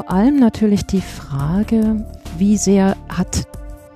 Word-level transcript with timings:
vor 0.00 0.10
allem 0.10 0.36
natürlich 0.36 0.86
die 0.86 1.02
Frage, 1.02 2.06
wie 2.38 2.56
sehr 2.56 2.96
hat 3.10 3.46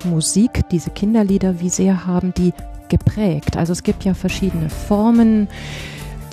Musik, 0.04 0.60
diese 0.70 0.90
Kinderlieder, 0.90 1.60
wie 1.60 1.70
sehr 1.70 2.04
haben 2.04 2.34
die 2.34 2.52
geprägt? 2.90 3.56
Also 3.56 3.72
es 3.72 3.82
gibt 3.82 4.04
ja 4.04 4.12
verschiedene 4.12 4.68
Formen, 4.68 5.48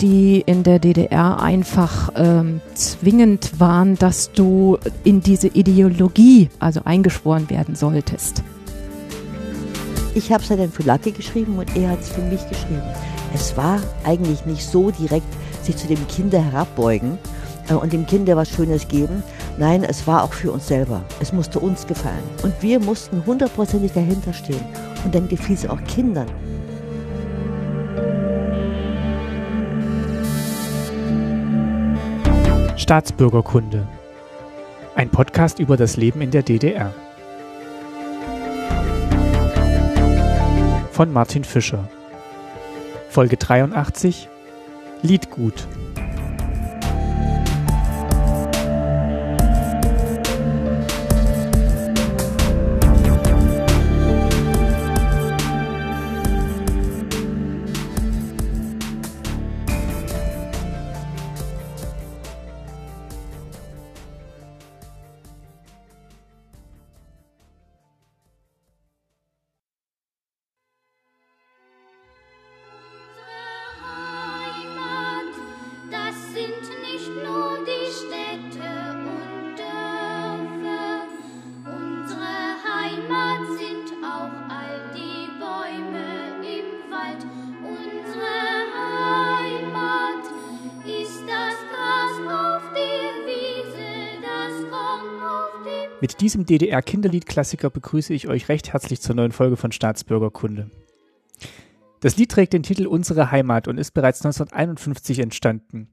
die 0.01 0.43
in 0.45 0.63
der 0.63 0.79
DDR 0.79 1.41
einfach 1.41 2.09
ähm, 2.17 2.59
zwingend 2.73 3.61
waren, 3.61 3.95
dass 3.95 4.33
du 4.33 4.77
in 5.05 5.21
diese 5.21 5.47
Ideologie, 5.47 6.49
also 6.59 6.81
eingeschworen 6.83 7.49
werden 7.49 7.75
solltest. 7.75 8.43
Ich 10.15 10.33
habe 10.33 10.43
es 10.43 10.49
ja 10.49 10.57
dann 10.57 10.71
für 10.73 10.83
Lacke 10.83 11.13
geschrieben 11.13 11.57
und 11.57 11.77
er 11.77 11.91
hat 11.91 12.01
es 12.01 12.09
für 12.09 12.23
mich 12.23 12.41
geschrieben. 12.49 12.81
Es 13.33 13.55
war 13.55 13.79
eigentlich 14.03 14.45
nicht 14.45 14.65
so 14.65 14.91
direkt, 14.91 15.33
sich 15.63 15.77
zu 15.77 15.87
dem 15.87 16.05
Kinder 16.09 16.43
herabbeugen 16.43 17.17
äh, 17.69 17.73
und 17.73 17.93
dem 17.93 18.05
Kinder 18.05 18.35
was 18.35 18.49
Schönes 18.49 18.87
geben. 18.89 19.23
Nein, 19.57 19.83
es 19.83 20.07
war 20.07 20.23
auch 20.23 20.33
für 20.33 20.51
uns 20.51 20.67
selber. 20.67 21.03
Es 21.19 21.33
musste 21.33 21.59
uns 21.59 21.85
gefallen. 21.85 22.23
Und 22.43 22.53
wir 22.61 22.79
mussten 22.79 23.25
hundertprozentig 23.25 23.91
dahinter 23.91 24.33
stehen. 24.33 24.63
Und 25.03 25.13
dann 25.13 25.27
gefiel 25.27 25.55
es 25.55 25.67
auch 25.67 25.83
Kindern. 25.83 26.27
Staatsbürgerkunde. 32.77 33.87
Ein 34.95 35.09
Podcast 35.09 35.59
über 35.59 35.77
das 35.77 35.97
Leben 35.97 36.21
in 36.21 36.31
der 36.31 36.43
DDR. 36.43 36.93
Von 40.91 41.13
Martin 41.13 41.43
Fischer. 41.43 41.87
Folge 43.09 43.37
83 43.37 44.29
Liedgut. 45.01 45.67
Diesem 96.21 96.45
DDR-Kinderliedklassiker 96.45 97.71
begrüße 97.71 98.13
ich 98.13 98.27
euch 98.27 98.47
recht 98.47 98.73
herzlich 98.73 99.01
zur 99.01 99.15
neuen 99.15 99.31
Folge 99.31 99.57
von 99.57 99.71
Staatsbürgerkunde. 99.71 100.69
Das 101.99 102.15
Lied 102.15 102.29
trägt 102.29 102.53
den 102.53 102.61
Titel 102.61 102.85
Unsere 102.85 103.31
Heimat 103.31 103.67
und 103.67 103.79
ist 103.79 103.95
bereits 103.95 104.23
1951 104.23 105.17
entstanden. 105.17 105.89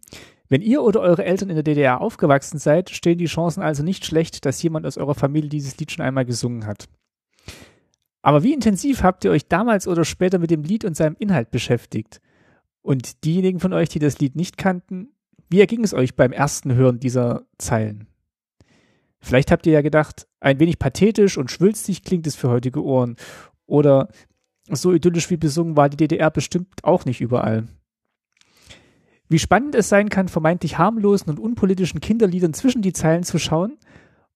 Wenn 0.51 0.61
ihr 0.61 0.83
oder 0.83 1.01
eure 1.01 1.25
Eltern 1.25 1.49
in 1.49 1.55
der 1.55 1.62
DDR 1.62 2.03
aufgewachsen 2.03 2.59
seid, 2.59 2.91
stehen 2.91 3.17
die 3.17 3.25
Chancen 3.25 3.62
also 3.62 3.83
nicht 3.83 4.05
schlecht, 4.05 4.45
dass 4.45 4.62
jemand 4.62 4.84
aus 4.84 4.99
eurer 4.99 5.15
Familie 5.15 5.49
dieses 5.49 5.79
Lied 5.79 5.93
schon 5.93 6.05
einmal 6.05 6.27
gesungen 6.27 6.66
hat. 6.66 6.91
Aber 8.21 8.43
wie 8.43 8.53
intensiv 8.53 9.03
habt 9.03 9.25
ihr 9.25 9.31
euch 9.31 9.49
damals 9.49 9.89
oder 9.89 10.05
später 10.05 10.39
mit 10.39 10.50
dem 10.50 10.62
Lied 10.62 10.84
und 10.84 10.95
seinem 10.95 11.16
Inhalt 11.19 11.50
beschäftigt? 11.50 12.21
Und 12.83 13.25
diejenigen 13.25 13.60
von 13.60 13.72
euch, 13.72 13.89
die 13.89 13.99
das 13.99 14.19
Lied 14.19 14.37
nicht 14.37 14.59
kannten, 14.59 15.09
wie 15.49 15.60
erging 15.60 15.84
es 15.84 15.95
euch 15.95 16.16
beim 16.16 16.33
ersten 16.33 16.75
Hören 16.75 17.00
dieser 17.00 17.47
Zeilen? 17.56 18.08
Vielleicht 19.21 19.51
habt 19.51 19.67
ihr 19.67 19.73
ja 19.73 19.83
gedacht, 19.83 20.27
ein 20.41 20.61
wenig 20.61 20.79
pathetisch 20.79 21.37
und 21.37 21.51
schwülstig 21.51 22.03
klingt 22.03 22.27
es 22.27 22.37
für 22.37 22.49
heutige 22.49 22.83
Ohren. 22.83 23.17
Oder 23.67 24.09
so 24.71 24.93
idyllisch 24.93 25.31
wie 25.31 25.37
besungen 25.37 25.77
war 25.77 25.89
die 25.89 25.97
DDR 25.97 26.31
bestimmt 26.31 26.84
auch 26.84 27.05
nicht 27.05 27.21
überall. 27.21 27.67
Wie 29.28 29.39
spannend 29.39 29.75
es 29.75 29.89
sein 29.89 30.09
kann, 30.09 30.28
vermeintlich 30.28 30.78
harmlosen 30.78 31.28
und 31.31 31.39
unpolitischen 31.39 32.01
Kinderliedern 32.01 32.55
zwischen 32.55 32.81
die 32.81 32.95
Zeilen 32.95 33.25
zu 33.25 33.39
schauen 33.39 33.77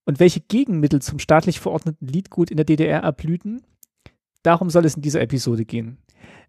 und 0.05 0.21
welche 0.21 0.41
Gegenmittel 0.41 1.01
zum 1.01 1.19
staatlich 1.19 1.61
verordneten 1.61 2.07
Liedgut 2.07 2.51
in 2.51 2.57
der 2.57 2.67
DDR 2.67 3.01
erblühten, 3.01 3.63
darum 4.43 4.69
soll 4.69 4.85
es 4.85 4.97
in 4.97 5.03
dieser 5.03 5.23
Episode 5.23 5.65
gehen. 5.65 5.99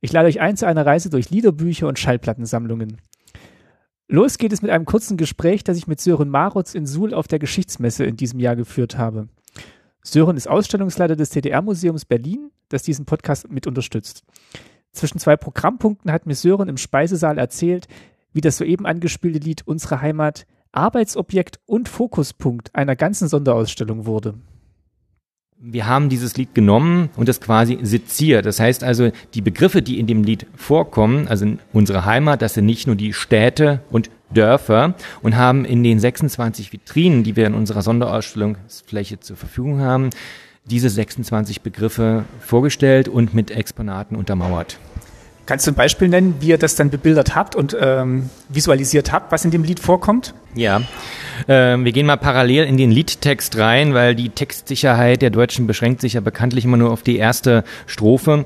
Ich 0.02 0.12
lade 0.12 0.28
euch 0.28 0.42
ein 0.42 0.58
zu 0.58 0.68
einer 0.68 0.86
Reise 0.86 1.10
durch 1.10 1.30
Liederbücher 1.30 1.88
und 1.88 2.00
Schallplattensammlungen. 2.00 2.98
Los 4.14 4.38
geht 4.38 4.54
es 4.54 4.62
mit 4.62 4.70
einem 4.70 4.86
kurzen 4.86 5.18
Gespräch, 5.18 5.64
das 5.64 5.76
ich 5.76 5.88
mit 5.88 6.00
Sören 6.00 6.30
Marotz 6.30 6.76
in 6.76 6.86
Suhl 6.86 7.16
auf 7.16 7.28
der 7.28 7.40
Geschichtsmesse 7.40 8.06
in 8.06 8.16
diesem 8.16 8.40
Jahr 8.40 8.56
geführt 8.56 8.96
habe. 8.96 9.28
Sören 10.04 10.38
ist 10.38 10.48
Ausstellungsleiter 10.48 11.16
des 11.16 11.32
DDR-Museums 11.32 12.06
Berlin, 12.06 12.52
das 12.70 12.84
diesen 12.84 13.06
Podcast 13.06 13.50
mit 13.50 13.66
unterstützt. 13.66 14.24
Zwischen 14.92 15.18
zwei 15.18 15.36
Programmpunkten 15.36 16.12
hat 16.12 16.28
mir 16.28 16.36
Sören 16.36 16.70
im 16.70 16.78
Speisesaal 16.78 17.40
erzählt, 17.40 17.88
wie 18.34 18.42
das 18.42 18.58
soeben 18.58 18.86
angespielte 18.86 19.40
Lied 19.40 19.64
Unsere 19.66 20.00
Heimat 20.00 20.46
Arbeitsobjekt 20.74 21.60
und 21.66 21.90
Fokuspunkt 21.90 22.76
einer 22.76 22.96
ganzen 22.96 23.28
Sonderausstellung 23.28 24.06
wurde 24.06 24.36
wir 25.66 25.88
haben 25.88 26.10
dieses 26.10 26.36
Lied 26.36 26.54
genommen 26.54 27.10
und 27.16 27.30
das 27.30 27.40
quasi 27.40 27.80
seziert. 27.82 28.46
Das 28.46 28.60
heißt 28.60 28.84
also, 28.84 29.12
die 29.34 29.42
Begriffe, 29.42 29.82
die 29.82 29.98
in 29.98 30.08
dem 30.08 30.24
Lied 30.24 30.46
vorkommen, 30.58 31.28
also 31.30 31.46
in 31.46 31.60
unsere 31.72 32.04
Heimat, 32.04 32.42
das 32.42 32.56
sind 32.56 32.66
nicht 32.66 32.86
nur 32.86 32.98
die 32.98 33.14
Städte 33.14 33.80
und 33.90 34.10
Dörfer 34.34 34.96
und 35.22 35.38
haben 35.38 35.64
in 35.64 35.82
den 35.84 36.00
26 36.00 36.74
Vitrinen, 36.74 37.24
die 37.24 37.38
wir 37.38 37.48
in 37.48 37.54
unserer 37.54 37.82
Sonderausstellungsfläche 37.82 39.22
zur 39.22 39.38
Verfügung 39.38 39.80
haben, 39.80 40.10
diese 40.66 40.90
26 40.90 41.62
Begriffe 41.62 42.26
vorgestellt 42.42 43.08
und 43.08 43.34
mit 43.34 43.50
Exponaten 43.50 44.18
untermauert. 44.18 44.80
Kannst 45.46 45.68
du 45.68 45.72
ein 45.72 45.76
Beispiel 45.76 46.08
nennen, 46.08 46.36
wie 46.40 46.48
ihr 46.48 46.58
das 46.58 46.76
dann 46.76 46.90
bebildert 46.90 47.36
habt 47.36 47.56
und 47.56 47.76
ähm, 47.80 48.30
visualisiert 48.48 49.12
habt, 49.12 49.32
was 49.32 49.44
in 49.44 49.52
dem 49.52 49.64
Lied 49.64 49.80
vorkommt? 49.82 50.34
Ja, 50.56 50.82
ähm, 51.48 51.84
wir 51.84 51.92
gehen 51.92 52.06
mal 52.06 52.16
parallel 52.16 52.64
in 52.66 52.78
den 52.78 52.92
Liedtext 52.92 53.58
rein, 53.58 53.94
weil 53.94 54.16
die 54.16 54.30
Textsicherheit 54.30 55.22
der 55.22 55.32
Deutschen 55.32 55.68
beschränkt 55.68 56.00
sich 56.00 56.14
ja 56.14 56.22
bekanntlich 56.22 56.64
immer 56.64 56.78
nur 56.78 56.92
auf 56.92 57.02
die 57.02 57.18
erste 57.18 57.66
Strophe. 57.88 58.46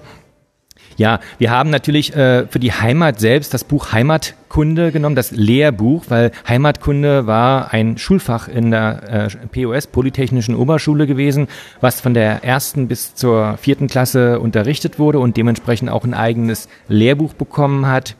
Ja, 0.97 1.19
wir 1.37 1.51
haben 1.51 1.69
natürlich 1.69 2.15
äh, 2.15 2.47
für 2.47 2.57
die 2.57 2.73
Heimat 2.73 3.19
selbst 3.19 3.53
das 3.53 3.63
Buch 3.63 3.91
Heimatkunde 3.91 4.91
genommen, 4.91 5.15
das 5.15 5.29
Lehrbuch, 5.29 6.05
weil 6.09 6.31
Heimatkunde 6.47 7.27
war 7.27 7.71
ein 7.71 7.99
Schulfach 7.99 8.47
in 8.47 8.71
der 8.71 9.29
äh, 9.31 9.47
POS, 9.47 9.87
Polytechnischen 9.87 10.55
Oberschule 10.55 11.05
gewesen, 11.05 11.49
was 11.81 12.01
von 12.01 12.15
der 12.15 12.43
ersten 12.43 12.87
bis 12.87 13.13
zur 13.13 13.57
vierten 13.57 13.85
Klasse 13.87 14.39
unterrichtet 14.39 14.97
wurde 14.97 15.19
und 15.19 15.37
dementsprechend 15.37 15.91
auch 15.91 16.03
ein 16.03 16.15
eigenes 16.15 16.67
Lehrbuch 16.87 17.33
bekommen 17.33 17.85
hat. 17.85 18.15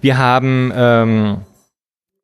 Wir 0.00 0.18
haben 0.18 0.72
ähm, 0.74 1.38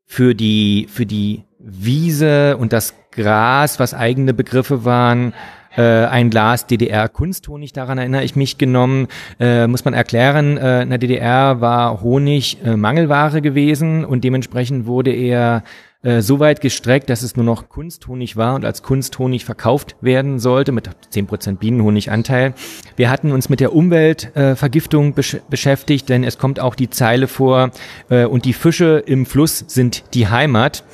für 0.06 0.34
die 0.34 0.88
für 0.90 1.06
die 1.06 1.44
Wiese 1.60 2.56
und 2.56 2.72
das 2.72 2.94
Gras, 3.12 3.78
was 3.78 3.94
eigene 3.94 4.34
Begriffe 4.34 4.84
waren, 4.84 5.34
äh, 5.76 5.82
ein 5.82 6.30
Glas 6.30 6.66
DDR-Kunsthonig, 6.66 7.72
daran 7.72 7.98
erinnere 7.98 8.24
ich 8.24 8.36
mich, 8.36 8.58
genommen. 8.58 9.08
Äh, 9.40 9.66
muss 9.66 9.84
man 9.84 9.94
erklären, 9.94 10.56
äh, 10.56 10.82
in 10.82 10.90
der 10.90 10.98
DDR 10.98 11.60
war 11.60 12.00
Honig 12.02 12.58
äh, 12.64 12.76
Mangelware 12.76 13.42
gewesen 13.42 14.04
und 14.04 14.24
dementsprechend 14.24 14.86
wurde 14.86 15.12
er 15.12 15.62
äh, 16.04 16.20
so 16.20 16.38
weit 16.38 16.60
gestreckt, 16.60 17.08
dass 17.08 17.22
es 17.22 17.34
nur 17.34 17.46
noch 17.46 17.70
Kunsthonig 17.70 18.36
war 18.36 18.54
und 18.54 18.64
als 18.64 18.82
Kunsthonig 18.82 19.46
verkauft 19.46 19.96
werden 20.02 20.38
sollte 20.38 20.70
mit 20.70 20.90
10% 21.12 21.56
Bienenhoniganteil. 21.56 22.52
Wir 22.96 23.10
hatten 23.10 23.32
uns 23.32 23.48
mit 23.48 23.60
der 23.60 23.74
Umweltvergiftung 23.74 25.08
äh, 25.08 25.12
besch 25.12 25.38
beschäftigt, 25.48 26.10
denn 26.10 26.22
es 26.22 26.36
kommt 26.36 26.60
auch 26.60 26.74
die 26.74 26.90
Zeile 26.90 27.26
vor 27.26 27.70
äh, 28.10 28.26
und 28.26 28.44
die 28.44 28.52
Fische 28.52 29.02
im 29.06 29.24
Fluss 29.24 29.64
sind 29.66 30.04
die 30.12 30.28
Heimat. 30.28 30.84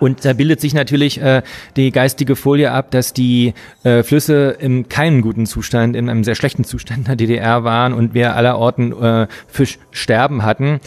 Und 0.00 0.24
da 0.24 0.32
bildet 0.32 0.60
sich 0.60 0.74
natürlich 0.74 1.20
äh, 1.20 1.42
die 1.76 1.90
geistige 1.90 2.36
Folie 2.36 2.70
ab, 2.70 2.90
dass 2.90 3.12
die 3.12 3.54
äh, 3.84 4.02
Flüsse 4.02 4.56
im 4.58 4.88
keinen 4.88 5.22
guten 5.22 5.46
Zustand, 5.46 5.96
in 5.96 6.08
einem 6.08 6.24
sehr 6.24 6.34
schlechten 6.34 6.64
Zustand 6.64 7.08
der 7.08 7.16
DDR 7.16 7.64
waren 7.64 7.92
und 7.92 8.14
wir 8.14 8.36
allerorten 8.36 8.92
äh, 8.92 9.26
Fischsterben 9.48 10.42
hatten. 10.42 10.80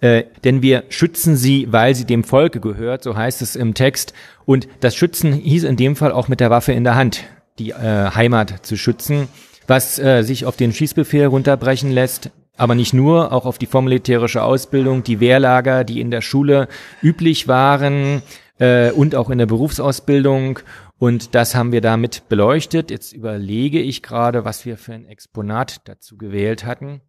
Äh, 0.00 0.24
denn 0.44 0.60
wir 0.60 0.84
schützen 0.90 1.36
sie, 1.36 1.68
weil 1.70 1.94
sie 1.94 2.04
dem 2.04 2.22
Volke 2.22 2.60
gehört, 2.60 3.02
so 3.02 3.16
heißt 3.16 3.40
es 3.40 3.56
im 3.56 3.74
Text. 3.74 4.12
Und 4.44 4.68
das 4.80 4.94
Schützen 4.94 5.32
hieß 5.32 5.64
in 5.64 5.76
dem 5.76 5.96
Fall 5.96 6.12
auch 6.12 6.28
mit 6.28 6.40
der 6.40 6.50
Waffe 6.50 6.72
in 6.72 6.84
der 6.84 6.96
Hand, 6.96 7.24
die 7.58 7.70
äh, 7.70 8.10
Heimat 8.14 8.66
zu 8.66 8.76
schützen, 8.76 9.28
was 9.66 9.98
äh, 9.98 10.22
sich 10.22 10.44
auf 10.44 10.56
den 10.56 10.72
Schießbefehl 10.72 11.26
runterbrechen 11.26 11.90
lässt. 11.90 12.30
Aber 12.56 12.74
nicht 12.74 12.94
nur, 12.94 13.32
auch 13.32 13.44
auf 13.44 13.58
die 13.58 13.66
vormilitärische 13.66 14.42
Ausbildung, 14.42 15.02
die 15.02 15.20
Wehrlager, 15.20 15.84
die 15.84 16.00
in 16.00 16.10
der 16.10 16.22
Schule 16.22 16.68
üblich 17.02 17.48
waren, 17.48 18.22
äh, 18.58 18.90
und 18.90 19.14
auch 19.14 19.30
in 19.30 19.38
der 19.38 19.46
Berufsausbildung. 19.46 20.60
Und 20.98 21.34
das 21.34 21.54
haben 21.54 21.72
wir 21.72 21.80
damit 21.80 22.28
beleuchtet. 22.28 22.90
Jetzt 22.90 23.12
überlege 23.12 23.80
ich 23.80 24.02
gerade, 24.02 24.44
was 24.44 24.64
wir 24.64 24.78
für 24.78 24.94
ein 24.94 25.06
Exponat 25.06 25.86
dazu 25.88 26.16
gewählt 26.16 26.64
hatten. 26.64 27.02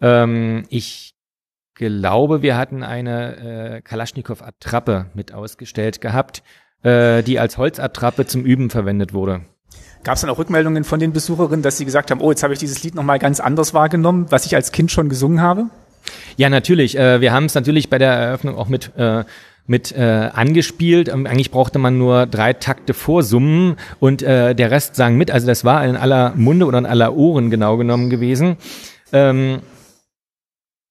Ähm, 0.00 0.64
ich 0.68 1.14
glaube, 1.74 2.42
wir 2.42 2.56
hatten 2.56 2.82
eine 2.82 3.36
äh, 3.76 3.80
Kalaschnikow-Attrappe 3.82 5.06
mit 5.14 5.32
ausgestellt 5.32 6.00
gehabt, 6.00 6.42
äh, 6.82 7.22
die 7.22 7.40
als 7.40 7.58
Holzattrappe 7.58 8.26
zum 8.26 8.44
Üben 8.44 8.70
verwendet 8.70 9.12
wurde. 9.12 9.42
Gab 10.04 10.14
es 10.14 10.20
dann 10.20 10.30
auch 10.30 10.38
Rückmeldungen 10.38 10.84
von 10.84 11.00
den 11.00 11.12
Besucherinnen, 11.12 11.62
dass 11.62 11.76
sie 11.76 11.84
gesagt 11.84 12.10
haben, 12.10 12.20
oh, 12.20 12.30
jetzt 12.30 12.42
habe 12.42 12.52
ich 12.52 12.58
dieses 12.58 12.82
Lied 12.82 12.94
nochmal 12.94 13.18
ganz 13.18 13.40
anders 13.40 13.74
wahrgenommen, 13.74 14.26
was 14.30 14.46
ich 14.46 14.54
als 14.54 14.72
Kind 14.72 14.90
schon 14.90 15.08
gesungen 15.08 15.40
habe? 15.40 15.66
Ja, 16.36 16.48
natürlich. 16.48 16.96
Äh, 16.96 17.20
wir 17.20 17.32
haben 17.32 17.44
es 17.44 17.54
natürlich 17.54 17.90
bei 17.90 17.98
der 17.98 18.12
Eröffnung 18.12 18.56
auch 18.56 18.68
mit 18.68 18.92
äh, 18.96 19.24
mit 19.68 19.92
äh, 19.92 20.30
angespielt. 20.32 21.08
Ähm, 21.08 21.26
eigentlich 21.26 21.52
brauchte 21.52 21.78
man 21.78 21.98
nur 21.98 22.26
drei 22.26 22.54
Takte 22.54 22.94
vorsummen 22.94 23.76
und 24.00 24.22
äh, 24.22 24.54
der 24.54 24.70
Rest 24.70 24.96
sang 24.96 25.16
mit. 25.16 25.30
Also 25.30 25.46
das 25.46 25.64
war 25.64 25.84
in 25.84 25.94
aller 25.94 26.32
Munde 26.34 26.66
oder 26.66 26.78
in 26.78 26.86
aller 26.86 27.14
Ohren 27.14 27.50
genau 27.50 27.76
genommen 27.76 28.10
gewesen. 28.10 28.56
Ähm, 29.12 29.60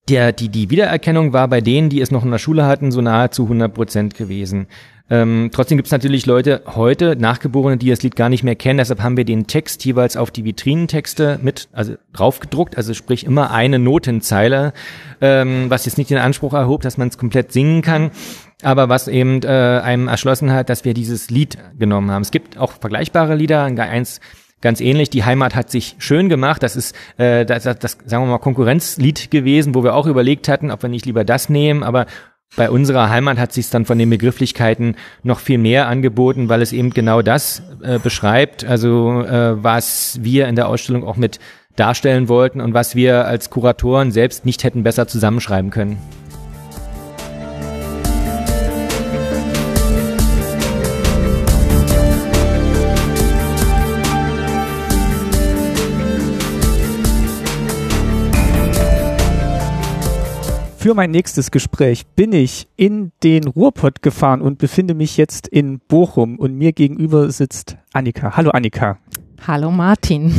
der, 0.10 0.32
die, 0.32 0.50
die 0.50 0.70
Wiedererkennung 0.70 1.34
war 1.34 1.48
bei 1.48 1.62
denen, 1.62 1.90
die 1.90 2.02
es 2.02 2.12
noch 2.12 2.24
in 2.24 2.32
der 2.32 2.38
Schule 2.38 2.66
hatten, 2.66 2.92
so 2.92 3.02
nahezu 3.02 3.44
100 3.44 3.74
Prozent 3.74 4.16
gewesen. 4.16 4.68
Ähm, 5.10 5.52
trotzdem 5.54 5.78
gibt 5.78 5.88
es 5.88 5.92
natürlich 5.92 6.26
Leute 6.26 6.64
heute, 6.66 7.16
Nachgeborene, 7.16 7.78
die 7.78 7.90
das 7.90 8.04
Lied 8.04 8.18
gar 8.18 8.28
nicht 8.28 8.44
mehr 8.44 8.56
kennen. 8.56 8.78
Deshalb 8.78 9.02
haben 9.02 9.16
wir 9.16 9.24
den 9.24 9.48
Text 9.48 9.86
jeweils 9.86 10.18
auf 10.18 10.32
die 10.32 10.44
Vitrinentexte 10.44 11.40
mit, 11.42 11.70
also 11.72 11.96
draufgedruckt, 12.12 12.76
also 12.76 12.94
sprich 12.94 13.26
immer 13.26 13.52
eine 13.52 13.80
Notenzeile, 13.80 14.74
ähm, 15.22 15.70
was 15.70 15.86
jetzt 15.86 15.98
nicht 15.98 16.10
den 16.10 16.18
Anspruch 16.18 16.54
erhob, 16.54 16.82
dass 16.82 16.98
man 16.98 17.08
es 17.08 17.18
komplett 17.18 17.54
singen 17.54 17.82
kann, 17.82 18.12
aber 18.64 18.90
was 18.90 19.08
eben 19.08 19.42
äh, 19.44 19.48
einem 19.48 20.10
erschlossen 20.10 20.52
hat, 20.52 20.70
dass 20.70 20.84
wir 20.84 20.94
dieses 20.94 21.30
Lied 21.30 21.58
genommen 21.80 22.12
haben. 22.12 22.22
Es 22.22 22.32
gibt 22.32 22.58
auch 22.58 22.74
vergleichbare 22.74 23.36
Lieder, 23.36 23.64
eins 23.64 24.20
ganz 24.62 24.82
ähnlich. 24.82 25.10
Die 25.10 25.24
Heimat 25.24 25.56
hat 25.56 25.70
sich 25.70 25.96
schön 26.00 26.30
gemacht. 26.30 26.64
Das 26.64 26.76
ist 26.76 26.96
äh, 27.18 27.46
das, 27.46 27.64
das, 27.64 27.80
das 27.80 27.98
sagen 28.06 28.24
wir 28.24 28.32
mal 28.32 28.38
Konkurrenzlied 28.40 29.32
gewesen, 29.32 29.76
wo 29.76 29.84
wir 29.84 29.96
auch 29.96 30.08
überlegt 30.08 30.48
hatten, 30.50 30.72
ob 30.72 30.82
wir 30.82 30.90
nicht 30.90 31.06
lieber 31.06 31.24
das 31.24 31.50
nehmen, 31.50 31.84
aber 31.84 32.06
bei 32.56 32.70
unserer 32.70 33.10
Heimat 33.10 33.38
hat 33.38 33.52
sich 33.52 33.70
dann 33.70 33.86
von 33.86 34.00
den 34.00 34.10
Begrifflichkeiten 34.10 34.96
noch 35.22 35.40
viel 35.40 35.58
mehr 35.58 35.88
angeboten, 35.88 36.50
weil 36.50 36.62
es 36.62 36.72
eben 36.72 36.92
genau 36.92 37.22
das 37.22 37.62
äh, 37.84 38.00
beschreibt, 38.00 38.64
also 38.64 39.22
äh, 39.22 39.62
was 39.62 40.20
wir 40.22 40.48
in 40.48 40.56
der 40.56 40.70
Ausstellung 40.70 41.04
auch 41.04 41.18
mit 41.18 41.40
darstellen 41.76 42.30
wollten 42.30 42.62
und 42.62 42.74
was 42.74 42.96
wir 42.96 43.26
als 43.26 43.50
Kuratoren 43.50 44.12
selbst 44.12 44.46
nicht 44.46 44.64
hätten 44.64 44.84
besser 44.84 45.08
zusammenschreiben 45.08 45.72
können. 45.72 45.98
Für 60.88 60.94
mein 60.94 61.12
nächstes 61.12 61.52
Gespräch 61.52 62.08
bin 62.16 62.32
ich 62.32 62.70
in 62.78 63.12
den 63.22 63.46
Ruhrpott 63.46 64.02
gefahren 64.02 64.40
und 64.40 64.58
befinde 64.58 64.94
mich 64.94 65.18
jetzt 65.18 65.46
in 65.46 65.80
Bochum 65.80 66.40
und 66.40 66.56
mir 66.56 66.72
gegenüber 66.72 67.30
sitzt 67.30 67.76
Annika. 67.92 68.38
Hallo 68.38 68.52
Annika. 68.52 68.98
Hallo 69.46 69.70
Martin. 69.70 70.34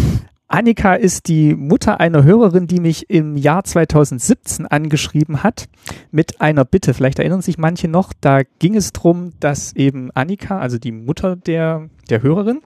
Annika 0.46 0.94
ist 0.94 1.28
die 1.28 1.54
Mutter 1.54 2.00
einer 2.00 2.24
Hörerin, 2.24 2.66
die 2.66 2.80
mich 2.80 3.10
im 3.10 3.36
Jahr 3.36 3.62
2017 3.62 4.66
angeschrieben 4.66 5.42
hat 5.42 5.68
mit 6.12 6.40
einer 6.40 6.64
Bitte. 6.64 6.94
Vielleicht 6.94 7.18
erinnern 7.18 7.42
sich 7.42 7.58
manche 7.58 7.88
noch, 7.88 8.14
da 8.18 8.40
ging 8.58 8.74
es 8.74 8.94
darum, 8.94 9.32
dass 9.40 9.76
eben 9.76 10.10
Annika, 10.14 10.60
also 10.60 10.78
die 10.78 10.92
Mutter 10.92 11.36
der, 11.36 11.90
der 12.08 12.22
Hörerin, 12.22 12.62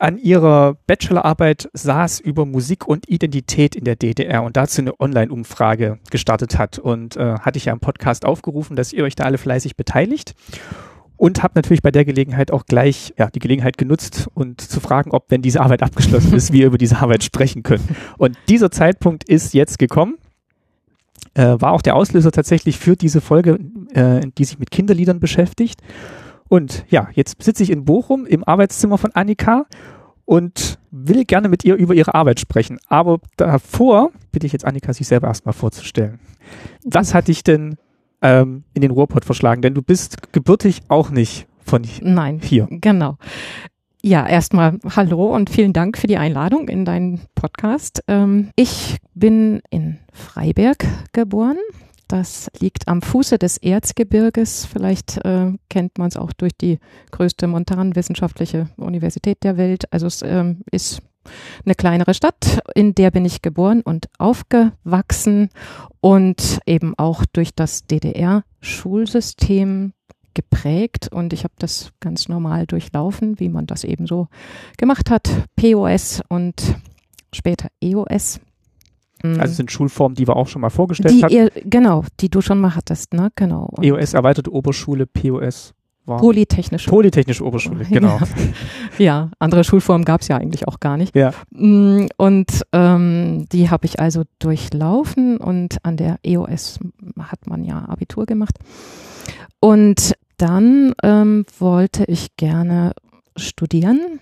an 0.00 0.16
ihrer 0.16 0.76
Bachelorarbeit 0.86 1.68
saß 1.74 2.20
über 2.20 2.46
Musik 2.46 2.88
und 2.88 3.08
Identität 3.08 3.76
in 3.76 3.84
der 3.84 3.96
DDR 3.96 4.42
und 4.42 4.56
dazu 4.56 4.80
eine 4.80 4.98
Online-Umfrage 4.98 5.98
gestartet 6.10 6.58
hat. 6.58 6.78
Und 6.78 7.16
äh, 7.16 7.34
hatte 7.40 7.58
ich 7.58 7.66
ja 7.66 7.72
im 7.72 7.80
Podcast 7.80 8.24
aufgerufen, 8.24 8.76
dass 8.76 8.92
ihr 8.92 9.04
euch 9.04 9.14
da 9.14 9.24
alle 9.24 9.38
fleißig 9.38 9.76
beteiligt. 9.76 10.34
Und 11.16 11.42
habe 11.42 11.52
natürlich 11.56 11.82
bei 11.82 11.90
der 11.90 12.06
Gelegenheit 12.06 12.50
auch 12.50 12.64
gleich 12.64 13.12
ja, 13.18 13.28
die 13.28 13.40
Gelegenheit 13.40 13.76
genutzt 13.76 14.28
und 14.32 14.62
zu 14.62 14.80
fragen, 14.80 15.10
ob, 15.10 15.26
wenn 15.28 15.42
diese 15.42 15.60
Arbeit 15.60 15.82
abgeschlossen 15.82 16.32
ist, 16.32 16.50
wir 16.50 16.66
über 16.66 16.78
diese 16.78 16.96
Arbeit 16.96 17.22
sprechen 17.22 17.62
können. 17.62 17.86
Und 18.16 18.38
dieser 18.48 18.70
Zeitpunkt 18.70 19.24
ist 19.24 19.52
jetzt 19.52 19.78
gekommen. 19.78 20.16
Äh, 21.34 21.60
war 21.60 21.72
auch 21.72 21.82
der 21.82 21.94
Auslöser 21.94 22.32
tatsächlich 22.32 22.78
für 22.78 22.96
diese 22.96 23.20
Folge, 23.20 23.58
äh, 23.92 24.20
die 24.38 24.44
sich 24.44 24.58
mit 24.58 24.70
Kinderliedern 24.70 25.20
beschäftigt. 25.20 25.82
Und 26.50 26.84
ja, 26.88 27.08
jetzt 27.14 27.40
sitze 27.40 27.62
ich 27.62 27.70
in 27.70 27.84
Bochum 27.84 28.26
im 28.26 28.42
Arbeitszimmer 28.42 28.98
von 28.98 29.12
Annika 29.12 29.66
und 30.24 30.80
will 30.90 31.24
gerne 31.24 31.48
mit 31.48 31.64
ihr 31.64 31.76
über 31.76 31.94
ihre 31.94 32.14
Arbeit 32.14 32.40
sprechen. 32.40 32.78
Aber 32.88 33.20
davor 33.36 34.10
bitte 34.32 34.46
ich 34.46 34.52
jetzt 34.52 34.64
Annika, 34.64 34.92
sich 34.92 35.06
selber 35.06 35.28
erstmal 35.28 35.52
vorzustellen. 35.52 36.18
Was 36.84 37.14
hat 37.14 37.28
dich 37.28 37.44
denn 37.44 37.76
ähm, 38.20 38.64
in 38.74 38.82
den 38.82 38.90
Ruhrpott 38.90 39.24
verschlagen? 39.24 39.62
Denn 39.62 39.74
du 39.74 39.82
bist 39.82 40.32
gebürtig 40.32 40.82
auch 40.88 41.10
nicht 41.10 41.46
von 41.64 41.86
Nein, 42.02 42.40
hier. 42.42 42.66
Genau. 42.68 43.16
Ja, 44.02 44.26
erstmal 44.26 44.80
hallo 44.96 45.32
und 45.32 45.50
vielen 45.50 45.72
Dank 45.72 45.98
für 45.98 46.08
die 46.08 46.16
Einladung 46.16 46.68
in 46.68 46.84
deinen 46.84 47.20
Podcast. 47.36 48.02
Ähm, 48.08 48.50
ich 48.56 48.96
bin 49.14 49.60
in 49.70 49.98
Freiberg 50.12 50.84
geboren, 51.12 51.58
das 52.10 52.50
liegt 52.58 52.88
am 52.88 53.02
Fuße 53.02 53.38
des 53.38 53.56
Erzgebirges. 53.56 54.66
Vielleicht 54.66 55.24
äh, 55.24 55.52
kennt 55.68 55.98
man 55.98 56.08
es 56.08 56.16
auch 56.16 56.32
durch 56.32 56.56
die 56.56 56.80
größte 57.12 57.46
montanwissenschaftliche 57.46 58.68
Universität 58.76 59.44
der 59.44 59.56
Welt. 59.56 59.92
Also 59.92 60.06
es 60.06 60.22
ähm, 60.22 60.62
ist 60.70 61.02
eine 61.64 61.74
kleinere 61.74 62.14
Stadt, 62.14 62.60
in 62.74 62.94
der 62.94 63.10
bin 63.10 63.24
ich 63.24 63.42
geboren 63.42 63.82
und 63.82 64.08
aufgewachsen 64.18 65.50
und 66.00 66.60
eben 66.66 66.94
auch 66.98 67.24
durch 67.32 67.54
das 67.54 67.86
DDR-Schulsystem 67.86 69.92
geprägt 70.34 71.08
und 71.12 71.32
ich 71.32 71.44
habe 71.44 71.54
das 71.58 71.92
ganz 72.00 72.28
normal 72.28 72.66
durchlaufen, 72.66 73.38
wie 73.38 73.48
man 73.48 73.66
das 73.66 73.84
eben 73.84 74.06
so 74.06 74.28
gemacht 74.78 75.10
hat. 75.10 75.28
POS 75.56 76.22
und 76.28 76.76
später 77.32 77.68
EOS. 77.80 78.40
Mhm. 79.22 79.40
Also 79.40 79.54
sind 79.54 79.70
Schulformen, 79.70 80.14
die 80.14 80.26
wir 80.26 80.36
auch 80.36 80.48
schon 80.48 80.62
mal 80.62 80.70
vorgestellt 80.70 81.22
haben. 81.22 81.48
Genau, 81.64 82.04
die 82.20 82.28
du 82.28 82.40
schon 82.40 82.60
mal 82.60 82.74
hattest, 82.74 83.14
ne? 83.14 83.30
Genau. 83.34 83.68
Und 83.72 83.84
EOS, 83.84 84.14
erweiterte 84.14 84.52
Oberschule, 84.52 85.06
POS. 85.06 85.74
War 86.06 86.18
Polytechnische. 86.18 86.88
Polytechnische 86.88 87.44
Oberschule, 87.44 87.84
genau. 87.90 88.18
ja, 88.98 89.30
andere 89.38 89.64
Schulformen 89.64 90.04
gab 90.04 90.22
es 90.22 90.28
ja 90.28 90.38
eigentlich 90.38 90.66
auch 90.66 90.80
gar 90.80 90.96
nicht. 90.96 91.14
Ja. 91.14 91.32
Mm, 91.50 92.06
und 92.16 92.62
ähm, 92.72 93.46
die 93.52 93.70
habe 93.70 93.86
ich 93.86 94.00
also 94.00 94.24
durchlaufen 94.38 95.36
und 95.36 95.76
an 95.84 95.96
der 95.96 96.18
EOS 96.24 96.80
hat 97.18 97.46
man 97.46 97.64
ja 97.64 97.84
Abitur 97.86 98.24
gemacht. 98.24 98.58
Und 99.60 100.14
dann 100.38 100.94
ähm, 101.02 101.44
wollte 101.58 102.04
ich 102.06 102.34
gerne 102.36 102.92
studieren. 103.36 104.20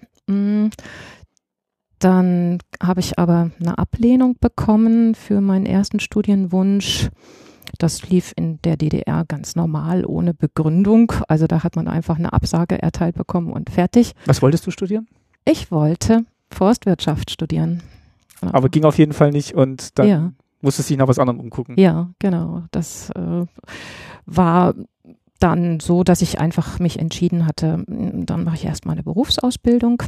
Dann 1.99 2.59
habe 2.83 3.00
ich 3.00 3.19
aber 3.19 3.50
eine 3.61 3.78
Ablehnung 3.78 4.37
bekommen 4.40 5.14
für 5.14 5.40
meinen 5.40 5.67
ersten 5.67 6.00
Studienwunsch. 6.00 7.09
Das 7.78 8.09
lief 8.09 8.33
in 8.37 8.61
der 8.62 8.76
DDR 8.76 9.25
ganz 9.26 9.57
normal, 9.57 10.05
ohne 10.07 10.33
Begründung. 10.33 11.12
Also 11.28 11.47
da 11.47 11.62
hat 11.64 11.76
man 11.76 11.88
einfach 11.88 12.17
eine 12.17 12.33
Absage 12.33 12.81
erteilt 12.81 13.17
bekommen 13.17 13.52
und 13.52 13.71
fertig. 13.71 14.12
Was 14.26 14.43
wolltest 14.43 14.67
du 14.67 14.71
studieren? 14.71 15.07
Ich 15.45 15.71
wollte 15.71 16.25
Forstwirtschaft 16.50 17.31
studieren. 17.31 17.83
Aber 18.40 18.69
ging 18.69 18.85
auf 18.85 18.99
jeden 18.99 19.12
Fall 19.12 19.31
nicht 19.31 19.55
und 19.55 19.99
dann 19.99 20.09
ja. 20.09 20.33
musstest 20.61 20.88
du 20.88 20.93
dich 20.93 20.99
nach 20.99 21.09
was 21.09 21.19
anderem 21.19 21.40
umgucken. 21.40 21.78
Ja, 21.78 22.11
genau. 22.19 22.62
Das 22.71 23.11
äh, 23.11 23.45
war 24.26 24.75
dann 25.40 25.81
so, 25.81 26.05
dass 26.05 26.23
ich 26.23 26.40
einfach 26.40 26.78
mich 26.78 26.99
entschieden 26.99 27.47
hatte, 27.47 27.85
dann 27.87 28.45
mache 28.45 28.57
ich 28.57 28.64
erstmal 28.64 28.95
eine 28.95 29.05
Berufsausbildung 29.05 30.02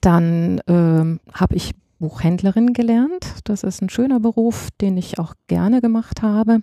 dann 0.00 0.60
ähm, 0.66 1.20
habe 1.32 1.56
ich 1.56 1.74
Buchhändlerin 1.98 2.72
gelernt. 2.72 3.26
Das 3.44 3.62
ist 3.62 3.80
ein 3.80 3.88
schöner 3.88 4.20
Beruf, 4.20 4.68
den 4.80 4.96
ich 4.96 5.18
auch 5.18 5.34
gerne 5.46 5.80
gemacht 5.80 6.22
habe. 6.22 6.60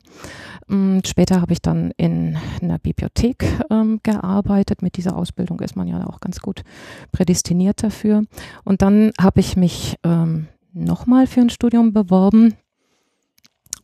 Mm, 0.67 0.99
später 1.05 1.41
habe 1.41 1.53
ich 1.53 1.61
dann 1.61 1.91
in 1.97 2.37
einer 2.61 2.77
Bibliothek 2.77 3.45
ähm, 3.71 3.99
gearbeitet. 4.03 4.81
Mit 4.81 4.97
dieser 4.97 5.15
Ausbildung 5.15 5.59
ist 5.61 5.75
man 5.75 5.87
ja 5.87 6.05
auch 6.05 6.19
ganz 6.19 6.39
gut 6.39 6.63
prädestiniert 7.11 7.81
dafür. 7.81 8.23
Und 8.63 8.81
dann 8.81 9.11
habe 9.19 9.39
ich 9.39 9.57
mich 9.57 9.97
ähm, 10.03 10.47
nochmal 10.71 11.25
für 11.25 11.41
ein 11.41 11.49
Studium 11.49 11.93
beworben 11.93 12.53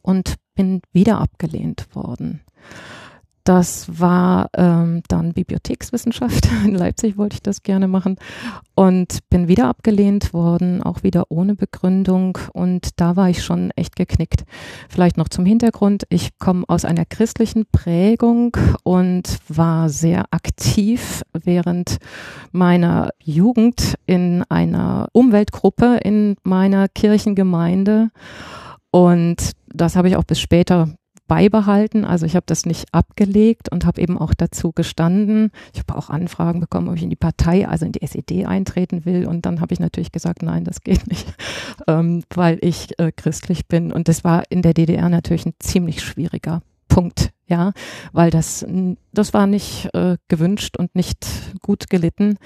und 0.01 0.35
bin 0.55 0.81
wieder 0.93 1.19
abgelehnt 1.19 1.87
worden. 1.95 2.41
Das 3.49 3.99
war 3.99 4.51
ähm, 4.55 5.01
dann 5.07 5.33
Bibliothekswissenschaft. 5.33 6.47
In 6.65 6.75
Leipzig 6.75 7.17
wollte 7.17 7.33
ich 7.33 7.41
das 7.41 7.63
gerne 7.63 7.87
machen 7.87 8.17
und 8.75 9.27
bin 9.31 9.47
wieder 9.47 9.69
abgelehnt 9.69 10.35
worden, 10.35 10.83
auch 10.83 11.01
wieder 11.01 11.23
ohne 11.29 11.55
Begründung. 11.55 12.37
Und 12.53 12.99
da 12.99 13.15
war 13.15 13.27
ich 13.27 13.43
schon 13.43 13.71
echt 13.71 13.95
geknickt. 13.95 14.43
Vielleicht 14.87 15.17
noch 15.17 15.29
zum 15.29 15.47
Hintergrund. 15.47 16.03
Ich 16.09 16.37
komme 16.37 16.63
aus 16.67 16.85
einer 16.85 17.05
christlichen 17.05 17.65
Prägung 17.71 18.55
und 18.83 19.39
war 19.47 19.89
sehr 19.89 20.25
aktiv 20.29 21.23
während 21.33 21.97
meiner 22.51 23.09
Jugend 23.17 23.95
in 24.05 24.43
einer 24.49 25.07
Umweltgruppe 25.11 25.97
in 26.03 26.35
meiner 26.43 26.87
Kirchengemeinde. 26.87 28.11
Und 28.91 29.53
das 29.73 29.95
habe 29.95 30.07
ich 30.07 30.17
auch 30.17 30.23
bis 30.23 30.39
später 30.39 30.98
beibehalten. 31.29 32.03
Also 32.03 32.25
ich 32.25 32.35
habe 32.35 32.45
das 32.47 32.65
nicht 32.65 32.87
abgelegt 32.91 33.71
und 33.71 33.85
habe 33.85 34.01
eben 34.01 34.17
auch 34.17 34.33
dazu 34.33 34.73
gestanden. 34.73 35.51
Ich 35.73 35.79
habe 35.79 35.97
auch 35.97 36.09
Anfragen 36.09 36.59
bekommen, 36.59 36.89
ob 36.89 36.95
ich 36.95 37.03
in 37.03 37.09
die 37.09 37.15
Partei, 37.15 37.65
also 37.69 37.85
in 37.85 37.93
die 37.93 38.01
SED 38.01 38.45
eintreten 38.45 39.05
will. 39.05 39.25
Und 39.25 39.45
dann 39.45 39.61
habe 39.61 39.73
ich 39.73 39.79
natürlich 39.79 40.11
gesagt, 40.11 40.41
nein, 40.41 40.65
das 40.65 40.81
geht 40.81 41.07
nicht, 41.07 41.25
ähm, 41.87 42.23
weil 42.33 42.57
ich 42.61 42.99
äh, 42.99 43.13
christlich 43.15 43.67
bin. 43.67 43.93
Und 43.93 44.09
das 44.09 44.25
war 44.25 44.43
in 44.49 44.61
der 44.61 44.73
DDR 44.73 45.07
natürlich 45.07 45.45
ein 45.45 45.53
ziemlich 45.59 46.01
schwieriger 46.01 46.61
Punkt, 46.89 47.29
ja, 47.45 47.71
weil 48.11 48.31
das, 48.31 48.65
das 49.13 49.33
war 49.33 49.45
nicht 49.45 49.89
äh, 49.93 50.17
gewünscht 50.27 50.75
und 50.75 50.95
nicht 50.95 51.25
gut 51.61 51.89
gelitten. 51.89 52.37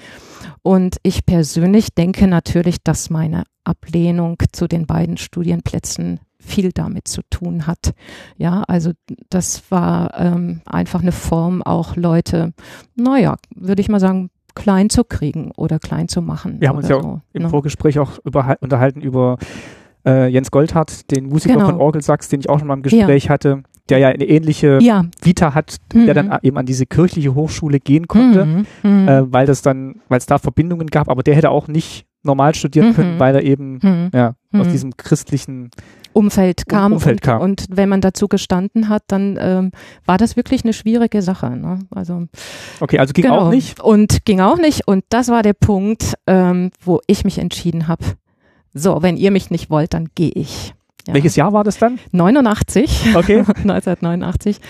Und 0.62 0.98
ich 1.02 1.24
persönlich 1.24 1.94
denke 1.94 2.28
natürlich, 2.28 2.82
dass 2.84 3.08
meine 3.08 3.44
Ablehnung 3.64 4.36
zu 4.52 4.68
den 4.68 4.86
beiden 4.86 5.16
Studienplätzen 5.16 6.20
viel 6.44 6.70
damit 6.72 7.08
zu 7.08 7.22
tun 7.30 7.66
hat. 7.66 7.94
Ja, 8.36 8.62
also 8.68 8.92
das 9.30 9.62
war 9.70 10.18
ähm, 10.18 10.60
einfach 10.66 11.00
eine 11.02 11.12
Form, 11.12 11.62
auch 11.62 11.96
Leute, 11.96 12.52
naja, 12.96 13.36
würde 13.54 13.80
ich 13.82 13.88
mal 13.88 14.00
sagen, 14.00 14.30
klein 14.54 14.88
zu 14.90 15.02
kriegen 15.04 15.50
oder 15.56 15.78
klein 15.78 16.08
zu 16.08 16.22
machen. 16.22 16.60
Wir 16.60 16.68
haben 16.68 16.76
uns 16.78 16.88
ja 16.88 17.00
so, 17.00 17.20
im 17.32 17.42
ne? 17.42 17.48
Vorgespräch 17.48 17.98
auch 17.98 18.18
über, 18.24 18.56
unterhalten 18.60 19.00
über 19.00 19.38
äh, 20.06 20.28
Jens 20.28 20.50
Goldhardt, 20.50 21.10
den 21.10 21.26
Musiker 21.28 21.54
Genau. 21.54 21.66
von 21.66 21.80
Orgelsachs, 21.80 22.28
den 22.28 22.40
ich 22.40 22.48
auch 22.48 22.58
schon 22.58 22.68
mal 22.68 22.74
im 22.74 22.82
Gespräch 22.82 23.30
hatte, 23.30 23.62
der 23.88 23.98
ja 23.98 24.08
eine 24.08 24.24
ähnliche 24.24 24.78
Ja. 24.80 25.06
Vita 25.22 25.54
hat, 25.54 25.76
der 25.92 26.00
Mhm. 26.02 26.28
dann 26.28 26.38
eben 26.42 26.56
an 26.58 26.66
diese 26.66 26.86
kirchliche 26.86 27.34
Hochschule 27.34 27.80
gehen 27.80 28.06
konnte, 28.06 28.44
Mhm. 28.46 28.66
Mhm. 28.82 29.08
äh, 29.08 29.32
weil 29.32 29.46
das 29.46 29.62
dann, 29.62 29.96
weil 30.08 30.18
es 30.18 30.26
da 30.26 30.38
Verbindungen 30.38 30.86
gab, 30.88 31.08
aber 31.08 31.22
der 31.22 31.34
hätte 31.34 31.50
auch 31.50 31.66
nicht 31.68 32.06
normal 32.22 32.54
studieren 32.54 32.90
Mhm. 32.90 32.94
können, 32.94 33.18
weil 33.18 33.34
er 33.34 33.42
eben 33.42 33.80
Mhm. 33.82 34.10
ja, 34.14 34.34
aus 34.52 34.68
Mhm. 34.68 34.70
diesem 34.72 34.96
christlichen 34.96 35.70
Umfeld 36.14 36.66
kam. 36.68 36.92
Umfeld 36.92 37.16
und, 37.16 37.22
kam. 37.22 37.40
und 37.42 37.66
wenn 37.68 37.88
man 37.88 38.00
dazu 38.00 38.28
gestanden 38.28 38.88
hat, 38.88 39.02
dann 39.08 39.38
ähm, 39.40 39.72
war 40.06 40.18
das 40.18 40.36
wirklich 40.36 40.64
eine 40.64 40.72
schwierige 40.72 41.22
Sache. 41.22 41.50
Ne? 41.50 41.80
Also 41.90 42.26
Okay, 42.80 42.98
also 42.98 43.12
ging 43.12 43.24
genau. 43.24 43.40
auch 43.40 43.50
nicht. 43.50 43.80
Und 43.80 44.24
ging 44.24 44.40
auch 44.40 44.58
nicht. 44.58 44.86
Und 44.86 45.04
das 45.08 45.28
war 45.28 45.42
der 45.42 45.54
Punkt, 45.54 46.14
ähm, 46.26 46.70
wo 46.80 47.00
ich 47.06 47.24
mich 47.24 47.38
entschieden 47.38 47.88
habe. 47.88 48.04
So, 48.72 49.02
wenn 49.02 49.16
ihr 49.16 49.30
mich 49.30 49.50
nicht 49.50 49.70
wollt, 49.70 49.94
dann 49.94 50.08
gehe 50.14 50.32
ich. 50.32 50.74
Ja. 51.06 51.14
Welches 51.14 51.36
Jahr 51.36 51.52
war 51.52 51.64
das 51.64 51.78
dann? 51.78 51.98
89. 52.12 53.14
Okay. 53.14 53.38
1989. 53.46 54.60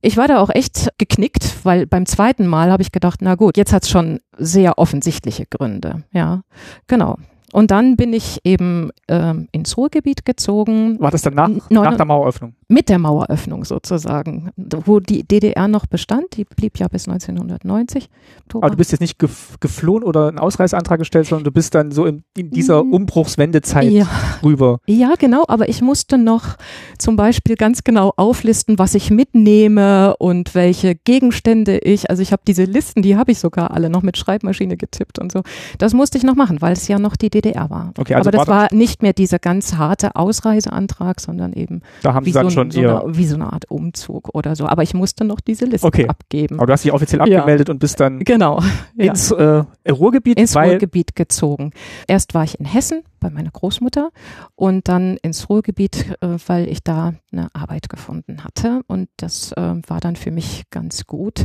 Ich 0.00 0.16
war 0.16 0.28
da 0.28 0.38
auch 0.38 0.50
echt 0.50 0.90
geknickt, 0.98 1.64
weil 1.64 1.86
beim 1.86 2.06
zweiten 2.06 2.46
Mal 2.46 2.70
habe 2.70 2.82
ich 2.82 2.92
gedacht, 2.92 3.20
na 3.20 3.34
gut, 3.34 3.56
jetzt 3.56 3.72
hat's 3.72 3.90
schon 3.90 4.20
sehr 4.36 4.78
offensichtliche 4.78 5.46
Gründe. 5.46 6.04
Ja, 6.12 6.42
genau. 6.86 7.18
Und 7.52 7.70
dann 7.70 7.96
bin 7.96 8.12
ich 8.12 8.40
eben 8.44 8.90
ähm, 9.08 9.48
ins 9.52 9.76
Ruhrgebiet 9.76 10.24
gezogen, 10.24 11.00
War 11.00 11.10
das 11.10 11.22
dann 11.22 11.34
nach, 11.34 11.48
nach 11.70 11.96
der 11.96 12.04
Maueröffnung? 12.04 12.54
Mit 12.68 12.88
der 12.90 12.98
Maueröffnung 12.98 13.64
sozusagen, 13.64 14.50
wo 14.56 15.00
die 15.00 15.26
DDR 15.26 15.68
noch 15.68 15.86
bestand. 15.86 16.36
Die 16.36 16.44
blieb 16.44 16.78
ja 16.78 16.88
bis 16.88 17.08
1990. 17.08 18.10
Oktober. 18.44 18.64
Aber 18.66 18.70
du 18.70 18.76
bist 18.76 18.92
jetzt 18.92 19.00
nicht 19.00 19.18
gef 19.18 19.56
geflohen 19.60 20.04
oder 20.04 20.28
einen 20.28 20.38
Ausreiseantrag 20.38 20.98
gestellt, 20.98 21.26
sondern 21.26 21.44
du 21.44 21.50
bist 21.50 21.74
dann 21.74 21.90
so 21.90 22.04
in, 22.04 22.22
in 22.36 22.50
dieser 22.50 22.84
Mhm. 22.84 22.92
Umbruchswendezeit 22.92 23.90
ja. 23.90 24.06
rüber. 24.42 24.80
Ja, 24.86 25.14
genau, 25.18 25.44
aber 25.48 25.68
ich 25.68 25.80
musste 25.80 26.18
noch 26.18 26.56
zum 26.98 27.16
Beispiel 27.16 27.56
ganz 27.56 27.84
genau 27.84 28.12
auflisten, 28.16 28.78
was 28.78 28.94
ich 28.94 29.10
mitnehme 29.10 30.14
und 30.18 30.54
welche 30.54 30.94
Gegenstände 30.94 31.78
ich, 31.78 32.10
also 32.10 32.22
ich 32.22 32.32
habe 32.32 32.42
diese 32.46 32.64
Listen, 32.64 33.00
die 33.02 33.16
habe 33.16 33.32
ich 33.32 33.38
sogar 33.38 33.70
alle 33.70 33.88
noch 33.88 34.02
mit 34.02 34.18
Schreibmaschine 34.18 34.76
getippt 34.76 35.18
und 35.18 35.32
so. 35.32 35.42
Das 35.78 35.94
musste 35.94 36.18
ich 36.18 36.24
noch 36.24 36.34
machen, 36.36 36.60
weil 36.60 36.74
es 36.74 36.86
ja 36.86 36.98
noch 36.98 37.16
die 37.16 37.30
DDR 37.30 37.70
war. 37.70 37.92
Okay, 37.98 38.14
also 38.14 38.28
aber 38.28 38.36
das 38.36 38.46
war 38.46 38.58
war 38.58 38.74
nicht 38.74 39.02
mehr 39.02 39.12
dieser 39.12 39.38
ganz 39.38 39.74
harte 39.74 40.16
Ausreiseantrag, 40.16 41.20
sondern 41.20 41.52
eben 41.52 41.82
Da 42.02 42.14
haben 42.14 42.26
wie 42.26 42.32
sie 42.32 42.50
so, 42.50 42.57
schon 42.60 42.70
so 42.70 42.80
eher. 42.80 43.02
eine, 43.04 43.16
wie 43.16 43.26
so 43.26 43.34
eine 43.36 43.52
Art 43.52 43.70
Umzug 43.70 44.34
oder 44.34 44.56
so. 44.56 44.66
Aber 44.66 44.82
ich 44.82 44.94
musste 44.94 45.24
noch 45.24 45.40
diese 45.40 45.64
Liste 45.64 45.86
Okay. 45.86 46.08
abgeben. 46.08 46.56
Aber 46.58 46.66
du 46.66 46.72
hast 46.72 46.84
dich 46.84 46.92
offiziell 46.92 47.26
Ja. 47.28 47.38
abgemeldet 47.40 47.70
und 47.70 47.78
bist 47.78 47.98
dann 48.00 48.20
Genau. 48.20 48.60
Ja. 48.96 49.12
ins 49.12 49.30
äh, 49.30 49.64
Ruhrgebiet, 49.88 50.38
ins 50.38 50.56
Ruhrgebiet 50.56 51.14
gezogen. 51.16 51.72
Erst 52.06 52.34
war 52.34 52.44
ich 52.44 52.58
in 52.58 52.66
Hessen 52.66 53.02
bei 53.20 53.30
meiner 53.30 53.50
Großmutter 53.50 54.10
und 54.54 54.86
dann 54.88 55.16
ins 55.22 55.48
Ruhrgebiet, 55.48 56.16
äh, 56.20 56.36
weil 56.46 56.68
ich 56.68 56.82
da 56.84 57.14
eine 57.32 57.48
Arbeit 57.54 57.88
gefunden 57.88 58.44
hatte 58.44 58.82
und 58.86 59.08
das 59.16 59.52
äh, 59.52 59.74
war 59.86 60.00
dann 60.00 60.14
für 60.16 60.30
mich 60.30 60.64
ganz 60.70 61.06
gut. 61.06 61.44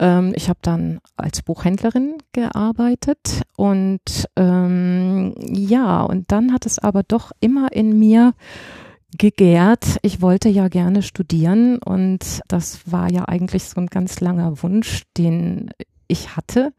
Ähm, 0.00 0.32
ich 0.34 0.48
habe 0.48 0.58
dann 0.62 1.00
als 1.16 1.42
Buchhändlerin 1.42 2.16
gearbeitet 2.32 3.42
und 3.56 4.00
ähm, 4.36 5.34
ja, 5.38 6.02
und 6.02 6.30
dann 6.32 6.52
hat 6.52 6.66
es 6.66 6.78
aber 6.78 7.02
doch 7.02 7.32
immer 7.40 7.72
in 7.72 7.98
mir 7.98 8.32
gegärt. 9.18 9.98
Ich 10.02 10.20
wollte 10.20 10.48
ja 10.48 10.68
gerne 10.68 11.02
studieren 11.02 11.78
und 11.78 12.40
das 12.48 12.90
war 12.90 13.10
ja 13.10 13.26
eigentlich 13.26 13.64
so 13.64 13.80
ein 13.80 13.86
ganz 13.86 14.20
langer 14.20 14.62
Wunsch, 14.62 15.02
den 15.16 15.70
ich 16.08 16.36
hatte. 16.36 16.72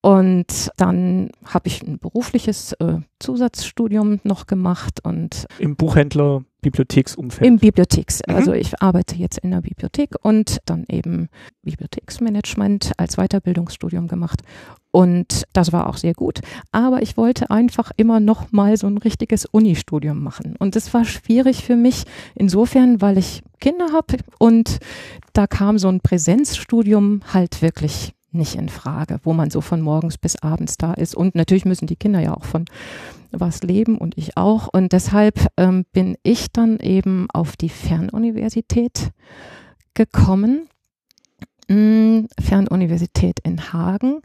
Und 0.00 0.70
dann 0.76 1.30
habe 1.44 1.68
ich 1.68 1.82
ein 1.82 1.98
berufliches 1.98 2.72
äh, 2.74 2.98
Zusatzstudium 3.20 4.20
noch 4.24 4.46
gemacht 4.46 4.98
und 5.04 5.46
im 5.58 5.76
Buchhändler 5.76 6.42
Bibliotheksumfeld. 6.62 7.46
im 7.46 7.58
Bibliotheks. 7.58 8.20
Mhm. 8.26 8.34
Also 8.34 8.52
ich 8.52 8.80
arbeite 8.80 9.16
jetzt 9.16 9.38
in 9.38 9.50
der 9.50 9.60
Bibliothek 9.60 10.10
und 10.22 10.58
dann 10.64 10.84
eben 10.88 11.28
Bibliotheksmanagement 11.62 12.92
als 12.96 13.16
Weiterbildungsstudium 13.16 14.08
gemacht. 14.08 14.42
Und 14.92 15.44
das 15.52 15.72
war 15.72 15.88
auch 15.88 15.96
sehr 15.96 16.14
gut. 16.14 16.40
Aber 16.70 17.02
ich 17.02 17.16
wollte 17.16 17.50
einfach 17.50 17.90
immer 17.96 18.20
noch 18.20 18.52
mal 18.52 18.76
so 18.76 18.86
ein 18.86 18.98
richtiges 18.98 19.46
Unistudium 19.46 20.22
machen. 20.22 20.54
Und 20.58 20.76
das 20.76 20.94
war 20.94 21.04
schwierig 21.04 21.64
für 21.64 21.76
mich 21.76 22.04
insofern, 22.34 23.00
weil 23.00 23.18
ich 23.18 23.42
Kinder 23.58 23.92
habe 23.92 24.18
und 24.38 24.78
da 25.32 25.46
kam 25.46 25.78
so 25.78 25.88
ein 25.88 26.00
Präsenzstudium 26.00 27.22
halt 27.32 27.62
wirklich 27.62 28.12
nicht 28.34 28.54
in 28.54 28.68
Frage, 28.68 29.20
wo 29.24 29.32
man 29.32 29.50
so 29.50 29.60
von 29.60 29.80
morgens 29.80 30.18
bis 30.18 30.36
abends 30.42 30.76
da 30.76 30.94
ist. 30.94 31.14
Und 31.14 31.34
natürlich 31.34 31.64
müssen 31.64 31.86
die 31.86 31.96
Kinder 31.96 32.20
ja 32.20 32.34
auch 32.34 32.44
von 32.44 32.64
was 33.30 33.62
leben 33.62 33.98
und 33.98 34.16
ich 34.16 34.36
auch. 34.36 34.68
Und 34.72 34.92
deshalb 34.92 35.46
ähm, 35.56 35.84
bin 35.92 36.16
ich 36.22 36.52
dann 36.52 36.78
eben 36.78 37.28
auf 37.32 37.56
die 37.56 37.68
Fernuniversität 37.68 39.10
gekommen. 39.94 40.68
Mm, 41.68 42.26
Fernuniversität 42.40 43.38
in 43.42 43.72
Hagen, 43.72 44.20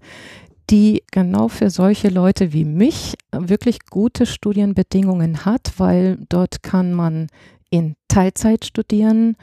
die 0.70 1.04
genau 1.12 1.48
für 1.48 1.70
solche 1.70 2.10
Leute 2.10 2.52
wie 2.52 2.66
mich 2.66 3.16
wirklich 3.32 3.86
gute 3.90 4.26
Studienbedingungen 4.26 5.46
hat, 5.46 5.74
weil 5.78 6.18
dort 6.30 6.64
kann 6.64 6.94
man 6.94 7.28
in 7.70 7.96
Teilzeit 8.08 8.66
studieren. 8.66 9.38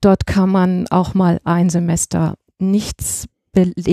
Dort 0.00 0.26
kann 0.26 0.50
man 0.50 0.86
auch 0.88 1.14
mal 1.14 1.40
ein 1.44 1.70
Semester 1.70 2.34
nichts 2.58 3.26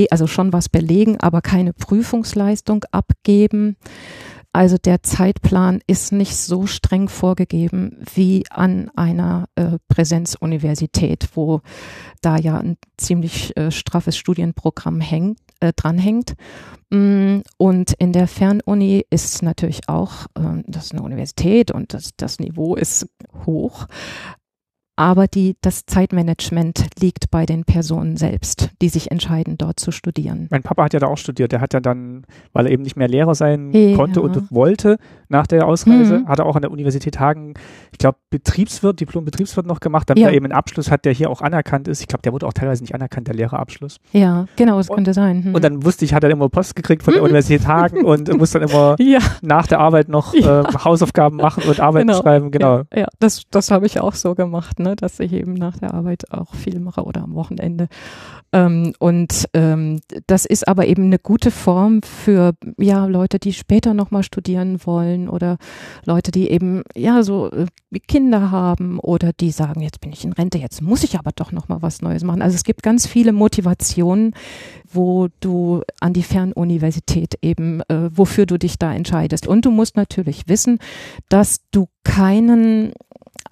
also 0.09 0.27
schon 0.27 0.53
was 0.53 0.69
belegen, 0.69 1.19
aber 1.19 1.41
keine 1.41 1.73
Prüfungsleistung 1.73 2.85
abgeben. 2.91 3.77
Also 4.55 4.77
der 4.77 5.03
Zeitplan 5.03 5.81
ist 5.85 6.13
nicht 6.13 6.37
so 6.37 6.65
streng 6.65 7.09
vorgegeben 7.09 7.97
wie 8.13 8.45
an 8.49 8.89
einer 8.95 9.49
äh, 9.55 9.79
Präsenzuniversität, 9.89 11.27
wo 11.33 11.59
da 12.21 12.37
ja 12.37 12.57
ein 12.57 12.77
ziemlich 12.95 13.57
äh, 13.57 13.69
straffes 13.69 14.15
Studienprogramm 14.15 15.01
hängt, 15.01 15.39
äh, 15.59 15.73
dranhängt. 15.75 16.35
Mm, 16.89 17.39
Und 17.57 17.93
in 17.99 18.13
der 18.13 18.29
Fernuni 18.29 19.05
ist 19.09 19.43
natürlich 19.43 19.89
auch, 19.89 20.27
ähm, 20.37 20.63
das 20.67 20.85
ist 20.85 20.91
eine 20.93 21.03
Universität 21.03 21.71
und 21.71 21.93
das, 21.93 22.11
das 22.15 22.39
Niveau 22.39 22.75
ist 22.75 23.09
hoch. 23.45 23.87
Aber 24.97 25.27
die, 25.27 25.57
das 25.61 25.85
Zeitmanagement 25.85 26.85
liegt 27.01 27.29
bei 27.29 27.45
den 27.45 27.65
Personen 27.65 28.15
selbst, 28.15 28.69
die 28.81 28.87
sich 28.89 29.11
entscheiden, 29.11 29.57
dort 29.57 29.79
zu 29.79 29.91
studieren. 29.91 30.47
Mein 30.51 30.63
Papa 30.63 30.85
hat 30.85 30.93
ja 30.93 30.99
da 30.99 31.07
auch 31.07 31.17
studiert. 31.17 31.51
Der 31.51 31.59
hat 31.61 31.73
ja 31.73 31.81
dann, 31.81 32.25
weil 32.53 32.65
er 32.67 32.71
eben 32.71 32.83
nicht 32.83 32.95
mehr 32.95 33.07
Lehrer 33.09 33.35
sein 33.35 33.71
Ja. 33.73 33.95
konnte 33.97 34.21
und 34.21 34.49
wollte 34.51 34.97
nach 35.27 35.47
der 35.47 35.67
Ausreise, 35.67 36.19
Mhm. 36.19 36.27
hat 36.29 36.39
er 36.39 36.45
auch 36.45 36.55
an 36.55 36.61
der 36.61 36.71
Universität 36.71 37.19
Hagen, 37.19 37.55
ich 37.91 37.97
glaube, 37.97 38.17
Betriebswirt, 38.29 38.99
Diplom-Betriebswirt 39.01 39.65
noch 39.65 39.79
gemacht, 39.81 40.09
damit 40.09 40.21
Ja. 40.23 40.29
er 40.29 40.33
eben 40.35 40.45
einen 40.45 40.53
Abschluss 40.53 40.89
hat, 40.91 41.03
der 41.03 41.11
hier 41.13 41.29
auch 41.29 41.41
anerkannt 41.41 41.87
ist. 41.87 41.99
Ich 42.01 42.07
glaube, 42.07 42.21
der 42.21 42.31
wurde 42.31 42.47
auch 42.47 42.53
teilweise 42.53 42.83
nicht 42.83 42.95
anerkannt, 42.95 43.27
der 43.27 43.35
Lehrerabschluss. 43.35 43.97
Ja, 44.13 44.45
genau, 44.55 44.79
es 44.79 44.87
könnte 44.87 45.13
sein. 45.13 45.43
Hm. 45.43 45.55
Und 45.55 45.63
dann 45.63 45.83
wusste 45.83 46.05
ich, 46.05 46.13
hat 46.13 46.23
er 46.23 46.29
immer 46.29 46.47
Post 46.47 46.75
gekriegt 46.75 47.03
von 47.03 47.13
der 47.13 47.21
Mhm. 47.21 47.25
Universität 47.29 47.67
Hagen 47.67 48.05
und 48.05 48.31
musste 48.37 48.59
dann 48.59 48.69
immer 48.69 48.95
ja, 48.99 49.19
nach 49.41 49.67
der 49.67 49.79
Arbeit 49.79 50.07
noch 50.07 50.33
äh, 50.33 50.41
Hausaufgaben 50.85 51.35
machen 51.37 51.63
und 51.67 51.79
Arbeiten 51.81 52.07
Genau. 52.07 52.21
schreiben. 52.21 52.51
Genau. 52.51 52.77
Ja, 52.93 52.99
ja 53.01 53.07
das, 53.19 53.43
das 53.51 53.71
habe 53.71 53.85
ich 53.87 53.99
auch 53.99 54.13
so 54.13 54.35
gemacht. 54.35 54.79
ne, 54.79 54.84
dass 54.93 55.19
ich 55.19 55.33
eben 55.33 55.53
nach 55.53 55.77
der 55.77 55.93
Arbeit 55.93 56.31
auch 56.31 56.53
viel 56.53 56.79
mache 56.79 57.03
oder 57.03 57.23
am 57.23 57.33
Wochenende. 57.33 57.87
Ähm, 58.55 58.93
und 58.99 59.49
ähm, 59.53 59.99
das 60.27 60.45
ist 60.45 60.67
aber 60.67 60.85
eben 60.87 61.05
eine 61.05 61.19
gute 61.19 61.51
Form 61.51 62.01
für 62.03 62.53
ja 62.77 63.05
Leute, 63.05 63.39
die 63.39 63.53
später 63.53 63.93
nochmal 63.93 64.23
studieren 64.23 64.79
wollen 64.85 65.27
oder 65.27 65.57
Leute, 66.05 66.31
die 66.31 66.49
eben 66.49 66.83
ja 66.95 67.23
so 67.23 67.51
äh, 67.51 67.65
Kinder 68.07 68.51
haben 68.51 68.99
oder 68.99 69.31
die 69.33 69.51
sagen, 69.51 69.81
jetzt 69.81 69.99
bin 69.99 70.13
ich 70.13 70.23
in 70.23 70.33
Rente, 70.33 70.57
jetzt 70.57 70.81
muss 70.81 71.03
ich 71.03 71.17
aber 71.17 71.31
doch 71.35 71.51
nochmal 71.51 71.81
was 71.81 72.01
Neues 72.01 72.23
machen. 72.23 72.41
Also 72.41 72.55
es 72.55 72.63
gibt 72.63 72.83
ganz 72.83 73.07
viele 73.07 73.33
Motivationen, 73.33 74.33
wo 74.91 75.27
du 75.39 75.81
an 75.99 76.13
die 76.13 76.23
Fernuniversität 76.23 77.37
eben, 77.41 77.81
äh, 77.89 78.09
wofür 78.15 78.45
du 78.45 78.57
dich 78.57 78.77
da 78.77 78.93
entscheidest. 78.93 79.47
Und 79.47 79.65
du 79.65 79.71
musst 79.71 79.97
natürlich 79.97 80.47
wissen, 80.47 80.79
dass 81.29 81.59
du 81.71 81.87
keinen 82.03 82.93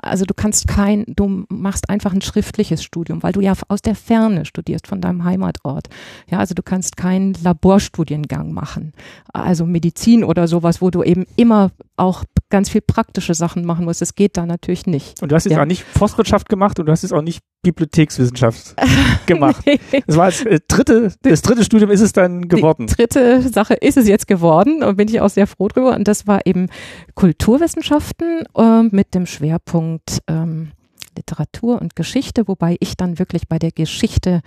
also 0.04 0.26
du 0.26 0.34
kannst 0.34 0.68
kein, 0.68 1.06
du 1.08 1.46
machst 1.50 1.90
einfach 1.90 2.14
ein 2.14 2.22
schriftliches 2.22 2.84
Studium, 2.84 3.24
weil 3.24 3.34
du 3.34 3.42
ja 3.42 3.54
aus 3.68 3.82
der 3.82 3.96
Ferne 3.96 4.46
studierst 4.46 4.88
von 4.88 5.02
deinem 5.02 5.24
Heimatort. 5.24 5.88
Ja, 6.30 6.40
also 6.40 6.54
du 6.54 6.64
kannst 6.64 6.98
keinen 6.98 7.34
Laborstudiengang 7.44 8.54
machen, 8.54 8.94
also 9.34 9.66
Medizin 9.66 10.24
oder 10.24 10.48
sowas, 10.48 10.82
wo 10.82 10.90
du 10.90 11.04
eben 11.04 11.26
immer 11.36 11.72
auch 11.96 12.24
ganz 12.54 12.70
viel 12.70 12.82
praktische 12.82 13.34
Sachen 13.34 13.66
machen 13.66 13.84
musst. 13.86 14.00
Das 14.00 14.14
geht 14.14 14.38
da 14.38 14.46
natürlich 14.46 14.86
nicht. 14.86 15.20
Und 15.24 15.32
du 15.32 15.36
hast 15.36 15.46
jetzt 15.46 15.54
Ja. 15.54 15.64
auch 15.64 15.66
nicht 15.66 15.84
Forstwirtschaft 15.98 16.48
gemacht 16.50 16.80
und 16.80 16.86
du 16.86 16.92
hast 16.92 17.02
jetzt 17.02 17.12
auch 17.12 17.24
nicht 17.24 17.40
Bibliothekswissenschaft 17.64 18.76
gemacht. 19.26 19.66
Das 20.06 20.18
war 20.18 20.28
das 20.28 20.46
äh, 20.46 20.60
dritte, 20.68 21.12
das 21.24 21.42
dritte 21.42 21.64
Studium 21.64 21.90
ist 21.90 22.02
es 22.02 22.14
dann 22.14 22.48
geworden. 22.48 22.86
Die 22.86 22.94
dritte 22.94 23.42
Sache 23.42 23.74
ist 23.74 23.98
es 23.98 24.08
jetzt 24.08 24.28
geworden 24.28 24.84
und 24.84 24.98
bin 24.98 25.08
ich 25.08 25.20
auch 25.20 25.32
sehr 25.32 25.48
froh 25.48 25.68
drüber. 25.68 25.96
Und 25.96 26.08
das 26.08 26.28
war 26.28 26.46
eben 26.46 26.68
Kulturwissenschaften 27.16 28.44
äh, 28.56 28.84
mit 28.84 29.16
dem 29.16 29.26
Schwerpunkt 29.26 30.20
ähm, 30.28 30.74
Literatur 31.18 31.82
und 31.82 31.96
Geschichte, 31.96 32.48
wobei 32.48 32.78
ich 32.80 32.96
dann 32.98 33.18
wirklich 33.18 33.48
bei 33.48 33.58
der 33.58 33.72
Geschichte 33.72 34.42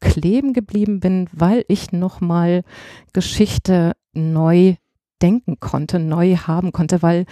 kleben 0.00 0.52
geblieben 0.52 1.00
bin, 1.00 1.28
weil 1.32 1.64
ich 1.66 1.90
nochmal 1.90 2.62
Geschichte 3.12 3.92
neu 4.12 4.76
denken 5.22 5.58
konnte, 5.60 5.98
neu 5.98 6.36
haben 6.36 6.72
konnte, 6.72 7.02
weil 7.02 7.26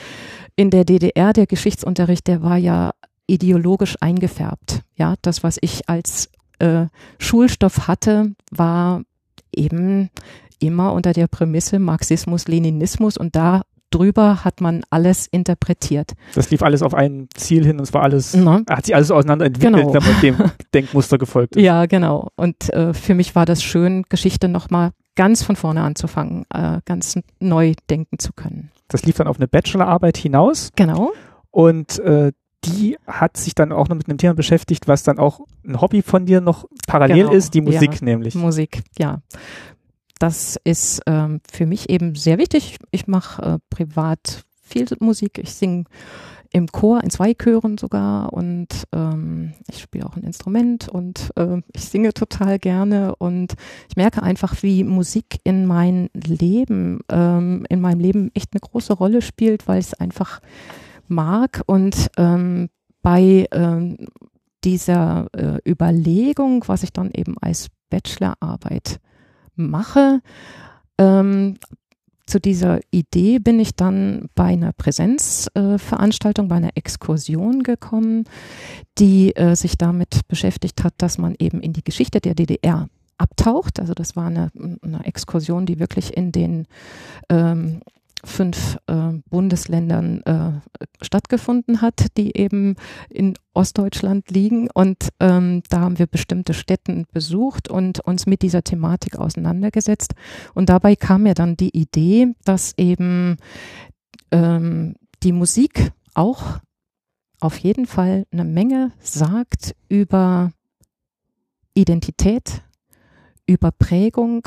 in 0.57 0.71
der 0.71 0.85
DDR 0.85 1.33
der 1.33 1.47
Geschichtsunterricht, 1.47 2.27
der 2.27 2.43
war 2.43 2.57
ja 2.57 2.91
ideologisch 3.27 3.97
eingefärbt. 4.01 4.83
Ja, 4.97 5.15
das, 5.23 5.43
was 5.43 5.59
ich 5.61 5.89
als 5.89 6.31
äh, 6.59 6.87
Schulstoff 7.19 7.87
hatte, 7.89 8.33
war 8.51 9.03
eben 9.55 10.11
immer 10.61 10.93
unter 10.93 11.13
der 11.13 11.27
Prämisse 11.29 11.79
Marxismus, 11.79 12.49
Leninismus 12.49 13.17
und 13.17 13.37
da 13.37 13.63
drüber 13.91 14.45
hat 14.45 14.61
man 14.61 14.83
alles 14.91 15.27
interpretiert. 15.27 16.13
Das 16.35 16.51
lief 16.51 16.63
alles 16.63 16.83
auf 16.83 16.93
ein 16.95 17.29
Ziel 17.35 17.65
hin 17.65 17.77
und 17.79 17.83
es 17.85 17.95
war 17.95 18.03
alles, 18.03 18.35
Ne? 18.35 18.63
hat 18.69 18.85
sich 18.85 18.95
alles 18.95 19.11
auseinanderentwickelt, 19.11 19.75
Genau. 19.77 19.95
wenn 19.95 20.03
man 20.03 20.21
dem 20.21 20.37
Denkmuster 20.75 21.17
gefolgt 21.17 21.57
ist. 21.57 21.63
Ja, 21.65 21.87
genau. 21.87 22.29
Und 22.37 22.69
äh, 22.75 22.93
für 22.93 23.15
mich 23.15 23.35
war 23.35 23.47
das 23.47 23.63
schön, 23.63 24.03
Geschichte 24.11 24.49
nochmal 24.49 24.91
ganz 25.19 25.43
von 25.43 25.57
vorne 25.57 25.83
anzufangen, 25.83 26.47
äh, 26.55 26.81
ganz 26.85 27.19
neu 27.41 27.75
denken 27.91 28.21
zu 28.21 28.33
können. 28.33 28.71
Das 28.87 29.05
lief 29.05 29.17
dann 29.17 29.27
auf 29.27 29.37
eine 29.37 29.49
Bachelorarbeit 29.49 30.17
hinaus 30.17 30.71
Genau. 30.77 31.11
und 31.51 31.99
äh, 31.99 32.33
die 32.65 32.97
hat 33.07 33.37
sich 33.37 33.55
dann 33.55 33.73
auch 33.73 33.89
noch 33.89 33.97
mit 33.97 34.09
einem 34.09 34.19
Thema 34.19 34.35
beschäftigt, 34.35 34.87
was 34.87 35.03
dann 35.03 35.19
auch 35.19 35.41
ein 35.67 35.81
Hobby 35.81 36.03
von 36.03 36.25
dir 36.25 36.41
noch 36.41 36.67
parallel 36.87 37.25
Genau, 37.25 37.33
ist, 37.33 37.53
die 37.55 37.61
Musik 37.61 37.95
ja. 37.95 38.05
nämlich. 38.05 38.37
Musik, 38.37 38.83
ja. 38.97 39.21
Das 40.21 40.57
ist 40.65 41.03
ähm, 41.07 41.41
für 41.51 41.67
mich 41.67 41.91
eben 41.91 42.15
sehr 42.15 42.39
wichtig. 42.39 42.79
Ich 42.93 43.07
mache 43.09 43.43
äh, 43.43 43.59
privat 43.71 44.45
viel 44.63 44.87
Musik. 45.01 45.39
Ich 45.39 45.53
singe 45.55 45.85
im 46.51 46.69
Chor, 46.69 47.03
in 47.03 47.11
zwei 47.11 47.35
Chören 47.35 47.79
sogar. 47.79 48.33
Und 48.33 48.69
ähm, 48.93 49.53
ich 49.69 49.81
spiele 49.81 50.07
auch 50.07 50.17
ein 50.17 50.23
Instrument 50.23 50.89
und 50.89 51.31
äh, 51.37 51.61
ich 51.73 51.85
singe 51.85 52.13
total 52.15 52.59
gerne. 52.59 53.15
Und 53.17 53.55
ich 53.89 53.97
merke 53.97 54.23
einfach, 54.23 54.63
wie 54.63 54.85
Musik 54.85 55.41
in 55.45 55.67
mein 55.67 56.09
Leben, 56.15 57.01
ähm, 57.11 57.67
in 57.69 57.81
meinem 57.81 58.01
Leben 58.01 58.31
echt 58.35 58.53
eine 58.53 58.61
große 58.61 58.95
Rolle 58.95 59.23
spielt, 59.23 59.69
weil 59.69 59.81
ich 59.81 59.87
es 59.87 59.95
einfach 59.95 60.41
mag. 61.07 61.63
Und 61.67 62.11
ähm, 62.17 62.71
bei 63.03 63.47
ähm, 63.53 63.97
dieser 64.65 65.29
äh, 65.35 65.59
Überlegung, 65.69 66.65
was 66.67 66.83
ich 66.83 66.93
dann 66.93 67.11
eben 67.13 67.37
als 67.41 67.69
Bachelorarbeit 67.91 69.01
mache, 69.55 70.21
ähm, 70.99 71.57
zu 72.29 72.41
dieser 72.41 72.81
Idee 72.91 73.39
bin 73.39 73.59
ich 73.59 73.75
dann 73.75 74.29
bei 74.35 74.45
einer 74.45 74.73
Präsenzveranstaltung, 74.73 76.47
äh, 76.47 76.49
bei 76.49 76.57
einer 76.57 76.77
Exkursion 76.77 77.63
gekommen, 77.63 78.25
die 78.99 79.35
äh, 79.35 79.57
sich 79.57 79.79
damit 79.79 80.21
beschäftigt 80.29 80.85
hat, 80.85 80.95
dass 80.99 81.19
man 81.19 81.35
eben 81.39 81.61
in 81.61 81.73
die 81.73 81.83
Geschichte 81.83 82.21
der 82.21 82.35
DDR 82.35 82.89
abtaucht. 83.17 83.81
Also 83.81 83.95
das 83.95 84.15
war 84.15 84.27
eine, 84.27 84.51
eine 84.83 85.05
Exkursion, 85.05 85.67
die 85.67 85.81
wirklich 85.81 86.17
in 86.17 86.31
den 86.31 86.67
ähm, 87.29 87.81
fünf 88.25 88.79
äh, 88.87 89.13
Bundesländern 89.31 90.23
äh, 90.23 90.61
stattgefunden 91.03 91.81
hat, 91.81 92.17
die 92.17 92.37
eben 92.37 92.77
in 93.11 93.35
Ostdeutschland 93.55 94.31
liegen. 94.31 94.69
Und 94.73 95.09
ähm, 95.21 95.63
da 95.71 95.81
haben 95.81 95.99
wir 95.99 96.07
bestimmte 96.07 96.55
Städten 96.55 97.07
besucht 97.13 97.69
und 97.69 98.01
uns 98.01 98.27
mit 98.27 98.43
dieser 98.43 98.63
Thematik 98.63 99.17
auseinandergesetzt. 99.17 100.15
Und 100.55 100.69
dabei 100.69 100.97
kam 100.97 101.25
mir 101.25 101.35
dann 101.35 101.57
die 101.57 101.77
Idee, 101.77 102.35
dass 102.45 102.75
eben 102.77 103.37
ähm, 104.31 104.97
die 105.23 105.33
Musik 105.33 105.93
auch 106.15 106.59
auf 107.41 107.59
jeden 107.59 107.87
Fall 107.87 108.27
eine 108.33 108.45
Menge 108.45 108.93
sagt 109.01 109.75
über 109.89 110.51
Identität, 111.75 112.63
über 113.47 113.71
Prägung. 113.71 114.43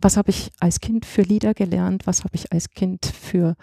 Was 0.00 0.16
habe 0.16 0.30
ich 0.30 0.50
als 0.60 0.80
Kind 0.80 1.04
für 1.04 1.22
Lieder 1.22 1.54
gelernt? 1.54 2.06
Was 2.06 2.24
habe 2.24 2.34
ich 2.34 2.52
als 2.52 2.70
Kind 2.70 3.06
für 3.06 3.56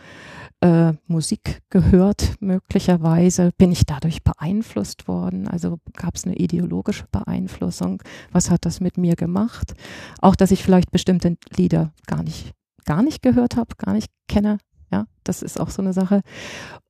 äh, 0.61 0.93
Musik 1.07 1.61
gehört? 1.69 2.35
Möglicherweise 2.39 3.51
bin 3.57 3.71
ich 3.71 3.85
dadurch 3.85 4.23
beeinflusst 4.23 5.07
worden. 5.07 5.47
Also 5.47 5.79
gab 5.93 6.15
es 6.15 6.25
eine 6.25 6.35
ideologische 6.35 7.05
Beeinflussung. 7.11 8.03
Was 8.31 8.49
hat 8.49 8.65
das 8.65 8.79
mit 8.79 8.97
mir 8.97 9.15
gemacht? 9.15 9.73
Auch, 10.21 10.35
dass 10.35 10.51
ich 10.51 10.63
vielleicht 10.63 10.91
bestimmte 10.91 11.37
Lieder 11.55 11.91
gar 12.05 12.23
nicht, 12.23 12.53
gar 12.85 13.01
nicht 13.01 13.21
gehört 13.21 13.55
habe, 13.55 13.75
gar 13.77 13.93
nicht 13.93 14.11
kenne. 14.27 14.59
Ja, 14.91 15.05
das 15.23 15.41
ist 15.41 15.59
auch 15.59 15.69
so 15.69 15.81
eine 15.81 15.93
Sache. 15.93 16.21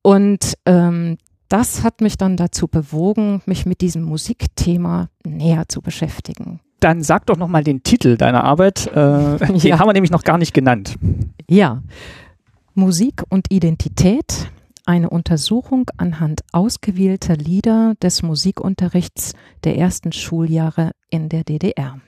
Und 0.01 0.53
ähm, 0.65 1.17
das 1.49 1.83
hat 1.83 2.01
mich 2.01 2.17
dann 2.17 2.35
dazu 2.37 2.67
bewogen, 2.67 3.41
mich 3.45 3.65
mit 3.65 3.81
diesem 3.81 4.03
Musikthema 4.03 5.09
näher 5.25 5.69
zu 5.69 5.81
beschäftigen. 5.81 6.59
Dann 6.79 7.01
sag 7.01 7.25
doch 7.25 7.37
nochmal 7.37 7.63
den 7.63 7.81
Titel 7.83 8.17
deiner 8.17 8.43
Arbeit. 8.43 8.87
Äh, 8.87 8.93
Den 9.47 9.55
Ja. 9.57 9.79
haben 9.79 9.87
wir 9.87 9.93
nämlich 9.93 10.11
noch 10.11 10.23
gar 10.23 10.37
nicht 10.37 10.53
genannt. 10.53 10.95
Ja, 11.49 11.81
Musik 12.75 13.23
und 13.29 13.51
Identität, 13.51 14.51
eine 14.85 15.09
Untersuchung 15.09 15.89
anhand 15.97 16.41
ausgewählter 16.51 17.35
Lieder 17.35 17.95
des 18.01 18.21
Musikunterrichts 18.23 19.33
der 19.63 19.77
ersten 19.77 20.11
Schuljahre 20.11 20.91
in 21.09 21.29
der 21.29 21.43
DDR. 21.43 21.99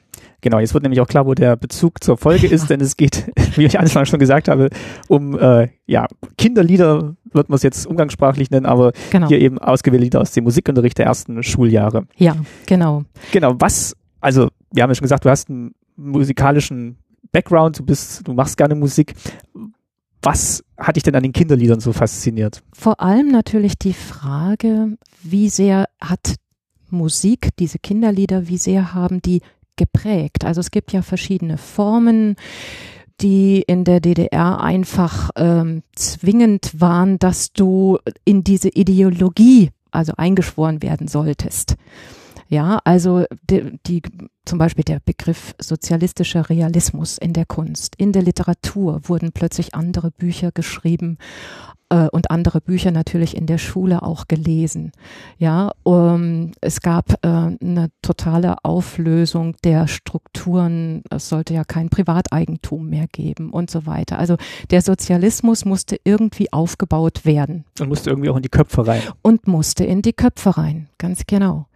Genau, 0.41 0.59
jetzt 0.59 0.73
wird 0.73 0.83
nämlich 0.83 1.01
auch 1.01 1.07
klar, 1.07 1.25
wo 1.25 1.33
der 1.33 1.55
Bezug 1.57 2.01
zur 2.03 2.17
Folge 2.17 2.47
ist, 2.51 2.69
denn 2.69 2.79
es 2.79 2.95
geht, 2.95 3.31
wie 3.55 3.65
ich 3.65 3.79
anfangs 3.79 4.09
schon 4.09 4.19
gesagt 4.19 4.47
habe, 4.47 4.69
um 5.07 5.37
äh, 5.37 5.69
ja, 5.87 6.07
Kinderlieder, 6.37 7.15
wird 7.31 7.49
man 7.49 7.55
es 7.57 7.63
jetzt 7.63 7.85
umgangssprachlich 7.85 8.49
nennen, 8.51 8.65
aber 8.65 8.93
Genau. 9.11 9.27
hier 9.27 9.39
eben 9.39 9.57
ausgewählte 9.59 10.03
Lieder 10.03 10.21
aus 10.21 10.31
dem 10.31 10.45
Musikunterricht 10.45 10.97
der 10.97 11.05
ersten 11.07 11.43
Schuljahre. 11.43 12.05
Ja, 12.15 12.35
genau. 12.65 13.03
Genau, 13.31 13.55
was, 13.59 13.95
also 14.21 14.49
wir 14.71 14.83
haben 14.83 14.89
ja 14.89 14.95
schon 14.95 15.03
gesagt, 15.03 15.25
du 15.25 15.29
hast 15.29 15.49
einen 15.49 15.73
musikalischen 15.95 16.97
Background, 17.31 17.79
du 17.79 17.85
bist, 17.85 18.27
du 18.27 18.33
machst 18.33 18.57
gerne 18.57 18.75
Musik. 18.75 19.13
Was 20.21 20.63
hat 20.77 20.95
dich 20.95 21.03
denn 21.03 21.15
an 21.15 21.23
den 21.23 21.31
Kinderliedern 21.31 21.79
so 21.79 21.93
fasziniert? 21.93 22.61
Vor 22.73 22.99
allem 22.99 23.29
natürlich 23.29 23.77
die 23.77 23.93
Frage, 23.93 24.97
wie 25.23 25.49
sehr 25.49 25.85
hat 26.01 26.35
Musik, 26.89 27.49
diese 27.57 27.79
Kinderlieder, 27.79 28.47
wie 28.47 28.57
sehr 28.57 28.93
haben 28.93 29.21
die 29.21 29.41
geprägt? 29.75 30.43
Also 30.43 30.59
es 30.59 30.71
gibt 30.71 30.91
ja 30.91 31.01
verschiedene 31.01 31.57
Formen, 31.57 32.35
die 33.21 33.61
in 33.61 33.83
der 33.83 33.99
DDR 33.99 34.61
einfach 34.61 35.29
ähm, 35.35 35.83
zwingend 35.95 36.79
waren, 36.79 37.19
dass 37.19 37.51
du 37.53 37.97
in 38.25 38.43
diese 38.43 38.69
Ideologie 38.69 39.71
also 39.91 40.13
eingeschworen 40.17 40.81
werden 40.81 41.07
solltest. 41.07 41.75
Ja, 42.49 42.81
also 42.83 43.25
die, 43.49 43.79
die, 43.85 44.01
zum 44.49 44.57
Beispiel 44.57 44.83
der 44.83 44.99
Begriff 44.99 45.53
sozialistischer 45.59 46.49
Realismus 46.49 47.19
in 47.19 47.33
der 47.33 47.45
Kunst, 47.45 47.93
in 47.97 48.13
der 48.13 48.23
Literatur 48.23 49.01
wurden 49.03 49.31
plötzlich 49.31 49.75
andere 49.75 50.09
Bücher 50.09 50.51
geschrieben 50.51 51.19
äh, 51.89 52.07
und 52.07 52.31
andere 52.31 52.59
Bücher 52.59 52.89
natürlich 52.89 53.37
in 53.37 53.45
der 53.45 53.59
Schule 53.59 54.01
auch 54.01 54.27
gelesen. 54.27 54.91
Ja, 55.37 55.71
um, 55.83 56.51
es 56.61 56.81
gab 56.81 57.23
äh, 57.23 57.27
eine 57.27 57.91
totale 58.01 58.55
Auflösung 58.63 59.55
der 59.63 59.87
Strukturen. 59.87 61.03
Es 61.11 61.29
sollte 61.29 61.53
ja 61.53 61.63
kein 61.63 61.89
Privateigentum 61.89 62.89
mehr 62.89 63.05
geben 63.11 63.51
und 63.51 63.69
so 63.69 63.85
weiter. 63.85 64.17
Also 64.17 64.35
der 64.71 64.81
Sozialismus 64.81 65.63
musste 65.63 65.97
irgendwie 66.03 66.51
aufgebaut 66.51 67.23
werden. 67.23 67.65
Und 67.79 67.89
musste 67.89 68.09
irgendwie 68.09 68.31
auch 68.31 68.37
in 68.37 68.41
die 68.41 68.49
Köpfe 68.49 68.87
rein. 68.87 69.03
Und 69.21 69.47
musste 69.47 69.83
in 69.83 70.01
die 70.01 70.13
Köpfe 70.13 70.57
rein, 70.57 70.89
ganz 70.97 71.27
genau. 71.27 71.67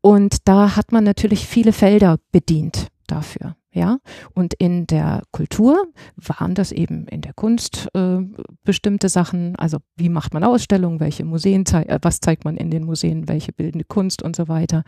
Und 0.00 0.48
da 0.48 0.76
hat 0.76 0.92
man 0.92 1.04
natürlich 1.04 1.46
viele 1.46 1.72
Felder 1.72 2.18
bedient 2.32 2.88
dafür. 3.06 3.56
Ja, 3.72 3.98
und 4.34 4.54
in 4.54 4.88
der 4.88 5.22
Kultur 5.30 5.84
waren 6.16 6.56
das 6.56 6.72
eben 6.72 7.06
in 7.06 7.20
der 7.20 7.32
Kunst 7.34 7.88
äh, 7.94 8.18
bestimmte 8.64 9.08
Sachen, 9.08 9.54
also 9.54 9.78
wie 9.94 10.08
macht 10.08 10.34
man 10.34 10.42
Ausstellungen, 10.42 10.98
welche 10.98 11.24
Museen, 11.24 11.64
äh, 11.66 12.00
was 12.02 12.18
zeigt 12.18 12.44
man 12.44 12.56
in 12.56 12.72
den 12.72 12.84
Museen, 12.84 13.28
welche 13.28 13.52
bildende 13.52 13.84
Kunst 13.84 14.22
und 14.22 14.34
so 14.34 14.48
weiter. 14.48 14.82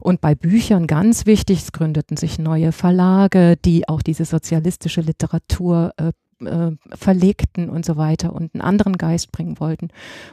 Und 0.00 0.22
bei 0.22 0.34
Büchern 0.34 0.86
ganz 0.86 1.26
wichtig, 1.26 1.58
es 1.58 1.72
gründeten 1.72 2.16
sich 2.16 2.38
neue 2.38 2.72
Verlage, 2.72 3.58
die 3.62 3.86
auch 3.86 4.00
diese 4.00 4.24
sozialistische 4.24 5.02
Literatur 5.02 5.92
äh, 5.98 6.12
äh, 6.46 6.72
verlegten 6.94 7.68
und 7.68 7.84
so 7.84 7.98
weiter 7.98 8.32
und 8.32 8.54
einen 8.54 8.62
anderen 8.62 8.96
Geist 8.96 9.30
bringen 9.30 9.60
wollten. 9.60 9.88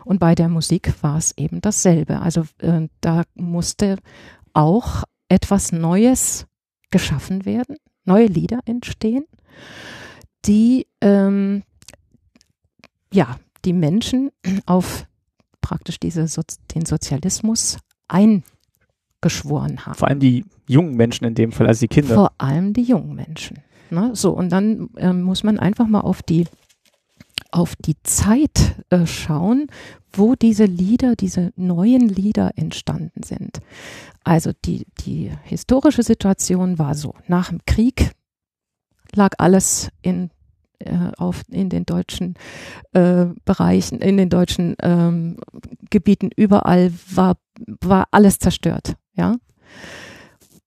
Und 0.05 0.19
bei 0.19 0.35
der 0.35 0.47
Musik 0.47 0.93
war 1.03 1.17
es 1.17 1.37
eben 1.37 1.59
dasselbe. 1.59 2.21
Also 2.21 2.45
äh, 2.59 2.87
da 3.01 3.23
musste 3.35 3.97
auch 4.53 5.03
etwas 5.29 5.71
Neues 5.71 6.47
geschaffen 6.91 7.45
werden, 7.45 7.77
neue 8.05 8.25
Lieder 8.25 8.59
entstehen, 8.65 9.25
die 10.45 10.87
ähm, 11.01 11.63
ja 13.13 13.37
die 13.65 13.73
Menschen 13.73 14.31
auf 14.65 15.05
praktisch 15.61 15.99
diese 15.99 16.27
so 16.27 16.41
den 16.73 16.85
Sozialismus 16.85 17.77
eingeschworen 18.07 19.85
haben. 19.85 19.95
Vor 19.95 20.07
allem 20.07 20.19
die 20.19 20.45
jungen 20.67 20.95
Menschen 20.95 21.25
in 21.25 21.35
dem 21.35 21.51
Fall, 21.51 21.67
also 21.67 21.81
die 21.81 21.87
Kinder. 21.87 22.15
Vor 22.15 22.31
allem 22.37 22.73
die 22.73 22.83
jungen 22.83 23.15
Menschen. 23.15 23.59
Ne? 23.91 24.11
So, 24.13 24.31
und 24.31 24.49
dann 24.49 24.89
ähm, 24.97 25.21
muss 25.21 25.43
man 25.43 25.59
einfach 25.59 25.87
mal 25.87 26.01
auf 26.01 26.21
die, 26.23 26.45
auf 27.51 27.75
die 27.75 27.95
Zeit 28.03 28.75
äh, 28.89 29.05
schauen, 29.05 29.67
wo 30.13 30.35
diese 30.35 30.65
Lieder, 30.65 31.15
diese 31.15 31.51
neuen 31.55 32.07
Lieder 32.07 32.51
entstanden 32.55 33.23
sind. 33.23 33.59
Also 34.23 34.51
die, 34.65 34.85
die 35.05 35.31
historische 35.43 36.03
Situation 36.03 36.79
war 36.79 36.95
so, 36.95 37.15
nach 37.27 37.49
dem 37.49 37.59
Krieg 37.65 38.11
lag 39.13 39.33
alles 39.37 39.89
in 40.01 40.29
äh, 40.79 41.11
auf 41.17 41.43
in 41.49 41.69
den 41.69 41.85
deutschen 41.85 42.35
äh, 42.93 43.25
Bereichen, 43.45 43.99
in 43.99 44.17
den 44.17 44.29
deutschen 44.29 44.75
ähm, 44.81 45.37
Gebieten 45.89 46.29
überall 46.35 46.93
war 47.13 47.37
war 47.81 48.07
alles 48.11 48.39
zerstört, 48.39 48.95
ja. 49.13 49.35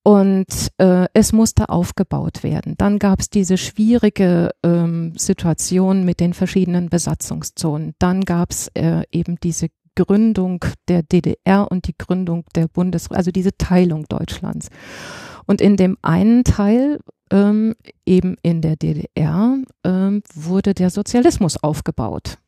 Und 0.04 0.68
äh, 0.78 1.06
es 1.14 1.32
musste 1.32 1.68
aufgebaut 1.68 2.42
werden. 2.42 2.74
Dann 2.76 2.98
gab 2.98 3.20
es 3.20 3.30
diese 3.30 3.56
schwierige 3.56 4.50
ähm, 4.64 5.12
Situation 5.16 6.04
mit 6.04 6.18
den 6.18 6.34
verschiedenen 6.34 6.88
Besatzungszonen. 6.88 7.94
Dann 8.00 8.22
gab 8.22 8.50
es 8.50 8.68
äh, 8.74 9.02
eben 9.12 9.38
diese 9.40 9.68
Gründung 9.94 10.64
der 10.88 11.02
DDR 11.02 11.70
und 11.70 11.86
die 11.86 11.94
Gründung 11.96 12.44
der 12.54 12.66
Bundes, 12.66 13.10
also 13.10 13.30
diese 13.30 13.56
Teilung 13.56 14.06
Deutschlands. 14.08 14.70
Und 15.46 15.60
in 15.60 15.76
dem 15.76 15.96
einen 16.02 16.44
Teil, 16.44 16.98
ähm, 17.30 17.74
eben 18.06 18.36
in 18.42 18.60
der 18.60 18.76
DDR, 18.76 19.58
ähm, 19.84 20.22
wurde 20.34 20.74
der 20.74 20.90
Sozialismus 20.90 21.62
aufgebaut. 21.62 22.38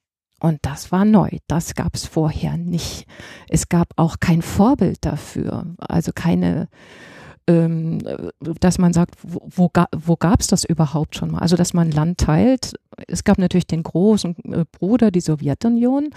Und 0.40 0.58
das 0.62 0.90
war 0.92 1.04
neu. 1.04 1.30
Das 1.46 1.74
gab 1.74 1.94
es 1.94 2.04
vorher 2.06 2.56
nicht. 2.56 3.06
Es 3.48 3.68
gab 3.68 3.88
auch 3.96 4.16
kein 4.20 4.42
Vorbild 4.42 4.98
dafür. 5.04 5.74
Also 5.78 6.12
keine 6.14 6.68
ähm, 7.46 7.98
dass 8.60 8.78
man 8.78 8.92
sagt, 8.92 9.16
wo, 9.22 9.40
wo, 9.54 9.70
wo 9.96 10.16
gab 10.16 10.40
es 10.40 10.46
das 10.46 10.64
überhaupt 10.64 11.16
schon 11.16 11.30
mal? 11.30 11.40
Also, 11.40 11.56
dass 11.56 11.74
man 11.74 11.90
Land 11.90 12.18
teilt. 12.18 12.74
Es 13.06 13.24
gab 13.24 13.38
natürlich 13.38 13.66
den 13.66 13.82
großen 13.82 14.36
äh, 14.52 14.64
Bruder, 14.70 15.10
die 15.10 15.20
Sowjetunion, 15.20 16.10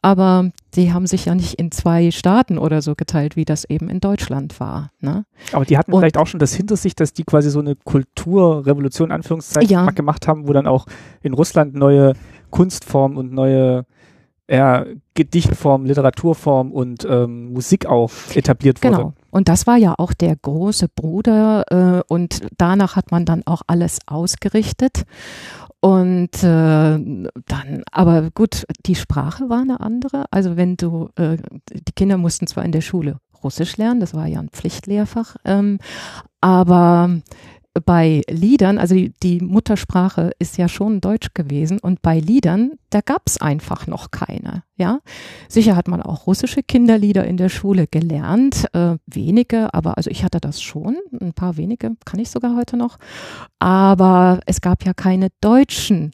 aber 0.00 0.50
die 0.74 0.92
haben 0.92 1.06
sich 1.06 1.26
ja 1.26 1.34
nicht 1.34 1.54
in 1.54 1.70
zwei 1.70 2.10
Staaten 2.10 2.56
oder 2.56 2.82
so 2.82 2.94
geteilt, 2.94 3.36
wie 3.36 3.44
das 3.44 3.64
eben 3.64 3.88
in 3.88 4.00
Deutschland 4.00 4.58
war. 4.60 4.90
Ne? 5.00 5.26
Aber 5.52 5.64
die 5.64 5.76
hatten 5.76 5.92
Und, 5.92 6.00
vielleicht 6.00 6.16
auch 6.16 6.26
schon 6.26 6.40
das 6.40 6.54
hinter 6.54 6.76
sich, 6.76 6.94
dass 6.94 7.12
die 7.12 7.24
quasi 7.24 7.50
so 7.50 7.60
eine 7.60 7.74
Kulturrevolution, 7.74 9.10
Anführungszeichen, 9.10 9.70
ja. 9.70 9.90
gemacht 9.90 10.28
haben, 10.28 10.48
wo 10.48 10.52
dann 10.52 10.66
auch 10.66 10.86
in 11.22 11.34
Russland 11.34 11.74
neue 11.74 12.14
Kunstformen 12.50 13.18
und 13.18 13.32
neue 13.32 13.84
ja, 14.48 14.84
Gedichtform, 15.14 15.86
Literaturform 15.86 16.70
und 16.70 17.06
ähm, 17.08 17.52
Musik 17.52 17.86
auch 17.86 18.12
etabliert 18.34 18.82
wurde. 18.82 18.96
Genau. 18.96 19.14
Und 19.34 19.48
das 19.48 19.66
war 19.66 19.76
ja 19.76 19.96
auch 19.98 20.12
der 20.12 20.36
große 20.36 20.86
Bruder 20.88 21.64
äh, 21.68 22.02
und 22.06 22.46
danach 22.56 22.94
hat 22.94 23.10
man 23.10 23.24
dann 23.24 23.42
auch 23.46 23.62
alles 23.66 23.98
ausgerichtet. 24.06 25.06
Und 25.80 26.44
äh, 26.44 26.46
dann, 26.46 27.82
aber 27.90 28.30
gut, 28.30 28.64
die 28.86 28.94
Sprache 28.94 29.48
war 29.48 29.62
eine 29.62 29.80
andere. 29.80 30.26
Also 30.30 30.56
wenn 30.56 30.76
du, 30.76 31.08
äh, 31.16 31.38
die 31.72 31.92
Kinder 31.96 32.16
mussten 32.16 32.46
zwar 32.46 32.64
in 32.64 32.70
der 32.70 32.80
Schule 32.80 33.18
Russisch 33.42 33.76
lernen, 33.76 33.98
das 33.98 34.14
war 34.14 34.28
ja 34.28 34.38
ein 34.38 34.50
Pflichtlehrfach, 34.50 35.34
ähm, 35.44 35.80
aber 36.40 37.10
bei 37.84 38.22
Liedern, 38.30 38.78
also 38.78 38.94
die, 38.94 39.12
die, 39.22 39.40
Muttersprache 39.40 40.30
ist 40.38 40.58
ja 40.58 40.68
schon 40.68 41.00
Deutsch 41.00 41.34
gewesen 41.34 41.80
und 41.80 42.02
bei 42.02 42.20
Liedern, 42.20 42.72
da 42.90 43.00
gab 43.00 43.22
es 43.26 43.40
einfach 43.40 43.86
noch 43.86 44.12
keine. 44.12 44.62
Ja, 44.76 45.00
sicher 45.48 45.74
hat 45.74 45.88
man 45.88 46.00
auch 46.00 46.26
russische 46.26 46.62
Kinderlieder 46.62 47.24
in 47.24 47.36
der 47.36 47.48
Schule 47.48 47.86
gelernt, 47.88 48.66
äh, 48.74 48.96
wenige, 49.06 49.74
aber 49.74 49.96
also 49.96 50.10
ich 50.10 50.24
hatte 50.24 50.40
das 50.40 50.62
schon, 50.62 50.96
ein 51.20 51.32
paar 51.32 51.56
wenige 51.56 51.96
kann 52.04 52.20
ich 52.20 52.30
sogar 52.30 52.56
heute 52.56 52.76
noch, 52.76 52.98
aber 53.58 54.40
es 54.46 54.60
gab 54.60 54.84
ja 54.84 54.94
keine 54.94 55.28
deutschen 55.40 56.12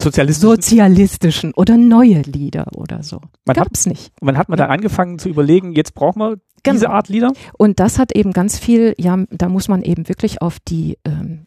Sozialistischen. 0.00 0.50
sozialistischen 0.50 1.54
oder 1.54 1.76
neue 1.76 2.22
Lieder 2.22 2.66
oder 2.74 3.02
so. 3.02 3.20
Man 3.44 3.54
Gab's 3.54 3.86
hat, 3.86 3.92
nicht. 3.92 4.12
Man 4.22 4.38
hat 4.38 4.48
man 4.48 4.56
da 4.56 4.66
angefangen 4.66 5.18
zu 5.18 5.28
überlegen, 5.28 5.72
jetzt 5.72 5.94
brauchen 5.94 6.20
wir 6.20 6.38
genau. 6.62 6.74
diese 6.74 6.90
Art 6.90 7.08
Lieder? 7.08 7.32
Und 7.58 7.80
das 7.80 7.98
hat 7.98 8.12
eben 8.12 8.32
ganz 8.32 8.58
viel, 8.58 8.94
ja, 8.98 9.18
da 9.30 9.48
muss 9.48 9.68
man 9.68 9.82
eben 9.82 10.08
wirklich 10.08 10.42
auf 10.42 10.58
die 10.60 10.96
ähm, 11.04 11.46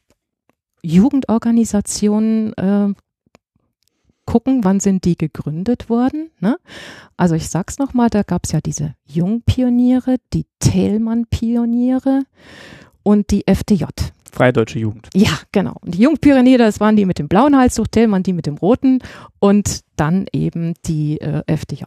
Jugendorganisationen 0.83 2.53
äh, 2.53 2.93
gucken, 4.25 4.63
wann 4.63 4.79
sind 4.79 5.05
die 5.05 5.17
gegründet 5.17 5.89
worden. 5.89 6.29
Ne? 6.39 6.57
Also 7.17 7.35
ich 7.35 7.49
sag's 7.49 7.79
nochmal, 7.79 8.09
da 8.09 8.23
gab's 8.23 8.51
ja 8.51 8.61
diese 8.61 8.95
Jungpioniere, 9.05 10.17
die 10.33 10.45
Thälmann-Pioniere 10.59 12.23
und 13.03 13.31
die 13.31 13.47
FDJ. 13.47 13.85
Freie 14.33 14.51
Deutsche 14.51 14.79
Jugend. 14.79 15.09
Ja, 15.13 15.37
genau. 15.51 15.75
Und 15.81 15.93
die 15.93 16.01
Jungpioniere, 16.01 16.63
das 16.63 16.79
waren 16.79 16.95
die 16.95 17.05
mit 17.05 17.19
dem 17.19 17.27
blauen 17.27 17.55
Halstuch, 17.55 17.85
Thälmann 17.87 18.23
die 18.23 18.33
mit 18.33 18.47
dem 18.47 18.57
roten 18.57 18.97
und 19.39 19.81
dann 19.95 20.25
eben 20.33 20.73
die 20.87 21.21
äh, 21.21 21.43
FDJ. 21.45 21.83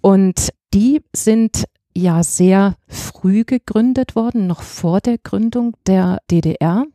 Und 0.00 0.48
die 0.74 1.00
sind 1.14 1.66
ja 1.94 2.24
sehr 2.24 2.74
früh 2.88 3.44
gegründet 3.44 4.16
worden, 4.16 4.48
noch 4.48 4.62
vor 4.62 5.00
der 5.00 5.18
Gründung 5.18 5.76
der 5.86 6.18
DDR. 6.28 6.86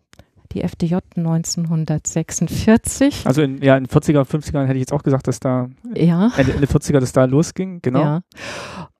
Die 0.51 0.61
FDJ 0.61 0.95
1946. 1.15 3.25
Also 3.25 3.41
in, 3.41 3.61
ja, 3.61 3.77
in 3.77 3.87
40er, 3.87 4.23
50er 4.23 4.63
hätte 4.63 4.75
ich 4.75 4.81
jetzt 4.81 4.93
auch 4.93 5.03
gesagt, 5.03 5.27
dass 5.27 5.39
da 5.39 5.69
ja. 5.93 6.31
Ende, 6.37 6.53
Ende 6.53 6.67
40er, 6.67 6.99
dass 6.99 7.13
da 7.13 7.25
losging, 7.25 7.81
genau. 7.81 7.99
Ja. 7.99 8.21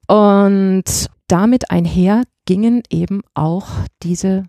Und 0.08 1.08
damit 1.28 1.72
einher 1.72 2.24
gingen 2.46 2.84
eben 2.90 3.22
auch 3.34 3.68
diese 4.04 4.44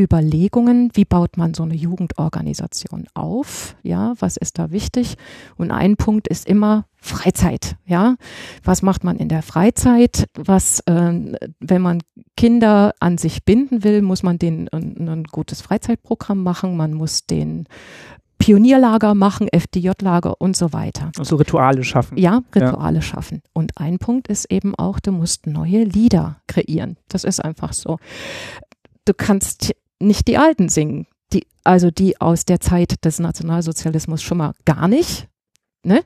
Überlegungen, 0.00 0.90
wie 0.94 1.04
baut 1.04 1.36
man 1.36 1.54
so 1.54 1.62
eine 1.62 1.74
Jugendorganisation 1.74 3.06
auf? 3.14 3.76
Ja, 3.82 4.14
was 4.18 4.36
ist 4.36 4.58
da 4.58 4.70
wichtig? 4.70 5.16
Und 5.56 5.70
ein 5.70 5.96
Punkt 5.96 6.28
ist 6.28 6.46
immer 6.48 6.86
Freizeit. 6.96 7.76
Ja, 7.86 8.16
was 8.62 8.82
macht 8.82 9.04
man 9.04 9.16
in 9.16 9.28
der 9.28 9.42
Freizeit? 9.42 10.28
Was, 10.34 10.80
äh, 10.80 11.36
wenn 11.60 11.82
man 11.82 12.02
Kinder 12.36 12.92
an 13.00 13.18
sich 13.18 13.44
binden 13.44 13.84
will, 13.84 14.02
muss 14.02 14.22
man 14.22 14.38
denen 14.38 14.68
ein, 14.68 15.08
ein 15.08 15.24
gutes 15.24 15.60
Freizeitprogramm 15.60 16.42
machen. 16.42 16.76
Man 16.76 16.94
muss 16.94 17.26
den 17.26 17.66
Pionierlager 18.40 19.14
machen, 19.14 19.48
FDJ-Lager 19.52 20.40
und 20.40 20.56
so 20.56 20.72
weiter. 20.72 21.12
Also 21.18 21.36
Rituale 21.36 21.84
schaffen. 21.84 22.16
Ja, 22.16 22.42
Rituale 22.54 22.96
ja. 22.96 23.02
schaffen. 23.02 23.42
Und 23.52 23.72
ein 23.76 23.98
Punkt 23.98 24.28
ist 24.28 24.50
eben 24.50 24.74
auch, 24.74 24.98
du 24.98 25.12
musst 25.12 25.46
neue 25.46 25.84
Lieder 25.84 26.40
kreieren. 26.46 26.96
Das 27.08 27.24
ist 27.24 27.44
einfach 27.44 27.74
so. 27.74 27.98
Du 29.04 29.12
kannst 29.14 29.74
nicht 30.00 30.26
die 30.28 30.38
Alten 30.38 30.68
singen. 30.68 31.06
Die, 31.32 31.46
also 31.64 31.90
die 31.90 32.20
aus 32.20 32.44
der 32.44 32.60
Zeit 32.60 33.04
des 33.04 33.18
Nationalsozialismus 33.20 34.22
schon 34.22 34.38
mal 34.38 34.52
gar 34.64 34.88
nicht. 34.88 35.28
Ne? 35.84 36.02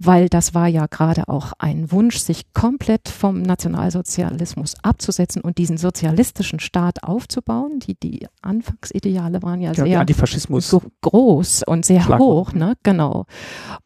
weil 0.00 0.28
das 0.28 0.54
war 0.54 0.68
ja 0.68 0.86
gerade 0.86 1.26
auch 1.26 1.54
ein 1.58 1.90
Wunsch, 1.90 2.18
sich 2.18 2.52
komplett 2.52 3.08
vom 3.08 3.42
Nationalsozialismus 3.42 4.76
abzusetzen 4.84 5.42
und 5.42 5.58
diesen 5.58 5.76
sozialistischen 5.76 6.60
Staat 6.60 7.02
aufzubauen. 7.02 7.80
Die, 7.80 7.96
die 7.98 8.28
Anfangsideale 8.40 9.42
waren 9.42 9.60
ja, 9.60 9.72
Ja, 9.72 9.84
sehr 9.84 9.98
Antifaschismus. 10.00 10.70
gro- 10.70 10.82
groß 11.00 11.64
und 11.64 11.84
sehr 11.84 12.00
Schlagwort. 12.02 12.48
hoch, 12.48 12.52
ne? 12.52 12.74
Genau. 12.84 13.26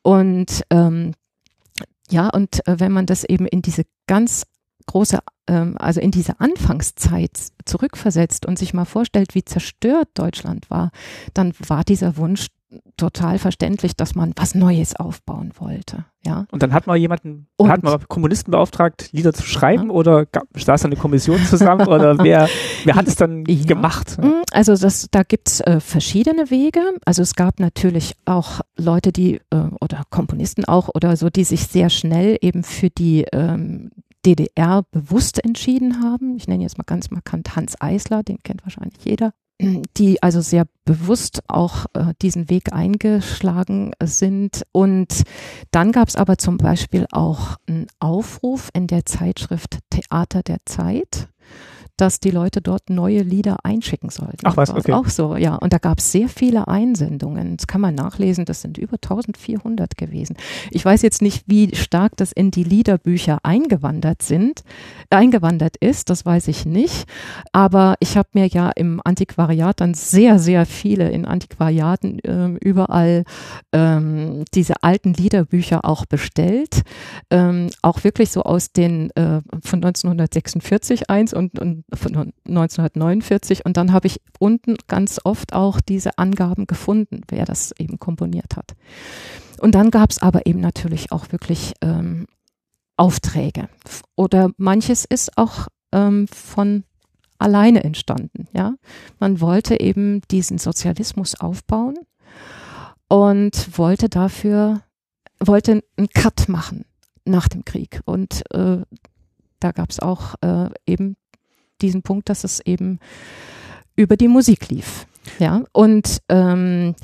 Und 0.02 0.62
ähm, 0.68 1.12
ja, 2.10 2.28
und 2.28 2.66
äh, 2.68 2.78
wenn 2.78 2.92
man 2.92 3.06
das 3.06 3.24
eben 3.24 3.46
in 3.46 3.62
diese 3.62 3.84
ganz 4.06 4.42
große, 4.86 5.18
ähm, 5.48 5.76
also 5.78 6.00
in 6.00 6.10
diese 6.10 6.40
Anfangszeit 6.40 7.30
zurückversetzt 7.64 8.46
und 8.46 8.58
sich 8.58 8.74
mal 8.74 8.84
vorstellt, 8.84 9.34
wie 9.34 9.44
zerstört 9.44 10.08
Deutschland 10.14 10.70
war, 10.70 10.90
dann 11.34 11.52
war 11.66 11.84
dieser 11.84 12.16
Wunsch 12.16 12.46
total 12.96 13.38
verständlich, 13.38 13.96
dass 13.96 14.14
man 14.14 14.32
was 14.36 14.54
Neues 14.54 14.96
aufbauen 14.96 15.52
wollte. 15.58 16.06
Ja. 16.24 16.46
Und 16.50 16.62
dann 16.62 16.72
hat 16.72 16.86
man 16.86 16.98
jemanden, 16.98 17.46
Und- 17.58 17.68
hat 17.68 17.82
man 17.82 18.00
Kommunisten 18.08 18.50
beauftragt, 18.50 19.10
Lieder 19.12 19.34
zu 19.34 19.42
schreiben 19.42 19.90
oder 19.90 20.24
gab, 20.24 20.44
saß 20.56 20.86
eine 20.86 20.96
Kommission 20.96 21.38
zusammen 21.44 21.86
oder 21.86 22.16
wer, 22.24 22.48
wer 22.84 22.94
hat 22.94 23.08
es 23.08 23.16
dann 23.16 23.44
Ja. 23.46 23.64
gemacht? 23.66 24.16
Mm, 24.18 24.40
Also 24.52 24.74
das, 24.74 25.06
da 25.10 25.22
gibt's 25.22 25.60
äh, 25.60 25.80
verschiedene 25.80 26.48
Wege. 26.50 26.80
Also 27.04 27.20
es 27.20 27.34
gab 27.34 27.60
natürlich 27.60 28.14
auch 28.24 28.60
Leute, 28.78 29.12
die 29.12 29.34
äh, 29.50 29.56
oder 29.82 30.04
Komponisten 30.08 30.64
auch 30.64 30.88
oder 30.94 31.16
so, 31.18 31.28
die 31.28 31.44
sich 31.44 31.66
sehr 31.66 31.90
schnell 31.90 32.38
eben 32.40 32.62
für 32.64 32.88
die 32.88 33.26
ähm, 33.34 33.90
DDR 34.24 34.84
bewusst 34.90 35.44
entschieden 35.44 36.02
haben. 36.02 36.36
Ich 36.36 36.48
nenne 36.48 36.62
jetzt 36.62 36.78
mal 36.78 36.84
ganz 36.84 37.10
markant 37.10 37.56
Hans 37.56 37.80
Eisler, 37.80 38.22
den 38.22 38.38
kennt 38.42 38.64
wahrscheinlich 38.64 39.04
jeder. 39.04 39.32
Die 39.96 40.20
also 40.22 40.40
sehr 40.40 40.66
bewusst 40.84 41.42
auch 41.46 41.86
äh, 41.92 42.14
diesen 42.20 42.50
Weg 42.50 42.72
eingeschlagen 42.72 43.92
sind. 44.02 44.64
Und 44.72 45.22
dann 45.70 45.92
gab's 45.92 46.16
aber 46.16 46.36
zum 46.36 46.56
Beispiel 46.56 47.06
auch 47.12 47.56
einen 47.68 47.86
Aufruf 48.00 48.70
in 48.74 48.88
der 48.88 49.06
Zeitschrift 49.06 49.78
Theater 49.90 50.42
der 50.42 50.58
Zeit, 50.64 51.28
dass 52.02 52.18
die 52.18 52.32
Leute 52.32 52.60
dort 52.60 52.90
neue 52.90 53.22
Lieder 53.22 53.58
einschicken 53.64 54.10
sollten. 54.10 54.40
Ach 54.42 54.56
was, 54.56 54.70
okay. 54.70 54.92
Auch 54.92 55.06
so, 55.06 55.36
ja. 55.36 55.54
Und 55.54 55.72
da 55.72 55.78
gab 55.78 55.98
es 55.98 56.10
sehr 56.10 56.28
viele 56.28 56.66
Einsendungen. 56.66 57.56
Das 57.56 57.68
kann 57.68 57.80
man 57.80 57.94
nachlesen, 57.94 58.44
das 58.44 58.60
sind 58.60 58.76
über 58.76 58.94
1400 58.94 59.96
gewesen. 59.96 60.36
Ich 60.72 60.84
weiß 60.84 61.02
jetzt 61.02 61.22
nicht, 61.22 61.44
wie 61.46 61.76
stark 61.76 62.16
das 62.16 62.32
in 62.32 62.50
die 62.50 62.64
Liederbücher 62.64 63.38
eingewandert 63.44 64.22
sind, 64.22 64.64
eingewandert 65.10 65.76
ist, 65.76 66.10
das 66.10 66.26
weiß 66.26 66.48
ich 66.48 66.66
nicht. 66.66 67.06
Aber 67.52 67.94
ich 68.00 68.16
habe 68.16 68.30
mir 68.32 68.48
ja 68.48 68.70
im 68.70 69.00
Antiquariat 69.04 69.80
dann 69.80 69.94
sehr, 69.94 70.40
sehr 70.40 70.66
viele 70.66 71.08
in 71.08 71.24
Antiquariaten 71.24 72.18
ähm, 72.24 72.56
überall 72.56 73.22
ähm, 73.72 74.44
diese 74.54 74.82
alten 74.82 75.14
Liederbücher 75.14 75.84
auch 75.84 76.04
bestellt. 76.06 76.82
Ähm, 77.30 77.70
auch 77.80 78.02
wirklich 78.02 78.32
so 78.32 78.42
aus 78.42 78.72
den 78.72 79.10
äh, 79.10 79.40
von 79.62 79.84
1946 79.84 81.08
eins 81.08 81.32
und, 81.32 81.60
und 81.60 81.84
von 81.94 82.32
1949 82.46 83.64
und 83.64 83.76
dann 83.76 83.92
habe 83.92 84.06
ich 84.06 84.20
unten 84.38 84.76
ganz 84.88 85.20
oft 85.24 85.52
auch 85.52 85.80
diese 85.80 86.18
Angaben 86.18 86.66
gefunden, 86.66 87.22
wer 87.28 87.44
das 87.44 87.72
eben 87.78 87.98
komponiert 87.98 88.56
hat. 88.56 88.72
Und 89.60 89.74
dann 89.74 89.90
gab 89.90 90.10
es 90.10 90.20
aber 90.20 90.46
eben 90.46 90.60
natürlich 90.60 91.12
auch 91.12 91.30
wirklich 91.32 91.74
ähm, 91.82 92.26
Aufträge 92.96 93.68
oder 94.16 94.50
manches 94.56 95.04
ist 95.04 95.36
auch 95.38 95.68
ähm, 95.92 96.28
von 96.28 96.84
alleine 97.38 97.84
entstanden. 97.84 98.48
Ja, 98.52 98.74
man 99.18 99.40
wollte 99.40 99.80
eben 99.80 100.20
diesen 100.30 100.58
Sozialismus 100.58 101.38
aufbauen 101.40 101.96
und 103.08 103.78
wollte 103.78 104.08
dafür 104.08 104.82
wollte 105.44 105.82
einen 105.96 106.08
Cut 106.08 106.48
machen 106.48 106.84
nach 107.24 107.48
dem 107.48 107.64
Krieg 107.64 108.00
und 108.04 108.42
äh, 108.52 108.82
da 109.60 109.72
gab 109.72 109.90
es 109.90 110.00
auch 110.00 110.34
äh, 110.40 110.70
eben 110.86 111.16
diesen 111.82 112.02
Punkt, 112.02 112.28
dass 112.28 112.44
es 112.44 112.60
eben 112.60 112.98
über 113.96 114.16
die 114.16 114.28
Musik 114.28 114.68
lief. 114.68 115.06
Ja, 115.38 115.62
und 115.72 116.18
ähm, 116.28 116.94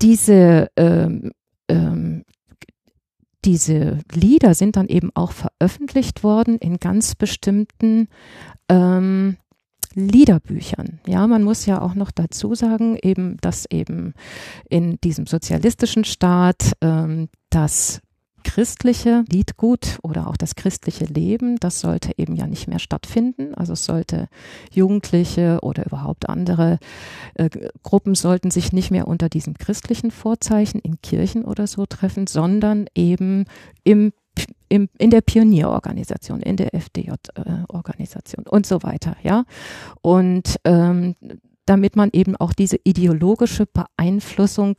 diese, 0.00 0.68
ähm, 0.76 1.32
ähm, 1.68 2.24
diese 3.44 3.98
Lieder 4.12 4.54
sind 4.54 4.76
dann 4.76 4.88
eben 4.88 5.10
auch 5.14 5.32
veröffentlicht 5.32 6.22
worden 6.22 6.58
in 6.58 6.78
ganz 6.78 7.14
bestimmten 7.14 8.08
ähm, 8.68 9.36
Liederbüchern. 9.94 11.00
Ja, 11.06 11.26
man 11.26 11.42
muss 11.42 11.66
ja 11.66 11.80
auch 11.80 11.94
noch 11.94 12.10
dazu 12.10 12.54
sagen, 12.54 12.96
eben, 13.02 13.36
dass 13.40 13.66
eben 13.70 14.14
in 14.68 14.98
diesem 15.02 15.26
sozialistischen 15.26 16.04
Staat 16.04 16.72
ähm, 16.80 17.28
das 17.50 18.00
christliche 18.42 19.24
Liedgut 19.30 19.98
oder 20.02 20.28
auch 20.28 20.36
das 20.36 20.54
christliche 20.54 21.04
Leben, 21.04 21.56
das 21.58 21.80
sollte 21.80 22.12
eben 22.16 22.36
ja 22.36 22.46
nicht 22.46 22.68
mehr 22.68 22.78
stattfinden. 22.78 23.54
Also 23.54 23.72
es 23.74 23.84
sollte 23.84 24.28
Jugendliche 24.72 25.58
oder 25.62 25.86
überhaupt 25.86 26.28
andere 26.28 26.78
äh, 27.34 27.48
Gruppen 27.82 28.14
sollten 28.14 28.50
sich 28.50 28.72
nicht 28.72 28.90
mehr 28.90 29.08
unter 29.08 29.28
diesem 29.28 29.54
christlichen 29.54 30.10
Vorzeichen 30.10 30.80
in 30.80 31.00
Kirchen 31.02 31.44
oder 31.44 31.66
so 31.66 31.86
treffen, 31.86 32.26
sondern 32.26 32.86
eben 32.94 33.44
im 33.84 34.12
in 34.68 34.88
der 34.98 35.20
Pionierorganisation, 35.20 36.40
in 36.40 36.56
der 36.56 36.74
FDJ-Organisation 36.74 38.46
und 38.46 38.64
so 38.64 38.82
weiter, 38.82 39.16
ja. 39.22 39.44
Und 40.00 40.56
ähm, 40.64 41.14
damit 41.66 41.96
man 41.96 42.10
eben 42.12 42.36
auch 42.36 42.52
diese 42.52 42.78
ideologische 42.82 43.66
Beeinflussung 43.66 44.76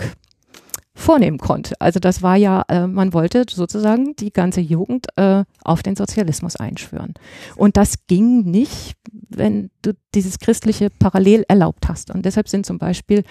vornehmen 0.95 1.39
konnte. 1.39 1.73
Also 1.79 1.99
das 1.99 2.21
war 2.21 2.35
ja, 2.35 2.63
äh, 2.67 2.85
man 2.85 3.13
wollte 3.13 3.45
sozusagen 3.49 4.15
die 4.15 4.31
ganze 4.31 4.61
Jugend 4.61 5.07
äh, 5.15 5.43
auf 5.63 5.81
den 5.81 5.95
Sozialismus 5.95 6.55
einschwören. 6.55 7.15
Und 7.55 7.77
das 7.77 8.05
ging 8.07 8.43
nicht, 8.43 8.95
wenn 9.29 9.71
du 9.81 9.93
dieses 10.13 10.37
christliche 10.37 10.89
parallel 10.91 11.45
erlaubt 11.47 11.89
hast. 11.89 12.11
Und 12.11 12.25
deshalb 12.25 12.47
sind 12.47 12.65
zum 12.65 12.77
Beispiel 12.77 13.23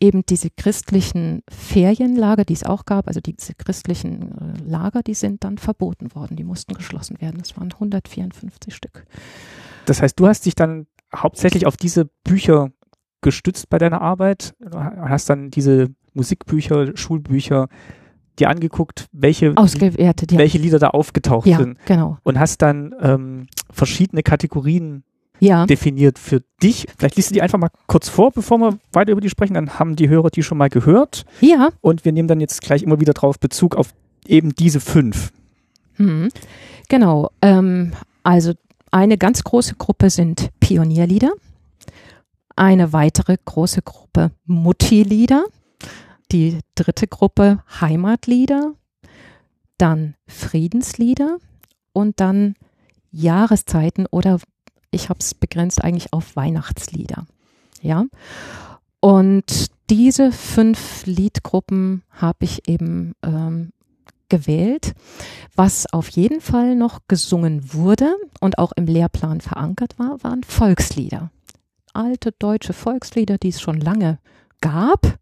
eben 0.00 0.26
diese 0.26 0.50
christlichen 0.50 1.42
Ferienlager, 1.48 2.44
die 2.44 2.54
es 2.54 2.64
auch 2.64 2.84
gab, 2.84 3.06
also 3.06 3.20
diese 3.20 3.54
christlichen 3.54 4.32
äh, 4.32 4.68
Lager, 4.68 5.02
die 5.02 5.14
sind 5.14 5.44
dann 5.44 5.58
verboten 5.58 6.14
worden. 6.14 6.36
Die 6.36 6.44
mussten 6.44 6.74
geschlossen 6.74 7.20
werden. 7.20 7.38
Das 7.38 7.56
waren 7.56 7.72
154 7.72 8.74
Stück. 8.74 9.06
Das 9.86 10.02
heißt, 10.02 10.18
du 10.18 10.26
hast 10.26 10.46
dich 10.46 10.56
dann 10.56 10.86
hauptsächlich 11.14 11.66
auf 11.66 11.76
diese 11.76 12.06
Bücher 12.24 12.70
gestützt 13.20 13.70
bei 13.70 13.78
deiner 13.78 14.02
Arbeit, 14.02 14.54
hast 14.72 15.30
dann 15.30 15.50
diese 15.50 15.94
Musikbücher, 16.14 16.96
Schulbücher 16.96 17.68
dir 18.38 18.48
angeguckt, 18.48 19.06
welche, 19.12 19.52
Ausgewertet, 19.56 20.32
ja. 20.32 20.38
welche 20.38 20.58
Lieder 20.58 20.78
da 20.78 20.88
aufgetaucht 20.88 21.46
Ja, 21.46 21.58
sind 21.58 21.78
genau. 21.86 22.18
und 22.24 22.38
hast 22.38 22.62
dann 22.62 22.94
ähm, 23.00 23.46
verschiedene 23.70 24.22
Kategorien 24.22 25.04
Ja, 25.38 25.66
definiert 25.66 26.18
für 26.18 26.42
dich. 26.62 26.86
Vielleicht 26.98 27.16
liest 27.16 27.30
du 27.30 27.34
die 27.34 27.42
einfach 27.42 27.58
mal 27.58 27.70
kurz 27.86 28.08
vor, 28.08 28.32
bevor 28.32 28.58
wir 28.58 28.78
weiter 28.92 29.12
über 29.12 29.20
die 29.20 29.30
sprechen, 29.30 29.54
dann 29.54 29.78
haben 29.78 29.94
die 29.94 30.08
Hörer 30.08 30.30
die 30.30 30.42
schon 30.42 30.58
mal 30.58 30.68
gehört 30.68 31.24
ja. 31.40 31.68
und 31.80 32.04
wir 32.04 32.12
nehmen 32.12 32.28
dann 32.28 32.40
jetzt 32.40 32.60
gleich 32.60 32.82
immer 32.82 33.00
wieder 33.00 33.12
drauf 33.12 33.38
Bezug 33.38 33.76
auf 33.76 33.94
eben 34.26 34.54
diese 34.54 34.80
fünf. 34.80 35.32
Hm. 35.94 36.28
Genau. 36.88 37.30
Ähm, 37.40 37.92
also 38.24 38.52
eine 38.90 39.18
ganz 39.18 39.44
große 39.44 39.76
Gruppe 39.76 40.10
sind 40.10 40.50
Pionierlieder. 40.60 41.32
Eine 42.56 42.92
weitere 42.92 43.36
große 43.44 43.82
Gruppe 43.82 44.30
Mutti-Lieder. 44.46 45.44
Die 46.32 46.60
dritte 46.74 47.06
Gruppe 47.06 47.62
Heimatlieder. 47.80 48.74
Dann 49.78 50.14
Friedenslieder. 50.26 51.38
Und 51.92 52.20
dann 52.20 52.56
Jahreszeiten 53.10 54.06
oder 54.06 54.40
ich 54.90 55.08
habe 55.08 55.20
es 55.20 55.34
begrenzt 55.34 55.82
eigentlich 55.82 56.12
auf 56.12 56.36
Weihnachtslieder. 56.36 57.26
Ja. 57.80 58.06
Und 59.00 59.66
diese 59.90 60.32
fünf 60.32 61.04
Liedgruppen 61.06 62.02
habe 62.10 62.38
ich 62.40 62.68
eben 62.68 63.14
ähm, 63.22 63.72
gewählt. 64.28 64.94
Was 65.54 65.92
auf 65.92 66.08
jeden 66.08 66.40
Fall 66.40 66.74
noch 66.74 67.00
gesungen 67.06 67.74
wurde 67.74 68.16
und 68.40 68.58
auch 68.58 68.72
im 68.72 68.86
Lehrplan 68.86 69.40
verankert 69.40 69.98
war, 69.98 70.22
waren 70.24 70.42
Volkslieder. 70.42 71.30
Alte 71.92 72.32
deutsche 72.32 72.72
Volkslieder, 72.72 73.38
die 73.38 73.50
es 73.50 73.60
schon 73.60 73.80
lange 73.80 74.18
gab. 74.60 75.18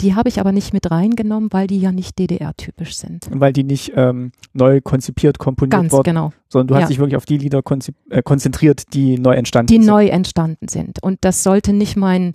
Die 0.00 0.14
habe 0.14 0.28
ich 0.28 0.40
aber 0.40 0.52
nicht 0.52 0.72
mit 0.72 0.90
reingenommen, 0.90 1.52
weil 1.52 1.66
die 1.66 1.78
ja 1.78 1.92
nicht 1.92 2.18
DDR-typisch 2.18 2.96
sind. 2.96 3.26
weil 3.30 3.52
die 3.52 3.62
nicht 3.64 3.92
ähm, 3.94 4.32
neu 4.52 4.80
konzipiert, 4.80 5.38
komponiert 5.38 5.72
Ganz 5.72 5.92
wurden, 5.92 6.04
genau. 6.04 6.32
sondern 6.48 6.68
du 6.68 6.74
hast 6.74 6.82
Ja. 6.82 6.88
dich 6.88 6.98
wirklich 6.98 7.16
auf 7.16 7.26
die 7.26 7.38
Lieder 7.38 7.62
äh, 8.10 8.22
konzentriert, 8.22 8.94
die 8.94 9.18
neu 9.18 9.34
entstanden 9.34 9.68
Die 9.68 9.74
sind. 9.78 9.86
neu 9.86 10.06
entstanden 10.06 10.68
sind. 10.68 11.02
Und 11.02 11.18
das 11.22 11.42
sollte 11.42 11.72
nicht 11.72 11.96
mein, 11.96 12.34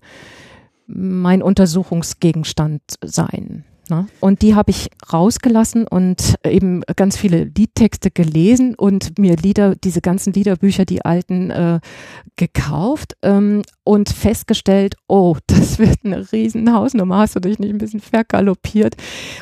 mein 0.85 1.41
Untersuchungsgegenstand 1.41 2.81
sein. 3.03 3.65
Ne? 3.89 4.07
Und 4.19 4.41
die 4.41 4.55
habe 4.55 4.71
ich 4.71 4.89
rausgelassen 5.11 5.87
und 5.87 6.35
eben 6.45 6.81
ganz 6.95 7.17
viele 7.17 7.45
Liedtexte 7.45 8.11
gelesen 8.11 8.75
und 8.75 9.17
mir 9.17 9.35
Lieder, 9.35 9.75
diese 9.75 10.01
ganzen 10.01 10.33
Liederbücher, 10.33 10.85
die 10.85 11.03
alten, 11.03 11.51
äh, 11.51 11.79
gekauft 12.35 13.15
ähm, 13.23 13.63
und 13.83 14.09
festgestellt, 14.09 14.95
oh, 15.07 15.37
das 15.47 15.79
wird 15.79 15.99
eine 16.03 16.31
riesen 16.31 16.73
Hausnummer, 16.73 17.17
hast 17.19 17.35
du 17.35 17.39
dich 17.39 17.59
nicht 17.59 17.71
ein 17.71 17.77
bisschen 17.77 17.99
vergaloppiert? 17.99 18.95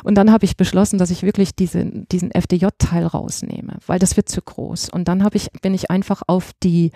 Und 0.04 0.16
dann 0.16 0.32
habe 0.32 0.46
ich 0.46 0.58
beschlossen, 0.58 0.98
dass 0.98 1.12
ich 1.12 1.24
wirklich 1.24 1.56
diese, 1.56 1.86
diesen 1.86 2.32
FDJ-Teil 2.32 3.06
rausnehme, 3.06 3.78
weil 3.86 4.00
das 4.00 4.18
wird 4.18 4.30
zu 4.30 4.42
groß. 4.42 4.90
Und 4.90 5.08
dann 5.08 5.24
habe 5.24 5.38
ich, 5.38 5.52
bin 5.62 5.74
ich 5.74 5.92
einfach 5.92 6.22
auf 6.28 6.52
die 6.64 6.92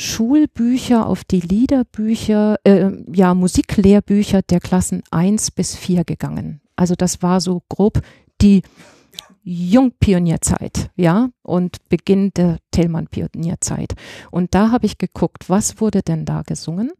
Schulbücher, 0.00 1.06
auf 1.06 1.24
die 1.24 1.40
Liederbücher, 1.40 2.56
äh, 2.62 2.90
ja, 3.12 3.34
Musiklehrbücher 3.34 4.42
der 4.42 4.60
Klassen 4.60 5.02
eins 5.10 5.50
bis 5.50 5.74
vier 5.74 6.04
gegangen. 6.04 6.60
Also 6.76 6.94
das 6.94 7.20
war 7.20 7.40
so 7.40 7.62
grob 7.68 8.00
die 8.40 8.62
Jungpionierzeit, 9.42 10.90
ja, 10.94 11.30
und 11.42 11.78
Beginn 11.88 12.30
der 12.36 12.58
Thälmann-Pionierzeit. 12.70 13.94
Und 14.30 14.54
da 14.54 14.70
habe 14.70 14.86
ich 14.86 14.98
geguckt, 14.98 15.50
was 15.50 15.80
wurde 15.80 16.02
denn 16.02 16.24
da 16.24 16.42
gesungen 16.42 16.92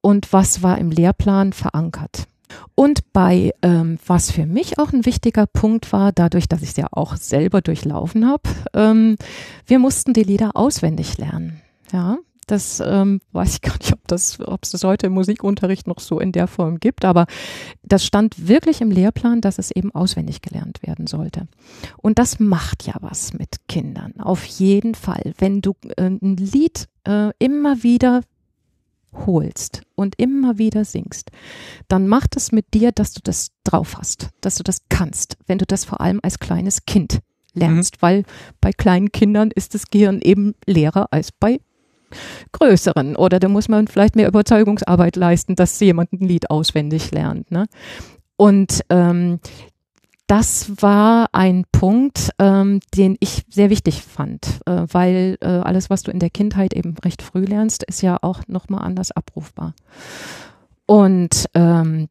und 0.00 0.32
was 0.32 0.62
war 0.62 0.78
im 0.78 0.92
Lehrplan 0.92 1.52
verankert. 1.52 2.28
Und 2.76 3.12
bei, 3.12 3.54
ähm, 3.62 3.98
was 4.06 4.30
für 4.30 4.46
mich 4.46 4.78
auch 4.78 4.92
ein 4.92 5.04
wichtiger 5.04 5.46
Punkt 5.46 5.92
war, 5.92 6.12
dadurch, 6.12 6.48
dass 6.48 6.62
ich 6.62 6.70
es 6.70 6.76
ja 6.76 6.86
auch 6.92 7.16
selber 7.16 7.60
durchlaufen 7.60 8.28
habe, 8.28 8.42
ähm, 8.72 9.16
wir 9.66 9.80
mussten 9.80 10.12
die 10.12 10.22
Lieder 10.22 10.54
auswendig 10.54 11.18
lernen. 11.18 11.60
Ja, 11.92 12.18
das 12.46 12.82
ähm, 12.84 13.20
weiß 13.32 13.54
ich 13.54 13.60
gar 13.62 13.76
nicht, 13.78 13.92
ob 13.92 14.06
das, 14.08 14.40
ob 14.40 14.64
es 14.64 14.70
das 14.70 14.84
heute 14.84 15.06
im 15.06 15.14
Musikunterricht 15.14 15.86
noch 15.86 16.00
so 16.00 16.20
in 16.20 16.32
der 16.32 16.46
Form 16.46 16.80
gibt, 16.80 17.04
aber 17.04 17.26
das 17.82 18.04
stand 18.04 18.48
wirklich 18.48 18.80
im 18.80 18.90
Lehrplan, 18.90 19.40
dass 19.40 19.58
es 19.58 19.70
eben 19.70 19.94
auswendig 19.94 20.42
gelernt 20.42 20.82
werden 20.82 21.06
sollte. 21.06 21.48
Und 21.98 22.18
das 22.18 22.40
macht 22.40 22.84
ja 22.86 22.94
was 23.00 23.32
mit 23.32 23.68
Kindern, 23.68 24.20
auf 24.20 24.44
jeden 24.44 24.94
Fall. 24.94 25.34
Wenn 25.38 25.62
du 25.62 25.74
äh, 25.96 26.06
ein 26.06 26.36
Lied 26.36 26.88
äh, 27.04 27.30
immer 27.38 27.82
wieder 27.82 28.22
holst 29.26 29.82
und 29.94 30.14
immer 30.18 30.56
wieder 30.56 30.84
singst, 30.84 31.30
dann 31.88 32.08
macht 32.08 32.36
es 32.36 32.50
mit 32.50 32.72
dir, 32.72 32.92
dass 32.92 33.12
du 33.12 33.20
das 33.22 33.50
drauf 33.62 33.98
hast, 33.98 34.30
dass 34.40 34.56
du 34.56 34.62
das 34.62 34.78
kannst, 34.88 35.36
wenn 35.46 35.58
du 35.58 35.66
das 35.66 35.84
vor 35.84 36.00
allem 36.00 36.18
als 36.22 36.38
kleines 36.38 36.86
Kind 36.86 37.20
lernst, 37.52 37.96
mhm. 37.96 38.02
weil 38.02 38.24
bei 38.62 38.72
kleinen 38.72 39.12
Kindern 39.12 39.50
ist 39.50 39.74
das 39.74 39.90
Gehirn 39.90 40.22
eben 40.22 40.54
leerer 40.66 41.08
als 41.12 41.30
bei 41.30 41.60
größeren. 42.52 43.16
Oder 43.16 43.38
da 43.38 43.48
muss 43.48 43.68
man 43.68 43.88
vielleicht 43.88 44.16
mehr 44.16 44.28
Überzeugungsarbeit 44.28 45.16
leisten, 45.16 45.56
dass 45.56 45.78
jemand 45.80 46.12
ein 46.12 46.26
Lied 46.26 46.50
auswendig 46.50 47.10
lernt. 47.10 47.50
Ne? 47.50 47.66
Und 48.36 48.82
ähm, 48.90 49.40
das 50.26 50.80
war 50.80 51.28
ein 51.32 51.64
Punkt, 51.72 52.30
ähm, 52.38 52.80
den 52.96 53.16
ich 53.20 53.42
sehr 53.50 53.68
wichtig 53.68 54.02
fand, 54.02 54.60
äh, 54.66 54.86
weil 54.90 55.36
äh, 55.42 55.46
alles, 55.46 55.90
was 55.90 56.02
du 56.02 56.10
in 56.10 56.20
der 56.20 56.30
Kindheit 56.30 56.72
eben 56.72 56.94
recht 57.04 57.20
früh 57.20 57.44
lernst, 57.44 57.82
ist 57.82 58.00
ja 58.00 58.16
auch 58.22 58.40
nochmal 58.46 58.82
anders 58.82 59.10
abrufbar. 59.10 59.74
Und 60.86 61.46
ähm, 61.54 62.08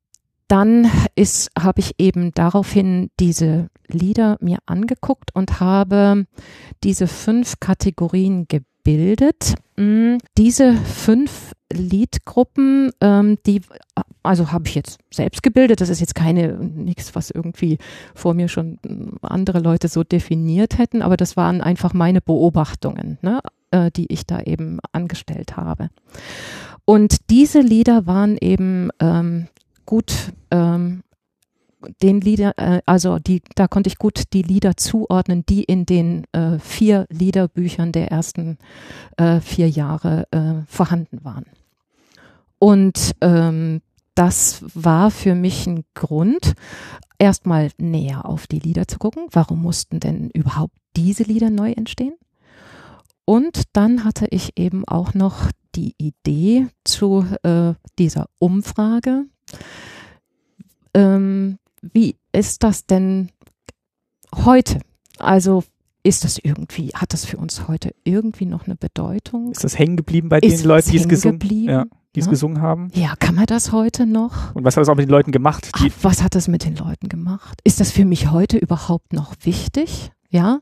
dann 0.48 0.92
habe 1.58 1.80
ich 1.80 1.94
eben 1.98 2.32
daraufhin 2.34 3.10
diese 3.20 3.70
Lieder 3.88 4.38
mir 4.40 4.60
angeguckt 4.66 5.34
und 5.34 5.60
habe 5.60 6.26
diese 6.84 7.08
fünf 7.08 7.60
Kategorien 7.60 8.48
gebildet 8.48 8.71
gebildet. 8.84 9.56
Mm, 9.78 10.18
diese 10.38 10.74
fünf 10.74 11.54
Liedgruppen, 11.72 12.92
ähm, 13.00 13.38
die, 13.46 13.62
also 14.24 14.52
habe 14.52 14.68
ich 14.68 14.76
jetzt 14.76 15.00
selbst 15.12 15.44
gebildet. 15.44 15.82
Das 15.82 15.90
ist 15.90 16.00
jetzt 16.00 16.16
keine, 16.16 16.54
nichts, 16.54 17.16
was 17.16 17.32
irgendwie 17.32 17.78
vor 18.16 18.34
mir 18.34 18.48
schon 18.48 18.80
andere 19.22 19.60
Leute 19.60 19.88
so 19.88 20.04
definiert 20.04 20.78
hätten, 20.78 21.02
aber 21.02 21.18
das 21.18 21.38
waren 21.38 21.62
einfach 21.62 21.94
meine 21.94 22.22
Beobachtungen, 22.22 23.18
ne, 23.22 23.42
äh, 23.72 23.92
die 23.92 24.12
ich 24.12 24.26
da 24.26 24.42
eben 24.42 24.80
angestellt 24.92 25.58
habe. 25.58 25.90
Und 26.86 27.30
diese 27.30 27.62
Lieder 27.62 28.06
waren 28.08 28.38
eben 28.38 28.90
ähm, 29.00 29.48
gut 29.86 30.14
ähm, 30.50 31.04
den 32.02 32.22
Lieder, 32.22 32.58
äh, 32.58 32.82
also 32.86 33.20
die, 33.20 33.42
da 33.56 33.68
konnte 33.68 33.88
ich 33.90 33.98
gut 33.98 34.34
die 34.34 34.42
Lieder 34.42 34.78
zuordnen, 34.78 35.46
die 35.46 35.64
in 35.64 35.86
den 35.86 36.26
äh, 36.32 36.60
vier 36.60 37.06
Liederbüchern 37.10 37.92
der 37.92 38.12
ersten 38.12 38.58
äh, 39.18 39.40
vier 39.40 39.70
Jahre 39.70 40.28
äh, 40.32 40.66
vorhanden 40.68 41.24
waren. 41.24 41.46
Und 42.60 43.14
ähm, 43.22 43.82
das 44.16 44.64
war 44.76 45.10
für 45.10 45.36
mich 45.36 45.68
ein 45.68 45.84
Grund, 45.94 46.54
erstmal 47.18 47.70
näher 47.78 48.26
auf 48.26 48.48
die 48.48 48.60
Lieder 48.60 48.88
zu 48.88 48.98
gucken. 49.00 49.28
Warum 49.32 49.62
mussten 49.62 50.00
denn 50.00 50.30
überhaupt 50.32 50.76
diese 50.96 51.24
Lieder 51.24 51.50
neu 51.50 51.72
entstehen? 51.72 52.16
Und 53.26 53.64
dann 53.74 54.04
hatte 54.04 54.28
ich 54.30 54.58
eben 54.58 54.88
auch 54.88 55.14
noch 55.14 55.52
die 55.76 55.96
Idee 55.98 56.68
zu 56.84 57.26
äh, 57.44 57.74
dieser 57.98 58.28
Umfrage. 58.40 59.26
Ähm, 60.94 61.58
wie 61.82 62.16
ist 62.32 62.64
das 62.64 62.86
denn 62.86 63.30
heute? 64.36 64.80
Also 65.18 65.64
ist 66.04 66.24
das 66.24 66.40
irgendwie, 66.40 66.90
hat 66.96 67.14
das 67.14 67.26
für 67.26 67.38
uns 67.38 67.68
heute 67.68 67.94
irgendwie 68.04 68.46
noch 68.46 68.66
eine 68.66 68.76
Bedeutung? 68.76 69.52
Ist 69.52 69.64
das 69.64 69.78
hängen 69.78 69.98
geblieben 69.98 70.30
bei 70.30 70.40
den 70.40 70.64
Leuten, 70.64 70.90
die 70.92 70.98
es 70.98 71.08
gesungen, 71.08 71.40
ja, 71.64 71.86
die 72.16 72.20
es 72.20 72.26
ja? 72.26 72.32
gesungen 72.32 72.62
haben? 72.62 72.90
Ja, 72.94 73.16
kann 73.20 73.36
man 73.36 73.46
das 73.46 73.72
heute 73.72 74.06
noch? 74.06 74.56
Und 74.56 74.64
was 74.64 74.76
hat 74.76 74.82
das 74.82 74.90
auch 74.90 74.96
mit 74.96 75.08
den 75.08 75.12
Leuten 75.12 75.32
gemacht? 75.32 75.70
Ach, 75.74 75.88
was 76.02 76.24
hat 76.24 76.36
das 76.36 76.48
mit 76.48 76.66
den 76.66 76.76
Leuten 76.76 77.08
gemacht? 77.08 77.60
Ist 77.64 77.80
das 77.80 77.92
für 77.92 78.06
mich 78.06 78.32
heute 78.32 78.58
überhaupt 78.58 79.14
noch 79.14 79.36
wichtig? 79.44 80.12
Ja, 80.34 80.62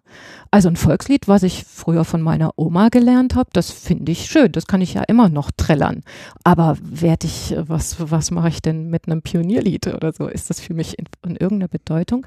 also 0.49 0.67
ein 0.67 0.75
Volkslied, 0.75 1.27
was 1.27 1.43
ich 1.43 1.63
früher 1.63 2.03
von 2.03 2.23
meiner 2.23 2.53
Oma 2.55 2.89
gelernt 2.89 3.35
habe, 3.35 3.51
das 3.53 3.69
finde 3.69 4.11
ich 4.11 4.25
schön. 4.25 4.51
Das 4.51 4.65
kann 4.65 4.81
ich 4.81 4.95
ja 4.95 5.03
immer 5.03 5.29
noch 5.29 5.51
trällern. 5.55 6.01
Aber 6.43 6.75
werde 6.81 7.27
ich, 7.27 7.53
was, 7.55 7.97
was 7.99 8.31
mache 8.31 8.47
ich 8.49 8.63
denn 8.63 8.89
mit 8.89 9.05
einem 9.05 9.21
Pionierlied 9.21 9.85
oder 9.93 10.11
so? 10.11 10.27
Ist 10.27 10.49
das 10.49 10.59
für 10.59 10.73
mich 10.73 10.97
in, 10.97 11.05
in 11.23 11.35
irgendeiner 11.35 11.67
Bedeutung? 11.67 12.25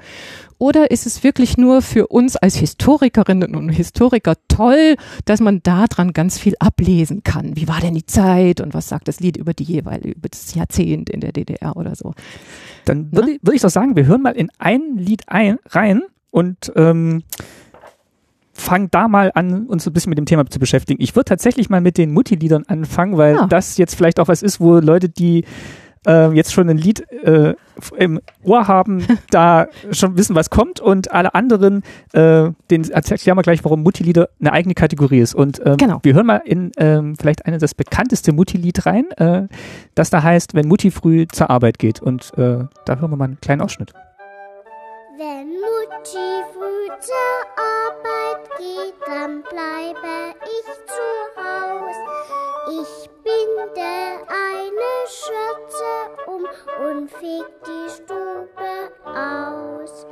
Oder 0.57 0.89
ist 0.89 1.05
es 1.05 1.25
wirklich 1.25 1.57
nur 1.57 1.81
für 1.81 2.07
uns 2.07 2.37
als 2.37 2.55
Historikerinnen 2.55 3.57
und 3.57 3.67
Historiker 3.67 4.35
toll, 4.47 4.95
dass 5.25 5.41
man 5.41 5.61
daran 5.63 6.13
ganz 6.13 6.39
viel 6.39 6.55
ablesen 6.59 7.23
kann? 7.23 7.57
Wie 7.57 7.67
war 7.67 7.81
denn 7.81 7.95
die 7.95 8.05
Zeit 8.05 8.61
und 8.61 8.73
was 8.73 8.87
sagt 8.87 9.09
das 9.09 9.19
Lied 9.19 9.35
über 9.35 9.53
die 9.53 9.65
jeweilige, 9.65 10.15
über 10.17 10.29
das 10.29 10.55
Jahrzehnt 10.55 11.09
in 11.09 11.19
der 11.19 11.33
DDR 11.33 11.75
oder 11.75 11.93
so? 11.97 12.13
Dann 12.85 13.11
würde 13.11 13.37
würd 13.41 13.55
ich 13.55 13.61
doch 13.61 13.69
sagen, 13.69 13.97
wir 13.97 14.05
hören 14.05 14.21
mal 14.21 14.31
in 14.37 14.49
ein 14.59 14.95
Lied 14.95 15.23
ein, 15.27 15.59
rein 15.67 16.03
und 16.33 16.71
ähm, 16.75 17.21
fangen 18.53 18.89
da 18.89 19.07
mal 19.07 19.31
an, 19.35 19.67
uns 19.67 19.85
ein 19.85 19.93
bisschen 19.93 20.09
mit 20.09 20.17
dem 20.17 20.25
Thema 20.25 20.45
zu 20.47 20.59
beschäftigen. 20.59 21.01
Ich 21.01 21.15
würde 21.15 21.25
tatsächlich 21.25 21.69
mal 21.69 21.79
mit 21.79 21.97
den 21.97 22.11
Mutti-Liedern 22.11 22.65
anfangen, 22.67 23.17
weil 23.17 23.35
ja. 23.35 23.47
das 23.47 23.77
jetzt 23.77 23.95
vielleicht 23.95 24.19
auch 24.19 24.27
was 24.27 24.41
ist, 24.41 24.59
wo 24.59 24.79
Leute, 24.79 25.09
die 25.09 25.45
äh, 26.07 26.31
jetzt 26.31 26.51
schon 26.51 26.69
ein 26.69 26.77
Lied 26.77 27.07
äh, 27.23 27.53
im 27.97 28.19
Ohr 28.43 28.67
haben, 28.67 29.05
da 29.29 29.67
schon 29.91 30.17
wissen, 30.17 30.35
was 30.35 30.49
kommt 30.49 30.79
und 30.79 31.11
alle 31.11 31.35
anderen, 31.35 31.83
äh, 32.13 32.49
den 32.71 32.89
erklären 32.89 33.37
wir 33.37 33.43
gleich, 33.43 33.63
warum 33.63 33.83
Mutti-Lieder 33.83 34.29
eine 34.39 34.53
eigene 34.53 34.73
Kategorie 34.73 35.19
ist. 35.19 35.35
Und 35.35 35.61
ähm, 35.63 35.77
genau. 35.77 35.99
wir 36.01 36.15
hören 36.15 36.25
mal 36.25 36.41
in 36.45 36.71
ähm, 36.77 37.15
vielleicht 37.15 37.45
eine 37.45 37.59
das 37.59 37.75
bekannteste 37.75 38.33
Mutti-Lied 38.33 38.87
rein, 38.87 39.11
äh, 39.17 39.47
das 39.93 40.09
da 40.09 40.23
heißt, 40.23 40.55
wenn 40.55 40.67
Mutti 40.67 40.89
früh 40.89 41.27
zur 41.31 41.51
Arbeit 41.51 41.77
geht. 41.77 42.01
Und 42.01 42.31
äh, 42.37 42.65
da 42.85 42.97
hören 42.97 43.11
wir 43.11 43.17
mal 43.17 43.25
einen 43.25 43.39
kleinen 43.39 43.61
Ausschnitt. 43.61 43.93
Wenn 45.15 45.61
Mutti 45.61 46.43
früh 46.53 46.87
zur 46.99 47.43
Arbeit 47.55 48.49
geht, 48.57 48.95
dann 49.05 49.43
bleibe 49.43 50.33
ich 50.43 50.65
zu 50.87 51.07
Haus. 51.37 51.95
Ich 52.81 53.09
binde 53.21 54.25
eine 54.27 54.93
Schürze 55.05 55.93
um 56.25 56.47
und 56.83 57.11
feg 57.11 57.45
die 57.63 57.89
Stube 57.91 58.91
aus. 59.05 60.07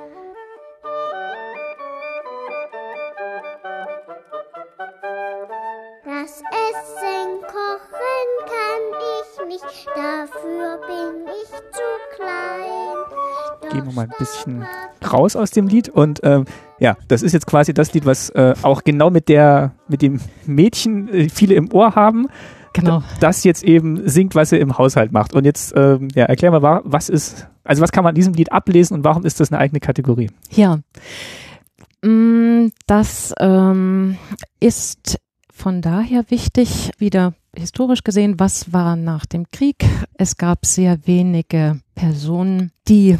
Das 6.21 6.34
Essen 6.34 7.41
kochen 7.41 8.27
kann 8.45 8.84
ich 9.17 9.47
nicht, 9.47 9.88
dafür 9.88 10.77
bin 10.86 11.25
ich 11.25 11.49
zu 11.49 11.81
klein. 12.15 13.71
Gehen 13.71 13.86
wir 13.88 13.93
mal 13.93 14.03
ein 14.03 14.13
bisschen 14.19 14.63
raus 15.12 15.36
aus 15.36 15.49
dem 15.49 15.67
Lied 15.67 15.89
und 15.89 16.19
ähm, 16.21 16.45
ja, 16.79 16.95
das 17.07 17.23
ist 17.23 17.34
jetzt 17.34 17.47
quasi 17.47 17.73
das 17.73 17.91
Lied, 17.93 18.05
was 18.05 18.29
äh, 18.31 18.53
auch 18.62 18.84
genau 18.84 19.10
mit 19.10 19.29
der, 19.29 19.71
mit 19.88 20.03
dem 20.03 20.21
Mädchen 20.45 21.10
äh, 21.10 21.27
viele 21.27 21.55
im 21.55 21.73
Ohr 21.73 21.95
haben. 21.95 22.27
Genau. 22.73 23.01
Das 23.19 23.43
jetzt 23.43 23.63
eben 23.63 24.07
singt, 24.07 24.36
was 24.36 24.51
er 24.51 24.60
im 24.60 24.77
Haushalt 24.77 25.12
macht. 25.12 25.34
Und 25.34 25.45
jetzt, 25.45 25.73
ähm, 25.75 26.10
ja, 26.13 26.25
erklär 26.25 26.51
mal, 26.51 26.81
was 26.84 27.10
ist, 27.10 27.47
also 27.63 27.81
was 27.81 27.91
kann 27.91 28.03
man 28.03 28.12
an 28.12 28.15
diesem 28.15 28.36
Lied 28.36 28.51
ablesen 28.51 28.93
und 28.93 29.03
warum 29.03 29.25
ist 29.25 29.39
das 29.39 29.51
eine 29.51 29.60
eigene 29.60 29.79
Kategorie? 29.79 30.29
Ja. 30.51 30.81
Mm, 32.03 32.67
das 32.86 33.34
ähm, 33.39 34.17
ist 34.60 35.19
von 35.62 35.84
daher 35.84 36.32
wichtig, 36.32 36.89
wieder 36.97 37.36
historisch 37.56 38.02
gesehen, 38.04 38.39
was 38.39 38.74
war 38.74 38.95
nach 38.95 39.28
dem 39.28 39.45
Krieg? 39.52 39.86
Es 40.15 40.38
gab 40.38 40.65
sehr 40.65 41.06
wenige 41.06 41.80
Personen, 41.93 42.71
die 42.88 43.19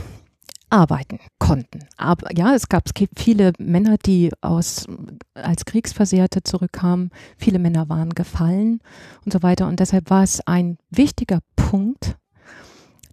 arbeiten 0.72 1.20
konnten. 1.38 1.86
Aber 1.98 2.36
ja, 2.36 2.56
es 2.56 2.68
gab 2.68 2.90
viele 3.16 3.54
Männer, 3.60 3.98
die 4.04 4.32
aus 4.42 4.88
als 5.36 5.66
Kriegsversehrte 5.66 6.42
zurückkamen. 6.42 7.12
Viele 7.38 7.60
Männer 7.60 7.90
waren 7.90 8.10
gefallen 8.10 8.80
und 9.24 9.34
so 9.34 9.44
weiter. 9.44 9.68
Und 9.68 9.80
deshalb 9.80 10.10
war 10.10 10.24
es 10.24 10.42
ein 10.48 10.80
wichtiger 10.90 11.42
Punkt, 11.56 12.18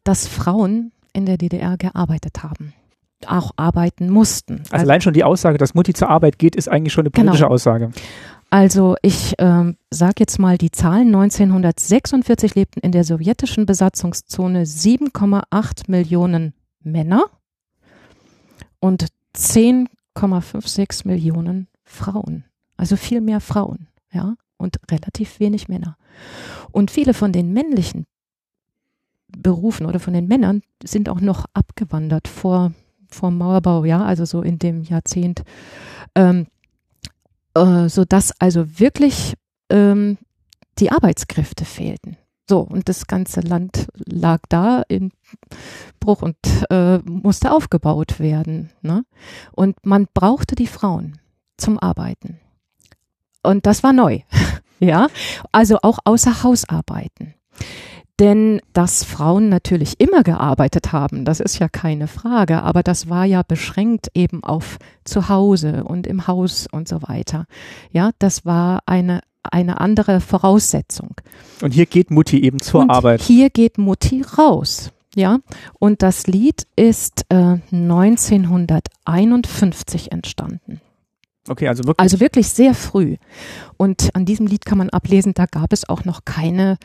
dass 0.05 0.27
Frauen 0.27 0.93
in 1.13 1.27
der 1.27 1.37
DDR 1.37 1.77
gearbeitet 1.77 2.43
haben 2.43 2.73
auch 3.27 3.51
arbeiten 3.57 4.11
mussten. 4.11 4.63
Also, 4.71 4.85
allein 4.85 5.01
schon 5.01 5.13
die 5.13 5.25
Aussage, 5.25 5.59
dass 5.59 5.75
Mutti 5.75 5.93
zur 5.93 6.09
Arbeit 6.09 6.39
geht, 6.39 6.55
ist 6.55 6.69
eigentlich 6.69 6.93
schon 6.93 7.03
eine 7.03 7.11
politische 7.11 7.43
Genau. 7.43 7.55
Aussage. 7.55 7.91
Also 8.51 8.97
ich 9.03 9.35
ähm, 9.39 9.77
sage 9.91 10.15
jetzt 10.21 10.39
mal 10.39 10.57
die 10.57 10.71
Zahlen. 10.71 11.09
1946 11.09 12.55
lebten 12.55 12.81
in 12.81 12.93
der 12.93 13.05
sowjetischen 13.05 13.67
Besatzungszone 13.67 14.65
7,8 14.65 15.91
Millionen 15.91 16.55
Männer 16.81 17.25
und 18.81 19.09
10,56 19.35 21.07
Millionen 21.07 21.69
Frauen. 21.85 22.45
Also 22.77 22.97
viel 22.97 23.21
mehr 23.21 23.41
Frauen, 23.41 23.89
ja, 24.13 24.35
und 24.57 24.79
relativ 24.91 25.41
wenig 25.41 25.69
Männer. 25.69 25.97
Und 26.71 26.91
viele 26.91 27.13
von 27.13 27.33
den 27.33 27.53
männlichen 27.53 28.07
Berufen 29.37 29.85
oder 29.85 30.01
von 30.01 30.15
den 30.15 30.27
Männern 30.27 30.63
sind 30.83 31.09
auch 31.09 31.21
noch 31.21 31.45
abgewandert 31.53 32.29
vor, 32.29 32.73
vor 33.09 33.31
dem 33.31 33.39
Mauerbau, 33.39 33.85
ja, 33.85 34.03
also 34.03 34.25
so 34.25 34.41
in 34.41 34.59
dem 34.59 34.85
Jahrzehnt. 34.85 35.43
Ähm, 36.15 36.47
äh, 37.59 37.89
sodass 37.89 38.33
also 38.39 38.79
wirklich 38.79 39.35
ähm, 39.71 40.19
die 40.79 40.91
Arbeitskräfte 40.91 41.65
fehlten. 41.65 42.17
So, 42.49 42.61
und 42.61 42.89
das 42.89 43.07
ganze 43.07 43.41
Land 43.41 43.89
lag 43.95 44.41
da 44.49 44.83
in 44.89 45.13
Bruch 46.01 46.23
und 46.23 46.37
äh, 46.71 46.99
musste 46.99 47.53
aufgebaut 47.53 48.21
werden. 48.21 48.71
Ne? 48.81 49.05
Und 49.53 49.85
man 49.85 50.07
brauchte 50.15 50.55
die 50.55 50.67
Frauen 50.67 51.19
zum 51.59 51.79
Arbeiten. 51.79 52.41
Und 53.43 53.67
das 53.67 53.83
war 53.83 53.93
neu. 53.93 54.21
ja, 54.79 55.09
also 55.53 55.79
auch 55.83 55.99
außer 56.05 56.43
Hausarbeiten. 56.43 57.35
Denn 58.19 58.61
dass 58.73 59.05
Frauen 59.05 59.49
natürlich 59.49 60.01
immer 60.01 60.25
gearbeitet 60.25 60.93
haben, 60.93 61.25
das 61.25 61.39
ist 61.39 61.61
ja 61.61 61.69
keine 61.69 62.09
Frage, 62.09 62.63
aber 62.63 62.83
das 62.83 63.09
war 63.09 63.25
ja 63.25 63.43
beschränkt 63.43 64.09
eben 64.15 64.43
auf 64.43 64.79
zu 65.05 65.29
Hause 65.29 65.85
und 65.85 66.05
im 66.07 66.27
Haus 66.27 66.67
und 66.71 66.89
so 66.89 67.03
weiter. 67.03 67.47
Ja, 67.93 68.11
das 68.19 68.45
war 68.45 68.81
eine, 68.87 69.21
eine 69.45 69.81
andere 69.81 70.21
Voraussetzung. 70.21 71.15
Und 71.63 71.73
hier 71.73 71.87
geht 71.87 72.11
Mutti 72.11 72.43
eben 72.43 72.61
zur 72.61 72.81
und 72.81 72.91
Arbeit. 72.91 73.23
Hier 73.23 73.51
geht 73.51 73.79
Mutti 73.79 74.25
raus. 74.37 74.91
Ja, 75.15 75.39
und 75.79 76.03
das 76.03 76.27
Lied 76.27 76.67
ist 76.77 77.25
äh, 77.31 77.61
1951 77.73 80.13
entstanden. 80.13 80.83
Okay, 81.49 81.69
also 81.69 81.85
wirklich. 81.85 82.01
Also 82.01 82.21
wirklich 82.21 82.49
sehr 82.49 82.75
früh. 82.75 83.17
Und 83.77 84.11
an 84.15 84.27
diesem 84.27 84.47
Lied 84.47 84.65
kann 84.65 84.79
man 84.79 84.91
ablesen, 84.91 85.35
da 85.35 85.47
gab 85.47 85.73
es 85.73 85.89
auch 85.89 86.05
noch 86.05 86.25
keine 86.25 86.79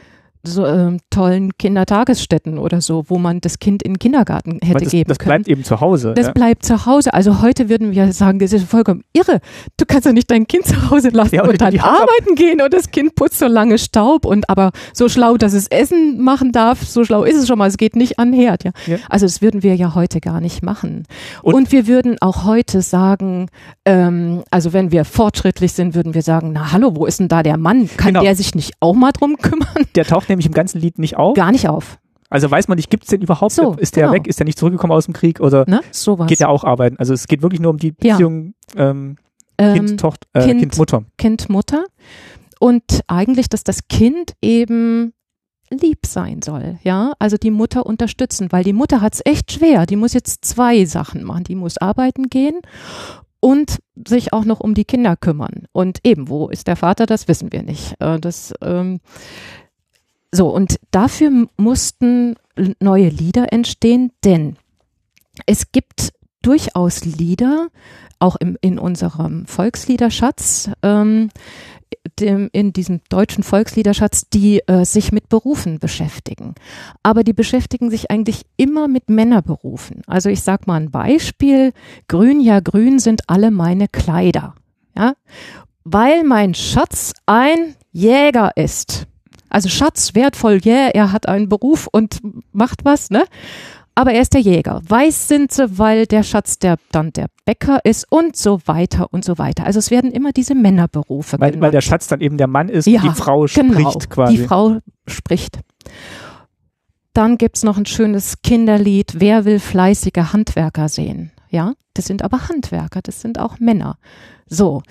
so 0.46 0.66
ähm, 0.66 1.00
tollen 1.10 1.58
Kindertagesstätten 1.58 2.58
oder 2.58 2.82
so, 2.82 3.06
wo 3.08 3.18
man 3.18 3.40
das 3.40 3.60
Kind 3.60 3.82
in 3.82 3.94
den 3.94 4.00
Kindergarten 4.00 4.60
hätte 4.62 4.84
das, 4.84 4.92
geben 4.92 5.08
das 5.08 5.18
können. 5.20 5.30
bleibt 5.44 5.48
eben 5.48 5.64
zu 5.64 5.80
Hause. 5.80 6.14
Das 6.16 6.28
ja. 6.28 6.32
bleibt 6.34 6.66
zu 6.66 6.86
Hause. 6.86 7.14
Also 7.14 7.42
heute 7.42 7.70
würden 7.70 7.92
wir 7.94 8.12
sagen, 8.12 8.40
das 8.40 8.52
ist 8.52 8.66
vollkommen 8.68 9.04
irre. 9.14 9.40
Du 9.78 9.86
kannst 9.86 10.06
ja 10.06 10.12
nicht 10.12 10.30
dein 10.30 10.46
Kind 10.48 10.66
zu 10.66 10.90
Hause 10.90 11.10
lassen 11.10 11.36
Ja, 11.36 11.44
und 11.48 11.62
dann 11.62 11.80
arbeiten 11.80 12.36
gehen 12.36 12.62
und 12.62 12.74
das 12.74 12.92
Kind 12.92 13.16
putzt 13.16 13.40
so 13.40 13.48
lange 13.48 13.78
Staub 13.78 14.26
und 14.26 14.50
aber 14.50 14.72
so 14.94 15.08
schlau, 15.08 15.38
dass 15.38 15.54
es 15.54 15.68
Essen 15.68 16.22
machen 16.22 16.52
darf, 16.52 16.84
so 16.84 17.06
schlau 17.06 17.24
ist 17.24 17.38
es 17.38 17.48
schon 17.48 17.58
mal. 17.58 17.68
Es 17.70 17.78
geht 17.78 17.96
nicht 17.96 18.20
an 18.20 18.34
Herd. 18.34 18.66
Ja. 18.66 18.72
Ja. 18.88 18.98
Also 19.10 19.26
das 19.26 19.42
würden 19.42 19.64
wir 19.64 19.76
ja 19.76 19.96
heute 19.96 20.20
gar 20.20 20.42
nicht 20.42 20.62
machen. 20.64 21.04
Und- 21.42 21.54
Und, 21.54 21.72
wir 21.72 21.88
würden 21.88 22.18
auch 22.22 22.44
heute 22.44 22.82
sagen, 22.82 23.48
ähm, 23.86 24.44
also 24.52 24.74
wenn 24.74 24.92
wir 24.92 25.06
fortschrittlich 25.06 25.72
sind, 25.74 25.96
würden 25.96 26.14
wir 26.14 26.22
sagen, 26.22 26.52
na 26.54 26.72
hallo, 26.74 26.96
wo 26.96 27.06
ist 27.06 27.20
denn 27.22 27.30
da 27.30 27.42
der 27.44 27.58
Mann? 27.58 27.88
Kann 27.96 28.08
Genau. 28.14 28.22
der 28.22 28.36
sich 28.36 28.54
nicht 28.56 28.74
auch 28.82 28.94
mal 28.94 29.12
drum 29.14 29.38
kümmern? 29.38 29.68
Der 29.96 30.06
taucht 30.06 30.30
nämlich 30.34 30.46
im 30.48 30.54
ganzen 30.54 30.80
Lied 30.82 31.00
nicht 31.00 31.16
auf. 31.18 31.36
Gar 31.36 31.52
nicht 31.52 31.68
auf. 31.70 32.00
Also 32.30 32.50
weiß 32.50 32.68
man 32.68 32.78
nicht, 32.78 32.90
gibt 32.90 33.04
es 33.04 33.10
den 33.10 33.22
überhaupt? 33.22 33.52
So, 33.54 33.74
ist 33.74 33.96
der 33.96 34.04
genau. 34.08 34.14
weg? 34.16 34.28
Ist 34.28 34.40
der 34.40 34.46
nicht 34.46 34.58
zurückgekommen 34.58 34.92
aus 34.94 35.06
dem 35.06 35.14
Krieg? 35.14 35.40
Oder 35.40 35.66
Ne? 35.68 35.82
Sowas. 35.92 36.28
geht 36.28 36.42
er 36.42 36.50
auch 36.50 36.64
arbeiten? 36.64 36.98
Also 36.98 37.14
es 37.14 37.28
geht 37.28 37.42
wirklich 37.44 37.60
nur 37.62 37.70
um 37.72 37.78
die 37.78 37.94
Ja. 38.02 38.14
Beziehung 38.16 38.54
ähm, 38.76 39.18
Ähm, 39.60 39.74
Kind, 39.76 40.00
Tochter, 40.00 40.28
äh, 40.34 40.46
Kind- 40.48 40.60
kind, 40.62 40.78
Mutter. 40.80 41.04
Kind, 41.18 41.48
Mutter. 41.50 41.84
Und 42.60 43.02
eigentlich, 43.08 43.50
dass 43.50 43.64
das 43.64 43.88
Kind 43.88 44.34
eben 44.42 45.14
lieb 45.70 46.06
sein 46.08 46.42
soll, 46.42 46.78
ja, 46.84 47.14
also 47.20 47.38
die 47.38 47.52
Mutter 47.52 47.86
unterstützen, 47.86 48.52
weil 48.52 48.64
die 48.64 48.74
Mutter 48.74 49.02
hat 49.02 49.14
es 49.16 49.22
echt 49.26 49.52
schwer. 49.52 49.86
Die 49.86 49.96
muss 49.96 50.14
jetzt 50.14 50.44
zwei 50.46 50.86
Sachen 50.86 51.24
machen. 51.24 51.44
Die 51.44 51.56
muss 51.56 51.78
arbeiten 51.78 52.30
gehen 52.30 52.60
und 53.40 53.80
sich 54.08 54.34
auch 54.34 54.46
noch 54.46 54.60
um 54.60 54.74
die 54.74 54.86
Kinder 54.86 55.16
kümmern. 55.16 55.66
Und 55.72 56.00
eben, 56.04 56.30
wo 56.30 56.48
ist 56.50 56.68
der 56.68 56.76
Vater, 56.76 57.06
das 57.06 57.28
wissen 57.28 57.52
wir 57.52 57.62
nicht. 57.64 57.96
Äh, 58.00 58.20
Das, 58.20 58.54
ähm, 58.62 59.00
so, 60.36 60.50
und 60.50 60.80
dafür 60.90 61.48
mussten 61.58 62.34
neue 62.80 63.10
Lieder 63.10 63.54
entstehen, 63.54 64.12
denn 64.24 64.58
es 65.46 65.72
gibt 65.72 66.12
durchaus 66.42 67.06
Lieder, 67.06 67.68
auch 68.18 68.36
im, 68.38 68.58
in 68.60 68.80
unserem 68.80 69.46
Volksliederschatz, 69.46 70.72
ähm, 70.82 71.30
dem, 72.20 72.50
in 72.52 72.74
diesem 72.74 73.02
deutschen 73.10 73.44
Volksliederschatz, 73.44 74.28
die 74.28 74.68
äh, 74.68 74.86
sich 74.86 75.12
mit 75.12 75.30
Berufen 75.30 75.78
beschäftigen. 75.78 76.56
Aber 77.04 77.24
die 77.24 77.34
beschäftigen 77.34 77.92
sich 77.92 78.10
eigentlich 78.10 78.42
immer 78.58 78.88
mit 78.88 79.12
Männerberufen. 79.12 80.02
Also 80.08 80.30
ich 80.30 80.42
sag 80.42 80.66
mal 80.66 80.82
ein 80.82 80.90
Beispiel. 80.90 81.74
Grün, 82.08 82.40
ja 82.40 82.60
grün 82.60 82.98
sind 82.98 83.30
alle 83.30 83.52
meine 83.52 83.88
Kleider. 83.88 84.56
Ja? 84.98 85.14
Weil 85.84 86.24
mein 86.24 86.56
Schatz 86.56 87.14
ein 87.28 87.76
Jäger 87.92 88.58
ist. 88.58 89.06
Also 89.54 89.70
Schatz, 89.70 90.16
wertvoll, 90.16 90.60
yeah, 90.66 90.90
er 90.94 91.12
hat 91.12 91.28
einen 91.30 91.48
Beruf 91.48 91.88
und 91.92 92.20
macht 92.52 92.84
was, 92.86 93.12
ne? 93.12 93.24
Aber 93.96 94.12
er 94.12 94.24
ist 94.24 94.34
der 94.34 94.42
Jäger. 94.42 94.82
Weiß 94.88 95.28
sind 95.28 95.52
sie, 95.52 95.78
weil 95.78 96.08
der 96.08 96.24
Schatz 96.24 96.58
der 96.58 96.78
dann 96.92 97.12
der 97.14 97.28
Bäcker 97.46 97.80
ist 97.84 98.12
und 98.12 98.36
so 98.36 98.60
weiter 98.66 99.14
und 99.14 99.24
so 99.24 99.38
weiter. 99.38 99.66
Also 99.66 99.78
es 99.78 99.92
werden 99.92 100.12
immer 100.12 100.32
diese 100.32 100.56
Männerberufe 100.56 101.34
Weil, 101.34 101.50
weil 101.50 101.52
genannt. 101.52 101.74
der 101.76 101.82
Schatz 101.82 102.08
dann 102.08 102.20
eben 102.20 102.38
der 102.38 102.48
Mann 102.48 102.70
ist 102.70 102.88
Ja, 102.88 103.04
und 103.04 103.12
die 103.12 103.16
Frau 103.16 103.46
genau, 103.54 103.92
spricht 103.92 104.10
quasi. 104.10 104.38
Die 104.38 104.44
Frau 104.44 104.80
spricht. 105.06 105.60
Dann 107.14 107.38
gibt's 107.38 107.62
noch 107.62 107.78
ein 107.78 107.86
schönes 107.86 108.42
Kinderlied, 108.42 109.20
Wer 109.20 109.46
will 109.46 109.60
fleißige 109.60 110.34
Handwerker 110.34 110.90
sehen? 110.90 111.32
Ja, 111.54 111.74
das 111.94 112.06
sind 112.06 112.24
aber 112.24 112.50
Handwerker, 112.50 113.02
das 113.04 113.22
sind 113.22 113.38
auch 113.38 113.60
Männer. 113.60 114.00
So. 114.48 114.82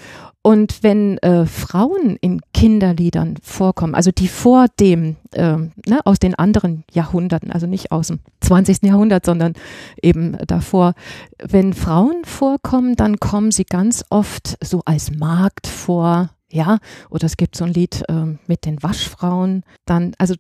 Und 0.43 0.85
wenn 0.85 1.19
äh, 1.19 1.45
Frauen 1.45 2.17
in 2.21 2.41
Kinderliedern 2.55 3.37
vorkommen, 3.43 3.97
also 3.97 4.13
die 4.13 4.29
vor 4.29 4.67
dem, 4.79 5.17
ähm, 5.35 5.73
ne, 5.89 5.99
aus 6.05 6.21
den 6.21 6.37
anderen 6.37 6.85
Jahrhunderten, 6.93 7.51
also 7.51 7.67
nicht 7.67 7.91
aus 7.91 8.09
dem 8.09 8.21
20. 8.43 8.85
Jahrhundert, 8.85 9.27
sondern 9.27 9.55
eben 10.01 10.39
davor, 10.47 10.95
wenn 11.43 11.75
Frauen 11.75 12.25
vorkommen, 12.25 12.95
dann 12.95 13.19
kommen 13.19 13.51
sie 13.51 13.65
ganz 13.65 14.05
oft 14.09 14.57
so 14.65 14.83
als 14.85 15.11
Magd 15.11 15.67
vor, 15.67 16.31
ja, 16.49 16.79
oder 17.11 17.27
es 17.27 17.37
gibt 17.37 17.57
so 17.57 17.65
ein 17.65 17.75
Lied 17.75 18.05
ähm, 18.09 18.39
mit 18.47 18.67
den 18.67 18.81
Waschfrauen, 18.85 19.65
dann, 19.85 20.13
also 20.19 20.35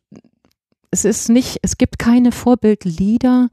es 0.93 1.05
ist 1.05 1.31
nicht, 1.31 1.59
es 1.63 1.79
gibt 1.79 1.99
keine 1.99 2.31
Vorbildlieder, 2.31 3.49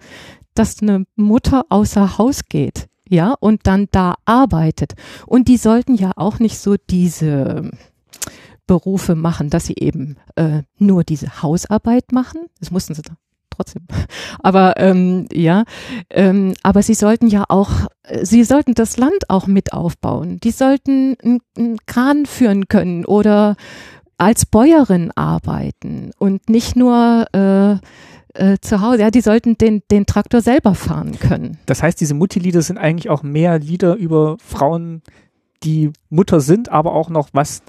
dass 0.60 0.82
eine 0.82 1.06
Mutter 1.16 1.66
außer 1.70 2.18
Haus 2.18 2.42
geht, 2.50 2.90
ja, 3.08 3.34
und 3.40 3.66
dann 3.66 3.88
da 3.92 4.16
arbeitet. 4.26 4.94
Und 5.26 5.48
die 5.48 5.56
sollten 5.56 5.96
ja 5.96 6.12
auch 6.18 6.40
nicht 6.40 6.60
so 6.60 6.76
diese 6.90 7.72
Berufe 8.68 9.16
machen, 9.16 9.50
dass 9.50 9.66
sie 9.66 9.76
eben 9.78 10.18
äh, 10.36 10.64
nur 10.78 11.06
diese 11.06 11.42
Hausarbeit 11.42 12.12
machen. 12.12 12.42
Das 12.60 12.72
mussten 12.72 12.94
sie 12.94 13.02
trotzdem. 13.50 13.84
Aber 14.40 14.76
ähm, 14.78 15.28
ja, 15.32 15.64
ähm, 16.10 16.54
aber 16.62 16.84
sie 16.84 16.94
sollten 16.94 17.28
ja 17.28 17.46
auch, 17.48 17.72
sie 18.22 18.44
sollten 18.44 18.74
das 18.74 18.98
Land 18.98 19.30
auch 19.30 19.48
mit 19.48 19.72
aufbauen. 19.74 20.40
Die 20.42 20.52
sollten 20.52 21.16
einen 21.58 21.78
Kran 21.86 22.26
führen 22.26 22.68
können 22.68 23.06
oder 23.06 23.56
als 24.18 24.46
Bäuerin 24.46 25.12
arbeiten 25.16 26.12
und 26.20 26.50
nicht 26.50 26.76
nur 26.76 27.28
äh, 27.34 27.78
äh, 28.34 28.58
zu 28.62 28.82
Hause. 28.82 29.02
Ja, 29.02 29.12
die 29.12 29.22
sollten 29.22 29.58
den, 29.58 29.82
den 29.92 30.06
Traktor 30.06 30.42
selber 30.42 30.76
fahren 30.76 31.20
können. 31.20 31.58
Das 31.66 31.82
heißt, 31.84 32.00
diese 32.00 32.14
Mutti-Lieder 32.14 32.62
sind 32.62 32.78
eigentlich 32.78 33.10
auch 33.10 33.24
mehr 33.24 33.60
Lieder 33.60 33.96
über 33.96 34.38
Frauen, 34.44 35.02
die 35.64 35.92
Mutter 36.10 36.40
sind, 36.40 36.70
aber 36.72 36.94
auch 36.94 37.10
noch 37.10 37.30
was 37.34 37.62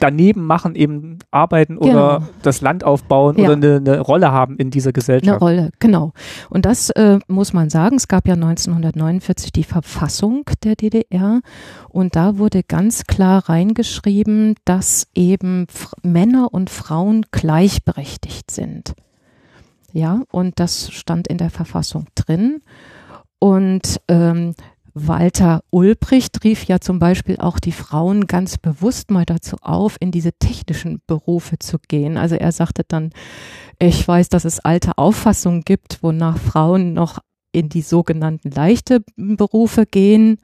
daneben 0.00 0.44
machen, 0.46 0.74
eben 0.74 1.20
arbeiten 1.30 1.78
oder 1.78 2.18
Genau. 2.18 2.30
das 2.42 2.60
Land 2.60 2.82
aufbauen 2.82 3.36
Ja. 3.38 3.44
oder 3.44 3.52
eine, 3.52 3.76
eine 3.76 4.00
Rolle 4.00 4.32
haben 4.32 4.56
in 4.56 4.70
dieser 4.72 4.88
Eine 4.88 4.92
Gesellschaft. 4.94 5.40
Rolle, 5.40 5.70
genau. 5.78 6.12
Und 6.50 6.66
das 6.66 6.90
äh, 6.90 7.20
muss 7.28 7.52
man 7.52 7.70
sagen. 7.70 7.94
Es 7.96 8.08
gab 8.08 8.26
ja 8.26 8.34
1949 8.34 9.52
die 9.52 9.62
Verfassung 9.62 10.44
der 10.64 10.74
DDR 10.74 11.40
und 11.88 12.16
da 12.16 12.36
wurde 12.38 12.64
ganz 12.64 13.04
klar 13.04 13.48
reingeschrieben, 13.48 14.56
dass 14.64 15.06
eben 15.14 15.66
F 15.68 15.92
Männer 16.02 16.52
und 16.52 16.68
Frauen 16.68 17.24
gleichberechtigt 17.30 18.50
sind. 18.50 18.94
Ja, 19.96 20.24
und 20.30 20.60
das 20.60 20.92
stand 20.92 21.26
in 21.26 21.38
der 21.38 21.48
Verfassung 21.48 22.04
drin. 22.14 22.60
Und 23.38 23.98
ähm, 24.08 24.54
Walter 24.92 25.62
Ulbricht 25.70 26.44
rief 26.44 26.64
ja 26.64 26.80
zum 26.80 26.98
Beispiel 26.98 27.38
auch 27.38 27.58
die 27.58 27.72
Frauen 27.72 28.26
ganz 28.26 28.58
bewusst 28.58 29.10
mal 29.10 29.24
dazu 29.24 29.56
auf, 29.62 29.96
in 29.98 30.10
diese 30.10 30.34
technischen 30.34 31.00
Berufe 31.06 31.58
zu 31.58 31.78
gehen. 31.88 32.18
Also 32.18 32.34
er 32.34 32.52
sagte 32.52 32.82
dann, 32.86 33.08
ich 33.78 34.06
weiß, 34.06 34.28
dass 34.28 34.44
es 34.44 34.60
alte 34.60 34.98
Auffassungen 34.98 35.62
gibt, 35.62 36.02
wonach 36.02 36.36
Frauen 36.36 36.92
noch 36.92 37.20
in 37.52 37.70
die 37.70 37.80
sogenannten 37.80 38.50
leichte 38.50 39.02
Berufe 39.16 39.86
gehen. 39.86 40.36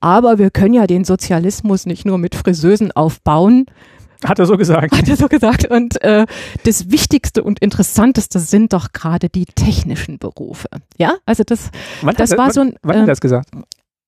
Aber 0.00 0.38
wir 0.38 0.50
können 0.50 0.74
ja 0.74 0.88
den 0.88 1.04
Sozialismus 1.04 1.86
nicht 1.86 2.04
nur 2.04 2.18
mit 2.18 2.34
Friseusen 2.34 2.90
aufbauen, 2.90 3.66
Hat 4.24 4.38
er 4.38 4.46
so 4.46 4.56
gesagt. 4.56 4.96
hat 4.96 5.08
er 5.08 5.16
so 5.16 5.28
gesagt. 5.28 5.66
Und 5.66 6.00
äh, 6.02 6.26
das 6.64 6.90
Wichtigste 6.90 7.42
und 7.42 7.58
Interessanteste 7.60 8.38
sind 8.38 8.72
doch 8.72 8.92
gerade 8.92 9.28
die 9.28 9.44
technischen 9.46 10.18
Berufe. 10.18 10.68
Ja, 10.98 11.16
also 11.26 11.44
das, 11.44 11.70
Wann 12.02 12.14
das 12.16 12.30
hat, 12.32 12.38
war 12.38 12.46
wann, 12.46 12.52
so 12.52 12.60
ein 12.62 12.74
Wann 12.82 12.96
hat 12.96 13.02
er 13.02 13.04
äh, 13.04 13.06
das 13.06 13.20
gesagt? 13.20 13.50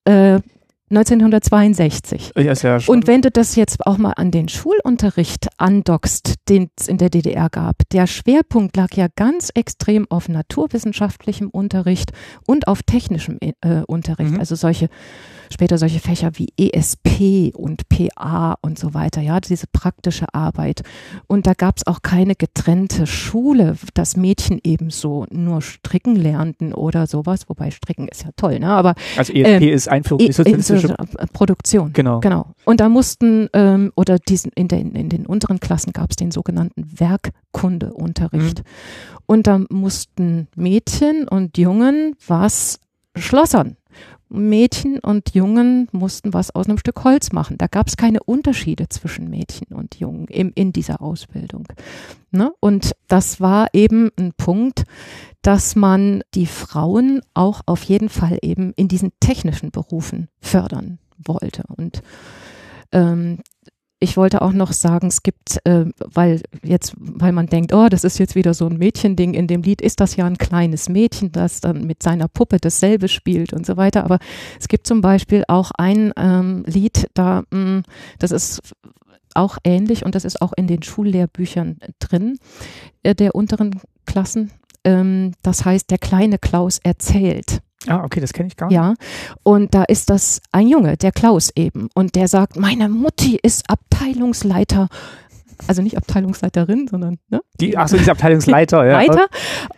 äh, 0.04 0.40
1962. 0.88 2.30
Ja, 2.36 2.52
ist 2.52 2.62
ja 2.62 2.78
schon. 2.78 2.94
Und 2.94 3.06
wenn 3.08 3.20
du 3.20 3.30
das 3.30 3.56
jetzt 3.56 3.84
auch 3.86 3.98
mal 3.98 4.12
an 4.12 4.30
den 4.30 4.48
Schulunterricht 4.48 5.48
andockst, 5.58 6.34
den 6.48 6.70
es 6.78 6.86
in 6.86 6.98
der 6.98 7.10
DDR 7.10 7.48
gab, 7.50 7.82
der 7.90 8.06
Schwerpunkt 8.06 8.76
lag 8.76 8.94
ja 8.94 9.08
ganz 9.16 9.50
extrem 9.54 10.06
auf 10.10 10.28
naturwissenschaftlichem 10.28 11.48
Unterricht 11.48 12.12
und 12.46 12.68
auf 12.68 12.84
technischem 12.84 13.38
äh, 13.40 13.82
Unterricht. 13.88 14.32
Mhm. 14.32 14.38
Also 14.38 14.54
solche, 14.54 14.88
später 15.52 15.76
solche 15.76 15.98
Fächer 15.98 16.30
wie 16.34 16.52
ESP 16.56 17.52
und 17.54 17.88
PA 17.88 18.56
und 18.60 18.78
so 18.78 18.94
weiter, 18.94 19.20
ja, 19.20 19.40
diese 19.40 19.66
praktische 19.72 20.26
Arbeit. 20.34 20.82
Und 21.26 21.48
da 21.48 21.54
gab 21.54 21.78
es 21.78 21.86
auch 21.88 22.02
keine 22.02 22.36
getrennte 22.36 23.08
Schule, 23.08 23.76
dass 23.94 24.16
Mädchen 24.16 24.60
eben 24.62 24.90
so 24.90 25.26
nur 25.30 25.62
stricken 25.62 26.14
lernten 26.14 26.72
oder 26.72 27.08
sowas, 27.08 27.48
wobei 27.48 27.72
stricken 27.72 28.06
ist 28.06 28.22
ja 28.22 28.30
toll, 28.36 28.60
ne? 28.60 28.68
Aber 28.68 28.94
also 29.16 29.32
ESP 29.32 29.62
ähm, 29.62 29.68
ist 29.68 29.88
Einführung 29.88 30.20
in 30.20 30.62
sozialistische. 30.80 31.18
äh, 31.18 31.26
Produktion. 31.32 31.92
Genau. 31.92 32.20
Genau. 32.20 32.54
Und 32.64 32.80
da 32.80 32.88
mussten, 32.88 33.48
ähm, 33.52 33.92
oder 33.96 34.18
diesen, 34.18 34.52
in, 34.52 34.68
den, 34.68 34.94
in 34.94 35.08
den 35.08 35.26
unteren 35.26 35.60
Klassen 35.60 35.92
gab 35.92 36.10
es 36.10 36.16
den 36.16 36.30
sogenannten 36.30 36.98
Werkkundeunterricht. 36.98 38.62
Und 39.26 39.46
da 39.46 39.60
mussten 39.70 40.48
Mädchen 40.54 41.28
und 41.28 41.58
Jungen 41.58 42.16
was 42.26 42.80
schlossern. 43.16 43.76
Mädchen 44.28 44.98
und 44.98 45.34
Jungen 45.34 45.88
mussten 45.92 46.34
was 46.34 46.54
aus 46.54 46.66
einem 46.66 46.78
Stück 46.78 47.04
Holz 47.04 47.32
machen. 47.32 47.58
Da 47.58 47.66
gab 47.66 47.86
es 47.86 47.96
keine 47.96 48.22
Unterschiede 48.22 48.88
zwischen 48.88 49.30
Mädchen 49.30 49.68
und 49.68 49.98
Jungen 50.00 50.26
im, 50.28 50.52
in 50.54 50.72
dieser 50.72 51.00
Ausbildung. 51.00 51.66
Ne? 52.30 52.52
Und 52.60 52.92
das 53.08 53.40
war 53.40 53.68
eben 53.72 54.10
ein 54.18 54.32
Punkt, 54.36 54.84
dass 55.42 55.76
man 55.76 56.22
die 56.34 56.46
Frauen 56.46 57.20
auch 57.34 57.60
auf 57.66 57.84
jeden 57.84 58.08
Fall 58.08 58.38
eben 58.42 58.72
in 58.72 58.88
diesen 58.88 59.12
technischen 59.20 59.70
Berufen 59.70 60.28
fördern 60.40 60.98
wollte. 61.18 61.62
Und 61.76 62.02
ähm, 62.92 63.38
ich 63.98 64.16
wollte 64.16 64.42
auch 64.42 64.52
noch 64.52 64.72
sagen, 64.72 65.06
es 65.06 65.22
gibt, 65.22 65.58
äh, 65.64 65.86
weil 65.98 66.42
jetzt, 66.62 66.92
weil 66.98 67.32
man 67.32 67.46
denkt, 67.46 67.72
oh, 67.72 67.88
das 67.88 68.04
ist 68.04 68.18
jetzt 68.18 68.34
wieder 68.34 68.52
so 68.52 68.66
ein 68.66 68.76
Mädchending. 68.76 69.32
In 69.32 69.46
dem 69.46 69.62
Lied 69.62 69.80
ist 69.80 70.00
das 70.00 70.16
ja 70.16 70.26
ein 70.26 70.36
kleines 70.36 70.88
Mädchen, 70.88 71.32
das 71.32 71.60
dann 71.60 71.86
mit 71.86 72.02
seiner 72.02 72.28
Puppe 72.28 72.58
dasselbe 72.60 73.08
spielt 73.08 73.54
und 73.54 73.64
so 73.64 73.76
weiter. 73.76 74.04
Aber 74.04 74.18
es 74.60 74.68
gibt 74.68 74.86
zum 74.86 75.00
Beispiel 75.00 75.44
auch 75.48 75.70
ein 75.78 76.12
ähm, 76.16 76.64
Lied, 76.66 77.08
da, 77.14 77.44
mh, 77.50 77.82
das 78.18 78.32
ist 78.32 78.60
auch 79.34 79.58
ähnlich 79.64 80.04
und 80.04 80.14
das 80.14 80.24
ist 80.24 80.42
auch 80.42 80.52
in 80.56 80.66
den 80.66 80.82
Schullehrbüchern 80.82 81.78
drin, 81.98 82.38
äh, 83.02 83.14
der 83.14 83.34
unteren 83.34 83.80
Klassen. 84.04 84.50
Ähm, 84.86 85.32
das 85.42 85.64
heißt, 85.64 85.90
der 85.90 85.98
kleine 85.98 86.38
Klaus 86.38 86.78
erzählt. 86.78 87.60
Ah, 87.88 88.02
okay, 88.04 88.20
das 88.20 88.32
kenne 88.32 88.48
ich 88.48 88.56
gar 88.56 88.68
nicht. 88.68 88.74
Ja, 88.74 88.94
und 89.42 89.74
da 89.74 89.84
ist 89.84 90.10
das 90.10 90.40
ein 90.52 90.68
Junge, 90.68 90.96
der 90.96 91.12
Klaus 91.12 91.52
eben, 91.54 91.88
und 91.94 92.14
der 92.14 92.28
sagt, 92.28 92.56
meine 92.56 92.88
Mutti 92.88 93.38
ist 93.40 93.68
Abteilungsleiter, 93.68 94.88
also 95.66 95.82
nicht 95.82 95.96
Abteilungsleiterin, 95.96 96.88
sondern 96.88 97.18
ne? 97.28 97.40
Die, 97.60 97.76
ach 97.76 97.88
so, 97.88 97.96
dieser 97.96 98.12
Abteilungsleiter, 98.12 98.84
ja. 98.86 98.92
Leiter. 99.00 99.26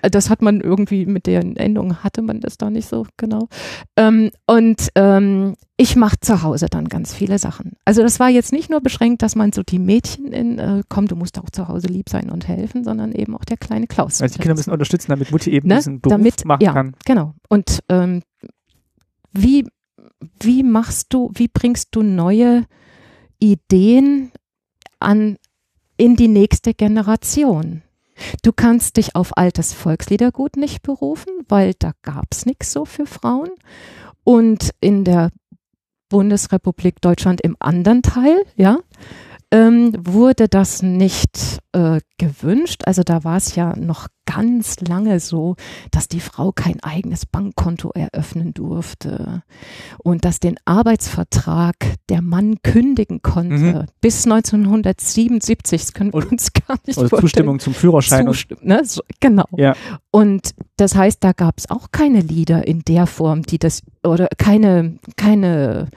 Das 0.02 0.30
hat 0.30 0.42
man 0.42 0.60
irgendwie 0.60 1.06
mit 1.06 1.26
der 1.26 1.40
Endung 1.40 1.96
hatte 2.02 2.22
man 2.22 2.40
das 2.40 2.58
da 2.58 2.70
nicht 2.70 2.88
so 2.88 3.06
genau. 3.16 3.48
Ähm, 3.96 4.30
und 4.46 4.88
ähm, 4.94 5.54
ich 5.76 5.94
mache 5.96 6.16
zu 6.20 6.42
Hause 6.42 6.66
dann 6.68 6.88
ganz 6.88 7.14
viele 7.14 7.38
Sachen. 7.38 7.72
Also 7.84 8.02
das 8.02 8.18
war 8.18 8.28
jetzt 8.28 8.52
nicht 8.52 8.68
nur 8.70 8.80
beschränkt, 8.80 9.22
dass 9.22 9.36
man 9.36 9.52
so 9.52 9.62
die 9.62 9.78
Mädchen 9.78 10.32
in, 10.32 10.58
äh, 10.58 10.82
komm, 10.88 11.06
du 11.06 11.14
musst 11.14 11.38
auch 11.38 11.50
zu 11.50 11.68
Hause 11.68 11.86
lieb 11.86 12.08
sein 12.08 12.30
und 12.30 12.48
helfen, 12.48 12.82
sondern 12.82 13.12
eben 13.12 13.36
auch 13.36 13.44
der 13.44 13.56
kleine 13.56 13.86
Klaus. 13.86 14.20
Also 14.20 14.34
die 14.34 14.40
Kinder 14.40 14.56
müssen 14.56 14.72
unterstützen, 14.72 15.10
damit 15.10 15.30
Mutti 15.30 15.50
eben 15.52 15.68
Ne? 15.68 15.76
diesen 15.76 16.00
Beruf 16.00 16.16
Damit- 16.18 16.44
machen 16.44 16.62
ja. 16.64 16.72
kann. 16.72 16.96
Genau. 17.04 17.34
Und 17.48 17.78
ähm, 17.88 18.22
wie, 19.32 19.66
wie 20.40 20.62
machst 20.64 21.14
du, 21.14 21.30
wie 21.34 21.46
bringst 21.48 21.88
du 21.92 22.02
neue 22.02 22.64
Ideen 23.38 24.32
an 24.98 25.36
in 25.98 26.16
die 26.16 26.28
nächste 26.28 26.72
Generation? 26.72 27.82
Du 28.42 28.52
kannst 28.52 28.96
dich 28.96 29.14
auf 29.14 29.36
altes 29.36 29.74
Volksliedergut 29.74 30.56
nicht 30.56 30.82
berufen, 30.82 31.32
weil 31.48 31.74
da 31.78 31.92
gab's 32.02 32.46
nichts 32.46 32.72
so 32.72 32.84
für 32.84 33.06
Frauen. 33.06 33.50
Und 34.24 34.70
in 34.80 35.04
der 35.04 35.30
Bundesrepublik 36.08 37.00
Deutschland 37.00 37.40
im 37.42 37.56
anderen 37.60 38.02
Teil, 38.02 38.42
ja, 38.56 38.78
ähm, 39.50 39.92
wurde 39.98 40.46
das 40.48 40.82
nicht 40.82 41.58
äh, 41.72 42.00
gewünscht. 42.18 42.82
Also 42.84 43.02
da 43.02 43.24
war 43.24 43.36
es 43.38 43.54
ja 43.54 43.74
noch 43.76 44.08
ganz 44.26 44.80
lange 44.80 45.20
so, 45.20 45.56
dass 45.90 46.06
die 46.08 46.20
Frau 46.20 46.52
kein 46.52 46.82
eigenes 46.82 47.24
Bankkonto 47.24 47.92
eröffnen 47.94 48.52
durfte 48.52 49.42
und 50.04 50.26
dass 50.26 50.38
den 50.38 50.56
Arbeitsvertrag 50.66 51.76
der 52.10 52.20
Mann 52.20 52.56
kündigen 52.62 53.22
konnte 53.22 53.54
Mhm. 53.56 53.86
bis 54.02 54.26
1977. 54.26 55.80
Das 55.80 55.92
können 55.94 56.12
wir 56.12 56.18
Und- 56.18 56.32
uns 56.32 56.52
gar 56.52 56.76
nicht 56.86 56.98
Oder 56.98 57.08
vorstellen. 57.08 57.20
Zustimmung 57.22 57.58
zum 57.60 57.74
Führerschein. 57.74 58.26
Zustimmen, 58.26 58.60
ne? 58.64 58.82
so, 58.84 59.00
genau. 59.20 59.46
ja. 59.56 59.74
Und 60.10 60.50
das 60.76 60.94
heißt, 60.94 61.22
da 61.24 61.32
gab 61.32 61.58
es 61.58 61.70
auch 61.70 61.88
keine 61.90 62.20
Lieder 62.20 62.66
in 62.66 62.80
der 62.86 63.06
Form, 63.06 63.42
die 63.42 63.58
das, 63.58 63.82
oder 64.04 64.28
keine, 64.36 64.98
keine 65.16 65.88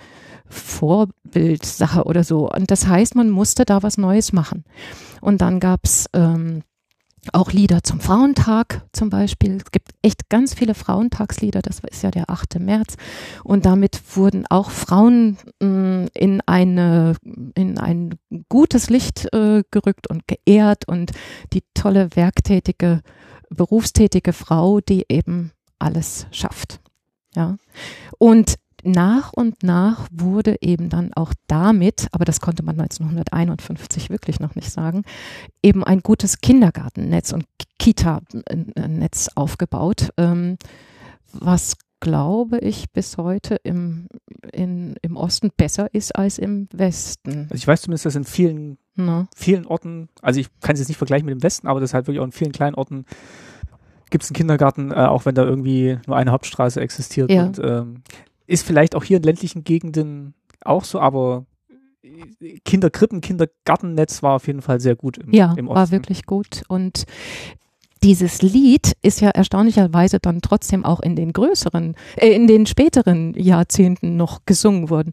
Vorbildsache 0.51 2.03
oder 2.03 2.23
so. 2.23 2.49
Und 2.49 2.71
das 2.71 2.87
heißt, 2.87 3.15
man 3.15 3.29
musste 3.29 3.65
da 3.65 3.83
was 3.83 3.97
Neues 3.97 4.33
machen. 4.33 4.63
Und 5.21 5.41
dann 5.41 5.59
gab 5.59 5.81
es 5.83 6.07
ähm, 6.13 6.63
auch 7.33 7.51
Lieder 7.51 7.83
zum 7.83 7.99
Frauentag 7.99 8.81
zum 8.93 9.09
Beispiel. 9.09 9.57
Es 9.57 9.71
gibt 9.71 9.91
echt 10.01 10.29
ganz 10.29 10.53
viele 10.53 10.73
Frauentagslieder, 10.73 11.61
das 11.61 11.79
ist 11.89 12.03
ja 12.03 12.11
der 12.11 12.29
8. 12.29 12.59
März. 12.59 12.95
Und 13.43 13.65
damit 13.65 14.01
wurden 14.15 14.45
auch 14.49 14.71
Frauen 14.71 15.37
mh, 15.61 16.07
in, 16.13 16.41
eine, 16.45 17.15
in 17.55 17.77
ein 17.77 18.15
gutes 18.49 18.89
Licht 18.89 19.31
äh, 19.33 19.63
gerückt 19.69 20.09
und 20.09 20.27
geehrt 20.27 20.87
und 20.87 21.11
die 21.53 21.63
tolle 21.73 22.09
werktätige, 22.15 23.01
berufstätige 23.49 24.33
Frau, 24.33 24.81
die 24.81 25.05
eben 25.07 25.51
alles 25.77 26.25
schafft. 26.31 26.79
Ja. 27.35 27.57
Und 28.17 28.55
nach 28.83 29.33
und 29.33 29.63
nach 29.63 30.07
wurde 30.11 30.57
eben 30.61 30.89
dann 30.89 31.13
auch 31.13 31.33
damit, 31.47 32.07
aber 32.11 32.25
das 32.25 32.41
konnte 32.41 32.63
man 32.63 32.79
1951 32.79 34.09
wirklich 34.09 34.39
noch 34.39 34.55
nicht 34.55 34.71
sagen, 34.71 35.03
eben 35.63 35.83
ein 35.83 36.01
gutes 36.01 36.41
Kindergartennetz 36.41 37.33
und 37.33 37.45
Kita-Netz 37.79 39.29
aufgebaut, 39.35 40.09
ähm, 40.17 40.57
was 41.33 41.77
glaube 41.99 42.59
ich 42.59 42.91
bis 42.91 43.17
heute 43.17 43.55
im, 43.63 44.07
in, 44.51 44.95
im 45.01 45.15
Osten 45.15 45.51
besser 45.55 45.93
ist 45.93 46.15
als 46.15 46.39
im 46.39 46.67
Westen. 46.73 47.43
Also 47.43 47.55
ich 47.55 47.67
weiß 47.67 47.83
zumindest, 47.83 48.05
dass 48.05 48.15
in 48.15 48.23
vielen, 48.23 48.77
Ne? 48.95 49.27
vielen 49.35 49.65
Orten, 49.65 50.09
also 50.21 50.41
ich 50.41 50.49
kann 50.59 50.73
es 50.73 50.79
jetzt 50.79 50.89
nicht 50.89 50.97
vergleichen 50.97 51.25
mit 51.25 51.33
dem 51.33 51.43
Westen, 51.43 51.67
aber 51.67 51.79
das 51.79 51.91
ist 51.91 51.93
halt 51.93 52.07
wirklich 52.07 52.19
auch 52.19 52.25
in 52.25 52.33
vielen 52.33 52.51
kleinen 52.51 52.75
Orten 52.75 53.05
gibt 54.11 54.25
es 54.25 54.29
einen 54.29 54.35
Kindergarten, 54.35 54.91
äh, 54.91 54.95
auch 54.95 55.25
wenn 55.25 55.35
da 55.35 55.43
irgendwie 55.43 55.97
nur 56.05 56.17
eine 56.17 56.31
Hauptstraße 56.31 56.79
existiert. 56.81 57.31
Ja. 57.31 57.45
Und 57.45 57.59
ähm, 57.63 58.03
ist 58.51 58.65
vielleicht 58.65 58.95
auch 58.95 59.03
hier 59.03 59.17
in 59.17 59.23
ländlichen 59.23 59.63
Gegenden 59.63 60.33
auch 60.63 60.83
so, 60.83 60.99
aber 60.99 61.45
Kinderkrippen, 62.65 63.21
Kindergartennetz 63.21 64.23
war 64.23 64.35
auf 64.35 64.47
jeden 64.47 64.61
Fall 64.61 64.79
sehr 64.79 64.95
gut 64.95 65.17
im, 65.17 65.33
Ja, 65.33 65.53
im 65.57 65.67
Osten. 65.67 65.75
war 65.75 65.91
wirklich 65.91 66.25
gut. 66.25 66.63
Und 66.67 67.05
dieses 68.03 68.41
Lied 68.41 68.93
ist 69.03 69.21
ja 69.21 69.29
erstaunlicherweise 69.29 70.17
dann 70.19 70.41
trotzdem 70.41 70.83
auch 70.83 71.01
in 71.01 71.15
den 71.15 71.33
größeren, 71.33 71.93
äh, 72.17 72.29
in 72.31 72.47
den 72.47 72.65
späteren 72.65 73.35
Jahrzehnten 73.35 74.17
noch 74.17 74.39
gesungen 74.47 74.89
worden. 74.89 75.11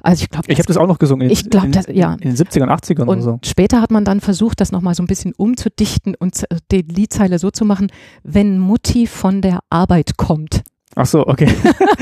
Also 0.00 0.22
ich 0.24 0.30
glaube, 0.30 0.50
Ich 0.50 0.58
habe 0.58 0.66
das 0.66 0.78
auch 0.78 0.86
noch 0.86 0.98
gesungen. 0.98 1.26
in- 1.26 1.30
Ich 1.32 1.50
glaub, 1.50 1.64
in, 1.64 1.72
das- 1.72 1.86
ja. 1.88 2.14
In 2.14 2.20
den 2.30 2.36
70ern, 2.36 2.70
80ern 2.70 3.02
oder 3.02 3.12
und 3.12 3.22
so. 3.22 3.38
später 3.44 3.82
hat 3.82 3.90
man 3.90 4.06
dann 4.06 4.20
versucht, 4.22 4.60
das 4.62 4.72
nochmal 4.72 4.94
so 4.94 5.02
ein 5.02 5.06
bisschen 5.06 5.34
umzudichten 5.36 6.14
und 6.18 6.42
äh, 6.50 6.56
die 6.70 6.80
Liedzeile 6.80 7.38
so 7.38 7.50
zu 7.50 7.66
machen, 7.66 7.88
wenn 8.22 8.58
Mutti 8.58 9.06
von 9.06 9.42
der 9.42 9.60
Arbeit 9.68 10.16
kommt. 10.16 10.62
Ach 10.94 11.06
so, 11.06 11.26
okay. 11.26 11.48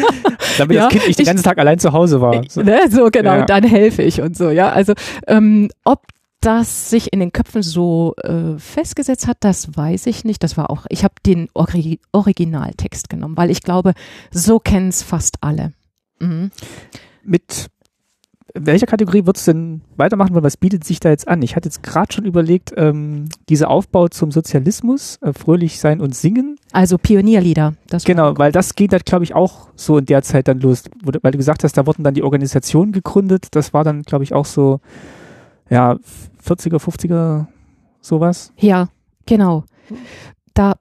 Damit 0.59 0.77
Ja, 0.77 0.85
das 0.85 0.93
Kind 0.93 1.07
nicht 1.07 1.19
den 1.19 1.27
ganzen 1.27 1.45
Tag 1.45 1.59
allein 1.59 1.79
zu 1.79 1.93
Hause 1.93 2.21
war. 2.21 2.43
So. 2.49 2.63
Ne, 2.63 2.81
so 2.91 3.09
genau, 3.11 3.37
Ja. 3.37 3.45
dann 3.47 3.65
helfe 3.65 4.03
ich 4.03 4.21
und 4.21 4.37
so, 4.37 4.51
ja. 4.51 4.71
Also 4.71 4.95
ähm, 5.27 5.71
ob 5.85 6.03
das 6.41 6.89
sich 6.91 7.13
in 7.13 7.21
den 7.21 7.33
Köpfen 7.33 7.63
so 7.63 8.15
äh, 8.25 8.59
festgesetzt 8.59 9.27
hat, 9.27 9.37
das 9.41 9.77
weiß 9.77 10.07
ich 10.07 10.25
nicht. 10.25 10.43
Das 10.43 10.57
war 10.57 10.71
auch, 10.71 10.87
ich 10.89 11.05
habe 11.05 11.15
den 11.27 11.49
Ori 11.55 12.01
Originaltext 12.13 13.09
genommen, 13.11 13.37
weil 13.37 13.51
ich 13.51 13.63
glaube, 13.63 13.93
so 14.31 14.59
kennen 14.59 14.89
es 14.89 15.03
fast 15.03 15.37
alle. 15.43 15.73
Mhm. 16.19 16.51
Mit 17.23 17.67
welcher 18.55 18.87
Kategorie 18.87 19.27
würdest 19.27 19.47
du 19.47 19.53
denn 19.53 19.81
weitermachen? 19.97 20.35
Weil 20.35 20.43
was 20.43 20.57
bietet 20.57 20.85
sich 20.85 21.01
da 21.01 21.11
jetzt 21.11 21.29
an? 21.29 21.43
Ich 21.43 21.57
hatte 21.57 21.69
jetzt 21.69 21.83
gerade 21.83 22.13
schon 22.13 22.25
überlegt, 22.25 22.73
ähm, 22.77 23.29
dieser 23.49 23.71
Aufbau 23.71 24.09
zum 24.09 24.31
Sozialismus, 24.31 25.19
äh, 25.23 25.33
fröhlich 25.33 25.79
sein 25.79 26.01
und 26.01 26.15
singen. 26.15 26.57
Also 26.73 26.99
Pionierlieder. 26.99 27.75
Das 27.89 28.05
Genau, 28.05 28.37
weil 28.39 28.53
das 28.53 28.75
geht 28.75 28.93
halt, 28.93 29.07
glaube 29.07 29.25
ich, 29.25 29.35
auch 29.35 29.69
so 29.75 29.99
in 29.99 30.07
der 30.07 30.23
Zeit 30.23 30.49
dann 30.49 30.61
los. 30.61 30.85
Wo, 31.03 31.13
weil 31.23 31.33
du 31.33 31.39
gesagt 31.39 31.65
hast, 31.65 31.77
da 31.77 31.87
wurden 31.87 32.05
dann 32.05 32.15
die 32.15 32.23
Organisationen 32.23 32.93
gegründet. 32.93 33.49
Das 33.53 33.73
war 33.73 33.85
dann, 33.85 34.03
glaube 34.03 34.25
ich, 34.25 34.35
auch 34.35 34.47
so, 34.47 34.81
ja, 35.69 35.99
40er, 36.45 36.79
50er, 36.79 37.47
sowas. 38.01 38.53
Ja, 38.57 38.89
genau. 39.27 39.65
Da 40.55 40.75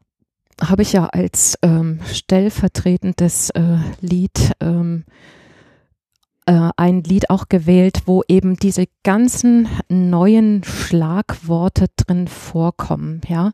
habe 0.62 0.82
ich 0.82 0.94
ja 0.94 1.06
als 1.06 1.58
ähm, 1.62 2.00
stellvertretendes 2.12 3.50
äh, 3.52 3.78
Lied 4.02 4.52
ähm, 4.60 5.06
äh, 6.50 6.72
ein 6.78 7.04
Lied 7.04 7.30
auch 7.30 7.48
gewählt, 7.48 8.02
wo 8.06 8.24
eben 8.28 8.56
diese 8.56 8.86
ganzen 9.04 9.68
neuen 9.88 10.64
Schlagworte 10.64 11.86
drin 11.96 12.28
vorkommen, 12.28 13.22
ja. 13.28 13.52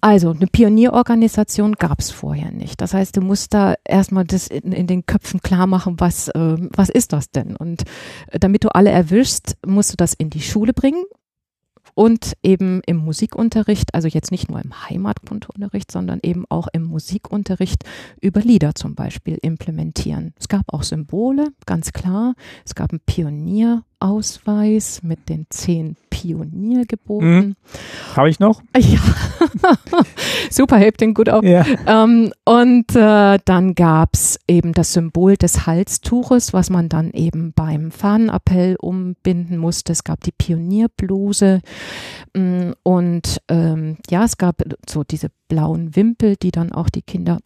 Also 0.00 0.30
eine 0.30 0.46
Pionierorganisation 0.46 1.72
gab 1.72 1.98
es 1.98 2.12
vorher 2.12 2.52
nicht. 2.52 2.80
Das 2.80 2.94
heißt, 2.94 3.16
du 3.16 3.22
musst 3.22 3.54
da 3.54 3.74
erstmal 3.84 4.24
das 4.24 4.46
in, 4.46 4.70
in 4.70 4.86
den 4.86 5.04
Köpfen 5.04 5.40
klar 5.40 5.66
machen, 5.66 5.98
was, 5.98 6.30
ähm, 6.36 6.70
was 6.76 6.90
ist 6.90 7.12
das 7.12 7.30
denn? 7.32 7.56
Und 7.56 7.82
äh, 8.28 8.38
damit 8.38 8.62
du 8.62 8.68
alle 8.68 8.90
erwischst, 8.90 9.56
musst 9.66 9.92
du 9.92 9.96
das 9.96 10.14
in 10.14 10.30
die 10.30 10.42
Schule 10.42 10.72
bringen 10.72 11.02
und 11.96 12.34
eben 12.42 12.82
im 12.86 12.98
Musikunterricht, 12.98 13.94
also 13.94 14.06
jetzt 14.06 14.30
nicht 14.30 14.50
nur 14.50 14.60
im 14.60 14.88
Heimatkundeunterricht, 14.88 15.90
sondern 15.90 16.20
eben 16.22 16.44
auch 16.50 16.68
im 16.72 16.84
Musikunterricht 16.84 17.84
über 18.20 18.42
Lieder 18.42 18.74
zum 18.74 18.94
Beispiel 18.94 19.38
implementieren. 19.40 20.34
Es 20.38 20.48
gab 20.48 20.74
auch 20.74 20.82
Symbole, 20.82 21.48
ganz 21.64 21.92
klar. 21.92 22.34
Es 22.66 22.74
gab 22.74 22.90
einen 22.92 23.00
Pionierausweis 24.06 25.02
mit 25.02 25.28
den 25.28 25.46
zehn 25.50 25.96
Pioniergeboten. 26.10 27.56
Habe 28.14 28.30
ich 28.30 28.38
noch? 28.38 28.62
Ja, 28.78 29.00
super, 30.50 30.76
hebt 30.76 31.00
den 31.00 31.12
gut 31.14 31.28
auf. 31.28 31.42
Ja. 31.42 31.64
Ähm, 31.86 32.32
und 32.44 32.94
äh, 32.94 33.38
dann 33.44 33.74
gab's 33.74 34.38
eben 34.46 34.72
das 34.72 34.92
Symbol 34.92 35.36
des 35.36 35.66
Halstuches, 35.66 36.52
was 36.52 36.70
man 36.70 36.88
dann 36.88 37.10
eben 37.10 37.52
beim 37.52 37.90
Fahnenappell 37.90 38.76
umbinden 38.76 39.56
musste. 39.56 39.92
Es 39.92 40.04
gab 40.04 40.22
die 40.22 40.32
Pionierbluse 40.32 41.62
mm, 42.34 42.72
und 42.82 43.40
ähm, 43.48 43.96
ja, 44.08 44.24
es 44.24 44.36
gab 44.36 44.62
so 44.88 45.04
diese 45.04 45.28
blauen 45.48 45.96
Wimpel, 45.96 46.36
die 46.36 46.52
dann 46.52 46.70
auch 46.72 46.88
die 46.88 47.02
Kinder 47.02 47.38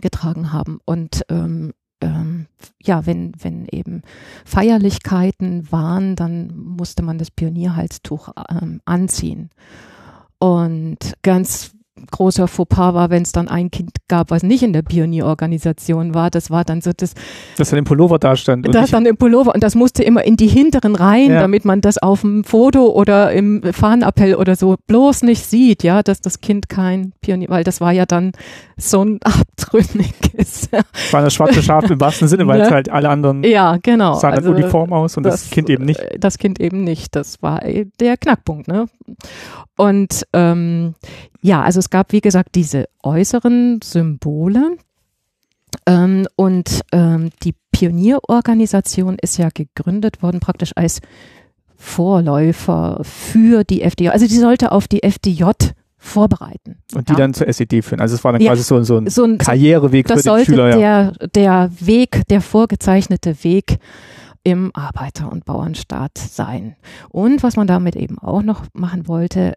getragen 0.00 0.52
haben. 0.52 0.80
Und 0.84 1.22
ähm, 1.28 1.72
ähm, 2.02 2.46
ja, 2.82 3.06
wenn, 3.06 3.32
wenn 3.40 3.66
eben 3.70 4.02
Feierlichkeiten 4.44 5.70
waren, 5.70 6.16
dann 6.16 6.56
musste 6.56 7.02
man 7.02 7.18
das 7.18 7.30
Pionierhalstuch 7.30 8.30
ähm, 8.50 8.80
anziehen. 8.84 9.50
Und 10.38 11.14
ganz 11.22 11.72
großer 12.10 12.48
Fauxpas 12.48 12.94
war, 12.94 13.10
wenn 13.10 13.22
es 13.22 13.32
dann 13.32 13.48
ein 13.48 13.70
Kind 13.70 13.90
gab, 14.08 14.30
was 14.30 14.42
nicht 14.42 14.62
in 14.62 14.72
der 14.72 14.82
Pionierorganisation 14.82 16.14
war. 16.14 16.30
Das 16.30 16.50
war 16.50 16.64
dann 16.64 16.80
so 16.80 16.90
das, 16.96 17.12
Dass 17.58 17.70
dann 17.70 17.78
im 17.80 17.84
Pullover 17.84 18.18
da 18.18 18.34
stand. 18.34 18.74
das 18.74 18.90
dann 18.90 19.04
im 19.06 19.16
Pullover 19.18 19.54
und 19.54 19.62
das 19.62 19.74
musste 19.74 20.02
immer 20.02 20.24
in 20.24 20.36
die 20.36 20.46
hinteren 20.48 20.96
Reihen, 20.96 21.32
Ja. 21.32 21.40
damit 21.40 21.64
man 21.64 21.80
das 21.82 21.98
auf 21.98 22.22
dem 22.22 22.44
Foto 22.44 22.86
oder 22.92 23.32
im 23.32 23.62
Fahnenappell 23.62 24.34
oder 24.36 24.56
so 24.56 24.76
bloß 24.86 25.22
nicht 25.22 25.44
sieht, 25.44 25.82
ja, 25.82 26.02
dass 26.02 26.20
das 26.20 26.40
Kind 26.40 26.68
kein 26.70 27.12
Pionier, 27.20 27.48
weil 27.50 27.62
das 27.64 27.80
war 27.80 27.92
ja 27.92 28.06
dann 28.06 28.32
so 28.78 29.04
ein 29.04 29.20
abtrünniges. 29.22 30.70
war 31.10 31.22
das 31.22 31.34
schwarze 31.34 31.62
Schaf 31.62 31.90
im 31.90 32.00
wahrsten 32.00 32.26
Sinne, 32.28 32.46
weil 32.46 32.58
Ne? 32.62 32.64
es 32.66 32.70
halt 32.70 32.88
alle 32.90 33.08
anderen 33.08 33.42
ja, 33.44 33.76
genau. 33.82 34.14
sahen 34.14 34.34
dann 34.36 34.44
Also, 34.44 34.50
uniform 34.52 34.92
aus 34.92 35.16
und 35.16 35.24
das, 35.24 35.50
Kind 35.50 35.68
eben 35.70 35.84
nicht. 35.84 36.00
äh, 36.00 36.18
Das 36.18 36.38
Kind 36.38 36.60
eben 36.60 36.84
nicht. 36.84 37.14
Das 37.16 37.42
war 37.42 37.64
äh, 37.64 37.86
der 38.00 38.16
Knackpunkt, 38.16 38.68
ne? 38.68 38.86
Und 39.82 40.26
ähm, 40.32 40.94
ja, 41.40 41.62
also 41.62 41.80
es 41.80 41.90
gab, 41.90 42.12
wie 42.12 42.20
gesagt, 42.20 42.54
diese 42.54 42.88
äußeren 43.02 43.80
Symbole. 43.82 44.76
Ähm, 45.86 46.26
und 46.36 46.82
ähm, 46.92 47.30
die 47.42 47.54
Pionierorganisation 47.72 49.16
ist 49.20 49.38
ja 49.38 49.48
gegründet 49.52 50.22
worden 50.22 50.38
praktisch 50.38 50.72
als 50.76 51.00
Vorläufer 51.76 53.00
für 53.02 53.64
die 53.64 53.82
FDJ. 53.82 54.10
Also 54.10 54.28
die 54.28 54.36
sollte 54.36 54.70
auf 54.70 54.86
die 54.86 55.02
FDJ 55.02 55.44
vorbereiten. 55.98 56.76
Und 56.94 57.08
die 57.08 57.12
ja. 57.12 57.18
dann 57.18 57.34
zur 57.34 57.48
SED 57.48 57.82
führen. 57.82 58.00
Also 58.00 58.14
es 58.14 58.22
war 58.22 58.32
dann 58.32 58.40
Ja. 58.40 58.50
quasi 58.52 58.62
so, 58.62 58.80
so 58.82 58.98
ein 58.98 59.08
so 59.08 59.24
ein, 59.24 59.38
Karriereweg 59.38 60.06
für 60.06 60.14
das 60.14 60.22
den 60.22 60.30
sollte 60.30 60.44
Schüler. 60.46 60.78
Ja. 60.78 61.12
der, 61.12 61.28
der 61.28 61.70
Weg, 61.80 62.22
der 62.28 62.40
vorgezeichnete 62.40 63.42
Weg 63.42 63.78
im 64.44 64.70
Arbeiter- 64.74 65.30
und 65.30 65.44
Bauernstaat 65.44 66.18
sein. 66.18 66.76
Und 67.08 67.42
was 67.42 67.56
man 67.56 67.66
damit 67.66 67.96
eben 67.96 68.18
auch 68.18 68.42
noch 68.42 68.64
machen 68.72 69.06
wollte, 69.08 69.54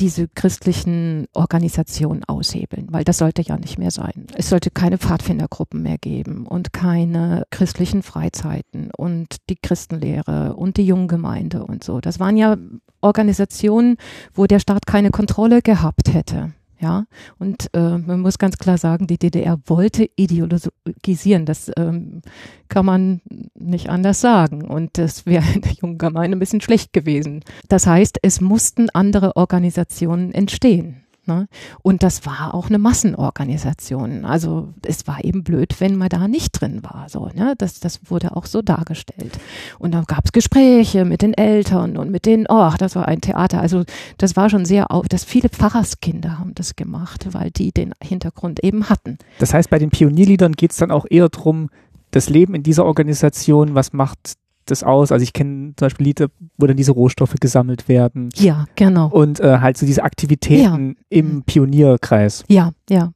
diese 0.00 0.26
christlichen 0.28 1.26
Organisationen 1.34 2.24
aushebeln, 2.24 2.88
weil 2.90 3.04
das 3.04 3.18
sollte 3.18 3.42
ja 3.42 3.56
nicht 3.56 3.78
mehr 3.78 3.90
sein. 3.90 4.26
Es 4.34 4.48
sollte 4.48 4.70
keine 4.70 4.98
Pfadfindergruppen 4.98 5.82
mehr 5.82 5.98
geben 5.98 6.46
und 6.46 6.72
keine 6.72 7.44
christlichen 7.50 8.02
Freizeiten 8.02 8.90
und 8.96 9.36
die 9.50 9.56
Christenlehre 9.56 10.56
und 10.56 10.78
die 10.78 10.86
Junggemeinde 10.86 11.64
und 11.64 11.84
so. 11.84 12.00
Das 12.00 12.18
waren 12.18 12.36
ja 12.36 12.56
Organisationen, 13.00 13.96
wo 14.32 14.46
der 14.46 14.58
Staat 14.58 14.86
keine 14.86 15.10
Kontrolle 15.10 15.62
gehabt 15.62 16.12
hätte. 16.12 16.52
Ja, 16.84 17.06
und 17.38 17.70
äh, 17.72 17.96
man 17.96 18.20
muss 18.20 18.36
ganz 18.36 18.58
klar 18.58 18.76
sagen, 18.76 19.06
die 19.06 19.16
DDR 19.16 19.58
wollte 19.64 20.06
ideologisieren. 20.16 21.46
Das 21.46 21.72
ähm, 21.78 22.20
kann 22.68 22.84
man 22.84 23.22
nicht 23.54 23.88
anders 23.88 24.20
sagen. 24.20 24.64
Und 24.66 24.98
das 24.98 25.24
wäre 25.24 25.46
in 25.54 25.62
der 25.62 25.72
jungen 25.72 25.96
Gemeinde 25.96 26.36
ein 26.36 26.40
bisschen 26.40 26.60
schlecht 26.60 26.92
gewesen. 26.92 27.42
Das 27.70 27.86
heißt, 27.86 28.18
es 28.20 28.42
mussten 28.42 28.90
andere 28.90 29.34
Organisationen 29.36 30.32
entstehen. 30.32 31.03
Ne? 31.26 31.48
Und 31.82 32.02
das 32.02 32.26
war 32.26 32.54
auch 32.54 32.68
eine 32.68 32.78
Massenorganisation. 32.78 34.24
Also 34.24 34.68
es 34.84 35.06
war 35.06 35.24
eben 35.24 35.42
blöd, 35.42 35.80
wenn 35.80 35.96
man 35.96 36.08
da 36.08 36.28
nicht 36.28 36.60
drin 36.60 36.82
war. 36.82 37.06
So, 37.08 37.30
ne? 37.34 37.54
das, 37.58 37.80
das 37.80 38.00
wurde 38.10 38.36
auch 38.36 38.46
so 38.46 38.62
dargestellt. 38.62 39.38
Und 39.78 39.92
dann 39.92 40.04
gab 40.04 40.24
es 40.26 40.32
Gespräche 40.32 41.04
mit 41.04 41.22
den 41.22 41.34
Eltern 41.34 41.96
und 41.96 42.10
mit 42.10 42.26
denen, 42.26 42.46
oh, 42.48 42.70
das 42.78 42.94
war 42.94 43.08
ein 43.08 43.20
Theater. 43.20 43.60
Also 43.60 43.84
das 44.18 44.36
war 44.36 44.50
schon 44.50 44.64
sehr, 44.64 44.90
au- 44.92 45.02
dass 45.08 45.24
viele 45.24 45.48
Pfarrerskinder 45.48 46.38
haben 46.38 46.54
das 46.54 46.76
gemacht, 46.76 47.28
weil 47.32 47.50
die 47.50 47.72
den 47.72 47.92
Hintergrund 48.02 48.62
eben 48.62 48.88
hatten. 48.88 49.18
Das 49.38 49.54
heißt, 49.54 49.70
bei 49.70 49.78
den 49.78 49.90
Pionierliedern 49.90 50.52
geht 50.52 50.72
es 50.72 50.76
dann 50.76 50.90
auch 50.90 51.06
eher 51.08 51.28
drum, 51.28 51.70
das 52.10 52.28
Leben 52.28 52.54
in 52.54 52.62
dieser 52.62 52.84
Organisation, 52.84 53.74
was 53.74 53.92
macht 53.92 54.34
das 54.70 54.82
aus? 54.82 55.12
Also 55.12 55.22
ich 55.22 55.32
kenne 55.32 55.72
zum 55.76 55.86
Beispiel 55.86 56.06
Lieder, 56.06 56.28
wo 56.58 56.66
dann 56.66 56.76
diese 56.76 56.92
Rohstoffe 56.92 57.34
gesammelt 57.40 57.88
werden 57.88 58.30
Ja, 58.36 58.66
genau. 58.76 59.08
und 59.08 59.40
äh, 59.40 59.58
halt 59.58 59.76
so 59.78 59.86
diese 59.86 60.02
Aktivitäten 60.04 60.96
im 61.08 61.42
Pionierkreis. 61.42 62.44
Ja, 62.48 62.72
ja. 62.88 63.12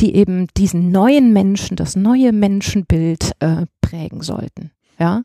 Die 0.00 0.14
eben 0.14 0.46
diesen 0.56 0.90
neuen 0.92 1.32
Menschen, 1.32 1.76
das 1.76 1.96
neue 1.96 2.32
Menschenbild 2.32 3.32
äh, 3.40 3.66
prägen 3.80 4.22
sollten. 4.22 4.70
Ja. 4.98 5.22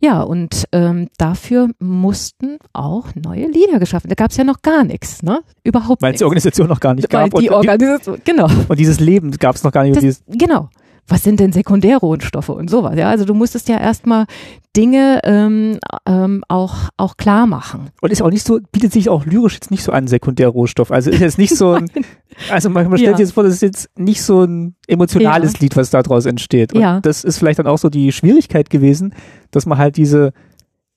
Ja, 0.00 0.22
und 0.22 0.64
ähm, 0.70 1.08
dafür 1.18 1.70
mussten 1.80 2.58
auch 2.72 3.06
neue 3.16 3.48
Lieder 3.48 3.80
geschaffen. 3.80 4.08
Da 4.08 4.14
gab 4.14 4.30
es 4.30 4.36
ja 4.36 4.44
noch 4.44 4.62
gar 4.62 4.84
nichts, 4.84 5.24
ne? 5.24 5.40
Überhaupt 5.64 6.02
Weil 6.02 6.12
es 6.12 6.18
die 6.18 6.24
Organisation 6.24 6.68
noch 6.68 6.78
gar 6.78 6.94
nicht 6.94 7.12
Weil 7.12 7.28
gab. 7.28 7.40
die 7.40 7.48
und, 7.48 7.54
Organisation, 7.56 8.18
genau. 8.24 8.46
und 8.68 8.78
dieses 8.78 9.00
Leben 9.00 9.32
gab 9.32 9.56
es 9.56 9.64
noch 9.64 9.72
gar 9.72 9.82
nicht. 9.82 10.00
Das, 10.00 10.22
genau. 10.28 10.68
Was 11.10 11.22
sind 11.22 11.40
denn 11.40 11.52
Sekundärrohstoffe 11.52 12.50
und 12.50 12.68
sowas? 12.68 12.94
Ja, 12.96 13.08
also 13.08 13.24
du 13.24 13.32
musstest 13.34 13.68
ja 13.68 13.78
erstmal 13.78 14.26
Dinge 14.76 15.20
ähm, 15.24 15.78
ähm, 16.06 16.44
auch, 16.48 16.74
auch 16.98 17.16
klar 17.16 17.46
machen. 17.46 17.88
und 18.02 18.12
ist 18.12 18.20
auch 18.22 18.30
nicht 18.30 18.46
so, 18.46 18.60
bietet 18.72 18.92
sich 18.92 19.08
auch 19.08 19.24
lyrisch 19.24 19.54
jetzt 19.54 19.70
nicht 19.70 19.82
so 19.82 19.90
an, 19.92 20.06
Sekundärrohstoff. 20.06 20.92
Also 20.92 21.10
ist 21.10 21.20
jetzt 21.20 21.38
nicht 21.38 21.56
so 21.56 21.72
ein, 21.72 21.90
also 22.50 22.68
man, 22.68 22.84
stellt 22.88 23.00
Ja. 23.00 23.16
sich 23.16 23.20
jetzt 23.26 23.32
vor, 23.32 23.42
das 23.42 23.54
ist 23.54 23.62
jetzt 23.62 23.88
nicht 23.98 24.22
so 24.22 24.42
ein 24.44 24.74
emotionales 24.86 25.58
Lied, 25.60 25.76
was 25.76 25.90
daraus 25.90 26.26
entsteht. 26.26 26.74
Und 26.74 26.80
Ja. 26.82 27.00
das 27.00 27.24
ist 27.24 27.38
vielleicht 27.38 27.58
dann 27.58 27.66
auch 27.66 27.78
so 27.78 27.88
die 27.88 28.12
Schwierigkeit 28.12 28.68
gewesen, 28.70 29.14
dass 29.50 29.64
man 29.66 29.78
halt 29.78 29.96
diese 29.96 30.32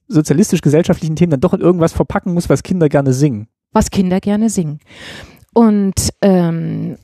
sozialistisch-gesellschaftlichen 0.10 1.16
Themen 1.16 1.32
dann 1.32 1.40
doch 1.40 1.54
in 1.54 1.62
irgendwas 1.62 1.94
verpacken 1.94 2.34
muss, 2.34 2.50
was 2.50 2.64
Kinder 2.64 2.90
gerne 2.90 3.14
singen. 3.14 3.48
was 3.74 3.90
Kinder 3.90 4.20
gerne 4.20 4.50
singen. 4.50 4.80
Und 5.54 6.10
ähm, 6.22 6.98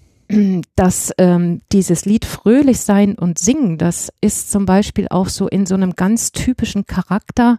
dass 0.75 1.11
ähm, 1.17 1.61
dieses 1.71 2.05
Lied 2.05 2.25
Fröhlich 2.25 2.79
sein 2.79 3.15
und 3.15 3.39
singen, 3.39 3.77
das 3.77 4.11
ist 4.21 4.51
zum 4.51 4.65
Beispiel 4.65 5.07
auch 5.09 5.29
so 5.29 5.47
in 5.47 5.65
so 5.65 5.75
einem 5.75 5.95
ganz 5.95 6.31
typischen 6.31 6.85
Charakter 6.85 7.57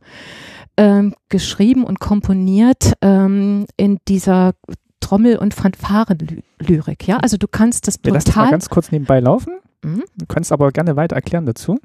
ähm, 0.77 1.15
geschrieben 1.29 1.85
und 1.85 1.99
komponiert 1.99 2.93
ähm, 3.01 3.67
in 3.77 3.99
dieser 4.07 4.53
Trommel- 5.01 5.39
und 5.39 5.55
Fanfaren-Lyrik. 5.55 7.07
Ja, 7.07 7.19
also 7.19 7.37
du 7.37 7.49
kannst 7.49 7.87
das 7.87 7.99
Wir 8.03 8.13
lassen 8.13 8.29
mal 8.29 8.35
total. 8.35 8.51
ganz 8.51 8.69
kurz 8.69 8.93
nebenbei 8.93 9.21
laufen. 9.21 9.55
Mhm. 9.83 10.05
Du 10.17 10.27
kannst 10.27 10.53
aber 10.53 10.71
gerne 10.73 10.97
weiter 10.97 11.17
erklären 11.17 11.47
dazu. 11.47 11.79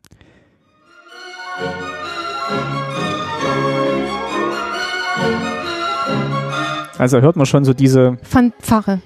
Also 6.98 7.22
hört 7.22 7.36
man 7.36 7.46
schon 7.46 7.66
so 7.66 7.74
diese, 7.74 8.18
Fanfare. 8.24 9.02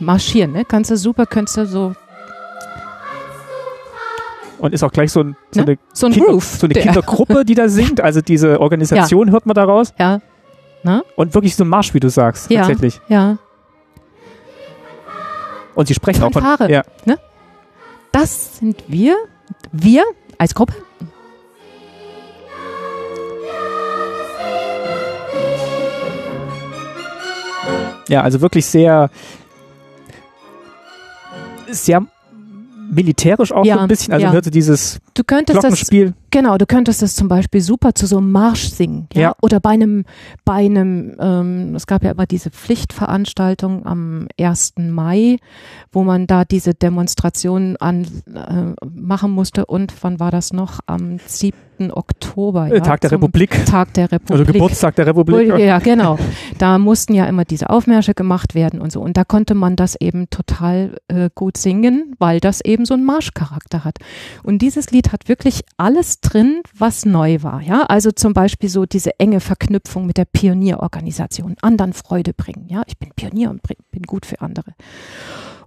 Marschieren, 0.00 0.52
ne? 0.52 0.64
Kannst 0.64 0.90
du 0.90 0.96
super, 0.96 1.26
kannst 1.26 1.56
du 1.56 1.66
so, 1.66 1.94
und 4.58 4.72
ist 4.72 4.82
auch 4.82 4.90
gleich 4.92 5.12
so, 5.12 5.20
ein, 5.20 5.36
so 5.50 5.60
Ne? 5.60 5.66
eine, 5.66 5.78
so 5.92 6.06
ein 6.06 6.12
Kinder, 6.12 6.30
Groove. 6.30 6.44
so 6.44 6.66
eine 6.66 6.74
der- 6.74 6.82
Kindergruppe, 6.82 7.44
die 7.44 7.54
da 7.54 7.68
singt. 7.68 8.00
Also 8.00 8.20
diese 8.22 8.58
Organisation 8.60 9.30
hört 9.30 9.44
man 9.46 9.54
daraus. 9.54 9.92
Ja, 9.98 10.20
Und 11.16 11.34
wirklich 11.34 11.54
so 11.56 11.64
ein 11.64 11.68
Marsch, 11.68 11.92
wie 11.94 12.00
du 12.00 12.08
sagst, 12.08 12.50
Ja. 12.50 12.60
tatsächlich. 12.60 13.00
ja. 13.08 13.38
Und 15.74 15.88
sie 15.88 15.94
sprechen 15.94 16.22
auch 16.22 16.32
von. 16.32 16.42
Ja. 16.70 16.84
Das 18.12 18.56
sind 18.58 18.82
wir. 18.88 19.14
Wir 19.72 20.04
als 20.38 20.54
Gruppe. 20.54 20.72
ja, 28.08 28.22
also 28.22 28.40
wirklich 28.40 28.66
sehr, 28.66 29.10
sehr 31.70 32.04
militärisch 32.90 33.52
auch 33.52 33.64
Ja, 33.64 33.74
so 33.74 33.80
ein 33.80 33.88
bisschen. 33.88 34.12
Also 34.12 34.26
ja. 34.26 34.32
hörte 34.32 34.50
dieses 34.50 34.98
Du 35.14 35.24
könntest 35.24 35.56
das, 35.56 35.62
Glockenspiel. 35.62 36.14
Genau, 36.36 36.58
du 36.58 36.66
könntest 36.66 37.00
das 37.00 37.16
zum 37.16 37.28
Beispiel 37.28 37.62
super 37.62 37.94
zu 37.94 38.06
so 38.06 38.18
einem 38.18 38.30
Marsch 38.30 38.68
singen. 38.68 39.08
Ja. 39.14 39.22
Ja. 39.22 39.36
Oder 39.40 39.58
bei 39.58 39.70
einem, 39.70 40.04
bei 40.44 40.66
einem, 40.66 41.16
ähm, 41.18 41.74
es 41.74 41.86
gab 41.86 42.04
ja 42.04 42.10
immer 42.10 42.26
diese 42.26 42.50
Pflichtveranstaltung 42.50 43.86
am 43.86 44.28
1. 44.38 44.74
Mai, 44.76 45.38
wo 45.92 46.04
man 46.04 46.26
da 46.26 46.44
diese 46.44 46.74
Demonstration 46.74 47.76
an, 47.78 48.06
äh, 48.34 48.86
machen 48.86 49.30
musste. 49.30 49.64
Und 49.64 49.94
wann 50.02 50.20
war 50.20 50.30
das 50.30 50.52
noch? 50.52 50.80
Am 50.84 51.18
7. 51.24 51.56
Oktober. 51.90 52.68
Äh, 52.68 52.76
ja, 52.76 52.80
Tag 52.80 53.00
der 53.00 53.12
Republik. 53.12 53.64
Tag 53.66 53.94
der 53.94 54.08
Also 54.12 54.34
Republik. 54.34 54.52
Geburtstag 54.54 54.96
der 54.96 55.06
Republik. 55.06 55.58
Ja, 55.58 55.78
genau. 55.78 56.18
Da 56.58 56.78
mussten 56.78 57.14
ja 57.14 57.26
immer 57.26 57.44
diese 57.44 57.70
Aufmärsche 57.70 58.14
gemacht 58.14 58.54
werden 58.54 58.80
und 58.80 58.92
so. 58.92 59.00
Und 59.00 59.16
da 59.16 59.24
konnte 59.24 59.54
man 59.54 59.76
das 59.76 59.96
eben 60.00 60.28
total 60.30 60.98
äh, 61.08 61.30
gut 61.34 61.56
singen, 61.56 62.14
weil 62.18 62.40
das 62.40 62.60
eben 62.62 62.84
so 62.84 62.94
einen 62.94 63.04
Marschcharakter 63.04 63.84
hat. 63.84 63.98
Und 64.42 64.62
dieses 64.62 64.90
Lied 64.90 65.12
hat 65.12 65.28
wirklich 65.28 65.64
alles 65.76 66.20
drin, 66.30 66.62
was 66.76 67.04
neu 67.04 67.42
war. 67.42 67.60
Ja, 67.62 67.82
also 67.82 68.10
zum 68.10 68.32
Beispiel 68.32 68.68
so 68.68 68.86
diese 68.86 69.18
enge 69.20 69.40
Verknüpfung 69.40 70.06
mit 70.06 70.16
der 70.18 70.24
Pionierorganisation, 70.26 71.56
anderen 71.62 71.92
Freude 71.92 72.32
bringen. 72.34 72.66
Ja, 72.68 72.82
ich 72.86 72.98
bin 72.98 73.10
Pionier 73.14 73.50
und 73.50 73.62
bin 73.62 74.02
gut 74.02 74.26
für 74.26 74.40
andere. 74.40 74.72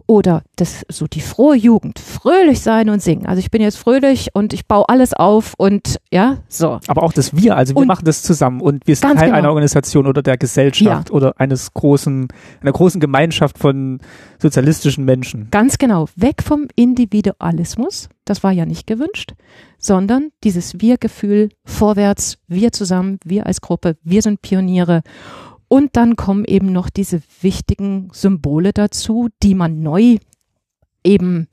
Oder 0.05 0.41
das, 0.55 0.88
so 0.89 1.05
die 1.05 1.22
frohe 1.22 1.55
Jugend, 1.55 1.99
fröhlich 1.99 2.62
sein 2.62 2.89
und 2.89 2.99
singen. 2.99 3.28
Also 3.28 3.41
ich 3.41 3.51
bin 3.51 3.62
jetzt 3.62 3.78
fröhlich 3.78 4.30
und 4.34 4.53
ich 4.53 4.66
baue 4.66 4.89
alles 4.89 5.14
auf 5.14 5.53
und 5.55 5.97
ja, 6.12 6.38
so. 6.47 6.80
Aber 6.88 7.03
auch 7.03 7.14
das 7.14 7.36
Wir, 7.36 7.55
also 7.55 7.76
wir 7.76 7.82
Und- 7.82 7.88
machen 7.88 8.05
das 8.05 8.24
zusammen 8.24 8.60
und 8.60 8.88
wir 8.88 8.95
sind 8.95 9.14
Teil 9.16 9.28
genau. 9.28 9.38
einer 9.38 9.49
Organisation 9.49 10.07
oder 10.07 10.24
der 10.24 10.38
Gesellschaft 10.38 11.12
oder 11.12 11.39
eines 11.39 11.76
großen, 11.76 12.28
einer 12.60 12.72
großen 12.72 12.99
Gemeinschaft 12.99 13.60
von 13.60 13.99
sozialistischen 14.41 15.05
Menschen. 15.05 15.49
Ganz 15.51 15.78
genau, 15.78 16.07
weg 16.16 16.41
vom 16.43 16.66
Individualismus, 16.76 18.10
das 18.30 18.43
war 18.43 18.51
ja 18.51 18.65
nicht 18.65 18.86
gewünscht, 18.88 19.34
sondern 19.77 20.30
dieses 20.43 20.80
Wir-Gefühl, 20.80 21.49
vorwärts, 21.65 22.38
wir 22.47 22.71
zusammen, 22.71 23.17
wir 23.23 23.45
als 23.45 23.61
Gruppe, 23.61 23.97
wir 24.03 24.21
sind 24.21 24.41
Pioniere. 24.41 25.01
Und 25.67 25.95
dann 25.95 26.15
kommen 26.15 26.45
eben 26.45 26.71
noch 26.71 26.89
diese 26.89 27.21
wichtigen 27.41 28.09
Symbole 28.11 28.71
dazu, 28.73 29.30
die 29.43 29.55
man 29.55 29.82
neu 29.82 30.17
eben 31.03 31.47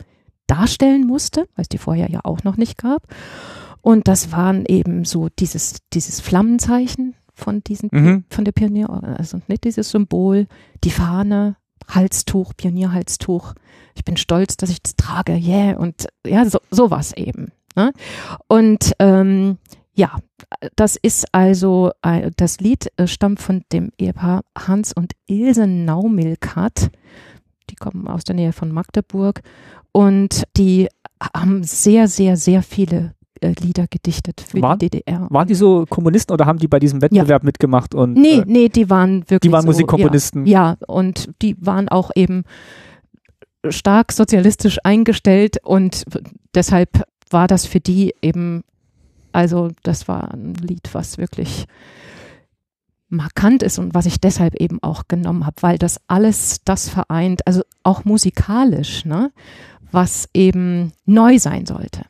darstellen 0.46 1.06
musste, 1.06 1.48
weil 1.54 1.62
es 1.62 1.68
die 1.68 1.78
vorher 1.78 2.10
ja 2.10 2.20
auch 2.24 2.44
noch 2.44 2.56
nicht 2.56 2.78
gab. 2.78 3.06
Und 3.80 4.08
das 4.08 4.32
waren 4.32 4.64
eben 4.66 5.04
so 5.04 5.28
dieses, 5.38 5.76
dieses 5.92 6.20
Flammenzeichen 6.20 7.14
von 7.34 7.62
diesen, 7.62 7.88
Mhm. 7.92 8.24
von 8.30 8.44
der 8.44 8.52
Pionier, 8.52 8.88
also 8.90 9.40
nicht 9.48 9.64
dieses 9.64 9.90
Symbol, 9.90 10.46
die 10.84 10.90
Fahne, 10.90 11.56
Halstuch, 11.88 12.52
Pionierhalstuch. 12.56 13.54
Ich 13.94 14.04
bin 14.04 14.16
stolz, 14.16 14.56
dass 14.56 14.70
ich 14.70 14.82
das 14.82 14.96
trage, 14.96 15.34
yeah, 15.34 15.76
und 15.76 16.06
ja, 16.26 16.44
so, 16.44 16.58
sowas 16.70 17.12
eben. 17.12 17.52
Ne? 17.74 17.92
Und 18.48 18.92
ähm, 18.98 19.58
ja, 19.94 20.18
das 20.76 20.96
ist 20.96 21.32
also, 21.32 21.90
äh, 22.02 22.30
das 22.36 22.60
Lied 22.60 22.92
äh, 22.96 23.06
stammt 23.06 23.40
von 23.40 23.64
dem 23.72 23.90
Ehepaar 23.98 24.42
Hans 24.56 24.92
und 24.92 25.12
Ilse 25.26 25.66
Naumilkat. 25.66 26.90
Die 27.70 27.76
kommen 27.76 28.06
aus 28.06 28.24
der 28.24 28.36
Nähe 28.36 28.52
von 28.52 28.70
Magdeburg 28.70 29.42
und 29.92 30.44
die 30.56 30.88
haben 31.34 31.64
sehr, 31.64 32.08
sehr, 32.08 32.36
sehr 32.36 32.62
viele 32.62 33.15
äh, 33.40 33.52
Lieder 33.60 33.86
gedichtet 33.88 34.44
für 34.48 34.60
Waren- 34.62 34.78
die 34.78 34.90
DDR. 34.90 35.26
Waren 35.30 35.48
die 35.48 35.54
so 35.54 35.84
Kommunisten 35.88 36.32
oder 36.32 36.46
haben 36.46 36.58
die 36.58 36.68
bei 36.68 36.78
diesem 36.78 37.02
Wettbewerb 37.02 37.42
mitgemacht? 37.44 37.94
Und, 37.94 38.14
Nee, 38.14 38.38
äh, 38.40 38.44
nee, 38.46 38.68
die 38.68 38.88
waren 38.90 39.20
wirklich. 39.22 39.40
die 39.40 39.52
waren 39.52 39.62
so, 39.62 39.68
Musikkomponisten. 39.68 40.46
Ja, 40.46 40.76
ja, 40.80 40.86
und 40.86 41.30
die 41.42 41.56
waren 41.60 41.88
auch 41.88 42.10
eben 42.14 42.44
stark 43.68 44.12
sozialistisch 44.12 44.78
eingestellt 44.84 45.56
und 45.64 46.04
deshalb 46.54 47.02
war 47.30 47.48
das 47.48 47.66
für 47.66 47.80
die 47.80 48.14
eben, 48.22 48.62
also 49.32 49.70
das 49.82 50.06
war 50.08 50.32
ein 50.32 50.54
Lied, 50.54 50.88
was 50.92 51.18
wirklich 51.18 51.66
markant 53.08 53.62
ist 53.62 53.78
und 53.78 53.94
was 53.94 54.06
ich 54.06 54.20
deshalb 54.20 54.54
eben 54.56 54.82
auch 54.82 55.04
genommen 55.08 55.46
habe, 55.46 55.56
weil 55.60 55.78
das 55.78 56.00
alles 56.08 56.60
das 56.64 56.88
vereint, 56.88 57.46
also 57.46 57.62
auch 57.82 58.04
musikalisch, 58.04 59.04
ne, 59.04 59.30
was 59.92 60.28
eben 60.34 60.92
neu 61.04 61.38
sein 61.38 61.66
sollte. 61.66 62.02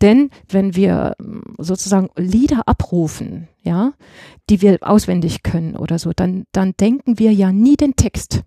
Denn 0.00 0.30
wenn 0.48 0.74
wir 0.74 1.14
mm, 1.18 1.40
sozusagen 1.58 2.10
Lieder 2.16 2.62
abrufen, 2.66 3.48
ja, 3.62 3.92
die 4.50 4.62
wir 4.62 4.78
auswendig 4.82 5.42
können 5.42 5.76
oder 5.76 5.98
so, 5.98 6.12
dann, 6.14 6.44
dann 6.52 6.74
denken 6.78 7.18
wir 7.18 7.32
ja 7.32 7.52
nie 7.52 7.76
den 7.76 7.96
Text 7.96 8.42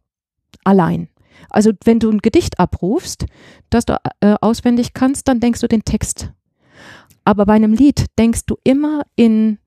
allein. 0.64 1.10
Also 1.50 1.72
wenn 1.84 2.00
du 2.00 2.10
ein 2.10 2.20
Gedicht 2.20 2.60
abrufst, 2.60 3.26
das 3.70 3.86
du 3.86 3.98
äh, 4.20 4.36
auswendig 4.42 4.94
kannst, 4.94 5.28
dann 5.28 5.40
denkst 5.40 5.62
du 5.62 5.68
den 5.68 5.84
Text. 5.84 6.32
Aber 7.24 7.46
bei 7.46 7.54
einem 7.54 7.74
Lied 7.74 8.06
denkst 8.18 8.46
du 8.46 8.58
immer 8.64 9.04
in 9.16 9.60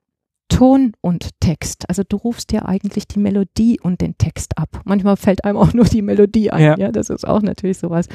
Ton 0.49 0.93
und 1.01 1.31
Text. 1.41 1.89
Also 1.89 2.03
du 2.07 2.17
rufst 2.17 2.53
ja 2.53 2.65
eigentlich 2.65 3.09
die 3.09 3.19
Melodie 3.19 3.81
und 3.81 4.01
den 4.01 4.17
Text 4.19 4.57
ab. 4.59 4.81
Manchmal 4.85 5.17
fällt 5.17 5.45
einem 5.45 5.59
auch 5.59 5.73
nur 5.73 5.85
die 5.85 6.03
Melodie 6.03 6.51
ein. 6.51 6.63
Ja. 6.63 6.79
Ja, 6.79 6.93
das 6.93 7.11
ist 7.11 7.27
auch 7.27 7.43
natürlich 7.43 7.79
sowas. 7.79 8.07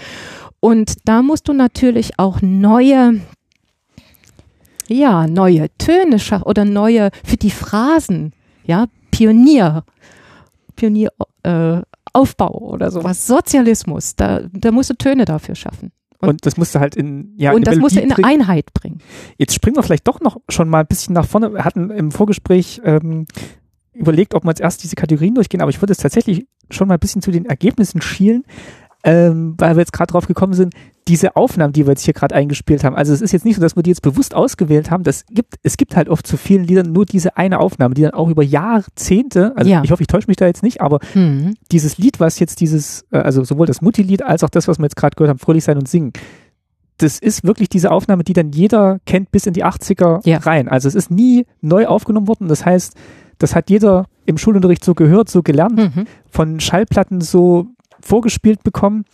Und 0.59 0.95
da 1.05 1.21
musst 1.21 1.47
du 1.47 1.53
natürlich 1.53 2.19
auch 2.19 2.41
neue, 2.41 3.21
ja, 4.87 5.27
neue 5.27 5.67
Töne 5.77 6.19
schaffen 6.19 6.43
oder 6.43 6.65
neue 6.65 7.09
für 7.23 7.37
die 7.37 7.51
Phrasen, 7.51 8.33
ja, 8.63 8.85
Pionier, 9.11 9.83
Pionier, 10.75 11.09
äh, 11.43 11.81
Aufbau 12.13 12.57
oder 12.59 12.91
sowas, 12.91 13.27
Sozialismus, 13.27 14.15
da, 14.15 14.41
da 14.51 14.71
musst 14.71 14.89
du 14.89 14.95
Töne 14.95 15.25
dafür 15.25 15.55
schaffen. 15.55 15.91
Und 16.19 16.45
das 16.45 16.57
musste 16.57 16.79
halt 16.79 16.95
in, 16.95 17.33
ja, 17.37 17.51
und 17.51 17.57
eine 17.57 17.65
das 17.65 17.75
Melodie 17.75 17.99
in 17.99 18.09
bringen. 18.09 18.25
Einheit 18.25 18.73
bringen. 18.73 18.99
Jetzt 19.37 19.53
springen 19.53 19.75
wir 19.75 19.83
vielleicht 19.83 20.07
doch 20.07 20.19
noch 20.19 20.37
schon 20.49 20.69
mal 20.69 20.81
ein 20.81 20.87
bisschen 20.87 21.13
nach 21.13 21.25
vorne. 21.25 21.53
Wir 21.53 21.65
hatten 21.65 21.89
im 21.89 22.11
Vorgespräch 22.11 22.81
ähm, 22.83 23.25
überlegt, 23.93 24.33
ob 24.33 24.43
wir 24.43 24.51
jetzt 24.51 24.61
erst 24.61 24.83
diese 24.83 24.95
Kategorien 24.95 25.35
durchgehen, 25.35 25.61
aber 25.61 25.69
ich 25.69 25.81
würde 25.81 25.93
jetzt 25.93 26.01
tatsächlich 26.01 26.45
schon 26.69 26.87
mal 26.87 26.95
ein 26.95 26.99
bisschen 26.99 27.21
zu 27.21 27.31
den 27.31 27.45
Ergebnissen 27.45 28.01
schielen, 28.01 28.43
ähm, 29.03 29.55
weil 29.57 29.75
wir 29.75 29.81
jetzt 29.81 29.93
gerade 29.93 30.11
drauf 30.11 30.27
gekommen 30.27 30.53
sind, 30.53 30.73
diese 31.07 31.35
Aufnahmen, 31.35 31.73
die 31.73 31.85
wir 31.87 31.91
jetzt 31.93 32.03
hier 32.03 32.13
gerade 32.13 32.35
eingespielt 32.35 32.83
haben. 32.83 32.95
Also 32.95 33.13
es 33.13 33.21
ist 33.21 33.31
jetzt 33.31 33.45
nicht 33.45 33.55
so, 33.55 33.61
dass 33.61 33.75
wir 33.75 33.81
die 33.81 33.89
jetzt 33.89 34.01
bewusst 34.03 34.35
ausgewählt 34.35 34.91
haben. 34.91 35.03
Das 35.03 35.25
gibt, 35.31 35.55
es 35.63 35.77
gibt 35.77 35.95
halt 35.95 36.07
oft 36.09 36.27
zu 36.27 36.37
vielen 36.37 36.63
Liedern 36.65 36.91
nur 36.91 37.05
diese 37.05 37.35
eine 37.37 37.59
Aufnahme, 37.59 37.95
die 37.95 38.03
dann 38.03 38.11
auch 38.13 38.29
über 38.29 38.43
Jahrzehnte, 38.43 39.53
also 39.55 39.69
Ja. 39.69 39.81
ich 39.83 39.91
hoffe, 39.91 40.01
ich 40.03 40.07
täusche 40.07 40.27
mich 40.27 40.37
da 40.37 40.45
jetzt 40.45 40.63
nicht, 40.63 40.81
aber 40.81 40.99
Hm. 41.13 41.55
dieses 41.71 41.97
Lied, 41.97 42.19
was 42.19 42.39
jetzt 42.39 42.59
dieses, 42.61 43.05
äh, 43.11 43.17
also 43.17 43.43
sowohl 43.43 43.65
das 43.65 43.81
Mutti-Lied 43.81 44.21
als 44.23 44.43
auch 44.43 44.49
das, 44.49 44.67
was 44.67 44.77
wir 44.77 44.83
jetzt 44.85 44.95
gerade 44.97 45.15
gehört 45.15 45.29
haben, 45.29 45.39
Fröhlich 45.39 45.63
sein 45.63 45.77
und 45.77 45.87
singen, 45.87 46.13
das 46.97 47.17
ist 47.17 47.43
wirklich 47.45 47.69
diese 47.69 47.91
Aufnahme, 47.91 48.23
die 48.23 48.33
dann 48.33 48.51
jeder 48.51 48.99
kennt 49.05 49.31
bis 49.31 49.45
in 49.47 49.53
die 49.53 49.63
80er 49.63 50.19
Ja. 50.25 50.39
rein. 50.39 50.67
Also 50.67 50.87
es 50.89 50.95
ist 50.95 51.09
nie 51.09 51.45
neu 51.61 51.87
aufgenommen 51.87 52.27
worden. 52.27 52.49
Das 52.49 52.65
heißt, 52.65 52.93
das 53.37 53.55
hat 53.55 53.69
jeder 53.69 54.05
im 54.25 54.37
Schulunterricht 54.37 54.83
so 54.83 54.93
gehört, 54.93 55.29
so 55.29 55.41
gelernt, 55.41 55.77
Mhm. 55.95 56.05
von 56.29 56.59
Schallplatten 56.59 57.21
so 57.21 57.67
vorgespielt 58.01 58.63
bekommen. 58.63 59.05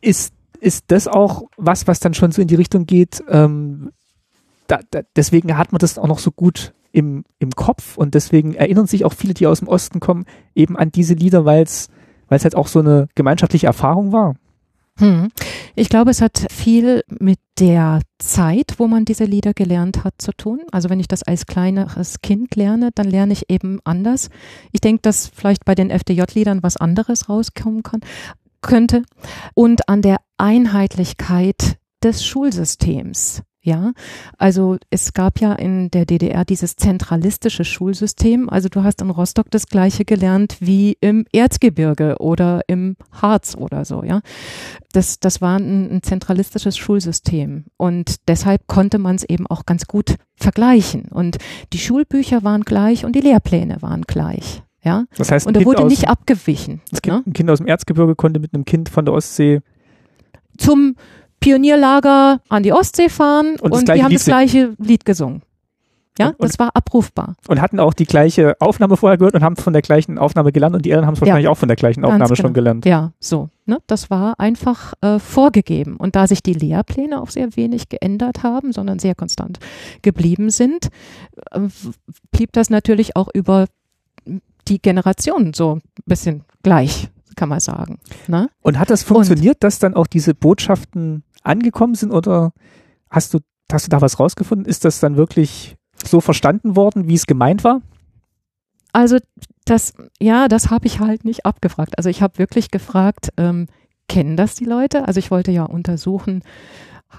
Ist, 0.00 0.34
ist 0.60 0.84
das 0.88 1.08
auch 1.08 1.44
was, 1.56 1.86
was 1.86 2.00
dann 2.00 2.14
schon 2.14 2.32
so 2.32 2.42
in 2.42 2.48
die 2.48 2.54
Richtung 2.54 2.86
geht, 2.86 3.22
ähm, 3.28 3.92
da, 4.66 4.80
da, 4.90 5.02
deswegen 5.16 5.56
hat 5.58 5.72
man 5.72 5.80
das 5.80 5.98
auch 5.98 6.06
noch 6.06 6.18
so 6.18 6.30
gut 6.30 6.72
im, 6.92 7.24
im 7.38 7.50
Kopf 7.50 7.96
und 7.96 8.14
deswegen 8.14 8.54
erinnern 8.54 8.86
sich 8.86 9.04
auch 9.04 9.12
viele, 9.12 9.34
die 9.34 9.46
aus 9.46 9.58
dem 9.58 9.68
Osten 9.68 10.00
kommen, 10.00 10.24
eben 10.54 10.76
an 10.76 10.90
diese 10.90 11.14
Lieder, 11.14 11.44
weil 11.44 11.62
es 11.62 11.88
weil 12.32 12.38
es 12.38 12.44
halt 12.44 12.56
auch 12.56 12.66
so 12.66 12.78
eine 12.78 13.08
gemeinschaftliche 13.14 13.66
Erfahrung 13.66 14.10
war. 14.10 14.36
Hm. 14.98 15.30
Ich 15.74 15.88
glaube, 15.88 16.10
es 16.10 16.20
hat 16.20 16.46
viel 16.52 17.02
mit 17.08 17.38
der 17.58 18.00
Zeit, 18.18 18.74
wo 18.78 18.86
man 18.86 19.04
diese 19.04 19.24
Lieder 19.24 19.54
gelernt 19.54 20.04
hat, 20.04 20.14
zu 20.18 20.32
tun. 20.32 20.60
Also 20.70 20.90
wenn 20.90 21.00
ich 21.00 21.08
das 21.08 21.22
als 21.22 21.46
kleineres 21.46 22.20
Kind 22.20 22.56
lerne, 22.56 22.90
dann 22.94 23.08
lerne 23.08 23.32
ich 23.32 23.48
eben 23.48 23.80
anders. 23.84 24.28
Ich 24.72 24.80
denke, 24.80 25.02
dass 25.02 25.28
vielleicht 25.28 25.64
bei 25.64 25.74
den 25.74 25.90
FDJ-Liedern 25.90 26.62
was 26.62 26.76
anderes 26.76 27.28
rauskommen 27.28 27.82
kann, 27.82 28.00
könnte. 28.60 29.02
Und 29.54 29.88
an 29.88 30.02
der 30.02 30.18
Einheitlichkeit 30.36 31.78
des 32.02 32.24
Schulsystems. 32.24 33.42
Ja, 33.64 33.92
also 34.38 34.76
es 34.90 35.12
gab 35.12 35.38
ja 35.40 35.52
in 35.52 35.88
der 35.92 36.04
DDR 36.04 36.44
dieses 36.44 36.74
zentralistische 36.74 37.64
Schulsystem. 37.64 38.48
Also 38.50 38.68
du 38.68 38.82
hast 38.82 39.00
in 39.00 39.10
Rostock 39.10 39.52
das 39.52 39.68
gleiche 39.68 40.04
gelernt 40.04 40.56
wie 40.58 40.96
im 41.00 41.26
Erzgebirge 41.32 42.16
oder 42.18 42.62
im 42.66 42.96
Harz 43.12 43.54
oder 43.56 43.84
so, 43.84 44.02
ja. 44.02 44.20
Das, 44.92 45.20
das 45.20 45.40
war 45.40 45.60
ein, 45.60 45.92
ein 45.92 46.02
zentralistisches 46.02 46.76
Schulsystem 46.76 47.66
und 47.76 48.16
deshalb 48.28 48.66
konnte 48.66 48.98
man 48.98 49.14
es 49.14 49.22
eben 49.22 49.46
auch 49.46 49.64
ganz 49.64 49.86
gut 49.86 50.16
vergleichen. 50.34 51.04
Und 51.10 51.38
die 51.72 51.78
Schulbücher 51.78 52.42
waren 52.42 52.62
gleich 52.62 53.04
und 53.04 53.14
die 53.14 53.20
Lehrpläne 53.20 53.80
waren 53.80 54.02
gleich. 54.02 54.64
Ja, 54.82 55.04
Das 55.16 55.30
heißt, 55.30 55.46
und 55.46 55.56
da 55.56 55.64
wurde 55.64 55.84
aus- 55.84 55.90
nicht 55.90 56.08
abgewichen. 56.08 56.80
das 56.90 57.00
Ne? 57.06 57.12
kind, 57.12 57.26
ein 57.28 57.32
Kind 57.32 57.48
aus 57.50 57.58
dem 57.58 57.68
Erzgebirge 57.68 58.16
konnte 58.16 58.40
mit 58.40 58.52
einem 58.54 58.64
Kind 58.64 58.88
von 58.88 59.04
der 59.04 59.14
Ostsee 59.14 59.60
Zum 60.58 60.96
Pionierlager 61.42 62.40
an 62.48 62.62
die 62.62 62.72
Ostsee 62.72 63.08
fahren 63.08 63.56
Und 63.60 63.72
und, 63.72 63.88
die 63.88 64.02
haben 64.02 64.10
Lied 64.10 64.18
das 64.20 64.24
gleiche 64.26 64.74
Lied 64.78 65.04
gesungen. 65.04 65.42
Ja, 66.18 66.26
Und- 66.28 66.40
und- 66.40 66.44
das 66.50 66.58
war 66.58 66.70
abrufbar. 66.74 67.36
und 67.48 67.60
hatten 67.62 67.80
auch 67.80 67.94
die 67.94 68.04
gleiche 68.04 68.54
Aufnahme 68.60 68.98
vorher 68.98 69.16
gehört 69.16 69.34
und 69.34 69.42
haben 69.42 69.56
von 69.56 69.72
der 69.72 69.80
gleichen 69.80 70.18
Aufnahme 70.18 70.52
gelernt 70.52 70.74
und 70.76 70.84
die 70.84 70.90
Eltern 70.90 71.06
haben 71.06 71.14
es 71.14 71.20
Ja. 71.20 71.26
wahrscheinlich 71.26 71.48
auch 71.48 71.56
von 71.56 71.68
der 71.68 71.76
gleichen 71.76 72.04
Aufnahme 72.04 72.36
schon 72.36 72.44
genau. 72.44 72.52
gelernt. 72.54 72.84
Ja, 72.84 73.12
so. 73.18 73.48
Ne? 73.64 73.78
Das 73.86 74.10
war 74.10 74.38
einfach 74.38 74.92
äh, 75.00 75.18
vorgegeben. 75.18 75.96
Und 75.96 76.14
da 76.14 76.26
sich 76.26 76.42
die 76.42 76.52
Lehrpläne 76.52 77.20
auch 77.22 77.30
sehr 77.30 77.56
wenig 77.56 77.88
geändert 77.88 78.42
haben, 78.42 78.72
sondern 78.72 78.98
sehr 78.98 79.14
konstant 79.14 79.58
geblieben 80.02 80.50
sind, 80.50 80.88
äh, 81.50 81.60
blieb 82.30 82.52
das 82.52 82.68
natürlich 82.68 83.16
auch 83.16 83.28
über 83.32 83.66
die 84.68 84.80
Generationen 84.82 85.54
so 85.54 85.76
ein 85.76 85.82
bisschen 86.04 86.44
gleich, 86.62 87.08
kann 87.36 87.48
man 87.48 87.60
sagen. 87.60 87.98
Ne? 88.28 88.48
Und 88.60 88.78
hat 88.78 88.90
das 88.90 89.02
funktioniert, 89.02 89.58
dass 89.64 89.78
dann 89.78 89.94
auch 89.94 90.06
diese 90.06 90.34
Botschaften 90.34 91.22
angekommen 91.44 91.94
sind 91.94 92.12
oder 92.12 92.52
hast 93.10 93.34
du, 93.34 93.38
hast 93.70 93.86
du 93.86 93.90
da 93.90 94.00
was 94.00 94.18
rausgefunden? 94.18 94.66
Ist 94.66 94.84
das 94.84 95.00
dann 95.00 95.16
wirklich 95.16 95.76
so 96.04 96.20
verstanden 96.20 96.76
worden, 96.76 97.08
wie 97.08 97.14
es 97.14 97.26
gemeint 97.26 97.64
war? 97.64 97.80
Also 98.92 99.18
das, 99.64 99.94
ja, 100.20 100.48
das 100.48 100.70
habe 100.70 100.86
ich 100.86 101.00
halt 101.00 101.24
nicht 101.24 101.46
abgefragt. 101.46 101.96
Also 101.96 102.10
ich 102.10 102.20
habe 102.22 102.38
wirklich 102.38 102.70
gefragt, 102.70 103.30
ähm, 103.36 103.66
kennen 104.08 104.36
das 104.36 104.54
die 104.54 104.64
Leute? 104.64 105.06
Also 105.08 105.18
ich 105.18 105.30
wollte 105.30 105.50
ja 105.52 105.64
untersuchen, 105.64 106.42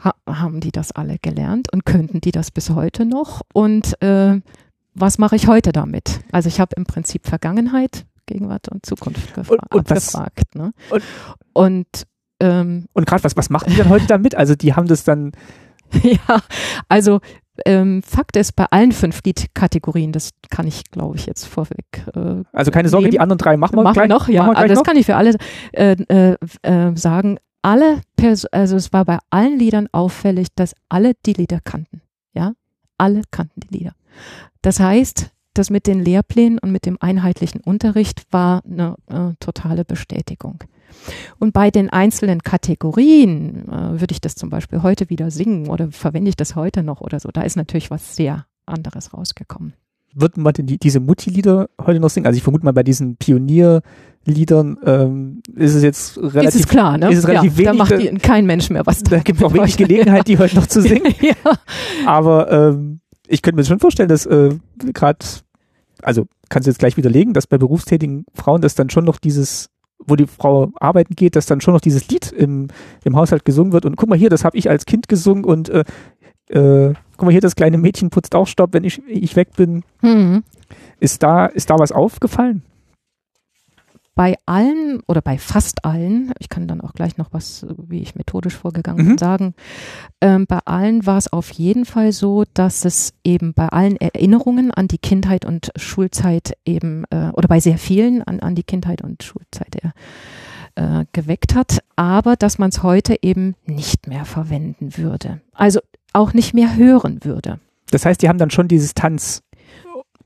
ha 0.03 0.13
haben 0.27 0.59
die 0.59 0.71
das 0.71 0.91
alle 0.91 1.17
gelernt 1.19 1.71
und 1.73 1.85
könnten 1.85 2.21
die 2.21 2.31
das 2.31 2.51
bis 2.51 2.69
heute 2.71 3.05
noch? 3.05 3.41
Und 3.53 3.99
äh, 4.03 4.41
was 4.93 5.17
mache 5.17 5.35
ich 5.35 5.47
heute 5.47 5.71
damit? 5.71 6.19
Also 6.31 6.47
ich 6.49 6.59
habe 6.59 6.75
im 6.75 6.83
Prinzip 6.83 7.25
Vergangenheit, 7.25 8.05
Gegenwart 8.27 8.67
und 8.69 8.85
Zukunft 8.85 9.33
gefra 9.33 9.53
Und- 9.55 9.73
und 9.73 9.89
was- 9.89 10.13
abgefragt. 10.13 10.55
Ne? 10.55 10.73
und- 10.91 11.03
Und, 11.53 11.87
ähm, 12.43 12.85
Und 12.93 13.05
gerade 13.07 13.23
was, 13.23 13.35
was 13.37 13.49
machen 13.49 13.69
die 13.71 13.77
dann 13.77 13.89
heute 13.89 14.05
damit? 14.07 14.35
Also 14.35 14.55
die 14.55 14.73
haben 14.73 14.87
das 14.87 15.03
dann, 15.03 15.31
ja, 16.03 16.41
also 16.89 17.19
ähm, 17.65 18.01
Fakt 18.03 18.35
ist, 18.35 18.55
bei 18.55 18.65
allen 18.71 18.91
fünf 18.91 19.21
Liedkategorien, 19.23 20.11
das 20.11 20.31
kann 20.49 20.65
ich, 20.67 20.83
glaube 20.91 21.17
ich, 21.17 21.25
jetzt 21.27 21.45
vorweg 21.45 21.85
äh, 22.15 22.43
also 22.51 22.71
keine 22.71 22.89
Sorge, 22.89 23.03
Nehmen- 23.05 23.11
die 23.11 23.19
anderen 23.19 23.37
drei 23.37 23.57
machen 23.57 23.75
wir 23.77 23.83
machen 23.83 23.93
gleich 23.93 24.09
noch, 24.09 24.27
ja, 24.27 24.51
gleich 24.51 24.67
das 24.69 24.79
noch. 24.79 24.83
kann 24.85 24.97
ich 24.97 25.05
für 25.05 25.15
alle 25.15 25.35
äh, 25.71 25.91
äh, 25.91 26.35
äh, 26.63 26.95
sagen. 26.97 27.37
Alle, 27.61 28.01
Pers 28.17 28.45
also 28.47 28.75
es 28.75 28.91
war 28.91 29.05
bei 29.05 29.19
allen 29.29 29.57
Liedern 29.57 29.87
auffällig, 29.91 30.47
dass 30.55 30.73
alle 30.89 31.13
die 31.25 31.33
Lieder 31.33 31.59
kannten. 31.63 32.01
Ja, 32.33 32.53
alle 32.97 33.21
kannten 33.31 33.61
die 33.61 33.77
Lieder. 33.77 33.93
Das 34.61 34.79
heißt, 34.81 35.29
das 35.53 35.69
mit 35.69 35.85
den 35.87 36.03
Lehrplänen 36.03 36.57
und 36.59 36.71
mit 36.71 36.85
dem 36.85 36.97
einheitlichen 36.99 37.61
Unterricht 37.61 38.23
war 38.31 38.63
eine 38.65 38.95
äh, 39.07 39.35
totale 39.39 39.85
Bestätigung. 39.85 40.59
Und 41.39 41.53
bei 41.53 41.71
den 41.71 41.89
einzelnen 41.89 42.41
Kategorien 42.41 43.67
äh, 43.69 43.99
würde 43.99 44.11
ich 44.11 44.21
das 44.21 44.35
zum 44.35 44.49
Beispiel 44.49 44.83
heute 44.83 45.09
wieder 45.09 45.31
singen 45.31 45.69
oder 45.69 45.91
verwende 45.91 46.29
ich 46.29 46.35
das 46.35 46.55
heute 46.55 46.83
noch 46.83 47.01
oder 47.01 47.19
so. 47.19 47.29
Da 47.31 47.41
ist 47.41 47.55
natürlich 47.55 47.91
was 47.91 48.15
sehr 48.15 48.45
anderes 48.65 49.13
rausgekommen. 49.13 49.73
Würden 50.15 50.43
wir 50.43 50.53
denn 50.53 50.67
die, 50.67 50.77
diese 50.77 50.99
Mutti-Lieder 50.99 51.69
heute 51.81 51.99
noch 51.99 52.09
singen? 52.09 52.27
Also 52.27 52.37
ich 52.37 52.43
vermute 52.43 52.63
mal, 52.63 52.71
bei 52.71 52.83
diesen 52.83 53.17
Pionierliedern 53.17 54.77
ähm, 54.85 55.41
ist 55.55 55.73
es 55.73 55.81
jetzt 55.81 56.17
relativ, 56.17 56.49
ist 56.49 56.55
es 56.55 56.67
klar, 56.67 56.99
ne? 56.99 57.11
ist 57.11 57.17
es 57.19 57.27
relativ 57.27 57.57
ja, 57.57 57.63
da 57.65 57.69
wenig, 57.71 57.79
macht 57.79 57.91
da- 57.91 57.97
die, 57.97 58.13
kein 58.19 58.45
Mensch 58.45 58.69
mehr 58.69 58.85
was. 58.85 59.01
da 59.01 59.19
gibt 59.19 59.39
es 59.39 59.43
auch 59.43 59.53
wenig 59.53 59.75
Gelegenheit, 59.75 60.27
die 60.27 60.37
heute 60.37 60.55
noch 60.55 60.67
zu 60.67 60.81
singen. 60.81 61.15
ja. 61.21 61.33
Aber 62.05 62.51
ähm, 62.51 62.99
ich 63.27 63.41
könnte 63.41 63.55
mir 63.55 63.65
schon 63.65 63.79
vorstellen, 63.79 64.09
dass 64.09 64.27
äh, 64.27 64.55
gerade, 64.93 65.25
also 66.03 66.27
kannst 66.49 66.67
du 66.67 66.71
jetzt 66.71 66.79
gleich 66.79 66.95
widerlegen, 66.95 67.33
dass 67.33 67.47
bei 67.47 67.57
berufstätigen 67.57 68.25
Frauen 68.35 68.61
das 68.61 68.75
dann 68.75 68.91
schon 68.91 69.05
noch 69.05 69.17
dieses, 69.17 69.69
wo 70.05 70.15
die 70.15 70.27
Frau 70.27 70.71
arbeiten 70.79 71.15
geht, 71.15 71.35
dass 71.35 71.45
dann 71.45 71.61
schon 71.61 71.73
noch 71.73 71.81
dieses 71.81 72.07
Lied 72.09 72.31
im, 72.31 72.67
im 73.03 73.15
Haushalt 73.15 73.45
gesungen 73.45 73.73
wird. 73.73 73.85
Und 73.85 73.95
guck 73.95 74.09
mal 74.09 74.17
hier, 74.17 74.29
das 74.29 74.43
habe 74.43 74.57
ich 74.57 74.69
als 74.69 74.85
Kind 74.85 75.07
gesungen 75.07 75.43
und 75.45 75.69
äh, 75.69 75.83
äh, 76.49 76.93
guck 77.17 77.25
mal 77.25 77.31
hier, 77.31 77.41
das 77.41 77.55
kleine 77.55 77.77
Mädchen 77.77 78.09
putzt 78.09 78.35
auch 78.35 78.47
Staub, 78.47 78.73
wenn 78.73 78.83
ich, 78.83 79.01
ich 79.07 79.35
weg 79.35 79.49
bin. 79.55 79.83
Mhm. 80.01 80.43
Ist 80.99 81.23
da, 81.23 81.45
ist 81.45 81.69
da 81.69 81.79
was 81.79 81.91
aufgefallen? 81.91 82.63
Bei 84.15 84.35
allen 84.45 85.01
oder 85.07 85.21
bei 85.21 85.37
fast 85.39 85.85
allen, 85.85 86.33
ich 86.39 86.47
kann 86.49 86.67
dann 86.67 86.81
auch 86.81 86.93
gleich 86.93 87.17
noch 87.17 87.29
was, 87.31 87.65
wie 87.87 88.01
ich 88.01 88.13
methodisch 88.15 88.55
vorgegangen 88.55 89.03
Mhm. 89.05 89.09
bin, 89.09 89.17
sagen, 89.17 89.53
ähm, 90.21 90.45
bei 90.47 90.59
allen 90.65 91.05
war 91.05 91.17
es 91.17 91.33
auf 91.33 91.49
jeden 91.51 91.85
Fall 91.85 92.11
so, 92.11 92.43
dass 92.53 92.85
es 92.85 93.13
eben 93.23 93.53
bei 93.53 93.69
allen 93.69 93.97
Erinnerungen 93.97 94.69
an 94.71 94.87
die 94.87 94.99
Kindheit 94.99 95.45
und 95.45 95.71
Schulzeit 95.75 96.53
eben, 96.63 97.05
äh, 97.09 97.29
oder 97.33 97.47
bei 97.47 97.59
sehr 97.59 97.77
vielen 97.79 98.21
an, 98.21 98.39
an 98.39 98.53
die 98.53 98.63
Kindheit 98.63 99.01
und 99.01 99.23
Schulzeit 99.23 99.77
äh, 99.83 99.89
äh, 100.75 101.05
geweckt 101.11 101.55
hat, 101.55 101.79
aber 101.95 102.35
dass 102.35 102.59
man 102.59 102.69
es 102.69 102.83
heute 102.83 103.15
eben 103.21 103.55
nicht 103.65 104.07
mehr 104.07 104.25
verwenden 104.25 104.97
würde. 104.97 105.41
Also 105.53 105.79
auch 106.13 106.33
nicht 106.33 106.53
mehr 106.53 106.75
hören 106.75 107.19
würde. 107.23 107.59
Das 107.89 108.05
heißt, 108.05 108.21
die 108.21 108.29
haben 108.29 108.37
dann 108.39 108.51
schon 108.51 108.67
die 108.67 108.77
Distanz 108.77 109.41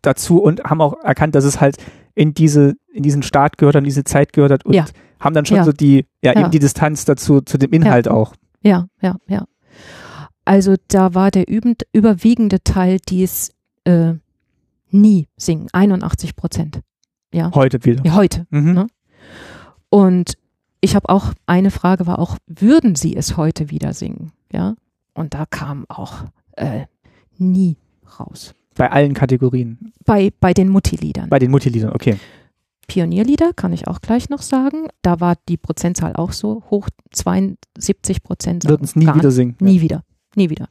dazu 0.02 0.42
und 0.42 0.64
haben 0.64 0.80
auch 0.82 1.02
erkannt, 1.04 1.36
dass 1.36 1.44
es 1.44 1.60
halt 1.60 1.78
in 2.18 2.34
diese, 2.34 2.76
in 2.92 3.04
diesen 3.04 3.22
Staat 3.22 3.58
gehört, 3.60 3.76
an 3.76 3.84
diese 3.84 4.04
Zeit 4.04 4.34
gehört 4.34 4.52
hat 4.52 4.66
und 4.66 4.74
Ja. 4.74 4.86
haben 5.20 5.36
dann 5.36 5.46
schon 5.46 5.58
Ja. 5.58 5.64
so 5.64 5.72
die, 5.72 6.06
ja, 6.24 6.34
Ja. 6.34 6.42
eben 6.42 6.52
die 6.52 6.60
Distanz 6.60 7.06
dazu, 7.06 7.42
zu 7.42 7.58
dem 7.60 7.72
Inhalt 7.72 8.08
auch. 8.08 8.34
Ja, 8.62 8.88
ja, 9.02 9.18
ja. 9.28 9.46
Also 10.44 10.76
da 10.88 11.14
war 11.14 11.30
der 11.30 11.48
übend, 11.48 11.84
überwiegende 11.94 12.64
Teil 12.64 12.98
dies 13.08 13.52
äh, 13.84 14.14
nie 14.90 15.28
singen, 15.38 15.68
81 15.74 16.36
Prozent. 16.36 16.82
Ja. 17.32 17.52
Heute 17.54 17.84
wieder. 17.86 18.04
ja, 18.04 18.16
heute. 18.16 18.48
Mhm. 18.50 18.74
Ne? 18.74 18.88
Und 19.90 20.34
ich 20.82 20.96
habe 20.96 21.10
auch, 21.10 21.34
eine 21.46 21.70
Frage 21.72 22.08
war 22.08 22.18
auch, 22.20 22.38
würden 22.48 22.96
Sie 22.96 23.16
es 23.16 23.38
heute 23.38 23.70
wieder 23.70 23.94
singen? 23.94 24.32
Ja. 24.52 24.76
Und 25.14 25.34
da 25.34 25.46
kam 25.46 25.86
auch 25.90 26.24
äh, 26.54 26.86
nie 27.38 27.78
raus. 28.20 28.54
Bei 28.78 28.92
allen 28.92 29.14
Kategorien. 29.14 29.94
Bei, 30.06 30.32
bei 30.40 30.54
den 30.54 30.70
Mutti-Liedern. 30.70 31.30
Bei 31.30 31.40
den 31.40 31.52
Mutti-Liedern, 31.52 31.94
okay. 31.94 32.18
Pionierlieder 32.88 33.52
kann 33.54 33.74
ich 33.74 33.88
auch 33.88 34.00
gleich 34.00 34.30
noch 34.30 34.42
sagen. 34.42 34.88
Da 35.02 35.20
war 35.20 35.36
die 35.50 35.58
Prozentzahl 35.58 36.16
auch 36.16 36.32
so 36.32 36.64
hoch, 36.70 36.88
72 37.12 38.24
Prozent. 38.24 38.68
Würden 38.68 38.86
es 38.86 38.96
nie 38.96 39.08
wieder 39.14 39.32
singen. 39.32 39.56
Nie 39.60 39.82
wieder. 39.82 40.04
Nie 40.36 40.50
wieder. 40.50 40.70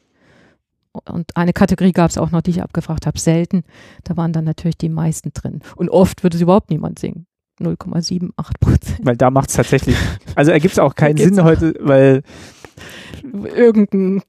Und 0.92 1.36
eine 1.36 1.52
Kategorie 1.52 1.92
gab 1.92 2.10
es 2.10 2.16
auch 2.16 2.30
noch, 2.30 2.40
die 2.40 2.52
ich 2.52 2.62
abgefragt 2.62 3.06
habe, 3.06 3.18
selten. 3.18 3.64
Da 4.04 4.16
waren 4.16 4.32
dann 4.32 4.44
natürlich 4.44 4.78
die 4.78 4.88
meisten 4.88 5.32
drin. 5.34 5.60
Und 5.76 5.90
oft 5.90 6.22
würde 6.22 6.36
es 6.36 6.42
überhaupt 6.42 6.70
niemand 6.70 6.98
singen. 6.98 7.26
0,78 7.60 8.32
Prozent. 8.60 9.00
Weil 9.02 9.16
da 9.16 9.30
macht 9.30 9.50
es 9.50 9.56
tatsächlich, 9.56 9.96
also 10.34 10.52
ergibt 10.52 10.72
es 10.72 10.78
auch 10.78 10.94
keinen 10.94 11.18
Sinn 11.18 11.42
heute, 11.42 11.74
weil 11.80 12.22
Irgendein 13.22 14.22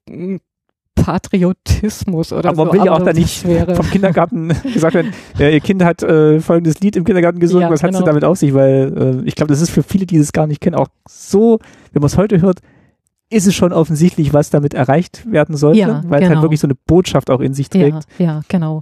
Patriotismus 1.08 2.34
oder 2.34 2.50
aber 2.50 2.66
man 2.66 2.68
so. 2.68 2.74
will 2.74 2.86
ja 2.86 2.92
auch 2.92 2.98
aber 2.98 3.06
da 3.06 3.14
nicht 3.14 3.46
das 3.46 3.50
wäre, 3.50 3.76
vom 3.76 3.90
Kindergarten 3.90 4.50
gesagt 4.74 4.94
werden, 4.94 5.14
ja, 5.38 5.48
ihr 5.48 5.62
Kind 5.62 5.82
hat 5.82 6.04
äh, 6.04 6.42
folgendes 6.42 6.82
Lied 6.82 6.98
im 6.98 7.06
Kindergarten 7.06 7.40
gesungen, 7.40 7.68
Ja, 7.68 7.72
was 7.72 7.82
hat 7.82 7.92
es 7.92 7.96
genau. 7.96 8.06
damit 8.06 8.26
auf 8.26 8.38
sich? 8.38 8.54
Weil 8.54 9.22
äh, 9.24 9.28
ich 9.28 9.36
glaube, 9.36 9.50
das 9.50 9.62
ist 9.62 9.70
für 9.70 9.84
viele, 9.84 10.06
die 10.06 10.18
es 10.18 10.34
gar 10.34 10.48
nicht 10.48 10.60
kennen, 10.60 10.76
auch 10.76 10.90
so, 11.08 11.60
wenn 11.94 12.02
man 12.02 12.08
es 12.08 12.18
heute 12.18 12.42
hört, 12.42 12.60
ist 13.30 13.46
es 13.46 13.56
schon 13.56 13.74
offensichtlich, 13.74 14.32
was 14.34 14.50
damit 14.50 14.74
erreicht 14.74 15.30
werden 15.30 15.58
sollte, 15.58 15.80
Ja, 15.80 16.02
weil 16.08 16.22
es 16.22 16.28
genau. 16.28 16.36
halt 16.36 16.44
wirklich 16.44 16.62
so 16.62 16.68
eine 16.68 16.76
Botschaft 16.76 17.30
auch 17.30 17.42
in 17.42 17.54
sich 17.54 17.70
trägt. 17.70 18.08
Ja, 18.20 18.26
ja, 18.26 18.42
genau. 18.48 18.80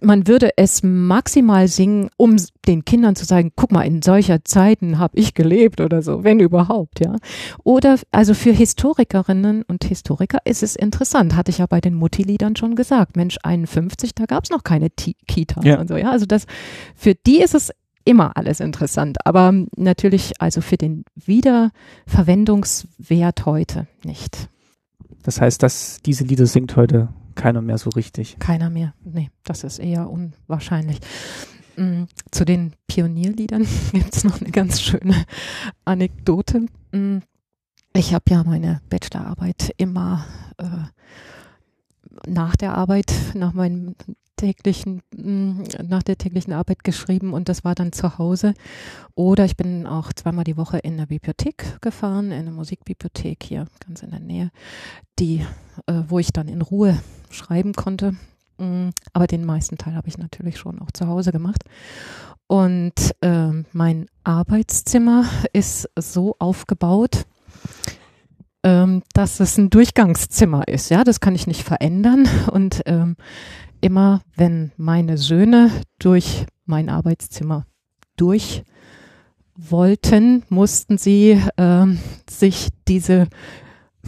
Man 0.00 0.26
würde 0.26 0.50
es 0.56 0.82
maximal 0.82 1.68
singen, 1.68 2.08
um 2.16 2.36
den 2.66 2.84
Kindern 2.86 3.16
zu 3.16 3.24
sagen, 3.26 3.52
guck 3.54 3.70
mal, 3.70 3.82
in 3.82 4.00
solcher 4.00 4.44
Zeiten 4.44 4.98
habe 4.98 5.18
ich 5.18 5.34
gelebt 5.34 5.80
oder 5.82 6.00
so, 6.00 6.24
wenn 6.24 6.40
überhaupt, 6.40 7.00
ja. 7.00 7.16
Oder 7.64 7.98
also 8.12 8.32
für 8.34 8.52
Historikerinnen 8.52 9.62
und 9.62 9.84
Historiker 9.84 10.38
ist 10.44 10.62
es 10.62 10.74
interessant, 10.76 11.36
hatte 11.36 11.50
ich 11.50 11.58
ja 11.58 11.66
bei 11.66 11.80
den 11.80 11.94
Mutti-Liedern 11.94 12.56
schon 12.56 12.76
gesagt. 12.76 13.16
Mensch, 13.16 13.36
51, 13.42 14.14
da 14.14 14.24
gab 14.26 14.44
es 14.44 14.50
noch 14.50 14.64
keine 14.64 14.90
Ti- 14.90 15.16
Kita 15.26 15.60
Ja. 15.64 15.78
und 15.80 15.88
so, 15.88 15.96
ja. 15.96 16.10
Also 16.10 16.24
das 16.26 16.46
für 16.94 17.14
die 17.14 17.42
ist 17.42 17.54
es 17.54 17.70
immer 18.04 18.36
alles 18.36 18.60
interessant, 18.60 19.24
aber 19.26 19.52
natürlich 19.76 20.40
also 20.40 20.60
für 20.60 20.76
den 20.76 21.04
Wiederverwendungswert 21.14 23.46
heute 23.46 23.86
nicht. 24.04 24.48
Das 25.22 25.40
heißt, 25.40 25.62
dass 25.62 26.00
diese 26.04 26.24
Lieder 26.24 26.46
singt 26.46 26.76
heute 26.76 27.08
keiner 27.34 27.62
mehr 27.62 27.78
so 27.78 27.88
richtig. 27.90 28.36
Keiner 28.38 28.70
mehr. 28.70 28.94
Nee, 29.04 29.30
das 29.44 29.64
ist 29.64 29.78
eher 29.78 30.10
unwahrscheinlich. 30.10 30.98
Mm, 31.76 32.04
Zu 32.30 32.44
den 32.44 32.74
Pionierliedern 32.86 33.66
gibt 33.92 34.14
es 34.14 34.24
noch 34.24 34.40
eine 34.40 34.50
ganz 34.50 34.80
schöne 34.82 35.24
Anekdote. 35.84 36.66
Mm, 36.92 37.18
Ich 37.94 38.12
habe 38.14 38.24
ja 38.28 38.44
meine 38.44 38.80
Bachelorarbeit 38.90 39.72
immer 39.78 40.24
äh, 40.58 40.64
nach 42.26 42.56
der 42.56 42.74
Arbeit, 42.74 43.12
nach 43.34 43.52
meinem 43.52 43.94
täglichen, 44.42 45.02
mm, 45.14 45.62
nach 45.88 46.02
der 46.02 46.18
täglichen 46.18 46.52
Arbeit 46.52 46.82
geschrieben 46.82 47.32
und 47.32 47.48
das 47.48 47.62
war 47.62 47.76
dann 47.76 47.92
zu 47.92 48.18
Hause. 48.18 48.54
Oder 49.14 49.44
ich 49.44 49.56
bin 49.56 49.86
auch 49.86 50.12
zweimal 50.12 50.44
die 50.44 50.56
Woche 50.56 50.78
in 50.78 50.96
der 50.96 51.06
Bibliothek 51.06 51.80
gefahren, 51.80 52.32
in 52.32 52.40
eine 52.40 52.50
Musikbibliothek 52.50 53.44
hier 53.44 53.66
ganz 53.86 54.02
in 54.02 54.10
der 54.10 54.20
Nähe, 54.20 54.50
die, 55.20 55.46
äh, 55.86 56.02
wo 56.08 56.18
ich 56.18 56.32
dann 56.32 56.48
in 56.48 56.60
Ruhe 56.60 56.98
schreiben 57.30 57.72
konnte. 57.72 58.16
Mm, 58.58 58.88
Aber 59.12 59.28
den 59.28 59.44
meisten 59.44 59.78
Teil 59.78 59.94
habe 59.94 60.08
ich 60.08 60.18
natürlich 60.18 60.58
schon 60.58 60.80
auch 60.80 60.90
zu 60.90 61.06
Hause 61.06 61.30
gemacht. 61.30 61.62
Und 62.48 63.14
ähm, 63.22 63.64
mein 63.72 64.06
Arbeitszimmer 64.24 65.24
ist 65.52 65.88
so 65.96 66.34
aufgebaut, 66.40 67.26
ähm, 68.64 69.02
dass 69.14 69.38
es 69.38 69.56
ein 69.56 69.70
Durchgangszimmer 69.70 70.66
ist. 70.66 70.90
Ja, 70.90 71.04
das 71.04 71.20
kann 71.20 71.36
ich 71.36 71.46
nicht 71.46 71.62
verändern. 71.62 72.28
Und 72.50 72.82
ähm, 72.86 73.16
immer, 73.82 74.22
wenn 74.36 74.72
meine 74.76 75.18
Söhne 75.18 75.70
durch 75.98 76.46
mein 76.64 76.88
Arbeitszimmer 76.88 77.66
durch 78.16 78.62
wollten, 79.54 80.44
mussten 80.48 80.96
sie 80.96 81.40
ähm, 81.58 81.98
sich 82.28 82.68
diese 82.88 83.28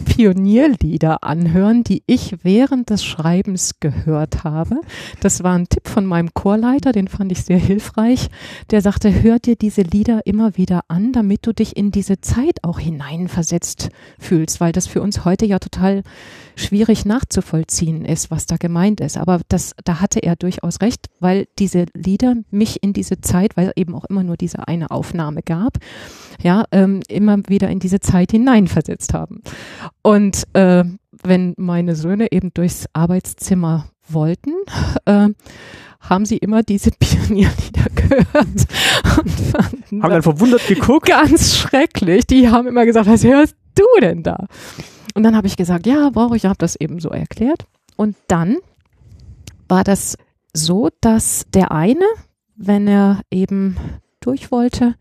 Pionierlieder 0.03 1.23
anhören, 1.23 1.83
die 1.83 2.03
ich 2.05 2.35
während 2.43 2.89
des 2.89 3.05
Schreibens 3.05 3.79
gehört 3.79 4.43
habe. 4.43 4.81
Das 5.21 5.41
war 5.43 5.57
ein 5.57 5.69
Tipp 5.69 5.87
von 5.87 6.05
meinem 6.05 6.33
Chorleiter, 6.33 6.91
den 6.91 7.07
fand 7.07 7.31
ich 7.31 7.43
sehr 7.43 7.57
hilfreich. 7.57 8.27
Der 8.71 8.81
sagte, 8.81 9.23
hör 9.23 9.39
dir 9.39 9.55
diese 9.55 9.83
Lieder 9.83 10.25
immer 10.25 10.57
wieder 10.57 10.81
an, 10.89 11.13
damit 11.13 11.47
du 11.47 11.53
dich 11.53 11.77
in 11.77 11.91
diese 11.91 12.19
Zeit 12.19 12.63
auch 12.63 12.79
hineinversetzt 12.79 13.89
fühlst, 14.19 14.59
weil 14.59 14.73
das 14.73 14.87
für 14.87 15.01
uns 15.01 15.23
heute 15.23 15.45
ja 15.45 15.59
total 15.59 16.03
schwierig 16.55 17.05
nachzuvollziehen 17.05 18.05
ist, 18.05 18.31
was 18.31 18.45
da 18.45 18.57
gemeint 18.57 19.01
ist. 19.01 19.17
Aber 19.17 19.41
das, 19.49 19.73
da 19.83 20.01
hatte 20.01 20.19
er 20.19 20.35
durchaus 20.35 20.81
recht, 20.81 21.07
weil 21.19 21.47
diese 21.59 21.85
Lieder 21.93 22.35
mich 22.51 22.81
in 22.81 22.93
diese 22.93 23.21
Zeit, 23.21 23.57
weil 23.57 23.71
eben 23.75 23.95
auch 23.95 24.05
immer 24.05 24.23
nur 24.23 24.37
diese 24.37 24.67
eine 24.67 24.91
Aufnahme 24.91 25.41
gab, 25.43 25.77
ja, 26.41 26.65
ähm, 26.71 27.01
immer 27.07 27.37
wieder 27.47 27.69
in 27.69 27.79
diese 27.79 27.99
Zeit 27.99 28.31
hineinversetzt 28.31 29.13
haben. 29.13 29.41
Und 30.01 30.43
äh, 30.53 30.83
wenn 31.23 31.53
meine 31.57 31.95
Söhne 31.95 32.31
eben 32.31 32.53
durchs 32.53 32.85
Arbeitszimmer 32.93 33.87
wollten, 34.07 34.51
äh, 35.05 35.29
haben 35.99 36.25
sie 36.25 36.37
immer 36.37 36.63
diese 36.63 36.91
Pionierlieder 36.99 37.85
gehört 37.95 38.67
und 39.17 39.29
fanden 39.29 40.03
Haben 40.03 40.11
dann 40.11 40.23
verwundert 40.23 40.67
geguckt. 40.67 41.07
ganz 41.07 41.55
schrecklich. 41.57 42.27
Die 42.27 42.49
haben 42.49 42.67
immer 42.67 42.85
gesagt, 42.85 43.07
was 43.07 43.23
hörst 43.23 43.55
du 43.75 43.85
denn 44.01 44.23
da? 44.23 44.47
Und 45.15 45.23
dann 45.23 45.35
habe 45.35 45.47
ich 45.47 45.57
gesagt, 45.57 45.87
ja, 45.87 46.09
brauche 46.11 46.35
ich, 46.35 46.45
habe 46.45 46.57
das 46.57 46.75
eben 46.75 46.99
so 46.99 47.09
erklärt. 47.09 47.65
Und 47.95 48.15
dann 48.27 48.57
war 49.67 49.83
das 49.83 50.17
so, 50.53 50.89
dass 51.01 51.45
der 51.53 51.71
eine, 51.71 52.05
wenn 52.55 52.87
er 52.87 53.21
eben 53.31 53.77
durch 54.19 54.51
wollte, 54.51 54.95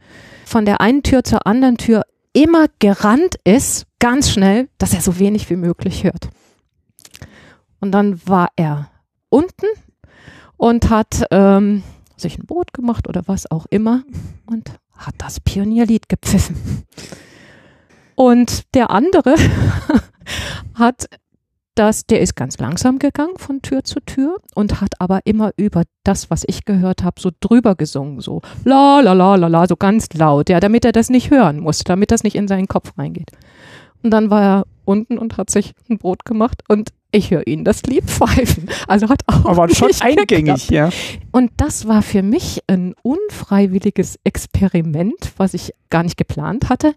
von 0.47 0.65
der 0.65 0.81
einen 0.81 1.03
Tür 1.03 1.25
zur 1.25 1.47
anderen 1.47 1.77
Tür 1.77 2.05
immer 2.33 2.67
gerannt 2.79 3.37
ist, 3.45 3.87
ganz 3.99 4.31
schnell, 4.31 4.69
dass 4.79 4.95
er 4.95 5.01
so 5.01 5.19
wenig 5.19 5.51
wie 5.51 5.57
möglich 5.57 6.05
hört. 6.05 6.31
Und 7.81 7.93
dann 7.93 8.21
war 8.27 8.49
er 8.57 8.91
unten 9.31 9.67
und 10.57 10.91
hat 10.91 11.27
ähm, 11.33 11.83
sich 12.17 12.39
ein 12.39 12.47
Brot 12.47 12.73
gemacht 12.73 13.09
oder 13.09 13.23
was 13.27 13.51
auch 13.51 13.67
immer 13.67 14.05
und 14.47 14.71
hat 14.97 15.15
das 15.19 15.41
Pionierlied 15.41 16.09
gepfiffen. 16.09 16.85
Und 18.15 18.75
der 18.75 18.91
andere 18.91 19.35
hat 20.75 21.09
das, 21.75 22.07
der 22.07 22.21
ist 22.21 22.37
ganz 22.37 22.59
langsam 22.59 22.99
gegangen 22.99 23.37
von 23.37 23.61
Tür 23.61 23.83
zu 23.83 24.01
Tür 24.01 24.39
und 24.55 24.81
hat 24.81 25.01
aber 25.01 25.21
immer 25.25 25.51
über 25.57 25.83
das, 26.05 26.31
was 26.31 26.45
ich 26.47 26.65
gehört 26.65 27.03
habe, 27.03 27.21
so 27.21 27.31
drüber 27.41 27.75
gesungen, 27.75 28.21
so 28.21 28.43
la 28.65 29.01
la 29.01 29.12
la 29.12 29.35
la 29.35 29.49
la, 29.49 29.67
so 29.67 29.77
ganz 29.77 30.09
laut, 30.15 30.49
ja, 30.49 30.61
damit 30.61 30.85
er 30.85 30.93
das 30.93 31.11
nicht 31.11 31.31
hören 31.31 31.59
muss, 31.61 31.81
damit 31.81 32.12
das 32.12 32.23
nicht 32.23 32.37
in 32.37 32.47
seinen 32.47 32.69
Kopf 32.69 32.97
reingeht. 32.97 33.33
Und 34.03 34.11
dann 34.11 34.31
war 34.31 34.43
er 34.43 34.67
unten 34.85 35.19
und 35.19 35.37
hat 35.37 35.51
sich 35.51 35.73
ein 35.89 35.99
Brot 35.99 36.25
gemacht 36.25 36.62
und 36.69 36.91
ich 37.15 37.31
höre 37.31 37.47
ihn 37.47 37.65
das 37.65 37.83
Lied 37.85 38.05
pfeifen. 38.05 38.69
Also 38.89 39.09
hat 39.09 39.23
auch 39.27 39.45
Aber 39.45 39.69
schon 39.69 39.91
eingängig, 40.01 40.69
geklappt. 40.69 40.71
ja. 40.71 40.91
Und 41.33 41.53
das 41.57 41.87
war 41.87 42.03
für 42.03 42.23
mich 42.23 42.61
ein 42.67 42.95
unfreiwilliges 43.03 44.19
Experiment, 44.25 45.33
was 45.37 45.55
ich 45.55 45.73
gar 45.91 46.03
nicht 46.03 46.17
geplant 46.17 46.69
hatte, 46.69 46.95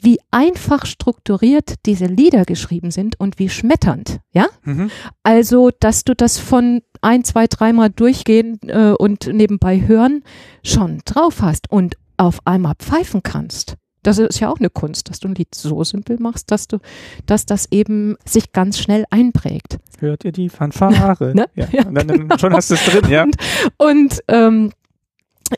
wie 0.00 0.18
einfach 0.30 0.86
strukturiert 0.86 1.74
diese 1.86 2.06
Lieder 2.06 2.44
geschrieben 2.44 2.90
sind 2.90 3.18
und 3.20 3.38
wie 3.38 3.48
schmetternd, 3.48 4.20
ja? 4.32 4.46
Mhm. 4.64 4.90
Also, 5.22 5.70
dass 5.78 6.04
du 6.04 6.14
das 6.14 6.38
von 6.38 6.82
ein, 7.00 7.24
zwei, 7.24 7.46
dreimal 7.46 7.90
durchgehen 7.90 8.58
äh, 8.66 8.90
und 8.98 9.28
nebenbei 9.32 9.86
hören 9.86 10.24
schon 10.64 11.00
drauf 11.04 11.42
hast 11.42 11.70
und 11.70 11.96
auf 12.16 12.38
einmal 12.44 12.74
pfeifen 12.78 13.22
kannst. 13.22 13.76
Das 14.04 14.18
ist 14.18 14.38
ja 14.38 14.50
auch 14.50 14.58
eine 14.58 14.70
Kunst, 14.70 15.10
dass 15.10 15.18
du 15.18 15.28
ein 15.28 15.34
Lied 15.34 15.54
so 15.54 15.82
simpel 15.82 16.18
machst, 16.20 16.50
dass 16.50 16.68
du, 16.68 16.78
dass 17.26 17.46
das 17.46 17.66
eben 17.72 18.16
sich 18.24 18.52
ganz 18.52 18.78
schnell 18.78 19.04
einprägt. 19.10 19.78
Hört 19.98 20.24
ihr 20.24 20.32
die 20.32 20.48
Fanfare? 20.48 20.94
Ne? 21.34 21.46
Ja. 21.54 21.66
Ja, 21.72 21.86
Und 21.86 21.94
dann, 21.94 22.28
dann 22.28 22.38
schon 22.38 22.52
hast 22.54 22.70
du 22.70 22.74
es 22.74 22.84
drin, 22.84 23.10
ja. 23.10 23.22
Und, 23.24 23.36
und 23.78 24.20
ähm, 24.28 24.70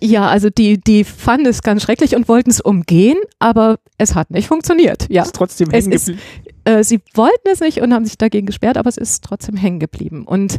ja, 0.00 0.26
also 0.28 0.50
die, 0.50 0.78
die 0.80 1.04
fanden 1.04 1.46
es 1.46 1.62
ganz 1.62 1.82
schrecklich 1.82 2.16
und 2.16 2.28
wollten 2.28 2.50
es 2.50 2.60
umgehen, 2.60 3.16
aber 3.38 3.78
es 3.98 4.14
hat 4.14 4.30
nicht 4.30 4.48
funktioniert. 4.48 5.06
Ja, 5.08 5.22
Ist 5.22 5.34
trotzdem 5.34 5.70
hängen 5.70 5.90
geblieben. 5.90 6.18
äh, 6.64 6.82
sie 6.82 7.00
wollten 7.14 7.48
es 7.52 7.60
nicht 7.60 7.80
und 7.80 7.94
haben 7.94 8.04
sich 8.04 8.18
dagegen 8.18 8.46
gesperrt, 8.46 8.76
aber 8.76 8.88
es 8.88 8.96
ist 8.96 9.22
trotzdem 9.24 9.56
hängen 9.56 9.78
geblieben. 9.78 10.24
Und 10.24 10.58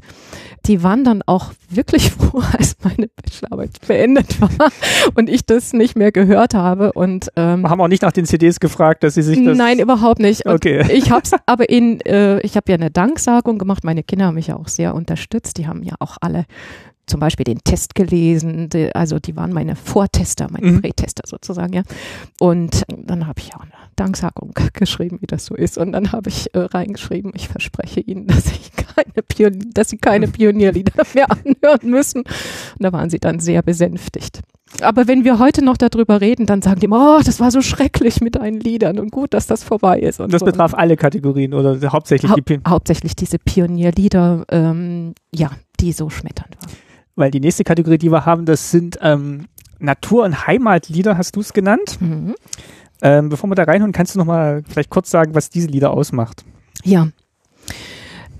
die 0.65 0.81
waren 0.81 1.03
dann 1.03 1.21
auch 1.25 1.51
wirklich 1.69 2.09
froh, 2.17 2.41
als 2.57 2.77
meine 2.83 3.09
Bachelorarbeit 3.09 3.71
beendet 3.85 4.39
war 4.41 4.71
und 5.15 5.29
ich 5.29 5.45
das 5.45 5.73
nicht 5.73 5.97
mehr 5.97 6.11
gehört 6.13 6.53
habe. 6.53 6.93
Und 6.93 7.27
ähm, 7.35 7.69
Haben 7.69 7.81
auch 7.81 7.89
nicht 7.89 8.03
nach 8.03 8.13
den 8.13 8.25
CDs 8.25 8.59
gefragt, 8.61 9.03
dass 9.03 9.15
sie 9.15 9.23
sich 9.23 9.43
das. 9.43 9.57
Nein, 9.57 9.79
überhaupt 9.79 10.19
nicht. 10.19 10.45
Und 10.45 10.53
Okay. 10.55 10.85
Ich 10.97 11.11
habe 11.11 11.23
es 11.23 11.31
aber 11.45 11.69
in, 11.69 11.99
äh, 12.01 12.39
ich 12.39 12.55
habe 12.55 12.71
ja 12.71 12.75
eine 12.77 12.89
Danksagung 12.91 13.57
gemacht. 13.59 13.83
Meine 13.83 14.03
Kinder 14.03 14.25
haben 14.27 14.35
mich 14.35 14.47
ja 14.47 14.55
auch 14.55 14.67
sehr 14.69 14.95
unterstützt. 14.95 15.57
Die 15.57 15.67
haben 15.67 15.83
ja 15.83 15.95
auch 15.99 16.17
alle 16.21 16.45
zum 17.07 17.19
Beispiel 17.19 17.45
den 17.45 17.59
Test 17.63 17.95
gelesen. 17.95 18.69
Die, 18.69 18.93
also 18.93 19.17
die 19.19 19.35
waren 19.35 19.53
meine 19.53 19.75
Vortester, 19.75 20.47
meine 20.51 20.67
Mhm. 20.73 20.81
Prätester 20.81 21.23
sozusagen, 21.25 21.73
ja. 21.73 21.83
Und 22.39 22.83
dann 22.87 23.25
habe 23.27 23.39
ich 23.39 23.55
auch 23.55 23.61
eine 23.61 23.71
Danksagung 23.95 24.53
geschrieben, 24.73 25.17
wie 25.21 25.27
das 25.27 25.45
so 25.45 25.55
ist. 25.55 25.77
Und 25.77 25.93
dann 25.93 26.11
habe 26.11 26.29
ich 26.29 26.53
äh, 26.53 26.59
reingeschrieben, 26.59 27.31
ich 27.35 27.47
verspreche 27.47 28.01
Ihnen, 28.01 28.27
dass 28.27 28.47
ich 28.47 28.71
keine 28.73 29.23
Pion 29.27 29.69
dass 29.73 29.89
Sie 29.89 29.97
keine 29.97 30.27
Pionierlieder 30.27 31.03
mehr 31.15 31.27
anhören 31.31 31.89
müssen. 31.89 32.19
Und 32.19 32.27
da 32.83 32.91
waren 32.93 33.09
sie 33.09 33.19
dann 33.19 33.39
sehr 33.39 33.61
besänftigt. 33.61 34.41
Aber 34.81 35.07
wenn 35.07 35.23
wir 35.23 35.39
heute 35.39 35.63
noch 35.63 35.77
darüber 35.77 36.19
reden, 36.19 36.45
dann 36.45 36.61
sagen 36.61 36.81
die 36.81 36.85
immer, 36.87 37.17
oh, 37.19 37.21
das 37.23 37.39
war 37.39 37.51
so 37.51 37.61
schrecklich 37.61 38.19
mit 38.19 38.35
deinen 38.35 38.59
Liedern 38.59 38.99
und 38.99 39.11
gut, 39.11 39.33
dass 39.33 39.47
das 39.47 39.63
vorbei 39.63 39.99
ist. 39.99 40.19
Und 40.19 40.33
das 40.33 40.41
so. 40.41 40.45
betraf 40.45 40.73
alle 40.73 40.97
Kategorien 40.97 41.53
oder 41.53 41.79
hauptsächlich 41.91 42.29
Hau 42.29 42.35
die 42.35 42.41
Pin. 42.41 42.61
hauptsächlich 42.67 43.15
diese 43.15 43.39
Pionierlieder, 43.39 44.43
ähm, 44.51 45.13
ja, 45.33 45.51
die 45.79 45.93
so 45.93 46.09
schmetternd 46.09 46.57
waren. 46.61 46.71
Weil 47.17 47.31
die 47.31 47.39
nächste 47.41 47.63
Kategorie, 47.65 47.97
die 47.97 48.11
wir 48.11 48.25
haben, 48.25 48.45
das 48.45 48.71
sind 48.71 48.99
ähm, 49.01 49.47
Natur- 49.79 50.23
und 50.23 50.47
Heimatlieder, 50.47 51.17
hast 51.17 51.35
du 51.35 51.41
es 51.41 51.51
genannt. 51.51 51.97
Mhm. 51.99 52.35
Ähm, 53.01 53.29
bevor 53.29 53.49
wir 53.49 53.55
da 53.55 53.63
reinhören, 53.63 53.91
kannst 53.91 54.15
du 54.15 54.19
noch 54.19 54.25
mal 54.25 54.63
vielleicht 54.69 54.89
kurz 54.89 55.09
sagen, 55.09 55.35
was 55.35 55.49
diese 55.49 55.67
Lieder 55.67 55.91
ausmacht? 55.91 56.45
Ja. 56.83 57.09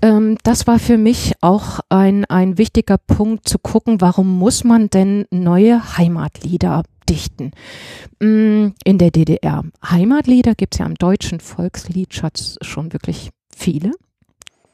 Ähm, 0.00 0.38
das 0.44 0.66
war 0.68 0.78
für 0.78 0.96
mich 0.96 1.34
auch 1.40 1.80
ein, 1.88 2.24
ein 2.26 2.56
wichtiger 2.56 2.98
Punkt 2.98 3.48
zu 3.48 3.58
gucken, 3.58 4.00
warum 4.00 4.38
muss 4.38 4.62
man 4.62 4.88
denn 4.90 5.26
neue 5.30 5.96
Heimatlieder 5.98 6.84
dichten. 7.08 7.50
Mm, 8.20 8.68
In 8.84 8.98
der 8.98 9.10
DDR. 9.10 9.64
Heimatlieder 9.84 10.54
gibt's 10.54 10.78
ja 10.78 10.86
im 10.86 10.94
deutschen 10.94 11.40
Volksliedschatz 11.40 12.58
schon 12.62 12.92
wirklich 12.92 13.30
viele 13.54 13.92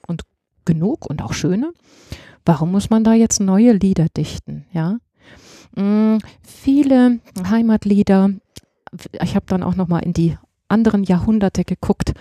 und 0.06 0.22
genug 0.66 1.06
und 1.08 1.22
auch 1.22 1.32
schöne. 1.32 1.72
Warum 2.44 2.72
muss 2.72 2.90
man 2.90 3.04
da 3.04 3.14
jetzt 3.14 3.40
neue 3.40 3.72
Lieder 3.72 4.06
dichten? 4.14 4.66
Ja, 4.72 4.98
Mm, 5.76 6.18
viele 6.42 7.18
Heimatlieder. 7.48 8.30
Ich 9.22 9.34
habe 9.34 9.46
dann 9.48 9.62
auch 9.62 9.74
noch 9.74 9.88
mal 9.88 10.00
in 10.00 10.12
die 10.12 10.36
anderen 10.68 11.04
Jahrhunderte 11.04 11.64
geguckt, 11.64 12.14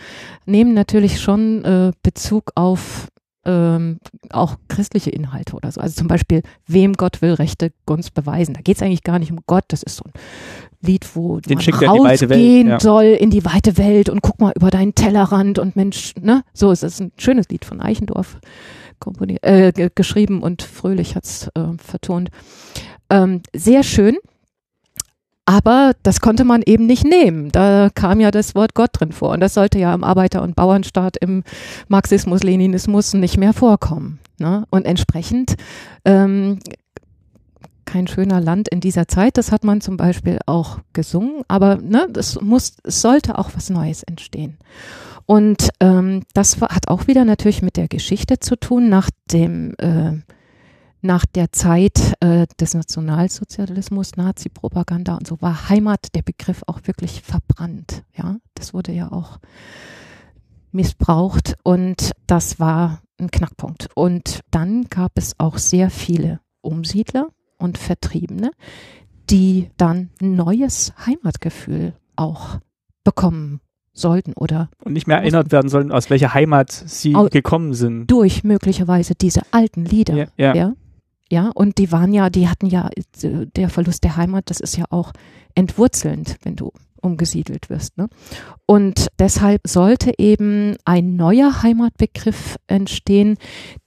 nehmen 0.45 0.73
natürlich 0.73 1.21
schon 1.21 1.63
äh, 1.63 1.91
Bezug 2.01 2.51
auf 2.55 3.07
ähm, 3.45 3.99
auch 4.29 4.55
christliche 4.69 5.09
Inhalte 5.09 5.55
oder 5.55 5.71
so. 5.71 5.81
Also 5.81 5.95
zum 5.95 6.07
Beispiel, 6.07 6.43
wem 6.65 6.93
Gott 6.93 7.21
will, 7.21 7.33
rechte 7.33 7.73
Gunst 7.85 8.13
beweisen. 8.13 8.53
Da 8.53 8.61
geht 8.61 8.77
es 8.77 8.81
eigentlich 8.81 9.03
gar 9.03 9.19
nicht 9.19 9.31
um 9.31 9.39
Gott. 9.47 9.65
Das 9.67 9.83
ist 9.83 9.97
so 9.97 10.05
ein 10.05 10.13
Lied, 10.81 11.15
wo 11.15 11.39
Den 11.41 11.57
man 11.57 11.89
rausgehen 11.89 12.67
ja. 12.69 12.79
soll 12.79 13.05
in 13.05 13.31
die 13.31 13.43
weite 13.43 13.77
Welt 13.77 14.07
und 14.07 14.21
guck 14.21 14.39
mal 14.39 14.53
über 14.55 14.69
deinen 14.69 14.95
Tellerrand 14.95 15.59
und 15.59 15.75
Mensch, 15.75 16.13
ne? 16.21 16.43
So 16.53 16.71
ist 16.71 16.83
es 16.83 17.01
ein 17.01 17.11
schönes 17.17 17.49
Lied 17.49 17.65
von 17.65 17.81
Eichendorff 17.81 18.39
komponiert, 19.03 19.43
äh, 19.43 19.71
ge- 19.73 19.91
geschrieben 19.93 20.41
und 20.41 20.61
Fröhlich 20.61 21.15
hat's 21.15 21.49
äh, 21.55 21.77
vertont. 21.77 22.29
Ähm, 23.09 23.41
sehr 23.53 23.83
schön. 23.83 24.15
Aber 25.45 25.91
das 26.03 26.21
konnte 26.21 26.45
man 26.45 26.61
eben 26.65 26.85
nicht 26.85 27.03
nehmen. 27.03 27.51
Da 27.51 27.89
kam 27.93 28.21
ja 28.21 28.31
das 28.31 28.55
Wort 28.55 28.75
Gott 28.75 28.91
drin 28.93 29.11
vor. 29.11 29.31
Und 29.31 29.41
das 29.41 29.53
sollte 29.53 29.77
ja 29.77 29.93
im 29.93 30.05
Arbeiter- 30.05 30.41
und 30.41 30.55
Bauernstaat, 30.55 31.17
im 31.17 31.43
Marxismus, 31.89 32.43
Leninismus 32.43 33.13
nicht 33.13 33.37
mehr 33.37 33.51
vorkommen. 33.51 34.19
Ne? 34.39 34.63
Und 34.69 34.85
entsprechend 34.85 35.55
ähm, 36.05 36.59
kein 37.83 38.07
schöner 38.07 38.39
Land 38.39 38.69
in 38.69 38.79
dieser 38.79 39.09
Zeit. 39.09 39.37
Das 39.37 39.51
hat 39.51 39.65
man 39.65 39.81
zum 39.81 39.97
Beispiel 39.97 40.39
auch 40.45 40.79
gesungen. 40.93 41.41
Aber 41.49 41.75
ne, 41.75 42.07
das 42.09 42.39
muss, 42.39 42.77
es 42.85 43.01
sollte 43.01 43.37
auch 43.37 43.49
was 43.53 43.69
Neues 43.69 44.03
entstehen. 44.03 44.57
Und 45.25 45.69
ähm, 45.79 46.23
das 46.33 46.59
hat 46.61 46.89
auch 46.89 47.07
wieder 47.07 47.25
natürlich 47.25 47.61
mit 47.61 47.77
der 47.77 47.87
Geschichte 47.87 48.39
zu 48.39 48.55
tun. 48.55 48.89
Nach 48.89 49.09
dem 49.31 49.73
äh, 49.77 50.21
nach 51.03 51.25
der 51.25 51.51
Zeit 51.51 52.13
äh, 52.21 52.47
des 52.59 52.73
Nationalsozialismus, 52.73 54.15
Nazi-Propaganda 54.15 55.15
und 55.15 55.27
so 55.27 55.41
war 55.41 55.67
Heimat 55.67 56.15
der 56.15 56.21
Begriff 56.21 56.63
auch 56.65 56.79
wirklich 56.85 57.21
verbrannt. 57.21 58.03
Ja, 58.15 58.37
das 58.55 58.73
wurde 58.73 58.93
ja 58.93 59.11
auch 59.11 59.39
missbraucht 60.71 61.55
und 61.63 62.11
das 62.25 62.59
war 62.59 63.01
ein 63.19 63.29
Knackpunkt. 63.29 63.89
Und 63.95 64.39
dann 64.49 64.85
gab 64.85 65.11
es 65.15 65.39
auch 65.39 65.57
sehr 65.57 65.89
viele 65.89 66.39
Umsiedler 66.61 67.27
und 67.57 67.77
Vertriebene, 67.77 68.51
die 69.29 69.69
dann 69.75 70.09
ein 70.21 70.35
neues 70.35 70.93
Heimatgefühl 71.05 71.93
auch 72.15 72.59
bekommen 73.03 73.59
sollten 73.93 74.33
oder 74.33 74.69
Und 74.83 74.93
nicht 74.93 75.07
mehr 75.07 75.17
erinnert 75.17 75.51
werden 75.51 75.69
sollen, 75.69 75.91
aus 75.91 76.09
welcher 76.09 76.33
Heimat 76.33 76.71
sie 76.71 77.13
gekommen 77.31 77.73
sind. 77.73 78.07
durch 78.07 78.43
möglicherweise 78.43 79.13
diese 79.15 79.41
alten 79.51 79.85
Lieder. 79.85 80.15
Ja, 80.15 80.25
ja. 80.37 80.55
Ja. 80.55 80.73
Ja, 81.31 81.49
und 81.55 81.79
die 81.79 81.91
waren 81.91 82.13
ja, 82.13 82.29
die 82.29 82.47
hatten 82.47 82.67
ja, 82.67 82.89
äh, 83.23 83.47
der 83.55 83.69
Verlust 83.69 84.03
der 84.03 84.17
Heimat, 84.17 84.51
das 84.51 84.59
ist 84.59 84.77
ja 84.77 84.85
auch 84.91 85.13
entwurzelnd, 85.55 86.37
wenn 86.43 86.55
du 86.55 86.71
umgesiedelt 87.01 87.69
wirst. 87.69 87.97
Ne? 87.97 88.07
Und 88.65 89.07
deshalb 89.19 89.61
sollte 89.67 90.13
eben 90.17 90.75
ein 90.85 91.15
neuer 91.15 91.63
Heimatbegriff 91.63 92.57
entstehen, 92.67 93.37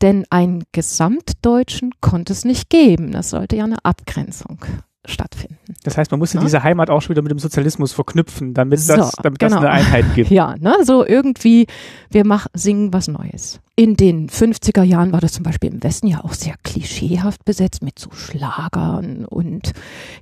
denn 0.03 0.25
einen 0.31 0.65
Gesamtdeutschen 0.73 1.93
konnte 2.01 2.33
es 2.33 2.45
nicht 2.45 2.69
geben. 2.69 3.13
Das 3.13 3.31
sollte 3.31 3.57
ja 3.57 3.65
eine 3.65 3.85
Abgrenzung 3.85 4.65
stattfinden. 5.07 5.57
Das 5.85 5.97
heißt, 5.97 6.11
man 6.11 6.19
musste 6.21 6.39
Ja. 6.39 6.45
diese 6.45 6.63
Heimat 6.63 6.91
auch 6.91 7.01
schon 7.03 7.11
wieder 7.11 7.23
mit 7.23 7.31
dem 7.31 7.39
Sozialismus 7.39 7.93
verknüpfen, 7.93 8.55
damit 8.55 8.81
So, 8.81 8.97
das, 8.97 9.13
damit 9.23 9.41
das 9.43 9.53
genau. 9.53 9.63
eine 9.63 9.71
Einheit 9.73 10.05
gibt. 10.15 10.31
Ja, 10.37 10.55
ne, 10.59 10.75
so 10.85 11.05
irgendwie, 11.07 11.67
wir 12.11 12.25
mach, 12.27 12.47
singen 12.55 12.93
was 12.93 13.09
Neues. 13.09 13.61
In 13.79 13.95
den 13.97 14.29
50er 14.31 14.83
Jahren 14.83 15.13
war 15.13 15.21
das 15.21 15.33
zum 15.33 15.43
Beispiel 15.43 15.71
im 15.71 15.83
Westen 15.83 16.07
ja 16.07 16.25
auch 16.25 16.33
sehr 16.33 16.55
klischeehaft 16.63 17.45
besetzt 17.45 17.83
mit 17.83 17.99
so 17.99 18.11
Schlagern 18.11 19.27
und 19.27 19.73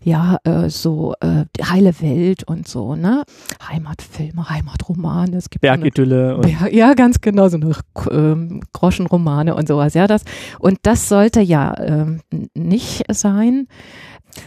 ja, 0.02 0.38
äh, 0.44 0.68
so 0.68 1.14
äh, 1.20 1.44
heile 1.62 2.00
Welt 2.00 2.42
und 2.44 2.66
so, 2.66 2.96
ne? 2.96 3.22
Heimatfilme, 3.68 4.48
Heimatromane, 4.50 5.36
es 5.36 5.50
gibt 5.50 5.64
so 5.64 5.70
eine- 5.70 5.82
Bergidylle 5.82 6.36
und 6.36 6.48
ja, 6.48 6.66
ja, 6.68 6.94
ganz 6.94 7.20
genau, 7.20 7.48
so 7.48 7.56
eine 7.56 7.72
ähm, 8.10 8.60
Groschenromane 8.72 9.54
und 9.54 9.68
sowas, 9.68 9.94
ja, 9.94 10.06
das. 10.06 10.24
Und 10.58 10.78
das 10.82 11.08
sollte 11.08 11.40
ja 11.40 11.74
ähm, 11.78 12.20
nicht 12.54 13.04
sein. 13.12 13.68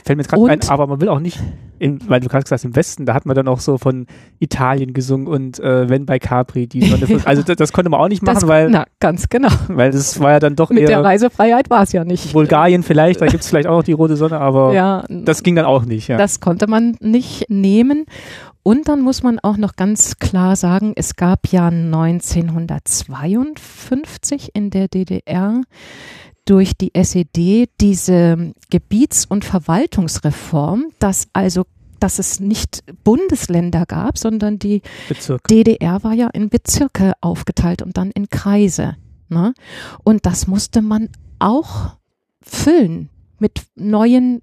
Fällt 0.05 0.17
mir 0.17 0.23
jetzt 0.23 0.29
gerade 0.29 0.49
ein, 0.49 0.59
aber 0.69 0.87
man 0.87 1.01
will 1.01 1.09
auch 1.09 1.19
nicht, 1.19 1.39
in, 1.79 1.99
weil 2.09 2.19
du 2.19 2.27
gerade 2.27 2.43
gesagt 2.43 2.59
hast, 2.59 2.65
im 2.65 2.75
Westen, 2.75 3.05
da 3.05 3.13
hat 3.13 3.25
man 3.25 3.35
dann 3.35 3.47
auch 3.47 3.59
so 3.59 3.77
von 3.77 4.07
Italien 4.39 4.93
gesungen 4.93 5.27
und 5.27 5.59
äh, 5.59 5.89
wenn 5.89 6.05
bei 6.05 6.19
Capri 6.19 6.67
die 6.67 6.85
Sonne. 6.85 7.05
Ja. 7.07 7.17
Also 7.25 7.43
das, 7.43 7.55
das 7.55 7.73
konnte 7.73 7.89
man 7.89 7.99
auch 7.99 8.07
nicht 8.07 8.23
machen, 8.23 8.41
das, 8.41 8.47
weil, 8.47 8.69
na, 8.69 8.85
ganz 8.99 9.29
genau. 9.29 9.49
weil 9.67 9.91
das 9.91 10.19
war 10.19 10.31
ja 10.31 10.39
dann 10.39 10.55
doch 10.55 10.69
Mit 10.69 10.83
der 10.83 10.89
eher 10.89 11.03
Reisefreiheit 11.03 11.69
war 11.69 11.83
es 11.83 11.91
ja 11.91 12.03
nicht. 12.03 12.33
Bulgarien 12.33 12.83
vielleicht, 12.83 13.21
da 13.21 13.27
gibt 13.27 13.43
es 13.43 13.49
vielleicht 13.49 13.67
auch 13.67 13.77
noch 13.77 13.83
die 13.83 13.93
rote 13.93 14.15
Sonne, 14.15 14.39
aber 14.39 14.73
ja, 14.73 15.03
das 15.09 15.43
ging 15.43 15.55
dann 15.55 15.65
auch 15.65 15.85
nicht. 15.85 16.07
Ja. 16.07 16.17
Das 16.17 16.39
konnte 16.39 16.67
man 16.67 16.97
nicht 16.99 17.49
nehmen. 17.49 18.05
Und 18.63 18.89
dann 18.89 19.01
muss 19.01 19.23
man 19.23 19.39
auch 19.39 19.55
noch 19.55 19.77
ganz 19.77 20.19
klar 20.19 20.57
sagen, 20.57 20.91
es 20.97 21.15
gab 21.15 21.47
ja 21.47 21.67
1952 21.67 24.49
in 24.53 24.71
der 24.71 24.89
DDR 24.89 25.61
durch 26.47 26.75
die 26.75 26.93
SED 26.95 27.69
diese 27.79 28.53
Gebiets- 28.69 29.25
und 29.25 29.45
Verwaltungsreform, 29.45 30.87
dass 30.99 31.27
also 31.33 31.65
dass 31.99 32.19
es 32.19 32.39
nicht 32.39 32.83
Bundesländer 33.03 33.85
gab, 33.87 34.17
sondern 34.17 34.59
die 34.59 34.81
Bezirk. 35.09 35.47
DDR 35.47 36.03
war 36.03 36.13
ja 36.13 36.27
in 36.27 36.49
Bezirke 36.49 37.13
aufgeteilt 37.21 37.81
und 37.81 37.97
dann 37.97 38.11
in 38.11 38.29
Kreise. 38.29 38.97
Ne? 39.29 39.53
Und 40.03 40.25
das 40.25 40.47
musste 40.47 40.81
man 40.81 41.09
auch 41.39 41.97
füllen 42.41 43.09
mit 43.39 43.63
neuen, 43.75 44.41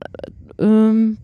äh, 0.58 0.64
ähm, 0.64 1.18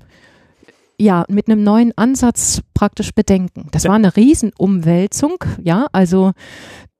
ja, 0.99 1.25
mit 1.29 1.49
einem 1.49 1.63
neuen 1.63 1.97
Ansatz 1.97 2.63
praktisch 2.75 3.13
bedenken. 3.13 3.69
Das 3.71 3.85
war 3.85 3.95
eine 3.95 4.17
Riesenumwälzung, 4.17 5.43
ja, 5.63 5.87
also 5.93 6.33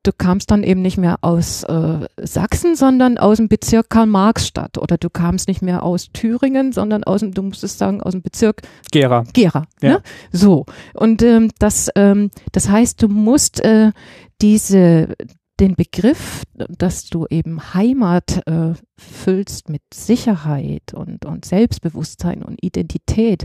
du 0.03 0.13
kamst 0.13 0.51
dann 0.51 0.63
eben 0.63 0.83
nicht 0.83 0.97
mehr 0.97 1.19
aus 1.21 1.63
äh, 1.65 2.07
Sachsen, 2.17 2.75
sondern 2.75 3.19
aus 3.19 3.37
dem 3.37 3.49
Bezirk 3.49 3.91
Karl-Marx-Stadt 3.91 4.79
oder 4.79 4.97
du 4.97 5.11
kamst 5.11 5.49
nicht 5.49 5.63
mehr 5.63 5.83
aus 5.83 6.11
Thüringen, 6.13 6.73
sondern 6.73 7.05
aus 7.05 7.21
dem, 7.21 7.33
du 7.33 7.43
musstest 7.43 7.79
sagen, 7.79 8.03
aus 8.03 8.13
dem 8.13 8.23
Bezirk 8.23 8.63
Gera. 8.91 9.25
Gera. 9.33 9.67
Ja. 9.83 9.91
Ne? 9.91 10.03
So. 10.33 10.67
Und 10.95 11.23
ähm, 11.23 11.51
das, 11.59 11.91
ähm, 11.97 12.31
das 12.53 12.69
heißt, 12.69 13.03
du 13.03 13.09
musst 13.09 13.61
äh, 13.65 13.93
diese 14.41 15.15
den 15.61 15.77
Begriff, 15.77 16.45
dass 16.55 17.05
du 17.05 17.27
eben 17.29 17.75
Heimat 17.75 18.47
äh, 18.47 18.73
füllst 18.97 19.69
mit 19.69 19.83
Sicherheit 19.93 20.95
und, 20.95 21.27
und 21.27 21.45
Selbstbewusstsein 21.45 22.43
und 22.43 22.65
Identität, 22.65 23.45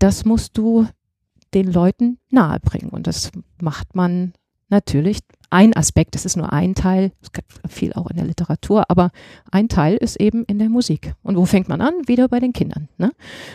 das 0.00 0.24
musst 0.24 0.58
du 0.58 0.88
den 1.54 1.72
Leuten 1.72 2.18
nahebringen. 2.30 2.90
Und 2.90 3.06
das 3.06 3.30
macht 3.60 3.94
man 3.94 4.32
natürlich 4.68 5.20
ein 5.50 5.74
Aspekt, 5.74 6.14
das 6.14 6.26
ist 6.26 6.36
nur 6.36 6.52
ein 6.52 6.74
Teil, 6.74 7.10
es 7.22 7.32
gibt 7.32 7.52
viel 7.68 7.94
auch 7.94 8.10
in 8.10 8.16
der 8.18 8.26
Literatur, 8.26 8.84
aber 8.90 9.10
ein 9.50 9.70
Teil 9.70 9.96
ist 9.96 10.20
eben 10.20 10.44
in 10.44 10.58
der 10.58 10.68
Musik. 10.68 11.14
Und 11.22 11.36
wo 11.38 11.46
fängt 11.46 11.70
man 11.70 11.80
an? 11.80 11.94
Wieder 12.06 12.28
bei 12.28 12.38
den 12.38 12.52
Kindern. 12.52 12.88
Ne? 12.98 13.12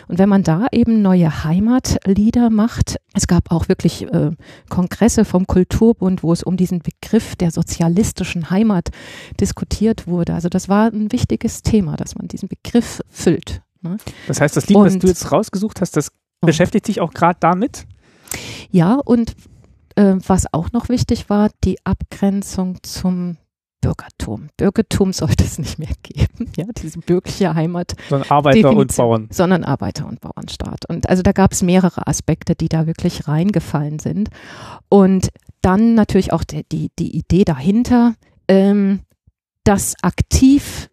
Und 0.08 0.18
wenn 0.18 0.28
man 0.28 0.42
da 0.42 0.66
eben 0.72 1.02
neue 1.02 1.44
Heimatlieder 1.44 2.50
macht, 2.50 2.96
es 3.12 3.28
gab 3.28 3.52
auch 3.52 3.68
wirklich 3.68 4.12
äh, 4.12 4.32
Kongresse 4.68 5.24
vom 5.24 5.46
Kulturbund, 5.46 6.24
wo 6.24 6.32
es 6.32 6.42
um 6.42 6.56
diesen 6.56 6.80
Begriff 6.80 7.36
der 7.36 7.52
sozialistischen 7.52 8.50
Heimat 8.50 8.88
diskutiert 9.40 10.08
wurde. 10.08 10.34
Also 10.34 10.48
das 10.48 10.68
war 10.68 10.88
ein 10.88 11.12
wichtiges 11.12 11.62
Thema, 11.62 11.96
dass 11.96 12.16
man 12.16 12.26
diesen 12.26 12.48
Begriff 12.48 13.02
füllt. 13.08 13.62
Ne? 13.82 13.98
Das 14.26 14.40
heißt, 14.40 14.56
das 14.56 14.66
Lied, 14.68 14.78
was 14.78 14.94
Und- 14.94 15.02
du 15.04 15.06
jetzt 15.06 15.30
rausgesucht 15.30 15.80
hast, 15.80 15.96
das 15.96 16.10
Oh. 16.42 16.46
beschäftigt 16.46 16.86
sich 16.86 17.00
auch 17.00 17.12
gerade 17.14 17.38
damit. 17.40 17.86
Ja, 18.72 18.96
und 18.96 19.36
äh, 19.96 20.14
was 20.26 20.52
auch 20.52 20.72
noch 20.72 20.88
wichtig 20.88 21.28
war, 21.30 21.50
die 21.64 21.76
Abgrenzung 21.84 22.82
zum 22.82 23.36
Bürgertum. 23.80 24.48
Bürgertum 24.56 25.12
sollte 25.12 25.44
es 25.44 25.58
nicht 25.58 25.78
mehr 25.78 25.92
geben, 26.02 26.50
ja, 26.56 26.64
diese 26.76 26.98
bürgerliche 27.00 27.54
Heimat, 27.54 27.94
Sondern 28.08 28.30
Arbeiter 28.30 28.68
und 28.70 28.74
Definition. 28.76 29.06
Bauern. 29.06 29.28
sondern 29.30 29.64
Arbeiter- 29.64 30.06
und 30.06 30.20
Bauernstaat. 30.20 30.86
Und 30.88 31.08
also 31.08 31.22
da 31.22 31.32
gab 31.32 31.52
es 31.52 31.62
mehrere 31.62 32.06
Aspekte, 32.06 32.54
die 32.54 32.68
da 32.68 32.86
wirklich 32.86 33.28
reingefallen 33.28 33.98
sind. 33.98 34.30
Und 34.88 35.28
dann 35.60 35.94
natürlich 35.94 36.32
auch 36.32 36.44
die, 36.44 36.64
die, 36.70 36.90
die 36.98 37.16
Idee 37.16 37.44
dahinter, 37.44 38.14
ähm, 38.48 39.00
das 39.64 39.94
aktiv 40.02 40.90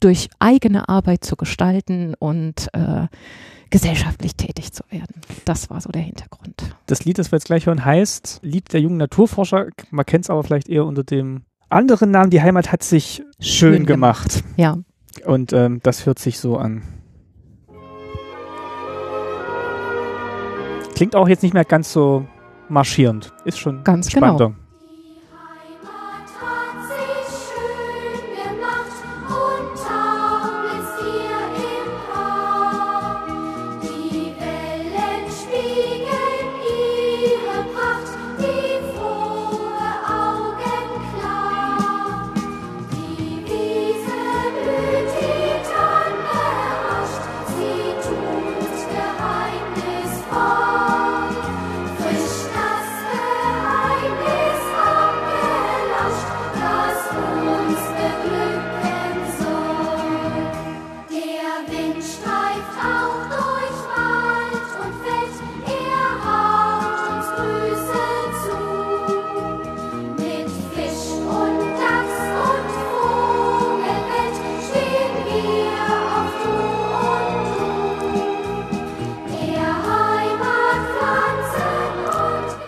durch 0.00 0.28
eigene 0.38 0.88
Arbeit 0.88 1.24
zu 1.24 1.36
gestalten 1.36 2.14
und 2.18 2.68
äh, 2.74 3.06
gesellschaftlich 3.74 4.36
tätig 4.36 4.72
zu 4.72 4.84
werden. 4.90 5.20
Das 5.44 5.68
war 5.68 5.80
so 5.80 5.90
der 5.90 6.02
Hintergrund. 6.02 6.76
Das 6.86 7.04
Lied, 7.04 7.18
das 7.18 7.32
wir 7.32 7.38
jetzt 7.38 7.46
gleich 7.46 7.66
hören, 7.66 7.84
heißt 7.84 8.38
Lied 8.42 8.72
der 8.72 8.80
jungen 8.80 8.98
Naturforscher. 8.98 9.66
Man 9.90 10.06
kennt 10.06 10.26
es 10.26 10.30
aber 10.30 10.44
vielleicht 10.44 10.68
eher 10.68 10.84
unter 10.84 11.02
dem 11.02 11.42
anderen 11.70 12.12
Namen. 12.12 12.30
Die 12.30 12.40
Heimat 12.40 12.70
hat 12.70 12.84
sich 12.84 13.24
schön, 13.40 13.74
Schön 13.74 13.86
gemacht. 13.86 14.44
Ja. 14.56 14.78
Und 15.26 15.52
ähm, 15.52 15.80
das 15.82 16.06
hört 16.06 16.20
sich 16.20 16.38
so 16.38 16.56
an. 16.56 16.82
Klingt 20.94 21.16
auch 21.16 21.26
jetzt 21.28 21.42
nicht 21.42 21.54
mehr 21.54 21.64
ganz 21.64 21.92
so 21.92 22.24
marschierend. 22.68 23.32
Ist 23.44 23.58
schon 23.58 23.82
Ganz 23.82 24.08
genau. 24.08 24.36
spannender. 24.36 24.44
Heimat 24.44 24.63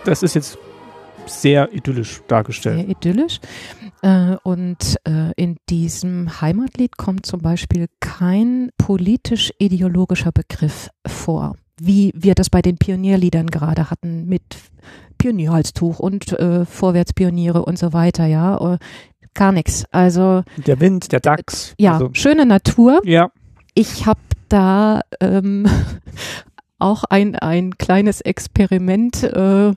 Das 0.07 0.23
ist 0.23 0.35
jetzt 0.35 0.57
sehr 1.25 1.73
idyllisch 1.73 2.21
dargestellt. 2.29 2.79
Sehr 2.79 2.89
idyllisch. 2.89 3.39
Äh, 4.01 4.37
und 4.43 4.95
äh, 5.05 5.33
in 5.35 5.57
diesem 5.69 6.39
Heimatlied 6.41 6.95
kommt 6.97 7.25
zum 7.25 7.41
Beispiel 7.41 7.87
kein 7.99 8.69
politisch-ideologischer 8.77 10.31
Begriff 10.31 10.89
vor, 11.05 11.55
wie 11.81 12.13
wir 12.15 12.35
das 12.35 12.49
bei 12.49 12.61
den 12.61 12.77
Pionierliedern 12.77 13.47
gerade 13.47 13.89
hatten 13.89 14.25
mit 14.27 14.43
Pionierhalstuch 15.17 15.99
und 15.99 16.31
äh, 16.39 16.63
Vorwärtspioniere 16.63 17.65
und 17.65 17.77
so 17.77 17.91
weiter, 17.91 18.25
ja. 18.25 18.75
Äh, 18.75 18.77
gar 19.33 19.51
nichts. 19.51 19.85
Also 19.91 20.43
Der 20.65 20.79
Wind, 20.79 21.11
der 21.11 21.19
Dachs. 21.19 21.73
ja, 21.77 21.93
Also, 21.93 22.09
schöne 22.13 22.45
Natur. 22.45 23.01
ja. 23.03 23.29
Ich 23.73 24.05
habe 24.07 24.21
da 24.49 25.01
ähm, 25.19 25.67
auch 26.79 27.03
ein, 27.03 27.35
ein 27.35 27.77
kleines 27.77 28.21
Experiment 28.21 29.23
äh, 29.23 29.73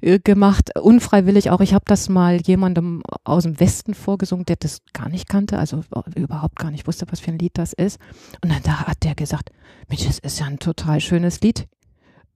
gemacht, 0.00 0.78
unfreiwillig 0.78 1.50
auch. 1.50 1.60
Ich 1.60 1.74
habe 1.74 1.84
das 1.86 2.08
mal 2.08 2.40
jemandem 2.40 3.02
aus 3.24 3.42
dem 3.42 3.58
Westen 3.58 3.94
vorgesungen, 3.94 4.44
der 4.44 4.56
das 4.56 4.80
gar 4.92 5.08
nicht 5.08 5.28
kannte, 5.28 5.58
also 5.58 5.82
überhaupt 6.14 6.56
gar 6.56 6.70
nicht 6.70 6.86
wusste, 6.86 7.06
was 7.10 7.20
für 7.20 7.32
ein 7.32 7.38
Lied 7.38 7.58
das 7.58 7.72
ist. 7.72 7.98
Und 8.42 8.52
dann 8.52 8.62
da 8.62 8.84
hat 8.84 9.02
der 9.02 9.14
gesagt, 9.14 9.50
Mensch, 9.88 10.06
das 10.06 10.18
ist 10.18 10.38
ja 10.38 10.46
ein 10.46 10.58
total 10.58 11.00
schönes 11.00 11.40
Lied. 11.40 11.66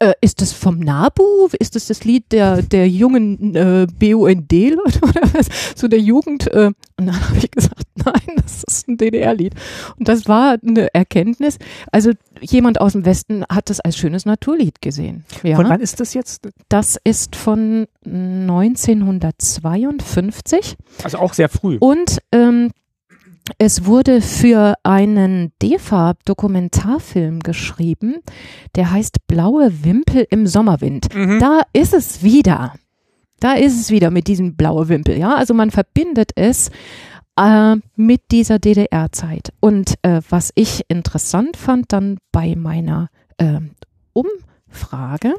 Äh, 0.03 0.15
ist 0.21 0.41
das 0.41 0.53
vom 0.53 0.81
NABU? 0.81 1.51
Ist 1.61 1.77
das 1.77 1.87
das 1.87 2.03
Lied 2.03 2.33
der, 2.33 2.63
der 2.63 2.89
jungen 2.89 3.55
äh, 3.55 3.87
BUND 3.87 4.53
oder 4.53 5.23
was? 5.33 5.47
So 5.77 5.87
der 5.87 6.01
Jugend? 6.01 6.53
Äh, 6.53 6.73
und 6.97 7.07
dann 7.07 7.21
habe 7.29 7.39
ich 7.39 7.49
gesagt, 7.53 7.85
nein, 8.05 8.35
das 8.37 8.65
ist 8.65 8.89
ein 8.89 8.97
DDR-Lied. 8.97 9.55
Und 9.97 10.09
das 10.09 10.27
war 10.27 10.59
eine 10.61 10.93
Erkenntnis. 10.93 11.59
Also 11.93 12.11
jemand 12.41 12.81
aus 12.81 12.95
dem 12.95 13.05
Westen 13.05 13.45
hat 13.49 13.71
das 13.71 13.79
als 13.79 13.97
schönes 13.97 14.27
Naturlied 14.27 14.83
gesehen. 14.83 15.25
Ja. 15.45 15.55
Von 15.55 15.69
wann 15.69 15.81
ist 15.81 16.01
das 16.01 16.15
jetzt? 16.15 16.49
Das 16.69 16.99
ist 17.05 17.37
von 17.37 17.87
1952 18.05 20.77
Also 21.05 21.19
auch 21.19 21.35
sehr 21.35 21.49
früh. 21.49 21.77
und 21.79 22.19
ähm, 22.33 22.73
es 23.59 23.85
wurde 23.85 24.21
für 24.21 24.75
einen 24.83 25.53
DEFA-Dokumentarfilm 25.61 27.41
geschrieben, 27.41 28.17
der 28.77 28.91
heißt 28.91 29.27
Blaue 29.27 29.85
Wimpel 29.85 30.27
im 30.31 30.47
Sommerwind. 30.47 31.15
Mhm. 31.15 31.39
Da 31.41 31.63
ist 31.73 31.93
es 31.93 32.23
wieder. 32.23 32.75
Da 33.41 33.55
ist 33.55 33.81
es 33.81 33.91
wieder 33.91 34.11
mit 34.11 34.29
diesem 34.29 34.55
blaue 34.55 34.89
Wimpel. 34.89 35.19
Ja, 35.19 35.35
also 35.35 35.53
man 35.53 35.73
verbindet 35.73 36.31
es 36.37 36.71
äh, 37.37 37.77
mit 37.97 38.31
dieser 38.31 38.61
DDR-Zeit. 38.61 39.53
Und 39.59 39.95
äh, 40.03 40.21
was 40.29 40.53
ich 40.55 40.85
interessant 40.89 41.57
fand 41.57 41.93
dann 41.93 42.19
bei 42.31 42.55
meiner 42.55 43.09
ähm, 43.39 43.73
Umfrage, 44.13 45.35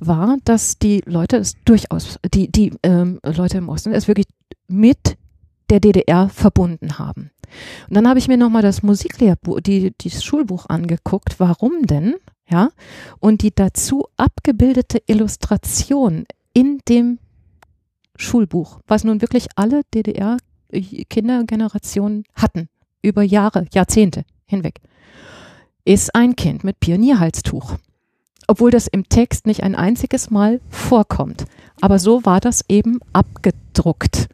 war, 0.00 0.36
dass 0.44 0.78
die 0.78 1.02
Leute 1.06 1.36
es 1.36 1.54
durchaus, 1.64 2.18
die, 2.34 2.50
die 2.50 2.72
ähm, 2.82 3.20
Leute 3.24 3.58
im 3.58 3.68
Osten 3.68 3.92
es 3.92 4.08
wirklich 4.08 4.26
mit 4.66 5.16
der 5.70 5.80
DDR 5.80 6.28
verbunden 6.28 6.98
haben. 6.98 7.30
Und 7.88 7.96
dann 7.96 8.06
habe 8.08 8.18
ich 8.18 8.26
mir 8.28 8.36
nochmal 8.36 8.62
das 8.62 8.82
Musiklehrbuch, 8.82 9.60
die, 9.60 9.94
das 10.02 10.24
Schulbuch 10.24 10.66
angeguckt, 10.68 11.38
warum 11.40 11.86
denn, 11.86 12.16
ja, 12.48 12.70
und 13.20 13.42
die 13.42 13.54
dazu 13.54 14.06
abgebildete 14.16 15.00
Illustration 15.06 16.24
in 16.52 16.80
dem 16.88 17.20
Schulbuch, 18.16 18.80
was 18.86 19.04
nun 19.04 19.20
wirklich 19.20 19.46
alle 19.56 19.82
DDR-Kindergenerationen 19.94 22.24
hatten, 22.34 22.68
über 23.02 23.22
Jahre, 23.22 23.66
Jahrzehnte 23.72 24.24
hinweg, 24.46 24.80
ist 25.84 26.14
ein 26.14 26.36
Kind 26.36 26.64
mit 26.64 26.80
Pionierhalstuch. 26.80 27.76
Obwohl 28.46 28.70
das 28.70 28.86
im 28.88 29.08
Text 29.08 29.46
nicht 29.46 29.62
ein 29.62 29.74
einziges 29.74 30.30
Mal 30.30 30.60
vorkommt. 30.70 31.44
Aber 31.80 31.98
so 31.98 32.24
war 32.24 32.40
das 32.40 32.64
eben 32.68 33.00
abgedruckt. 33.12 34.28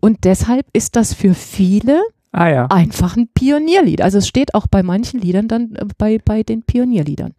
Und 0.00 0.24
deshalb 0.24 0.66
ist 0.72 0.96
das 0.96 1.14
für 1.14 1.34
viele 1.34 2.02
Ah 2.32 2.48
ja. 2.48 2.66
einfach 2.66 3.16
ein 3.16 3.28
Pionierlied. 3.28 4.02
Also 4.02 4.18
es 4.18 4.28
steht 4.28 4.54
auch 4.54 4.66
bei 4.66 4.82
manchen 4.82 5.20
Liedern 5.20 5.48
dann 5.48 5.74
äh, 5.74 5.86
bei, 5.96 6.18
bei 6.22 6.42
den 6.42 6.62
Pionierliedern. 6.62 7.34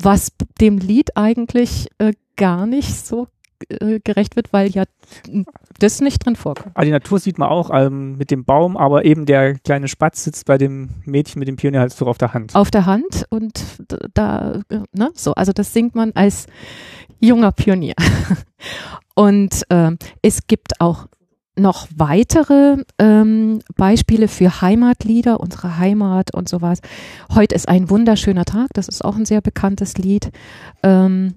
Was 0.00 0.32
dem 0.60 0.78
Lied 0.78 1.16
eigentlich 1.16 1.88
äh, 1.98 2.12
gar 2.36 2.66
nicht 2.66 3.06
so 3.06 3.28
äh, 3.68 4.00
gerecht 4.02 4.36
wird, 4.36 4.52
weil 4.52 4.70
ja 4.70 4.84
das 5.78 6.00
nicht 6.00 6.24
drin 6.24 6.36
vorkommt. 6.36 6.74
Aber 6.74 6.84
die 6.84 6.90
Natur 6.90 7.18
sieht 7.18 7.38
man 7.38 7.48
auch 7.48 7.70
ähm, 7.72 8.16
mit 8.16 8.30
dem 8.30 8.44
Baum, 8.44 8.76
aber 8.76 9.04
eben 9.04 9.26
der 9.26 9.58
kleine 9.58 9.88
Spatz 9.88 10.24
sitzt 10.24 10.46
bei 10.46 10.58
dem 10.58 10.90
Mädchen 11.04 11.38
mit 11.38 11.48
dem 11.48 11.56
Pionierhalstuch 11.56 12.06
auf 12.06 12.18
der 12.18 12.34
Hand. 12.34 12.54
Auf 12.54 12.70
der 12.70 12.86
Hand 12.86 13.26
und 13.30 13.62
da, 14.14 14.62
äh, 14.68 14.80
ne, 14.92 15.10
so, 15.14 15.34
also 15.34 15.52
das 15.52 15.72
singt 15.72 15.94
man 15.94 16.12
als 16.12 16.46
junger 17.20 17.52
Pionier. 17.52 17.94
Und 19.14 19.64
ähm, 19.68 19.98
es 20.22 20.46
gibt 20.46 20.80
auch 20.80 21.06
noch 21.56 21.86
weitere 21.94 22.78
ähm, 22.98 23.60
Beispiele 23.76 24.28
für 24.28 24.62
Heimatlieder, 24.62 25.40
unsere 25.40 25.78
Heimat 25.78 26.34
und 26.34 26.48
sowas. 26.48 26.80
Heute 27.34 27.54
ist 27.54 27.68
ein 27.68 27.90
wunderschöner 27.90 28.44
Tag, 28.44 28.68
das 28.74 28.88
ist 28.88 29.04
auch 29.04 29.16
ein 29.16 29.26
sehr 29.26 29.40
bekanntes 29.40 29.98
Lied. 29.98 30.30
Ähm, 30.82 31.34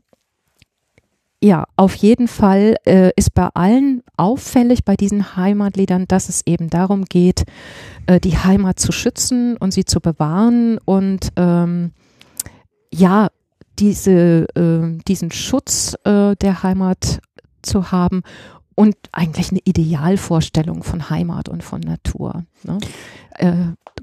ja, 1.44 1.66
auf 1.76 1.96
jeden 1.96 2.28
Fall 2.28 2.76
äh, 2.86 3.12
ist 3.16 3.34
bei 3.34 3.50
allen 3.54 4.02
auffällig 4.18 4.86
bei 4.86 4.96
diesen 4.96 5.36
Heimatliedern, 5.36 6.06
dass 6.08 6.30
es 6.30 6.42
eben 6.46 6.70
darum 6.70 7.06
geht, 7.06 7.44
äh, 8.08 8.20
die 8.20 8.38
Heimat 8.38 8.80
zu 8.80 8.92
schützen 8.92 9.58
und 9.58 9.72
sie 9.72 9.86
zu 9.86 10.00
bewahren 10.00 10.80
und 10.86 11.30
ähm, 11.36 11.92
ja, 12.92 13.28
diese, 13.78 14.48
äh, 14.56 14.98
diesen 15.08 15.32
Schutz 15.32 15.96
äh, 16.06 16.36
der 16.38 16.64
Heimat 16.64 17.20
zu 17.62 17.92
haben 17.92 18.24
und 18.76 18.96
eigentlich 19.12 19.52
eine 19.52 19.62
Idealvorstellung 19.64 20.84
von 20.84 21.10
Heimat 21.10 21.50
und 21.50 21.64
von 21.64 21.82
Natur. 21.82 22.44
Ne? 22.64 22.78
Äh, 23.32 23.54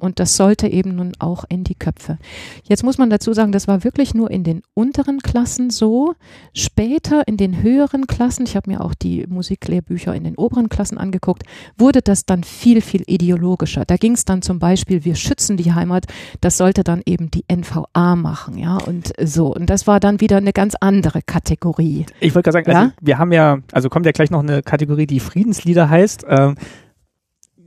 und 0.03 0.19
das 0.19 0.37
sollte 0.37 0.67
eben 0.67 0.97
nun 0.97 1.13
auch 1.21 1.45
in 1.49 1.63
die 1.63 1.77
Köpfe. 1.77 2.19
Jetzt 2.65 2.83
muss 2.83 2.99
man 2.99 3.09
dazu 3.09 3.33
sagen, 3.33 3.53
das 3.53 3.69
war 3.69 3.85
wirklich 3.85 4.15
nur 4.15 4.31
in 4.31 4.43
den 4.43 4.63
unteren 4.75 5.21
Klassen 5.21 5.71
so. 5.71 6.15
Später 6.55 7.27
in 7.29 7.37
den 7.37 7.63
höheren 7.63 8.09
Klassen, 8.09 8.45
ich 8.45 8.57
habe 8.57 8.69
mir 8.69 8.81
auch 8.81 8.95
die 8.95 9.25
Musiklehrbücher 9.29 10.15
in 10.15 10.25
den 10.25 10.35
oberen 10.37 10.69
Klassen 10.69 10.99
angeguckt, 10.99 11.45
wurde 11.79 12.03
das 12.03 12.27
dann 12.27 12.43
viel, 12.43 12.81
viel 12.81 13.05
ideologischer. 13.07 13.85
Da 13.85 13.97
ging 13.97 14.15
es 14.15 14.25
dann 14.25 14.43
zum 14.43 14.59
Beispiel, 14.59 15.05
wir 15.05 15.15
schützen 15.15 15.57
die 15.57 15.73
Heimat, 15.73 16.07
das 16.41 16.57
sollte 16.57 16.83
dann 16.83 17.03
eben 17.07 17.31
die 17.31 17.45
NVA 17.51 18.17
machen, 18.17 18.59
ja, 18.59 18.79
und 18.79 19.13
so. 19.23 19.55
Und 19.55 19.71
das 19.71 19.87
war 19.87 20.01
dann 20.01 20.21
wieder 20.21 20.39
eine 20.39 20.53
ganz 20.53 20.75
andere 20.81 21.23
Kategorie. 21.23 22.07
Ich 22.19 22.35
wollte 22.35 22.51
gerade 22.51 22.65
sagen, 22.65 22.71
Ja? 22.73 22.81
also 22.81 22.93
wir 23.01 23.19
haben 23.19 23.31
ja, 23.33 23.59
also 23.71 23.89
kommt 23.89 24.07
ja 24.07 24.13
gleich 24.13 24.31
noch 24.33 24.43
eine 24.43 24.63
Kategorie, 24.63 25.07
die 25.07 25.21
Friedenslieder 25.21 25.89
heißt. 25.89 26.25
Ähm, 26.29 26.57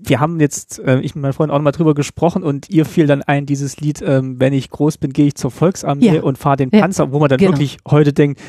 wir 0.10 0.20
haben 0.20 0.40
jetzt, 0.40 0.80
äh, 0.80 1.00
ich 1.00 1.16
mit 1.16 1.22
meinem 1.22 1.34
Freund 1.34 1.52
auch 1.52 1.58
noch 1.58 1.64
mal 1.64 1.72
drüber 1.72 1.94
gesprochen 1.94 2.44
und 2.44 2.70
ihr 2.70 2.86
fiel 2.86 3.08
dann 3.08 3.22
ein, 3.24 3.46
dieses 3.46 3.78
Lied, 3.80 4.02
ähm, 4.02 4.40
wenn 4.40 4.54
ich 4.54 4.70
groß 4.70 4.98
bin, 4.98 5.14
gehe 5.14 5.28
ich 5.28 5.36
zur 5.36 5.52
Volksarmee 5.52 6.16
Ja. 6.16 6.22
und 6.24 6.38
fahre 6.38 6.58
den 6.58 6.70
Ja. 6.72 6.82
Panzer, 6.82 7.12
wo 7.12 7.20
man 7.20 7.30
dann 7.30 7.40
Genau. 7.40 7.52
wirklich 7.54 7.78
heute 7.88 8.14
denkt, 8.14 8.40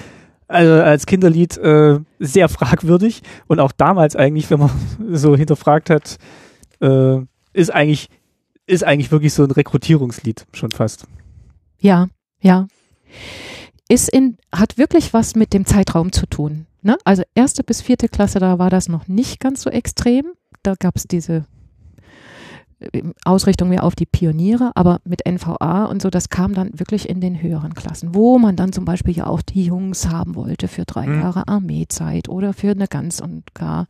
also 0.48 0.72
als 0.74 1.06
Kinderlied 1.06 1.56
äh, 1.58 1.98
sehr 2.20 2.48
fragwürdig 2.48 3.22
und 3.48 3.58
auch 3.60 3.72
damals 3.72 4.14
eigentlich, 4.16 4.48
wenn 4.50 4.60
man 4.60 4.70
so 5.12 5.36
hinterfragt 5.36 5.90
hat, 5.90 6.18
äh, 6.80 7.18
ist 7.52 7.72
eigentlich 7.74 8.08
ist 8.68 8.82
eigentlich 8.82 9.12
wirklich 9.12 9.32
so 9.32 9.44
ein 9.44 9.50
Rekrutierungslied 9.52 10.44
schon 10.52 10.72
fast. 10.72 11.06
Ja, 11.78 12.08
ja. 12.40 12.66
ist 13.88 14.08
in, 14.08 14.38
hat 14.52 14.76
wirklich 14.78 15.12
was 15.12 15.36
mit 15.36 15.52
dem 15.52 15.64
Zeitraum 15.66 16.10
zu 16.10 16.26
tun. 16.26 16.66
Ne? 16.82 16.96
Also 17.04 17.22
erste 17.34 17.62
bis 17.62 17.80
vierte 17.80 18.08
Klasse, 18.08 18.38
da 18.40 18.58
war 18.58 18.70
das 18.70 18.88
noch 18.88 19.06
nicht 19.08 19.38
ganz 19.40 19.62
so 19.62 19.70
extrem. 19.70 20.26
Da 20.66 20.74
gab 20.74 20.97
es 20.97 21.05
diese 21.05 21.44
äh, 22.80 23.02
Ausrichtung 23.24 23.68
mehr 23.68 23.84
auf 23.84 23.94
die 23.94 24.05
Pioniere, 24.05 24.72
aber 24.74 25.01
mit 25.05 25.22
NVA 25.24 25.84
und 25.84 26.02
so, 26.02 26.10
das 26.10 26.28
kam 26.28 26.55
dann 26.55 26.78
wirklich 26.78 27.09
in 27.09 27.20
den 27.20 27.40
höheren 27.40 27.72
Klassen, 27.74 28.14
wo 28.14 28.38
man 28.38 28.56
dann 28.56 28.72
zum 28.72 28.84
Beispiel 28.84 29.16
ja 29.16 29.28
auch 29.28 29.43
die 29.43 29.64
Jungs 29.64 30.09
haben 30.09 30.34
wollte 30.34 30.66
für 30.66 30.84
drei 30.84 31.06
Mhm. 31.06 31.20
Jahre 31.20 31.48
Armeezeit 31.48 32.28
oder 32.28 32.52
für 32.52 32.72
eine 32.72 32.88
ganz 32.88 33.20
und 33.20 33.55
gar 33.55 33.86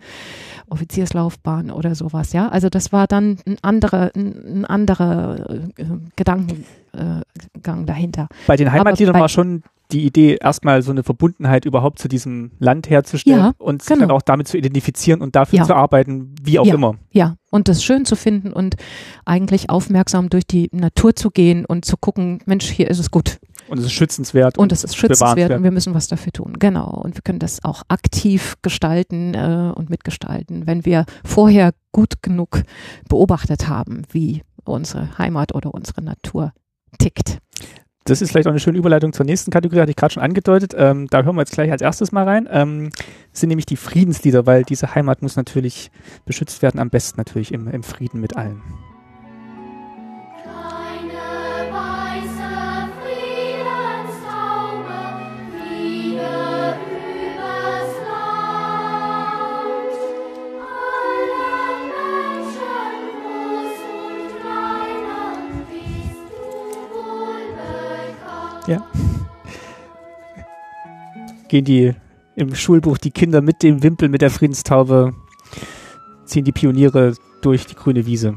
Offizierslaufbahn 0.68 1.70
oder 1.70 1.94
sowas, 1.94 2.32
ja. 2.34 2.48
Also 2.50 2.68
das 2.68 2.92
war 2.92 3.06
dann 3.06 3.38
ein 3.46 3.56
anderer, 3.62 4.10
ein, 4.14 4.60
ein 4.60 4.64
anderer 4.66 5.48
äh, 5.48 5.84
Gedankengang 6.92 7.82
äh, 7.82 7.86
dahinter. 7.86 8.28
Bei 8.46 8.56
den 8.56 8.72
Heimatliedern 8.72 9.12
bei- 9.14 9.20
war 9.20 9.28
schon 9.28 9.62
die 9.92 10.04
Idee, 10.04 10.36
erstmal 10.40 10.82
so 10.82 10.90
eine 10.90 11.04
Verbundenheit 11.04 11.64
überhaupt 11.64 12.00
zu 12.00 12.08
diesem 12.08 12.50
Land 12.58 12.90
herzustellen 12.90 13.38
Ja, 13.38 13.52
und 13.58 13.82
sich 13.82 13.88
genau. 13.88 14.00
dann 14.08 14.10
auch 14.16 14.22
damit 14.22 14.48
zu 14.48 14.58
identifizieren 14.58 15.20
und 15.22 15.36
dafür 15.36 15.60
Ja. 15.60 15.64
zu 15.64 15.74
arbeiten, 15.76 16.34
wie 16.42 16.58
auch 16.58 16.66
Ja. 16.66 16.74
immer. 16.74 16.94
Ja, 17.12 17.36
und 17.52 17.68
das 17.68 17.84
schön 17.84 18.04
zu 18.04 18.16
finden 18.16 18.52
und 18.52 18.74
eigentlich 19.24 19.70
aufmerksam 19.70 20.28
durch 20.28 20.44
die 20.44 20.68
Natur 20.72 21.14
zu 21.14 21.30
gehen 21.30 21.64
und 21.64 21.84
zu 21.84 21.96
gucken, 21.96 22.40
Mensch, 22.46 22.64
hier 22.68 22.90
ist 22.90 22.98
es 22.98 23.12
gut. 23.12 23.38
Und 23.68 23.78
es 23.78 23.84
ist 23.84 23.92
schützenswert. 23.92 24.58
Und 24.58 24.72
es 24.72 24.82
ist 24.82 24.96
schützenswert 24.96 25.52
und 25.52 25.62
wir 25.62 25.70
müssen 25.70 25.94
was 25.94 26.08
dafür 26.08 26.32
tun. 26.32 26.54
Genau. 26.58 26.88
Und 26.88 27.14
wir 27.14 27.22
können 27.22 27.38
das 27.38 27.62
auch 27.64 27.82
aktiv 27.86 28.56
gestalten 28.62 29.34
äh, 29.34 29.72
und 29.72 29.88
mitgestalten, 29.88 30.66
wenn 30.66 30.84
wir 30.84 31.04
vorher 31.24 31.72
gut 31.92 32.22
genug 32.22 32.62
beobachtet 33.08 33.68
haben, 33.68 34.02
wie 34.10 34.42
unsere 34.64 35.16
Heimat 35.18 35.54
oder 35.54 35.72
unsere 35.72 36.02
Natur 36.02 36.52
tickt. 36.96 37.38
Das 38.04 38.22
ist 38.22 38.30
vielleicht 38.30 38.46
auch 38.46 38.52
eine 38.52 38.60
schöne 38.60 38.78
Überleitung 38.78 39.12
zur 39.12 39.26
nächsten 39.26 39.50
Kategorie, 39.50 39.80
hatte 39.80 39.90
ich 39.90 39.96
gerade 39.96 40.14
schon 40.14 40.22
angedeutet. 40.22 40.74
Ähm, 40.76 41.08
da 41.08 41.24
hören 41.24 41.34
wir 41.34 41.42
jetzt 41.42 41.52
gleich 41.52 41.72
als 41.72 41.82
erstes 41.82 42.12
mal 42.12 42.24
rein. 42.24 42.48
Ähm, 42.50 42.90
sind 43.32 43.48
nämlich 43.48 43.66
die 43.66 43.76
Friedenslieder, 43.76 44.46
weil 44.46 44.62
diese 44.62 44.94
Heimat 44.94 45.22
muss 45.22 45.34
natürlich 45.34 45.90
beschützt 46.24 46.62
werden, 46.62 46.78
am 46.78 46.88
besten 46.88 47.18
natürlich 47.18 47.52
im, 47.52 47.66
im 47.66 47.82
Frieden 47.82 48.20
mit 48.20 48.36
allen. 48.36 48.62
Ja. 68.66 68.84
Gehen 71.48 71.64
die 71.64 71.94
im 72.34 72.54
Schulbuch 72.54 72.98
die 72.98 73.10
Kinder 73.12 73.40
mit 73.40 73.62
dem 73.62 73.82
Wimpel, 73.82 74.08
mit 74.08 74.22
der 74.22 74.30
Friedenstaube, 74.30 75.14
ziehen 76.24 76.44
die 76.44 76.52
Pioniere 76.52 77.14
durch 77.40 77.66
die 77.66 77.74
grüne 77.74 78.06
Wiese. 78.06 78.34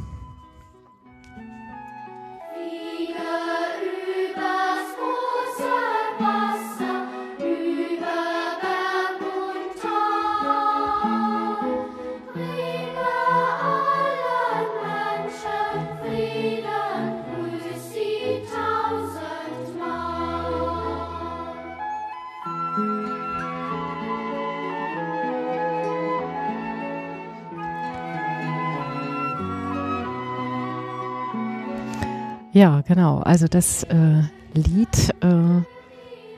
Ja, 32.52 32.82
genau. 32.82 33.20
Also 33.20 33.46
das 33.48 33.84
äh, 33.84 34.24
Lied 34.54 35.14
äh, 35.22 35.62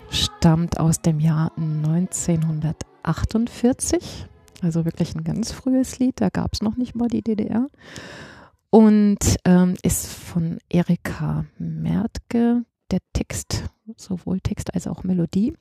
stammt 0.10 0.78
aus 0.80 1.02
dem 1.02 1.22
Jahr 1.22 1.54
1948. 1.58 4.28
Also 4.62 4.84
wirklich 4.86 5.16
ein 5.16 5.24
ganz 5.24 5.54
frühes 5.54 6.00
Lied. 6.00 6.20
Da 6.20 6.28
gab 6.30 6.54
es 6.54 6.62
noch 6.62 6.76
nicht 6.76 6.96
mal 6.96 7.08
die 7.08 7.22
DDR. 7.22 7.70
Und 8.70 9.38
ähm, 9.46 9.76
ist 9.84 10.08
von 10.08 10.58
Erika 10.70 11.46
Mertke. 11.58 12.66
Der 12.92 13.00
Text, 13.14 13.64
sowohl 13.96 14.42
Text 14.42 14.74
als 14.74 14.88
auch 14.88 15.06
Melodie. 15.06 15.54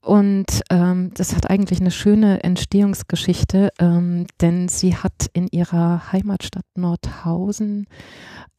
Und 0.00 0.62
ähm, 0.70 1.10
das 1.14 1.34
hat 1.34 1.50
eigentlich 1.50 1.80
eine 1.80 1.90
schöne 1.90 2.42
Entstehungsgeschichte, 2.44 3.70
ähm, 3.80 4.26
denn 4.40 4.68
sie 4.68 4.94
hat 4.96 5.26
in 5.32 5.48
ihrer 5.50 6.12
Heimatstadt 6.12 6.64
Nordhausen 6.76 7.86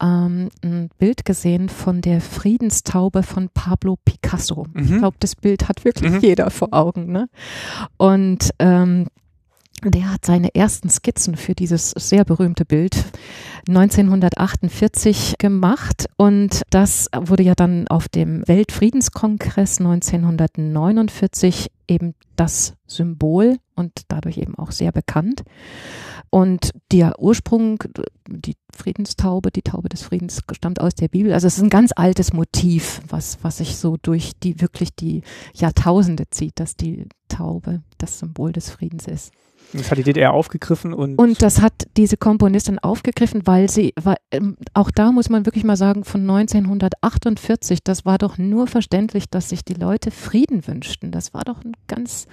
ähm, 0.02 0.50
ein 0.64 0.90
Bild 0.98 1.24
gesehen 1.26 1.70
von 1.70 2.02
der 2.02 2.20
Friedenstaube 2.22 3.24
von 3.24 3.50
Pablo 3.54 3.96
Picasso. 4.04 4.68
Ich 4.76 4.90
Mhm. 4.90 4.98
glaube, 5.00 5.18
das 5.22 5.36
Bild 5.36 5.70
hat 5.70 5.86
wirklich 5.86 6.12
Mhm. 6.12 6.20
jeder 6.20 6.50
vor 6.52 6.70
Augen. 6.72 7.12
Ne? 7.12 7.28
Und 7.98 8.50
ähm, 8.60 9.08
der 9.84 10.12
hat 10.12 10.26
seine 10.26 10.54
ersten 10.54 10.90
Skizzen 10.90 11.36
für 11.36 11.56
dieses 11.56 11.92
sehr 11.92 12.26
berühmte 12.26 12.66
Bild 12.66 13.06
1948 13.68 15.36
gemacht 15.38 16.08
und 16.18 16.64
das 16.70 17.10
wurde 17.16 17.44
ja 17.44 17.56
dann 17.56 17.88
auf 17.88 18.10
dem 18.10 18.48
Weltfriedenskongress 18.48 19.80
1949 19.80 21.72
eben 21.88 22.14
das 22.36 22.74
Symbol 22.88 23.58
und 23.76 23.92
dadurch 24.08 24.38
eben 24.38 24.56
auch 24.56 24.72
sehr 24.72 24.92
bekannt. 24.92 25.44
Und 26.30 26.72
der 26.92 27.20
Ursprung, 27.20 27.84
die 28.28 28.56
Friedenstaube, 28.72 29.50
die 29.50 29.64
Taube 29.64 29.90
des 29.90 30.04
Friedens, 30.04 30.42
stammt 30.52 30.80
aus 30.80 30.94
der 30.94 31.08
Bibel. 31.08 31.34
Also 31.34 31.48
es 31.48 31.58
ist 31.58 31.64
ein 31.64 31.72
ganz 31.72 31.92
altes 31.96 32.34
Motiv, 32.34 33.02
was, 33.08 33.40
was 33.42 33.58
sich 33.58 33.78
so 33.78 33.98
durch 33.98 34.34
die 34.44 34.62
wirklich 34.62 34.96
die 34.96 35.24
Jahrtausende 35.56 36.30
zieht, 36.30 36.60
dass 36.60 36.76
die 36.76 37.08
Taube 37.30 37.82
das 37.98 38.20
Symbol 38.20 38.52
des 38.52 38.70
Friedens 38.70 39.08
ist. 39.08 39.32
Das 39.74 39.92
hat 39.92 39.98
die 40.00 40.04
DDR 40.04 40.34
aufgegriffen 40.34 40.94
und, 40.94 41.18
Und 41.18 41.42
das 41.42 41.62
hat 41.62 41.74
diese 41.96 42.18
Komponistin 42.18 42.80
aufgegriffen, 42.80 43.46
weil 43.46 43.70
sie, 43.70 43.94
weil, 44.02 44.18
ähm, 44.32 44.58
auch 44.74 44.90
da 44.90 45.12
muss 45.12 45.30
man 45.30 45.46
wirklich 45.46 45.64
mal 45.64 45.76
sagen, 45.76 46.04
von 46.04 46.22
1948, 46.22 47.84
das 47.84 48.04
war 48.04 48.18
doch 48.18 48.38
nur 48.38 48.66
verständlich, 48.68 49.30
dass 49.30 49.50
sich 49.50 49.64
die 49.64 49.76
Leute 49.76 50.10
Frieden 50.12 50.66
wünschten. 50.68 51.12
Das 51.12 51.34
war 51.34 51.44
doch 51.44 51.64
ein 51.64 51.74
ganz 51.88 52.28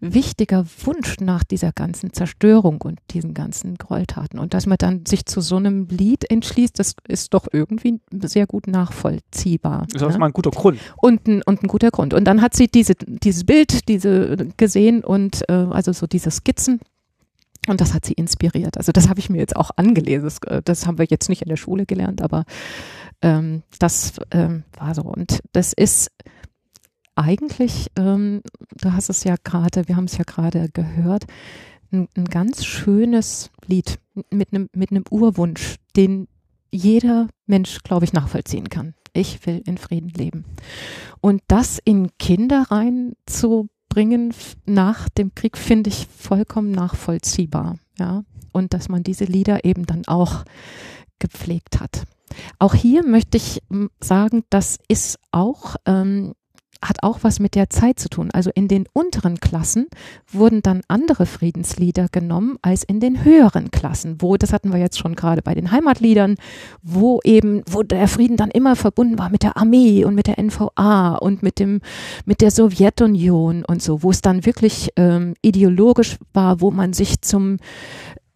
wichtiger 0.00 0.64
Wunsch 0.84 1.16
nach 1.20 1.44
dieser 1.44 1.72
ganzen 1.72 2.12
Zerstörung 2.12 2.80
und 2.82 3.00
diesen 3.10 3.34
ganzen 3.34 3.76
Gräueltaten. 3.76 4.38
Und 4.38 4.54
dass 4.54 4.66
man 4.66 4.78
dann 4.78 5.04
sich 5.06 5.26
zu 5.26 5.40
so 5.40 5.56
einem 5.56 5.88
Lied 5.88 6.30
entschließt, 6.30 6.78
das 6.78 6.94
ist 7.08 7.34
doch 7.34 7.48
irgendwie 7.52 8.00
sehr 8.22 8.46
gut 8.46 8.68
nachvollziehbar. 8.68 9.86
das 9.92 10.02
ist 10.02 10.12
ne? 10.12 10.18
mal 10.18 10.26
ein 10.26 10.32
guter 10.32 10.50
Grund. 10.50 10.78
und 10.96 11.26
ein, 11.26 11.42
und 11.42 11.62
ein 11.62 11.68
guter 11.68 11.90
Grund. 11.90 12.14
Und 12.14 12.24
dann 12.24 12.40
hat 12.42 12.54
sie 12.54 12.68
diese, 12.68 12.94
dieses 12.94 13.44
Bild, 13.44 13.88
diese 13.88 14.36
gesehen 14.56 15.04
und 15.04 15.42
äh, 15.48 15.52
also 15.52 15.92
so 15.92 16.06
diese 16.06 16.30
Skizzen. 16.60 16.80
Und 17.68 17.80
das 17.80 17.92
hat 17.92 18.06
sie 18.06 18.14
inspiriert. 18.14 18.78
Also 18.78 18.90
das 18.90 19.08
habe 19.08 19.20
ich 19.20 19.28
mir 19.28 19.38
jetzt 19.38 19.54
auch 19.54 19.70
angelesen. 19.76 20.24
Das, 20.24 20.38
äh, 20.50 20.62
das 20.64 20.86
haben 20.86 20.98
wir 20.98 21.04
jetzt 21.08 21.28
nicht 21.28 21.42
in 21.42 21.48
der 21.48 21.56
Schule 21.56 21.84
gelernt, 21.84 22.22
aber 22.22 22.44
ähm, 23.20 23.62
das 23.78 24.14
ähm, 24.30 24.64
war 24.78 24.94
so. 24.94 25.02
Und 25.02 25.40
das 25.52 25.74
ist 25.74 26.10
eigentlich, 27.16 27.88
ähm, 27.96 28.40
du 28.80 28.92
hast 28.92 29.10
es 29.10 29.24
ja 29.24 29.34
gerade, 29.44 29.88
wir 29.88 29.96
haben 29.96 30.06
es 30.06 30.16
ja 30.16 30.24
gerade 30.24 30.70
gehört, 30.72 31.26
ein, 31.92 32.08
ein 32.16 32.24
ganz 32.24 32.64
schönes 32.64 33.50
Lied 33.66 33.98
mit 34.30 34.54
einem 34.54 34.68
mit 34.74 34.90
einem 34.90 35.04
Urwunsch, 35.10 35.76
den 35.96 36.28
jeder 36.72 37.28
Mensch, 37.46 37.82
glaube 37.82 38.04
ich, 38.06 38.14
nachvollziehen 38.14 38.70
kann. 38.70 38.94
Ich 39.12 39.44
will 39.44 39.60
in 39.66 39.76
Frieden 39.76 40.10
leben. 40.10 40.44
Und 41.20 41.42
das 41.48 41.78
in 41.84 42.16
Kinder 42.16 42.66
reinzubringen 42.70 43.70
f- 44.30 44.56
nach 44.66 45.08
dem 45.08 45.34
Krieg, 45.34 45.56
finde 45.56 45.90
ich 45.90 46.06
vollkommen 46.06 46.70
nachvollziehbar. 46.70 47.76
Ja. 47.98 48.24
Und 48.52 48.72
dass 48.74 48.88
man 48.88 49.02
diese 49.02 49.24
Lieder 49.24 49.64
eben 49.64 49.86
dann 49.86 50.06
auch 50.06 50.44
gepflegt 51.18 51.80
hat. 51.80 52.04
Auch 52.58 52.74
hier 52.74 53.04
möchte 53.04 53.36
ich 53.36 53.62
sagen, 54.00 54.44
das 54.50 54.78
ist 54.88 55.18
auch, 55.32 55.76
ähm, 55.86 56.32
hat 56.82 57.02
auch 57.02 57.18
was 57.22 57.40
mit 57.40 57.54
der 57.54 57.70
Zeit 57.70 57.98
zu 57.98 58.08
tun. 58.08 58.30
Also 58.32 58.50
in 58.54 58.68
den 58.68 58.86
unteren 58.92 59.38
Klassen 59.38 59.86
wurden 60.30 60.62
dann 60.62 60.82
andere 60.88 61.26
Friedenslieder 61.26 62.06
genommen 62.10 62.56
als 62.62 62.84
in 62.84 63.00
den 63.00 63.24
höheren 63.24 63.70
Klassen, 63.70 64.16
wo, 64.20 64.36
das 64.36 64.52
hatten 64.52 64.72
wir 64.72 64.80
jetzt 64.80 64.98
schon 64.98 65.14
gerade 65.14 65.42
bei 65.42 65.54
den 65.54 65.70
Heimatliedern, 65.70 66.36
wo 66.82 67.20
eben, 67.24 67.62
wo 67.70 67.82
der 67.82 68.08
Frieden 68.08 68.36
dann 68.36 68.50
immer 68.50 68.76
verbunden 68.76 69.18
war 69.18 69.30
mit 69.30 69.42
der 69.42 69.56
Armee 69.56 70.04
und 70.04 70.14
mit 70.14 70.26
der 70.26 70.42
NVA 70.42 71.16
und 71.16 71.42
mit 71.42 71.58
dem, 71.58 71.80
mit 72.24 72.40
der 72.40 72.50
Sowjetunion 72.50 73.64
und 73.64 73.82
so, 73.82 74.02
wo 74.02 74.10
es 74.10 74.22
dann 74.22 74.46
wirklich 74.46 74.90
ähm, 74.96 75.34
ideologisch 75.42 76.16
war, 76.32 76.60
wo 76.60 76.70
man 76.70 76.92
sich 76.92 77.20
zum 77.20 77.58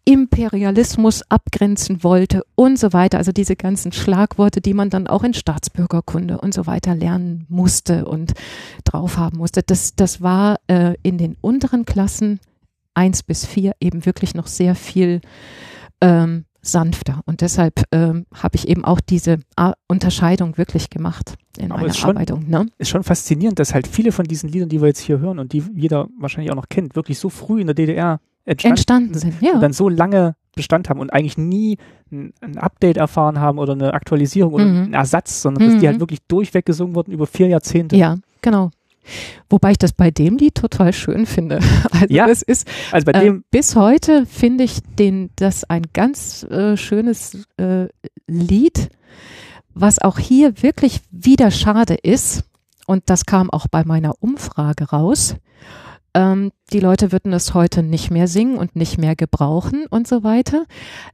Imperialismus 0.05 1.23
abgrenzen 1.31 2.03
wollte 2.05 2.45
und 2.55 2.79
so 2.79 2.93
weiter. 2.93 3.19
Also 3.19 3.33
diese 3.33 3.57
ganzen 3.57 3.93
Schlagworte, 3.93 4.61
die 4.61 4.75
man 4.75 4.91
dann 4.91 5.07
auch 5.07 5.25
in 5.25 5.35
Staatsbürgerkunde 5.35 6.39
und 6.39 6.53
so 6.53 6.67
weiter 6.67 6.95
lernen 6.95 7.47
musste 7.49 8.05
und 8.05 8.33
drauf 8.85 9.17
haben 9.17 9.39
musste. 9.39 9.63
Das, 9.63 9.95
das 9.97 10.21
war 10.21 10.59
äh, 10.67 10.95
in 11.03 11.17
den 11.19 11.37
unteren 11.41 11.85
Klassen 11.85 12.41
eins 12.95 13.23
bis 13.23 13.47
vier 13.47 13.73
eben 13.81 14.05
wirklich 14.07 14.35
noch 14.35 14.47
sehr 14.47 14.75
viel 14.75 15.21
ähm, 16.01 16.45
sanfter. 16.61 17.21
Und 17.25 17.41
deshalb 17.41 17.83
ähm, 17.93 18.27
habe 18.35 18.57
ich 18.57 18.69
eben 18.69 18.85
auch 18.85 19.01
diese 19.01 19.39
A 19.57 19.73
Unterscheidung 19.89 20.59
wirklich 20.59 20.91
gemacht 20.91 21.35
in 21.57 21.73
Aber 21.73 21.83
meiner 21.83 21.95
schon- 21.95 22.11
Arbeitung. 22.11 22.49
Ne? 22.49 22.67
Ist 22.79 22.91
schon 22.91 23.05
faszinierend, 23.05 23.59
dass 23.59 23.75
halt 23.75 23.87
viele 23.87 24.13
von 24.13 24.27
diesen 24.27 24.49
Liedern, 24.51 24.69
die 24.69 24.81
wir 24.81 24.89
jetzt 24.89 25.01
hier 25.01 25.19
hören 25.19 25.39
und 25.39 25.53
die 25.53 25.65
jeder 25.75 26.09
wahrscheinlich 26.19 26.51
auch 26.53 26.57
noch 26.57 26.69
kennt, 26.69 26.95
wirklich 26.95 27.19
so 27.19 27.29
früh 27.31 27.61
in 27.61 27.67
der 27.69 27.75
DDR 27.75 28.21
entstanden, 28.45 28.77
Entstanden 28.77 29.15
sind, 29.15 29.35
ja. 29.43 29.53
und 29.53 29.61
dann 29.61 29.73
so 29.73 29.89
lange 29.89 30.37
Bestand 30.55 30.89
haben 30.89 31.01
und 31.01 31.13
eigentlich 31.13 31.37
nie 31.39 31.79
ein, 32.13 32.33
Update 32.57 32.97
erfahren 32.97 33.41
haben 33.41 33.59
oder 33.59 33.73
eine 33.73 33.93
Aktualisierung 33.95 34.53
oder 34.55 34.65
Mhm. 34.65 34.83
einen 34.85 34.95
Ersatz, 34.95 35.43
sondern 35.43 35.65
dass 35.65 35.75
die 35.79 35.87
Mhm. 35.87 35.91
halt 35.91 36.01
wirklich 36.01 36.21
durchweg 36.29 36.65
gesungen 36.67 36.95
wurden 36.95 37.13
über 37.13 37.27
vier 37.27 37.49
Jahrzehnte. 37.49 37.97
Ja, 37.97 38.17
genau. 38.43 38.71
Wobei 39.51 39.73
ich 39.73 39.79
das 39.79 39.93
bei 39.93 40.11
dem 40.11 40.37
Lied 40.39 40.55
total 40.55 40.93
schön 40.93 41.27
finde. 41.27 41.59
Also 41.93 42.07
Ja. 42.15 42.27
das 42.27 42.43
ist 42.43 42.67
Also 42.93 43.05
bei 43.05 43.13
äh, 43.13 43.25
dem, 43.25 43.45
bis 43.51 43.77
heute 43.77 44.25
finde 44.27 44.65
ich 44.65 44.81
den 44.99 45.31
das 45.37 45.65
ein 45.65 45.83
ganz 45.93 46.45
äh, 46.45 46.77
schönes 46.77 47.47
äh, 47.57 47.89
Lied, 48.27 48.89
was 49.75 49.99
auch 50.01 50.19
hier 50.19 50.63
wirklich 50.63 51.01
wieder 51.11 51.51
schade 51.51 51.95
ist. 51.95 52.45
Und 52.87 53.05
das 53.07 53.27
kam 53.27 53.51
auch 53.51 53.67
bei 53.71 53.85
meiner 53.85 54.15
Umfrage 54.21 54.85
raus. 54.91 55.37
Ähm, 56.15 56.53
die 56.73 56.81
Leute 56.81 57.13
würden 57.13 57.33
es 57.33 57.55
heute 57.55 57.83
nicht 57.83 58.11
mehr 58.11 58.29
singen 58.29 58.57
und 58.57 58.77
nicht 58.77 58.99
mehr 58.99 59.17
gebrauchen 59.17 59.87
und 59.91 60.07
so 60.07 60.23
weiter. 60.23 60.65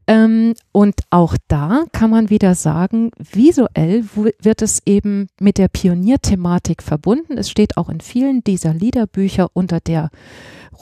Ähm, 0.07 0.55
und 0.73 1.01
auch 1.11 1.37
da 1.49 1.85
kann 1.93 2.11
man 2.11 2.31
wieder 2.31 2.55
sagen, 2.55 3.11
visuell 3.19 4.05
wird 4.15 4.63
es 4.63 4.83
eben 4.87 5.29
mit 5.41 5.59
der 5.59 5.69
Pionierthematik 5.69 6.83
verbunden. 6.83 7.39
Es 7.39 7.51
steht 7.51 7.77
auch 7.77 7.89
in 7.89 8.01
vielen 8.01 8.45
dieser 8.45 8.75
Liederbücher 8.75 9.49
unter 9.55 9.81
der 9.81 10.11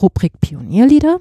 Rubrik 0.01 0.39
Pionierlieder, 0.41 1.19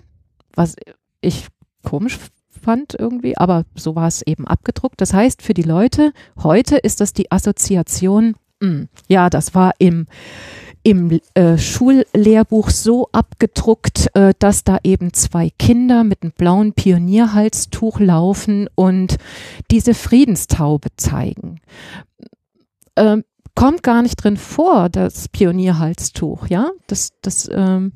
was 0.55 0.77
ich 1.21 1.47
komisch 1.85 2.19
fand 2.61 2.95
irgendwie, 2.99 3.37
aber 3.37 3.65
so 3.75 3.95
war 3.95 4.09
es 4.09 4.23
eben 4.23 4.47
abgedruckt. 4.47 5.01
Das 5.01 5.15
heißt, 5.15 5.43
für 5.43 5.55
die 5.55 5.63
Leute 5.63 6.13
heute 6.43 6.77
ist 6.77 7.01
das 7.01 7.13
die 7.13 7.31
Assoziation, 7.31 8.35
mh, 8.61 8.87
ja, 9.09 9.31
das 9.31 9.55
war 9.55 9.73
im 9.79 10.07
im 10.83 11.21
äh, 11.35 11.59
Schullehrbuch 11.59 12.71
so 12.71 13.09
abgedruckt, 13.13 14.15
äh, 14.15 14.35
dass 14.39 14.65
da 14.65 14.79
eben 14.83 15.13
zwei 15.13 15.51
Kinder 15.59 16.05
mit 16.05 16.23
einem 16.23 16.33
blauen 16.33 16.73
Pionierhalstuch 16.73 18.01
laufen 18.01 18.69
und 18.75 19.17
diese 19.71 19.95
Friedenstaube 19.95 20.89
zeigen. 20.97 21.61
Ähm, 22.97 23.25
kommt 23.55 23.83
gar 23.83 24.03
nicht 24.03 24.23
drin 24.23 24.37
vor, 24.37 24.89
das 24.89 25.29
Pionierhalstuch, 25.29 26.47
ja? 26.47 26.71
Das, 26.87 27.11
das, 27.23 27.49
ähm, 27.53 27.93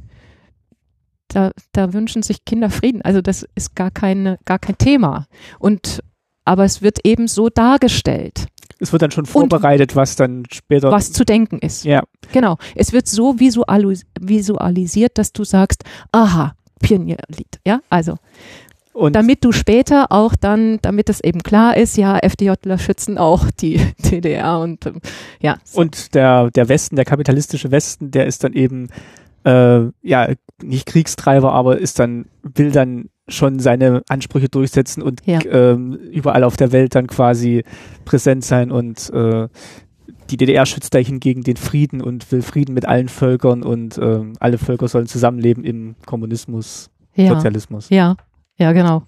da, 1.29 1.53
da 1.73 1.93
wünschen 1.93 2.23
sich 2.23 2.45
Kinder 2.45 2.71
Frieden. 2.71 3.03
Also 3.03 3.21
das 3.21 3.47
ist 3.55 3.75
gar 3.77 3.91
keine, 3.91 4.39
gar 4.45 4.59
kein 4.59 4.77
Thema. 4.77 5.27
Und 5.59 6.03
aber 6.45 6.65
es 6.65 6.83
wird 6.83 7.05
eben 7.05 7.29
so 7.29 7.49
dargestellt, 7.49 8.47
es 8.83 8.93
wird 8.93 9.03
dann 9.03 9.13
schon 9.13 9.27
vorbereitet, 9.27 9.95
was 9.95 10.17
dann 10.17 10.45
später. 10.51 10.91
was 10.91 11.13
zu 11.13 11.25
denken 11.25 11.59
ist. 11.59 11.85
Ja, 11.85 12.03
Genau. 12.33 12.57
Es 12.75 12.93
wird 12.93 13.07
so 13.07 13.39
visualis 13.39 14.05
visualisiert, 14.21 15.19
dass 15.19 15.33
du 15.33 15.45
sagst, 15.45 15.85
aha, 16.11 16.55
Pionierlied. 16.81 17.61
Ja, 17.65 17.81
also 17.89 18.17
und 18.93 19.17
damit 19.17 19.43
du 19.45 19.53
später 19.53 20.13
auch 20.13 20.35
dann, 20.37 20.79
damit 20.83 21.09
es 21.09 21.23
eben 21.23 21.43
klar 21.43 21.77
ist, 21.77 21.97
ja, 21.97 22.19
FDJler 22.19 22.79
schützen 22.79 23.17
auch 23.17 23.51
die 23.51 23.81
DDR 24.11 24.59
und 24.59 24.85
ähm, 24.85 25.01
ja. 25.41 25.57
so. 25.65 25.81
Und 25.81 26.15
der, 26.15 26.51
der 26.51 26.69
Westen, 26.69 26.97
der 26.97 27.07
kapitalistische 27.07 27.71
Westen, 27.71 28.11
der 28.11 28.27
ist 28.27 28.45
dann 28.45 28.53
eben, 28.53 28.89
äh, 29.45 29.81
ja, 30.03 30.29
nicht 30.63 30.87
Kriegstreiber, 30.87 31.53
aber 31.53 31.79
ist 31.79 31.99
dann, 31.99 32.27
will 32.43 32.71
dann 32.71 33.09
schon 33.28 33.59
seine 33.61 34.03
Ansprüche 34.09 34.49
durchsetzen 34.49 35.03
und 35.03 35.20
Ja. 35.27 35.40
ähm, 35.44 35.94
überall 35.94 36.44
auf 36.44 36.57
der 36.57 36.73
Welt 36.73 36.94
dann 36.94 37.07
quasi 37.07 37.65
präsent 38.05 38.44
sein 38.44 38.70
und 38.70 39.11
äh, 39.11 39.49
die 40.31 40.36
DDR 40.36 40.66
schützt 40.66 40.94
da 40.94 40.99
hingegen 40.99 41.43
den 41.43 41.57
Frieden 41.57 42.01
und 42.01 42.31
will 42.32 42.43
Frieden 42.43 42.74
mit 42.74 42.86
allen 42.86 43.09
Völkern 43.09 43.62
und 43.62 43.99
ähm, 43.99 44.32
alle 44.40 44.59
Völker 44.59 44.89
sollen 44.89 45.07
zusammenleben 45.07 45.65
im 45.65 45.94
Kommunismus, 46.07 46.90
ja. 47.15 47.35
Sozialismus. 47.35 47.90
Ja, 47.90 48.16
ja, 48.57 48.73
genau. 48.73 49.03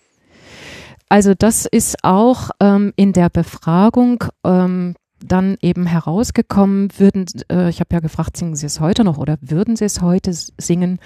Also 1.08 1.34
das 1.34 1.66
ist 1.66 1.96
auch 2.02 2.50
ähm, 2.60 2.92
in 2.96 3.12
der 3.12 3.30
Befragung 3.30 4.24
ähm, 4.44 4.94
dann 5.24 5.56
eben 5.62 5.86
herausgekommen, 5.86 6.88
würden, 6.98 7.24
äh, 7.50 7.70
ich 7.70 7.80
habe 7.80 7.94
ja 7.94 8.00
gefragt, 8.00 8.36
singen 8.36 8.56
Sie 8.56 8.66
es 8.66 8.80
heute 8.80 9.04
noch 9.04 9.16
oder 9.18 9.38
würden 9.40 9.76
Sie 9.76 9.84
es 9.84 10.02
heute 10.02 10.32
singen? 10.32 10.98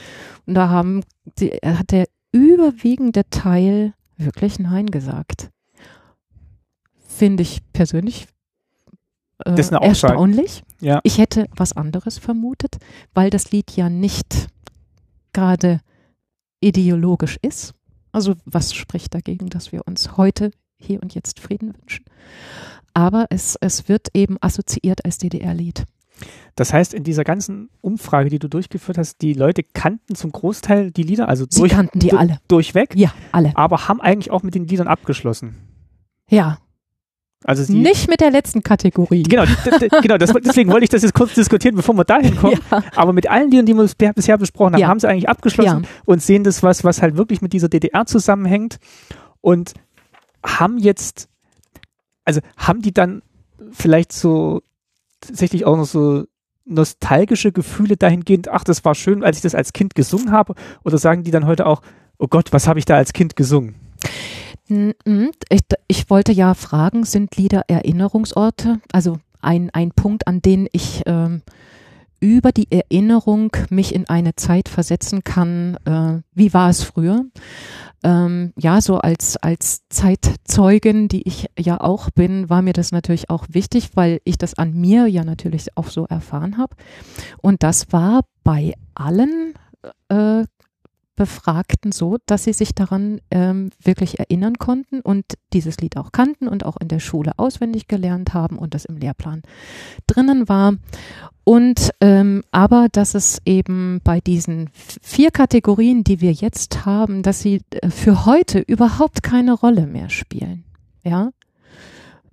Und 0.47 0.55
da 0.55 0.69
haben 0.69 1.03
die, 1.39 1.51
hat 1.65 1.93
der 1.93 2.07
überwiegende 2.33 3.29
Teil 3.31 3.95
wirklich 4.17 4.59
Nein 4.59 4.87
gesagt. 4.87 5.51
Finde 7.07 7.43
ich 7.43 7.61
persönlich 7.73 8.27
äh, 9.45 9.51
Das 9.55 9.61
ist 9.67 9.73
eine 9.73 9.81
Aussage. 9.81 10.13
erstaunlich. 10.13 10.63
Ja. 10.81 11.01
Ich 11.03 11.19
hätte 11.19 11.47
was 11.57 11.73
anderes 11.77 12.19
vermutet, 12.19 12.77
weil 13.15 13.31
das 13.31 13.51
Lied 13.51 13.73
ja 13.77 13.89
nicht 13.89 14.49
gerade 15.33 15.81
ideologisch 16.61 17.39
ist. 17.43 17.75
Also 18.13 18.35
was 18.45 18.75
spricht 18.75 19.15
dagegen, 19.15 19.49
dass 19.49 19.73
wir 19.73 19.87
uns 19.87 20.17
heute 20.17 20.51
hier 20.79 21.03
und 21.03 21.15
jetzt 21.15 21.41
Frieden 21.41 21.75
wünschen? 21.77 22.05
Aber 22.95 23.27
es, 23.31 23.57
es 23.61 23.89
wird 23.89 24.09
eben 24.15 24.39
assoziiert 24.41 25.05
als 25.05 25.19
DDR-Lied. 25.19 25.85
Das 26.57 26.73
heißt, 26.73 26.93
in 26.95 27.05
dieser 27.05 27.25
ganzen 27.25 27.71
Umfrage, 27.81 28.31
die 28.31 28.39
du 28.39 28.49
durchgeführt 28.49 28.99
hast, 28.99 29.23
die 29.23 29.33
Leute 29.35 29.63
kannten 29.63 30.15
zum 30.15 30.33
Großteil 30.33 30.91
die 30.91 31.03
Lieder, 31.05 31.29
also 31.29 31.47
Sie 31.49 31.61
durch, 31.61 31.73
kannten 31.73 31.99
die 32.01 32.09
du- 32.09 32.17
alle. 32.17 32.39
durchweg, 32.49 32.95
Ja, 32.97 33.13
alle. 33.33 33.53
aber 33.55 33.89
haben 33.89 34.01
eigentlich 34.01 34.31
auch 34.31 34.43
mit 34.43 34.55
den 34.55 34.67
Liedern 34.67 34.89
abgeschlossen. 34.89 35.55
Ja, 36.29 36.59
Also 37.45 37.63
sie, 37.63 37.75
nicht 37.75 38.11
mit 38.11 38.21
der 38.21 38.33
letzten 38.33 38.63
Kategorie. 38.65 39.23
Genau, 39.23 39.45
genau 40.03 40.19
das, 40.19 40.33
deswegen 40.45 40.71
wollte 40.73 40.85
ich 40.85 40.91
das 40.91 41.03
jetzt 41.03 41.15
kurz 41.15 41.35
diskutieren, 41.35 41.77
bevor 41.77 41.95
wir 41.97 42.05
dahin 42.05 42.37
kommen. 42.37 42.59
Ja, 42.73 42.83
Aber 42.97 43.13
mit 43.13 43.31
allen 43.31 43.51
Liedern, 43.53 43.67
die 43.67 43.75
wir 43.75 43.83
bis- 43.83 43.95
bisher 43.95 44.37
besprochen 44.37 44.75
haben, 44.75 44.81
Ja. 44.81 44.89
haben 44.89 44.99
sie 44.99 45.09
eigentlich 45.09 45.29
abgeschlossen 45.29 45.85
ja, 45.85 45.89
und 46.05 46.21
sehen 46.21 46.43
das 46.43 46.63
was, 46.65 46.83
was 46.83 47.01
halt 47.01 47.17
wirklich 47.17 47.41
mit 47.41 47.53
dieser 47.53 47.69
DDR 47.69 48.07
zusammenhängt 48.07 48.79
und 49.41 49.75
haben 50.45 50.79
jetzt, 50.79 51.29
also 52.25 52.41
haben 52.57 52.83
die 52.83 52.93
dann 52.93 53.23
vielleicht 53.71 54.13
so 54.13 54.63
tatsächlich 55.29 55.65
auch 55.65 55.77
noch 55.77 55.87
so 55.87 56.25
nostalgische 56.65 57.53
Gefühle 57.53 57.97
dahingehend, 57.97 58.49
ach, 58.49 58.65
das 58.65 58.85
war 58.85 58.95
schön, 58.95 59.25
als 59.25 59.39
ich 59.39 59.43
das 59.43 59.55
als 59.55 59.73
Kind 59.73 59.95
gesungen 59.95 60.33
habe, 60.33 60.55
oder 60.85 60.99
sagen 60.99 61.25
die 61.25 61.31
dann 61.31 61.47
heute 61.47 61.67
auch, 61.67 61.83
oh 62.19 62.27
Gott, 62.29 62.53
was 62.53 62.69
habe 62.69 62.79
ich 62.79 62.85
da 62.85 62.97
als 62.97 63.13
Kind 63.13 63.37
gesungen? 63.37 63.75
Mm. 64.69 64.91
Ich, 65.49 65.61
ich 65.87 66.11
wollte 66.11 66.33
ja 66.33 66.55
fragen, 66.55 67.05
sind 67.05 67.37
Lieder 67.37 67.65
Erinnerungsorte? 67.69 68.81
Also 68.93 69.19
ein, 69.41 69.71
ein 69.71 69.93
Punkt, 69.93 70.27
an 70.27 70.43
den 70.43 70.69
ich 70.73 71.03
ähm, 71.07 71.43
über 72.21 72.53
die 72.53 72.71
Erinnerung 72.71 73.57
mich 73.71 73.95
in 73.95 74.09
eine 74.09 74.35
Zeit 74.37 74.69
versetzen 74.69 75.23
kann, 75.25 75.79
äh, 75.85 76.21
wie 76.35 76.53
war 76.53 76.69
es 76.69 76.83
früher? 76.83 77.25
Ähm, 78.05 78.53
ja, 78.57 78.81
so 78.81 78.99
als, 78.99 79.37
als 79.37 79.83
Zeitzeugin, 79.89 81.09
die 81.09 81.27
ich 81.27 81.47
ja 81.59 81.81
auch 81.81 82.11
bin, 82.11 82.49
war 82.49 82.63
mir 82.63 82.73
das 82.73 82.93
natürlich 82.93 83.29
auch 83.29 83.47
wichtig, 83.51 83.91
weil 83.95 84.21
ich 84.25 84.39
das 84.39 84.55
an 84.55 84.73
mir 84.73 85.07
ja 85.07 85.25
natürlich 85.25 85.77
auch 85.77 85.89
so 85.89 86.07
erfahren 86.07 86.59
habe. 86.59 86.77
Und 87.43 87.63
das 87.63 87.93
war 87.93 88.23
bei 88.45 88.75
allen 88.95 89.55
äh, 90.09 90.45
Befragten 91.19 91.91
so, 91.91 92.17
dass 92.27 92.45
sie 92.45 92.53
sich 92.53 92.77
daran 92.77 93.21
ähm, 93.33 93.71
wirklich 93.83 94.21
erinnern 94.21 94.57
konnten 94.57 95.01
und 95.01 95.25
dieses 95.53 95.79
Lied 95.79 95.97
auch 95.97 96.13
kannten 96.13 96.47
und 96.47 96.65
auch 96.65 96.77
in 96.77 96.87
der 96.87 97.01
Schule 97.01 97.33
auswendig 97.37 97.89
gelernt 97.89 98.35
haben 98.35 98.57
und 98.57 98.73
das 98.73 98.85
im 98.85 98.97
Lehrplan 98.97 99.43
drinnen 100.07 100.49
war. 100.49 100.75
Und 101.43 101.91
ähm, 102.01 102.45
aber, 102.53 102.87
dass 102.93 103.17
es 103.17 103.41
eben 103.45 104.01
bei 104.05 104.21
diesen 104.21 104.71
vier 105.03 105.33
Kategorien, 105.33 106.05
die 106.05 106.21
wir 106.21 106.33
jetzt 106.33 106.87
haben, 106.87 107.25
dass 107.25 107.41
sie 107.41 107.63
äh, 107.71 107.91
für 107.91 108.25
heute 108.25 108.61
überhaupt 108.61 109.25
keine 109.25 109.55
Rolle 109.55 109.87
mehr 109.87 110.11
spielen. 110.11 110.65
Ja, 111.03 111.31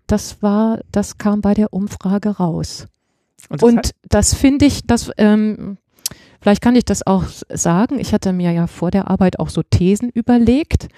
das 0.06 0.44
war, 0.44 0.80
das 0.92 1.18
kam 1.18 1.42
bei 1.42 1.56
der 1.56 1.74
Umfrage 1.74 2.38
raus. 2.38 2.88
Und 3.50 3.62
das 3.62 3.68
Und 3.68 3.92
das 4.10 4.34
finde 4.36 4.66
ich, 4.66 4.86
das, 4.86 5.10
ähm, 5.18 5.78
vielleicht 6.46 6.62
kann 6.62 6.76
ich 6.76 6.86
das 6.86 7.08
auch 7.08 7.24
sagen. 7.50 8.00
Ich 8.00 8.14
hatte 8.14 8.32
mir 8.32 8.52
ja 8.52 8.68
vor 8.68 8.92
der 8.92 9.10
Arbeit 9.10 9.40
auch 9.40 9.50
so 9.50 9.64
Thesen 9.64 10.12
überlegt. 10.12 10.90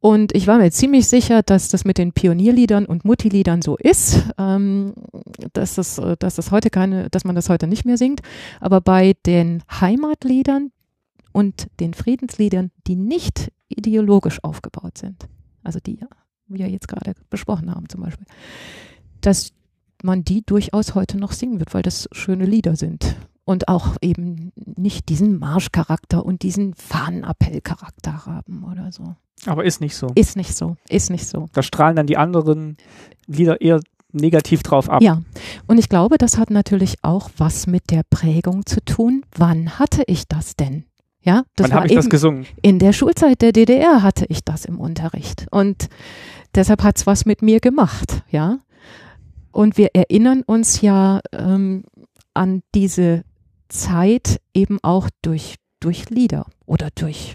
Und 0.00 0.34
ich 0.34 0.48
war 0.48 0.58
mir 0.58 0.72
ziemlich 0.72 1.06
sicher, 1.06 1.44
dass 1.44 1.68
das 1.68 1.84
mit 1.84 1.98
den 1.98 2.10
Pionierliedern 2.10 2.86
und 2.86 3.04
Muttiliedern 3.04 3.62
so 3.62 3.76
ist, 3.76 4.24
ähm, 4.38 4.94
dass, 5.52 5.76
das, 5.76 5.98
äh, 5.98 6.16
dass 6.18 6.34
das 6.34 6.50
heute 6.50 6.68
keine, 6.68 7.08
dass 7.10 7.22
man 7.22 7.36
das 7.36 7.48
heute 7.48 7.68
nicht 7.68 7.84
mehr 7.84 7.96
singt. 7.96 8.22
Aber 8.58 8.80
bei 8.80 9.14
den 9.24 9.62
Heimatliedern 9.70 10.72
und 11.30 11.68
den 11.78 11.94
Friedensliedern, 11.94 12.72
die 12.88 12.96
nicht 12.96 13.52
ideologisch 13.68 14.42
aufgebaut 14.42 14.98
sind, 14.98 15.28
also 15.62 15.78
die 15.78 16.00
wir 16.48 16.68
jetzt 16.68 16.88
gerade 16.88 17.14
besprochen 17.30 17.72
haben 17.72 17.88
zum 17.88 18.00
Beispiel, 18.00 18.26
dass 19.20 19.52
man 20.02 20.24
die 20.24 20.44
durchaus 20.44 20.96
heute 20.96 21.18
noch 21.18 21.30
singen 21.30 21.60
wird, 21.60 21.72
weil 21.72 21.82
das 21.82 22.08
schöne 22.10 22.46
Lieder 22.46 22.74
sind 22.74 23.14
und 23.44 23.68
auch 23.68 23.96
eben 24.00 24.52
nicht 24.54 25.08
diesen 25.08 25.38
Marschcharakter 25.38 26.24
und 26.24 26.42
diesen 26.42 26.74
Fahnenappellcharakter 26.74 28.26
haben 28.26 28.64
oder 28.64 28.92
so. 28.92 29.14
Aber 29.46 29.64
ist 29.64 29.80
nicht 29.80 29.96
so. 29.96 30.08
Ist 30.14 30.36
nicht 30.36 30.54
so, 30.54 30.76
ist 30.88 31.10
nicht 31.10 31.26
so. 31.26 31.48
Da 31.52 31.62
strahlen 31.62 31.96
dann 31.96 32.06
die 32.06 32.16
anderen 32.16 32.76
Lieder 33.26 33.60
eher 33.60 33.80
negativ 34.12 34.62
drauf 34.62 34.88
ab. 34.88 35.02
Ja, 35.02 35.22
und 35.66 35.78
ich 35.78 35.88
glaube, 35.88 36.18
das 36.18 36.38
hat 36.38 36.50
natürlich 36.50 36.96
auch 37.02 37.30
was 37.38 37.66
mit 37.66 37.90
der 37.90 38.02
Prägung 38.08 38.66
zu 38.66 38.84
tun. 38.84 39.24
Wann 39.36 39.78
hatte 39.78 40.04
ich 40.06 40.28
das 40.28 40.54
denn? 40.54 40.84
Ja, 41.22 41.44
das 41.56 41.70
Wann 41.70 41.76
habe 41.76 41.86
ich 41.88 41.94
das 41.94 42.10
gesungen? 42.10 42.46
in 42.62 42.78
der 42.78 42.92
Schulzeit 42.92 43.42
der 43.42 43.52
DDR 43.52 44.02
hatte 44.02 44.26
ich 44.28 44.44
das 44.44 44.64
im 44.64 44.78
Unterricht 44.80 45.46
und 45.50 45.88
deshalb 46.54 46.82
hat's 46.82 47.06
was 47.06 47.24
mit 47.26 47.42
mir 47.42 47.60
gemacht, 47.60 48.22
ja. 48.30 48.58
Und 49.52 49.76
wir 49.76 49.90
erinnern 49.94 50.42
uns 50.44 50.80
ja 50.80 51.20
ähm, 51.32 51.84
an 52.34 52.62
diese 52.74 53.22
Zeit 53.72 54.40
eben 54.54 54.78
auch 54.82 55.08
durch 55.22 55.56
durch 55.80 56.10
Lieder 56.10 56.46
oder 56.66 56.88
durch 56.94 57.34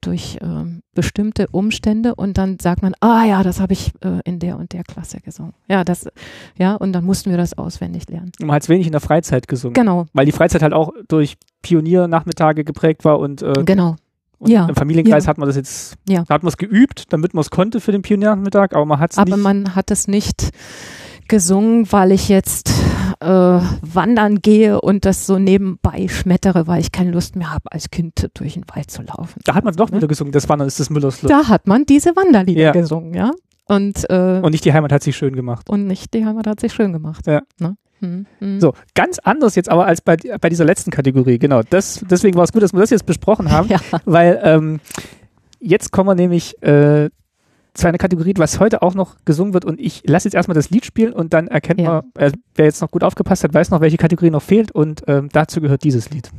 durch 0.00 0.38
ähm, 0.42 0.82
bestimmte 0.94 1.46
Umstände 1.48 2.14
und 2.14 2.36
dann 2.38 2.58
sagt 2.60 2.82
man, 2.82 2.94
ah 3.00 3.24
ja, 3.24 3.42
das 3.42 3.60
habe 3.60 3.72
ich 3.72 3.92
äh, 4.02 4.20
in 4.24 4.38
der 4.38 4.58
und 4.58 4.72
der 4.72 4.84
Klasse 4.84 5.20
gesungen. 5.20 5.54
Ja, 5.68 5.84
das, 5.84 6.06
ja, 6.56 6.74
und 6.74 6.92
dann 6.92 7.04
mussten 7.04 7.30
wir 7.30 7.38
das 7.38 7.56
auswendig 7.56 8.08
lernen. 8.08 8.30
Man 8.40 8.52
hat 8.52 8.62
es 8.62 8.68
wenig 8.68 8.86
in 8.86 8.92
der 8.92 9.00
Freizeit 9.00 9.48
gesungen. 9.48 9.72
Genau, 9.74 10.06
Weil 10.12 10.26
die 10.26 10.32
Freizeit 10.32 10.62
halt 10.62 10.74
auch 10.74 10.92
durch 11.08 11.36
Pioniernachmittage 11.62 12.62
geprägt 12.62 13.04
war 13.04 13.18
und, 13.18 13.42
äh, 13.42 13.64
genau. 13.64 13.96
und 14.38 14.50
Ja, 14.50 14.66
im 14.66 14.76
Familienkreis 14.76 15.24
ja. 15.24 15.30
hat 15.30 15.38
man 15.38 15.48
das 15.48 15.56
jetzt, 15.56 15.94
Ja. 16.08 16.20
hat 16.28 16.42
man 16.42 16.48
es 16.48 16.56
geübt, 16.58 17.12
damit 17.12 17.32
man 17.34 17.40
es 17.40 17.50
konnte 17.50 17.80
für 17.80 17.90
den 17.92 18.02
Pioniernachmittag, 18.02 18.72
aber 18.72 18.84
man 18.84 19.00
hat 19.00 19.12
es 19.12 19.18
Aber 19.18 19.36
nicht. 19.36 19.42
man 19.42 19.74
hat 19.74 19.90
es 19.90 20.06
nicht 20.06 20.50
gesungen, 21.26 21.90
weil 21.90 22.12
ich 22.12 22.28
jetzt 22.28 22.70
äh, 23.20 23.26
wandern 23.26 24.40
gehe 24.42 24.80
und 24.80 25.04
das 25.04 25.26
so 25.26 25.38
nebenbei 25.38 26.08
schmettere, 26.08 26.66
weil 26.66 26.80
ich 26.80 26.92
keine 26.92 27.10
Lust 27.10 27.36
mehr 27.36 27.52
habe, 27.52 27.64
als 27.70 27.90
Kind 27.90 28.28
durch 28.34 28.54
den 28.54 28.64
Wald 28.74 28.90
zu 28.90 29.02
laufen. 29.02 29.40
da 29.44 29.54
hat 29.54 29.64
man 29.64 29.72
es 29.72 29.76
doch 29.76 29.90
wieder 29.92 30.06
gesungen, 30.08 30.32
das 30.32 30.48
war 30.48 30.56
dann 30.56 30.66
ist 30.66 30.80
das 30.80 30.90
Müllers. 30.90 31.20
Da 31.20 31.48
hat 31.48 31.66
man 31.66 31.84
diese 31.86 32.14
Wanderlieder 32.16 32.60
Ja. 32.62 32.72
gesungen, 32.72 33.14
ja. 33.14 33.30
Und, 33.66 34.08
äh, 34.10 34.40
Und 34.42 34.50
nicht 34.52 34.64
die 34.64 34.72
Heimat 34.74 34.92
hat 34.92 35.02
sich 35.02 35.16
schön 35.16 35.34
gemacht. 35.34 35.68
und 35.70 35.86
nicht 35.86 36.12
die 36.14 36.24
Heimat 36.26 36.46
hat 36.46 36.60
sich 36.60 36.72
schön 36.72 36.92
gemacht. 36.92 37.26
Ja. 37.26 37.42
Ne? 37.60 37.76
Hm, 38.00 38.26
hm. 38.40 38.60
So, 38.60 38.74
ganz 38.94 39.18
anders 39.20 39.54
jetzt 39.54 39.70
aber 39.70 39.86
als 39.86 40.00
bei, 40.02 40.16
bei 40.40 40.48
dieser 40.50 40.64
letzten 40.64 40.90
Kategorie, 40.90 41.38
genau. 41.38 41.62
Das, 41.70 42.04
deswegen 42.10 42.36
war 42.36 42.44
es 42.44 42.52
gut, 42.52 42.62
dass 42.62 42.72
wir 42.74 42.80
das 42.80 42.90
jetzt 42.90 43.06
besprochen 43.06 43.50
haben, 43.50 43.68
Ja. 43.70 43.78
weil 44.04 44.38
ähm, 44.42 44.80
jetzt 45.60 45.92
kommen 45.92 46.08
wir 46.10 46.14
nämlich 46.14 46.60
äh, 46.62 47.08
zu 47.74 47.88
einer 47.88 47.98
Kategorie, 47.98 48.34
was 48.36 48.60
heute 48.60 48.82
auch 48.82 48.94
noch 48.94 49.16
gesungen 49.24 49.52
wird 49.52 49.64
und 49.64 49.80
ich 49.80 50.02
lasse 50.06 50.28
jetzt 50.28 50.34
erstmal 50.34 50.54
das 50.54 50.70
Lied 50.70 50.86
spielen 50.86 51.12
und 51.12 51.34
dann 51.34 51.48
erkennt 51.48 51.80
Ja. 51.80 52.02
man, 52.14 52.24
äh, 52.28 52.32
wer 52.54 52.66
jetzt 52.66 52.80
noch 52.80 52.90
gut 52.90 53.02
aufgepasst 53.02 53.44
hat, 53.44 53.52
weiß 53.52 53.70
noch, 53.70 53.80
welche 53.80 53.96
Kategorie 53.96 54.30
noch 54.30 54.42
fehlt 54.42 54.72
und 54.72 55.02
ähm, 55.08 55.28
dazu 55.32 55.60
gehört 55.60 55.82
dieses 55.84 56.10
Lied. 56.10 56.30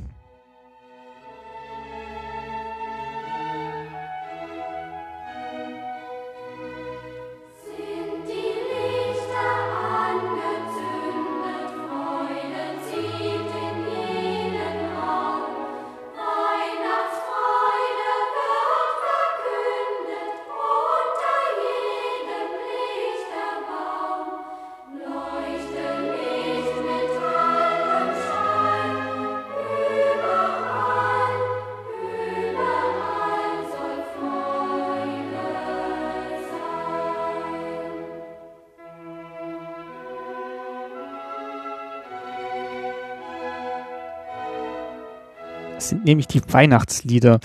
Nämlich 46.05 46.27
die 46.27 46.41
Weihnachtslieder. 46.51 47.39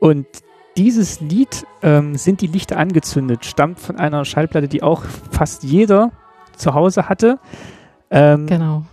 Und 0.00 0.26
dieses 0.76 1.20
Lied 1.20 1.66
ähm, 1.82 2.16
sind 2.16 2.40
die 2.40 2.46
Lichter 2.46 2.76
angezündet, 2.78 3.44
stammt 3.44 3.80
von 3.80 3.96
einer 3.96 4.24
Schallplatte, 4.24 4.68
die 4.68 4.82
auch 4.82 5.04
fast 5.30 5.62
jeder 5.62 6.10
zu 6.56 6.74
Hause 6.74 7.08
hatte. 7.08 7.38
Ähm, 8.10 8.46
Genau. 8.46 8.84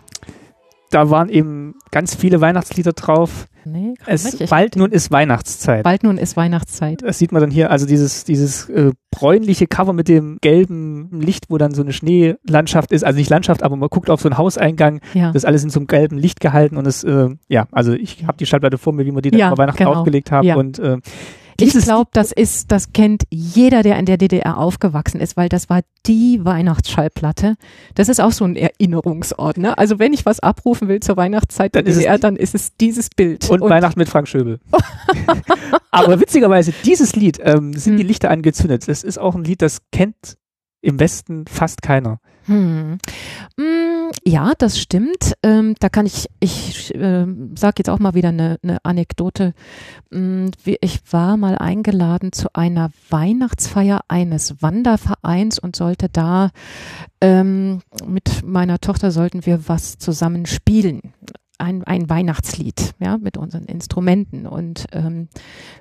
Da 0.90 1.10
waren 1.10 1.30
eben 1.30 1.76
ganz 1.92 2.16
viele 2.16 2.40
Weihnachtslieder 2.42 2.94
drauf. 2.94 3.48
Nee, 3.66 3.96
Es, 4.06 4.24
nicht. 4.24 4.40
Ich- 4.42 4.50
bald 4.50 4.78
nun 4.78 4.92
ist 4.94 5.12
Weihnachtszeit. 5.12 5.84
bald 5.84 6.04
nun 6.04 6.18
ist 6.18 6.38
Weihnachtszeit. 6.38 7.02
Das 7.02 7.20
sieht 7.20 7.34
man 7.34 7.42
dann 7.42 7.52
hier, 7.52 7.70
also 7.70 7.86
dieses, 7.86 8.24
dieses 8.24 8.70
äh, 8.70 8.92
bräunliche 9.12 9.68
Cover 9.68 9.92
mit 9.92 10.08
dem 10.08 10.38
gelben 10.40 11.20
Licht, 11.20 11.50
wo 11.50 11.58
dann 11.58 11.74
so 11.74 11.82
eine 11.82 11.92
Schneelandschaft 11.92 12.94
ist, 12.94 13.04
also 13.04 13.18
nicht 13.20 13.30
Landschaft, 13.30 13.64
aber 13.64 13.76
man 13.76 13.90
guckt 13.90 14.10
auf 14.10 14.22
so 14.22 14.30
einen 14.30 14.38
Hauseingang, 14.38 15.02
Ja. 15.14 15.28
das 15.34 15.44
ist 15.44 15.46
alles 15.46 15.64
in 15.66 15.70
so 15.70 15.82
einem 15.82 15.88
gelben 15.88 16.18
Licht 16.18 16.40
gehalten 16.40 16.78
und 16.78 16.88
es, 16.88 17.04
äh, 17.04 17.28
ja, 17.50 17.68
also 17.74 17.92
ich 17.92 18.26
habe 18.26 18.38
die 18.38 18.46
Schallplatte 18.46 18.78
vor 18.78 18.94
mir, 18.94 19.06
wie 19.06 19.12
wir 19.12 19.22
die 19.22 19.32
dann 19.32 19.40
Ja, 19.42 19.48
über 19.50 19.58
Weihnachten 19.58 19.80
genau. 19.80 19.96
aufgelegt 19.96 20.32
haben 20.32 20.48
Ja. 20.48 20.56
und 20.56 20.80
äh, 20.80 20.98
Ich 21.60 21.70
dieses 21.72 21.86
glaube, 21.86 22.10
das 22.14 22.32
ist, 22.32 22.72
das 22.72 22.94
kennt 22.94 23.24
jeder, 23.32 23.82
der 23.82 23.98
in 23.98 24.06
der 24.06 24.18
DDR 24.18 24.58
aufgewachsen 24.58 25.20
ist, 25.20 25.38
weil 25.38 25.50
das 25.50 25.70
war 25.70 25.82
die 26.06 26.40
Weihnachtsschallplatte. 26.44 27.56
Das 27.96 28.10
ist 28.10 28.22
auch 28.22 28.32
so 28.32 28.46
ein 28.46 28.56
Erinnerungsort. 28.56 29.58
Ne? 29.58 29.78
Also 29.78 29.98
wenn 29.98 30.14
ich 30.14 30.26
was 30.26 30.40
abrufen 30.40 30.88
will 30.88 31.00
zur 31.00 31.18
Weihnachtszeit 31.18 31.74
der 31.74 31.82
Dann 31.82 31.90
ist 31.90 31.98
es 31.98 32.04
DDR, 32.04 32.20
dann 32.20 32.36
ist 32.36 32.54
es 32.54 32.76
dieses 32.78 33.10
Bild. 33.10 33.50
und, 33.50 33.62
Weihnachten 33.62 34.00
mit 34.00 34.08
Frank 34.08 34.28
Schöbel. 34.28 34.60
aber 35.92 36.20
witzigerweise, 36.20 36.74
dieses 36.86 37.16
Lied 37.16 37.40
ähm, 37.44 37.74
sind 37.74 37.94
Hm. 37.94 37.98
die 37.98 38.04
Lichter 38.04 38.30
angezündet. 38.30 38.88
Das 38.88 39.04
ist 39.04 39.18
auch 39.18 39.34
ein 39.34 39.44
Lied, 39.44 39.62
das 39.62 39.80
kennt 39.92 40.38
im 40.82 41.00
Westen 41.00 41.46
fast 41.48 41.82
keiner. 41.82 42.20
Hm. 42.46 43.00
Ja, 44.26 44.54
das 44.58 44.80
stimmt. 44.80 45.34
Ähm, 45.44 45.76
da 45.80 45.90
kann 45.90 46.06
ich, 46.06 46.28
ich 46.40 46.94
ähm, 46.96 47.56
sage 47.58 47.76
jetzt 47.80 47.90
auch 47.90 48.00
mal 48.00 48.14
wieder 48.14 48.30
eine, 48.30 48.58
eine 48.64 48.84
Anekdote. 48.84 49.54
Mm, 50.12 50.48
Ich 50.82 51.00
war 51.12 51.38
mal 51.38 51.58
eingeladen 51.58 52.32
zu 52.32 52.48
einer 52.54 52.92
Weihnachtsfeier 53.10 54.02
eines 54.08 54.62
Wandervereins 54.62 55.60
und 55.60 55.76
sollte 55.76 56.10
da 56.10 56.52
ähm, 57.22 57.82
mit 58.06 58.44
meiner 58.46 58.80
Tochter 58.80 59.12
sollten 59.12 59.46
wir 59.46 59.68
was 59.68 59.98
zusammen 59.98 60.46
spielen. 60.46 61.14
Ein, 61.60 61.84
ein 61.86 62.10
Weihnachtslied, 62.10 62.94
ja, 63.00 63.18
mit 63.18 63.38
unseren 63.38 63.66
Instrumenten 63.66 64.46
und 64.46 64.86
ähm, 64.92 65.28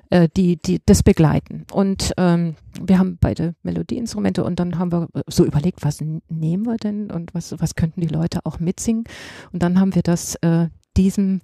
äh, 0.09 0.27
die, 0.35 0.59
die 0.59 0.81
das 0.85 1.03
begleiten. 1.03 1.65
Und 1.71 2.13
ähm, 2.17 2.55
wir 2.81 2.97
haben 2.97 3.17
beide 3.19 3.53
Melodieinstrumente 3.61 4.43
und 4.43 4.59
dann 4.59 4.79
haben 4.79 4.91
wir 4.91 5.07
so 5.27 5.45
überlegt, 5.45 5.83
was 5.83 6.01
nehmen 6.01 6.65
wir 6.65 6.77
denn 6.77 7.11
und 7.11 7.33
was, 7.35 7.53
was 7.59 7.75
könnten 7.75 8.01
die 8.01 8.07
Leute 8.07 8.39
auch 8.43 8.59
mitsingen. 8.59 9.03
Und 9.51 9.61
dann 9.61 9.79
haben 9.79 9.93
wir 9.93 10.01
das 10.01 10.35
äh, 10.41 10.69
diesem, 10.97 11.41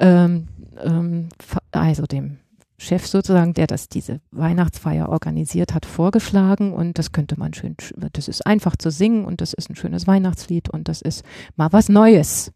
ähm, 0.00 0.48
ähm, 0.82 1.28
also 1.70 2.04
dem 2.06 2.38
Chef 2.82 3.06
sozusagen, 3.06 3.54
der 3.54 3.68
das 3.68 3.88
diese 3.88 4.20
Weihnachtsfeier 4.32 5.08
organisiert 5.08 5.72
hat, 5.72 5.86
vorgeschlagen 5.86 6.72
und 6.72 6.98
das 6.98 7.12
könnte 7.12 7.38
man 7.38 7.54
schön, 7.54 7.76
das 8.12 8.26
ist 8.26 8.44
einfach 8.44 8.74
zu 8.76 8.90
singen 8.90 9.24
und 9.24 9.40
das 9.40 9.52
ist 9.52 9.70
ein 9.70 9.76
schönes 9.76 10.08
Weihnachtslied 10.08 10.68
und 10.68 10.88
das 10.88 11.00
ist 11.00 11.24
mal 11.54 11.72
was 11.72 11.88
Neues. 11.88 12.52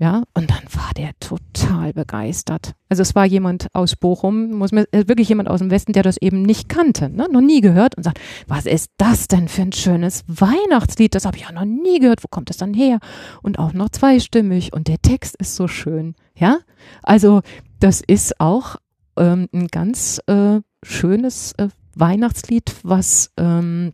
Ja, 0.00 0.24
und 0.34 0.50
dann 0.50 0.62
war 0.72 0.90
der 0.96 1.12
total 1.20 1.92
begeistert. 1.92 2.74
Also 2.88 3.02
es 3.02 3.14
war 3.14 3.24
jemand 3.26 3.68
aus 3.72 3.94
Bochum, 3.94 4.50
muss 4.50 4.72
mir, 4.72 4.86
äh, 4.92 5.06
wirklich 5.06 5.28
jemand 5.28 5.48
aus 5.48 5.60
dem 5.60 5.70
Westen, 5.70 5.92
der 5.92 6.02
das 6.02 6.16
eben 6.16 6.42
nicht 6.42 6.68
kannte, 6.68 7.08
ne? 7.08 7.28
noch 7.30 7.40
nie 7.40 7.60
gehört 7.60 7.96
und 7.96 8.02
sagt, 8.02 8.18
was 8.48 8.66
ist 8.66 8.90
das 8.96 9.28
denn 9.28 9.46
für 9.48 9.62
ein 9.62 9.72
schönes 9.72 10.24
Weihnachtslied? 10.26 11.14
Das 11.14 11.24
habe 11.24 11.36
ich 11.36 11.44
ja 11.44 11.52
noch 11.52 11.64
nie 11.64 12.00
gehört. 12.00 12.24
Wo 12.24 12.28
kommt 12.28 12.50
das 12.50 12.56
dann 12.56 12.74
her? 12.74 12.98
Und 13.42 13.58
auch 13.60 13.72
noch 13.72 13.88
zweistimmig 13.90 14.72
und 14.72 14.88
der 14.88 15.00
Text 15.00 15.36
ist 15.36 15.54
so 15.54 15.68
schön. 15.68 16.16
Ja, 16.36 16.58
also 17.04 17.42
das 17.78 18.00
ist 18.00 18.40
auch 18.40 18.76
ähm, 19.16 19.48
ein 19.54 19.68
ganz 19.68 20.20
äh, 20.26 20.60
schönes 20.82 21.52
äh, 21.58 21.68
Weihnachtslied, 21.94 22.74
was 22.82 23.30
ähm, 23.36 23.92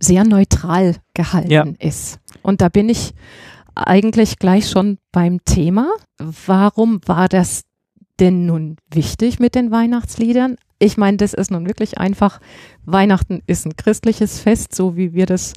sehr 0.00 0.24
neutral 0.24 0.96
gehalten 1.14 1.50
Ja. 1.52 1.64
ist. 1.78 2.18
Und 2.42 2.60
da 2.60 2.68
bin 2.68 2.88
ich 2.88 3.14
eigentlich 3.76 4.38
gleich 4.38 4.68
schon 4.68 4.98
beim 5.12 5.44
Thema. 5.44 5.90
Warum 6.18 7.00
war 7.06 7.28
das 7.28 7.62
denn 8.18 8.46
nun 8.46 8.76
wichtig 8.90 9.38
mit 9.38 9.54
den 9.54 9.70
Weihnachtsliedern? 9.70 10.56
Ich 10.78 10.96
meine, 10.96 11.16
das 11.16 11.32
ist 11.32 11.50
nun 11.50 11.66
wirklich 11.66 11.98
einfach. 11.98 12.40
Weihnachten 12.84 13.42
ist 13.46 13.66
ein 13.66 13.76
christliches 13.76 14.40
Fest, 14.40 14.74
so 14.74 14.96
wie 14.96 15.14
wir 15.14 15.26
das 15.26 15.54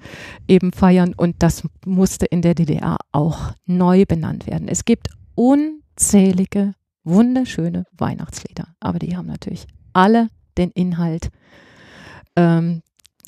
eben 0.48 0.72
feiern. 0.72 1.14
Und 1.16 1.38
das 1.40 1.64
musste 1.86 2.26
in 2.26 2.42
der 2.42 2.56
DDR 2.56 2.98
auch 3.12 3.54
neu 3.66 4.06
benannt 4.06 4.48
werden. 4.48 4.68
Es 4.68 4.86
gibt 4.86 5.10
unzählige 5.36 6.74
wunderschöne 7.04 7.86
Weihnachtslieder. 7.98 8.68
Aber 8.80 9.00
die 9.00 9.18
haben 9.18 9.28
natürlich 9.28 9.68
alle 9.94 10.30
den 10.58 10.72
Inhalt. 10.72 11.30
Ähm, 12.36 12.82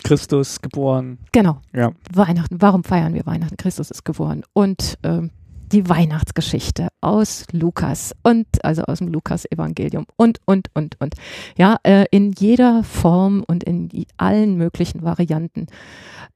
Christus 0.03 0.61
geboren. 0.61 1.17
genau, 1.31 1.61
Ja. 1.73 1.91
Weihnachten. 2.13 2.61
Warum 2.61 2.83
feiern 2.83 3.13
wir 3.13 3.25
Weihnachten? 3.25 3.57
Christus 3.57 3.91
ist 3.91 4.03
geboren. 4.03 4.43
Und 4.53 4.97
ähm, 5.03 5.31
die 5.71 5.87
Weihnachtsgeschichte 5.87 6.89
aus 7.01 7.45
Lukas 7.51 8.13
und 8.23 8.45
also 8.63 8.83
aus 8.83 8.99
dem 8.99 9.07
Lukas-Evangelium 9.07 10.05
und, 10.17 10.39
und, 10.45 10.69
und, 10.73 10.99
und. 10.99 11.15
Ja, 11.57 11.77
äh, 11.83 12.05
in 12.11 12.33
jeder 12.33 12.83
Form 12.83 13.43
und 13.47 13.63
in 13.63 13.89
allen 14.17 14.55
möglichen 14.57 15.03
Varianten. 15.03 15.67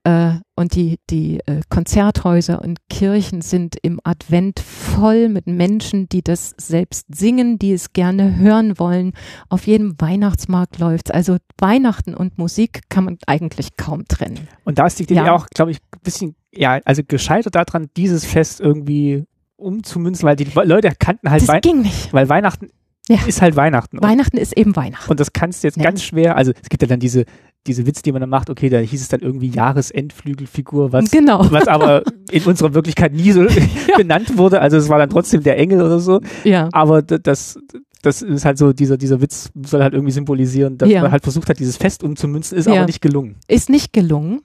Äh, 0.04 0.34
und 0.54 0.74
die, 0.74 0.98
die 1.10 1.40
äh, 1.46 1.60
Konzerthäuser 1.68 2.62
und 2.62 2.78
Kirchen 2.88 3.42
sind 3.42 3.76
im 3.82 4.00
Advent 4.04 4.60
voll 4.60 5.28
mit 5.28 5.46
Menschen, 5.46 6.08
die 6.08 6.22
das 6.22 6.54
selbst 6.58 7.06
singen, 7.14 7.58
die 7.58 7.72
es 7.72 7.92
gerne 7.92 8.36
hören 8.36 8.78
wollen. 8.78 9.12
Auf 9.48 9.66
jedem 9.66 9.94
Weihnachtsmarkt 10.00 10.78
läuft 10.78 11.12
Also 11.12 11.36
Weihnachten 11.58 12.14
und 12.14 12.38
Musik 12.38 12.82
kann 12.88 13.04
man 13.04 13.18
eigentlich 13.26 13.76
kaum 13.76 14.06
trennen. 14.08 14.48
Und 14.64 14.78
da 14.78 14.86
ist 14.86 14.98
die 14.98 15.06
DDR 15.06 15.26
Ja. 15.26 15.34
auch, 15.36 15.46
glaube 15.48 15.72
ich, 15.72 15.78
ein 15.78 16.00
bisschen, 16.02 16.36
ja, 16.56 16.80
also 16.84 17.02
gescheitert 17.06 17.54
daran, 17.54 17.88
dieses 17.96 18.24
Fest 18.24 18.60
irgendwie 18.60 19.24
umzumünzen, 19.56 20.26
weil 20.26 20.36
die 20.36 20.44
Leute 20.64 20.90
kannten 20.98 21.30
halt, 21.30 21.42
Das 21.42 21.48
Wei 21.48 21.60
ging 21.60 21.82
nicht. 21.82 22.12
weil 22.12 22.28
Weihnachten 22.28 22.68
Ja. 23.08 23.18
ist 23.26 23.40
halt 23.42 23.56
Weihnachten. 23.56 24.02
Weihnachten 24.02 24.36
ist 24.36 24.56
eben 24.56 24.74
Weihnachten. 24.76 25.10
und 25.10 25.18
das 25.20 25.32
kannst 25.32 25.62
du 25.62 25.68
jetzt 25.68 25.76
Ja. 25.78 25.84
ganz 25.84 26.02
schwer, 26.02 26.36
also 26.36 26.52
es 26.62 26.68
gibt 26.68 26.82
ja 26.82 26.88
dann 26.88 27.00
diese, 27.00 27.24
diese 27.66 27.86
Witze, 27.86 28.02
die 28.02 28.12
man 28.12 28.20
dann 28.20 28.30
macht, 28.30 28.48
okay, 28.50 28.68
da 28.68 28.78
hieß 28.78 29.00
es 29.00 29.08
dann 29.08 29.20
irgendwie 29.20 29.48
Jahresendflügelfigur, 29.48 30.92
was, 30.92 31.10
genau. 31.10 31.50
was 31.50 31.66
aber 31.68 32.02
in 32.30 32.42
unserer 32.44 32.74
Wirklichkeit 32.74 33.12
nie 33.12 33.32
so 33.32 33.46
benannt 33.96 34.36
wurde, 34.38 34.60
also 34.60 34.76
es 34.76 34.88
war 34.88 34.98
dann 34.98 35.10
trotzdem 35.10 35.42
der 35.42 35.58
Engel 35.58 35.80
oder 35.82 35.98
so, 35.98 36.20
Ja. 36.44 36.68
aber 36.72 37.02
das, 37.02 37.58
das 38.06 38.22
ist 38.22 38.44
halt 38.44 38.56
so, 38.58 38.72
dieser, 38.72 38.96
dieser 38.96 39.20
Witz 39.20 39.50
soll 39.64 39.82
halt 39.82 39.92
irgendwie 39.92 40.12
symbolisieren, 40.12 40.78
dass 40.78 40.88
Ja. 40.88 41.02
man 41.02 41.10
halt 41.12 41.22
versucht 41.24 41.48
hat, 41.48 41.58
dieses 41.58 41.76
Fest 41.76 42.02
umzumünzen, 42.02 42.56
ist 42.56 42.66
Ja. 42.66 42.74
aber 42.74 42.86
nicht 42.86 43.02
gelungen. 43.02 43.36
Ist 43.48 43.68
nicht 43.68 43.92
gelungen. 43.92 44.42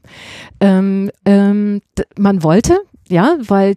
Ähm, 0.59 1.11
ähm, 1.25 1.81
man 2.17 2.43
wollte, 2.43 2.79
ja, 3.07 3.37
weil, 3.47 3.75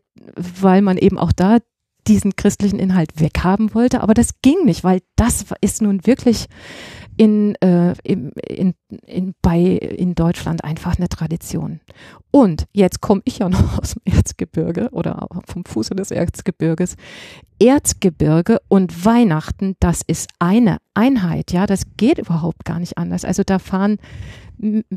weil 0.60 0.82
man 0.82 0.96
eben 0.96 1.18
auch 1.18 1.32
da 1.32 1.58
diesen 2.06 2.36
christlichen 2.36 2.78
Inhalt 2.78 3.18
weghaben 3.20 3.74
wollte, 3.74 4.02
aber 4.02 4.14
das 4.14 4.40
ging 4.42 4.64
nicht, 4.64 4.84
weil 4.84 5.00
das 5.16 5.46
ist 5.60 5.80
nun 5.80 6.06
wirklich 6.06 6.46
in, 7.16 7.54
äh, 7.56 7.94
in, 8.02 8.32
in, 8.48 8.74
in, 9.06 9.34
bei, 9.40 9.60
in 9.60 10.14
Deutschland 10.14 10.64
einfach 10.64 10.96
eine 10.96 11.08
Tradition. 11.08 11.80
Und 12.30 12.66
jetzt 12.72 13.00
komme 13.00 13.22
ich 13.24 13.38
ja 13.38 13.48
noch 13.50 13.78
aus 13.78 13.94
dem 13.94 14.02
Erzgebirge 14.12 14.88
oder 14.90 15.28
vom 15.46 15.64
Fuße 15.64 15.94
des 15.94 16.10
Erzgebirges. 16.10 16.96
Erzgebirge 17.60 18.60
und 18.68 19.04
Weihnachten, 19.04 19.76
das 19.78 20.02
ist 20.04 20.28
eine 20.40 20.78
Einheit, 20.92 21.52
ja, 21.52 21.66
das 21.66 21.84
geht 21.96 22.18
überhaupt 22.18 22.64
gar 22.64 22.80
nicht 22.80 22.98
anders. 22.98 23.24
Also 23.24 23.44
da 23.44 23.58
fahren 23.58 23.98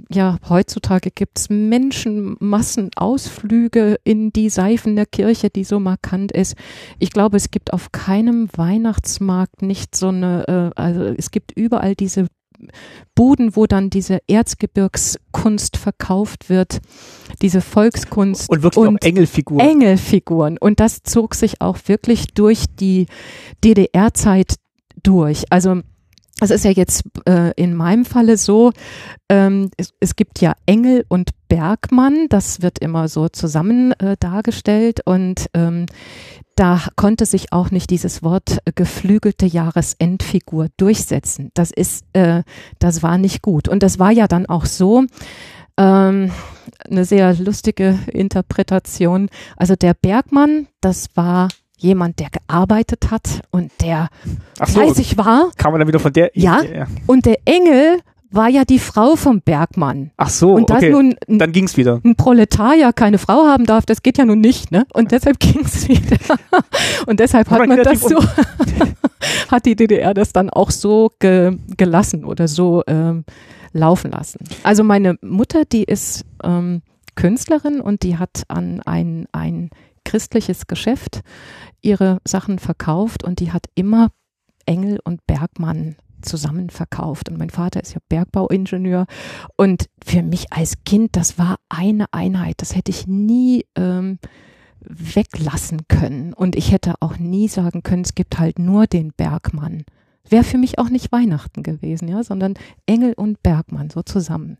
ja, 0.09 0.37
heutzutage 0.47 1.11
gibt's 1.11 1.49
Menschenmassen, 1.49 2.91
Ausflüge 2.95 3.97
in 4.03 4.31
die 4.31 4.49
Seifene 4.49 5.05
Kirche, 5.05 5.49
die 5.49 5.63
so 5.63 5.79
markant 5.79 6.31
ist. 6.31 6.55
Ich 6.99 7.11
glaube, 7.11 7.37
es 7.37 7.51
gibt 7.51 7.73
auf 7.73 7.91
keinem 7.91 8.49
Weihnachtsmarkt 8.55 9.61
nicht 9.61 9.95
so 9.95 10.09
eine, 10.09 10.73
äh, 10.75 10.79
also 10.79 11.03
es 11.03 11.31
gibt 11.31 11.51
überall 11.51 11.95
diese 11.95 12.27
Buden, 13.15 13.55
wo 13.55 13.65
dann 13.67 13.89
diese 13.89 14.19
Erzgebirgskunst 14.27 15.77
verkauft 15.77 16.49
wird, 16.49 16.79
diese 17.41 17.61
Volkskunst 17.61 18.49
Und 18.49 18.63
wirklich 18.63 18.87
und 18.87 18.97
auch 18.97 19.05
Engelfiguren. 19.07 19.67
Engelfiguren. 19.67 20.57
Und 20.57 20.79
das 20.79 21.03
zog 21.03 21.35
sich 21.35 21.61
auch 21.61 21.77
wirklich 21.85 22.27
durch 22.33 22.65
die 22.79 23.07
DDR-Zeit 23.63 24.55
durch. 25.03 25.45
Also 25.51 25.81
es 26.39 26.51
ist 26.51 26.65
ja 26.65 26.71
jetzt 26.71 27.03
äh, 27.27 27.51
in 27.55 27.73
meinem 27.73 28.05
Falle 28.05 28.37
so, 28.37 28.71
ähm, 29.29 29.71
es, 29.77 29.93
es 29.99 30.15
gibt 30.15 30.39
ja 30.39 30.53
Engel 30.65 31.05
und 31.07 31.31
Bergmann, 31.47 32.27
das 32.29 32.61
wird 32.61 32.79
immer 32.79 33.07
so 33.07 33.29
zusammen 33.29 33.93
äh, 33.93 34.17
dargestellt 34.19 35.01
und 35.05 35.47
ähm, 35.53 35.87
da 36.55 36.81
konnte 36.95 37.25
sich 37.25 37.53
auch 37.53 37.71
nicht 37.71 37.89
dieses 37.89 38.23
Wort 38.23 38.57
äh, 38.65 38.71
geflügelte 38.73 39.45
Jahresendfigur 39.45 40.67
durchsetzen. 40.77 41.51
Das 41.53 41.71
ist, 41.71 42.03
äh, 42.13 42.43
das 42.79 43.03
war 43.03 43.17
nicht 43.17 43.41
gut. 43.41 43.67
Und 43.67 43.83
das 43.83 43.99
war 43.99 44.11
ja 44.11 44.27
dann 44.27 44.47
auch 44.47 44.65
so, 44.65 45.05
ähm, 45.77 46.31
eine 46.89 47.05
sehr 47.05 47.35
lustige 47.35 47.99
Interpretation. 48.11 49.29
Also 49.55 49.75
der 49.75 49.93
Bergmann, 49.93 50.67
das 50.81 51.09
war 51.15 51.49
jemand, 51.77 52.19
der 52.19 52.29
gearbeitet 52.29 53.11
hat 53.11 53.41
und 53.51 53.71
der 53.81 54.09
Ach 54.59 54.67
so, 54.67 54.79
fleißig 54.79 55.17
war. 55.17 55.51
kam 55.57 55.71
man 55.71 55.79
dann 55.79 55.87
wieder 55.87 55.99
von 55.99 56.13
der 56.13 56.31
Ja. 56.33 56.61
Und 57.05 57.25
der 57.25 57.37
Engel 57.45 58.01
war 58.29 58.49
ja 58.49 58.65
die 58.65 58.79
Frau 58.79 59.15
vom 59.15 59.41
Bergmann. 59.41 60.11
Ach 60.17 60.29
so, 60.29 60.51
und 60.51 60.69
dass 60.69 60.77
okay. 60.77 60.89
nun 60.89 61.15
ein, 61.27 61.39
dann 61.39 61.51
ging's 61.51 61.77
wieder. 61.77 62.01
ein 62.03 62.15
Proletarier 62.15 62.91
keine 62.93 63.17
Frau 63.17 63.45
haben 63.45 63.65
darf, 63.65 63.85
das 63.85 64.03
geht 64.03 64.17
ja 64.17 64.25
nun 64.25 64.41
nicht, 64.41 64.71
ne? 64.71 64.85
Und 64.93 65.11
deshalb 65.11 65.39
ging's 65.39 65.87
wieder. 65.87 66.17
Und 67.05 67.19
deshalb 67.19 67.49
hat 67.49 67.67
man 67.67 67.77
das 67.77 68.01
so, 68.01 68.19
hat 69.49 69.65
die 69.65 69.75
DDR 69.75 70.13
das 70.13 70.33
dann 70.33 70.49
auch 70.49 70.71
so 70.71 71.11
ge, 71.19 71.57
gelassen 71.77 72.25
oder 72.25 72.47
so 72.47 72.83
ähm, 72.87 73.23
laufen 73.71 74.11
lassen. 74.11 74.39
Also 74.63 74.83
meine 74.83 75.17
Mutter, 75.21 75.63
die 75.65 75.83
ist 75.83 76.25
ähm, 76.43 76.81
Künstlerin 77.15 77.79
und 77.79 78.03
die 78.03 78.17
hat 78.17 78.43
an 78.47 78.81
ein, 78.85 79.27
ein 79.31 79.69
christliches 80.07 80.67
Geschäft 80.67 81.19
ihre 81.81 82.19
Sachen 82.25 82.59
verkauft 82.59 83.25
und 83.25 83.41
die 83.41 83.51
hat 83.51 83.65
immer 83.75 84.09
Engel 84.65 84.99
und 85.03 85.27
Bergmann 85.27 85.97
zusammen 86.21 86.69
verkauft. 86.69 87.29
Und 87.29 87.37
mein 87.37 87.49
Vater 87.49 87.81
ist 87.81 87.93
ja 87.93 87.99
Bergbauingenieur. 88.07 89.05
Und 89.57 89.89
für 90.03 90.23
mich 90.23 90.51
als 90.53 90.83
Kind, 90.85 91.17
das 91.17 91.37
war 91.37 91.57
eine 91.67 92.05
Einheit. 92.13 92.55
Das 92.57 92.73
hätte 92.73 92.89
ich 92.89 93.05
nie 93.05 93.65
ähm, 93.75 94.17
weglassen 94.79 95.87
können. 95.89 96.33
Und 96.33 96.55
ich 96.55 96.71
hätte 96.71 96.95
auch 97.01 97.17
nie 97.17 97.49
sagen 97.49 97.83
können, 97.83 98.03
es 98.03 98.15
gibt 98.15 98.39
halt 98.39 98.59
nur 98.59 98.87
den 98.87 99.11
Bergmann. 99.11 99.83
Wäre 100.29 100.45
für 100.45 100.57
mich 100.57 100.79
auch 100.79 100.89
nicht 100.89 101.11
Weihnachten 101.11 101.63
gewesen, 101.63 102.07
ja, 102.07 102.23
sondern 102.23 102.53
Engel 102.85 103.13
und 103.13 103.43
Bergmann 103.43 103.89
so 103.89 104.03
zusammen. 104.03 104.57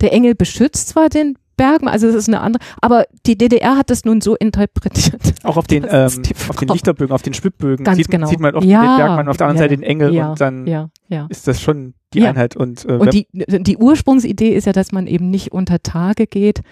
Der 0.00 0.12
Engel 0.12 0.36
beschützt 0.36 0.88
zwar 0.88 1.08
den 1.08 1.36
Bergmann, 1.58 1.92
also 1.92 2.06
es 2.06 2.14
ist 2.14 2.28
eine 2.28 2.40
andere, 2.40 2.64
aber 2.80 3.04
die 3.26 3.36
DDR 3.36 3.76
hat 3.76 3.90
das 3.90 4.06
nun 4.06 4.22
so 4.22 4.34
interpretiert. 4.34 5.20
Auch 5.42 5.58
auf 5.58 5.66
den, 5.66 5.84
ähm, 5.90 6.06
auf 6.06 6.16
den 6.16 6.34
Frau. 6.34 6.72
Lichterбögen, 6.72 7.14
auf 7.14 7.20
den 7.20 7.34
Schwibbögen 7.34 7.84
Ganz 7.84 7.98
sieht, 7.98 8.10
genau. 8.10 8.28
sieht 8.28 8.40
man 8.40 8.54
oft 8.54 8.64
Ja. 8.64 8.80
den 8.80 8.96
Bergmann, 8.96 9.28
auf 9.28 9.36
der 9.36 9.48
anderen 9.48 9.64
Ja. 9.64 9.68
Seite 9.68 9.76
den 9.76 9.82
Engel 9.82 10.14
ja, 10.14 10.30
und 10.30 10.40
dann 10.40 10.90
ist 11.28 11.46
das 11.46 11.60
schon 11.60 11.92
die. 12.14 12.26
Einheit. 12.26 12.56
Und, 12.56 12.86
äh, 12.86 12.92
Und 12.92 13.12
die, 13.12 13.26
die 13.34 13.76
Ursprungsidee 13.76 14.54
ist 14.54 14.64
ja, 14.66 14.72
dass 14.72 14.92
man 14.92 15.06
eben 15.06 15.28
nicht 15.28 15.52
unter 15.52 15.82
Tage 15.82 16.26
geht. 16.26 16.62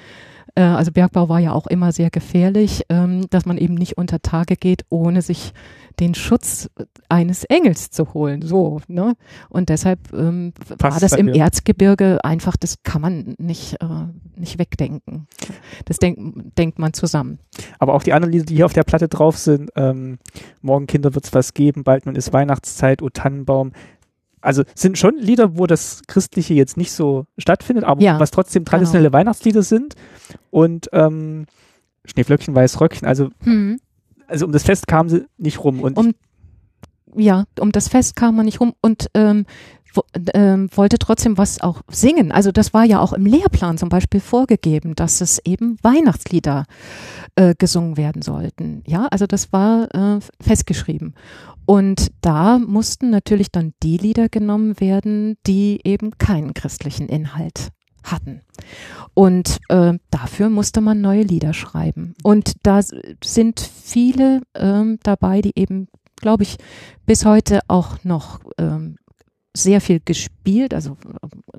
Äh, 0.56 0.62
Also 0.62 0.90
Bergbau 0.90 1.28
war 1.28 1.38
ja 1.38 1.52
auch 1.52 1.68
immer 1.68 1.92
sehr 1.92 2.10
gefährlich, 2.10 2.82
ähm, 2.88 3.28
dass 3.30 3.46
man 3.46 3.58
eben 3.58 3.74
nicht 3.74 3.96
unter 3.96 4.20
Tage 4.20 4.56
geht, 4.56 4.84
ohne 4.88 5.22
sich 5.22 5.52
den 6.00 6.14
Schutz 6.14 6.68
eines 7.08 7.44
Engels 7.44 7.90
zu 7.90 8.12
holen. 8.12 8.42
So, 8.42 8.80
ne? 8.86 9.14
Und 9.48 9.68
deshalb 9.68 10.12
ähm, 10.12 10.52
war 10.78 10.98
das 11.00 11.12
im 11.12 11.28
wieder. 11.28 11.38
Erzgebirge 11.38 12.22
einfach, 12.22 12.56
das 12.56 12.82
kann 12.82 13.00
man 13.00 13.34
nicht, 13.38 13.80
äh, 13.80 13.86
nicht 14.34 14.58
wegdenken. 14.58 15.26
Das 15.86 15.96
denk, 15.98 16.18
denkt 16.56 16.78
man 16.78 16.92
zusammen. 16.92 17.38
aber 17.78 17.94
auch 17.94 18.02
die 18.02 18.10
Lieder, 18.10 18.44
die 18.44 18.56
hier 18.56 18.66
auf 18.66 18.72
der 18.72 18.84
Platte 18.84 19.08
drauf 19.08 19.38
sind, 19.38 19.70
ähm, 19.76 20.18
Morgen 20.60 20.86
Kinder 20.86 21.14
wird's 21.14 21.32
was 21.32 21.54
geben, 21.54 21.84
bald 21.84 22.06
nun 22.06 22.16
ist 22.16 22.32
Weihnachtszeit, 22.32 23.02
O 23.02 23.08
Tannenbaum. 23.08 23.72
Also 24.46 24.62
sind 24.74 24.96
schon 24.96 25.16
Lieder, 25.18 25.58
wo 25.58 25.66
das 25.66 26.02
Christliche 26.06 26.54
jetzt 26.54 26.76
nicht 26.76 26.92
so 26.92 27.26
stattfindet, 27.38 27.84
aber 27.84 28.00
Ja, 28.00 28.12
genau. 28.12 28.20
was 28.22 28.30
trotzdem 28.30 28.64
traditionelle 28.64 29.12
Weihnachtslieder 29.12 29.62
sind. 29.62 29.94
Und 30.50 30.88
ähm, 30.92 31.46
Schneeflöckchen, 32.04 32.54
Weißröckchen, 32.54 33.06
also, 33.08 33.30
also 34.28 34.46
um 34.46 34.52
das 34.52 34.62
Fest 34.62 34.86
kamen 34.86 35.08
sie 35.08 35.26
nicht 35.38 35.62
rum. 35.64 35.80
Und 35.80 35.96
Um- 35.98 36.14
ja, 37.16 37.44
um 37.60 37.72
das 37.72 37.88
Fest 37.88 38.14
kam 38.16 38.36
man 38.36 38.44
nicht 38.44 38.60
rum 38.60 38.74
und 38.82 39.08
ähm, 39.14 39.46
wo, 39.94 40.02
ähm, 40.34 40.68
wollte 40.74 40.98
trotzdem 40.98 41.38
was 41.38 41.60
auch 41.62 41.80
singen. 41.90 42.30
Also 42.30 42.52
das 42.52 42.74
war 42.74 42.84
ja 42.84 43.00
auch 43.00 43.14
im 43.14 43.24
Lehrplan 43.24 43.78
zum 43.78 43.88
Beispiel 43.88 44.20
vorgegeben, 44.20 44.94
dass 44.94 45.22
es 45.22 45.40
eben 45.44 45.78
Weihnachtslieder 45.82 46.66
äh, 47.36 47.54
gesungen 47.56 47.96
werden 47.96 48.20
sollten. 48.22 48.82
Ja, 48.86 49.06
also 49.10 49.26
das 49.26 49.52
war 49.52 49.88
äh, 49.94 50.20
festgeschrieben. 50.40 51.14
Und 51.66 52.12
da 52.20 52.58
mussten 52.58 53.10
natürlich 53.10 53.50
dann 53.50 53.74
die 53.82 53.96
Lieder 53.96 54.28
genommen 54.28 54.80
werden, 54.80 55.36
die 55.46 55.80
eben 55.84 56.16
keinen 56.18 56.54
christlichen 56.54 57.08
Inhalt 57.08 57.70
hatten. 58.04 58.42
Und 59.14 59.58
äh, 59.68 59.94
dafür 60.10 60.48
musste 60.48 60.80
man 60.80 61.00
neue 61.00 61.22
Lieder 61.22 61.52
schreiben. 61.52 62.14
Und 62.22 62.52
da 62.62 62.80
sind 63.24 63.60
viele 63.60 64.42
ähm, 64.54 64.98
dabei, 65.02 65.42
die 65.42 65.52
eben, 65.56 65.88
glaube 66.16 66.44
ich, 66.44 66.56
bis 67.04 67.24
heute 67.24 67.60
auch 67.68 68.04
noch 68.04 68.40
ähm, 68.58 68.96
sehr 69.56 69.80
viel 69.80 70.00
gespielt, 70.04 70.74
also, 70.74 70.96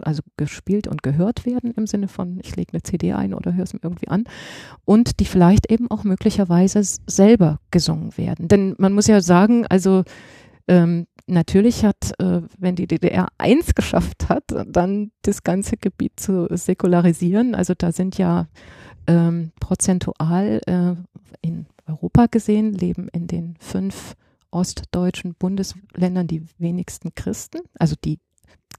also 0.02 0.22
gespielt 0.38 0.88
und 0.88 1.04
gehört 1.04 1.46
werden 1.46 1.72
im 1.76 1.88
Sinne 1.88 2.08
von, 2.08 2.40
ich 2.44 2.56
lege 2.56 2.74
eine 2.74 2.84
CD 2.84 3.14
ein 3.14 3.34
oder 3.34 3.54
höre 3.54 3.64
es 3.64 3.74
mir 3.74 3.80
irgendwie 3.84 4.08
an. 4.08 4.26
Und 4.86 5.20
die 5.20 5.26
vielleicht 5.26 5.72
eben 5.72 5.90
auch 5.90 6.04
möglicherweise 6.04 6.82
selber 7.08 7.60
gesungen 7.72 8.18
werden. 8.18 8.48
Denn 8.48 8.76
man 8.78 8.94
muss 8.94 9.08
ja 9.08 9.22
sagen, 9.22 9.66
also 9.68 10.04
ähm, 10.68 11.08
natürlich 11.26 11.84
hat, 11.84 12.14
äh, 12.20 12.42
wenn 12.58 12.76
die 12.76 12.88
DDR 12.88 13.28
eins 13.38 13.76
geschafft 13.76 14.30
hat, 14.30 14.44
dann 14.68 15.12
das 15.24 15.44
ganze 15.44 15.78
Gebiet 15.78 16.20
zu 16.20 16.48
säkularisieren. 16.50 17.56
Also 17.56 17.74
da 17.78 17.92
sind 17.92 18.18
ja 18.18 18.48
ähm, 19.08 19.52
prozentual 19.60 20.62
äh, 20.68 20.96
in 21.42 21.66
Europa 21.88 22.28
gesehen, 22.28 22.74
leben 22.74 23.08
in 23.10 23.28
den 23.28 23.56
fünf 23.60 24.16
ostdeutschen 24.52 25.36
Bundesländern 25.36 26.28
die 26.28 26.44
wenigsten 26.58 27.14
Christen, 27.16 27.60
also 27.78 27.96
die 28.04 28.20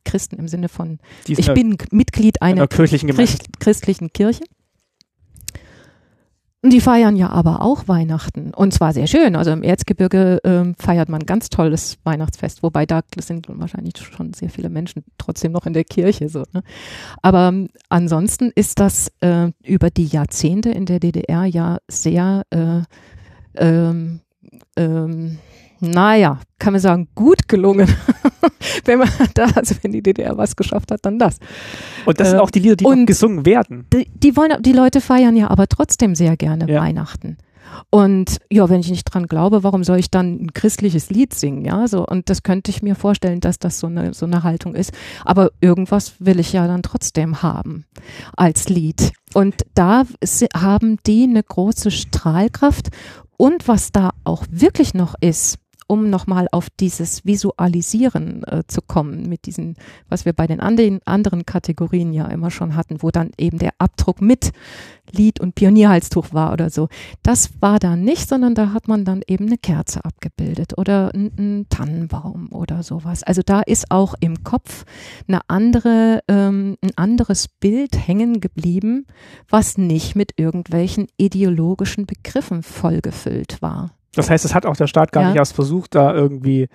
Christen 0.04 0.36
im 0.36 0.48
Sinne 0.48 0.68
von, 0.68 0.98
Die 1.26 1.32
ist 1.32 1.40
ich 1.40 1.52
bin 1.52 1.76
Mitglied 1.90 2.42
einer 2.42 2.62
einer 2.62 2.68
kirchlichen. 2.68 3.10
Christ, 3.10 3.60
christlichen 3.60 4.12
Kirche. 4.12 4.44
Die 6.64 6.80
feiern 6.80 7.14
ja 7.14 7.30
aber 7.30 7.62
auch 7.62 7.86
Weihnachten. 7.86 8.52
Und 8.52 8.74
zwar 8.74 8.92
sehr 8.92 9.06
schön. 9.06 9.36
Also 9.36 9.52
im 9.52 9.62
Erzgebirge 9.62 10.40
ähm, 10.42 10.74
feiert 10.76 11.08
man 11.08 11.24
ganz 11.24 11.50
tolles 11.50 11.98
Weihnachtsfest, 12.02 12.64
wobei 12.64 12.84
da 12.84 13.02
sind 13.16 13.46
wahrscheinlich 13.48 13.96
schon 13.98 14.32
sehr 14.32 14.50
viele 14.50 14.68
Menschen 14.68 15.04
trotzdem 15.18 15.52
noch 15.52 15.66
in 15.66 15.72
der 15.72 15.84
Kirche. 15.84 16.28
So, 16.28 16.42
ne? 16.52 16.64
Aber 17.22 17.48
ähm, 17.48 17.68
ansonsten 17.88 18.50
ist 18.56 18.80
das 18.80 19.12
äh, 19.20 19.52
über 19.62 19.90
die 19.90 20.06
Jahrzehnte 20.06 20.70
in 20.70 20.84
der 20.84 20.98
DDR 20.98 21.44
ja 21.44 21.78
sehr, 21.86 22.42
äh, 22.50 22.80
ähm, 23.54 24.20
ähm, 24.76 25.38
naja, 25.80 26.40
kann 26.58 26.72
man 26.72 26.80
sagen, 26.80 27.08
gut 27.14 27.48
gelungen. 27.48 27.88
wenn 28.84 28.98
man 28.98 29.08
da, 29.34 29.46
also 29.54 29.74
wenn 29.82 29.92
die 29.92 30.02
DDR 30.02 30.36
was 30.36 30.56
geschafft 30.56 30.90
hat, 30.90 31.00
dann 31.04 31.18
das. 31.18 31.38
Und 32.06 32.18
das 32.20 32.30
sind 32.30 32.38
Äh, 32.38 32.40
auch 32.42 32.50
die 32.50 32.60
Lieder, 32.60 32.76
die 32.76 32.84
und- 32.84 33.06
gesungen 33.06 33.46
werden. 33.46 33.86
Die, 33.92 34.10
die 34.14 34.36
wollen, 34.36 34.60
die 34.62 34.72
Leute 34.72 35.00
feiern 35.00 35.36
ja 35.36 35.48
aber 35.50 35.66
trotzdem 35.68 36.14
sehr 36.14 36.36
gerne 36.36 36.68
Ja. 36.70 36.80
Weihnachten. 36.80 37.36
Und 37.90 38.38
ja, 38.50 38.68
wenn 38.70 38.80
ich 38.80 38.90
nicht 38.90 39.04
dran 39.04 39.26
glaube, 39.26 39.62
warum 39.62 39.84
soll 39.84 39.98
ich 39.98 40.10
dann 40.10 40.42
ein 40.42 40.52
christliches 40.54 41.10
Lied 41.10 41.34
singen? 41.34 41.64
Ja, 41.66 41.86
so 41.86 42.04
und 42.04 42.30
das 42.30 42.42
könnte 42.42 42.70
ich 42.70 42.82
mir 42.82 42.94
vorstellen, 42.94 43.40
dass 43.40 43.58
das 43.58 43.78
so 43.78 43.86
eine 43.86 44.14
so 44.14 44.24
eine 44.26 44.42
Haltung 44.42 44.74
ist. 44.74 44.90
Aber 45.24 45.50
irgendwas 45.60 46.14
will 46.18 46.40
ich 46.40 46.52
ja 46.54 46.66
dann 46.66 46.82
trotzdem 46.82 47.42
haben 47.42 47.84
als 48.36 48.68
Lied. 48.70 49.12
Und 49.34 49.54
da 49.74 50.04
haben 50.56 50.96
die 51.06 51.24
eine 51.24 51.42
große 51.42 51.90
Strahlkraft. 51.90 52.88
Und 53.36 53.68
was 53.68 53.92
da 53.92 54.10
auch 54.24 54.44
wirklich 54.50 54.94
noch 54.94 55.14
ist, 55.20 55.58
um 55.88 56.10
nochmal 56.10 56.46
auf 56.52 56.68
dieses 56.70 57.24
Visualisieren 57.24 58.44
äh, 58.44 58.62
zu 58.68 58.80
kommen, 58.82 59.28
mit 59.28 59.46
diesen, 59.46 59.74
was 60.08 60.24
wir 60.24 60.32
bei 60.32 60.46
den 60.46 60.60
anderen, 60.60 61.00
anderen 61.04 61.46
Kategorien 61.46 62.12
ja 62.12 62.26
immer 62.26 62.50
schon 62.50 62.76
hatten, 62.76 63.02
wo 63.02 63.10
dann 63.10 63.30
eben 63.38 63.58
der 63.58 63.72
Abdruck 63.78 64.20
mit 64.20 64.52
Lied 65.10 65.40
und 65.40 65.54
Pionierhalstuch 65.54 66.32
war 66.32 66.52
oder 66.52 66.70
so. 66.70 66.88
Das 67.22 67.50
war 67.60 67.78
da 67.78 67.96
nicht, 67.96 68.28
sondern 68.28 68.54
da 68.54 68.72
hat 68.72 68.86
man 68.86 69.04
dann 69.04 69.22
eben 69.26 69.46
eine 69.46 69.58
Kerze 69.58 70.04
abgebildet 70.04 70.76
oder 70.76 71.12
einen 71.14 71.66
Tannenbaum 71.70 72.52
oder 72.52 72.82
sowas. 72.82 73.22
Also 73.22 73.42
da 73.44 73.60
ist 73.60 73.90
auch 73.90 74.14
im 74.20 74.44
Kopf 74.44 74.84
eine 75.26 75.40
andere, 75.48 76.20
ähm, 76.28 76.76
ein 76.82 76.92
anderes 76.96 77.48
Bild 77.48 77.96
hängen 78.06 78.40
geblieben, 78.40 79.06
was 79.48 79.78
nicht 79.78 80.14
mit 80.14 80.34
irgendwelchen 80.36 81.08
ideologischen 81.16 82.06
Begriffen 82.06 82.62
vollgefüllt 82.62 83.62
war. 83.62 83.97
Das 84.18 84.28
heißt, 84.30 84.44
es 84.44 84.54
hat 84.54 84.66
auch 84.66 84.76
der 84.76 84.86
Staat 84.88 85.12
gar 85.12 85.22
Ja. 85.22 85.28
nicht 85.30 85.38
erst 85.38 85.54
versucht, 85.54 85.94
da 85.94 86.14
irgendwie 86.14 86.68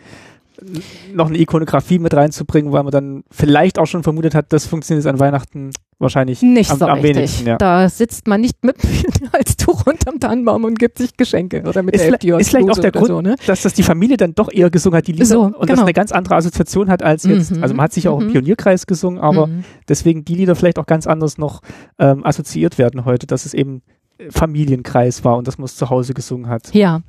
noch 1.13 1.27
eine 1.27 1.37
Ikonografie 1.39 1.99
mit 1.99 2.13
reinzubringen, 2.13 2.71
weil 2.71 2.83
man 2.83 2.91
dann 2.91 3.23
vielleicht 3.31 3.79
auch 3.79 3.87
schon 3.87 4.03
vermutet 4.03 4.33
hat, 4.35 4.53
das 4.53 4.65
funktioniert 4.67 5.05
an 5.07 5.19
Weihnachten 5.19 5.71
wahrscheinlich 5.99 6.41
Nicht 6.43 6.69
am, 6.71 6.77
so 6.79 6.85
am 6.85 6.99
richtig. 6.99 7.15
wenigsten. 7.15 7.47
Ja. 7.47 7.57
Da 7.57 7.89
sitzt 7.89 8.27
man 8.27 8.39
nicht 8.39 8.63
mit 8.63 8.75
als 9.33 9.57
Tuch 9.57 9.85
unterm 9.87 10.19
Tannenbaum 10.19 10.63
und 10.63 10.77
gibt 10.77 10.99
sich 10.99 11.17
Geschenke 11.17 11.63
oder 11.67 11.81
mit 11.81 11.95
Ist, 11.95 12.01
der 12.05 12.13
FDJ 12.13 12.33
ist 12.39 12.49
vielleicht 12.51 12.69
auch 12.69 12.77
der 12.77 12.91
Grund, 12.91 13.07
so, 13.07 13.21
ne? 13.21 13.35
dass 13.47 13.63
das 13.63 13.73
die 13.73 13.83
Familie 13.83 14.15
dann 14.15 14.35
doch 14.35 14.49
eher 14.51 14.69
gesungen 14.69 14.97
hat, 14.97 15.07
die 15.07 15.13
Lieder, 15.13 15.25
So, 15.25 15.41
und 15.41 15.53
das 15.59 15.67
genau. 15.67 15.81
eine 15.83 15.93
ganz 15.93 16.11
andere 16.11 16.35
Assoziation 16.35 16.89
hat 16.89 17.01
als 17.01 17.23
jetzt. 17.23 17.55
Mhm. 17.55 17.63
Also 17.63 17.73
man 17.75 17.83
hat 17.85 17.93
sich 17.93 18.07
auch 18.07 18.19
im 18.21 18.27
Mhm. 18.27 18.31
Pionierkreis 18.31 18.85
gesungen, 18.85 19.19
aber 19.19 19.47
Mhm. 19.47 19.63
deswegen 19.89 20.23
die 20.23 20.35
Lieder 20.35 20.55
vielleicht 20.55 20.77
auch 20.79 20.85
ganz 20.85 21.07
anders 21.07 21.37
noch 21.39 21.61
ähm, 21.99 22.23
assoziiert 22.25 22.77
werden 22.77 23.05
heute, 23.05 23.25
dass 23.27 23.45
es 23.45 23.53
eben 23.55 23.81
Familienkreis 24.29 25.23
war 25.25 25.37
und 25.37 25.47
dass 25.47 25.57
man 25.57 25.65
es 25.65 25.75
zu 25.75 25.89
Hause 25.89 26.13
gesungen 26.13 26.47
hat. 26.47 26.73
Ja. 26.73 27.01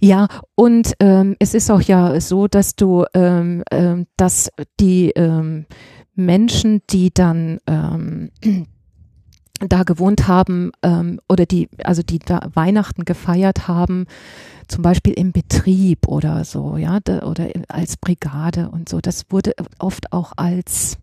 Ja, 0.00 0.28
und 0.54 0.92
ähm, 1.00 1.36
es 1.38 1.54
ist 1.54 1.70
auch 1.70 1.80
ja 1.80 2.20
so, 2.20 2.46
dass 2.46 2.76
du, 2.76 3.06
ähm, 3.14 3.62
ähm, 3.70 4.06
dass 4.16 4.50
die 4.80 5.10
ähm, 5.10 5.64
Menschen, 6.14 6.82
die 6.90 7.10
dann 7.12 7.58
ähm, 7.66 8.30
da 9.60 9.82
gewohnt 9.84 10.28
haben 10.28 10.72
ähm, 10.82 11.20
oder 11.28 11.46
die, 11.46 11.68
also 11.82 12.02
die 12.02 12.18
da 12.18 12.50
Weihnachten 12.54 13.04
gefeiert 13.06 13.66
haben, 13.66 14.06
zum 14.68 14.82
Beispiel 14.82 15.14
im 15.14 15.32
Betrieb 15.32 16.06
oder 16.06 16.44
so, 16.44 16.76
ja, 16.76 16.98
oder 17.22 17.48
als 17.68 17.96
Brigade 17.96 18.68
und 18.68 18.88
so, 18.88 19.00
das 19.00 19.24
wurde 19.30 19.54
oft 19.78 20.12
auch 20.12 20.32
als 20.36 20.98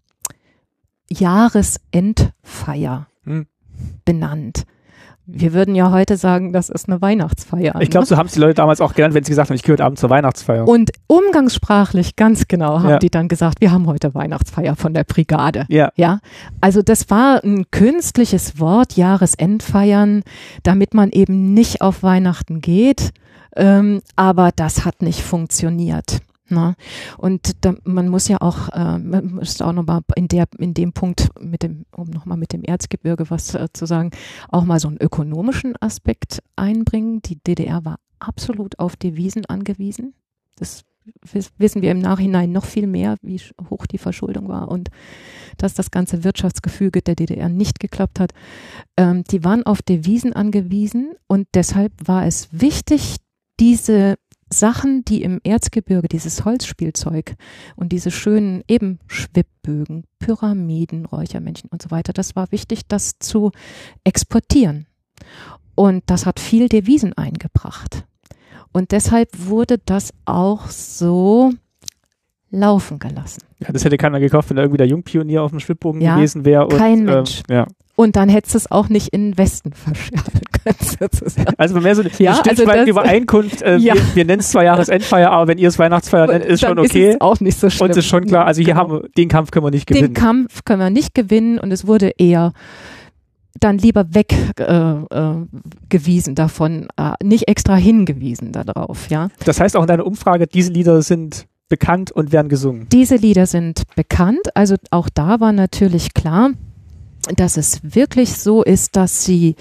Jahresendfeier 1.10 3.08
Hm. 3.26 3.48
benannt. 4.06 4.66
Wir 5.28 5.54
würden 5.54 5.74
ja 5.74 5.92
heute 5.92 6.18
sagen, 6.18 6.54
das 6.54 6.70
ist 6.70 6.88
eine 6.88 7.02
Weihnachtsfeier. 7.02 7.76
Ich 7.82 7.90
glaube, 7.90 8.04
ne? 8.04 8.08
so 8.08 8.18
haben 8.18 8.28
es 8.28 8.34
die 8.34 8.40
Leute 8.40 8.56
damals 8.56 8.80
auch 8.80 8.94
genannt, 8.94 9.16
wenn 9.16 9.24
sie 9.24 9.32
gesagt 9.32 9.50
haben, 9.50 9.56
ich 9.56 9.64
gehe 9.64 9.74
heute 9.74 9.84
Abend 9.84 9.98
zur 9.98 10.10
Weihnachtsfeier. 10.12 10.68
Und 10.68 10.92
umgangssprachlich 11.08 12.16
ganz 12.16 12.48
genau 12.48 12.80
haben 12.80 12.90
Ja. 12.90 13.00
die 13.00 13.10
dann 13.10 13.28
gesagt, 13.28 13.60
wir 13.62 13.72
haben 13.72 13.88
heute 13.88 14.14
Weihnachtsfeier 14.14 14.76
von 14.76 14.94
der 14.94 15.04
Brigade. 15.04 15.66
ja, 15.70 15.92
Ja, 15.96 16.20
also 16.62 16.82
das 16.82 17.10
war 17.10 17.44
ein 17.44 17.66
künstliches 17.72 18.60
Wort, 18.60 18.94
Jahresendfeiern, 18.94 20.24
damit 20.64 20.94
man 20.94 21.12
eben 21.12 21.54
nicht 21.54 21.82
auf 21.82 22.04
Weihnachten 22.04 22.62
geht. 22.62 23.12
Ähm, 23.56 24.02
aber 24.16 24.52
das 24.56 24.86
hat 24.86 25.02
nicht 25.02 25.22
funktioniert. 25.22 26.20
Ne? 26.48 26.76
Und 27.18 27.66
da, 27.66 27.74
man 27.86 28.08
muss 28.08 28.28
ja 28.28 28.40
auch, 28.42 28.70
äh, 28.70 28.98
man 29.00 29.34
muss 29.36 29.62
auch 29.62 29.74
nochmal 29.74 30.02
in 30.16 30.28
der, 30.28 30.46
in 30.60 30.74
dem 30.74 30.94
Punkt 30.94 31.30
mit 31.40 31.64
dem, 31.64 31.86
um 31.96 32.08
nochmal 32.10 32.38
mit 32.38 32.54
dem 32.54 32.64
Erzgebirge 32.64 33.30
was 33.30 33.56
äh, 33.56 33.68
zu 33.74 33.86
sagen, 33.88 34.12
auch 34.50 34.64
mal 34.64 34.80
so 34.80 34.88
einen 34.88 34.98
ökonomischen 34.98 35.76
Aspekt 35.82 36.44
einbringen. 36.56 37.22
Die 37.24 37.38
DDR 37.44 37.84
war 37.84 37.98
absolut 38.20 38.78
auf 38.80 38.96
Devisen 38.96 39.46
angewiesen. 39.48 40.14
Das 40.56 40.84
wiss- 41.24 41.52
wissen 41.58 41.82
wir 41.82 41.92
im 41.92 42.00
Nachhinein 42.00 42.52
noch 42.52 42.66
viel 42.66 42.88
mehr, 42.88 43.16
wie 43.22 43.42
hoch 43.70 43.86
die 43.88 43.98
Verschuldung 43.98 44.48
war 44.48 44.70
und 44.70 44.90
dass 45.58 45.74
das 45.74 45.90
ganze 45.92 46.24
Wirtschaftsgefüge 46.24 47.02
der 47.02 47.16
DDR 47.16 47.50
nicht 47.50 47.80
geklappt 47.80 48.20
hat. 48.20 48.34
Ähm, 48.98 49.24
die 49.24 49.44
waren 49.44 49.64
auf 49.66 49.82
Devisen 49.82 50.34
angewiesen 50.34 51.14
und 51.28 51.48
deshalb 51.56 51.94
war 52.06 52.26
es 52.26 52.50
wichtig, 52.52 53.18
diese 53.60 54.16
Sachen, 54.50 55.04
die 55.06 55.24
im 55.24 55.40
Erzgebirge, 55.44 56.08
dieses 56.08 56.46
Holzspielzeug 56.46 57.36
und 57.76 57.92
diese 57.92 58.12
schönen 58.12 58.64
eben 58.68 59.00
Schwibbögen, 59.08 60.04
Pyramiden, 60.20 61.06
Räuchermännchen 61.06 61.70
und 61.72 61.82
so 61.82 61.92
weiter, 61.92 62.14
das 62.14 62.36
war 62.36 62.52
wichtig, 62.52 62.82
das 62.88 63.18
zu 63.20 63.52
exportieren. 64.04 64.86
Und 65.74 66.04
das 66.08 66.26
hat 66.26 66.40
viel 66.40 66.70
Devisen 66.70 67.14
eingebracht. 67.14 68.06
Und 68.72 68.92
deshalb 68.92 69.30
wurde 69.34 69.78
das 69.84 70.14
auch 70.26 70.68
so 70.70 71.52
laufen 72.52 73.00
gelassen. 73.00 73.42
ja, 73.60 73.72
das 73.74 73.84
hätte 73.84 73.98
keiner 73.98 74.20
gekauft, 74.20 74.50
wenn 74.50 74.58
da 74.58 74.64
irgendwie 74.64 74.78
der 74.78 74.88
Jungpionier 74.88 75.44
auf 75.44 75.52
dem 75.52 75.60
Schwibbogen 75.60 76.02
Ja, 76.02 76.16
gewesen 76.16 76.46
wäre. 76.46 76.68
kein 76.70 77.00
ähm, 77.00 77.06
Mensch. 77.06 77.42
ja. 77.50 77.66
Und 77.98 78.16
dann 78.18 78.28
hättest 78.28 78.54
du 78.56 78.58
es 78.58 78.72
auch 78.72 78.90
nicht 78.90 79.10
in 79.10 79.32
den 79.32 79.38
Westen 79.38 79.72
verschärfen 79.74 80.42
können, 80.64 80.76
sozusagen. 81.00 81.54
Also 81.58 81.80
mehr 81.80 81.96
so 81.96 82.02
eine 82.02 82.12
Ja, 82.20 82.42
also 82.46 82.66
das- 82.66 82.88
Übereinkunft. 82.88 83.62
Äh, 83.62 83.78
Ja. 83.78 83.94
wir 83.96 84.02
wir 84.16 84.26
nennen 84.26 84.42
es 84.42 84.52
zwar 84.52 84.64
Jahresendfeier, 84.66 85.32
aber 85.32 85.48
wenn 85.48 85.58
ihr 85.58 85.70
es 85.70 85.80
Weihnachtsfeier 85.80 86.28
nennt, 86.28 86.44
ist 86.46 86.60
schon 86.62 86.76
Dann 86.76 86.86
okay. 86.86 87.10
Ist 87.12 87.16
es 87.16 87.22
auch 87.22 87.40
nicht 87.40 87.60
so 87.60 87.70
schlimm. 87.70 87.90
und 87.90 87.98
ist 87.98 88.06
schon 88.06 88.26
klar, 88.26 88.46
also 88.46 88.60
hier 88.60 88.74
Genau. 88.74 88.80
haben 88.80 88.92
wir, 88.92 89.10
den 89.18 89.30
Kampf 89.30 89.52
können 89.52 89.66
wir 89.66 89.72
nicht 89.72 89.90
Den 89.90 89.96
gewinnen. 89.96 90.14
Kampf 90.14 90.66
können 90.66 90.80
wir 90.82 90.90
nicht 90.90 91.14
gewinnen 91.16 91.58
und 91.60 91.72
es 91.72 91.88
wurde 91.88 92.12
eher 92.18 92.52
dann 93.62 93.78
lieber 93.78 94.06
weggewiesen 94.14 95.08
äh, 95.10 95.58
gewiesen 95.88 96.36
davon, 96.36 96.88
äh, 96.98 97.12
nicht 97.24 97.48
extra 97.48 97.76
hingewiesen 97.78 98.52
darauf, 98.52 99.10
ja. 99.10 99.30
Das 99.46 99.62
heißt 99.62 99.78
auch 99.78 99.82
in 99.84 99.88
deiner 99.88 100.06
Umfrage, 100.06 100.46
diese 100.48 100.74
Lieder 100.74 101.02
sind 101.02 101.46
bekannt 101.70 102.12
und 102.12 102.34
werden 102.34 102.50
gesungen. 102.50 102.88
Diese 102.92 103.16
Lieder 103.16 103.46
sind 103.46 103.84
bekannt, 103.96 104.42
also 104.56 104.76
auch 104.92 105.08
da 105.14 105.40
war 105.40 105.54
natürlich 105.54 106.14
klar, 106.14 106.50
dass 107.36 107.58
es 107.58 107.80
wirklich 107.84 108.38
so 108.38 108.64
ist, 108.64 108.96
dass 108.96 109.24
sie, 109.24 109.56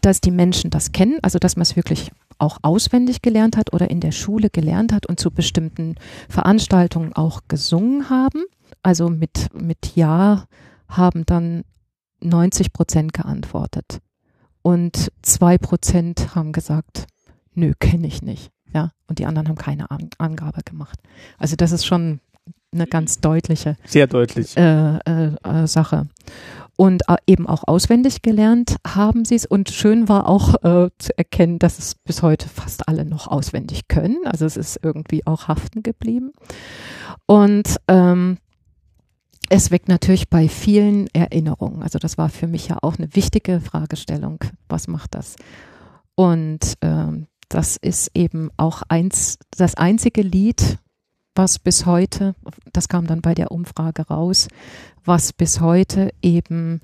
dass 0.00 0.20
die 0.20 0.30
Menschen 0.30 0.70
das 0.70 0.92
kennen, 0.92 1.18
also 1.22 1.38
dass 1.38 1.56
man 1.56 1.62
es 1.62 1.76
wirklich 1.76 2.10
auch 2.38 2.58
auswendig 2.62 3.20
gelernt 3.22 3.56
hat 3.56 3.72
oder 3.72 3.90
in 3.90 4.00
der 4.00 4.12
Schule 4.12 4.48
gelernt 4.50 4.92
hat 4.92 5.06
und 5.06 5.20
zu 5.20 5.30
bestimmten 5.30 5.96
Veranstaltungen 6.28 7.12
auch 7.12 7.42
gesungen 7.48 8.08
haben. 8.08 8.44
Also 8.82 9.10
mit, 9.10 9.48
mit 9.52 9.94
Ja 9.94 10.44
haben 10.88 11.26
dann 11.26 11.64
90 12.22 12.72
Prozent 12.72 13.12
geantwortet. 13.12 14.00
Und 14.62 15.10
zwei 15.22 15.58
Prozent 15.58 16.34
haben 16.34 16.52
gesagt, 16.52 17.06
nö, 17.54 17.72
kenne 17.78 18.06
ich 18.06 18.22
nicht. 18.22 18.50
Ja, 18.72 18.92
und 19.06 19.18
die 19.18 19.26
anderen 19.26 19.48
haben 19.48 19.56
keine 19.56 19.90
An 19.90 20.10
Angabe 20.18 20.62
gemacht. 20.64 20.98
Also 21.38 21.56
das 21.56 21.72
ist 21.72 21.84
schon 21.84 22.20
eine 22.72 22.86
ganz 22.86 23.20
deutliche 23.20 23.76
Sehr 23.84 24.06
deutlich. 24.06 24.56
äh, 24.56 24.96
äh, 24.98 25.32
äh, 25.42 25.66
Sache. 25.66 26.06
Und 26.80 27.02
äh, 27.10 27.16
eben 27.26 27.46
auch 27.46 27.64
auswendig 27.68 28.22
gelernt 28.22 28.76
haben 28.86 29.26
sie 29.26 29.34
es. 29.34 29.44
Und 29.44 29.68
schön 29.68 30.08
war 30.08 30.26
auch 30.26 30.54
äh, 30.64 30.88
zu 30.96 31.18
erkennen, 31.18 31.58
dass 31.58 31.78
es 31.78 31.94
bis 31.94 32.22
heute 32.22 32.48
fast 32.48 32.88
alle 32.88 33.04
noch 33.04 33.28
auswendig 33.28 33.86
können. 33.86 34.16
Also 34.24 34.46
es 34.46 34.56
ist 34.56 34.80
irgendwie 34.82 35.26
auch 35.26 35.46
haften 35.46 35.82
geblieben. 35.82 36.32
Und 37.26 37.76
ähm, 37.86 38.38
es 39.50 39.70
weckt 39.70 39.88
natürlich 39.88 40.30
bei 40.30 40.48
vielen 40.48 41.08
Erinnerungen. 41.08 41.82
Also 41.82 41.98
das 41.98 42.16
war 42.16 42.30
für 42.30 42.46
mich 42.46 42.68
ja 42.68 42.78
auch 42.80 42.96
eine 42.96 43.14
wichtige 43.14 43.60
Fragestellung. 43.60 44.42
Was 44.70 44.88
macht 44.88 45.14
das? 45.14 45.36
Und 46.14 46.78
ähm, 46.80 47.26
das 47.50 47.76
ist 47.76 48.10
eben 48.14 48.48
auch 48.56 48.80
eins, 48.88 49.38
das 49.50 49.74
einzige 49.74 50.22
Lied, 50.22 50.78
was 51.34 51.58
bis 51.58 51.86
heute, 51.86 52.34
das 52.72 52.88
kam 52.88 53.06
dann 53.06 53.20
bei 53.22 53.34
der 53.34 53.50
Umfrage 53.52 54.02
raus, 54.08 54.48
was 55.04 55.32
bis 55.32 55.60
heute 55.60 56.10
eben 56.22 56.80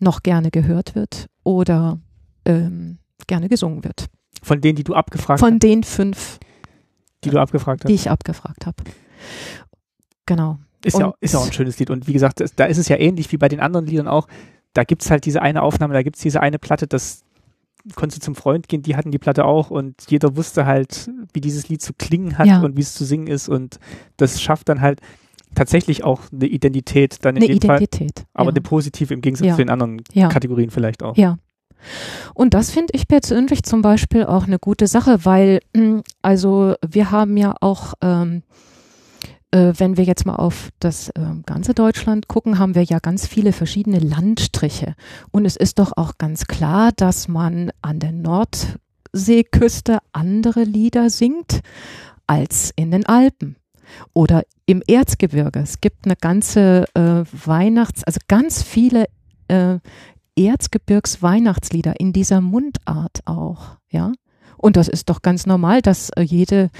noch 0.00 0.22
gerne 0.22 0.50
gehört 0.50 0.94
wird 0.94 1.26
oder 1.42 1.98
ähm, 2.44 2.98
gerne 3.26 3.48
gesungen 3.48 3.84
wird. 3.84 4.06
Von 4.42 4.60
denen, 4.60 4.76
die 4.76 4.84
du 4.84 4.94
abgefragt 4.94 5.40
Von 5.40 5.54
hast? 5.54 5.62
den 5.62 5.84
fünf, 5.84 6.38
Die 7.24 7.30
du 7.30 7.38
abgefragt 7.38 7.84
hast? 7.84 7.88
die 7.88 7.94
ich 7.94 8.10
abgefragt 8.10 8.66
habe. 8.66 8.82
Genau. 10.26 10.58
Ist 10.84 10.98
ja, 10.98 11.14
ist 11.20 11.34
ja 11.34 11.40
auch 11.40 11.46
ein 11.46 11.52
schönes 11.52 11.78
Lied. 11.78 11.90
Und 11.90 12.08
wie 12.08 12.12
gesagt, 12.12 12.42
da 12.56 12.64
ist 12.64 12.78
es 12.78 12.88
ja 12.88 12.96
ähnlich 12.96 13.30
wie 13.30 13.36
bei 13.36 13.48
den 13.48 13.60
anderen 13.60 13.86
Liedern 13.86 14.08
auch. 14.08 14.26
Da 14.74 14.82
gibt's 14.84 15.10
halt 15.10 15.24
diese 15.26 15.40
eine 15.40 15.62
Aufnahme, 15.62 15.94
da 15.94 16.02
gibt's 16.02 16.20
diese 16.20 16.40
eine 16.40 16.58
Platte, 16.58 16.86
das 16.88 17.22
konntest 17.94 18.22
du 18.22 18.24
zum 18.24 18.34
Freund 18.34 18.68
gehen, 18.68 18.82
die 18.82 18.96
hatten 18.96 19.10
die 19.10 19.18
Platte 19.18 19.44
auch 19.44 19.70
und 19.70 19.94
jeder 20.08 20.36
wusste 20.36 20.66
halt, 20.66 21.10
wie 21.32 21.40
dieses 21.40 21.68
Lied 21.68 21.82
zu 21.82 21.92
klingen 21.94 22.38
hat 22.38 22.46
Ja. 22.46 22.60
und 22.62 22.76
wie 22.76 22.80
es 22.82 22.94
zu 22.94 23.04
singen 23.04 23.26
ist. 23.26 23.48
Und 23.48 23.78
das 24.16 24.40
schafft 24.40 24.68
dann 24.68 24.80
halt 24.80 25.00
tatsächlich 25.54 26.04
auch 26.04 26.20
eine 26.32 26.46
Identität 26.46 27.24
dann 27.24 27.36
in 27.36 27.42
Eine 27.42 27.58
dem 27.58 27.66
Fall. 27.68 27.76
Identität. 27.82 28.24
Aber 28.34 28.50
ja. 28.50 28.52
eine 28.52 28.60
positive 28.60 29.12
im 29.12 29.20
Gegensatz 29.20 29.46
Ja. 29.48 29.52
zu 29.54 29.58
den 29.62 29.70
anderen. 29.70 30.02
Kategorien 30.14 30.70
vielleicht 30.70 31.02
auch. 31.02 31.16
Ja. 31.16 31.38
Und 32.34 32.54
das 32.54 32.70
finde 32.70 32.92
ich 32.94 33.08
persönlich 33.08 33.64
zum 33.64 33.82
Beispiel 33.82 34.24
auch 34.24 34.46
eine 34.46 34.58
gute 34.60 34.86
Sache, 34.86 35.24
weil 35.24 35.60
mm, 35.76 35.98
also 36.22 36.74
wir 36.88 37.10
haben 37.10 37.36
ja 37.36 37.54
auch, 37.60 37.94
ähm, 38.00 38.42
äh, 39.52 39.72
wenn 39.76 39.96
wir 39.96 40.04
jetzt 40.04 40.26
mal 40.26 40.36
auf 40.36 40.70
das 40.80 41.10
ähm, 41.16 41.42
ganze 41.46 41.74
Deutschland 41.74 42.26
gucken, 42.28 42.58
haben 42.58 42.74
wir 42.74 42.82
ja 42.82 42.98
ganz 42.98 43.26
viele 43.26 43.52
verschiedene 43.52 43.98
Landstriche. 43.98 44.94
Und 45.30 45.44
es 45.44 45.56
ist 45.56 45.78
doch 45.78 45.92
auch 45.96 46.18
ganz 46.18 46.46
klar, 46.46 46.90
dass 46.96 47.28
man 47.28 47.70
an 47.82 48.00
der 48.00 48.12
Nordseeküste 48.12 49.98
andere 50.12 50.64
Lieder 50.64 51.10
singt 51.10 51.60
als 52.26 52.72
in 52.76 52.90
den 52.90 53.06
Alpen 53.06 53.56
oder 54.14 54.42
im 54.66 54.82
Erzgebirge. 54.86 55.60
Es 55.60 55.80
gibt 55.80 56.06
eine 56.06 56.16
ganze 56.16 56.86
äh, 56.94 57.24
Weihnachts-, 57.32 58.04
also 58.04 58.20
ganz 58.28 58.62
viele 58.62 59.06
äh, 59.48 59.78
Erzgebirgs-Weihnachtslieder 60.36 62.00
in 62.00 62.12
dieser 62.12 62.40
Mundart 62.40 63.20
auch, 63.26 63.76
ja. 63.90 64.12
Und 64.56 64.76
das 64.76 64.88
ist 64.88 65.10
doch 65.10 65.22
ganz 65.22 65.44
normal, 65.44 65.82
dass 65.82 66.10
äh, 66.10 66.22
jede, 66.22 66.70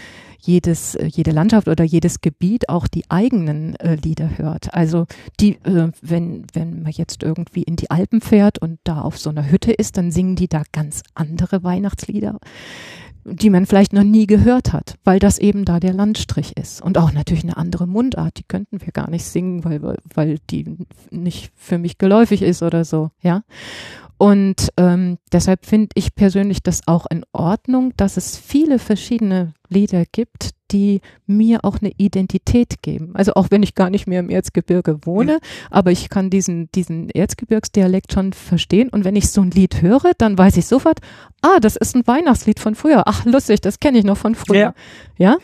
jedes, 0.43 0.94
äh, 0.94 1.06
jede 1.06 1.31
Landschaft 1.31 1.69
oder 1.69 1.85
jedes 1.85 2.20
Gebiet 2.20 2.69
auch 2.69 2.86
die 2.86 3.05
eigenen 3.09 3.77
äh, 3.77 3.94
Lieder 3.94 4.39
hört. 4.39 4.74
Also 4.74 5.06
die, 5.40 5.55
äh, 5.64 5.90
wenn, 6.01 6.47
wenn 6.52 6.82
man 6.82 6.93
jetzt 6.93 7.23
irgendwie 7.23 7.62
in 7.62 7.77
die 7.77 7.90
Alpen 7.90 8.20
fährt 8.20 8.59
und 8.59 8.78
da 8.85 9.01
auf 9.01 9.19
so 9.19 9.31
einer 9.31 9.51
Hütte 9.51 9.73
ist, 9.73 9.97
dann 9.97 10.10
singen 10.10 10.36
die 10.36 10.48
da 10.48 10.62
ganz 10.73 11.02
andere 11.14 11.62
Weihnachtslieder, 11.62 12.39
die 13.24 13.51
man 13.51 13.66
vielleicht 13.66 13.93
noch 13.93 14.02
nie 14.02 14.27
gehört 14.27 14.73
hat, 14.73 14.97
weil 15.05 15.20
das 15.20 15.39
eben 15.39 15.64
da 15.64 15.78
der 15.78 15.93
Landstrich 15.93 16.56
ist. 16.56 16.82
Und 16.82 16.98
auch 16.98 17.12
natürlich 17.12 17.44
eine 17.44 17.56
andere 17.56 17.86
Mundart, 17.86 18.39
die 18.39 18.44
könnten 18.44 18.81
wir 18.81 18.93
gar 18.93 19.09
nicht 19.10 19.24
singen, 19.24 19.64
weil, 19.64 19.97
weil 20.14 20.39
die 20.51 20.77
nicht 21.10 21.52
für 21.55 21.78
mich 21.78 21.98
geläufig 21.98 22.43
ist 22.43 22.62
oder 22.62 22.85
so, 22.85 23.10
ja. 23.20 23.43
Und 24.23 24.69
ähm, 24.77 25.19
deshalb 25.32 25.66
finde 25.66 25.89
ich 25.97 26.15
persönlich 26.15 26.62
das 26.62 26.82
auch 26.86 27.07
in 27.11 27.24
Ordnung, 27.32 27.93
dass 27.97 28.16
es 28.16 28.36
viele 28.36 28.78
verschiedene 28.78 29.53
Lieder 29.69 30.05
gibt, 30.12 30.51
die 30.70 31.01
mir 31.27 31.65
auch 31.65 31.78
eine 31.81 31.90
Identität 31.97 32.82
geben. 32.82 33.11
Also 33.15 33.35
auch 33.35 33.49
wenn 33.51 33.65
ich 33.65 33.74
gar 33.74 33.90
nicht 33.90 34.07
mehr 34.07 34.20
im 34.20 34.31
Erzgebirge 34.31 35.01
wohne, 35.07 35.40
aber 35.73 35.90
ich 35.90 36.09
kann 36.09 36.31
diesen, 36.31 36.70
diesen 36.70 37.11
Erzgebirgsdialekt 37.11 38.12
schon 38.12 38.32
verstehen. 38.32 38.90
Und 38.90 39.03
wenn 39.03 39.16
ich 39.16 39.28
so 39.28 39.40
ein 39.40 39.51
Lied 39.51 39.82
höre, 39.82 40.12
dann 40.19 40.39
weiß 40.39 40.57
ich 40.57 40.66
sofort, 40.66 41.01
ah, 41.40 41.59
das 41.59 41.74
ist 41.74 41.97
ein 41.97 42.07
Weihnachtslied 42.07 42.61
von 42.61 42.77
früher. 42.77 43.03
Ach, 43.07 43.24
lustig, 43.24 43.61
das 43.61 43.81
kenne 43.81 43.99
ich 43.99 44.05
noch 44.05 44.19
von 44.19 44.36
früher. 44.36 44.73
Ja. 45.19 45.32
ja? 45.32 45.36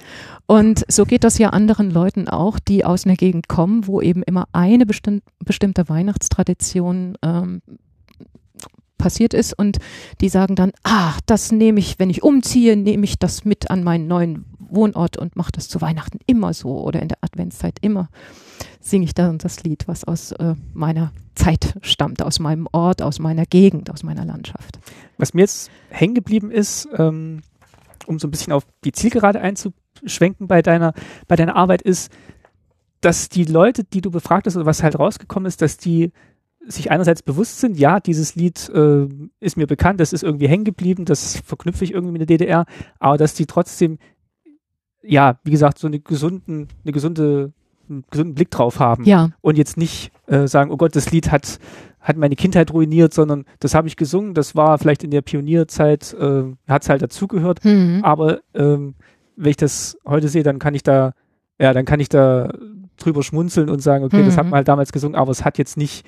Und 0.46 0.84
so 0.86 1.04
geht 1.04 1.24
das 1.24 1.38
ja 1.38 1.50
anderen 1.50 1.90
Leuten 1.90 2.28
auch, 2.28 2.60
die 2.60 2.84
aus 2.84 3.06
einer 3.06 3.16
Gegend 3.16 3.48
kommen, 3.48 3.88
wo 3.88 4.00
eben 4.00 4.22
immer 4.22 4.46
eine 4.52 4.86
bestimmt, 4.86 5.24
bestimmte 5.44 5.88
Weihnachtstradition 5.88 7.18
ähm, 7.22 7.60
passiert 8.98 9.32
ist 9.34 9.58
und 9.58 9.78
die 10.20 10.28
sagen 10.28 10.56
dann, 10.56 10.72
ach, 10.82 11.20
das 11.26 11.52
nehme 11.52 11.80
ich, 11.80 11.98
wenn 11.98 12.10
ich 12.10 12.22
umziehe, 12.22 12.76
nehme 12.76 13.04
ich 13.04 13.18
das 13.18 13.44
mit 13.44 13.70
an 13.70 13.84
meinen 13.84 14.06
neuen 14.08 14.44
Wohnort 14.58 15.16
und 15.16 15.36
mache 15.36 15.52
das 15.52 15.68
zu 15.68 15.80
Weihnachten 15.80 16.18
immer 16.26 16.52
so 16.52 16.80
oder 16.80 17.00
in 17.00 17.08
der 17.08 17.18
Adventszeit 17.22 17.78
immer 17.80 18.08
singe 18.80 19.04
ich 19.04 19.14
dann 19.14 19.38
das 19.38 19.62
Lied, 19.62 19.86
was 19.86 20.04
aus 20.04 20.32
äh, 20.32 20.54
meiner 20.72 21.12
Zeit 21.34 21.78
stammt, 21.82 22.22
aus 22.22 22.40
meinem 22.40 22.68
Ort, 22.72 23.02
aus 23.02 23.18
meiner 23.18 23.46
Gegend, 23.46 23.90
aus 23.90 24.02
meiner 24.02 24.24
Landschaft. 24.24 24.78
Was 25.18 25.34
mir 25.34 25.42
jetzt 25.42 25.70
hängen 25.90 26.14
geblieben 26.14 26.50
ist, 26.50 26.88
ähm, 26.96 27.42
um 28.06 28.18
so 28.18 28.26
ein 28.26 28.30
bisschen 28.30 28.52
auf 28.52 28.66
die 28.84 28.92
Zielgerade 28.92 29.40
einzuschwenken 29.40 30.48
bei 30.48 30.62
deiner, 30.62 30.94
bei 31.26 31.36
deiner 31.36 31.56
Arbeit, 31.56 31.82
ist, 31.82 32.10
dass 33.00 33.28
die 33.28 33.44
Leute, 33.44 33.84
die 33.84 34.00
du 34.00 34.10
befragt 34.10 34.46
hast, 34.46 34.56
oder 34.56 34.66
was 34.66 34.82
halt 34.82 34.98
rausgekommen 34.98 35.46
ist, 35.46 35.62
dass 35.62 35.76
die 35.76 36.12
sich 36.70 36.90
einerseits 36.90 37.22
bewusst 37.22 37.60
sind, 37.60 37.78
ja, 37.78 37.98
dieses 37.98 38.34
Lied 38.36 38.68
äh, 38.74 39.06
ist 39.40 39.56
mir 39.56 39.66
bekannt, 39.66 40.00
das 40.00 40.12
ist 40.12 40.22
irgendwie 40.22 40.48
hängen 40.48 40.64
geblieben, 40.64 41.04
das 41.04 41.38
verknüpfe 41.38 41.84
ich 41.84 41.92
irgendwie 41.92 42.12
mit 42.12 42.20
der 42.20 42.26
DDR, 42.26 42.66
aber 42.98 43.16
dass 43.16 43.34
die 43.34 43.46
trotzdem, 43.46 43.98
ja, 45.02 45.38
wie 45.44 45.50
gesagt, 45.50 45.78
so 45.78 45.86
eine 45.86 45.98
gesunden, 46.00 46.68
eine 46.84 46.92
gesunde, 46.92 47.52
einen 47.88 48.04
gesunden 48.10 48.34
Blick 48.34 48.50
drauf 48.50 48.80
haben 48.80 49.04
Ja, 49.04 49.30
und 49.40 49.56
jetzt 49.56 49.76
nicht 49.76 50.12
äh, 50.26 50.46
sagen, 50.46 50.70
oh 50.70 50.76
Gott, 50.76 50.94
das 50.94 51.10
Lied 51.10 51.30
hat, 51.32 51.58
hat 52.00 52.16
meine 52.16 52.36
Kindheit 52.36 52.72
ruiniert, 52.72 53.14
sondern 53.14 53.44
das 53.60 53.74
habe 53.74 53.88
ich 53.88 53.96
gesungen, 53.96 54.34
das 54.34 54.54
war 54.54 54.78
vielleicht 54.78 55.04
in 55.04 55.10
der 55.10 55.22
Pionierzeit, 55.22 56.14
äh, 56.14 56.44
hat 56.68 56.82
es 56.82 56.88
halt 56.90 57.00
dazugehört, 57.02 57.64
hm. 57.64 58.00
aber 58.04 58.40
ähm, 58.54 58.94
wenn 59.36 59.50
ich 59.50 59.56
das 59.56 59.96
heute 60.04 60.28
sehe, 60.28 60.42
dann 60.42 60.58
kann 60.58 60.74
ich 60.74 60.82
da, 60.82 61.14
ja, 61.58 61.72
dann 61.72 61.86
kann 61.86 62.00
ich 62.00 62.08
da 62.08 62.52
drüber 62.98 63.22
schmunzeln 63.22 63.70
und 63.70 63.80
sagen, 63.80 64.04
okay, 64.04 64.24
das 64.24 64.36
hat 64.36 64.44
Mhm. 64.44 64.50
man 64.50 64.56
halt 64.58 64.68
damals 64.68 64.90
gesungen, 64.92 65.14
aber 65.16 65.30
es 65.30 65.44
hat 65.44 65.56
jetzt 65.56 65.76
nicht 65.76 66.04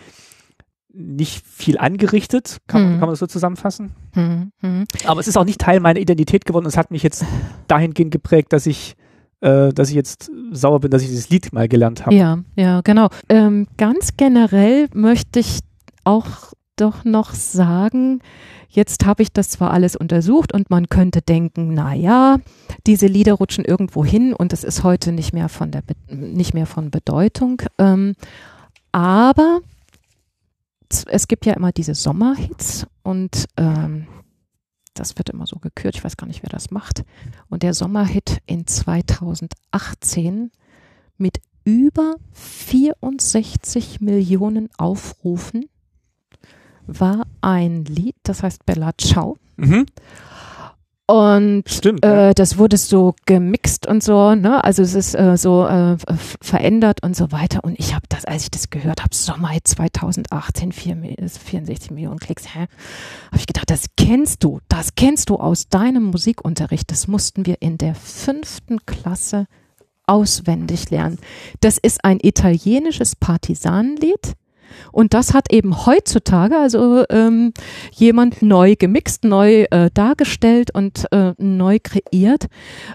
nicht 0.93 1.45
viel 1.47 1.79
angerichtet, 1.79 2.59
kann, 2.67 2.83
man 2.83 2.91
Mhm. 2.91 2.95
kann 2.95 3.01
man 3.01 3.11
das 3.11 3.19
so 3.21 3.27
zusammenfassen. 3.27 3.93
Hm. 4.13 4.53
Hm. 4.61 4.85
Aber 5.07 5.21
es 5.21 5.29
ist 5.29 5.37
auch 5.37 5.45
nicht 5.45 5.61
Teil 5.61 5.81
meiner 5.81 6.01
Identität 6.01 6.45
geworden. 6.45 6.67
Es 6.67 6.77
hat 6.77 6.91
mich 6.91 7.03
jetzt 7.03 7.25
dahingehend 7.69 8.11
geprägt, 8.11 8.53
dass 8.53 8.67
ich, 8.67 8.97
äh, 9.41 9.73
dass 9.73 9.89
ich 9.89 9.95
jetzt 9.95 10.31
sauer 10.51 10.81
bin, 10.81 10.91
dass 10.91 11.03
ich 11.03 11.09
dieses 11.09 11.31
Lied 11.31 11.53
mal 11.53 11.69
gelernt 11.69 12.07
habe. 12.07 12.15
Ja, 12.15 12.39
ja, 12.57 12.81
genau. 12.83 13.09
Ähm, 13.29 13.67
ganz 13.77 14.17
generell 14.17 14.89
möchte 14.93 15.39
ich 15.41 15.61
auch 16.05 16.53
doch 16.77 17.05
noch 17.05 17.35
sagen, 17.35 18.21
jetzt 18.69 19.05
habe 19.05 19.23
ich 19.23 19.33
das 19.33 19.51
zwar 19.51 19.71
alles 19.73 19.97
untersucht 19.97 20.53
und 20.55 20.71
man 20.71 20.89
könnte 20.89 21.21
denken, 21.23 21.75
na 21.75 21.95
ja, 21.95 22.39
diese 22.87 23.07
Lieder 23.07 23.35
rutschen 23.35 23.65
irgendwo 23.65 24.05
hin 24.05 24.33
und 24.33 24.53
es 24.53 24.65
ist 24.65 24.83
heute 24.83 25.13
nicht 25.13 25.33
mehr 25.33 25.49
von 25.49 25.71
der 25.71 25.83
nicht 26.09 26.55
mehr 26.55 26.67
von 26.67 26.91
Bedeutung. 26.91 27.63
Ähm, 27.79 28.15
aber 28.93 29.61
es 31.09 31.29
gibt 31.29 31.47
ja 31.47 31.55
immer 31.55 31.73
diese 31.73 31.95
Sommerhits 31.95 32.87
und 33.03 33.47
ähm, 33.57 34.07
das 34.95 35.17
wird 35.17 35.31
immer 35.31 35.47
so 35.47 35.57
gekürt, 35.57 35.97
ich 35.97 36.05
weiß 36.05 36.17
gar 36.17 36.27
nicht, 36.27 36.43
wer 36.43 36.51
das 36.51 36.71
macht. 36.71 37.05
Und 37.49 37.63
der 37.63 37.75
Sommerhit 37.75 38.39
in 38.47 38.67
2018 38.67 40.51
mit 41.17 41.41
über 41.65 42.17
64 42.33 44.01
Millionen 44.01 44.69
Aufrufen 44.77 45.67
war 46.87 47.27
ein 47.41 47.85
Lied, 47.85 48.17
das 48.25 48.43
heißt 48.43 48.67
Bella 48.67 48.93
Ciao. 48.99 49.39
Mhm. 49.57 49.87
Und 51.11 51.65
Stimmt. 51.69 52.05
äh, 52.05 52.35
das 52.35 52.57
wurde 52.57 52.77
so 52.77 53.15
gemixt 53.27 53.87
und 53.87 54.03
so, 54.03 54.35
ne? 54.35 54.63
Also 54.63 54.83
es 54.83 54.95
ist 54.95 55.15
äh, 55.15 55.37
so 55.37 55.67
äh, 55.67 55.97
verändert 56.41 57.03
und 57.03 57.17
so 57.17 57.33
weiter. 57.33 57.65
Und 57.65 57.79
ich 57.81 57.95
habe 57.95 58.05
das, 58.09 58.25
als 58.25 58.45
ich 58.45 58.51
das 58.51 58.71
gehört 58.71 59.03
habe, 59.03 59.15
Sommer 59.15 59.51
2018, 59.63 60.73
vier, 60.73 60.95
Mi- 60.95 61.17
64 61.29 61.91
Millionen 61.91 62.19
Klicks, 62.21 62.55
hä? 62.55 62.67
Habe 63.27 63.37
ich 63.39 63.47
gedacht, 63.47 63.71
das 63.71 63.87
kennst 63.97 64.45
du, 64.45 64.61
das 64.69 64.95
kennst 64.95 65.31
du 65.31 65.37
aus 65.37 65.69
deinem 65.69 66.05
Musikunterricht. 66.05 66.91
Das 66.91 67.09
mussten 67.09 67.45
wir 67.45 67.57
in 67.61 67.77
der 67.77 67.95
fünften 67.95 68.85
Klasse 68.87 69.47
auswendig 70.07 70.91
lernen. 70.91 71.19
Das 71.61 71.79
ist 71.79 72.05
ein 72.05 72.19
italienisches 72.23 73.17
Partisanenlied 73.17 74.35
Und 74.93 75.15
das 75.15 75.35
hat 75.35 75.53
eben 75.53 75.87
heutzutage 75.87 76.57
also 76.57 77.05
ähm, 77.11 77.53
jemand 77.93 78.43
neu 78.43 78.77
gemixt, 78.77 79.25
neu 79.25 79.65
äh, 79.71 79.91
dargestellt 79.93 80.75
und 80.75 81.07
äh, 81.13 81.33
neu 81.39 81.79
kreiert. 81.83 82.47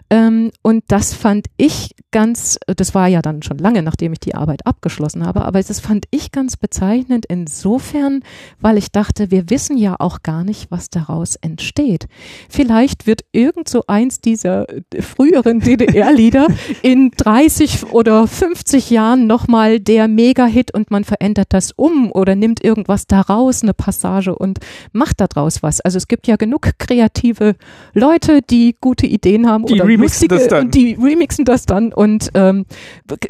Ähm, 0.09 0.51
und 0.61 0.83
das 0.87 1.13
fand 1.13 1.47
ich 1.57 1.95
ganz, 2.11 2.57
das 2.67 2.95
war 2.95 3.07
ja 3.07 3.21
dann 3.21 3.43
schon 3.43 3.57
lange, 3.57 3.83
nachdem 3.83 4.13
ich 4.13 4.19
die 4.19 4.35
Arbeit 4.35 4.65
abgeschlossen 4.65 5.25
habe, 5.25 5.43
aber 5.43 5.61
das 5.61 5.79
fand 5.79 6.05
ich 6.11 6.31
ganz 6.31 6.57
bezeichnend 6.57 7.25
insofern, 7.27 8.21
weil 8.59 8.77
ich 8.77 8.91
dachte, 8.91 9.31
wir 9.31 9.49
wissen 9.49 9.77
ja 9.77 9.95
auch 9.99 10.23
gar 10.23 10.43
nicht, 10.43 10.71
was 10.71 10.89
daraus 10.89 11.35
entsteht. 11.35 12.07
Vielleicht 12.49 13.07
wird 13.07 13.21
irgend 13.31 13.67
so 13.67 13.83
eins 13.87 14.21
dieser 14.21 14.65
früheren 14.99 15.59
DDR-Lieder 15.59 16.47
in 16.81 17.11
30 17.11 17.91
oder 17.91 18.27
50 18.27 18.89
Jahren 18.89 19.27
nochmal 19.27 19.79
der 19.79 20.07
Mega-Hit 20.07 20.73
und 20.73 20.91
man 20.91 21.03
verändert 21.03 21.47
das 21.49 21.64
um 21.71 22.11
oder 22.11 22.35
nimmt 22.35 22.63
irgendwas 22.63 23.07
daraus, 23.07 23.63
eine 23.63 23.73
Passage 23.73 24.35
und 24.35 24.59
macht 24.91 25.21
daraus 25.21 25.63
was. 25.63 25.81
Also 25.81 25.97
es 25.97 26.07
gibt 26.07 26.27
ja 26.27 26.35
genug 26.35 26.71
kreative 26.77 27.55
Leute, 27.93 28.41
die 28.41 28.75
gute 28.79 29.07
Ideen 29.07 29.47
haben 29.47 29.65
Die 29.65 29.73
oder 29.73 29.85
remixen 29.85 30.27
lustige, 30.27 30.35
das 30.35 30.47
dann. 30.47 30.65
und 30.65 30.75
die 30.75 30.97
remixen 31.01 31.45
das 31.45 31.65
dann 31.65 31.93
und 31.93 32.31
ähm, 32.33 32.65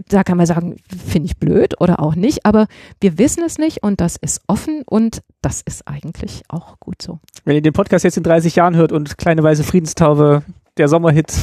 da 0.10 0.24
kann 0.24 0.38
man 0.38 0.46
sagen, 0.46 0.78
finde 0.88 1.28
ich 1.28 1.38
blöd 1.38 1.80
oder 1.80 2.00
auch 2.00 2.16
nicht, 2.16 2.46
aber 2.46 2.68
wir 3.00 3.18
wissen 3.18 3.44
es 3.44 3.58
nicht 3.58 3.84
und 3.84 4.02
das 4.02 4.16
ist 4.18 4.42
offen 4.48 4.84
und 4.86 5.22
das 5.42 5.62
ist 5.62 5.88
eigentlich 5.88 6.44
auch 6.50 6.80
gut 6.80 7.02
so. 7.02 7.20
Wenn 7.44 7.56
ihr 7.56 7.62
den 7.62 7.74
Podcast 7.74 8.04
jetzt 8.04 8.18
in 8.18 8.24
30 8.24 8.56
Jahren 8.56 8.76
hört 8.76 8.92
und 8.92 9.18
kleine 9.18 9.44
weiße 9.44 9.64
Friedenstaube 9.64 10.44
der 10.78 10.88
Sommerhit 10.88 11.34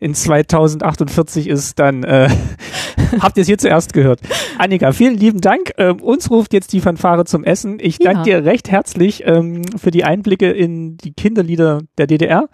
in 0.00 0.14
2048 0.14 1.46
ist, 1.46 1.78
dann 1.78 2.02
äh, 2.04 2.28
habt 3.20 3.36
ihr 3.36 3.42
es 3.42 3.46
hier 3.46 3.58
zuerst 3.58 3.92
gehört. 3.92 4.20
Annika, 4.58 4.92
vielen 4.92 5.16
lieben 5.16 5.40
Dank. 5.40 5.72
Ähm, 5.76 6.00
uns 6.00 6.30
ruft 6.30 6.52
jetzt 6.54 6.72
die 6.72 6.80
Fanfare 6.80 7.24
zum 7.26 7.44
Essen. 7.44 7.78
Ich 7.80 7.98
danke 7.98 8.30
Ja. 8.30 8.40
dir 8.40 8.44
recht 8.46 8.70
herzlich 8.70 9.22
ähm, 9.26 9.62
für 9.76 9.90
die 9.90 10.04
Einblicke 10.04 10.50
in 10.50 10.96
die 10.96 11.12
Kinderlieder 11.12 11.82
der 11.98 12.06
DDR. 12.06 12.48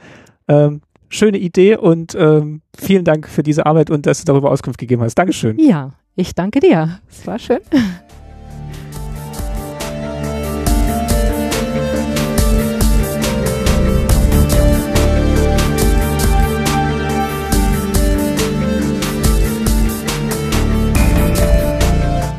Ähm, 0.48 0.80
schöne 1.08 1.38
Idee 1.38 1.76
und 1.76 2.14
ähm, 2.16 2.62
vielen 2.76 3.04
Dank 3.04 3.28
für 3.28 3.42
diese 3.44 3.64
Arbeit 3.64 3.90
und 3.90 4.06
dass 4.06 4.18
du 4.18 4.24
darüber 4.24 4.50
Auskunft 4.50 4.78
gegeben 4.78 5.02
hast. 5.02 5.14
Dankeschön. 5.14 5.56
Ja, 5.58 5.92
ich 6.16 6.34
danke 6.34 6.58
dir. 6.60 6.98
Es 7.08 7.26
war 7.26 7.38
schön. 7.38 7.60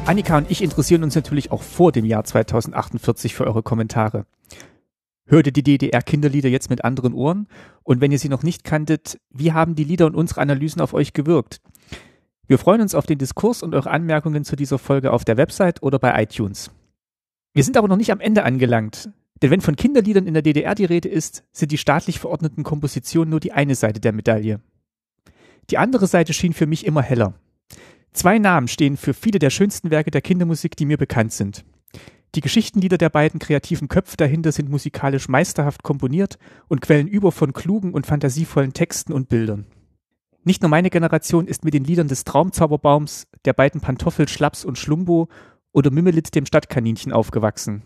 Annika 0.07 0.38
und 0.38 0.49
ich 0.49 0.63
interessieren 0.63 1.03
uns 1.03 1.15
natürlich 1.15 1.51
auch 1.51 1.61
vor 1.61 1.91
dem 1.91 2.05
Jahr 2.05 2.23
2048 2.23 3.35
für 3.35 3.45
eure 3.45 3.61
Kommentare. 3.61 4.25
Hört 5.25 5.47
ihr 5.47 5.51
die 5.51 5.63
DDR-Kinderlieder 5.63 6.47
jetzt 6.47 6.69
mit 6.69 6.85
anderen 6.85 7.13
Ohren? 7.13 7.49
Und 7.84 7.99
wenn 7.99 8.13
ihr 8.13 8.17
sie 8.17 8.29
noch 8.29 8.41
nicht 8.41 8.63
kanntet, 8.63 9.19
wie 9.31 9.51
haben 9.51 9.75
die 9.75 9.84
Lieder 9.84 10.05
und 10.05 10.15
unsere 10.15 10.39
Analysen 10.39 10.81
auf 10.81 10.93
euch 10.93 11.11
gewirkt? 11.11 11.59
Wir 12.47 12.57
freuen 12.57 12.79
uns 12.79 12.95
auf 12.95 13.05
den 13.05 13.17
Diskurs 13.17 13.61
und 13.61 13.75
eure 13.75 13.89
Anmerkungen 13.89 14.45
zu 14.45 14.55
dieser 14.55 14.79
Folge 14.79 15.11
auf 15.11 15.25
der 15.25 15.35
Website 15.35 15.84
oder 15.84 15.99
bei 15.99 16.23
iTunes. 16.23 16.71
Wir 17.53 17.65
sind 17.65 17.75
aber 17.75 17.89
noch 17.89 17.97
nicht 17.97 18.13
am 18.13 18.21
Ende 18.21 18.45
angelangt. 18.45 19.09
Denn 19.41 19.51
wenn 19.51 19.59
von 19.59 19.75
Kinderliedern 19.75 20.25
in 20.25 20.34
der 20.34 20.43
DDR 20.43 20.73
die 20.73 20.85
Rede 20.85 21.09
ist, 21.09 21.43
sind 21.51 21.73
die 21.73 21.77
staatlich 21.77 22.17
verordneten 22.17 22.63
Kompositionen 22.63 23.29
nur 23.29 23.41
die 23.41 23.51
eine 23.51 23.75
Seite 23.75 23.99
der 23.99 24.13
Medaille. 24.13 24.61
Die 25.69 25.77
andere 25.77 26.07
Seite 26.07 26.31
schien 26.31 26.53
für 26.53 26.65
mich 26.65 26.85
immer 26.85 27.01
heller. 27.01 27.34
Zwei 28.18 28.39
Namen 28.39 28.68
stehen 28.68 28.98
für 28.98 29.14
viele 29.14 29.38
der 29.38 29.52
schönsten 29.52 29.91
Werke 29.91 30.10
der 30.10 30.22
Kindermusik, 30.22 30.76
die 30.76 30.85
mir 30.85 30.98
bekannt 30.98 31.34
sind. 31.34 31.64
Die 32.34 32.41
Geschichtenlieder 32.41 32.98
der 32.98 33.11
beiden 33.11 33.39
kreativen 33.39 33.89
Köpfe 33.89 34.18
dahinter 34.18 34.52
sind 34.52 34.72
musikalisch 34.72 35.30
meisterhaft 35.30 35.84
komponiert 35.84 36.39
und 36.68 36.81
quellen 36.81 37.07
über 37.07 37.31
von 37.31 37.53
klugen 37.53 37.94
und 37.94 38.07
fantasievollen 38.07 38.73
Texten 38.73 39.14
und 39.14 39.30
Bildern. 39.30 39.68
Nicht 40.44 40.64
nur 40.64 40.69
meine 40.69 40.89
Generation 40.89 41.45
ist 41.45 41.64
mit 41.64 41.76
den 41.76 41.84
Liedern 41.84 42.07
des 42.07 42.23
Traumzauberbaums, 42.23 43.27
der 43.45 43.53
beiden 43.53 43.81
Pantoffel 43.81 44.27
Schlaps 44.27 44.65
und 44.65 44.80
Schlumbo 44.80 45.27
oder 45.72 45.91
Mimmelit 45.91 46.34
dem 46.34 46.48
Stadtkaninchen 46.48 47.14
aufgewachsen. 47.14 47.84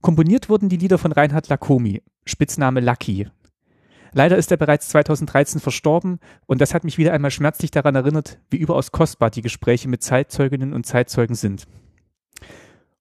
Komponiert 0.00 0.48
wurden 0.48 0.68
die 0.68 0.76
Lieder 0.76 0.96
von 0.96 1.10
Reinhard 1.10 1.48
Lacomi, 1.48 2.02
Spitzname 2.24 2.78
Lucky. 2.78 3.26
Leider 4.12 4.36
ist 4.36 4.50
er 4.50 4.56
bereits 4.56 4.88
2013 4.88 5.60
verstorben 5.60 6.18
und 6.46 6.60
das 6.60 6.74
hat 6.74 6.84
mich 6.84 6.98
wieder 6.98 7.12
einmal 7.12 7.30
schmerzlich 7.30 7.70
daran 7.70 7.94
erinnert, 7.94 8.38
wie 8.50 8.56
überaus 8.56 8.92
kostbar 8.92 9.30
die 9.30 9.42
Gespräche 9.42 9.88
mit 9.88 10.02
Zeitzeuginnen 10.02 10.72
und 10.72 10.86
Zeitzeugen 10.86 11.34
sind. 11.34 11.66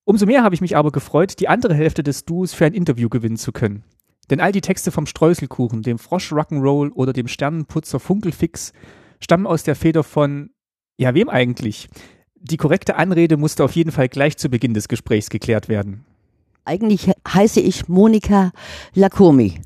Umso 0.03 0.25
mehr 0.25 0.43
habe 0.43 0.55
ich 0.55 0.61
mich 0.61 0.77
aber 0.77 0.91
gefreut, 0.91 1.39
die 1.39 1.49
andere 1.49 1.73
Hälfte 1.73 2.03
des 2.03 2.25
Duos 2.25 2.53
für 2.53 2.65
ein 2.65 2.73
Interview 2.73 3.09
gewinnen 3.09 3.37
zu 3.37 3.51
können. 3.51 3.83
Denn 4.29 4.39
all 4.39 4.51
die 4.51 4.61
Texte 4.61 4.91
vom 4.91 5.05
Streuselkuchen, 5.05 5.81
dem 5.81 5.99
Frosch 5.99 6.31
Rock'n'Roll 6.31 6.91
oder 6.91 7.13
dem 7.13 7.27
Sternenputzer 7.27 7.99
Funkelfix 7.99 8.73
stammen 9.19 9.47
aus 9.47 9.63
der 9.63 9.75
Feder 9.75 10.03
von, 10.03 10.51
ja, 10.97 11.13
wem 11.13 11.29
eigentlich? 11.29 11.89
Die 12.35 12.57
korrekte 12.57 12.95
Anrede 12.95 13.37
musste 13.37 13.63
auf 13.63 13.73
jeden 13.73 13.91
Fall 13.91 14.09
gleich 14.09 14.37
zu 14.37 14.49
Beginn 14.49 14.73
des 14.73 14.87
Gesprächs 14.87 15.29
geklärt 15.29 15.69
werden. 15.69 16.05
Eigentlich 16.67 17.09
heiße 17.25 17.61
ich 17.61 17.87
Monika 17.87 18.51
Lacomi 18.93 19.61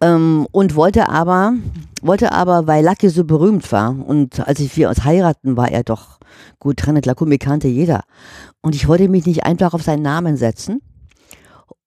ähm, 0.00 0.46
und 0.52 0.74
wollte 0.74 1.10
aber, 1.10 1.52
wollte 2.00 2.32
aber, 2.32 2.66
weil 2.66 2.82
Lucky 2.82 3.10
so 3.10 3.24
berühmt 3.24 3.70
war 3.72 3.94
und 3.94 4.40
als 4.48 4.60
ich 4.60 4.74
wir 4.74 4.88
uns 4.88 5.04
heiraten, 5.04 5.58
war 5.58 5.70
er 5.70 5.84
doch 5.84 6.18
gut 6.58 6.76
dran. 6.78 6.98
Lacomi 7.04 7.36
kannte 7.36 7.68
jeder 7.68 8.04
und 8.62 8.74
ich 8.74 8.88
wollte 8.88 9.10
mich 9.10 9.26
nicht 9.26 9.44
einfach 9.44 9.74
auf 9.74 9.82
seinen 9.82 10.00
Namen 10.00 10.38
setzen 10.38 10.80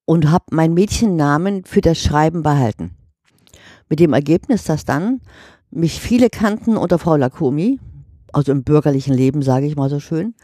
und 0.05 0.29
habe 0.29 0.45
meinen 0.51 0.75
Mädchennamen 0.75 1.65
für 1.65 1.81
das 1.81 1.97
Schreiben 1.97 2.43
behalten. 2.43 2.91
Mit 3.89 3.99
dem 3.99 4.13
Ergebnis, 4.13 4.65
dass 4.65 4.85
dann 4.85 5.19
mich 5.71 5.99
viele 5.99 6.29
kannten 6.29 6.77
unter 6.77 6.99
Frau 6.99 7.15
Lacomi, 7.15 7.79
also 8.33 8.51
im 8.51 8.63
bürgerlichen 8.63 9.15
Leben, 9.15 9.41
sage 9.41 9.65
ich 9.65 9.75
mal 9.75 9.89
so 9.89 9.99
schön, 9.99 10.35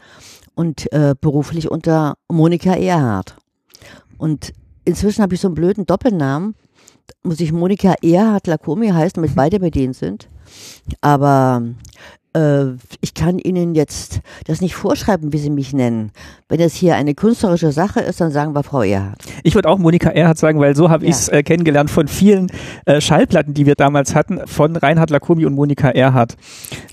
und 0.56 0.92
äh, 0.92 1.14
beruflich 1.20 1.70
unter 1.70 2.16
Monika 2.28 2.72
Erhardt. 2.72 3.36
Und 4.18 4.52
inzwischen 4.84 5.22
habe 5.22 5.34
ich 5.34 5.40
so 5.40 5.48
einen 5.48 5.54
blöden 5.54 5.86
Doppelnamen. 5.86 6.54
Muss 7.22 7.40
ich 7.40 7.52
Monika 7.52 7.94
Erhard 8.02 8.46
Lacomi 8.46 8.88
heißen, 8.88 9.14
damit 9.14 9.34
beide 9.34 9.60
bedient 9.60 9.96
sind. 9.96 10.28
Aber 11.00 11.62
ich 13.00 13.14
kann 13.14 13.38
Ihnen 13.38 13.74
jetzt 13.74 14.20
das 14.46 14.60
nicht 14.60 14.74
vorschreiben, 14.74 15.32
wie 15.32 15.38
Sie 15.38 15.50
mich 15.50 15.72
nennen. 15.72 16.10
Wenn 16.48 16.60
es 16.60 16.74
hier 16.74 16.94
eine 16.96 17.14
künstlerische 17.14 17.72
Sache 17.72 18.00
ist, 18.00 18.20
dann 18.20 18.30
sagen 18.30 18.54
wir 18.54 18.62
Frau 18.62 18.82
Erhard. 18.82 19.18
Ich 19.42 19.54
würde 19.54 19.68
auch 19.68 19.78
Monika 19.78 20.10
Erhardt 20.10 20.38
sagen, 20.38 20.60
weil 20.60 20.76
so 20.76 20.90
habe 20.90 21.04
Ja. 21.04 21.10
ich 21.10 21.16
es 21.16 21.28
äh, 21.28 21.42
kennengelernt 21.42 21.90
von 21.90 22.08
vielen 22.08 22.48
äh, 22.84 23.00
Schallplatten, 23.00 23.54
die 23.54 23.64
wir 23.66 23.74
damals 23.74 24.14
hatten, 24.14 24.40
von 24.46 24.76
Reinhard 24.76 25.10
Lacomi 25.10 25.46
und 25.46 25.54
Monika 25.54 25.88
Erhardt. 25.88 26.36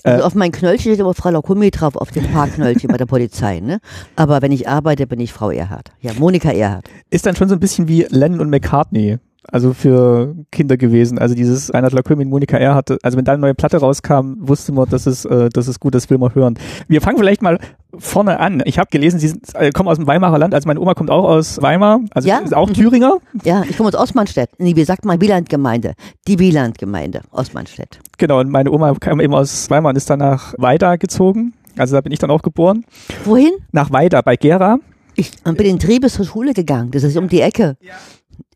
Also 0.04 0.24
auf 0.24 0.36
mein 0.36 0.52
Knöllchen 0.52 0.92
steht 0.92 1.00
immer 1.00 1.14
Frau 1.14 1.30
Lacomi 1.30 1.72
drauf, 1.72 1.96
auf 1.96 2.12
dem 2.12 2.26
Parkknöllchen 2.32 2.88
bei 2.90 2.98
der 2.98 3.06
Polizei. 3.06 3.60
Ne? 3.60 3.80
Aber 4.16 4.42
wenn 4.42 4.52
ich 4.52 4.68
arbeite, 4.70 5.08
bin 5.08 5.20
ich 5.20 5.34
Frau 5.34 5.50
Erhard. 5.52 5.92
Ja, 6.02 6.12
Monika 6.18 6.52
Erhard. 6.52 6.86
Ist 7.10 7.26
dann 7.26 7.36
schon 7.36 7.50
so 7.50 7.56
ein 7.56 7.60
bisschen 7.60 7.88
wie 7.88 8.06
Lennon 8.10 8.40
und 8.40 8.50
McCartney. 8.50 9.18
Also 9.52 9.74
für 9.74 10.36
Kinder 10.52 10.78
gewesen. 10.78 11.20
Also 11.20 11.36
dieses 11.36 11.74
Reinhard 11.74 11.94
Lacomi 11.94 12.24
und 12.24 12.30
Monika 12.30 12.58
Erhardt. 12.58 12.98
Also 13.04 13.18
wenn 13.18 13.26
da 13.26 13.34
eine 13.34 13.42
neue 13.42 13.54
Platte 13.54 13.78
rauskam, 13.78 14.36
wusste 14.40 14.72
man, 14.72 14.88
das 14.90 15.06
ist, 15.06 15.26
äh, 15.26 15.50
das 15.50 15.68
ist 15.68 15.80
gut, 15.80 15.94
das 15.96 16.10
will 16.10 16.18
man 16.18 16.34
hören. 16.34 16.56
Wir 16.88 17.02
fangen 17.02 17.18
vielleicht 17.18 17.42
mal 17.42 17.60
vorne 17.98 18.40
an. 18.40 18.64
Ich 18.66 18.80
habe 18.80 18.90
gelesen, 18.90 19.20
Sie 19.20 19.28
sind, 19.28 19.54
äh, 19.56 19.72
kommen 19.72 19.90
aus 19.90 19.98
dem 19.98 20.08
Weimarer 20.08 20.38
Land. 20.40 20.56
Also 20.56 20.68
meine 20.68 20.80
Oma 20.80 20.94
kommt 20.96 21.12
auch 21.12 21.26
aus 21.26 21.62
Weimar. 21.62 22.00
Also 22.12 22.28
Ja. 22.28 22.40
ist 22.40 22.54
auch 22.56 22.70
Thüringer. 22.72 23.18
Ja, 23.44 23.64
ich 23.70 23.78
komme 23.78 23.90
aus 23.90 23.96
Osmanstedt. 23.96 24.50
Nee, 24.58 24.76
wie 24.76 24.84
sagt 24.86 25.06
man 25.06 25.22
Wielandgemeinde? 25.22 25.94
Die 26.28 26.40
Wielandgemeinde, 26.40 27.22
Osmanstedt. 27.32 28.00
Genau. 28.18 28.40
Und 28.40 28.50
meine 28.50 28.72
Oma 28.72 28.94
kam 29.00 29.20
eben 29.20 29.36
aus 29.36 29.70
Weimar 29.70 29.90
und 29.92 29.96
ist 29.98 30.10
dann 30.10 30.20
nach 30.20 30.54
Weida 30.58 30.96
gezogen. 30.96 31.54
Also 31.78 31.96
da 31.96 32.02
bin 32.02 32.12
ich 32.12 32.20
dann 32.20 32.32
auch 32.32 32.42
geboren. 32.42 32.86
Wohin? 33.26 33.52
Nach 33.72 33.92
Weida 33.92 34.22
bei 34.22 34.36
Gera. 34.36 34.78
Ich 35.16 35.32
bin 35.44 35.58
in 35.68 35.78
Triebes 35.80 36.14
zur 36.16 36.26
Schule 36.26 36.54
gegangen. 36.54 36.90
Das 36.92 37.04
ist 37.04 37.16
um 37.18 37.28
die 37.28 37.42
Ecke. 37.42 37.78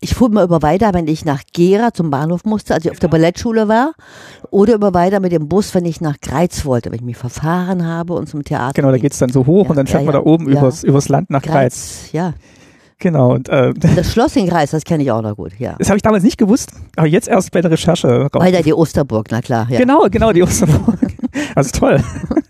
Ich 0.00 0.14
fuhr 0.14 0.28
mal 0.30 0.44
über 0.44 0.62
Weida, 0.62 0.94
wenn 0.94 1.08
ich 1.08 1.24
nach 1.24 1.42
Gera 1.52 1.92
zum 1.92 2.10
Bahnhof 2.10 2.44
musste, 2.44 2.74
als 2.74 2.84
ich 2.84 2.90
auf 2.90 2.98
der 2.98 3.08
Ballettschule 3.08 3.68
war. 3.68 3.92
Oder 4.50 4.74
über 4.74 4.94
Weida 4.94 5.18
mit 5.20 5.32
dem 5.32 5.48
Bus, 5.48 5.74
wenn 5.74 5.84
ich 5.84 6.00
nach 6.00 6.20
Greiz 6.20 6.64
wollte, 6.64 6.90
wenn 6.90 6.98
ich 6.98 7.04
mich 7.04 7.16
verfahren 7.16 7.86
habe 7.86 8.14
und 8.14 8.28
zum 8.28 8.44
Theater. 8.44 8.74
Genau, 8.74 8.90
da 8.90 8.98
geht's 8.98 9.18
dann 9.18 9.30
so 9.30 9.46
hoch 9.46 9.64
Ja, 9.64 9.70
und 9.70 9.76
dann 9.76 9.86
fährt 9.86 10.02
ja, 10.04 10.12
man 10.12 10.14
da 10.14 10.28
oben 10.28 10.52
Ja. 10.52 10.60
übers, 10.60 10.84
übers 10.84 11.08
Land 11.08 11.30
nach 11.30 11.42
Greiz. 11.42 11.52
Greiz. 11.52 12.12
Ja, 12.12 12.34
Genau. 13.00 13.34
Und 13.34 13.48
äh, 13.48 13.72
das 13.74 14.12
Schloss 14.12 14.34
in 14.34 14.48
Greiz, 14.48 14.72
das 14.72 14.82
kenne 14.82 15.04
ich 15.04 15.10
auch 15.12 15.22
noch 15.22 15.36
gut. 15.36 15.52
Ja. 15.58 15.76
das 15.78 15.88
habe 15.88 15.96
ich 15.98 16.02
damals 16.02 16.24
nicht 16.24 16.36
gewusst, 16.36 16.72
aber 16.96 17.06
jetzt 17.06 17.28
erst 17.28 17.52
bei 17.52 17.60
der 17.60 17.70
Recherche 17.70 18.22
raus. 18.22 18.42
Weida 18.42 18.60
die 18.60 18.74
Osterburg, 18.74 19.28
na 19.30 19.40
klar. 19.40 19.68
Ja. 19.70 19.78
Genau, 19.78 20.08
genau, 20.10 20.32
die 20.32 20.42
Osterburg. 20.42 20.98
Also 21.54 21.70
toll. 21.78 22.02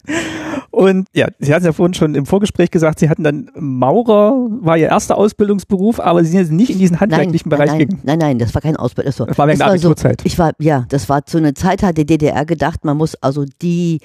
Und 0.79 1.09
ja, 1.13 1.27
Sie 1.41 1.53
hatten 1.53 1.65
ja 1.65 1.73
vorhin 1.73 1.93
schon 1.95 2.15
im 2.15 2.25
Vorgespräch 2.25 2.71
gesagt, 2.71 3.01
Sie 3.01 3.11
hatten 3.11 3.25
dann 3.25 3.51
Maurer, 3.57 4.47
war 4.61 4.79
Ihr 4.79 4.87
erster 4.87 5.19
Ausbildungsberuf, 5.19 5.99
aber 5.99 6.23
Sie 6.23 6.31
sind 6.31 6.39
jetzt 6.39 6.53
nicht 6.53 6.71
in 6.71 6.79
diesen 6.79 7.01
handwerklichen 7.01 7.49
nein, 7.49 7.59
Bereich 7.59 7.71
nein, 7.71 7.79
gegangen. 7.81 8.01
nein, 8.05 8.19
nein, 8.21 8.39
das 8.39 8.55
war 8.55 8.63
kein 8.63 8.77
Ausbildung. 8.77 9.09
Das 9.11 9.19
war, 9.19 9.27
Das 9.27 9.39
war 9.39 9.47
während 9.49 9.61
der 9.61 9.67
so, 9.71 9.89
Abiturzeit. 9.89 10.23
ich 10.25 10.39
war, 10.39 10.53
ja, 10.61 10.87
das 10.89 11.09
war 11.09 11.27
zu 11.27 11.39
einer 11.39 11.57
Zeit, 11.57 11.83
hat 11.83 11.99
die 11.99 12.07
DDR 12.07 12.45
gedacht, 12.45 12.85
man 12.85 12.97
muss 12.97 13.17
also 13.17 13.45
die 13.61 13.99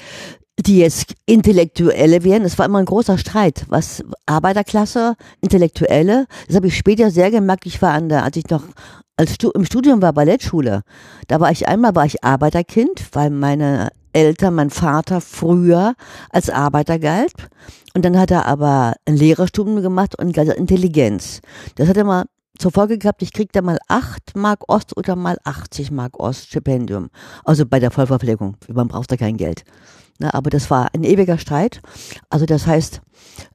die 0.60 0.80
jetzt 0.80 1.14
Intellektuelle 1.26 2.24
wären. 2.24 2.44
Es 2.44 2.58
war 2.60 2.66
immer 2.66 2.80
ein 2.80 2.86
großer 2.86 3.18
Streit, 3.18 3.66
was 3.70 4.04
Arbeiterklasse, 4.26 5.16
Intellektuelle. 5.42 6.26
Das 6.48 6.56
habe 6.56 6.68
ich 6.68 6.78
später 6.78 7.12
sehr 7.12 7.32
gemerkt. 7.32 7.66
Ich 7.66 7.82
war 7.82 7.92
an 7.94 8.10
der, 8.10 8.24
als 8.24 8.38
ich 8.38 8.50
noch 8.50 8.64
als 9.16 9.36
im 9.54 9.66
Studium 9.66 10.02
war 10.02 10.14
Ballettschule. 10.14 10.82
Da 11.28 11.40
war 11.40 11.52
ich 11.52 11.68
einmal 11.68 11.96
war 11.96 12.06
ich 12.06 12.24
Arbeiterkind, 12.24 13.04
weil 13.14 13.30
meine 13.30 13.90
Eltern, 14.14 14.56
mein 14.56 14.70
Vater 14.70 15.22
früher 15.22 15.96
als 16.30 16.50
Arbeiter 16.50 17.00
galt. 17.00 17.34
Und 17.96 18.06
dann 18.06 18.18
hat 18.18 18.32
er 18.32 18.46
aber 18.46 18.94
ein 19.06 19.16
Lehrerstudium 19.16 19.82
gemacht 19.82 20.18
und 20.18 20.36
Intelligenz. 20.38 21.42
Das 21.76 21.88
hat 21.88 21.98
er 21.98 22.04
mal 22.04 22.26
zur 22.58 22.72
Folge 22.72 22.98
gehabt, 22.98 23.22
ich 23.22 23.34
krieg 23.34 23.52
da 23.52 23.62
mal 23.62 23.80
8 23.88 24.36
Mark 24.36 24.70
Ost 24.70 24.96
oder 24.96 25.16
mal 25.16 25.38
80 25.44 25.92
Mark 25.92 26.20
Ost 26.20 26.48
Stipendium. 26.48 27.10
Also 27.44 27.66
bei 27.66 27.80
der 27.80 27.92
Vollverpflegung. 27.92 28.58
Man 28.72 28.88
braucht 28.88 29.12
da 29.12 29.18
kein 29.18 29.38
Geld. 29.38 29.64
Ne, 30.20 30.34
aber 30.34 30.50
das 30.50 30.70
war 30.70 30.90
ein 30.94 31.04
ewiger 31.04 31.38
Streit. 31.40 31.82
Also 32.30 32.46
das 32.46 32.68
heißt, 32.68 33.02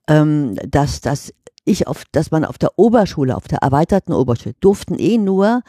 ähm, 0.08 0.56
dass, 0.68 1.00
dass 1.00 1.32
ich 1.64 1.86
auf, 1.86 2.04
dass 2.12 2.30
man 2.30 2.44
auf 2.44 2.58
der 2.58 2.78
Oberschule, 2.78 3.36
auf 3.36 3.46
der 3.46 3.58
erweiterten 3.58 4.12
Oberschule, 4.12 4.54
durften 4.60 4.98
eh 4.98 5.18
nur 5.18 5.62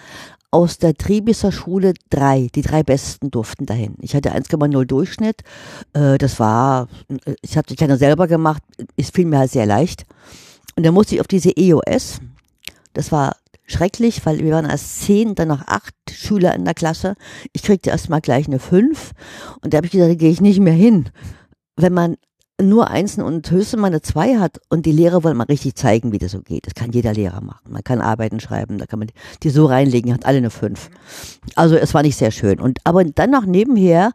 aus 0.52 0.78
der 0.78 0.96
Triebiser 0.96 1.52
Schule 1.52 1.94
drei, 2.10 2.48
die 2.56 2.62
drei 2.62 2.84
Besten 2.84 3.30
durften 3.32 3.66
dahin. 3.66 3.96
Ich 4.02 4.16
hatte 4.16 4.34
1,0 4.34 4.86
Durchschnitt. 4.86 5.42
Äh, 5.94 6.18
das 6.18 6.40
war, 6.40 6.88
ich 7.42 7.58
habe 7.58 7.76
keiner 7.76 7.98
selber 7.98 8.28
gemacht, 8.28 8.64
es 8.98 9.12
fiel 9.12 9.26
mir 9.26 9.40
halt 9.40 9.52
sehr 9.52 9.66
leicht. 9.66 10.06
Und 10.76 10.86
dann 10.86 10.94
musste 10.94 11.16
ich 11.16 11.22
auf 11.22 11.28
diese 11.28 11.56
EOS. 11.56 12.20
Das 12.94 13.12
war 13.12 13.36
schrecklich, 13.68 14.26
weil 14.26 14.40
wir 14.40 14.54
waren 14.54 14.66
als 14.66 15.02
zehn, 15.02 15.36
dann 15.36 15.50
noch 15.50 15.68
acht 15.68 15.94
Schüler 16.12 16.56
in 16.56 16.66
der 16.66 16.74
Klasse. 16.74 17.16
Ich 17.54 17.64
kriegte 17.64 17.92
erst 17.92 18.10
mal 18.10 18.22
gleich 18.22 18.48
eine 18.48 18.60
fünf. 18.60 19.12
Und 19.62 19.74
da 19.74 19.78
habe 19.78 19.86
ich 19.86 19.92
gesagt, 19.92 20.12
da 20.12 20.16
gehe 20.16 20.32
ich 20.32 20.42
nicht 20.42 20.60
mehr 20.60 20.74
hin. 20.74 21.10
Wenn 21.76 21.94
man 21.94 22.18
nur 22.62 22.90
Einsen 22.90 23.24
und 23.24 23.50
höchstens 23.50 23.80
mal 23.80 23.88
eine 23.88 24.02
Zwei 24.02 24.38
hat 24.38 24.60
und 24.70 24.86
die 24.86 24.92
Lehrer 24.92 25.24
wollen 25.24 25.38
mal 25.38 25.46
richtig 25.46 25.76
zeigen, 25.76 26.12
wie 26.12 26.18
das 26.18 26.32
so 26.32 26.42
geht. 26.42 26.66
Das 26.66 26.74
kann 26.74 26.92
jeder 26.92 27.14
Lehrer 27.14 27.42
machen. 27.42 27.72
Man 27.72 27.84
kann 27.84 28.02
Arbeiten 28.02 28.40
schreiben, 28.40 28.78
da 28.78 28.86
kann 28.86 29.00
man 29.00 29.10
die 29.44 29.50
so 29.50 29.66
reinlegen, 29.66 30.14
hat 30.14 30.26
alle 30.26 30.38
eine 30.38 30.50
Fünf. 30.50 30.90
Also 31.56 31.76
es 31.76 31.94
war 31.94 32.02
nicht 32.02 32.18
sehr 32.18 32.32
schön. 32.32 32.60
Und 32.60 32.80
aber 32.84 33.04
dann 33.04 33.32
noch 33.32 33.46
nebenher 33.46 34.12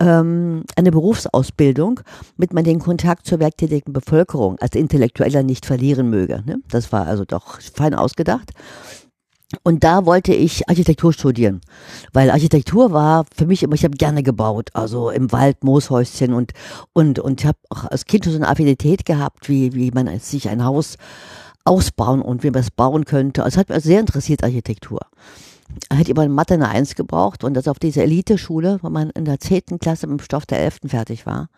ähm, 0.00 0.64
eine 0.76 0.90
Berufsausbildung, 0.90 2.00
mit 2.36 2.52
man 2.52 2.64
den 2.64 2.78
Kontakt 2.78 3.26
zur 3.26 3.40
werktätigen 3.40 3.92
Bevölkerung 3.92 4.58
als 4.60 4.76
Intellektueller 4.76 5.42
nicht 5.42 5.66
verlieren 5.66 6.10
möge. 6.10 6.42
Ne? 6.46 6.58
Das 6.68 6.92
war 6.92 7.06
also 7.06 7.24
doch 7.24 7.60
fein 7.60 7.94
ausgedacht. 7.94 8.52
Und 9.62 9.82
da 9.82 10.04
wollte 10.04 10.34
ich 10.34 10.68
Architektur 10.68 11.14
studieren, 11.14 11.62
weil 12.12 12.30
Architektur 12.30 12.92
war 12.92 13.24
für 13.34 13.46
mich 13.46 13.62
immer, 13.62 13.74
ich 13.74 13.84
habe 13.84 13.96
gerne 13.96 14.22
gebaut, 14.22 14.68
also 14.74 15.08
im 15.08 15.32
Wald, 15.32 15.64
Mooshäuschen 15.64 16.34
und 16.34 16.52
und 16.92 17.18
und 17.18 17.40
ich 17.40 17.46
habe 17.46 17.58
auch 17.70 17.84
als 17.84 18.04
Kind 18.04 18.24
schon 18.24 18.34
so 18.34 18.38
eine 18.38 18.48
Affinität 18.48 19.06
gehabt, 19.06 19.48
wie 19.48 19.72
wie 19.72 19.90
man 19.90 20.18
sich 20.18 20.50
ein 20.50 20.64
Haus 20.64 20.96
ausbauen 21.64 22.20
und 22.20 22.42
wie 22.42 22.50
man 22.50 22.60
es 22.60 22.70
bauen 22.70 23.06
könnte. 23.06 23.42
Also 23.42 23.58
hat 23.58 23.70
mich 23.70 23.82
sehr 23.82 24.00
interessiert 24.00 24.44
Architektur. 24.44 25.00
Hätte 25.90 26.10
immer 26.10 26.24
in 26.24 26.32
Mathe 26.32 26.54
eine 26.54 26.68
Eins 26.68 26.94
gebraucht 26.94 27.42
und 27.42 27.54
das 27.54 27.68
auf 27.68 27.78
dieser 27.78 28.02
Elite-Schule, 28.02 28.78
wo 28.82 28.90
man 28.90 29.10
in 29.10 29.24
der 29.24 29.40
zehnten 29.40 29.78
Klasse 29.78 30.06
mit 30.06 30.20
dem 30.20 30.24
Stoff 30.24 30.44
der 30.44 30.60
elften 30.60 30.90
fertig 30.90 31.24
war. 31.24 31.48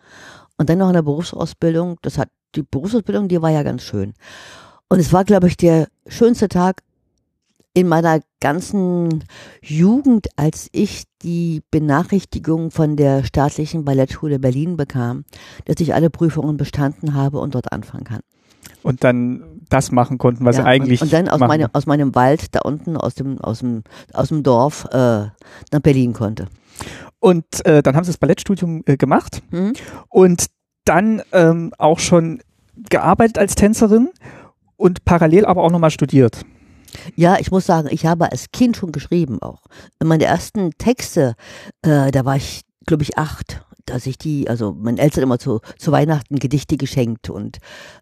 Und 0.57 0.69
dann 0.69 0.77
noch 0.77 0.89
eine 0.89 1.03
Berufsausbildung. 1.03 1.97
Das 2.01 2.17
hat 2.17 2.29
die 2.55 2.63
Berufsausbildung, 2.63 3.27
die 3.27 3.41
war 3.41 3.51
ja 3.51 3.63
ganz 3.63 3.83
schön. 3.83 4.13
Und 4.89 4.99
es 4.99 5.13
war, 5.13 5.23
glaube 5.23 5.47
ich, 5.47 5.57
der 5.57 5.87
schönste 6.07 6.49
Tag 6.49 6.83
in 7.73 7.87
meiner 7.87 8.19
ganzen 8.41 9.23
Jugend, 9.61 10.27
als 10.35 10.67
ich 10.71 11.03
die 11.21 11.61
Benachrichtigung 11.71 12.71
von 12.71 12.97
der 12.97 13.23
staatlichen 13.23 13.85
Ballettschule 13.85 14.39
Berlin 14.39 14.75
bekam, 14.75 15.23
dass 15.65 15.79
ich 15.79 15.93
alle 15.93 16.09
Prüfungen 16.09 16.57
bestanden 16.57 17.13
habe 17.13 17.39
und 17.39 17.55
dort 17.55 17.71
anfangen 17.71 18.03
kann. 18.03 18.21
Und 18.83 19.03
dann 19.03 19.61
das 19.69 19.91
machen 19.91 20.17
konnten, 20.17 20.43
was 20.43 20.57
ja, 20.57 20.63
sie 20.63 20.67
eigentlich. 20.67 21.01
Und, 21.01 21.13
dann 21.13 21.29
aus, 21.29 21.39
meine, 21.39 21.69
aus 21.73 21.85
meinem 21.85 22.13
Wald 22.15 22.53
da 22.55 22.61
unten, 22.61 22.97
aus 22.97 23.15
dem, 23.15 23.39
aus 23.39 23.59
dem, 23.59 23.83
aus 24.13 24.29
dem 24.29 24.43
Dorf 24.43 24.85
äh, 24.91 25.27
nach 25.71 25.79
Berlin 25.81 26.13
konnte. 26.13 26.47
Und 27.19 27.45
äh, 27.65 27.83
dann 27.83 27.95
haben 27.95 28.03
sie 28.03 28.09
das 28.09 28.17
Ballettstudium 28.17 28.83
äh, 28.85 28.97
gemacht 28.97 29.41
Mhm. 29.51 29.73
und 30.09 30.47
dann 30.85 31.21
ähm, 31.31 31.71
auch 31.77 31.99
schon 31.99 32.41
gearbeitet 32.89 33.37
als 33.37 33.53
Tänzerin 33.53 34.09
und 34.77 35.05
parallel 35.05 35.45
aber 35.45 35.61
auch 35.63 35.71
nochmal 35.71 35.91
studiert. 35.91 36.43
Ja, 37.15 37.37
ich 37.39 37.51
muss 37.51 37.65
sagen, 37.65 37.89
ich 37.91 38.05
habe 38.05 38.31
als 38.31 38.51
Kind 38.51 38.77
schon 38.77 38.91
geschrieben 38.91 39.41
auch. 39.41 39.63
Meine 40.03 40.25
ersten 40.25 40.71
Texte, 40.77 41.35
äh, 41.81 42.11
da 42.11 42.25
war 42.25 42.35
ich, 42.35 42.61
glaube 42.85 43.03
ich, 43.03 43.17
acht, 43.17 43.63
dass 43.85 44.05
ich 44.05 44.17
die, 44.17 44.49
also 44.49 44.73
meinen 44.73 44.97
Eltern 44.97 45.23
immer 45.23 45.39
zu, 45.39 45.59
zu 45.77 45.91
Weihnachten 45.91 46.37
Gedichte 46.37 46.77
geschenkt 46.77 47.29
und 47.29 47.57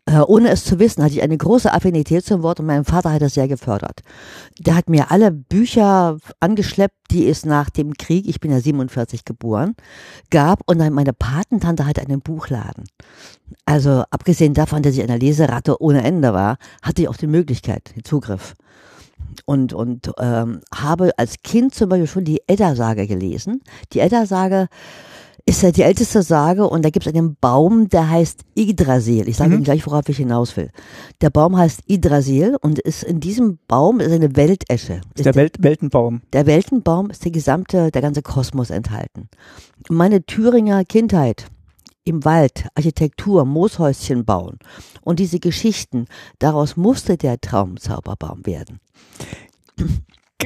äh, 0.06 0.20
ohne 0.20 0.50
es 0.50 0.64
zu 0.66 0.80
wissen, 0.80 1.04
hatte 1.04 1.14
ich 1.14 1.22
eine 1.22 1.38
große 1.38 1.72
Affinität 1.72 2.26
zum 2.26 2.44
Wort 2.44 2.60
und 2.60 2.66
mein 2.66 2.86
Vater 2.86 3.12
hat 3.12 3.22
das 3.22 3.34
sehr 3.34 3.48
gefördert. 3.48 4.02
Der 4.60 4.76
hat 4.76 4.90
mir 4.90 5.12
alle 5.12 5.32
Bücher 5.32 6.18
angeschleppt, 6.40 6.96
die 7.12 7.28
es 7.28 7.46
nach 7.46 7.70
dem 7.70 7.94
Krieg, 7.94 8.28
ich 8.28 8.40
bin 8.40 8.52
ja 8.52 8.60
47 8.60 9.26
geboren, 9.26 9.76
gab 10.30 10.62
und 10.66 10.80
dann 10.80 10.94
meine 10.94 11.14
Patentante 11.14 11.86
hatte 11.86 12.02
einen 12.02 12.22
Buchladen. 12.22 12.86
Also 13.66 14.04
abgesehen 14.12 14.54
davon, 14.54 14.84
dass 14.84 14.96
ich 14.96 15.04
eine 15.04 15.18
Leseratte 15.18 15.82
ohne 15.82 16.04
Ende 16.04 16.34
war, 16.34 16.58
hatte 16.82 17.02
ich 17.02 17.08
auch 17.08 17.18
die 17.18 17.28
Möglichkeit, 17.28 17.96
den 17.96 18.04
Zugriff 18.04 18.56
und, 19.46 19.74
und 19.74 20.12
ähm, 20.20 20.62
habe 20.74 21.12
als 21.18 21.42
Kind 21.44 21.74
zum 21.74 21.90
Beispiel 21.90 22.08
schon 22.08 22.24
die 22.26 22.42
Edda-Sage 22.48 23.08
gelesen. 23.08 23.62
Die 23.94 24.00
Edda-Sage 24.00 24.68
ist 25.46 25.64
ja 25.64 25.72
die 25.72 25.82
älteste 25.82 26.22
Sage 26.22 26.68
und 26.70 26.86
da 26.86 26.92
gibt 26.92 27.08
es 27.08 27.14
einen 27.14 27.36
Baum, 27.42 27.90
der 27.90 28.08
heißt 28.10 28.42
Yggdrasil. 28.56 29.28
Ich 29.28 29.38
sage 29.38 29.50
Mhm. 29.50 29.56
Ihnen 29.56 29.64
gleich, 29.64 29.86
worauf 29.88 30.08
ich 30.08 30.18
hinaus 30.18 30.56
will. 30.56 30.70
Der 31.22 31.32
Baum 31.32 31.58
heißt 31.58 31.82
Yggdrasil 31.90 32.56
und 32.62 32.78
ist 32.78 33.04
in 33.04 33.20
diesem 33.20 33.58
Baum 33.68 34.00
ist 34.00 34.12
eine 34.12 34.36
Weltesche. 34.36 35.02
Ist 35.16 35.26
der 35.26 35.34
Welt 35.36 35.56
Weltenbaum. 35.64 36.22
Der 36.34 36.46
Weltenbaum 36.46 37.10
ist 37.10 37.24
der 37.26 37.32
gesamte, 37.32 37.90
der 37.90 38.02
ganze 38.02 38.22
Kosmos 38.22 38.70
enthalten. 38.70 39.28
Meine 39.90 40.24
Thüringer 40.24 40.86
Kindheit 40.86 41.48
im 42.04 42.26
Wald, 42.26 42.68
Architektur, 42.76 43.46
Mooshäuschen 43.46 44.26
bauen 44.26 44.58
und 45.02 45.20
diese 45.20 45.40
Geschichten, 45.40 46.06
daraus 46.40 46.78
musste 46.78 47.18
der 47.18 47.40
Traumzauberbaum 47.40 48.46
werden. 48.46 48.80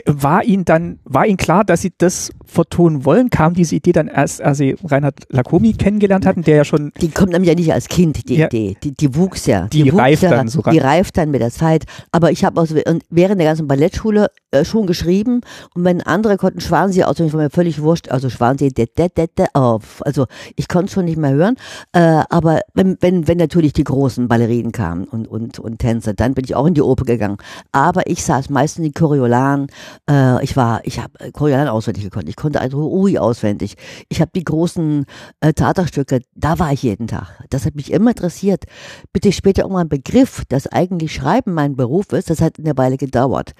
War 0.07 0.43
Ihnen 0.43 0.65
dann, 0.65 0.99
war 1.03 1.27
Ihnen 1.27 1.37
klar, 1.37 1.63
dass 1.63 1.81
Sie 1.81 1.93
das 1.95 2.31
vertonen 2.45 3.05
wollen? 3.05 3.29
Kam 3.29 3.53
diese 3.53 3.75
Idee 3.75 3.91
dann 3.91 4.07
erst, 4.07 4.41
als 4.41 4.57
Sie 4.57 4.75
Reinhard 4.83 5.19
Lacomi 5.29 5.73
kennengelernt 5.73 6.25
hatten, 6.25 6.41
der 6.41 6.55
ja 6.57 6.65
schon 6.65 6.91
Die 6.99 7.09
kommt 7.09 7.31
nämlich 7.31 7.49
ja 7.49 7.55
nicht 7.55 7.71
als 7.71 7.87
Kind, 7.87 8.27
die 8.27 8.37
Ja. 8.37 8.47
Idee. 8.47 8.75
Die, 8.83 8.93
die 8.93 9.15
wuchs 9.15 9.45
ja. 9.45 9.67
Die 9.67 9.91
wuchs 9.91 10.01
reift 10.01 10.23
ja, 10.23 10.31
dann 10.31 10.47
so 10.47 10.61
ran. 10.61 10.73
Die 10.73 10.79
reift 10.79 11.17
dann 11.17 11.29
mit 11.29 11.41
der 11.41 11.51
Zeit. 11.51 11.85
Aber 12.11 12.31
ich 12.31 12.43
habe 12.43 12.59
also 12.59 12.75
während 12.75 13.39
der 13.39 13.47
ganzen 13.47 13.67
Ballettschule 13.67 14.31
äh, 14.49 14.65
schon 14.65 14.87
geschrieben 14.87 15.41
und 15.75 15.83
wenn 15.83 16.01
andere 16.01 16.37
konnten 16.37 16.59
Schwansee 16.59 17.03
auswendig, 17.03 17.33
war 17.33 17.43
mir 17.43 17.49
völlig 17.51 17.79
wurscht. 17.79 18.09
Also 18.09 18.31
Schwansee, 18.31 18.69
de, 18.69 18.87
de, 18.87 19.09
de, 19.15 19.27
de, 19.37 19.45
auf. 19.53 20.01
Also 20.05 20.25
ich 20.55 20.67
konnte 20.67 20.87
es 20.87 20.93
schon 20.93 21.05
nicht 21.05 21.17
mehr 21.17 21.33
hören. 21.33 21.55
Äh, 21.91 22.23
aber 22.29 22.61
wenn, 22.73 22.97
wenn, 23.01 23.27
wenn 23.27 23.37
natürlich 23.37 23.73
die 23.73 23.83
großen 23.83 24.27
Ballerinen 24.27 24.71
kamen 24.71 25.03
und, 25.03 25.27
und, 25.27 25.59
und 25.59 25.77
Tänzer, 25.77 26.15
dann 26.15 26.33
bin 26.33 26.45
ich 26.45 26.55
auch 26.55 26.65
in 26.65 26.73
die 26.73 26.81
Oper 26.81 27.05
gegangen. 27.05 27.37
Aber 27.71 28.07
ich 28.07 28.23
saß 28.23 28.49
meistens 28.49 28.85
in 28.85 28.91
die 28.91 28.99
Choreolan. 28.99 29.67
Äh, 30.09 30.43
ich 30.43 30.55
war, 30.55 30.81
ich 30.83 30.99
habe 30.99 31.31
Choreolan 31.31 31.67
auswendig 31.67 32.03
gekonnt. 32.03 32.29
Ich 32.29 32.35
konnte 32.35 32.61
also 32.61 32.91
Ui 32.91 33.17
auswendig. 33.17 33.75
Ich 34.09 34.21
habe 34.21 34.31
die 34.35 34.43
großen 34.43 35.05
äh, 35.41 35.53
Theaterstücke, 35.53 36.21
da 36.35 36.59
war 36.59 36.71
ich 36.71 36.83
jeden 36.83 37.07
Tag. 37.07 37.43
Das 37.49 37.65
hat 37.65 37.75
mich 37.75 37.91
immer 37.91 38.11
interessiert. 38.11 38.65
Bitte 39.11 39.31
später 39.31 39.63
irgendwann 39.63 39.89
Begriff, 39.89 40.43
dass 40.49 40.67
eigentlich 40.67 41.13
Schreiben 41.13 41.53
mein 41.53 41.75
Beruf 41.75 42.11
ist, 42.13 42.29
das 42.29 42.41
hat 42.41 42.59
eine 42.59 42.77
Weile 42.77 42.97
gedauert. 42.97 43.53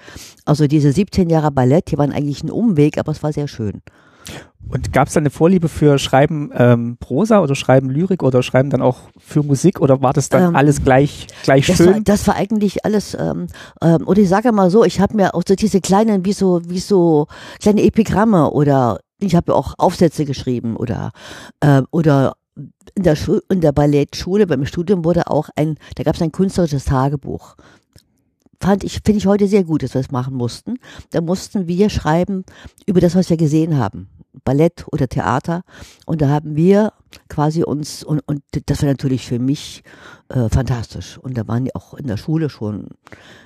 Also 0.44 0.66
diese 0.66 0.92
17 0.92 1.30
Jahre 1.30 1.50
Ballett, 1.50 1.90
die 1.90 1.98
waren 1.98 2.12
eigentlich 2.12 2.42
ein 2.42 2.50
Umweg, 2.50 2.98
aber 2.98 3.12
es 3.12 3.22
war 3.22 3.32
sehr 3.32 3.48
schön. 3.48 3.82
Und 4.68 4.92
gab 4.92 5.08
es 5.08 5.14
da 5.14 5.20
eine 5.20 5.30
Vorliebe 5.30 5.68
für 5.68 5.98
Schreiben 5.98 6.50
ähm, 6.54 6.96
Prosa 6.98 7.40
oder 7.40 7.54
Schreiben 7.54 7.90
Lyrik 7.90 8.22
oder 8.22 8.42
Schreiben 8.42 8.70
dann 8.70 8.82
auch 8.82 8.98
für 9.18 9.42
Musik 9.42 9.80
oder 9.80 10.00
war 10.00 10.12
das 10.12 10.30
dann 10.30 10.42
Ähm, 10.50 10.56
alles 10.56 10.82
gleich, 10.82 11.26
gleich 11.42 11.66
Das 11.66 11.80
war, 11.80 11.94
schön? 11.94 12.04
das 12.04 12.26
war 12.26 12.34
eigentlich 12.36 12.84
alles, 12.84 13.14
ähm, 13.14 13.46
ähm, 13.82 14.06
oder 14.06 14.22
ich 14.22 14.28
sage 14.28 14.52
mal 14.52 14.70
so, 14.70 14.84
ich 14.84 15.00
habe 15.00 15.16
mir 15.16 15.34
auch 15.34 15.42
so 15.46 15.54
diese 15.54 15.80
kleinen, 15.80 16.24
wie 16.24 16.32
so, 16.32 16.62
wie 16.66 16.78
so 16.78 17.26
kleine 17.60 17.82
Epigramme 17.82 18.50
oder 18.50 19.00
ich 19.18 19.34
habe 19.36 19.54
auch 19.54 19.74
Aufsätze 19.78 20.24
geschrieben 20.24 20.76
oder, 20.76 21.12
äh, 21.60 21.82
oder 21.90 22.34
in 22.94 23.02
der, 23.02 23.16
Schu 23.16 23.40
in 23.50 23.60
der 23.60 23.72
Ballettschule, 23.72 24.46
beim 24.46 24.64
Studium 24.64 25.04
wurde 25.04 25.26
auch 25.28 25.50
ein, 25.56 25.76
da 25.96 26.04
gab 26.04 26.14
es 26.14 26.22
ein 26.22 26.32
künstlerisches 26.32 26.84
Tagebuch. 26.86 27.56
Fand 28.64 28.82
ich, 28.82 29.00
finde 29.04 29.18
ich 29.18 29.26
heute 29.26 29.46
sehr 29.46 29.62
gut, 29.62 29.82
dass 29.82 29.92
wir 29.92 30.00
das 30.00 30.10
machen 30.10 30.32
mussten. 30.32 30.78
Da 31.10 31.20
mussten 31.20 31.68
wir 31.68 31.90
schreiben 31.90 32.46
über 32.86 32.98
das, 32.98 33.14
was 33.14 33.28
wir 33.28 33.36
gesehen 33.36 33.76
haben. 33.76 34.08
Ballett 34.42 34.86
oder 34.90 35.06
Theater. 35.06 35.64
Und 36.06 36.22
da 36.22 36.30
haben 36.30 36.56
wir 36.56 36.94
quasi 37.28 37.62
uns, 37.62 38.02
und, 38.02 38.20
und 38.26 38.42
das 38.64 38.80
war 38.80 38.88
natürlich 38.88 39.26
für 39.26 39.38
mich 39.38 39.82
äh, 40.30 40.48
fantastisch. 40.48 41.18
Und 41.18 41.36
da 41.36 41.46
waren 41.46 41.66
die 41.66 41.74
auch 41.74 41.92
in 41.92 42.06
der 42.06 42.16
Schule 42.16 42.48
schon 42.48 42.88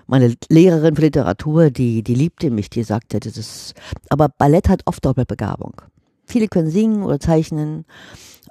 meine 0.06 0.36
Lehrerin 0.50 0.94
für 0.94 1.02
Literatur, 1.02 1.70
die, 1.70 2.04
die 2.04 2.14
liebte 2.14 2.52
mich, 2.52 2.70
die 2.70 2.84
sagte, 2.84 3.18
das 3.18 3.36
ist, 3.36 3.74
aber 4.10 4.28
Ballett 4.28 4.68
hat 4.68 4.82
oft 4.84 5.04
Doppelbegabung. 5.04 5.82
Viele 6.26 6.46
können 6.46 6.70
singen 6.70 7.02
oder 7.02 7.18
zeichnen, 7.18 7.86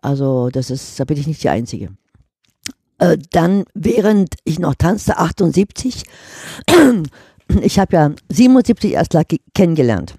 Also 0.01 0.49
das 0.49 0.69
ist, 0.69 0.99
da 0.99 1.05
bin 1.05 1.17
ich 1.17 1.27
nicht 1.27 1.41
die 1.41 1.49
Einzige. 1.49 1.91
Äh, 2.99 3.17
dann, 3.31 3.65
während 3.73 4.35
ich 4.43 4.59
noch 4.59 4.75
tanzte, 4.75 5.17
78, 5.17 6.03
ich 7.61 7.79
habe 7.79 7.95
ja 7.95 8.11
77 8.29 8.93
erst 8.93 9.17
kennengelernt. 9.53 10.15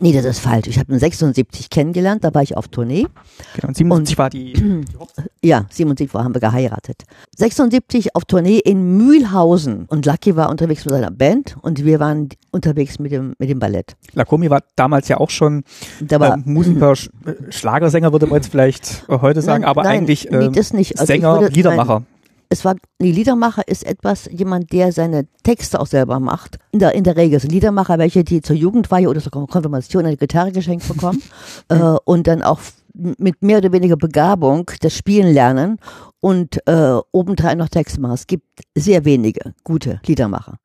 Nee, 0.00 0.12
das 0.12 0.24
ist 0.24 0.38
falsch. 0.40 0.66
Ich 0.68 0.78
habe 0.78 0.92
ihn 0.92 0.98
76 0.98 1.70
kennengelernt, 1.70 2.24
da 2.24 2.32
war 2.34 2.42
ich 2.42 2.56
auf 2.56 2.68
Tournee. 2.68 3.06
Genau, 3.54 3.68
und 3.68 3.76
77 3.76 4.18
war 4.18 4.30
die, 4.30 4.52
die. 4.52 4.84
Ja, 5.42 5.66
77 5.70 6.12
haben 6.14 6.34
wir 6.34 6.40
geheiratet. 6.40 7.04
76 7.36 8.14
auf 8.16 8.24
Tournee 8.24 8.58
in 8.58 8.96
Mühlhausen 8.96 9.86
und 9.88 10.04
Lucky 10.04 10.34
war 10.36 10.50
unterwegs 10.50 10.84
mit 10.84 10.92
seiner 10.92 11.10
Band 11.10 11.56
und 11.62 11.84
wir 11.84 12.00
waren 12.00 12.28
unterwegs 12.50 12.98
mit 12.98 13.12
dem, 13.12 13.34
mit 13.38 13.48
dem 13.48 13.58
Ballett. 13.58 13.96
Lacomi 14.14 14.50
war 14.50 14.62
damals 14.76 15.08
ja 15.08 15.18
auch 15.18 15.30
schon 15.30 15.62
Da 16.00 16.18
war, 16.20 16.34
ähm, 16.34 16.42
Musiker, 16.46 16.94
Sch 16.96 17.08
äh, 17.24 17.52
Schlagersänger 17.52 18.12
würde 18.12 18.26
man 18.26 18.36
jetzt 18.36 18.50
vielleicht 18.50 19.04
äh, 19.08 19.18
heute 19.20 19.42
sagen, 19.42 19.62
Nein, 19.62 19.70
aber 19.70 19.84
nein, 19.84 19.98
eigentlich 19.98 20.28
das 20.52 20.72
nicht. 20.72 20.98
Also 20.98 21.06
Sänger, 21.06 21.40
würde- 21.40 21.54
Liedermacher. 21.54 22.02
Es 22.48 22.64
war, 22.64 22.76
nee, 22.98 23.10
Liedermacher 23.10 23.66
ist 23.66 23.84
etwas, 23.84 24.28
jemand, 24.32 24.72
der 24.72 24.92
seine 24.92 25.26
Texte 25.42 25.80
auch 25.80 25.86
selber 25.86 26.18
macht. 26.20 26.58
In 26.72 26.78
der, 26.78 26.94
in 26.94 27.04
der 27.04 27.16
Regel 27.16 27.40
sind 27.40 27.52
Liedermacher 27.52 27.98
welche, 27.98 28.24
die 28.24 28.40
zur 28.40 28.56
Jugendweihe 28.56 29.08
oder 29.08 29.20
zur 29.20 29.32
Konfirmation 29.32 30.06
eine 30.06 30.16
Gitarre 30.16 30.52
geschenkt 30.52 30.88
bekommen 30.88 31.22
äh, 31.68 31.76
und 32.04 32.26
dann 32.26 32.42
auch 32.42 32.60
mit 32.94 33.42
mehr 33.42 33.58
oder 33.58 33.72
weniger 33.72 33.96
Begabung 33.96 34.70
das 34.80 34.96
Spielen 34.96 35.32
lernen 35.32 35.78
und 36.20 36.66
äh, 36.66 36.98
obendrein 37.12 37.58
noch 37.58 37.68
Texte 37.68 38.00
machen. 38.00 38.14
Es 38.14 38.26
gibt 38.26 38.46
sehr 38.74 39.04
wenige 39.04 39.54
gute 39.62 40.00
Liedermacher. 40.06 40.56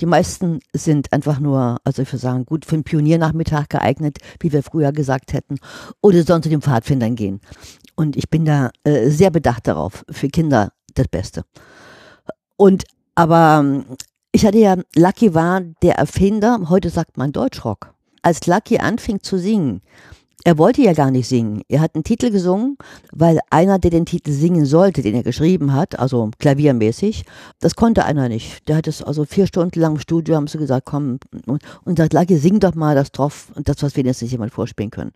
Die 0.00 0.06
meisten 0.06 0.60
sind 0.72 1.12
einfach 1.12 1.40
nur, 1.40 1.78
also 1.82 2.02
ich 2.02 2.08
würde 2.08 2.22
sagen, 2.22 2.46
gut 2.46 2.64
für 2.64 2.74
einen 2.74 2.84
Pioniernachmittag 2.84 3.68
geeignet, 3.68 4.18
wie 4.38 4.52
wir 4.52 4.62
früher 4.62 4.92
gesagt 4.92 5.32
hätten, 5.32 5.56
oder 6.00 6.22
sonst 6.22 6.44
zu 6.44 6.50
den 6.50 6.62
Pfadfindern 6.62 7.16
gehen. 7.16 7.40
Und 7.96 8.16
ich 8.16 8.30
bin 8.30 8.44
da 8.44 8.70
äh, 8.84 9.10
sehr 9.10 9.30
bedacht 9.30 9.66
darauf, 9.66 10.04
für 10.08 10.28
Kinder 10.28 10.72
das 10.94 11.08
Beste. 11.08 11.44
Und 12.56 12.84
aber 13.14 13.60
ähm, 13.60 13.84
ich 14.32 14.46
hatte 14.46 14.58
ja, 14.58 14.76
Lucky 14.94 15.34
war 15.34 15.60
der 15.82 15.96
Erfinder, 15.96 16.60
heute 16.68 16.90
sagt 16.90 17.16
man 17.16 17.32
Deutschrock. 17.32 17.94
Als 18.22 18.46
Lucky 18.46 18.78
anfing 18.78 19.22
zu 19.22 19.38
singen, 19.38 19.80
er 20.44 20.56
wollte 20.56 20.82
ja 20.82 20.92
gar 20.92 21.10
nicht 21.10 21.28
singen. 21.28 21.62
Er 21.68 21.80
hat 21.80 21.94
einen 21.94 22.04
Titel 22.04 22.30
gesungen, 22.30 22.76
weil 23.12 23.40
einer, 23.50 23.78
der 23.78 23.90
den 23.90 24.06
Titel 24.06 24.30
singen 24.30 24.66
sollte, 24.66 25.02
den 25.02 25.14
er 25.14 25.22
geschrieben 25.22 25.72
hat, 25.72 25.98
also 25.98 26.30
klaviermäßig, 26.38 27.24
das 27.58 27.74
konnte 27.74 28.04
einer 28.04 28.28
nicht. 28.28 28.68
Der 28.68 28.76
hat 28.76 28.86
es 28.86 29.02
also 29.02 29.24
vier 29.24 29.46
Stunden 29.46 29.80
lang 29.80 29.94
im 29.94 30.00
Studio, 30.00 30.36
haben 30.36 30.46
sie 30.46 30.58
gesagt, 30.58 30.86
komm, 30.86 31.18
und, 31.46 31.62
und 31.84 31.98
sagt, 31.98 32.12
Lucky, 32.12 32.36
sing 32.36 32.60
doch 32.60 32.74
mal 32.74 32.94
das 32.94 33.10
drauf, 33.10 33.52
das, 33.56 33.82
was 33.82 33.96
wenigstens 33.96 34.30
jemand 34.30 34.52
vorspielen 34.52 34.90
können. 34.90 35.12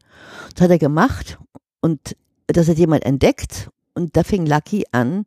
Das 0.54 0.64
hat 0.64 0.70
er 0.70 0.78
gemacht 0.78 1.38
und 1.80 2.16
das 2.48 2.68
hat 2.68 2.78
jemand 2.78 3.04
entdeckt 3.04 3.70
und 3.94 4.16
da 4.16 4.22
fing 4.22 4.46
Lucky 4.46 4.84
an, 4.92 5.24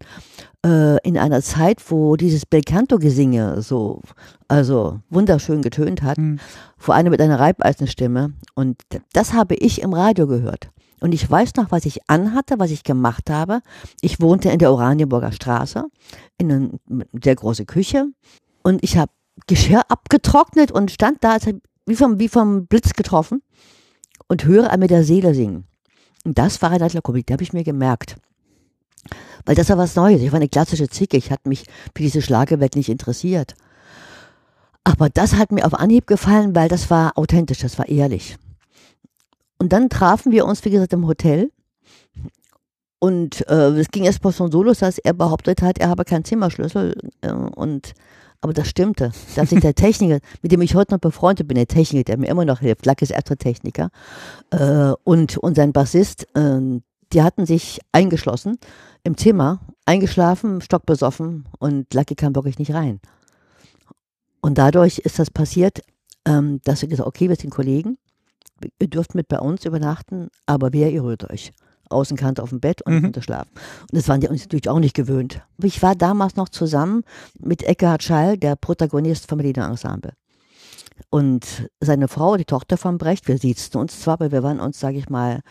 äh, 0.66 0.98
in 1.08 1.18
einer 1.18 1.42
Zeit, 1.42 1.82
wo 1.92 2.16
dieses 2.16 2.46
Belcanto-Gesinge 2.46 3.62
so, 3.62 4.02
also 4.48 5.00
wunderschön 5.10 5.62
getönt 5.62 6.02
hat, 6.02 6.18
Hm. 6.18 6.40
vor 6.78 6.96
allem 6.96 7.12
mit 7.12 7.22
einer 7.22 7.40
Reibeisenstimme. 7.40 8.34
Und 8.56 8.82
das 9.14 9.34
habe 9.34 9.56
ich 9.56 9.82
im 9.82 9.94
Radio 9.94 10.28
gehört. 10.28 10.70
Und 11.02 11.14
ich 11.14 11.30
weiß 11.30 11.56
noch, 11.58 11.72
was 11.72 11.86
ich 11.86 12.10
anhatte, 12.10 12.58
was 12.58 12.72
ich 12.72 12.84
gemacht 12.84 13.30
habe. 13.30 13.62
Ich 14.02 14.22
wohnte 14.22 14.50
in 14.50 14.60
der 14.60 14.72
Oranienburger 14.72 15.32
Straße, 15.32 15.86
in 16.38 16.52
einer 16.52 16.70
sehr 17.22 17.36
große 17.36 17.66
Küche. 17.66 18.08
Und 18.64 18.84
ich 18.84 18.98
habe 18.98 19.12
Geschirr 19.48 19.82
abgetrocknet 19.90 20.72
und 20.72 20.92
stand 20.92 21.24
da, 21.24 21.38
wie 21.86 21.96
vom, 21.96 22.20
wie 22.20 22.30
vom 22.30 22.66
Blitz 22.66 22.94
getroffen 22.94 23.44
und 24.28 24.46
höre 24.46 24.72
an 24.72 24.80
mit 24.80 24.90
der 24.90 25.04
Seele 25.04 25.36
singen. 25.36 25.68
Und 26.24 26.40
das 26.40 26.62
war 26.62 26.72
Renat 26.72 26.94
Lakovic, 26.94 27.28
da 27.28 27.34
habe 27.34 27.44
ich 27.44 27.54
mir 27.54 27.64
gemerkt. 27.64 28.16
Weil 29.46 29.56
das 29.56 29.70
war 29.70 29.78
was 29.78 29.96
Neues. 29.96 30.22
Ich 30.22 30.32
war 30.32 30.38
eine 30.38 30.50
klassische 30.50 30.90
Zicke. 30.90 31.18
Ich 31.18 31.32
hatte 31.32 31.48
mich 31.48 31.66
für 31.96 32.04
diese 32.04 32.22
Schlagerwelt 32.22 32.76
nicht 32.76 32.90
interessiert. 32.90 33.56
Aber 34.84 35.10
das 35.10 35.36
hat 35.36 35.52
mir 35.52 35.66
auf 35.66 35.74
Anhieb 35.74 36.08
gefallen, 36.08 36.56
weil 36.56 36.70
das 36.70 36.90
war 36.90 37.18
authentisch, 37.18 37.60
das 37.60 37.78
war 37.80 37.90
ehrlich. 37.90 38.38
Und 39.58 39.74
dann 39.74 39.90
trafen 39.90 40.32
wir 40.32 40.46
uns, 40.46 40.64
wie 40.64 40.70
gesagt, 40.70 40.94
im 40.94 41.08
Hotel. 41.08 41.52
Und 43.00 43.48
äh, 43.50 43.70
es 43.80 43.90
ging 43.90 44.04
erst 44.04 44.24
mal 44.24 44.32
so 44.32 44.64
los, 44.64 44.80
dass 44.80 44.98
er 45.00 45.14
behauptet 45.14 45.62
hat, 45.62 45.80
er 45.80 45.90
habe 45.90 46.06
keinen 46.06 46.24
Zimmerschlüssel. 46.24 46.96
Äh, 47.22 47.32
und 47.32 47.94
aber 48.42 48.54
das 48.54 48.68
stimmte. 48.68 49.12
Dass 49.36 49.50
sich 49.50 49.60
der 49.60 49.74
Techniker, 49.76 50.20
mit 50.44 50.52
dem 50.52 50.62
ich 50.62 50.76
heute 50.76 50.94
noch 50.94 51.00
befreundet 51.00 51.48
bin, 51.48 51.56
der 51.56 51.68
Techniker, 51.68 52.04
der 52.04 52.18
mir 52.18 52.28
immer 52.28 52.46
noch 52.46 52.60
hilft, 52.60 52.86
Lack 52.86 53.02
ist 53.02 53.10
erster 53.10 53.38
Techniker, 53.38 53.90
äh, 54.52 54.94
und, 55.04 55.38
und 55.38 55.56
sein 55.56 55.74
Bassist, 55.74 56.28
äh, 56.36 56.80
die 57.12 57.24
hatten 57.24 57.48
sich 57.48 57.80
eingeschlossen 57.92 58.58
im 59.06 59.16
Zimmer, 59.18 59.60
eingeschlafen, 59.86 60.62
stockbesoffen 60.62 61.46
und 61.60 61.94
Lucky 61.94 62.16
kam 62.16 62.36
wirklich 62.36 62.60
nicht 62.60 62.74
rein. 62.74 63.00
Und 64.42 64.58
dadurch 64.58 65.00
ist 65.00 65.20
das 65.20 65.32
passiert, 65.32 65.82
ähm, 66.26 66.60
dass 66.64 66.82
wir 66.82 66.90
gesagt 66.90 67.08
okay, 67.08 67.30
wir 67.30 67.36
sind 67.36 67.52
Kollegen, 67.52 67.98
ihr 68.80 68.88
dürft 68.90 69.16
mit 69.16 69.28
bei 69.28 69.40
uns 69.40 69.64
übernachten, 69.64 70.30
aber 70.46 70.74
wer, 70.74 70.92
ihr 70.92 71.04
rührt 71.04 71.30
euch. 71.30 71.52
Außenkante 71.90 72.42
auf 72.42 72.50
dem 72.50 72.60
Bett 72.60 72.82
und 72.82 72.94
Mhm. 72.94 72.98
mhm. 72.98 73.04
könnt 73.04 73.18
ihr 73.18 73.22
schlafen. 73.22 73.52
Und 73.82 73.94
das 73.94 74.08
waren 74.08 74.22
die 74.22 74.28
uns 74.28 74.42
natürlich 74.42 74.70
auch 74.70 74.80
nicht 74.80 74.96
gewöhnt. 74.96 75.42
Ich 75.62 75.84
war 75.84 75.96
damals 75.96 76.36
noch 76.36 76.50
zusammen 76.50 77.04
mit 77.40 77.62
Eckhard 77.62 78.02
Schall, 78.02 78.38
der 78.38 78.56
Protagonist 78.56 79.30
vom 79.30 79.38
Berliner 79.38 79.68
Ensemble. 79.68 80.14
Und 81.12 81.70
seine 81.80 82.08
Frau, 82.08 82.38
die 82.38 82.46
Tochter 82.46 82.78
von 82.78 82.98
Brecht, 82.98 83.28
wir 83.28 83.38
siezten 83.38 83.78
uns 83.78 84.00
zwar, 84.00 84.16
aber 84.16 84.32
wir 84.32 84.42
waren 84.42 84.60
uns, 84.60 84.80
sage 84.80 84.98
ich 84.98 85.10
mal, 85.10 85.42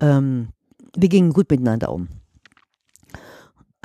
ähm, 0.00 0.48
wir 0.96 1.10
gingen 1.10 1.34
gut 1.34 1.50
miteinander 1.50 1.92
um. 1.92 2.08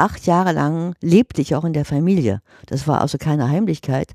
Acht 0.01 0.25
Jahre 0.25 0.51
lang 0.51 0.95
lebte 0.99 1.43
ich 1.43 1.53
auch 1.53 1.63
in 1.63 1.73
der 1.73 1.85
Familie. 1.85 2.41
Das 2.65 2.87
war 2.87 3.01
also 3.01 3.19
keine 3.19 3.49
Heimlichkeit. 3.49 4.13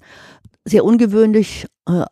Sehr 0.64 0.84
ungewöhnlich 0.84 1.66
äh, 1.88 2.02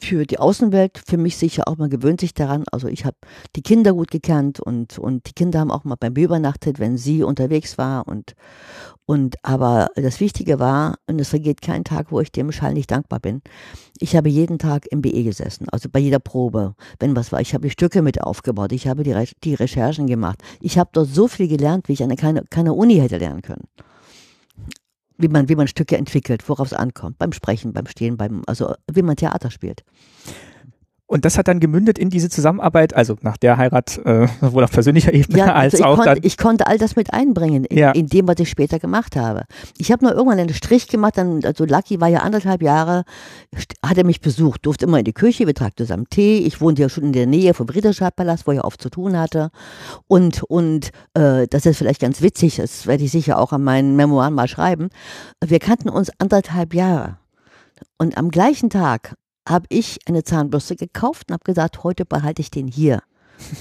für 0.00 0.26
die 0.26 0.38
Außenwelt, 0.38 1.00
für 1.06 1.16
mich 1.16 1.36
sicher 1.36 1.66
auch, 1.66 1.76
man 1.76 1.90
gewöhnt 1.90 2.20
sich 2.20 2.34
daran. 2.34 2.64
Also 2.70 2.88
ich 2.88 3.04
habe 3.04 3.16
die 3.54 3.62
Kinder 3.62 3.92
gut 3.92 4.10
gekannt 4.10 4.60
und, 4.60 4.98
und 4.98 5.26
die 5.26 5.32
Kinder 5.32 5.60
haben 5.60 5.70
auch 5.70 5.84
mal 5.84 5.96
bei 5.98 6.10
mir 6.10 6.24
übernachtet, 6.24 6.78
wenn 6.78 6.96
sie 6.98 7.22
unterwegs 7.22 7.78
war. 7.78 8.06
Und, 8.06 8.34
und 9.06 9.36
aber 9.42 9.88
das 9.94 10.20
Wichtige 10.20 10.58
war, 10.58 10.96
und 11.06 11.20
es 11.20 11.30
vergeht 11.30 11.62
kein 11.62 11.84
Tag, 11.84 12.12
wo 12.12 12.20
ich 12.20 12.32
dem 12.32 12.52
Schall 12.52 12.74
nicht 12.74 12.90
dankbar 12.90 13.20
bin. 13.20 13.42
Ich 13.98 14.16
habe 14.16 14.28
jeden 14.28 14.58
Tag 14.58 14.86
im 14.90 15.00
BE 15.00 15.24
gesessen, 15.24 15.68
also 15.70 15.88
bei 15.88 16.00
jeder 16.00 16.18
Probe, 16.18 16.74
wenn 16.98 17.16
was 17.16 17.32
war. 17.32 17.40
Ich 17.40 17.54
habe 17.54 17.66
die 17.66 17.70
Stücke 17.70 18.02
mit 18.02 18.20
aufgebaut, 18.20 18.72
ich 18.72 18.88
habe 18.88 19.02
die, 19.02 19.12
Re 19.12 19.26
die 19.44 19.54
Recherchen 19.54 20.06
gemacht. 20.06 20.42
Ich 20.60 20.78
habe 20.78 20.90
dort 20.92 21.08
so 21.08 21.28
viel 21.28 21.48
gelernt, 21.48 21.88
wie 21.88 21.94
ich 21.94 22.02
an 22.02 22.14
keine, 22.16 22.42
keine 22.50 22.74
Uni 22.74 22.96
hätte 22.96 23.18
lernen 23.18 23.42
können. 23.42 23.68
Wie 25.18 25.28
man, 25.28 25.48
wie 25.48 25.56
man 25.56 25.68
Stücke 25.68 25.96
entwickelt, 25.96 26.48
worauf 26.48 26.68
es 26.68 26.72
ankommt, 26.74 27.18
beim 27.18 27.32
Sprechen, 27.32 27.72
beim 27.72 27.86
Stehen, 27.86 28.16
beim, 28.16 28.42
also 28.46 28.74
wie 28.92 29.02
man 29.02 29.16
Theater 29.16 29.50
spielt. 29.50 29.82
Und 31.08 31.24
das 31.24 31.38
hat 31.38 31.46
dann 31.46 31.60
gemündet 31.60 31.98
in 32.00 32.10
diese 32.10 32.28
Zusammenarbeit, 32.28 32.94
also 32.94 33.16
nach 33.20 33.36
der 33.36 33.56
Heirat, 33.58 33.98
äh, 34.04 34.26
sowohl 34.40 34.64
auf 34.64 34.72
persönlicher 34.72 35.14
Ebene 35.14 35.38
Ja, 35.38 35.54
als 35.54 35.74
also 35.74 35.76
ich, 35.76 35.84
auch 35.84 35.96
konnte, 35.96 36.14
dann. 36.14 36.18
ich 36.22 36.36
konnte 36.36 36.66
all 36.66 36.78
das 36.78 36.96
mit 36.96 37.12
einbringen 37.12 37.64
in, 37.64 37.78
Ja. 37.78 37.92
in 37.92 38.06
dem, 38.08 38.26
was 38.26 38.40
ich 38.40 38.50
später 38.50 38.80
gemacht 38.80 39.14
habe. 39.14 39.44
Ich 39.78 39.92
habe 39.92 40.04
nur 40.04 40.14
irgendwann 40.14 40.40
einen 40.40 40.52
Strich 40.52 40.88
gemacht, 40.88 41.16
dann, 41.16 41.44
also 41.44 41.64
Lucky 41.64 42.00
war 42.00 42.08
ja 42.08 42.20
anderthalb 42.20 42.60
Jahre, 42.60 43.04
hat 43.84 43.96
er 43.96 44.04
mich 44.04 44.20
besucht, 44.20 44.66
durfte 44.66 44.86
immer 44.86 44.98
in 44.98 45.04
die 45.04 45.12
Küche, 45.12 45.46
wir 45.46 45.54
tranken 45.54 45.76
zusammen 45.78 46.06
Tee. 46.10 46.38
Ich 46.38 46.60
wohnte 46.60 46.82
ja 46.82 46.88
schon 46.88 47.04
in 47.04 47.12
der 47.12 47.26
Nähe 47.26 47.54
vom 47.54 47.68
Ritterschadpalast, 47.68 48.46
wo 48.48 48.52
ich 48.52 48.64
oft 48.64 48.82
zu 48.82 48.90
tun 48.90 49.16
hatte. 49.16 49.50
Und, 50.08 50.42
und 50.42 50.90
äh, 51.14 51.46
das 51.46 51.66
ist 51.66 51.78
vielleicht 51.78 52.00
ganz 52.00 52.20
witzig, 52.20 52.56
das 52.56 52.88
werde 52.88 53.04
ich 53.04 53.12
sicher 53.12 53.38
auch 53.38 53.52
an 53.52 53.62
meinen 53.62 53.94
Memoiren 53.94 54.34
mal 54.34 54.48
schreiben. 54.48 54.88
Wir 55.44 55.60
kannten 55.60 55.88
uns 55.88 56.10
anderthalb 56.18 56.74
Jahre. 56.74 57.18
Und 57.96 58.18
am 58.18 58.30
gleichen 58.30 58.70
Tag 58.70 59.14
habe 59.48 59.66
ich 59.68 59.98
eine 60.06 60.24
Zahnbürste 60.24 60.76
gekauft 60.76 61.28
und 61.28 61.34
habe 61.34 61.44
gesagt, 61.44 61.84
heute 61.84 62.04
behalte 62.04 62.42
ich 62.42 62.50
den 62.50 62.66
hier. 62.66 63.02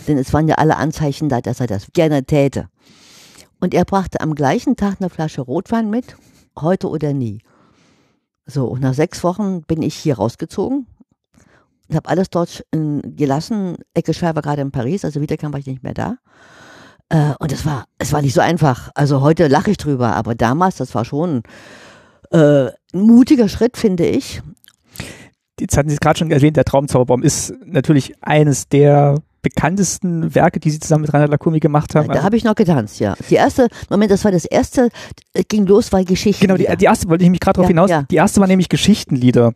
Denn 0.07 0.17
es 0.17 0.33
waren 0.33 0.47
ja 0.47 0.55
alle 0.55 0.77
Anzeichen 0.77 1.29
da, 1.29 1.41
dass 1.41 1.59
er 1.59 1.67
das 1.67 1.87
gerne 1.93 2.23
täte. 2.23 2.69
Und 3.59 3.73
er 3.73 3.85
brachte 3.85 4.21
am 4.21 4.35
gleichen 4.35 4.75
Tag 4.75 4.97
eine 4.99 5.09
Flasche 5.09 5.41
Rotwein 5.41 5.89
mit, 5.89 6.15
heute 6.59 6.89
oder 6.89 7.13
nie. 7.13 7.41
So, 8.45 8.65
und 8.67 8.81
nach 8.81 8.93
sechs 8.93 9.23
Wochen 9.23 9.63
bin 9.63 9.81
ich 9.81 9.95
hier 9.95 10.17
rausgezogen 10.17 10.87
und 11.89 11.95
habe 11.95 12.09
alles 12.09 12.29
dort 12.29 12.65
gelassen. 12.71 13.77
Ecke 13.93 14.13
Schei 14.13 14.33
war 14.35 14.41
gerade 14.41 14.61
in 14.61 14.71
Paris, 14.71 15.05
also 15.05 15.21
wieder 15.21 15.37
kam 15.37 15.55
ich 15.55 15.65
nicht 15.65 15.83
mehr 15.83 15.93
da. 15.93 16.17
Äh, 17.09 17.33
und 17.39 17.51
es 17.51 17.65
war, 17.65 17.85
es 17.97 18.13
war 18.13 18.21
nicht 18.21 18.33
so 18.33 18.41
einfach. 18.41 18.91
Also 18.95 19.21
heute 19.21 19.47
lache 19.47 19.71
ich 19.71 19.77
drüber, 19.77 20.15
aber 20.15 20.35
damals, 20.35 20.77
das 20.77 20.95
war 20.95 21.05
schon 21.05 21.43
äh, 22.31 22.67
ein 22.67 23.01
mutiger 23.01 23.49
Schritt, 23.49 23.77
finde 23.77 24.05
ich. 24.05 24.41
Jetzt 25.59 25.77
hatten 25.77 25.89
Sie 25.89 25.95
es 25.95 26.01
gerade 26.01 26.19
schon 26.19 26.31
erwähnt, 26.31 26.57
der 26.57 26.65
Traumzauberbaum 26.65 27.23
ist 27.23 27.53
natürlich 27.65 28.13
eines 28.21 28.67
der 28.67 29.21
bekanntesten 29.41 30.33
Werke, 30.35 30.59
die 30.59 30.69
Sie 30.71 30.79
zusammen 30.79 31.03
mit 31.03 31.13
Reinhard 31.13 31.29
Lakumi 31.31 31.59
gemacht 31.59 31.93
haben. 31.95 32.07
Da 32.07 32.13
Also, 32.15 32.25
habe 32.25 32.35
ich 32.35 32.43
noch 32.43 32.55
getanzt, 32.55 32.99
ja. 32.99 33.15
Die 33.29 33.35
erste, 33.35 33.67
Moment, 33.89 34.11
das 34.11 34.25
war 34.25 34.31
das 34.31 34.43
erste, 34.45 34.89
äh, 35.33 35.43
ging 35.47 35.65
los, 35.67 35.93
weil 35.93 36.03
Geschichten. 36.03 36.41
genau, 36.45 36.57
die, 36.57 36.67
die 36.77 36.85
erste 36.85 37.07
wollte 37.09 37.23
ich 37.23 37.29
mich 37.29 37.39
gerade 37.39 37.57
darauf 37.57 37.69
Ja, 37.69 37.73
hinaus. 37.73 37.89
ja. 37.89 38.03
Die 38.09 38.15
erste 38.15 38.41
war 38.41 38.47
nämlich 38.47 38.69
Geschichtenlieder. 38.69 39.53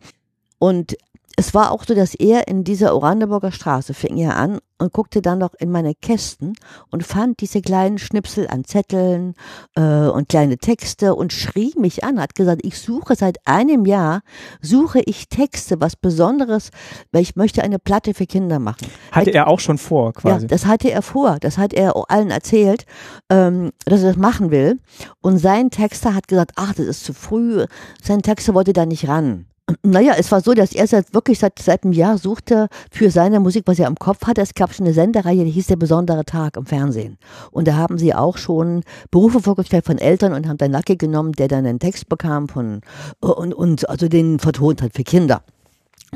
Und 0.58 0.96
es 1.40 1.54
war 1.54 1.72
auch 1.72 1.84
so, 1.84 1.94
dass 1.94 2.14
er 2.14 2.48
in 2.48 2.64
dieser 2.64 2.94
Oranienburger 2.94 3.50
Straße 3.50 3.94
fing 3.94 4.18
er 4.18 4.36
an 4.36 4.58
und 4.76 4.92
guckte 4.92 5.22
dann 5.22 5.38
noch 5.38 5.54
in 5.54 5.70
meine 5.70 5.94
Kästen 5.94 6.52
und 6.90 7.02
fand 7.02 7.40
diese 7.40 7.62
kleinen 7.62 7.96
Schnipsel 7.96 8.46
an 8.46 8.66
Zetteln 8.66 9.34
äh, 9.74 9.80
und 9.80 10.28
kleine 10.28 10.58
Texte 10.58 11.14
und 11.14 11.32
schrie 11.32 11.72
mich 11.78 12.04
an, 12.04 12.20
hat 12.20 12.34
gesagt, 12.34 12.60
ich 12.62 12.78
suche 12.78 13.14
seit 13.14 13.38
einem 13.46 13.86
Jahr, 13.86 14.20
suche 14.60 15.00
ich 15.00 15.30
Texte, 15.30 15.80
was 15.80 15.96
Besonderes, 15.96 16.72
weil 17.10 17.22
ich 17.22 17.36
möchte 17.36 17.62
eine 17.62 17.78
Platte 17.78 18.12
für 18.12 18.26
Kinder 18.26 18.58
machen. 18.58 18.88
Hatte 19.10 19.30
er 19.30 19.48
auch 19.48 19.60
schon 19.60 19.78
vor, 19.78 20.12
quasi. 20.12 20.44
Ja, 20.44 20.48
das 20.48 20.66
hatte 20.66 20.90
er 20.90 21.00
vor. 21.00 21.38
Das 21.40 21.56
hat 21.56 21.72
er 21.72 21.96
auch 21.96 22.10
allen 22.10 22.30
erzählt, 22.30 22.84
ähm, 23.30 23.70
dass 23.86 24.02
er 24.02 24.08
das 24.08 24.18
machen 24.18 24.50
will. 24.50 24.78
Und 25.22 25.38
sein 25.38 25.70
Texter 25.70 26.14
hat 26.14 26.28
gesagt, 26.28 26.52
ach, 26.56 26.74
das 26.74 26.84
ist 26.84 27.04
zu 27.04 27.14
früh. 27.14 27.64
Sein 28.02 28.20
Texter 28.20 28.52
wollte 28.52 28.74
da 28.74 28.84
nicht 28.84 29.08
ran. 29.08 29.46
Naja, 29.82 30.14
es 30.16 30.30
war 30.32 30.40
so, 30.40 30.54
dass 30.54 30.72
er 30.72 30.86
seit, 30.86 31.12
wirklich 31.14 31.38
seit, 31.38 31.58
seit 31.58 31.84
einem 31.84 31.92
Jahr 31.92 32.18
suchte 32.18 32.68
für 32.90 33.10
seine 33.10 33.40
Musik, 33.40 33.64
was 33.66 33.78
er 33.78 33.88
im 33.88 33.96
Kopf 33.96 34.26
hatte. 34.26 34.40
Es 34.40 34.54
gab 34.54 34.74
schon 34.74 34.86
eine 34.86 34.94
Sendereihe, 34.94 35.44
die 35.44 35.50
hieß 35.50 35.66
Der 35.66 35.76
besondere 35.76 36.24
Tag 36.24 36.56
im 36.56 36.66
Fernsehen. 36.66 37.18
Und 37.50 37.68
da 37.68 37.76
haben 37.76 37.98
sie 37.98 38.14
auch 38.14 38.38
schon 38.38 38.82
Berufe 39.10 39.40
vorgestellt 39.40 39.84
von 39.84 39.98
Eltern 39.98 40.32
und 40.32 40.48
haben 40.48 40.58
dann 40.58 40.72
Lucky 40.72 40.96
genommen, 40.96 41.32
der 41.32 41.48
dann 41.48 41.66
einen 41.66 41.78
Text 41.78 42.08
bekam 42.08 42.48
von 42.48 42.80
und, 43.20 43.54
und 43.54 43.88
also 43.88 44.08
den 44.08 44.38
vertont 44.38 44.82
hat 44.82 44.94
für 44.94 45.04
Kinder. 45.04 45.42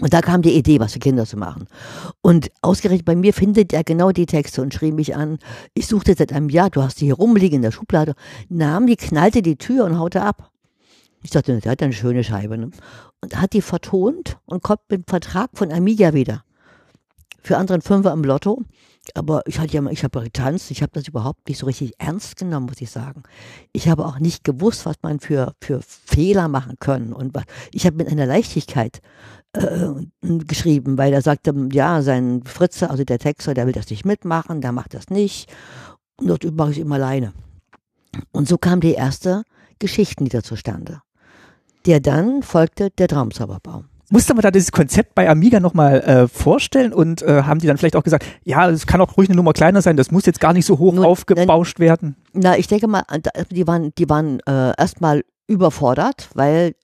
Und 0.01 0.12
da 0.12 0.20
kam 0.20 0.43
die 0.43 0.56
Idee, 0.56 0.81
was 0.81 0.94
für 0.94 0.98
Kinder 0.98 1.24
zu 1.24 1.36
machen. 1.36 1.66
Und 2.20 2.51
ausgerechnet 2.62 3.05
bei 3.05 3.14
mir 3.14 3.32
findet 3.32 3.72
er 3.72 3.85
genau 3.85 4.10
die 4.10 4.26
Texte 4.26 4.60
und 4.60 4.74
schrieb 4.74 4.94
mich 4.94 5.14
an, 5.14 5.39
ich 5.74 5.86
suchte 5.86 6.14
seit 6.16 6.32
einem 6.32 6.48
Jahr, 6.48 6.70
du 6.70 6.82
hast 6.82 7.01
die 7.01 7.06
hier 7.06 7.14
rumliegen 7.14 7.56
in 7.56 7.62
der 7.62 7.70
Schublade, 7.70 8.14
nahm 8.48 8.86
die, 8.86 8.97
knallte 8.97 9.40
die 9.40 9.56
Tür 9.56 9.85
und 9.85 9.98
haute 9.98 10.22
ab. 10.22 10.51
Ich 11.22 11.31
dachte, 11.31 11.59
der 11.59 11.72
hat 11.72 11.82
eine 11.82 11.93
schöne 11.93 12.22
Scheibe. 12.22 12.59
Ne? 12.59 12.70
Und 13.25 13.41
hat 13.41 13.55
die 13.55 13.63
vertont 13.63 14.37
und 14.45 14.63
kommt 14.63 14.83
mit 14.91 15.01
dem 15.01 15.09
Vertrag 15.09 15.49
von 15.55 15.73
Amiga 15.73 16.13
wieder. 16.13 16.45
Für 17.43 17.57
anderen 17.57 17.81
Fünfer 17.81 18.13
im 18.13 18.23
Lotto. 18.23 18.65
Aber 19.15 19.41
ich 19.47 19.59
hatte 19.59 19.73
ja, 19.73 19.87
ich 19.87 20.05
habe 20.05 20.21
getanzt, 20.21 20.71
ich 20.71 20.83
habe 20.83 20.93
das 20.93 21.09
überhaupt 21.09 21.49
nicht 21.49 21.57
so 21.57 21.65
richtig 21.65 21.95
ernst 21.97 22.37
genommen, 22.37 22.67
muss 22.67 22.83
ich 22.83 22.91
sagen. 22.91 23.23
Ich 23.73 23.89
habe 23.89 24.05
auch 24.05 24.19
nicht 24.19 24.45
gewusst, 24.45 24.85
was 24.85 24.97
man 25.01 25.21
für, 25.21 25.55
für 25.63 25.81
Fehler 25.81 26.49
machen 26.49 26.77
können. 26.81 27.15
Und 27.15 27.35
was, 27.35 27.45
ich 27.73 27.87
habe 27.87 27.97
mit 27.97 28.09
einer 28.09 28.27
Leichtigkeit 28.27 29.01
äh, 29.55 29.89
geschrieben, 30.21 30.99
weil 30.99 31.15
er 31.15 31.23
sagte, 31.23 31.55
ja, 31.73 32.03
sein 32.03 32.43
Fritze, 32.45 32.91
also 32.91 33.05
der 33.05 33.19
Texter, 33.19 33.55
der 33.55 33.65
will 33.67 33.73
das 33.73 33.89
nicht 33.89 34.05
mitmachen, 34.05 34.61
der 34.61 34.73
macht 34.73 34.93
das 34.93 35.09
nicht. 35.09 35.51
Und 36.17 36.27
dort 36.27 36.45
mache 36.55 36.73
ich 36.73 36.79
immer 36.79 36.97
alleine. 36.97 37.33
Und 38.33 38.49
so 38.49 38.59
kam 38.59 38.81
die 38.81 38.93
erste 38.93 39.45
Geschichtenlieder 39.79 40.43
zustande 40.43 41.01
der 41.86 42.01
dann 42.01 42.43
folgte 42.43 42.90
der 42.90 43.09
Traumzauberbaum. 43.09 43.86
Musste 44.11 44.35
man 44.35 44.43
da 44.43 44.51
dieses 44.51 44.70
Konzept 44.70 45.15
bei 45.15 45.28
Amiga 45.28 45.61
nochmal 45.61 46.01
äh, 46.02 46.28
vorstellen 46.28 46.93
und 46.93 47.23
äh, 47.23 47.43
haben 47.43 47.59
die 47.59 47.66
dann 47.66 47.78
vielleicht 47.78 47.97
auch 47.97 48.02
gesagt, 48.05 48.24
ja, 48.44 48.69
es 48.69 48.86
kann 48.86 49.01
auch 49.01 49.16
ruhig 49.16 49.28
eine 49.28 49.36
Nummer 49.36 49.55
kleiner 49.55 49.81
sein, 49.81 49.97
das 49.97 50.11
muss 50.11 50.27
jetzt 50.27 50.40
gar 50.40 50.52
nicht 50.52 50.66
so 50.66 50.78
hoch 50.78 50.93
Nun, 50.93 51.05
aufgebauscht 51.05 51.77
na, 51.78 51.85
werden? 51.85 52.16
Na, 52.32 52.59
ich 52.59 52.66
denke 52.66 52.86
mal, 52.86 53.02
die 53.51 53.66
waren, 53.66 53.94
die 53.97 54.09
waren 54.09 54.40
äh, 54.40 54.73
erstmal 54.78 55.24
überfordert, 55.47 56.28
weil 56.35 56.74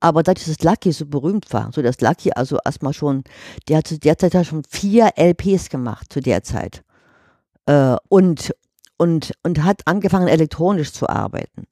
aber 0.00 0.22
dadurch, 0.22 0.46
dass 0.46 0.62
Lucky 0.62 0.92
so 0.92 1.06
berühmt 1.06 1.50
war, 1.52 1.70
so 1.72 1.80
dass 1.80 2.00
Lucky 2.00 2.32
also 2.32 2.58
erstmal 2.62 2.92
schon, 2.92 3.24
der 3.68 3.78
hat 3.78 3.86
zu 3.86 3.98
der 3.98 4.18
Zeit 4.18 4.34
ja 4.34 4.44
schon 4.44 4.62
vier 4.68 5.12
LPs 5.16 5.70
gemacht 5.70 6.12
zu 6.12 6.20
der 6.20 6.42
Zeit. 6.42 6.82
Äh, 7.64 7.96
und, 8.10 8.54
und, 8.98 9.32
und 9.42 9.64
hat 9.64 9.80
angefangen, 9.86 10.28
elektronisch 10.28 10.92
zu 10.92 11.08
arbeiten 11.08 11.66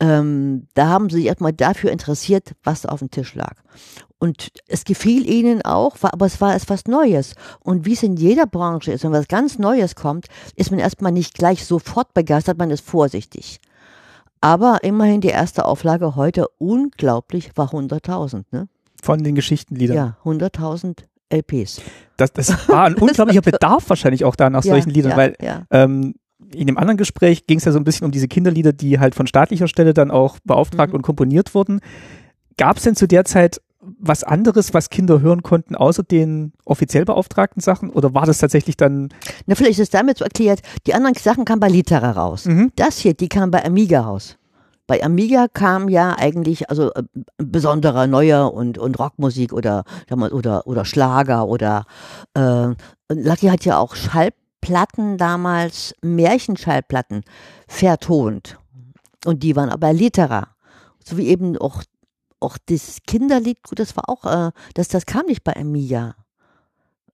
ähm, 0.00 0.68
da 0.74 0.88
haben 0.88 1.08
sie 1.08 1.16
sich 1.16 1.26
erstmal 1.26 1.52
dafür 1.52 1.90
interessiert, 1.90 2.54
was 2.62 2.84
auf 2.84 2.98
dem 2.98 3.10
Tisch 3.10 3.34
lag. 3.34 3.54
Und 4.18 4.48
es 4.66 4.84
gefiel 4.84 5.28
ihnen 5.28 5.62
auch, 5.62 5.96
aber 6.02 6.26
es 6.26 6.40
war 6.40 6.54
etwas 6.54 6.86
Neues. 6.86 7.34
Und 7.60 7.84
wie 7.86 7.92
es 7.92 8.02
in 8.02 8.16
jeder 8.16 8.46
Branche 8.46 8.92
ist, 8.92 9.04
wenn 9.04 9.12
was 9.12 9.28
ganz 9.28 9.58
Neues 9.58 9.94
kommt, 9.94 10.26
ist 10.54 10.70
man 10.70 10.80
erstmal 10.80 11.12
nicht 11.12 11.34
gleich 11.34 11.64
sofort 11.64 12.14
begeistert, 12.14 12.58
man 12.58 12.70
ist 12.70 12.86
vorsichtig. 12.86 13.60
Aber 14.40 14.84
immerhin 14.84 15.20
die 15.20 15.28
erste 15.28 15.64
Auflage 15.64 16.14
heute 16.14 16.46
unglaublich 16.58 17.50
war 17.56 17.72
100.000, 17.72 18.44
ne? 18.50 18.68
Von 19.02 19.22
den 19.22 19.34
Geschichtenliedern. 19.34 19.96
Ja, 19.96 20.16
100.000 20.24 21.04
LPs. 21.30 21.80
Das, 22.16 22.32
das 22.32 22.68
war 22.68 22.84
ein 22.84 22.94
unglaublicher 23.00 23.42
Bedarf 23.42 23.88
wahrscheinlich 23.88 24.24
auch 24.24 24.36
da 24.36 24.50
nach 24.50 24.64
ja, 24.64 24.72
solchen 24.72 24.90
Liedern, 24.90 25.12
ja, 25.12 25.16
weil 25.16 25.36
ja. 25.40 25.62
Ähm, 25.70 26.14
in 26.54 26.66
dem 26.66 26.78
anderen 26.78 26.96
Gespräch 26.96 27.46
ging 27.46 27.58
es 27.58 27.64
ja 27.64 27.72
so 27.72 27.78
ein 27.78 27.84
bisschen 27.84 28.04
um 28.04 28.10
diese 28.10 28.28
Kinderlieder, 28.28 28.72
die 28.72 28.98
halt 28.98 29.14
von 29.14 29.26
staatlicher 29.26 29.68
Stelle 29.68 29.94
dann 29.94 30.10
auch 30.10 30.38
beauftragt 30.44 30.92
mhm. 30.92 30.96
und 30.96 31.02
komponiert 31.02 31.54
wurden. 31.54 31.80
Gab 32.56 32.76
es 32.78 32.84
denn 32.84 32.96
zu 32.96 33.06
der 33.06 33.24
Zeit 33.24 33.60
was 33.98 34.24
anderes, 34.24 34.74
was 34.74 34.90
Kinder 34.90 35.20
hören 35.20 35.42
konnten, 35.42 35.76
außer 35.76 36.02
den 36.02 36.52
offiziell 36.64 37.04
beauftragten 37.04 37.60
Sachen? 37.60 37.90
Oder 37.90 38.14
war 38.14 38.26
das 38.26 38.38
tatsächlich 38.38 38.76
dann. 38.76 39.10
Na, 39.46 39.54
vielleicht 39.54 39.78
ist 39.78 39.84
es 39.84 39.90
damit 39.90 40.18
so 40.18 40.24
erklärt, 40.24 40.60
die 40.86 40.94
anderen 40.94 41.14
Sachen 41.14 41.44
kamen 41.44 41.60
bei 41.60 41.68
Litera 41.68 42.10
raus. 42.10 42.46
Mhm. 42.46 42.72
Das 42.76 42.98
hier, 42.98 43.14
die 43.14 43.28
kam 43.28 43.50
bei 43.50 43.64
Amiga 43.64 44.00
raus. 44.00 44.36
Bei 44.88 45.02
Amiga 45.02 45.46
kam 45.52 45.88
ja 45.88 46.16
eigentlich 46.16 46.70
also 46.70 46.92
äh, 46.94 47.02
besonderer 47.38 48.06
neuer 48.06 48.52
und, 48.52 48.78
und 48.78 48.98
Rockmusik 48.98 49.52
oder, 49.52 49.84
oder, 50.10 50.66
oder 50.66 50.84
Schlager 50.84 51.48
oder 51.48 51.86
äh, 52.34 52.68
Lucky 53.08 53.48
hat 53.48 53.64
ja 53.64 53.78
auch 53.78 53.96
Schall 53.96 54.30
Platten 54.66 55.16
damals, 55.16 55.94
Märchenschallplatten, 56.02 57.22
vertont. 57.68 58.58
Und 59.24 59.44
die 59.44 59.54
waren 59.54 59.70
aber 59.70 59.92
Litera. 59.92 60.48
So 61.04 61.16
wie 61.16 61.28
eben 61.28 61.56
auch, 61.56 61.84
auch 62.40 62.58
das 62.66 62.98
Kinderlied, 63.06 63.62
gut, 63.62 63.78
das 63.78 63.96
war 63.96 64.08
auch, 64.08 64.24
äh, 64.24 64.50
das, 64.74 64.88
das 64.88 65.06
kam 65.06 65.26
nicht 65.26 65.44
bei 65.44 65.52
Emilia. 65.52 66.16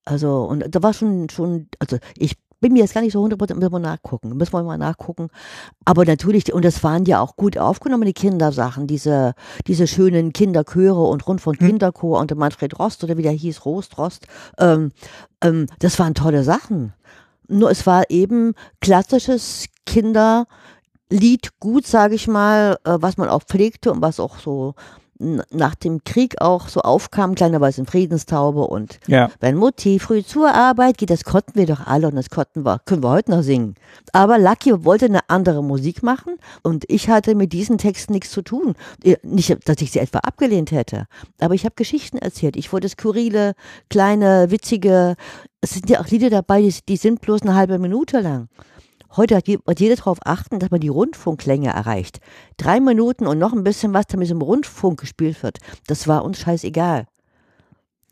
Also, 0.03 0.45
und 0.45 0.65
da 0.67 0.81
war 0.81 0.93
schon, 0.93 1.29
schon, 1.29 1.67
also 1.77 1.99
ich 2.17 2.37
bin 2.59 2.73
mir 2.73 2.79
jetzt 2.79 2.95
gar 2.95 3.01
nicht 3.01 3.13
so 3.13 3.23
100% 3.23 3.53
müssen 3.53 3.71
wir 3.71 3.79
nachgucken, 3.79 4.35
müssen 4.35 4.53
wir 4.53 4.63
mal 4.63 4.79
nachgucken. 4.79 5.27
Aber 5.85 6.05
natürlich, 6.05 6.51
und 6.51 6.65
das 6.65 6.83
waren 6.83 7.05
ja 7.05 7.19
auch 7.19 7.35
gut 7.35 7.59
aufgenommene 7.59 8.13
Kindersachen, 8.13 8.87
diese, 8.87 9.35
diese 9.67 9.85
schönen 9.85 10.33
Kinderchöre 10.33 11.03
und 11.03 11.27
Rundfunk 11.27 11.59
hm. 11.59 11.67
Kinderchor 11.67 12.19
und 12.19 12.35
Manfred 12.35 12.79
Rost 12.79 13.03
oder 13.03 13.15
wie 13.15 13.21
der 13.21 13.31
hieß, 13.31 13.63
Rost, 13.65 13.99
Rost, 13.99 14.25
ähm, 14.57 14.91
ähm, 15.43 15.67
das 15.77 15.99
waren 15.99 16.15
tolle 16.15 16.43
Sachen. 16.43 16.93
Nur 17.53 17.69
es 17.69 17.85
war 17.85 18.09
eben 18.09 18.53
klassisches 18.81 19.67
Kinderlied, 19.85 21.59
gut, 21.59 21.85
sage 21.85 22.15
ich 22.15 22.27
mal, 22.27 22.77
äh, 22.83 22.97
was 22.99 23.17
man 23.17 23.29
auch 23.29 23.43
pflegte 23.43 23.91
und 23.91 24.01
was 24.01 24.19
auch 24.19 24.39
so 24.39 24.75
nach 25.51 25.75
dem 25.75 26.03
Krieg 26.03 26.41
auch 26.41 26.67
so 26.67 26.81
aufkam, 26.81 27.35
kleiner 27.35 27.61
weißen 27.61 27.85
Friedenstaube 27.85 28.61
und 28.61 28.99
ja. 29.07 29.29
wenn 29.39 29.55
Mutti 29.55 29.99
früh 29.99 30.23
zur 30.23 30.53
Arbeit 30.53 30.97
geht, 30.97 31.09
das 31.09 31.23
konnten 31.23 31.55
wir 31.55 31.65
doch 31.65 31.85
alle 31.85 32.07
und 32.07 32.15
das 32.15 32.29
konnten 32.29 32.65
wir, 32.65 32.79
können 32.85 33.03
wir 33.03 33.11
heute 33.11 33.31
noch 33.31 33.43
singen. 33.43 33.75
Aber 34.11 34.37
Lucky 34.37 34.83
wollte 34.83 35.05
eine 35.05 35.29
andere 35.29 35.63
Musik 35.63 36.03
machen 36.03 36.37
und 36.61 36.83
ich 36.89 37.09
hatte 37.09 37.35
mit 37.35 37.53
diesen 37.53 37.77
Texten 37.77 38.13
nichts 38.13 38.31
zu 38.31 38.41
tun. 38.41 38.73
Nicht, 39.21 39.57
dass 39.67 39.81
ich 39.81 39.91
sie 39.91 39.99
etwa 39.99 40.19
abgelehnt 40.19 40.71
hätte, 40.71 41.05
aber 41.39 41.53
ich 41.53 41.63
habe 41.63 41.75
Geschichten 41.75 42.17
erzählt. 42.17 42.55
Ich 42.55 42.73
wollte 42.73 42.89
skurrile, 42.89 43.53
kleine, 43.89 44.51
witzige, 44.51 45.15
es 45.63 45.69
sind 45.69 45.89
ja 45.89 46.01
auch 46.01 46.07
Lieder 46.07 46.29
dabei, 46.29 46.61
die, 46.61 46.75
die 46.89 46.97
sind 46.97 47.21
bloß 47.21 47.43
eine 47.43 47.55
halbe 47.55 47.79
Minute 47.79 48.19
lang. 48.19 48.49
Heute 49.15 49.39
wird 49.45 49.79
jeder 49.79 49.95
darauf 49.95 50.17
achten, 50.25 50.59
dass 50.59 50.71
man 50.71 50.81
die 50.81 50.89
Rundfunklänge 50.89 51.69
erreicht. 51.69 52.19
Drei 52.57 52.81
Minuten 52.81 53.27
und 53.27 53.39
noch 53.39 53.53
ein 53.53 53.63
bisschen 53.63 53.93
was, 53.93 54.07
damit 54.07 54.25
es 54.25 54.31
im 54.31 54.41
Rundfunk 54.41 54.99
gespielt 54.99 55.41
wird. 55.41 55.59
Das 55.87 56.05
war 56.09 56.25
uns 56.25 56.39
scheißegal. 56.39 57.05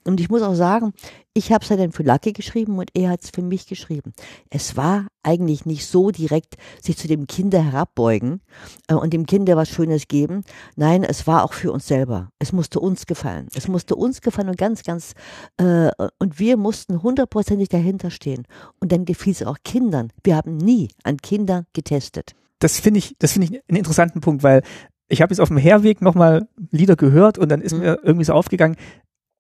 Und 0.04 0.20
ich 0.20 0.30
muss 0.30 0.42
auch 0.42 0.56
sagen, 0.56 0.94
ich 1.34 1.52
habe 1.52 1.64
es 1.64 1.70
ja 1.70 1.78
dann 1.78 1.92
für 1.92 2.04
Lucky 2.04 2.34
geschrieben 2.34 2.78
und 2.80 2.90
er 2.94 3.10
hat 3.10 3.24
es 3.24 3.30
für 3.30 3.42
mich 3.42 3.68
geschrieben. 3.68 4.14
Es 4.50 4.76
war 4.76 5.08
eigentlich 5.24 5.66
nicht 5.66 5.86
so 5.86 6.12
direkt 6.12 6.56
sich 6.82 6.98
zu 6.98 7.08
dem 7.08 7.28
Kinder 7.28 7.64
herabbeugen 7.64 8.42
äh, 8.88 8.96
und 8.96 9.14
dem 9.14 9.26
Kinder 9.26 9.56
was 9.56 9.70
Schönes 9.70 10.08
geben. 10.08 10.44
Nein, 10.76 11.04
es 11.04 11.28
war 11.28 11.44
auch 11.44 11.54
für 11.54 11.72
uns 11.72 11.88
selber. 11.88 12.30
Es 12.40 12.52
musste 12.52 12.80
uns 12.80 13.06
gefallen. 13.06 13.48
Es 13.56 13.68
musste 13.68 13.96
uns 13.96 14.22
gefallen 14.22 14.50
und 14.50 14.58
ganz, 14.58 14.84
ganz, 14.84 15.14
äh, 15.58 15.92
und 16.20 16.40
wir 16.40 16.58
mussten 16.58 17.04
hundertprozentig 17.04 17.70
dahinter 17.70 18.10
stehen. 18.10 18.46
Und 18.80 18.92
dann 18.92 19.06
gefiel 19.06 19.34
es 19.34 19.44
auch 19.44 19.58
Kindern. 19.64 20.12
Wir 20.24 20.36
haben 20.36 20.58
nie 20.58 20.90
an 21.04 21.18
Kindern 21.18 21.66
getestet. 21.74 22.36
Das 22.60 22.80
finde 22.80 23.00
ich, 23.00 23.16
das 23.20 23.34
finde 23.34 23.48
ich 23.48 23.64
einen 23.68 23.78
interessanten 23.78 24.22
Punkt, 24.22 24.44
weil 24.44 24.64
ich 25.08 25.22
habe 25.22 25.34
jetzt 25.34 25.42
auf 25.42 25.50
dem 25.50 25.58
Herweg 25.58 26.02
nochmal 26.02 26.48
Lieder 26.72 26.96
gehört 26.96 27.38
und 27.38 27.50
dann 27.50 27.62
ist 27.62 27.74
mhm. 27.74 27.80
mir 27.80 28.00
irgendwie 28.04 28.26
so 28.26 28.34
aufgegangen, 28.34 28.78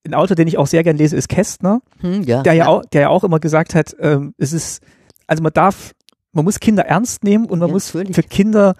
ein 0.05 0.13
Autor, 0.13 0.35
den 0.35 0.47
ich 0.47 0.57
auch 0.57 0.67
sehr 0.67 0.83
gern 0.83 0.97
lese, 0.97 1.15
ist 1.15 1.29
Kästner, 1.29 1.81
hm, 1.99 2.23
ja, 2.23 2.41
der 2.41 2.53
ja, 2.53 2.65
ja, 2.65 2.69
auch, 2.69 2.85
der 2.85 3.01
ja 3.01 3.09
auch 3.09 3.23
immer 3.23 3.39
gesagt 3.39 3.75
hat, 3.75 3.95
ähm, 3.99 4.33
es 4.37 4.53
ist, 4.53 4.81
also 5.27 5.43
man 5.43 5.53
darf, 5.53 5.93
man 6.31 6.45
muss 6.45 6.59
Kinder 6.59 6.85
ernst 6.85 7.23
nehmen 7.23 7.45
und 7.45 7.59
man 7.59 7.69
ja, 7.69 7.73
muss 7.73 7.93
natürlich. 7.93 8.15
für 8.15 8.23
Kinder, 8.23 8.75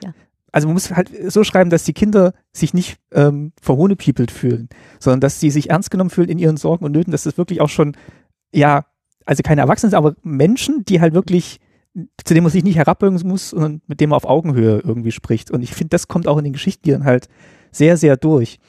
also 0.52 0.68
man 0.68 0.74
muss 0.74 0.92
halt 0.92 1.12
so 1.32 1.44
schreiben, 1.44 1.70
dass 1.70 1.84
die 1.84 1.94
Kinder 1.94 2.34
sich 2.52 2.74
nicht 2.74 2.98
ähm, 3.14 3.54
verhohnepiepelt 3.62 4.32
fühlen, 4.32 4.70
sondern 5.00 5.20
dass 5.22 5.40
sie 5.40 5.52
sich 5.52 5.70
ernst 5.70 5.92
genommen 5.92 6.10
fühlen 6.10 6.30
in 6.30 6.40
ihren 6.40 6.58
Sorgen 6.58 6.86
und 6.86 6.92
Nöten, 6.92 7.12
dass 7.12 7.24
das 7.24 7.38
wirklich 7.38 7.62
auch 7.62 7.70
schon, 7.70 7.96
ja, 8.54 8.86
also 9.26 9.44
keine 9.44 9.62
Erwachsenen 9.62 9.92
sind, 9.92 9.98
aber 9.98 10.16
Menschen, 10.24 10.84
die 10.86 11.02
halt 11.02 11.14
wirklich 11.14 11.60
zu 12.24 12.34
dem 12.34 12.44
man 12.44 12.52
sich 12.52 12.64
nicht 12.64 12.78
herabbeugen 12.78 13.20
muss 13.28 13.54
und 13.54 13.88
mit 13.88 14.00
dem 14.00 14.12
man 14.12 14.18
auf 14.18 14.26
Augenhöhe 14.26 14.80
irgendwie 14.80 15.12
spricht. 15.12 15.52
Und 15.52 15.62
ich 15.62 15.74
finde, 15.74 15.90
das 15.90 16.08
kommt 16.08 16.28
auch 16.28 16.38
in 16.38 16.46
den 16.46 16.54
Geschichten 16.54 17.04
halt 17.04 17.28
sehr, 17.72 17.98
sehr 17.98 18.18
durch. 18.18 18.60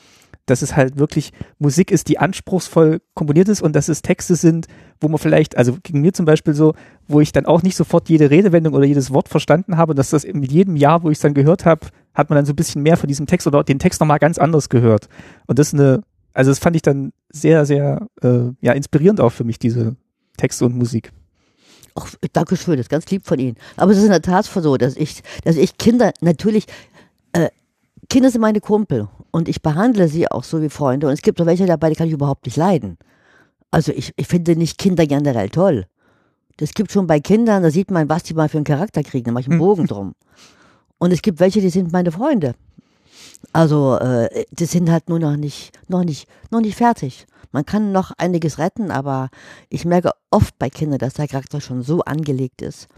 Dass 0.46 0.62
es 0.62 0.76
halt 0.76 0.98
wirklich 0.98 1.32
Musik 1.58 1.90
ist, 1.90 2.08
die 2.08 2.18
anspruchsvoll 2.18 3.00
komponiert 3.14 3.48
ist 3.48 3.62
und 3.62 3.76
dass 3.76 3.88
es 3.88 4.02
Texte 4.02 4.34
sind, 4.34 4.66
wo 5.00 5.08
man 5.08 5.18
vielleicht, 5.18 5.56
also 5.56 5.76
gegen 5.82 6.00
mir 6.00 6.12
zum 6.12 6.26
Beispiel 6.26 6.54
so, 6.54 6.74
wo 7.06 7.20
ich 7.20 7.32
dann 7.32 7.46
auch 7.46 7.62
nicht 7.62 7.76
sofort 7.76 8.08
jede 8.08 8.30
Redewendung 8.30 8.74
oder 8.74 8.84
jedes 8.84 9.12
Wort 9.12 9.28
verstanden 9.28 9.76
habe 9.76 9.92
und 9.92 9.98
dass 9.98 10.10
das 10.10 10.26
mit 10.26 10.50
jedem 10.50 10.76
Jahr, 10.76 11.02
wo 11.02 11.10
ich 11.10 11.18
es 11.18 11.22
dann 11.22 11.34
gehört 11.34 11.64
habe, 11.64 11.86
hat 12.14 12.28
man 12.28 12.36
dann 12.36 12.46
so 12.46 12.52
ein 12.52 12.56
bisschen 12.56 12.82
mehr 12.82 12.96
von 12.96 13.08
diesem 13.08 13.26
Text 13.26 13.46
oder 13.46 13.62
den 13.64 13.78
Text 13.78 14.00
nochmal 14.00 14.18
ganz 14.18 14.38
anders 14.38 14.68
gehört. 14.68 15.08
Und 15.46 15.58
das 15.58 15.68
ist 15.68 15.74
eine, 15.74 16.02
also 16.34 16.50
das 16.50 16.58
fand 16.58 16.76
ich 16.76 16.82
dann 16.82 17.12
sehr, 17.30 17.64
sehr 17.64 18.06
äh, 18.22 18.50
ja, 18.60 18.72
inspirierend 18.72 19.20
auch 19.20 19.30
für 19.30 19.44
mich, 19.44 19.58
diese 19.58 19.96
Texte 20.36 20.66
und 20.66 20.76
Musik. 20.76 21.12
Ach, 21.94 22.12
danke 22.32 22.56
schön, 22.56 22.76
das 22.76 22.86
ist 22.86 22.90
ganz 22.90 23.06
lieb 23.10 23.26
von 23.26 23.38
Ihnen. 23.38 23.56
Aber 23.76 23.92
es 23.92 23.98
ist 23.98 24.04
in 24.04 24.10
der 24.10 24.22
Tat 24.22 24.46
so, 24.46 24.76
dass 24.76 24.96
ich, 24.96 25.22
dass 25.44 25.56
ich 25.56 25.76
Kinder 25.76 26.12
natürlich, 26.20 26.66
äh, 27.32 27.50
Kinder 28.08 28.30
sind 28.30 28.40
meine 28.40 28.60
Kumpel 28.60 29.08
und 29.32 29.48
ich 29.48 29.62
behandle 29.62 30.06
sie 30.06 30.30
auch 30.30 30.44
so 30.44 30.62
wie 30.62 30.68
Freunde. 30.68 31.08
Und 31.08 31.14
es 31.14 31.22
gibt 31.22 31.40
auch 31.40 31.46
welche 31.46 31.66
dabei, 31.66 31.90
die 31.90 31.96
kann 31.96 32.06
ich 32.06 32.12
überhaupt 32.12 32.46
nicht 32.46 32.56
leiden. 32.56 32.98
Also 33.70 33.90
ich, 33.90 34.12
ich 34.16 34.28
finde 34.28 34.54
nicht 34.54 34.78
Kinder 34.78 35.06
generell 35.06 35.48
toll. 35.48 35.86
Das 36.58 36.74
gibt 36.74 36.92
schon 36.92 37.06
bei 37.06 37.18
Kindern, 37.18 37.62
da 37.62 37.70
sieht 37.70 37.90
man, 37.90 38.08
was 38.08 38.22
die 38.22 38.34
mal 38.34 38.48
für 38.48 38.58
einen 38.58 38.64
Charakter 38.64 39.02
kriegen, 39.02 39.24
da 39.24 39.32
mache 39.32 39.42
ich 39.42 39.50
einen 39.50 39.58
Bogen 39.58 39.86
drum. 39.86 40.14
Und 40.98 41.10
es 41.12 41.22
gibt 41.22 41.40
welche, 41.40 41.60
die 41.60 41.70
sind 41.70 41.90
meine 41.90 42.12
Freunde. 42.12 42.54
Also 43.52 43.96
äh, 43.96 44.44
die 44.50 44.66
sind 44.66 44.90
halt 44.90 45.08
nur 45.08 45.18
noch 45.18 45.36
nicht, 45.36 45.76
noch 45.88 46.04
nicht, 46.04 46.28
noch 46.50 46.60
nicht 46.60 46.76
fertig. 46.76 47.26
Man 47.50 47.66
kann 47.66 47.92
noch 47.92 48.12
einiges 48.18 48.58
retten, 48.58 48.90
aber 48.90 49.30
ich 49.68 49.84
merke 49.84 50.12
oft 50.30 50.58
bei 50.58 50.70
Kindern, 50.70 50.98
dass 50.98 51.14
der 51.14 51.28
Charakter 51.28 51.60
schon 51.60 51.82
so 51.82 52.02
angelegt 52.02 52.62
ist. 52.62 52.88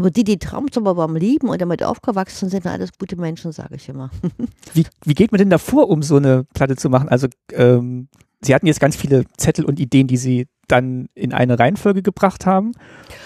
Aber 0.00 0.10
die, 0.10 0.24
die 0.24 0.38
Traumzauberbaum 0.38 1.14
lieben 1.14 1.50
und 1.50 1.60
damit 1.60 1.82
aufgewachsen 1.82 2.48
sind, 2.48 2.62
sind 2.62 2.72
alles 2.72 2.88
gute 2.98 3.16
Menschen, 3.16 3.52
sage 3.52 3.74
ich 3.74 3.86
immer. 3.86 4.08
Wie, 4.72 4.86
wie 5.04 5.12
geht 5.12 5.30
man 5.30 5.38
denn 5.38 5.50
davor, 5.50 5.90
um 5.90 6.02
so 6.02 6.16
eine 6.16 6.44
Platte 6.54 6.74
zu 6.76 6.88
machen? 6.88 7.10
Also 7.10 7.28
ähm, 7.52 8.08
Sie 8.40 8.54
hatten 8.54 8.66
jetzt 8.66 8.80
ganz 8.80 8.96
viele 8.96 9.26
Zettel 9.36 9.66
und 9.66 9.78
Ideen, 9.78 10.06
die 10.06 10.16
Sie 10.16 10.48
dann 10.68 11.10
in 11.14 11.34
eine 11.34 11.58
Reihenfolge 11.58 12.00
gebracht 12.00 12.46
haben? 12.46 12.72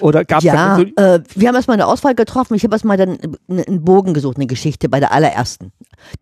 Oder 0.00 0.24
gab 0.24 0.38
es 0.38 0.44
ja, 0.46 0.74
so, 0.74 0.82
äh, 0.82 1.22
wir 1.36 1.46
haben 1.46 1.54
erstmal 1.54 1.76
eine 1.76 1.86
Auswahl 1.86 2.16
getroffen. 2.16 2.56
Ich 2.56 2.64
habe 2.64 2.74
erstmal 2.74 2.96
dann 2.96 3.18
einen 3.48 3.84
Bogen 3.84 4.12
gesucht, 4.12 4.36
eine 4.36 4.48
Geschichte 4.48 4.88
bei 4.88 4.98
der 4.98 5.12
allerersten. 5.12 5.70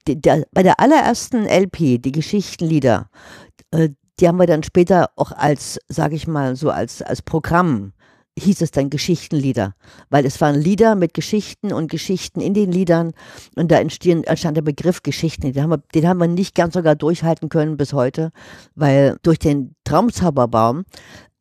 Die, 0.07 0.21
der, 0.21 0.45
bei 0.53 0.63
der 0.63 0.81
allerersten 0.81 1.47
LP, 1.47 2.03
die 2.03 2.13
Geschichtenlieder, 2.13 3.09
äh, 3.71 3.89
die 4.21 4.29
haben 4.29 4.37
wir 4.37 4.47
dann 4.47 4.65
später 4.65 5.09
auch 5.17 5.33
als, 5.33 5.79
sage 5.89 6.15
ich 6.15 6.27
mal, 6.27 6.57
so 6.57 6.69
als, 6.69 7.01
als 7.01 7.23
Programm 7.23 7.95
hieß 8.39 8.63
es 8.63 8.71
dann 8.71 8.89
Geschichtenlieder, 8.91 9.75
weil 10.11 10.25
es 10.25 10.41
waren 10.41 10.55
Lieder 10.55 10.95
mit 10.95 11.13
Geschichten 11.15 11.73
und 11.73 11.91
Geschichten 11.91 12.41
in 12.41 12.55
den 12.55 12.73
Liedern 12.73 13.13
und 13.57 13.71
da 13.71 13.79
entstehen, 13.79 14.25
entstand 14.25 14.57
der 14.57 14.63
Begriff 14.63 15.03
Geschichten. 15.03 15.53
Den 15.53 15.63
haben, 15.63 15.71
wir, 15.71 15.83
den 15.95 16.09
haben 16.09 16.19
wir 16.19 16.29
nicht 16.29 16.55
ganz 16.55 16.75
sogar 16.75 16.95
durchhalten 16.95 17.49
können 17.49 17.77
bis 17.77 17.93
heute, 17.93 18.31
weil 18.75 19.17
durch 19.23 19.39
den 19.39 19.75
Traumzauberbaum 19.85 20.85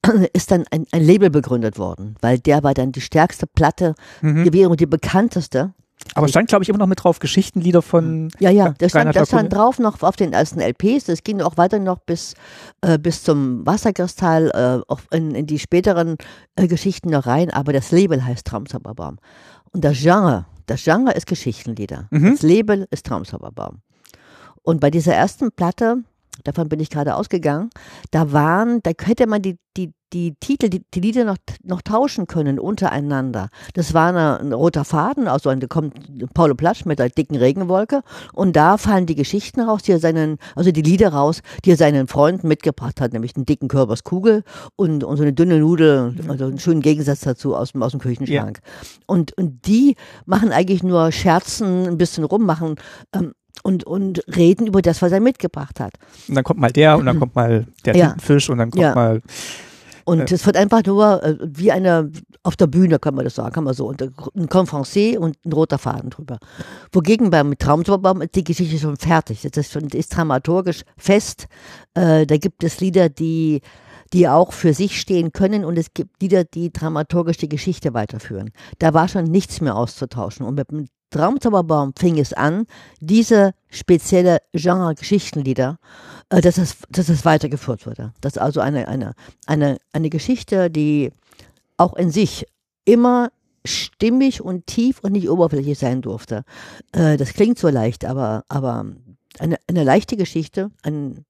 ist 0.34 0.52
dann 0.52 0.66
ein, 0.72 0.86
ein 0.92 1.04
Label 1.04 1.30
begründet 1.30 1.78
worden, 1.78 2.16
weil 2.22 2.40
der 2.40 2.64
war 2.64 2.74
dann 2.74 2.92
die 2.92 3.02
stärkste 3.02 3.48
Platte 3.48 3.96
Mhm. 4.22 4.44
gewesen 4.44 4.68
und 4.68 4.80
die 4.80 4.86
bekannteste. 4.88 5.74
Aber 6.14 6.28
stand, 6.28 6.50
glaube 6.50 6.64
ich, 6.64 6.70
immer 6.70 6.80
noch 6.80 6.88
mit 6.88 7.04
drauf, 7.04 7.20
Geschichtenlieder 7.20 7.82
von 7.82 8.30
Ja, 8.40 8.50
ja, 8.50 8.74
das 8.78 8.92
stand, 8.92 9.16
das 9.16 9.30
stand 9.30 9.54
drauf 9.54 9.80
noch 9.80 10.02
auf 10.02 10.16
den 10.16 10.34
ersten 10.34 10.60
LPs. 10.60 11.06
Das 11.06 11.24
ging 11.24 11.42
auch 11.42 11.58
weiter 11.58 11.80
noch 11.80 12.00
bis, 12.00 12.34
äh, 12.82 13.00
bis 13.00 13.24
zum 13.24 13.66
Wasserkristall, 13.66 14.52
äh, 14.54 14.92
auch 14.92 15.02
in, 15.12 15.34
in 15.36 15.46
die 15.46 15.60
späteren 15.60 16.18
äh, 16.56 16.68
Geschichten 16.68 17.10
noch 17.10 17.26
rein. 17.26 17.50
Aber 17.50 17.72
das 17.74 17.92
Label 17.92 18.24
heißt 18.24 18.46
Traumzauberbaum. 18.46 19.18
Und 19.72 19.86
das 19.86 20.00
Genre, 20.00 20.46
das 20.66 20.84
Genre 20.84 21.14
ist 21.14 21.28
Geschichtenlieder. 21.28 22.08
Mhm. 22.12 22.32
Das 22.32 22.42
Label 22.42 22.88
ist 22.92 23.06
Traumzauberbaum. 23.06 23.82
Und 24.64 24.80
bei 24.80 24.92
dieser 24.92 25.14
ersten 25.14 25.52
Platte, 25.52 26.04
davon 26.44 26.70
bin 26.70 26.80
ich 26.80 26.90
gerade 26.90 27.16
ausgegangen, 27.16 27.70
da 28.12 28.32
waren, 28.32 28.82
da 28.84 28.92
hätte 29.04 29.28
man 29.28 29.42
die, 29.42 29.58
die, 29.78 29.94
die 30.12 30.36
Titel, 30.42 30.68
die, 30.68 30.84
die 30.94 31.00
Lieder 31.00 31.24
noch, 31.24 31.38
noch 31.64 31.82
tauschen 31.82 32.28
können 32.28 32.60
untereinander. 32.60 33.48
Das 33.74 33.94
war 33.94 34.10
eine, 34.10 34.40
ein 34.42 34.52
roter 34.52 34.84
Faden, 34.84 35.30
also 35.30 35.54
da 35.56 35.68
kommt 35.68 35.94
Paulo 36.34 36.56
Platsch 36.56 36.84
mit 36.86 37.00
der 37.00 37.08
dicken 37.10 37.38
Regenwolke 37.38 38.02
und 38.34 38.58
da 38.58 38.78
fallen 38.78 39.06
die 39.06 39.16
Geschichten 39.16 39.62
raus, 39.62 39.84
die 39.84 39.94
er 39.94 40.00
seinen, 40.00 40.38
also 40.56 40.72
die 40.74 40.82
Lieder 40.82 41.14
raus, 41.14 41.42
die 41.64 41.72
er 41.72 41.78
seinen 41.78 42.08
Freunden 42.08 42.50
mitgebracht 42.50 43.00
hat, 43.00 43.14
nämlich 43.14 43.36
einen 43.38 43.46
dicken 43.46 43.70
Kürberskugel 43.70 44.44
und, 44.76 45.06
und 45.06 45.16
so 45.16 45.24
eine 45.24 45.32
dünne 45.32 45.60
Nudel, 45.60 46.16
also 46.28 46.46
einen 46.46 46.60
schönen 46.60 46.82
Gegensatz 46.82 47.22
dazu 47.22 47.56
aus, 47.56 47.72
dem- 47.72 47.82
aus 47.84 47.92
dem 47.92 48.02
Küchenschrank. 48.02 48.60
Und, 49.08 49.32
und 49.38 49.66
die 49.68 49.96
machen 50.26 50.52
eigentlich 50.52 50.84
nur 50.84 51.14
Scherzen, 51.14 51.88
ein 51.88 51.98
bisschen 51.98 52.26
rummachen, 52.26 52.76
ähm, 53.16 53.32
und, 53.64 53.84
und 53.84 54.24
reden 54.36 54.68
über 54.68 54.82
das, 54.82 55.02
was 55.02 55.12
er 55.12 55.20
mitgebracht 55.20 55.80
hat. 55.80 55.94
Und 56.28 56.36
dann 56.36 56.44
kommt 56.44 56.60
mal 56.60 56.72
der 56.72 56.98
und 56.98 57.06
dann 57.06 57.20
kommt 57.20 57.36
mal 57.36 57.66
der 57.86 57.96
Ja. 57.96 58.08
Tintenfisch 58.08 58.50
und 58.50 58.58
dann 58.58 58.72
kommt 58.72 58.82
Ja. 58.84 58.96
mal. 58.96 59.22
Und 60.04 60.32
es 60.32 60.46
wird 60.48 60.58
einfach 60.58 60.84
nur 60.84 61.24
äh, 61.24 61.38
wie 61.44 61.72
eine, 61.72 62.12
auf 62.44 62.56
der 62.56 62.66
Bühne 62.68 62.98
kann 62.98 63.14
man 63.14 63.24
das 63.24 63.36
sagen, 63.36 63.54
kann 63.54 63.64
man 63.64 63.76
so, 63.76 63.88
und 63.88 64.02
ein 64.02 64.50
Conferencier 64.50 65.22
und 65.22 65.38
ein 65.46 65.54
roter 65.54 65.78
Faden 65.78 66.10
drüber. 66.10 66.40
Wogegen 66.92 67.30
beim 67.30 67.56
Traumzauberbaum 67.58 68.22
ist 68.22 68.36
die 68.36 68.44
Geschichte 68.44 68.80
schon 68.80 68.98
fertig. 68.98 69.48
Das 69.52 69.76
ist, 69.76 69.94
ist 69.94 70.16
dramaturgisch 70.16 70.82
fest. 70.98 71.48
Äh, 71.94 72.26
da 72.26 72.38
gibt 72.38 72.64
es 72.64 72.80
Lieder, 72.80 73.10
die, 73.10 73.62
die 74.12 74.28
auch 74.28 74.54
für 74.54 74.74
sich 74.74 75.00
stehen 75.00 75.34
können 75.34 75.64
und 75.64 75.78
es 75.78 75.94
gibt 75.94 76.22
Lieder, 76.22 76.46
die 76.46 76.74
dramaturgisch 76.74 77.38
die 77.38 77.50
Geschichte 77.50 77.94
weiterführen. 77.94 78.52
Da 78.80 78.96
war 78.96 79.08
schon 79.08 79.26
nichts 79.26 79.62
mehr 79.62 79.76
auszutauschen. 79.76 80.46
Und 80.48 80.56
mit 80.56 80.72
dem 80.72 80.88
Traumzauberbaum 81.12 81.94
fing 81.98 82.18
es 82.18 82.34
an, 82.34 82.66
diese 83.00 83.54
spezielle 83.70 84.40
Genre 84.54 84.96
Geschichtenlieder, 84.96 85.78
äh, 86.30 86.42
dass 86.42 86.58
es, 86.58 86.78
dass 86.90 87.10
es 87.10 87.24
weitergeführt 87.26 87.86
wurde. 87.86 88.14
Dass 88.22 88.38
also 88.38 88.60
eine, 88.60 88.88
eine, 88.88 89.14
eine, 89.46 89.78
eine 89.94 90.10
Geschichte, 90.10 90.72
die 90.72 91.12
auch 91.78 91.94
in 91.94 92.12
sich 92.12 92.46
immer 92.86 93.30
stimmig 93.66 94.42
und 94.42 94.66
tief 94.66 95.00
und 95.04 95.12
nicht 95.12 95.30
oberflächlich 95.30 95.78
sein 95.78 96.02
durfte. 96.02 96.44
Äh, 96.94 97.18
das 97.18 97.34
klingt 97.34 97.60
so 97.60 97.70
leicht, 97.70 98.06
aber, 98.06 98.44
aber 98.48 98.86
eine, 99.40 99.58
eine 99.68 99.84
leichte 99.84 100.18
Geschichte, 100.18 100.72
ein, 100.84 101.26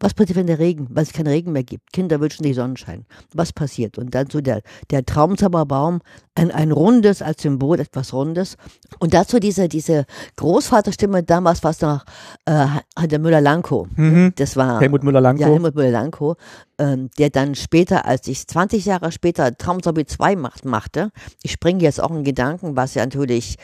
was 0.00 0.14
passiert, 0.14 0.36
wenn 0.36 0.46
der 0.46 0.58
Regen, 0.58 0.88
weil 0.90 1.02
es 1.02 1.12
keinen 1.12 1.28
Regen 1.28 1.52
mehr 1.52 1.64
gibt? 1.64 1.92
Kinder 1.92 2.20
wünschen 2.20 2.44
sich 2.44 2.54
Sonnenschein. 2.54 3.06
Was 3.32 3.52
passiert? 3.52 3.98
Und 3.98 4.14
dann 4.14 4.30
so 4.30 4.40
der, 4.40 4.62
der 4.90 5.04
Traumzauberbaum, 5.04 6.00
ein, 6.36 6.50
ein 6.50 6.72
rundes, 6.72 7.22
als 7.22 7.42
Symbol 7.42 7.78
etwas 7.80 8.12
Rundes. 8.12 8.56
Und 8.98 9.14
dazu 9.14 9.38
diese, 9.38 9.68
diese 9.68 10.04
Großvaterstimme, 10.36 11.22
damals 11.22 11.62
war 11.62 11.70
es 11.70 11.80
noch 11.80 12.04
äh, 12.44 13.06
der 13.06 13.18
Müller-Lanko. 13.18 13.86
Mhm. 13.94 14.32
Das 14.36 14.56
war 14.56 14.80
Helmut 14.80 15.04
Müller-Lanko. 15.04 15.42
Ja, 15.42 15.48
Helmut 15.48 15.74
Müller-Lanko, 15.74 16.36
ähm, 16.78 17.10
der 17.18 17.30
dann 17.30 17.54
später, 17.54 18.04
als 18.04 18.26
ich 18.26 18.46
20 18.46 18.84
Jahre 18.84 19.12
später 19.12 19.56
Traumzombie 19.56 20.06
2 20.06 20.36
macht, 20.36 20.64
machte, 20.64 21.10
ich 21.42 21.52
springe 21.52 21.82
jetzt 21.82 22.02
auch 22.02 22.10
in 22.10 22.24
Gedanken, 22.24 22.76
was 22.76 22.94
ja 22.94 23.04
natürlich, 23.04 23.56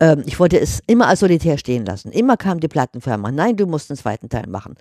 ähm, 0.00 0.22
ich 0.26 0.40
wollte 0.40 0.58
es 0.58 0.80
immer 0.86 1.06
als 1.06 1.20
solitär 1.20 1.58
stehen 1.58 1.86
lassen. 1.86 2.10
Immer 2.10 2.36
kam 2.36 2.58
die 2.58 2.68
Plattenfirma, 2.68 3.30
nein, 3.30 3.56
du 3.56 3.66
musst 3.66 3.90
einen 3.90 3.98
zweiten 3.98 4.28
Teil 4.28 4.48
machen. 4.48 4.74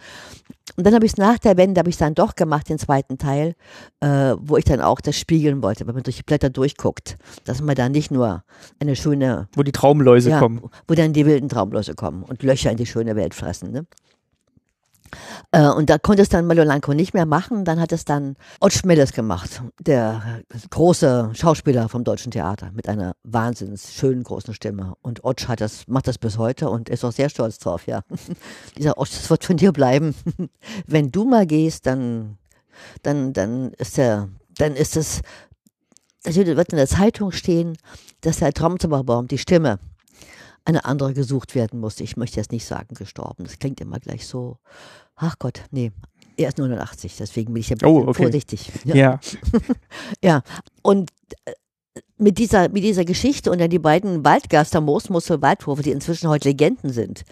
Und 0.78 0.86
dann 0.86 0.96
habe 0.96 1.06
ich 1.06 1.14
es 1.14 1.18
nach 1.18 1.38
der 1.38 1.58
Wende, 1.58 1.80
habe 1.80 1.90
ich 1.90 1.96
es 1.96 2.00
dann 2.00 2.16
doch 2.16 2.36
gemacht, 2.36 2.70
den 2.70 2.80
zweiten 2.80 3.18
Teil, 3.18 3.56
äh, 4.02 4.34
wo 4.40 4.58
ich 4.58 4.66
dann 4.66 4.82
auch 4.82 5.00
das 5.00 5.16
spiegeln 5.18 5.62
wollte, 5.62 5.88
wenn 5.88 5.94
man 5.94 6.04
durch 6.04 6.18
die 6.18 6.24
Blätter 6.24 6.50
durchguckt, 6.50 7.18
dass 7.44 7.62
man 7.62 7.76
da 7.76 7.90
nicht 7.90 8.12
nur 8.12 8.44
eine 8.80 8.96
schöne 8.96 9.48
Wo 9.54 9.64
die 9.64 9.72
Traumläuse 9.72 10.32
ja, 10.32 10.40
kommen. 10.40 10.62
wo 10.88 10.94
dann 10.94 11.14
die 11.14 11.26
wilden 11.26 11.50
Traumläuse 11.50 11.96
kommen 11.96 12.24
und 12.24 12.44
Löcher 12.44 12.72
in 12.72 12.78
die 12.78 12.86
schöne 12.86 13.16
Welt 13.16 13.34
fressen. 13.34 13.72
Ne? 13.72 13.86
Äh, 15.52 15.70
und 15.70 15.90
da 15.90 15.98
konnte 15.98 16.22
es 16.22 16.30
dann 16.30 16.48
Melolanko 16.48 16.94
nicht 16.94 17.14
mehr 17.14 17.26
machen. 17.26 17.66
Dann 17.66 17.80
hat 17.80 17.92
es 17.92 18.06
dann 18.06 18.36
Ott 18.60 18.74
Schmelles 18.74 19.14
gemacht, 19.14 19.62
der 19.80 20.42
große 20.70 21.32
Schauspieler 21.34 21.90
vom 21.90 22.04
Deutschen 22.04 22.32
Theater 22.32 22.72
mit 22.74 22.90
einer 22.90 23.16
wahnsinns 23.24 23.94
schönen 23.94 24.24
großen 24.24 24.54
Stimme. 24.54 24.96
Und 25.02 25.24
Ott 25.24 25.48
hat 25.48 25.62
das, 25.62 25.88
macht 25.88 26.08
das 26.08 26.18
bis 26.18 26.38
heute 26.38 26.70
und 26.70 26.90
ist 26.90 27.04
auch 27.04 27.12
sehr 27.12 27.30
stolz 27.30 27.60
drauf, 27.60 27.88
ja. 27.88 28.02
Dieser 28.78 28.98
Ott, 28.98 29.10
das 29.10 29.30
wird 29.30 29.44
von 29.44 29.58
dir 29.58 29.72
bleiben. 29.72 30.16
Wenn 30.88 31.12
du 31.12 31.26
mal 31.26 31.46
gehst, 31.46 31.86
dann, 31.86 32.38
dann, 33.04 33.34
dann 33.34 33.72
ist 33.74 33.98
der, 33.98 34.30
dann 34.58 34.76
ist 34.76 34.98
es, 34.98 35.22
es 36.26 36.36
wird 36.36 36.48
in 36.48 36.78
der 36.78 36.88
Zeitung 36.88 37.32
stehen, 37.32 37.78
dass 38.22 38.38
der 38.38 38.54
Traumzauberbaum, 38.54 39.28
die 39.28 39.38
Stimme, 39.38 39.80
eine 40.66 40.86
andere 40.86 41.14
gesucht 41.14 41.54
werden 41.56 41.80
musste. 41.80 42.04
Ich 42.04 42.18
möchte 42.18 42.38
jetzt 42.38 42.52
nicht 42.52 42.66
sagen 42.66 42.96
gestorben. 42.96 43.44
Das 43.44 43.60
klingt 43.60 43.80
immer 43.82 44.00
gleich 44.00 44.26
so. 44.26 44.58
Ach 45.16 45.36
Gott, 45.40 45.62
nee. 45.72 45.92
Er 46.38 46.50
ist 46.50 46.58
89, 46.58 47.16
deswegen 47.18 47.54
bin 47.54 47.62
ich 47.62 47.70
ja 47.70 47.78
Oh, 47.86 48.08
okay. 48.08 48.24
vorsichtig. 48.24 48.72
Ja. 48.84 49.20
Ja, 50.24 50.42
und 50.82 51.12
äh, 51.46 51.54
mit 52.18 52.38
dieser, 52.38 52.70
mit 52.70 52.84
dieser 52.84 53.06
Geschichte 53.06 53.52
und 53.52 53.60
dann 53.60 53.70
die 53.70 53.80
beiden 53.80 54.26
Waldgaster, 54.26 54.82
Moosmussel, 54.82 55.42
Waldhofe, 55.42 55.84
die 55.84 55.92
inzwischen 55.92 56.28
heute 56.30 56.50
Legenden 56.50 56.92
sind, 56.92 57.24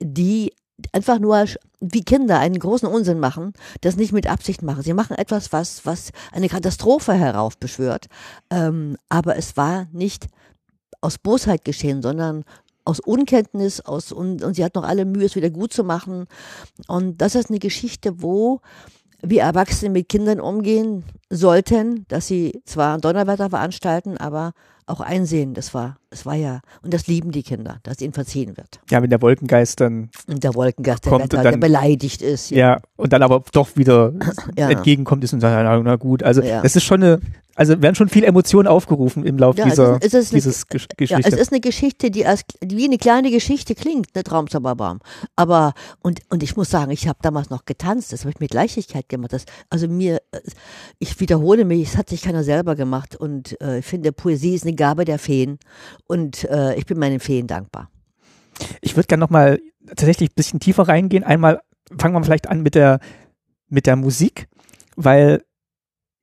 die 0.00 0.52
einfach 0.92 1.18
nur 1.18 1.44
wie 1.80 2.02
Kinder 2.02 2.38
einen 2.38 2.58
großen 2.58 2.88
Unsinn 2.88 3.18
machen, 3.18 3.52
das 3.80 3.96
nicht 3.96 4.12
mit 4.12 4.26
Absicht 4.26 4.62
machen. 4.62 4.82
Sie 4.82 4.92
machen 4.92 5.16
etwas, 5.16 5.52
was, 5.52 5.86
was 5.86 6.10
eine 6.32 6.48
Katastrophe 6.48 7.14
heraufbeschwört. 7.14 8.06
Ähm, 8.50 8.96
aber 9.08 9.36
es 9.36 9.56
war 9.56 9.86
nicht 9.92 10.26
aus 11.00 11.18
Bosheit 11.18 11.64
geschehen, 11.64 12.02
sondern 12.02 12.44
aus 12.84 13.00
Unkenntnis, 13.00 13.80
aus 13.80 14.12
und, 14.12 14.42
und 14.42 14.54
sie 14.54 14.64
hat 14.64 14.74
noch 14.74 14.84
alle 14.84 15.04
Mühe, 15.04 15.24
es 15.24 15.34
wieder 15.34 15.50
gut 15.50 15.72
zu 15.72 15.82
machen. 15.82 16.26
Und 16.86 17.20
das 17.20 17.34
ist 17.34 17.50
eine 17.50 17.58
Geschichte, 17.58 18.22
wo 18.22 18.60
wir 19.22 19.42
Erwachsene 19.42 19.90
mit 19.90 20.08
Kindern 20.08 20.40
umgehen 20.40 21.04
sollten, 21.30 22.04
dass 22.08 22.26
sie 22.26 22.60
zwar 22.64 22.98
Donnerwetter 22.98 23.50
veranstalten, 23.50 24.16
aber 24.18 24.52
auch 24.88 25.00
einsehen, 25.00 25.52
das 25.54 25.74
war, 25.74 25.96
es 26.10 26.24
war 26.26 26.34
ja, 26.36 26.60
und 26.82 26.94
das 26.94 27.08
lieben 27.08 27.32
die 27.32 27.42
Kinder, 27.42 27.78
dass 27.82 28.00
ihnen 28.00 28.12
verziehen 28.12 28.56
wird. 28.56 28.78
Ja, 28.88 29.02
wenn 29.02 29.10
der 29.10 29.20
Wolkengeist 29.20 29.80
dann 29.80 30.10
Und 30.28 30.44
der 30.44 30.54
Wolkengast, 30.54 31.04
der, 31.04 31.10
Kommt 31.10 31.32
der, 31.32 31.38
und 31.40 31.44
der 31.44 31.52
dann- 31.52 31.60
beleidigt 31.60 32.22
ist. 32.22 32.50
ja. 32.50 32.80
und 32.96 33.12
dann 33.12 33.22
aber 33.22 33.42
doch 33.52 33.74
wieder 33.76 34.12
Ja. 34.56 34.70
entgegenkommt 34.70 35.24
ist 35.24 35.32
und 35.32 35.40
sagt, 35.40 35.54
na, 35.64 35.80
na 35.82 35.96
gut, 35.96 36.22
also 36.22 36.40
Ja. 36.40 36.60
es 36.62 36.76
ist 36.76 36.84
schon 36.84 37.02
eine, 37.02 37.20
also 37.56 37.80
werden 37.80 37.94
schon 37.94 38.08
viele 38.08 38.26
Emotionen 38.26 38.68
aufgerufen 38.68 39.24
im 39.24 39.38
Lauf 39.38 39.56
Ja, 39.56 39.64
dieser 39.64 39.96
es 39.96 40.12
ist, 40.12 40.14
es 40.14 40.24
ist 40.24 40.32
eine, 40.32 40.38
dieses 40.38 40.66
Gesch 40.68 40.82
ja, 40.82 40.96
Geschichte. 40.96 41.28
es 41.28 41.40
ist 41.40 41.52
eine 41.52 41.60
Geschichte, 41.60 42.10
die 42.10 42.26
als 42.26 42.44
wie 42.62 42.84
eine 42.84 42.98
kleine 42.98 43.30
Geschichte 43.30 43.74
klingt, 43.74 44.14
ne 44.14 44.22
Traumzauberbaum. 44.22 45.00
Aber 45.34 45.72
und 46.00 46.20
und 46.28 46.42
ich 46.42 46.56
muss 46.56 46.70
sagen, 46.70 46.90
ich 46.92 47.08
habe 47.08 47.18
damals 47.22 47.48
noch 47.48 47.64
getanzt, 47.64 48.12
das 48.12 48.20
habe 48.20 48.30
ich 48.30 48.40
mit 48.40 48.52
Leichtigkeit 48.52 49.08
gemacht. 49.08 49.32
Das, 49.32 49.46
also 49.70 49.88
mir, 49.88 50.20
ich 50.98 51.18
wiederhole 51.18 51.64
mich, 51.64 51.88
es 51.88 51.96
hat 51.96 52.10
sich 52.10 52.22
keiner 52.22 52.44
selber 52.44 52.76
gemacht 52.76 53.16
und 53.16 53.60
äh, 53.62 53.78
ich 53.78 53.86
finde, 53.86 54.12
Poesie 54.12 54.54
ist 54.54 54.64
eine 54.64 54.74
Gabe 54.74 55.06
der 55.06 55.18
Feen 55.18 55.58
und 56.06 56.44
äh, 56.44 56.74
ich 56.76 56.84
bin 56.84 56.98
meinen 56.98 57.20
Feen 57.20 57.46
dankbar. 57.46 57.90
Ich 58.82 58.96
würde 58.96 59.06
gerne 59.06 59.22
nochmal 59.22 59.60
tatsächlich 59.86 60.30
ein 60.30 60.34
bisschen 60.36 60.60
tiefer 60.60 60.88
reingehen. 60.88 61.24
Einmal 61.24 61.60
fangen 61.98 62.14
wir 62.14 62.22
vielleicht 62.22 62.48
an 62.48 62.62
mit 62.62 62.74
der, 62.74 63.00
mit 63.68 63.86
der 63.86 63.96
Musik, 63.96 64.48
weil 64.96 65.42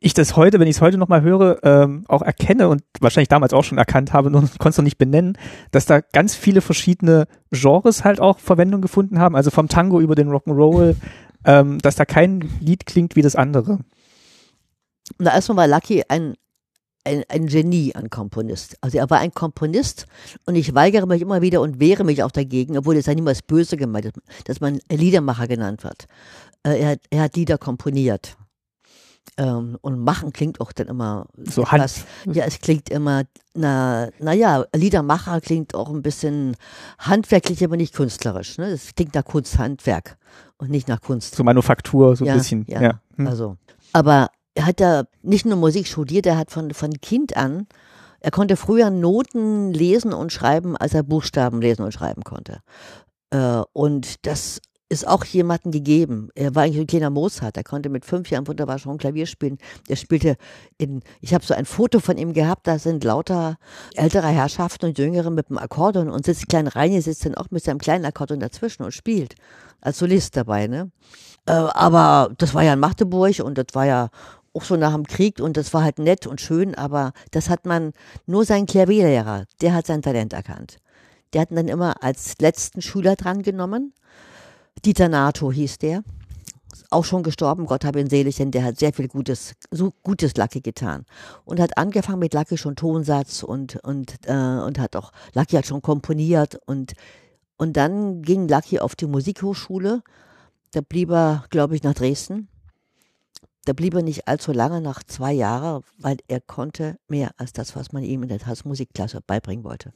ich 0.03 0.13
das 0.13 0.35
heute, 0.35 0.59
wenn 0.59 0.67
ich 0.67 0.75
es 0.75 0.81
heute 0.81 0.97
nochmal 0.97 1.21
höre, 1.21 1.63
ähm, 1.63 2.03
auch 2.09 2.21
erkenne 2.21 2.67
und 2.67 2.83
wahrscheinlich 2.99 3.29
damals 3.29 3.53
auch 3.53 3.63
schon 3.63 3.77
erkannt 3.77 4.11
habe, 4.11 4.29
nur 4.31 4.41
konnte 4.41 4.69
es 4.69 4.77
noch 4.77 4.83
nicht 4.83 4.97
benennen, 4.97 5.37
dass 5.71 5.85
da 5.85 6.01
ganz 6.01 6.35
viele 6.35 6.61
verschiedene 6.61 7.25
Genres 7.51 8.03
halt 8.03 8.19
auch 8.19 8.39
Verwendung 8.39 8.81
gefunden 8.81 9.19
haben. 9.19 9.35
Also 9.35 9.49
vom 9.49 9.69
Tango 9.69 10.01
über 10.01 10.15
den 10.15 10.29
Rock'n'Roll, 10.29 10.95
ähm, 11.45 11.79
dass 11.79 11.95
da 11.95 12.03
kein 12.03 12.49
Lied 12.59 12.85
klingt 12.85 13.15
wie 13.15 13.21
das 13.21 13.37
andere. 13.37 13.79
Da 15.19 15.33
erstmal 15.33 15.57
war 15.57 15.67
Lucky 15.67 16.03
ein, 16.09 16.33
ein, 17.05 17.23
ein 17.29 17.47
Genie, 17.47 17.95
ein 17.95 18.09
Komponist. 18.09 18.77
Also 18.81 18.97
er 18.97 19.09
war 19.09 19.19
ein 19.19 19.33
Komponist 19.33 20.05
und 20.45 20.55
ich 20.55 20.75
weigere 20.75 21.05
mich 21.05 21.21
immer 21.21 21.41
wieder 21.41 21.61
und 21.61 21.79
wehre 21.79 22.03
mich 22.03 22.23
auch 22.23 22.31
dagegen, 22.31 22.77
obwohl 22.77 22.97
es 22.97 23.05
ja 23.05 23.15
niemals 23.15 23.41
böse 23.41 23.77
gemeint 23.77 24.05
ist, 24.05 24.17
dass 24.45 24.59
man 24.59 24.79
Liedermacher 24.91 25.47
genannt 25.47 25.85
wird. 25.85 26.07
Äh, 26.63 26.79
er, 26.79 26.97
er 27.09 27.21
hat 27.23 27.37
Lieder 27.37 27.57
komponiert. 27.57 28.35
Ähm, 29.37 29.77
und 29.81 29.99
machen 29.99 30.31
klingt 30.31 30.61
auch 30.61 30.71
dann 30.73 30.87
immer 30.87 31.25
So 31.43 31.65
Hand- 31.71 31.81
etwas- 31.83 32.05
ja, 32.25 32.45
es 32.45 32.59
klingt 32.59 32.89
immer, 32.89 33.23
na, 33.55 34.09
naja, 34.19 34.63
Liedermacher 34.75 35.41
klingt 35.41 35.73
auch 35.73 35.89
ein 35.89 36.03
bisschen 36.03 36.55
handwerklich, 36.99 37.63
aber 37.63 37.75
nicht 37.75 37.95
künstlerisch. 37.95 38.59
Ne? 38.59 38.67
Es 38.67 38.93
klingt 38.93 39.15
nach 39.15 39.25
Kunsthandwerk 39.25 40.17
und 40.57 40.69
nicht 40.69 40.87
nach 40.87 41.01
Kunst. 41.01 41.33
So 41.35 41.43
Manufaktur, 41.43 42.15
so 42.15 42.25
Ja, 42.25 42.33
ein 42.33 42.37
bisschen. 42.37 42.65
ja. 42.67 42.81
Ja. 42.81 42.99
Hm. 43.15 43.25
Also, 43.27 43.57
aber 43.91 44.29
er 44.53 44.67
hat 44.67 44.79
da 44.79 45.05
nicht 45.23 45.45
nur 45.47 45.55
Musik 45.57 45.87
studiert, 45.87 46.27
er 46.27 46.37
hat 46.37 46.51
von, 46.51 46.71
von 46.73 46.91
Kind 47.01 47.35
an, 47.35 47.65
er 48.19 48.29
konnte 48.29 48.55
früher 48.55 48.91
Noten 48.91 49.73
lesen 49.73 50.13
und 50.13 50.31
schreiben, 50.31 50.77
als 50.77 50.93
er 50.93 51.01
Buchstaben 51.01 51.59
lesen 51.59 51.83
und 51.83 51.91
schreiben 51.91 52.23
konnte. 52.23 52.59
Äh, 53.31 53.63
und 53.73 54.27
das 54.27 54.61
ist 54.93 55.07
auch 55.07 55.25
jemandem 55.25 55.71
gegeben. 55.71 56.29
Er 56.35 56.55
war 56.55 56.63
eigentlich 56.63 56.79
ein 56.79 56.87
kleiner 56.87 57.09
Mozart. 57.09 57.57
Er 57.57 57.63
konnte 57.63 57.89
mit 57.89 58.05
fünf 58.05 58.29
Jahren 58.29 58.47
wunderbar 58.47 58.79
schon 58.79 58.97
Klavier 58.97 59.25
spielen. 59.25 59.57
Er 59.87 59.95
spielte 59.95 60.37
in, 60.77 61.01
ich 61.19 61.33
habe 61.33 61.43
so 61.43 61.53
ein 61.53 61.65
Foto 61.65 61.99
von 61.99 62.17
ihm 62.17 62.33
gehabt, 62.33 62.67
da 62.67 62.79
sind 62.79 63.03
lauter 63.03 63.57
ältere 63.95 64.27
Herrschaften 64.27 64.85
und 64.85 64.97
Jüngere 64.97 65.31
mit 65.31 65.49
dem 65.49 65.57
Akkordeon 65.57 66.09
und 66.09 66.25
sitzt 66.25 66.47
klein 66.47 66.67
Reini 66.67 67.01
sitzt 67.01 67.25
dann 67.25 67.35
auch 67.35 67.49
mit 67.49 67.63
seinem 67.63 67.79
kleinen 67.79 68.05
Akkordeon 68.05 68.39
dazwischen 68.39 68.83
und 68.83 68.93
spielt. 68.93 69.35
Als 69.81 69.97
Solist 69.97 70.37
dabei, 70.37 70.67
ne? 70.67 70.91
Äh, 71.45 71.51
aber 71.51 72.31
das 72.37 72.53
war 72.53 72.63
ja 72.63 72.73
in 72.73 72.79
Magdeburg 72.79 73.39
und 73.39 73.57
das 73.57 73.67
war 73.73 73.85
ja 73.85 74.09
auch 74.53 74.63
so 74.63 74.75
nach 74.75 74.93
dem 74.93 75.05
Krieg 75.05 75.39
und 75.39 75.57
das 75.57 75.73
war 75.73 75.83
halt 75.83 75.99
nett 75.99 76.27
und 76.27 76.39
schön, 76.39 76.75
aber 76.75 77.11
das 77.31 77.49
hat 77.49 77.65
man, 77.65 77.91
nur 78.27 78.45
sein 78.45 78.65
Klavierlehrer, 78.65 79.45
der 79.61 79.73
hat 79.73 79.87
sein 79.87 80.01
Talent 80.01 80.33
erkannt. 80.33 80.77
Der 81.33 81.41
hat 81.41 81.51
ihn 81.51 81.55
dann 81.55 81.67
immer 81.67 82.03
als 82.03 82.35
letzten 82.39 82.81
Schüler 82.81 83.15
drangenommen. 83.15 83.93
Dieter 84.85 85.09
Nato 85.09 85.51
hieß 85.51 85.77
der. 85.79 86.03
Auch 86.89 87.05
schon 87.05 87.23
gestorben, 87.23 87.65
Gott 87.65 87.85
habe 87.85 87.99
ihn 87.99 88.09
selig, 88.09 88.37
denn 88.37 88.51
der 88.51 88.63
hat 88.63 88.79
sehr 88.79 88.93
viel 88.93 89.07
Gutes, 89.07 89.53
so 89.71 89.93
gutes 90.03 90.35
Lucky 90.35 90.61
getan. 90.61 91.05
Und 91.45 91.59
hat 91.59 91.77
angefangen 91.77 92.19
mit 92.19 92.33
Lucky 92.33 92.57
schon 92.57 92.75
Tonsatz 92.75 93.43
und, 93.43 93.77
und, 93.83 94.17
äh, 94.25 94.33
und 94.33 94.79
hat 94.79 94.95
auch, 94.95 95.11
Lucky 95.33 95.55
hat 95.55 95.67
schon 95.67 95.81
komponiert 95.81 96.59
und, 96.65 96.93
und 97.57 97.77
dann 97.77 98.21
ging 98.23 98.47
Lucky 98.47 98.79
auf 98.79 98.95
die 98.95 99.05
Musikhochschule. 99.05 100.01
Da 100.71 100.81
blieb 100.81 101.11
er, 101.11 101.45
glaube 101.49 101.75
ich, 101.75 101.83
nach 101.83 101.93
Dresden. 101.93 102.47
Da 103.65 103.73
blieb 103.73 103.93
er 103.93 104.01
nicht 104.01 104.27
allzu 104.27 104.51
lange, 104.51 104.81
nach 104.81 105.03
zwei 105.03 105.31
Jahren, 105.31 105.83
weil 105.97 106.17
er 106.27 106.41
konnte 106.41 106.97
mehr 107.07 107.31
als 107.37 107.53
das, 107.53 107.75
was 107.75 107.93
man 107.93 108.03
ihm 108.03 108.23
in 108.23 108.29
der 108.29 108.39
Tanzmusikklasse 108.39 109.21
beibringen 109.25 109.63
wollte. 109.63 109.93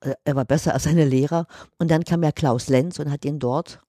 Äh, 0.00 0.14
Er 0.24 0.36
war 0.36 0.44
besser 0.44 0.74
als 0.74 0.84
seine 0.84 1.04
Lehrer. 1.04 1.46
Und 1.78 1.90
dann 1.90 2.04
kam 2.04 2.22
ja 2.22 2.32
Klaus 2.32 2.68
Lenz 2.68 2.98
und 2.98 3.10
hat 3.10 3.24
ihn 3.24 3.38
dort 3.38 3.80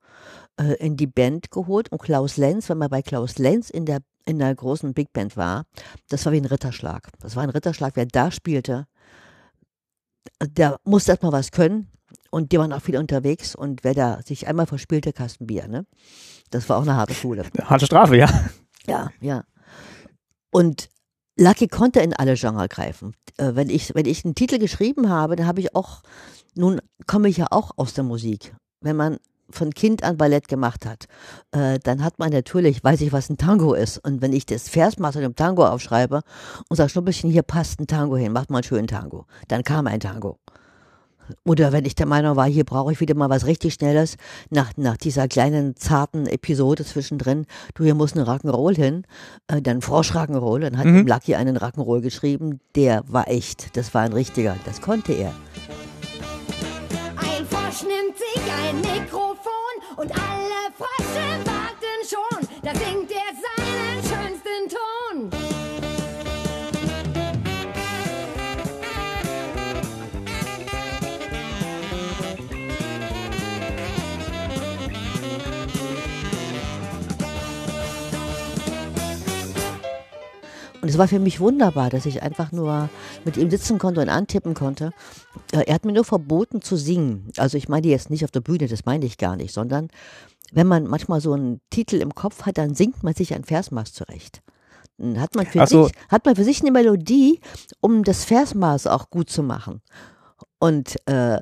äh, 0.60 0.74
in 0.76 0.98
die 0.98 1.08
Band 1.08 1.52
geholt. 1.52 1.92
Und 1.92 2.02
Klaus 2.02 2.38
Lenz, 2.38 2.70
wenn 2.70 2.78
man 2.78 2.90
bei 2.90 3.02
Klaus 3.02 3.38
Lenz 3.38 3.70
in 3.70 3.86
der, 3.86 4.00
in 4.26 4.40
der 4.40 4.54
großen 4.54 4.94
Big 4.94 5.14
Band 5.14 5.38
war, 5.38 5.66
das 6.10 6.26
war 6.26 6.34
wie 6.34 6.38
ein 6.38 6.46
Ritterschlag. 6.46 7.10
Das 7.20 7.36
war 7.36 7.44
ein 7.44 7.50
Ritterschlag, 7.50 7.96
wer 7.96 8.06
da 8.06 8.32
spielte, 8.32 8.88
der 10.42 10.80
musste 10.84 11.12
erstmal 11.12 11.32
was 11.32 11.52
können. 11.52 11.90
Und 12.30 12.52
die 12.52 12.58
waren 12.58 12.74
auch 12.74 12.82
viel 12.82 12.98
unterwegs. 12.98 13.56
Und 13.56 13.84
wer 13.84 13.94
da 13.94 14.22
sich 14.24 14.48
einmal 14.48 14.66
verspielte, 14.66 15.14
Kasten 15.14 15.46
Bier, 15.46 15.68
ne? 15.68 15.86
Das 16.50 16.68
war 16.70 16.78
auch 16.78 16.84
eine 16.84 16.96
harte 16.96 17.14
Schule. 17.14 17.46
Harte 17.64 17.86
Strafe, 17.86 18.18
ja. 18.18 18.30
Ja, 18.88 19.10
ja. 19.22 19.44
Und 20.52 20.90
Lucky 21.38 21.68
konnte 21.68 22.00
in 22.02 22.14
alle 22.14 22.36
Genre 22.36 22.68
greifen. 22.68 23.16
Äh, 23.38 23.56
wenn, 23.56 23.70
ich, 23.70 23.96
wenn 23.96 24.06
ich 24.06 24.24
einen 24.24 24.36
Titel 24.36 24.60
geschrieben 24.60 25.10
habe, 25.10 25.36
dann 25.36 25.48
habe 25.48 25.62
ich 25.62 25.76
auch, 25.76 26.04
nun 26.56 26.80
komme 27.08 27.30
ich 27.30 27.38
ja 27.38 27.48
auch 27.50 27.72
aus 27.78 27.94
der 27.94 28.04
Musik. 28.04 28.56
Wenn 28.82 28.96
man 28.96 29.18
von 29.50 29.72
Kind 29.72 30.04
an 30.04 30.18
Ballett 30.18 30.48
gemacht 30.48 30.86
hat, 30.86 31.06
äh, 31.52 31.80
dann 31.84 32.04
hat 32.04 32.20
man 32.20 32.32
natürlich, 32.32 32.84
weiß 32.84 33.02
ich, 33.02 33.12
was 33.14 33.30
ein 33.30 33.38
Tango 33.38 33.74
ist. 33.74 33.98
Und 34.00 34.22
wenn 34.22 34.34
ich 34.34 34.46
das 34.46 34.70
Versmaß 34.70 35.16
in 35.18 35.24
einem 35.26 35.36
Tango 35.36 35.66
aufschreibe 35.66 36.22
und 36.70 36.76
sage, 36.78 36.90
Schnuppelchen, 36.90 37.30
hier 37.30 37.44
passt 37.44 37.80
ein 37.80 37.88
Tango 37.88 38.18
hin, 38.18 38.32
macht 38.32 38.50
mal 38.50 38.58
einen 38.58 38.64
schönen 38.64 38.88
Tango. 38.88 39.26
Dann 39.48 39.64
kam 39.64 39.88
ein 39.88 40.00
Tango. 40.00 40.38
Oder 41.46 41.72
wenn 41.72 41.86
ich 41.86 41.96
der 41.96 42.06
Meinung 42.06 42.36
war, 42.36 42.48
hier 42.48 42.66
brauche 42.66 42.92
ich 42.92 43.00
wieder 43.00 43.16
mal 43.16 43.30
was 43.30 43.46
richtig 43.46 43.76
Schnelles, 43.76 44.18
nach, 44.50 44.72
nach 44.76 44.98
dieser 44.98 45.30
kleinen 45.30 45.78
zarten 45.78 46.28
Episode 46.28 46.84
zwischendrin, 46.84 47.46
du, 47.76 47.86
hier 47.86 47.96
muss 47.96 48.14
ein 48.14 48.24
Rock'n'Roll 48.26 48.76
hin, 48.76 49.06
äh, 49.48 49.62
dann 49.62 49.82
Frosch 49.82 50.12
Rock'n'Roll, 50.12 50.60
dann 50.60 50.78
hat 50.78 50.86
Mhm. 50.86 50.98
ihm 51.00 51.08
Lucky 51.08 51.36
einen 51.36 51.58
Rock'n'Roll 51.58 52.02
geschrieben, 52.02 52.60
der 52.76 53.04
war 53.08 53.30
echt, 53.30 53.78
das 53.78 53.94
war 53.94 54.02
ein 54.02 54.12
richtiger, 54.12 54.58
das 54.66 54.82
konnte 54.82 55.14
er. 55.14 55.32
Frosch 57.74 57.88
nimmt 57.88 58.18
sich 58.18 58.44
ein 58.52 58.76
Mikrofon 58.82 59.40
und 59.96 60.12
alle 60.12 60.72
Frösche 60.78 61.46
warten 61.46 62.08
schon. 62.08 62.48
Da 62.62 62.72
singt 62.76 63.12
er 63.12 63.34
seinen 63.34 64.04
schönsten 64.04 64.70
Ton. 64.70 65.53
Und 80.84 80.90
es 80.90 80.98
war 80.98 81.08
für 81.08 81.20
mich 81.20 81.40
wunderbar, 81.40 81.90
dass 81.90 82.06
ich 82.06 82.24
einfach 82.24 82.52
nur 82.52 82.90
mit 83.24 83.38
ihm 83.38 83.50
sitzen 83.50 83.80
konnte 83.80 84.02
und 84.02 84.10
antippen 84.10 84.54
konnte. 84.54 84.92
Äh, 85.54 85.64
Er 85.66 85.76
hat 85.76 85.86
mir 85.86 85.94
nur 85.94 86.04
verboten 86.04 86.62
zu 86.62 86.76
singen. 86.76 87.32
Also 87.38 87.58
ich 87.58 87.70
meine 87.70 87.88
jetzt 87.88 88.10
nicht 88.10 88.26
auf 88.26 88.32
der 88.32 88.42
Bühne, 88.42 88.68
das 88.68 88.84
meine 88.84 89.06
ich 89.06 89.18
gar 89.18 89.38
nicht, 89.38 89.54
sondern 89.54 89.88
wenn 90.52 90.68
man 90.68 90.84
manchmal 90.86 91.22
so 91.22 91.32
einen 91.32 91.62
Titel 91.70 92.02
im 92.02 92.14
Kopf 92.14 92.42
hat, 92.42 92.58
dann 92.58 92.76
singt 92.76 93.02
man 93.02 93.14
sich 93.14 93.34
ein 93.34 93.46
Versmaß 93.46 93.94
zurecht. 93.94 94.42
Dann 94.98 95.22
hat 95.22 95.36
man 95.36 95.46
für, 95.46 95.66
so. 95.68 95.86
sich, 95.86 95.94
hat 96.10 96.26
man 96.26 96.36
für 96.36 96.44
sich 96.44 96.60
eine 96.60 96.72
Melodie, 96.72 97.40
um 97.80 98.04
das 98.04 98.26
Versmaß 98.26 98.88
auch 98.88 99.10
gut 99.10 99.30
zu 99.30 99.42
machen. 99.42 99.82
Und 100.60 100.98
äh, 101.06 101.40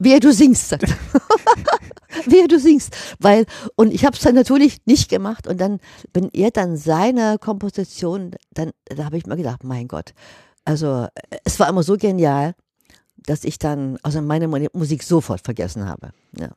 wer 0.00 0.18
du 0.18 0.32
singst, 0.32 0.68
sagt 0.68 0.82
wer 2.26 2.48
du 2.48 2.58
singst. 2.58 2.96
Weil, 3.18 3.46
und 3.76 3.92
ich 3.92 4.04
habe 4.04 4.16
es 4.16 4.22
dann 4.22 4.34
natürlich 4.34 4.78
nicht 4.86 5.08
gemacht. 5.08 5.46
Und 5.46 5.60
dann, 5.60 5.78
wenn 6.12 6.28
er 6.32 6.50
dann 6.50 6.76
seine 6.76 7.38
Komposition, 7.38 8.32
dann, 8.54 8.70
da 8.86 9.04
habe 9.04 9.16
ich 9.16 9.26
mir 9.26 9.36
gedacht, 9.36 9.64
mein 9.64 9.88
Gott. 9.88 10.12
Also 10.64 11.06
es 11.44 11.58
war 11.58 11.68
immer 11.68 11.82
so 11.82 11.96
genial, 11.96 12.54
dass 13.26 13.44
ich 13.44 13.58
dann 13.58 13.98
also 14.02 14.22
meine 14.22 14.48
Mu- 14.48 14.66
Musik 14.72 15.02
sofort 15.02 15.42
vergessen 15.42 15.86
habe. 15.86 16.10
Ja. 16.38 16.48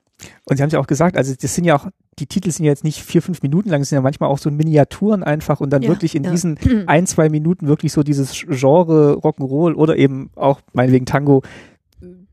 Und 0.46 0.56
Sie 0.56 0.64
haben 0.64 0.68
es 0.68 0.74
ja 0.74 0.80
auch 0.80 0.88
gesagt, 0.88 1.18
also 1.18 1.34
das 1.40 1.54
sind 1.54 1.66
ja 1.66 1.76
auch, 1.76 1.88
die 2.20 2.28
Titel 2.28 2.50
sind 2.52 2.64
ja 2.66 2.72
jetzt 2.72 2.86
nicht 2.86 3.04
vier, 3.04 3.22
fünf 3.22 3.42
Minuten 3.42 3.70
lang, 3.70 3.82
es 3.82 3.90
sind 3.90 3.98
ja 3.98 4.02
manchmal 4.02 4.30
auch 4.30 4.38
so 4.38 4.50
Miniaturen 4.50 5.24
einfach 5.24 5.60
und 5.60 5.72
dann 5.72 5.82
Ja, 5.82 5.90
wirklich 5.90 6.16
in 6.16 6.24
ja. 6.24 6.32
diesen 6.32 6.58
ein, 6.88 7.06
zwei 7.08 7.28
Minuten 7.30 7.68
wirklich 7.68 7.92
so 7.92 8.04
dieses 8.04 8.32
Genre 8.48 9.14
Rock'n'Roll 9.22 9.74
oder 9.74 9.98
eben 9.98 10.30
auch 10.36 10.62
meinetwegen 10.72 11.06
Tango 11.06 11.42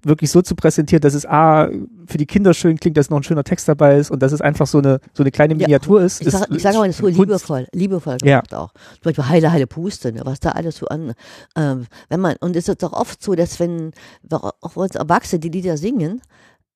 wirklich 0.03 0.31
so 0.31 0.43
zu 0.43 0.55
präsentieren, 0.55 1.01
dass 1.01 1.15
es 1.15 1.27
A, 1.27 1.69
für 2.07 2.19
die 2.19 2.27
Kinder 2.27 2.55
schön 2.55 2.79
klingt, 2.79 2.97
dass 2.97 3.11
noch 3.11 3.19
ein 3.19 3.23
schöner 3.23 3.45
Text 3.45 3.69
dabei 3.69 3.97
ist 3.99 4.11
und 4.11 4.23
dass 4.23 4.33
es 4.33 4.41
einfach 4.41 4.67
so 4.67 4.79
eine, 4.79 5.01
so 5.13 5.23
eine 5.23 5.31
kleine 5.31 5.55
Ja, 5.55 5.59
Miniatur 5.59 6.03
ist. 6.03 6.21
Ich 6.21 6.31
sage 6.31 6.59
sag 6.59 6.75
mal, 6.75 6.87
das 6.87 6.97
ist 6.97 7.03
so 7.03 7.07
liebevoll, 7.09 7.67
liebevoll 7.73 8.17
Ja. 8.23 8.41
gemacht 8.41 8.55
auch. 8.55 8.73
Zum 8.73 9.03
Beispiel 9.05 9.29
Heile, 9.29 9.53
Heile 9.53 9.67
Puste, 9.67 10.13
ne, 10.13 10.23
was 10.25 10.41
da 10.41 10.51
alles 10.51 10.77
so 10.77 10.87
an, 10.87 11.15
ähm, 11.57 11.87
wenn 12.09 12.21
man, 12.21 12.37
und 12.41 12.57
es 12.57 12.69
ist 12.69 12.83
doch 12.83 12.93
oft 12.93 13.23
so, 13.23 13.35
dass 13.35 13.61
wenn, 13.61 13.93
auch 14.31 14.77
uns 14.77 14.95
Erwachsene 14.95 15.41
die 15.41 15.49
Lieder 15.51 15.77
singen, 15.77 16.21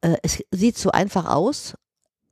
äh, 0.02 0.16
es 0.22 0.42
sieht 0.51 0.76
so 0.78 0.90
einfach 0.90 1.26
aus 1.26 1.74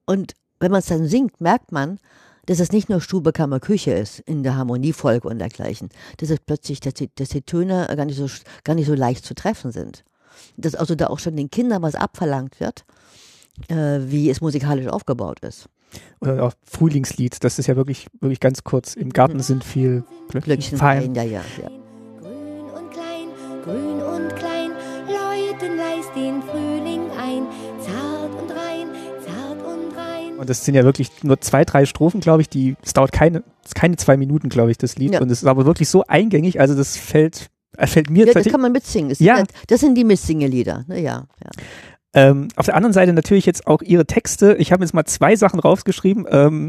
und 0.06 0.35
wenn 0.60 0.70
man 0.70 0.81
es 0.81 0.86
dann 0.86 1.06
singt, 1.06 1.40
merkt 1.40 1.73
man, 1.73 1.98
dass 2.47 2.59
es 2.60 2.73
nicht 2.73 2.89
nur 2.89 3.01
Stube, 3.01 3.32
Kammer, 3.32 3.60
Küche 3.60 3.93
ist 3.93 4.19
in 4.20 4.43
der 4.43 4.56
Harmoniefolge 4.56 5.28
und 5.28 5.39
dergleichen. 5.39 5.90
Dass 6.19 6.31
es 6.31 6.40
plötzlich, 6.44 6.81
dass 6.81 6.94
die, 6.94 7.09
dass 7.14 7.28
die 7.31 7.43
Töne 7.43 7.86
gar 7.97 8.05
nicht, 8.05 8.16
so, 8.16 8.27
gar 8.64 8.74
nicht 8.74 8.86
so 8.86 8.94
leicht 8.94 9.24
zu 9.24 9.35
treffen 9.35 9.70
sind. 9.70 10.05
Dass 10.56 10.74
also 10.74 10.94
da 10.94 11.09
auch 11.09 11.19
schon 11.19 11.36
den 11.36 11.51
Kindern 11.51 11.82
was 11.82 11.94
abverlangt 11.94 12.60
wird, 12.60 12.85
äh, 13.69 14.01
wie 14.05 14.31
es 14.31 14.40
musikalisch 14.40 14.86
aufgebaut 14.86 15.40
ist. 15.40 15.69
Oder 16.20 16.43
auch 16.44 16.52
Frühlingslied, 16.64 17.43
das 17.44 17.59
ist 17.59 17.66
ja 17.66 17.77
wirklich, 17.77 18.06
wirklich 18.20 18.40
ganz 18.40 18.64
kurz. 18.64 18.94
Im 18.94 19.10
Garten 19.10 19.40
sind 19.40 19.64
viel 19.64 20.05
Glöckchen 20.28 20.43
Glöckchen 20.43 20.78
fein. 20.78 21.14
ja, 21.14 21.23
ja, 21.23 21.43
ja. 21.60 21.69
Grün 22.20 22.70
und 22.70 22.90
klein, 22.90 23.28
grün 23.64 24.01
und 24.01 24.36
klein, 24.36 24.70
läuten 25.06 25.77
leis 25.77 26.06
den 26.14 26.43
Frühling 26.43 27.10
ein. 27.19 27.47
Zart 27.81 28.40
und 28.40 28.51
rein, 28.51 28.89
zart 29.24 29.59
und 29.66 29.97
rein. 29.97 30.39
Und 30.39 30.48
das 30.48 30.64
sind 30.64 30.74
ja 30.74 30.85
wirklich 30.85 31.10
nur 31.23 31.40
zwei, 31.40 31.64
drei 31.64 31.85
Strophen, 31.85 32.20
glaube 32.20 32.43
ich, 32.43 32.48
die, 32.48 32.77
es 32.82 32.94
dauert 32.94 33.12
keine, 33.12 33.43
keine 33.74 33.97
zwei 33.97 34.16
Minuten, 34.16 34.48
glaube 34.48 34.70
ich, 34.70 34.78
das 34.78 34.97
Lied. 34.97 35.14
Ja. 35.14 35.20
Und 35.20 35.31
es 35.31 35.43
ist 35.43 35.48
aber 35.48 35.66
wirklich 35.66 35.89
so 35.89 36.05
eingängig, 36.06 36.60
also 36.60 36.74
das 36.74 36.97
fällt, 36.97 37.51
äh, 37.77 37.86
fällt 37.86 38.11
mir 38.11 38.27
Ja, 38.27 38.32
das 38.32 38.47
kann 38.47 38.61
man 38.61 38.73
mitsingen. 38.73 39.09
Das, 39.11 39.19
Ja. 39.19 39.36
sind, 39.36 39.53
halt- 39.53 39.70
das 39.70 39.81
sind 39.81 39.94
die 39.94 40.05
Mitsingelieder. 40.05 40.85
Ne, 40.89 41.01
ja, 41.01 41.24
ja. 41.43 41.51
Ähm, 42.15 42.49
auf 42.57 42.66
der 42.66 42.77
anderen 42.77 42.93
Seite 42.93 43.12
natürlich 43.12 43.47
jetzt 43.47 43.66
auch 43.66 43.81
ihre 43.82 44.05
Texte. 44.07 44.55
Ich 44.59 44.70
habe 44.73 44.85
jetzt 44.85 44.93
mal 44.93 45.05
zwei 45.07 45.35
Sachen 45.36 45.61
rausgeschrieben, 45.61 46.27
ähm, 46.31 46.69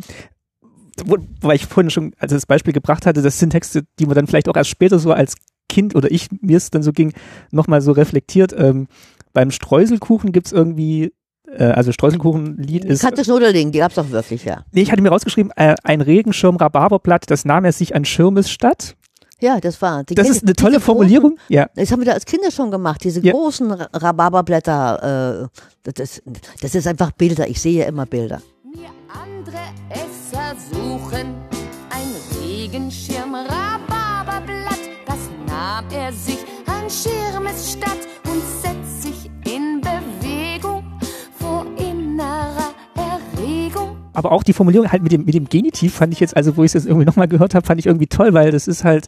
wo, 1.05 1.17
weil 1.41 1.55
ich 1.57 1.65
vorhin 1.65 1.89
schon 1.89 2.13
als 2.17 2.31
das 2.31 2.45
Beispiel 2.45 2.71
gebracht 2.73 3.05
hatte, 3.05 3.21
das 3.21 3.39
sind 3.39 3.49
Texte, 3.49 3.83
die 3.99 4.05
man 4.05 4.15
dann 4.15 4.27
vielleicht 4.27 4.47
auch 4.47 4.55
erst 4.55 4.69
später 4.69 4.99
so 4.99 5.11
als 5.11 5.35
Kind 5.69 5.95
oder 5.95 6.09
ich, 6.11 6.29
mir 6.41 6.57
es 6.57 6.69
dann 6.71 6.83
so 6.83 6.91
ging, 6.93 7.13
nochmal 7.51 7.81
so 7.81 7.91
reflektiert. 7.91 8.53
Ähm, 8.57 8.87
beim 9.33 9.49
Streuselkuchen 9.51 10.31
gibt's 10.31 10.51
irgendwie, 10.51 11.11
äh, 11.51 11.63
also 11.65 11.91
Streuselkuchenlied 11.91 12.85
ist, 12.85 13.01
Katze 13.01 13.25
Schnudderling, 13.25 13.71
die 13.71 13.79
gab's 13.79 13.97
auch 13.97 14.11
wirklich, 14.11 14.45
ja. 14.45 14.63
nee, 14.71 14.81
ich 14.81 14.91
hatte 14.91 15.01
mir 15.01 15.09
rausgeschrieben, 15.09 15.51
äh, 15.55 15.75
ein 15.83 16.01
Regenschirm 16.01 16.55
Rhabarberblatt, 16.57 17.29
das 17.29 17.43
nahm 17.43 17.65
er 17.65 17.71
sich 17.73 17.95
an 17.95 18.05
Schirmesstadt. 18.05 18.95
Ja, 19.43 19.59
das 19.59 19.81
war. 19.81 20.03
Die 20.05 20.15
Das 20.15 20.29
ist 20.29 20.43
eine 20.43 20.53
tolle 20.53 20.71
diese 20.71 20.79
großen- 20.79 20.85
Formulierung. 20.85 21.37
Ja. 21.49 21.67
Das 21.75 21.91
haben 21.91 21.99
wir 21.99 22.05
da 22.05 22.13
als 22.13 22.25
Kinder 22.25 22.49
schon 22.49 22.71
gemacht, 22.71 23.03
diese 23.03 23.19
Ja. 23.19 23.33
großen 23.33 23.69
Rhabarberblätter. 23.71 25.49
Äh, 25.83 25.91
das, 25.91 26.09
ist, 26.17 26.23
das 26.61 26.75
ist 26.75 26.87
einfach 26.87 27.11
Bilder. 27.11 27.47
Ich 27.47 27.59
sehe 27.61 27.85
immer 27.85 28.05
Bilder. 28.05 28.41
Mir 28.63 28.89
andere 29.09 29.57
Esser 29.89 30.55
suchen, 30.71 31.35
ein 31.89 32.41
Regenschirm, 32.41 33.35
Rhabarberblatt, 33.35 34.79
das 35.05 35.17
nahm 35.47 35.85
er 35.93 36.11
sich 36.13 36.39
an 36.65 36.89
Schirmes 36.89 37.73
statt 37.73 37.99
und 38.25 38.41
setzt 38.61 39.03
sich 39.03 39.29
in 39.45 39.81
Bewegung 39.81 40.83
vor 41.37 41.65
innerer 41.77 42.73
Erregung. 42.95 43.97
aber 44.13 44.31
auch 44.31 44.43
die 44.43 44.53
Formulierung 44.53 44.91
halt 44.91 45.03
mit 45.03 45.11
dem, 45.11 45.25
mit 45.25 45.33
dem 45.33 45.49
Genitiv 45.49 45.95
fand 45.95 46.13
ich 46.13 46.19
jetzt, 46.19 46.35
also 46.37 46.55
wo 46.55 46.63
ich 46.63 46.69
es 46.69 46.73
jetzt 46.73 46.85
irgendwie 46.87 47.05
nochmal 47.05 47.27
gehört 47.27 47.55
habe, 47.55 47.65
fand 47.65 47.79
ich 47.79 47.87
irgendwie 47.87 48.07
toll, 48.07 48.33
weil 48.33 48.51
das 48.51 48.67
ist 48.67 48.83
halt, 48.83 49.07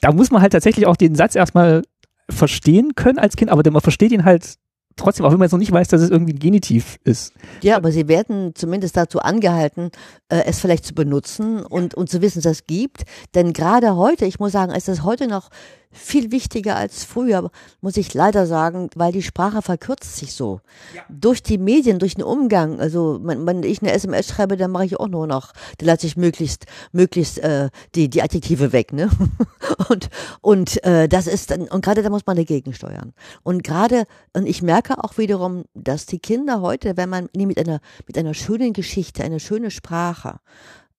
da 0.00 0.12
muss 0.12 0.30
man 0.30 0.42
halt 0.42 0.52
tatsächlich 0.52 0.86
auch 0.86 0.96
den 0.96 1.14
Satz 1.14 1.34
erstmal 1.34 1.82
verstehen 2.28 2.94
können 2.94 3.18
als 3.18 3.36
Kind, 3.36 3.50
aber 3.50 3.68
man 3.70 3.80
versteht 3.80 4.12
ihn 4.12 4.24
halt 4.24 4.56
trotzdem, 4.96 5.26
auch 5.26 5.30
wenn 5.30 5.38
man 5.38 5.46
jetzt 5.46 5.52
noch 5.52 5.58
nicht 5.58 5.72
weiß, 5.72 5.88
dass 5.88 6.00
es 6.00 6.10
irgendwie 6.10 6.32
ein 6.32 6.38
Genitiv 6.38 6.98
ist. 7.04 7.34
Ja, 7.62 7.76
aber 7.76 7.92
sie 7.92 8.08
werden 8.08 8.54
zumindest 8.54 8.96
dazu 8.96 9.20
angehalten, 9.20 9.90
äh, 10.28 10.42
es 10.46 10.58
vielleicht 10.58 10.86
zu 10.86 10.94
benutzen 10.94 11.64
und, 11.64 11.94
und 11.94 12.08
zu 12.08 12.22
wissen, 12.22 12.42
dass 12.42 12.52
es 12.52 12.66
gibt. 12.66 13.04
Denn 13.34 13.52
gerade 13.52 13.96
heute, 13.96 14.24
ich 14.24 14.40
muss 14.40 14.52
sagen, 14.52 14.74
ist 14.74 14.88
es 14.88 15.04
heute 15.04 15.28
noch 15.28 15.50
viel 15.92 16.30
wichtiger 16.30 16.76
als 16.76 17.04
früher, 17.04 17.50
muss 17.80 17.96
ich 17.96 18.12
leider 18.14 18.46
sagen, 18.46 18.90
weil 18.94 19.12
die 19.12 19.22
Sprache 19.22 19.62
verkürzt 19.62 20.16
sich 20.16 20.32
so. 20.34 20.60
Durch 21.08 21.42
die 21.42 21.58
Medien, 21.58 21.98
durch 21.98 22.14
den 22.14 22.24
Umgang. 22.24 22.80
Also 22.80 23.20
wenn, 23.22 23.46
wenn 23.46 23.62
ich 23.62 23.82
eine 23.82 23.92
SMS 23.92 24.28
schreibe, 24.28 24.56
dann 24.56 24.70
mache 24.70 24.86
ich 24.86 25.00
auch 25.00 25.08
nur 25.08 25.26
noch, 25.26 25.52
da 25.78 25.86
lasse 25.86 26.06
ich 26.06 26.16
möglichst, 26.16 26.66
möglichst 26.92 27.38
äh, 27.38 27.70
die, 27.94 28.08
die 28.08 28.22
Adjektive 28.22 28.72
weg. 28.72 28.92
Ne? 28.92 29.10
Und, 29.88 30.08
und 30.40 30.82
äh, 30.84 31.08
das 31.08 31.26
ist 31.26 31.50
dann, 31.50 31.62
und 31.62 31.84
gerade 31.84 32.02
da 32.02 32.10
muss 32.10 32.26
man 32.26 32.36
dagegen 32.36 32.72
steuern. 32.72 33.12
Und 33.42 33.62
gerade, 33.62 34.04
und 34.32 34.46
ich 34.46 34.62
merke 34.62 35.02
auch 35.02 35.18
wiederum, 35.18 35.64
dass 35.74 36.06
die 36.06 36.18
Kinder 36.18 36.60
heute, 36.60 36.96
wenn 36.96 37.08
man 37.08 37.28
ihnen 37.32 37.48
mit 37.48 37.58
einer, 37.58 37.80
mit 38.06 38.16
einer 38.16 38.34
schönen 38.34 38.72
Geschichte, 38.72 39.22
einer 39.22 39.38
schönen 39.38 39.70
Sprache, 39.70 40.38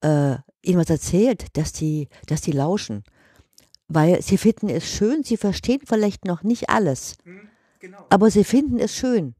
äh, 0.01 0.35
ihnen 0.61 0.79
was 0.79 0.89
erzählt, 0.89 1.57
dass 1.57 1.71
die, 1.71 2.09
dass 2.27 2.41
die 2.41 2.51
lauschen. 2.51 3.03
Weil 3.87 4.21
sie 4.21 4.37
finden 4.37 4.69
es 4.69 4.89
schön, 4.89 5.23
sie 5.23 5.37
verstehen 5.37 5.81
vielleicht 5.85 6.25
noch 6.25 6.43
nicht 6.43 6.69
alles. 6.69 7.17
Aber 8.09 8.29
sie 8.29 8.43
finden 8.43 8.79
es 8.79 8.93
schön. 8.93 9.35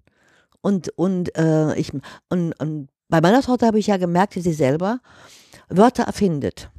Und, 0.61 0.89
und, 0.97 1.35
äh, 1.37 1.75
ich, 1.75 1.91
und, 2.29 2.53
und 2.59 2.89
bei 3.09 3.21
meiner 3.21 3.41
Tochter 3.41 3.67
habe 3.67 3.79
ich 3.79 3.87
ja 3.87 3.97
gemerkt, 3.97 4.35
dass 4.35 4.43
sie 4.43 4.53
selber 4.53 4.99
Wörter 5.69 6.03
erfindet. 6.03 6.69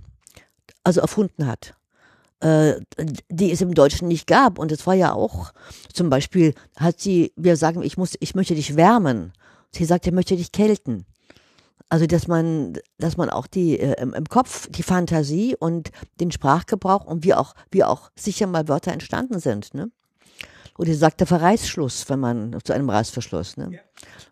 Also 0.83 1.01
erfunden 1.01 1.47
hat 1.47 1.75
äh, 2.41 2.75
die 3.29 3.51
es 3.51 3.61
im 3.61 3.75
Deutschen 3.75 4.09
nicht 4.09 4.27
gab. 4.27 4.59
Und 4.59 4.73
es 4.73 4.87
war 4.87 4.95
ja 4.95 5.13
auch, 5.13 5.53
zum 5.93 6.11
Beispiel 6.11 6.55
hat 6.77 7.01
sie, 7.01 7.33
wir 7.37 7.57
sagen, 7.57 7.83
ich 7.83 7.97
muss, 7.97 8.15
ich 8.21 8.35
möchte 8.35 8.55
dich 8.55 8.77
wärmen. 8.77 9.33
Sie 9.71 9.85
sagt, 9.85 10.07
ich 10.07 10.13
möchte 10.13 10.37
dich 10.37 10.53
kälten. 10.53 11.05
Also, 11.91 12.07
dass 12.07 12.29
man, 12.29 12.79
dass 12.99 13.17
man 13.17 13.31
auch 13.31 13.47
die, 13.47 13.79
äh, 13.79 14.01
im, 14.01 14.13
im 14.13 14.27
Kopf 14.27 14.69
die 14.69 14.83
Fantasie 14.83 15.57
und 15.59 15.91
den 16.21 16.31
Sprachgebrauch 16.31 17.05
und 17.05 17.25
wie 17.25 17.35
auch, 17.35 17.55
wie 17.71 17.85
auch 17.85 18.11
sicher 18.15 18.47
mal 18.47 18.69
Wörter 18.69 18.93
entstanden 18.93 19.41
sind, 19.41 19.75
ne? 19.75 19.91
Oder 20.77 20.95
sagt 20.95 21.19
der 21.19 21.27
Verreißschluss, 21.27 22.09
wenn 22.09 22.21
man 22.21 22.57
zu 22.63 22.73
einem 22.73 22.89
Reißverschluss, 22.89 23.57
ne? 23.57 23.81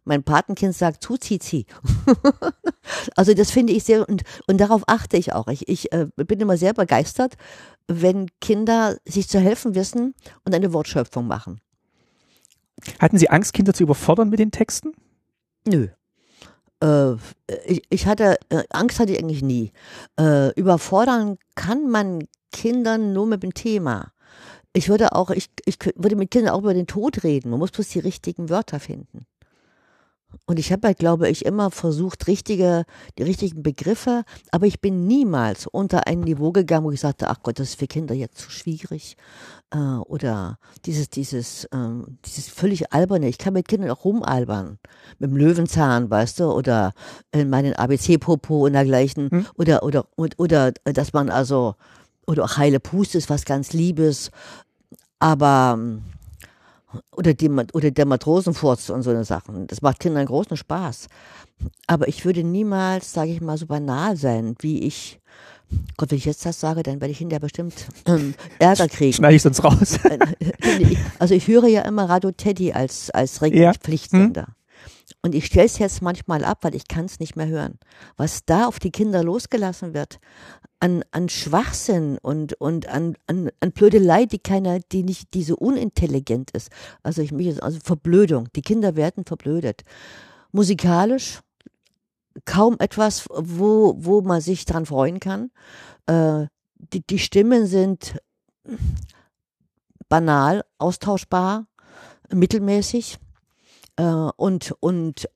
Mein 0.04 0.22
Patenkind 0.22 0.76
sagt 0.76 1.02
Zuzizi. 1.02 1.66
also 3.16 3.34
das 3.34 3.50
finde 3.50 3.72
ich 3.72 3.82
sehr 3.82 4.08
und, 4.08 4.22
und 4.46 4.58
darauf 4.58 4.82
achte 4.86 5.16
ich 5.16 5.32
auch. 5.32 5.48
Ich, 5.48 5.66
ich 5.66 5.92
äh, 5.92 6.06
bin 6.14 6.38
immer 6.38 6.56
sehr 6.56 6.72
begeistert, 6.72 7.34
wenn 7.88 8.28
Kinder 8.40 8.96
sich 9.04 9.28
zu 9.28 9.40
helfen 9.40 9.74
wissen 9.74 10.14
und 10.44 10.54
eine 10.54 10.72
Wortschöpfung 10.72 11.26
machen. 11.26 11.60
Hatten 13.00 13.18
Sie 13.18 13.30
Angst, 13.30 13.52
Kinder 13.52 13.74
zu 13.74 13.82
überfordern 13.82 14.28
mit 14.28 14.38
den 14.38 14.52
Texten? 14.52 14.92
Nö. 15.66 15.88
Äh, 16.82 17.14
ich, 17.66 17.82
ich 17.88 18.06
hatte, 18.06 18.38
äh, 18.48 18.64
Angst 18.70 18.98
hatte 18.98 19.12
ich 19.12 19.18
eigentlich 19.18 19.42
nie. 19.42 19.72
Äh, 20.18 20.52
überfordern 20.54 21.38
kann 21.54 21.88
man 21.88 22.26
Kindern 22.52 23.12
nur 23.12 23.26
mit 23.26 23.42
dem 23.42 23.54
Thema. 23.54 24.12
Ich 24.72 24.88
würde 24.88 25.12
auch, 25.12 25.30
ich, 25.30 25.48
ich 25.64 25.78
würde 25.94 26.16
mit 26.16 26.30
Kindern 26.30 26.54
auch 26.54 26.60
über 26.60 26.74
den 26.74 26.86
Tod 26.86 27.24
reden. 27.24 27.50
Man 27.50 27.58
muss 27.58 27.70
bloß 27.70 27.88
die 27.88 27.98
richtigen 28.00 28.50
Wörter 28.50 28.80
finden. 28.80 29.26
Und 30.44 30.58
ich 30.58 30.70
habe 30.72 30.86
halt, 30.86 30.98
glaube 30.98 31.28
ich, 31.28 31.44
immer 31.44 31.70
versucht, 31.70 32.26
richtige, 32.26 32.84
die 33.18 33.24
richtigen 33.24 33.62
Begriffe, 33.62 34.24
aber 34.52 34.66
ich 34.66 34.80
bin 34.80 35.06
niemals 35.06 35.66
unter 35.66 36.06
ein 36.06 36.20
Niveau 36.20 36.52
gegangen, 36.52 36.84
wo 36.84 36.92
ich 36.92 37.00
sagte, 37.00 37.28
ach 37.28 37.42
Gott, 37.42 37.58
das 37.58 37.70
ist 37.70 37.78
für 37.78 37.86
Kinder 37.86 38.14
jetzt 38.14 38.38
zu 38.38 38.50
schwierig. 38.50 39.16
Äh, 39.72 39.78
oder 39.78 40.58
dieses, 40.84 41.10
dieses, 41.10 41.66
ähm, 41.72 42.18
dieses 42.24 42.48
völlig 42.48 42.92
alberne. 42.92 43.28
Ich 43.28 43.38
kann 43.38 43.54
mit 43.54 43.66
Kindern 43.66 43.90
auch 43.90 44.04
rumalbern. 44.04 44.78
Mit 45.18 45.30
dem 45.30 45.36
Löwenzahn, 45.36 46.10
weißt 46.10 46.40
du, 46.40 46.44
oder 46.52 46.92
in 47.32 47.50
meinen 47.50 47.74
ABC-Popo 47.74 48.66
und 48.66 48.74
dergleichen. 48.74 49.30
Hm. 49.30 49.46
Oder, 49.56 49.82
oder, 49.82 50.06
und, 50.14 50.38
oder, 50.38 50.72
dass 50.84 51.12
man 51.12 51.30
also, 51.30 51.74
oder 52.26 52.44
auch 52.44 52.56
heile 52.56 52.78
Puste 52.78 53.18
ist 53.18 53.30
was 53.30 53.44
ganz 53.44 53.72
Liebes. 53.72 54.30
Aber, 55.18 55.74
ähm, 55.76 56.02
oder, 57.12 57.34
die, 57.34 57.48
oder 57.50 57.90
der 57.90 58.06
Matrosenfurz 58.06 58.90
und 58.90 59.02
so 59.02 59.10
eine 59.10 59.24
Sachen. 59.24 59.66
Das 59.66 59.82
macht 59.82 60.00
Kindern 60.00 60.26
großen 60.26 60.56
Spaß. 60.56 61.08
Aber 61.86 62.08
ich 62.08 62.24
würde 62.24 62.44
niemals, 62.44 63.12
sage 63.12 63.30
ich 63.32 63.40
mal, 63.40 63.56
so 63.58 63.66
banal 63.66 64.16
sein, 64.16 64.54
wie 64.60 64.80
ich. 64.80 65.20
Gott, 65.96 66.10
wenn 66.12 66.18
ich 66.18 66.24
jetzt 66.26 66.46
das 66.46 66.60
sage, 66.60 66.82
dann 66.84 67.00
werde 67.00 67.10
ich 67.10 67.18
hinterher 67.18 67.40
bestimmt 67.40 67.86
ähm, 68.06 68.34
Ärger 68.60 68.86
kriegen. 68.88 69.12
Schneide 69.14 69.34
ich 69.34 69.42
sonst 69.42 69.64
raus. 69.64 69.98
Also 71.18 71.34
ich 71.34 71.48
höre 71.48 71.66
ja 71.66 71.82
immer 71.82 72.08
Radio 72.08 72.30
Teddy 72.30 72.72
als, 72.72 73.10
als 73.10 73.40
Ja. 73.40 73.70
Reg- 73.70 73.80
Pflichtsender. 73.80 74.48
Und 75.26 75.34
ich 75.34 75.46
stelle 75.46 75.66
es 75.66 75.78
jetzt 75.78 76.02
manchmal 76.02 76.44
ab, 76.44 76.58
weil 76.60 76.76
ich 76.76 76.86
kann 76.86 77.06
es 77.06 77.18
nicht 77.18 77.34
mehr 77.34 77.48
hören. 77.48 77.80
Was 78.16 78.44
da 78.44 78.66
auf 78.66 78.78
die 78.78 78.92
Kinder 78.92 79.24
losgelassen 79.24 79.92
wird, 79.92 80.20
an, 80.78 81.02
an 81.10 81.28
Schwachsinn 81.28 82.16
und, 82.22 82.52
und 82.60 82.88
an, 82.88 83.16
an, 83.26 83.50
an 83.58 83.72
Blödelei, 83.72 84.26
die 84.26 84.38
keiner, 84.38 84.78
die 84.78 85.02
nicht, 85.02 85.34
die 85.34 85.42
so 85.42 85.56
unintelligent 85.56 86.52
ist. 86.52 86.70
Also 87.02 87.22
ich 87.22 87.32
mich, 87.32 87.60
also 87.60 87.80
Verblödung. 87.82 88.50
Die 88.54 88.62
Kinder 88.62 88.94
werden 88.94 89.24
verblödet. 89.24 89.82
Musikalisch 90.52 91.40
kaum 92.44 92.76
etwas, 92.78 93.26
wo, 93.28 93.96
wo 93.98 94.20
man 94.20 94.40
sich 94.40 94.64
dran 94.64 94.86
freuen 94.86 95.18
kann. 95.18 95.50
Äh, 96.06 96.46
die, 96.76 97.04
die 97.04 97.18
Stimmen 97.18 97.66
sind 97.66 98.16
banal, 100.08 100.62
austauschbar. 100.78 101.66
mittelmäßig 102.32 103.18
äh, 103.96 104.02
und, 104.36 104.74
und, 104.80 105.28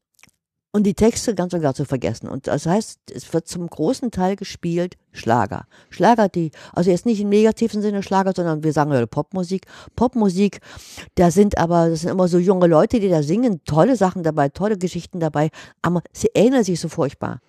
und 0.72 0.84
die 0.84 0.94
Texte 0.94 1.34
ganz 1.34 1.52
und 1.52 1.62
gar 1.62 1.74
zu 1.74 1.84
vergessen. 1.84 2.28
Und 2.28 2.47
das 2.47 2.66
heißt, 2.66 3.00
es 3.12 3.32
wird 3.32 3.48
zum 3.48 3.66
großen 3.66 4.10
Teil 4.10 4.36
gespielt 4.36 4.97
Schlager. 5.12 5.66
Schlager, 5.90 6.28
die, 6.28 6.52
also 6.72 6.90
jetzt 6.90 7.06
nicht 7.06 7.20
im 7.20 7.28
negativen 7.28 7.82
Sinne 7.82 8.02
Schlager, 8.02 8.32
sondern 8.34 8.62
wir 8.62 8.72
sagen 8.72 8.92
ja 8.92 9.05
Popmusik. 9.06 9.66
Popmusik, 9.97 10.60
da 11.16 11.30
sind 11.30 11.58
aber, 11.58 11.90
das 11.90 12.02
sind 12.02 12.10
immer 12.10 12.28
so 12.28 12.39
junge 12.39 12.66
Leute, 12.66 13.00
die 13.00 13.08
da 13.08 13.22
singen, 13.22 13.64
tolle 13.64 13.97
Sachen 13.97 14.22
dabei, 14.22 14.48
tolle 14.48 14.78
Geschichten 14.78 15.18
dabei, 15.18 15.50
aber 15.82 16.02
sie 16.12 16.30
ähneln 16.34 16.64
sich 16.64 16.78
so 16.78 16.89
furchtbar. 16.89 17.40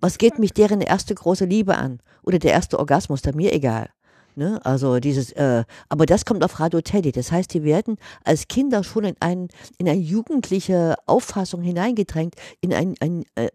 Was 0.00 0.16
geht 0.16 0.38
mich 0.38 0.52
deren 0.52 0.80
erste 0.80 1.14
große 1.14 1.44
Liebe 1.44 1.76
an? 1.76 2.00
Oder 2.22 2.38
der 2.38 2.52
erste 2.52 2.78
Orgasmus, 2.78 3.22
da 3.22 3.32
mir 3.32 3.52
egal. 3.52 3.90
Ne? 4.36 4.64
Also 4.64 5.00
dieses, 5.00 5.32
äh, 5.32 5.64
aber 5.88 6.06
das 6.06 6.24
kommt 6.24 6.44
auf 6.44 6.60
Radio 6.60 6.80
Teddy. 6.80 7.12
Das 7.12 7.32
heißt, 7.32 7.52
die 7.52 7.64
werden 7.64 7.96
als 8.24 8.48
Kinder 8.48 8.84
schon 8.84 9.04
in, 9.04 9.16
ein, 9.20 9.48
in 9.78 9.88
eine 9.88 9.98
jugendliche 9.98 10.96
Auffassung 11.06 11.62
hineingedrängt, 11.62 12.34
in 12.60 12.72
ein, 12.72 12.94
ein 13.00 13.24
äh, 13.34 13.48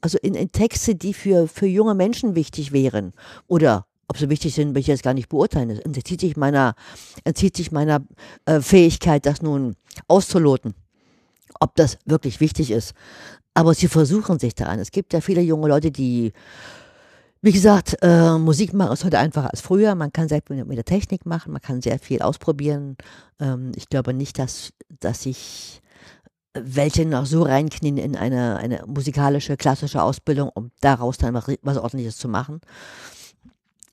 also 0.00 0.18
in, 0.22 0.34
in 0.34 0.52
Texte, 0.52 0.94
die 0.94 1.14
für, 1.14 1.48
für 1.48 1.66
junge 1.66 1.94
Menschen 1.94 2.34
wichtig 2.34 2.72
wären. 2.72 3.12
Oder 3.46 3.86
ob 4.08 4.16
sie 4.16 4.30
wichtig 4.30 4.54
sind, 4.54 4.74
will 4.74 4.80
ich 4.80 4.86
jetzt 4.86 5.02
gar 5.02 5.14
nicht 5.14 5.28
beurteilen. 5.28 5.70
Es 5.70 5.80
entzieht 5.80 6.20
sich 6.20 6.36
meiner, 6.36 6.74
entzieht 7.24 7.56
sich 7.56 7.72
meiner 7.72 8.02
äh, 8.46 8.60
Fähigkeit, 8.60 9.26
das 9.26 9.42
nun 9.42 9.76
auszuloten, 10.08 10.74
ob 11.60 11.74
das 11.76 11.98
wirklich 12.06 12.40
wichtig 12.40 12.70
ist. 12.70 12.94
Aber 13.54 13.74
sie 13.74 13.88
versuchen 13.88 14.38
sich 14.38 14.54
daran. 14.54 14.78
Es 14.78 14.92
gibt 14.92 15.12
ja 15.12 15.20
viele 15.20 15.40
junge 15.40 15.68
Leute, 15.68 15.90
die 15.90 16.32
wie 17.40 17.52
gesagt, 17.52 17.96
äh, 18.02 18.36
Musik 18.38 18.72
machen 18.74 18.92
ist 18.92 19.04
heute 19.04 19.18
einfacher 19.18 19.50
als 19.50 19.60
früher. 19.60 19.94
Man 19.94 20.12
kann 20.12 20.28
sehr 20.28 20.42
viel 20.46 20.64
mit 20.64 20.76
der 20.76 20.84
Technik 20.84 21.24
machen, 21.26 21.52
man 21.52 21.62
kann 21.62 21.80
sehr 21.82 21.98
viel 21.98 22.20
ausprobieren. 22.22 22.96
Ähm, 23.38 23.72
ich 23.76 23.88
glaube 23.88 24.12
nicht, 24.12 24.38
dass, 24.38 24.72
dass 25.00 25.22
sich 25.22 25.80
welche 26.54 27.06
noch 27.06 27.26
so 27.26 27.42
reinknien 27.42 27.96
in 27.98 28.16
eine, 28.16 28.56
eine 28.56 28.82
musikalische, 28.86 29.56
klassische 29.56 30.02
Ausbildung, 30.02 30.50
um 30.52 30.72
daraus 30.80 31.18
dann 31.18 31.34
was, 31.34 31.46
was 31.62 31.76
Ordentliches 31.76 32.16
zu 32.16 32.28
machen. 32.28 32.60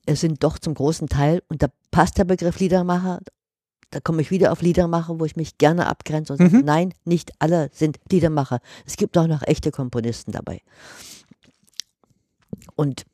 Es 0.06 0.20
sind 0.20 0.42
doch 0.42 0.58
zum 0.58 0.74
großen 0.74 1.08
Teil, 1.08 1.42
und 1.48 1.62
da 1.62 1.68
passt 1.90 2.18
der 2.18 2.24
Begriff 2.24 2.58
Liedermacher, 2.58 3.20
da 3.90 4.00
komme 4.00 4.22
ich 4.22 4.30
wieder 4.32 4.50
auf 4.50 4.62
Liedermacher, 4.62 5.20
wo 5.20 5.24
ich 5.24 5.36
mich 5.36 5.58
gerne 5.58 5.86
abgrenze 5.86 6.32
und 6.32 6.38
sage, 6.38 6.56
Mhm. 6.56 6.64
nein, 6.64 6.94
nicht 7.04 7.30
alle 7.38 7.70
sind 7.72 7.98
Liedermacher. 8.10 8.58
Es 8.84 8.96
gibt 8.96 9.16
auch 9.16 9.28
noch 9.28 9.42
echte 9.42 9.70
Komponisten 9.70 10.32
dabei. 10.32 10.60
Und 12.74 13.04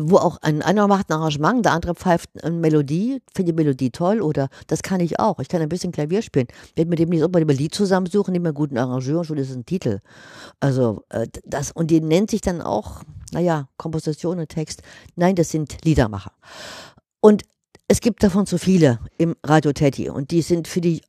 wo 0.00 0.16
auch 0.16 0.38
ein 0.42 0.62
einer 0.62 0.86
macht 0.88 1.10
ein 1.10 1.14
Arrangement, 1.14 1.64
der 1.64 1.72
andere 1.72 1.94
pfeift 1.94 2.30
eine 2.42 2.56
Melodie, 2.56 3.22
finde 3.34 3.52
die 3.52 3.56
Melodie 3.56 3.90
toll 3.90 4.20
oder 4.20 4.48
das 4.66 4.82
kann 4.82 5.00
ich 5.00 5.18
auch. 5.18 5.38
Ich 5.40 5.48
kann 5.48 5.62
ein 5.62 5.68
bisschen 5.68 5.92
Klavier 5.92 6.22
spielen. 6.22 6.48
Wenn 6.76 6.88
mit 6.88 6.98
dem 6.98 7.10
nicht 7.10 7.22
unbedingt 7.22 7.50
ein 7.50 7.56
Lied 7.56 7.74
zusammensuchen, 7.74 8.32
nehmen 8.32 8.44
wir 8.44 8.50
einen 8.50 8.54
guten 8.54 8.78
Arrangeur 8.78 9.20
und 9.20 9.24
schon 9.24 9.38
ist 9.38 9.50
es 9.50 9.56
ein 9.56 9.66
Titel. 9.66 10.00
Also 10.60 11.04
äh, 11.10 11.26
das 11.44 11.72
und 11.72 11.90
die 11.90 12.00
nennt 12.00 12.30
sich 12.30 12.40
dann 12.40 12.62
auch, 12.62 13.02
naja, 13.32 13.68
Komposition 13.76 14.38
und 14.38 14.48
Text. 14.48 14.82
Nein, 15.16 15.34
das 15.34 15.50
sind 15.50 15.84
Liedermacher. 15.84 16.32
Und 17.20 17.42
es 17.88 18.00
gibt 18.00 18.22
davon 18.22 18.46
zu 18.46 18.58
viele 18.58 18.98
im 19.18 19.36
Radio 19.44 19.72
Teddy 19.72 20.08
und 20.08 20.30
die 20.30 20.42
sind 20.42 20.68
für 20.68 20.80
die 20.80 21.02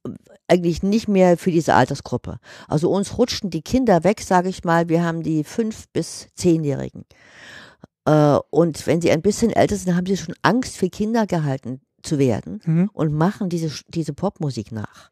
eigentlich 0.47 0.83
nicht 0.83 1.07
mehr 1.07 1.37
für 1.37 1.51
diese 1.51 1.73
Altersgruppe. 1.73 2.39
Also 2.67 2.91
uns 2.91 3.17
rutschen 3.17 3.49
die 3.49 3.61
Kinder 3.61 4.03
weg, 4.03 4.21
sage 4.21 4.49
ich 4.49 4.63
mal. 4.63 4.89
Wir 4.89 5.03
haben 5.03 5.23
die 5.23 5.43
fünf 5.43 5.87
bis 5.89 6.27
zehnjährigen. 6.35 7.05
Äh, 8.05 8.37
und 8.49 8.85
wenn 8.87 9.01
sie 9.01 9.11
ein 9.11 9.21
bisschen 9.21 9.51
älter 9.51 9.75
sind, 9.75 9.95
haben 9.95 10.05
sie 10.05 10.17
schon 10.17 10.35
Angst 10.41 10.77
für 10.77 10.89
Kinder 10.89 11.25
gehalten 11.27 11.81
zu 12.03 12.19
werden 12.19 12.61
Mhm. 12.65 12.89
und 12.93 13.13
machen 13.13 13.49
diese, 13.49 13.71
diese 13.89 14.13
Popmusik 14.13 14.71
nach. 14.71 15.11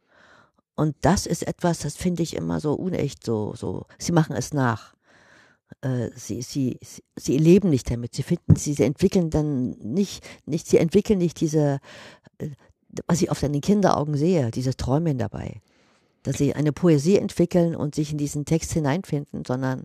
Und 0.76 0.96
das 1.02 1.26
ist 1.26 1.46
etwas, 1.48 1.80
das 1.80 1.96
finde 1.96 2.24
ich 2.24 2.36
immer 2.36 2.60
so 2.60 2.74
unecht, 2.74 3.24
so, 3.24 3.54
so, 3.56 3.86
sie 4.00 4.12
machen 4.12 4.36
es 4.36 4.54
nach. 4.54 4.96
Äh, 5.82 6.10
sie, 6.16 6.42
sie, 6.42 6.80
sie, 7.16 7.38
leben 7.38 7.70
nicht 7.70 7.90
damit. 7.90 8.16
Sie 8.16 8.24
finden, 8.24 8.56
sie, 8.56 8.74
sie 8.74 8.84
entwickeln 8.84 9.30
dann 9.30 9.72
nicht, 9.72 10.24
nicht, 10.46 10.68
sie 10.68 10.78
entwickeln 10.78 11.20
nicht 11.20 11.40
diese, 11.42 11.80
äh, 12.38 12.50
was 13.08 13.22
ich 13.22 13.32
auf 13.32 13.40
deinen 13.40 13.62
Kinderaugen 13.62 14.16
sehe, 14.16 14.52
dieses 14.52 14.78
Träumen 14.78 15.18
dabei. 15.18 15.62
Dass 16.24 16.38
sie 16.38 16.54
eine 16.56 16.72
Poesie 16.72 17.18
entwickeln 17.18 17.76
und 17.76 17.96
sich 17.96 18.12
in 18.12 18.18
diesen 18.18 18.46
Text 18.46 18.72
hineinfinden, 18.74 19.44
sondern 19.46 19.84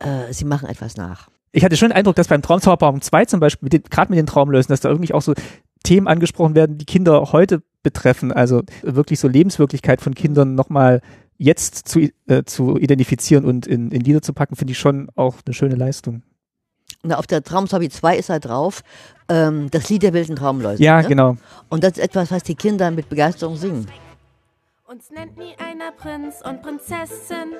äh, 0.00 0.32
sie 0.32 0.44
machen 0.46 0.68
etwas 0.68 0.96
nach. 0.96 1.28
Ich 1.52 1.64
hatte 1.64 1.76
schon 1.76 1.88
den 1.88 1.96
Eindruck, 1.96 2.16
dass 2.16 2.28
beim 2.28 2.42
Traumzauberbaum 2.42 3.00
2 3.00 3.24
zum 3.24 3.40
Beispiel, 3.40 3.68
gerade 3.68 4.10
mit 4.10 4.18
den 4.18 4.26
Traumlösen, 4.26 4.70
dass 4.72 4.80
da 4.80 4.88
irgendwie 4.88 5.12
auch 5.12 5.22
so 5.22 5.34
Themen 5.82 6.06
angesprochen 6.06 6.54
werden, 6.54 6.78
die 6.78 6.84
Kinder 6.84 7.32
heute 7.32 7.62
betreffen. 7.82 8.32
Also 8.32 8.62
wirklich 8.82 9.18
so 9.18 9.28
Lebenswirklichkeit 9.28 10.00
von 10.00 10.14
Kindern 10.14 10.54
nochmal 10.54 11.00
jetzt 11.38 11.88
zu, 11.88 12.08
äh, 12.26 12.44
zu 12.44 12.76
identifizieren 12.76 13.44
und 13.44 13.66
in, 13.66 13.90
in 13.90 14.02
Lieder 14.02 14.22
zu 14.22 14.32
packen, 14.32 14.56
finde 14.56 14.72
ich 14.72 14.78
schon 14.78 15.08
auch 15.16 15.36
eine 15.44 15.54
schöne 15.54 15.74
Leistung. 15.74 16.22
Na, 17.02 17.16
auf 17.16 17.26
der 17.26 17.42
Traumzombie 17.42 17.88
2 17.88 18.18
ist 18.18 18.28
er 18.28 18.40
drauf, 18.40 18.82
ähm, 19.28 19.70
das 19.70 19.88
Lied 19.88 20.02
der 20.02 20.12
wilden 20.12 20.36
Traumläuse. 20.36 20.82
Ja, 20.82 21.00
ne? 21.00 21.08
genau. 21.08 21.36
Und 21.70 21.82
das 21.82 21.92
ist 21.92 22.00
etwas, 22.00 22.30
was 22.30 22.42
die 22.42 22.54
Kinder 22.54 22.90
mit 22.90 23.08
Begeisterung 23.08 23.56
singen. 23.56 23.86
Uns 24.86 25.10
nennt 25.10 25.38
nie 25.38 25.54
einer 25.56 25.92
Prinz 25.92 26.42
und 26.44 26.60
Prinzessin. 26.62 27.54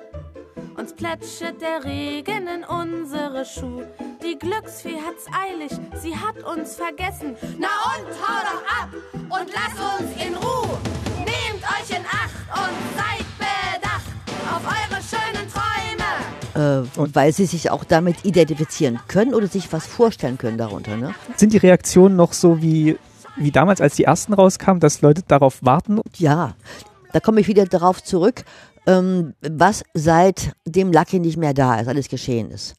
Uns 0.77 0.93
plätschert 0.93 1.61
der 1.61 1.85
Regen 1.85 2.47
in 2.47 2.65
unsere 2.65 3.45
Schuhe. 3.45 3.89
Die 4.23 4.39
Glücksfee 4.39 4.97
hat's 4.97 5.27
eilig, 5.33 5.73
sie 6.01 6.15
hat 6.17 6.43
uns 6.43 6.77
vergessen. 6.77 7.37
Na 7.59 7.69
und 7.97 8.07
hau 8.23 8.41
doch 8.43 8.63
ab 8.83 8.89
und 9.13 9.51
lass 9.53 10.01
uns 10.01 10.11
in 10.23 10.35
Ruhe. 10.35 10.79
Nehmt 11.19 11.63
euch 11.65 11.91
in 11.91 12.05
Acht 12.07 12.41
und 12.55 12.77
seid 12.97 13.27
bedacht 13.39 14.11
auf 14.55 14.63
eure 14.65 15.01
schönen 15.03 15.49
Träume. 15.51 16.87
Äh, 16.87 16.99
und 16.99 17.15
weil 17.15 17.33
sie 17.33 17.47
sich 17.47 17.71
auch 17.71 17.85
damit 17.85 18.25
identifizieren 18.25 19.01
können 19.09 19.35
oder 19.35 19.49
sich 19.49 19.73
was 19.73 19.87
vorstellen 19.87 20.39
können 20.39 20.59
darunter. 20.59 20.97
Ne? 20.97 21.15
Sind 21.37 21.53
die 21.53 21.59
Reaktionen 21.59 22.17
noch 22.17 22.33
so 22.33 22.63
wie, 22.63 22.97
wie 23.37 23.51
damals, 23.51 23.81
als 23.81 23.97
die 23.97 24.05
ersten 24.05 24.33
rauskamen, 24.33 24.81
dass 24.81 25.03
Leute 25.03 25.23
darauf 25.27 25.59
warten? 25.63 26.01
Ja, 26.17 26.55
da 27.13 27.21
komme 27.21 27.41
ich 27.41 27.49
wieder 27.49 27.67
darauf 27.67 28.03
zurück, 28.03 28.45
ähm, 28.87 29.35
was 29.41 29.83
seit 29.95 30.53
dem 30.67 30.93
Lucky 30.93 31.19
nicht 31.21 31.37
mehr 31.37 31.55
da 31.55 31.79
ist, 31.81 31.89
alles 31.89 32.09
geschehen 32.09 32.51
ist. 32.51 32.75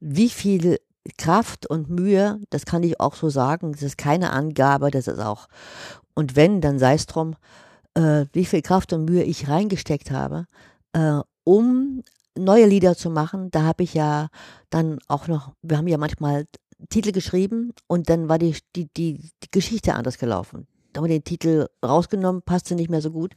Wie 0.00 0.28
viel 0.28 0.78
Kraft 1.18 1.66
und 1.68 1.88
Mühe, 1.88 2.40
das 2.50 2.66
kann 2.66 2.82
ich 2.82 3.00
auch 3.00 3.14
so 3.14 3.28
sagen, 3.28 3.72
das 3.72 3.82
ist 3.82 3.98
keine 3.98 4.32
Angabe, 4.32 4.90
das 4.90 5.06
ist 5.06 5.20
auch, 5.20 5.48
und 6.14 6.36
wenn, 6.36 6.60
dann 6.60 6.78
sei 6.78 6.94
es 6.94 7.06
drum, 7.06 7.36
äh, 7.94 8.26
wie 8.32 8.44
viel 8.44 8.62
Kraft 8.62 8.92
und 8.92 9.04
Mühe 9.04 9.22
ich 9.22 9.48
reingesteckt 9.48 10.10
habe, 10.10 10.46
äh, 10.92 11.20
um 11.44 12.02
neue 12.36 12.66
Lieder 12.66 12.96
zu 12.96 13.10
machen. 13.10 13.50
Da 13.50 13.62
habe 13.62 13.82
ich 13.82 13.94
ja 13.94 14.28
dann 14.70 14.98
auch 15.08 15.28
noch, 15.28 15.52
wir 15.62 15.78
haben 15.78 15.88
ja 15.88 15.98
manchmal 15.98 16.46
Titel 16.90 17.12
geschrieben 17.12 17.72
und 17.86 18.10
dann 18.10 18.28
war 18.28 18.38
die, 18.38 18.56
die, 18.74 18.88
die, 18.96 19.30
die 19.42 19.50
Geschichte 19.50 19.94
anders 19.94 20.18
gelaufen. 20.18 20.66
Da 20.92 21.00
haben 21.00 21.08
wir 21.08 21.18
den 21.18 21.24
Titel 21.24 21.66
rausgenommen, 21.84 22.42
passte 22.42 22.74
nicht 22.74 22.90
mehr 22.90 23.02
so 23.02 23.10
gut 23.10 23.34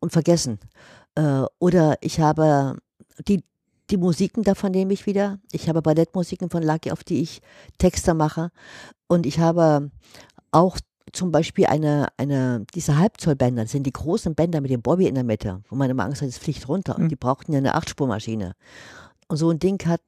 und 0.00 0.12
vergessen. 0.12 0.58
Äh, 1.14 1.42
oder 1.58 1.96
ich 2.00 2.20
habe 2.20 2.76
die, 3.28 3.42
die 3.90 3.96
Musiken 3.96 4.42
davon 4.42 4.70
nehme 4.72 4.92
ich 4.92 5.06
wieder. 5.06 5.38
Ich 5.52 5.68
habe 5.68 5.82
Ballettmusiken 5.82 6.50
von 6.50 6.62
Lucky, 6.62 6.90
auf 6.92 7.04
die 7.04 7.20
ich 7.20 7.40
Texte 7.78 8.14
mache. 8.14 8.50
Und 9.08 9.26
ich 9.26 9.38
habe 9.40 9.90
auch 10.52 10.78
zum 11.12 11.32
Beispiel 11.32 11.66
eine, 11.66 12.06
eine, 12.16 12.64
diese 12.74 12.96
Halbzollbänder, 12.96 13.62
das 13.62 13.72
sind 13.72 13.84
die 13.84 13.92
großen 13.92 14.36
Bänder 14.36 14.60
mit 14.60 14.70
dem 14.70 14.80
Bobby 14.82 15.06
in 15.08 15.16
der 15.16 15.24
Mitte, 15.24 15.60
wo 15.68 15.74
man 15.74 15.90
immer 15.90 16.04
Angst 16.04 16.22
hat, 16.22 16.28
es 16.28 16.38
fliegt 16.38 16.68
runter. 16.68 16.96
Und 16.96 17.04
Mhm. 17.04 17.08
die 17.08 17.16
brauchten 17.16 17.52
ja 17.52 17.58
eine 17.58 17.74
Achtspurmaschine. 17.74 18.52
Und 19.26 19.36
so 19.36 19.50
ein 19.50 19.58
Ding 19.58 19.84
hat 19.86 20.00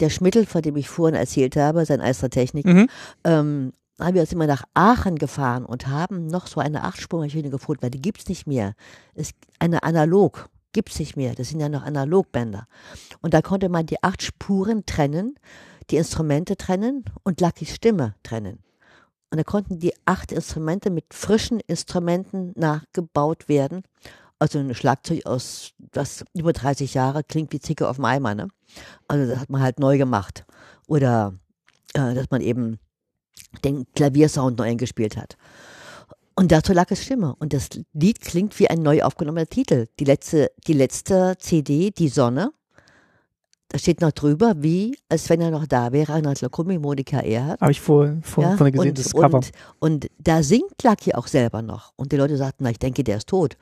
der 0.00 0.10
Schmittel, 0.10 0.46
von 0.46 0.62
dem 0.62 0.76
ich 0.76 0.88
vorhin 0.88 1.14
erzählt 1.14 1.54
habe, 1.56 1.84
sein 1.84 2.00
Eister 2.00 2.30
Technik, 2.30 2.66
Mhm. 2.66 2.88
ähm, 3.24 3.72
haben 4.00 4.14
wir 4.14 4.22
uns 4.22 4.32
immer 4.32 4.46
nach 4.46 4.64
Aachen 4.74 5.16
gefahren 5.16 5.64
und 5.64 5.86
haben 5.86 6.26
noch 6.26 6.46
so 6.46 6.60
eine 6.60 6.84
Achtspurmaschine 6.84 7.50
gefunden, 7.50 7.82
weil 7.82 7.90
die 7.90 8.00
gibt's 8.00 8.28
nicht 8.28 8.46
mehr. 8.46 8.74
Es, 9.14 9.32
eine 9.58 9.82
analog 9.82 10.48
gibt's 10.72 10.98
nicht 10.98 11.16
mehr. 11.16 11.34
Das 11.34 11.48
sind 11.48 11.60
ja 11.60 11.68
noch 11.68 11.82
Analogbänder. 11.82 12.66
Und 13.20 13.34
da 13.34 13.42
konnte 13.42 13.68
man 13.68 13.86
die 13.86 14.02
acht 14.02 14.22
Spuren 14.22 14.86
trennen, 14.86 15.38
die 15.90 15.96
Instrumente 15.96 16.56
trennen 16.56 17.04
und 17.24 17.40
Luckys 17.40 17.74
Stimme 17.74 18.14
trennen. 18.22 18.60
Und 19.30 19.38
da 19.38 19.44
konnten 19.44 19.78
die 19.78 19.94
acht 20.06 20.32
Instrumente 20.32 20.90
mit 20.90 21.14
frischen 21.14 21.60
Instrumenten 21.60 22.52
nachgebaut 22.56 23.48
werden. 23.48 23.82
Also 24.38 24.58
ein 24.58 24.74
Schlagzeug 24.74 25.26
aus, 25.26 25.72
das 25.78 26.24
über 26.34 26.52
30 26.52 26.94
Jahre 26.94 27.22
klingt 27.22 27.52
wie 27.52 27.60
Zicke 27.60 27.88
auf 27.88 27.96
dem 27.96 28.06
Eimer, 28.06 28.34
ne? 28.34 28.48
Also 29.06 29.30
das 29.30 29.38
hat 29.38 29.50
man 29.50 29.60
halt 29.60 29.78
neu 29.78 29.98
gemacht. 29.98 30.44
Oder 30.86 31.34
äh, 31.94 32.14
dass 32.14 32.30
man 32.30 32.40
eben 32.40 32.78
den 33.64 33.86
Klaviersound 33.94 34.58
neu 34.58 34.64
eingespielt 34.64 35.16
hat. 35.16 35.36
Und 36.34 36.52
dazu 36.52 36.72
lag 36.72 36.90
es 36.90 37.02
Stimme. 37.02 37.34
Und 37.38 37.52
das 37.52 37.68
Lied 37.92 38.20
klingt 38.20 38.58
wie 38.58 38.68
ein 38.68 38.80
neu 38.80 39.02
aufgenommener 39.02 39.46
Titel. 39.46 39.86
Die 39.98 40.04
letzte, 40.04 40.50
die 40.66 40.72
letzte 40.72 41.36
CD, 41.38 41.90
Die 41.90 42.08
Sonne, 42.08 42.52
da 43.68 43.78
steht 43.78 44.00
noch 44.00 44.10
drüber, 44.10 44.54
wie, 44.56 44.98
als 45.08 45.28
wenn 45.28 45.40
er 45.40 45.52
noch 45.52 45.66
da 45.66 45.92
wäre, 45.92 46.12
Reinhard 46.12 46.40
Lacombe, 46.40 46.78
Monika 46.78 47.20
Erhardt. 47.20 47.60
Habe 47.60 47.70
ich 47.70 47.80
vor, 47.80 48.16
vor, 48.22 48.42
Ja, 48.42 48.56
vorhin 48.56 48.72
gesehen, 48.72 48.88
und, 48.88 48.98
das 48.98 49.12
Cover. 49.12 49.36
Und, 49.36 49.52
und 49.78 50.10
da 50.18 50.42
singt 50.42 50.82
Lucky 50.82 51.14
auch 51.14 51.28
selber 51.28 51.62
noch. 51.62 51.92
Und 51.94 52.10
die 52.10 52.16
Leute 52.16 52.36
sagten, 52.36 52.64
na, 52.64 52.70
ich 52.70 52.80
denke, 52.80 53.04
der 53.04 53.18
ist 53.18 53.28
tot. 53.28 53.56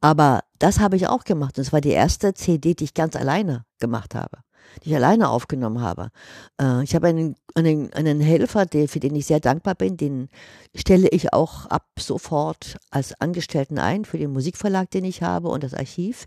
Aber 0.00 0.40
das 0.58 0.80
habe 0.80 0.96
ich 0.96 1.06
auch 1.06 1.24
gemacht. 1.24 1.58
Und 1.58 1.62
es 1.62 1.72
war 1.72 1.82
die 1.82 1.90
erste 1.90 2.32
CD, 2.32 2.74
die 2.74 2.84
ich 2.84 2.94
ganz 2.94 3.14
alleine 3.14 3.66
gemacht 3.78 4.14
habe, 4.14 4.38
die 4.78 4.90
ich 4.90 4.96
alleine 4.96 5.28
aufgenommen 5.28 5.80
habe. 5.80 6.10
Äh, 6.60 6.82
ich 6.84 6.94
habe 6.94 7.08
einen, 7.08 7.36
einen, 7.54 7.92
einen 7.92 8.20
Helfer, 8.20 8.66
der, 8.66 8.88
für 8.88 9.00
den 9.00 9.14
ich 9.16 9.26
sehr 9.26 9.40
dankbar 9.40 9.74
bin, 9.74 9.96
den 9.96 10.28
stelle 10.74 11.08
ich 11.08 11.32
auch 11.32 11.66
ab 11.66 11.86
sofort 11.98 12.76
als 12.90 13.20
Angestellten 13.20 13.78
ein 13.78 14.04
für 14.04 14.18
den 14.18 14.32
Musikverlag, 14.32 14.90
den 14.90 15.04
ich 15.04 15.22
habe 15.22 15.48
und 15.48 15.62
das 15.62 15.74
Archiv. 15.74 16.26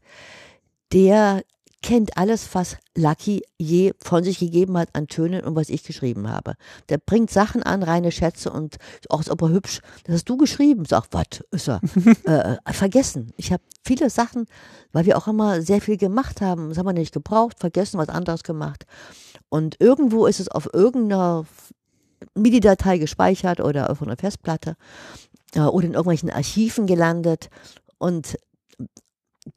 Der 0.94 1.44
kennt 1.82 2.18
alles, 2.18 2.54
was 2.54 2.78
Lucky 2.96 3.44
je 3.58 3.94
von 4.04 4.24
sich 4.24 4.40
gegeben 4.40 4.78
hat 4.78 4.90
an 4.94 5.08
Tönen 5.08 5.44
und 5.44 5.56
was 5.56 5.70
ich 5.70 5.84
geschrieben 5.84 6.30
habe. 6.30 6.56
Der 6.90 6.98
bringt 6.98 7.32
Sachen 7.32 7.64
an, 7.64 7.84
reine 7.84 8.12
Schätze 8.12 8.52
und 8.52 8.78
auch 9.10 9.24
ob 9.30 9.42
er 9.42 9.50
hübsch, 9.50 9.82
das 10.04 10.16
hast 10.16 10.30
du 10.30 10.38
geschrieben. 10.38 10.86
Sag, 10.86 11.08
was 11.12 11.44
ist 11.52 11.70
er? 11.70 11.82
äh, 12.66 12.74
vergessen. 12.74 13.34
Ich 13.38 13.52
habe 13.52 13.64
viele 13.84 14.10
Sachen, 14.10 14.46
weil 14.92 15.06
wir 15.06 15.18
auch 15.18 15.28
immer 15.28 15.62
sehr 15.62 15.82
viel 15.82 15.98
gemacht 15.98 16.42
haben, 16.42 16.70
das 16.70 16.78
haben 16.78 16.86
wir 16.86 16.94
nicht 16.94 17.14
gebraucht, 17.14 17.60
vergessen, 17.60 17.98
was 17.98 18.10
anderes 18.10 18.44
gemacht. 18.44 18.86
Und 19.50 19.76
irgendwo 19.80 20.28
ist 20.28 20.40
es 20.40 20.50
auf 20.50 20.70
irgendeiner 20.74 21.46
MIDI-Datei 22.36 23.00
gespeichert 23.00 23.60
oder 23.60 23.90
auf 23.90 24.02
einer 24.02 24.18
Festplatte 24.18 24.76
äh, 25.56 25.62
oder 25.62 25.88
in 25.88 25.94
irgendwelchen 25.94 26.30
Archiven 26.30 26.86
gelandet. 26.86 27.50
Und 27.98 28.38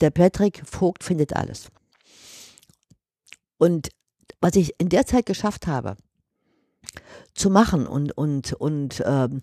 der 0.01 0.11
Patrick 0.11 0.63
Vogt 0.65 1.05
findet 1.05 1.37
alles. 1.37 1.69
Und 3.59 3.89
was 4.41 4.57
ich 4.57 4.75
in 4.79 4.89
der 4.89 5.07
Zeit 5.07 5.27
geschafft 5.27 5.67
habe, 5.67 5.97
zu 7.35 7.51
machen 7.51 7.87
und, 7.87 8.17
und, 8.17 8.53
und, 8.55 9.03
ähm, 9.05 9.43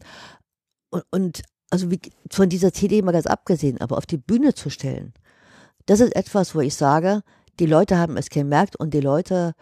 und, 0.90 1.04
und 1.12 1.42
also 1.70 1.90
wie, 1.90 2.00
von 2.30 2.50
dieser 2.50 2.74
CD 2.74 3.02
mal 3.02 3.12
ganz 3.12 3.26
abgesehen, 3.26 3.80
aber 3.80 3.98
auf 3.98 4.06
die 4.06 4.18
Bühne 4.18 4.54
zu 4.54 4.70
stellen, 4.70 5.14
das 5.86 6.00
ist 6.00 6.16
etwas, 6.16 6.54
wo 6.56 6.60
ich 6.60 6.76
sage, 6.76 7.24
die 7.60 7.66
Leute 7.66 7.98
haben 7.98 8.18
es 8.18 8.30
gemerkt 8.30 8.76
und 8.76 8.94
die 8.94 9.00
Leute, 9.02 9.54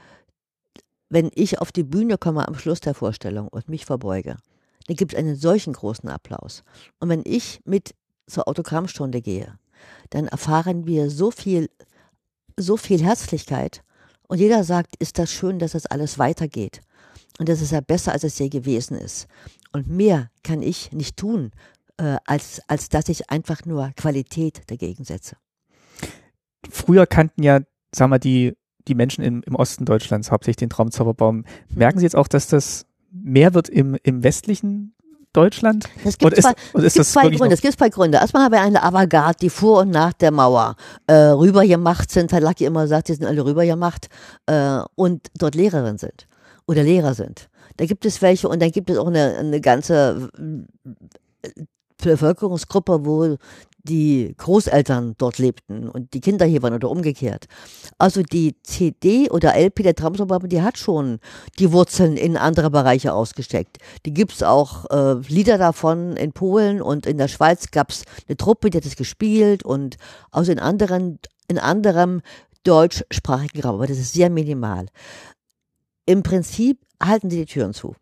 wenn 1.09 1.31
ich 1.33 1.59
auf 1.59 1.71
die 1.71 1.83
Bühne 1.83 2.17
komme 2.17 2.47
am 2.47 2.55
Schluss 2.55 2.81
der 2.81 2.93
Vorstellung 2.93 3.47
und 3.47 3.69
mich 3.69 3.85
verbeuge, 3.85 4.37
dann 4.87 4.95
gibt 4.95 5.13
es 5.13 5.19
einen 5.19 5.35
solchen 5.35 5.73
großen 5.73 6.09
Applaus. 6.09 6.63
Und 6.99 7.09
wenn 7.09 7.21
ich 7.25 7.61
mit 7.65 7.95
zur 8.27 8.47
Autogrammstunde 8.47 9.21
gehe, 9.21 9.57
dann 10.09 10.27
erfahren 10.27 10.85
wir 10.85 11.09
so 11.09 11.31
viel, 11.31 11.69
so 12.57 12.77
viel 12.77 13.01
Herzlichkeit 13.01 13.83
und 14.29 14.37
jeder 14.37 14.63
sagt, 14.63 14.95
ist 14.97 15.17
das 15.17 15.31
schön, 15.31 15.57
dass 15.57 15.71
das 15.71 15.87
alles 15.87 16.19
weitergeht. 16.19 16.81
Und 17.39 17.49
das 17.49 17.61
ist 17.61 17.71
ja 17.71 17.81
besser, 17.81 18.11
als 18.11 18.23
es 18.23 18.37
je 18.37 18.49
gewesen 18.49 18.95
ist. 18.95 19.27
Und 19.71 19.89
mehr 19.89 20.29
kann 20.43 20.61
ich 20.61 20.91
nicht 20.91 21.17
tun, 21.17 21.51
äh, 21.97 22.17
als, 22.25 22.61
als 22.67 22.89
dass 22.89 23.09
ich 23.09 23.31
einfach 23.31 23.65
nur 23.65 23.91
Qualität 23.97 24.61
dagegen 24.67 25.03
setze. 25.03 25.35
Früher 26.69 27.07
kannten 27.07 27.41
ja, 27.41 27.61
sagen 27.93 28.11
wir, 28.11 28.19
die, 28.19 28.55
die 28.87 28.93
Menschen 28.93 29.23
im, 29.23 29.41
im 29.47 29.55
Osten 29.55 29.85
Deutschlands 29.85 30.29
hauptsächlich 30.29 30.57
den 30.57 30.69
Traumzauberbaum. 30.69 31.45
Merken 31.73 31.97
Sie 31.97 32.05
jetzt 32.05 32.15
auch, 32.15 32.27
dass 32.27 32.47
das 32.47 32.85
mehr 33.11 33.55
wird 33.55 33.67
im, 33.67 33.97
im 34.03 34.23
westlichen 34.23 34.93
Deutschland? 35.33 35.85
Es 36.03 36.17
gibt 36.17 36.33
ist- 36.33 36.43
zwei, 36.43 36.53
es 36.81 36.93
gibt 36.93 37.05
zwei 37.05 37.29
Gründe. 37.29 37.53
Es 37.53 37.61
gibt 37.61 37.77
zwei 37.77 37.89
Gründe. 37.89 38.17
Erstmal 38.17 38.43
haben 38.43 38.51
wir 38.53 38.61
eine 38.61 38.81
Avantgarde, 38.81 39.37
die 39.39 39.49
vor 39.49 39.81
und 39.81 39.91
nach 39.91 40.13
der 40.13 40.31
Mauer 40.31 40.75
äh, 41.07 41.13
rübergemacht 41.13 42.09
sind. 42.11 42.33
Hat 42.33 42.41
Lucky 42.41 42.65
immer 42.65 42.87
sagt, 42.87 43.09
die 43.09 43.13
sind 43.13 43.25
alle 43.25 43.45
rübergemacht 43.45 44.07
äh, 44.47 44.79
und 44.95 45.27
dort 45.37 45.55
Lehrerin 45.55 45.97
sind 45.97 46.25
oder 46.67 46.83
Lehrer 46.83 47.13
sind. 47.13 47.49
Da 47.77 47.85
gibt 47.85 48.05
es 48.05 48.21
welche 48.21 48.49
und 48.49 48.61
dann 48.61 48.71
gibt 48.71 48.89
es 48.89 48.97
auch 48.97 49.07
eine, 49.07 49.37
eine 49.37 49.61
ganze 49.61 50.29
äh, 51.43 51.49
Bevölkerungsgruppe, 52.01 53.05
wo 53.05 53.37
die 53.89 54.33
Großeltern 54.37 55.15
dort 55.17 55.39
lebten 55.39 55.89
und 55.89 56.13
die 56.13 56.21
Kinder 56.21 56.45
hier 56.45 56.61
waren 56.61 56.73
oder 56.73 56.89
umgekehrt. 56.89 57.45
Also 57.97 58.21
die 58.21 58.55
CD 58.63 59.29
oder 59.29 59.55
LP 59.55 59.83
der 59.83 59.95
Traumsauber, 59.95 60.39
die 60.39 60.61
hat 60.61 60.77
schon 60.77 61.19
die 61.57 61.71
Wurzeln 61.71 62.15
in 62.15 62.37
andere 62.37 62.69
Bereiche 62.69 63.13
ausgesteckt. 63.13 63.77
Die 64.05 64.13
gibt's 64.13 64.43
auch 64.43 64.85
äh, 64.91 65.19
Lieder 65.27 65.57
davon 65.57 66.15
in 66.15 66.31
Polen 66.31 66.81
und 66.81 67.05
in 67.05 67.17
der 67.17 67.27
Schweiz 67.27 67.71
gab's 67.71 68.03
eine 68.27 68.37
Truppe, 68.37 68.69
die 68.69 68.77
hat 68.77 68.85
es 68.85 68.95
gespielt 68.95 69.63
und 69.63 69.97
aus 70.31 70.47
in 70.47 70.59
anderen, 70.59 71.19
in 71.47 71.57
anderem 71.57 72.21
deutschsprachigen 72.63 73.61
Raum, 73.61 73.75
aber 73.75 73.87
das 73.87 73.97
ist 73.97 74.13
sehr 74.13 74.29
minimal. 74.29 74.85
Im 76.05 76.23
Prinzip 76.23 76.79
halten 77.01 77.29
sie 77.29 77.37
die 77.37 77.45
Türen 77.45 77.73
zu. 77.73 77.95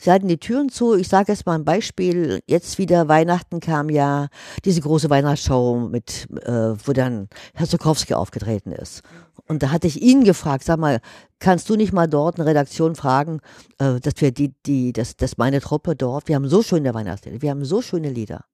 Sie 0.00 0.10
halten 0.10 0.28
die 0.28 0.38
Türen 0.38 0.70
zu. 0.70 0.94
Ich 0.94 1.08
sage 1.08 1.30
jetzt 1.30 1.44
mal 1.44 1.56
ein 1.56 1.66
Beispiel. 1.66 2.40
Jetzt 2.46 2.78
wieder 2.78 3.08
Weihnachten 3.08 3.60
kam 3.60 3.90
ja 3.90 4.28
diese 4.64 4.80
große 4.80 5.10
Weihnachtsshow 5.10 5.88
mit, 5.90 6.26
äh, 6.42 6.72
wo 6.84 6.94
dann 6.94 7.28
Herr 7.52 7.66
Sokowski 7.66 8.14
aufgetreten 8.14 8.72
ist. 8.72 9.02
Und 9.46 9.62
da 9.62 9.70
hatte 9.70 9.88
ich 9.88 10.00
ihn 10.00 10.24
gefragt, 10.24 10.64
sag 10.64 10.78
mal, 10.78 11.00
kannst 11.38 11.68
du 11.68 11.76
nicht 11.76 11.92
mal 11.92 12.06
dort 12.06 12.38
eine 12.40 12.48
Redaktion 12.48 12.94
fragen, 12.94 13.40
äh, 13.78 14.00
dass 14.00 14.14
wir 14.16 14.32
die, 14.32 14.54
die, 14.64 14.94
dass, 14.94 15.16
dass 15.16 15.36
meine 15.36 15.60
Truppe 15.60 15.94
dort, 15.96 16.28
wir 16.28 16.36
haben 16.36 16.48
so 16.48 16.62
schöne 16.62 16.94
Weihnachtslieder, 16.94 17.42
wir 17.42 17.50
haben 17.50 17.66
so 17.66 17.82
schöne 17.82 18.08
Lieder. 18.08 18.44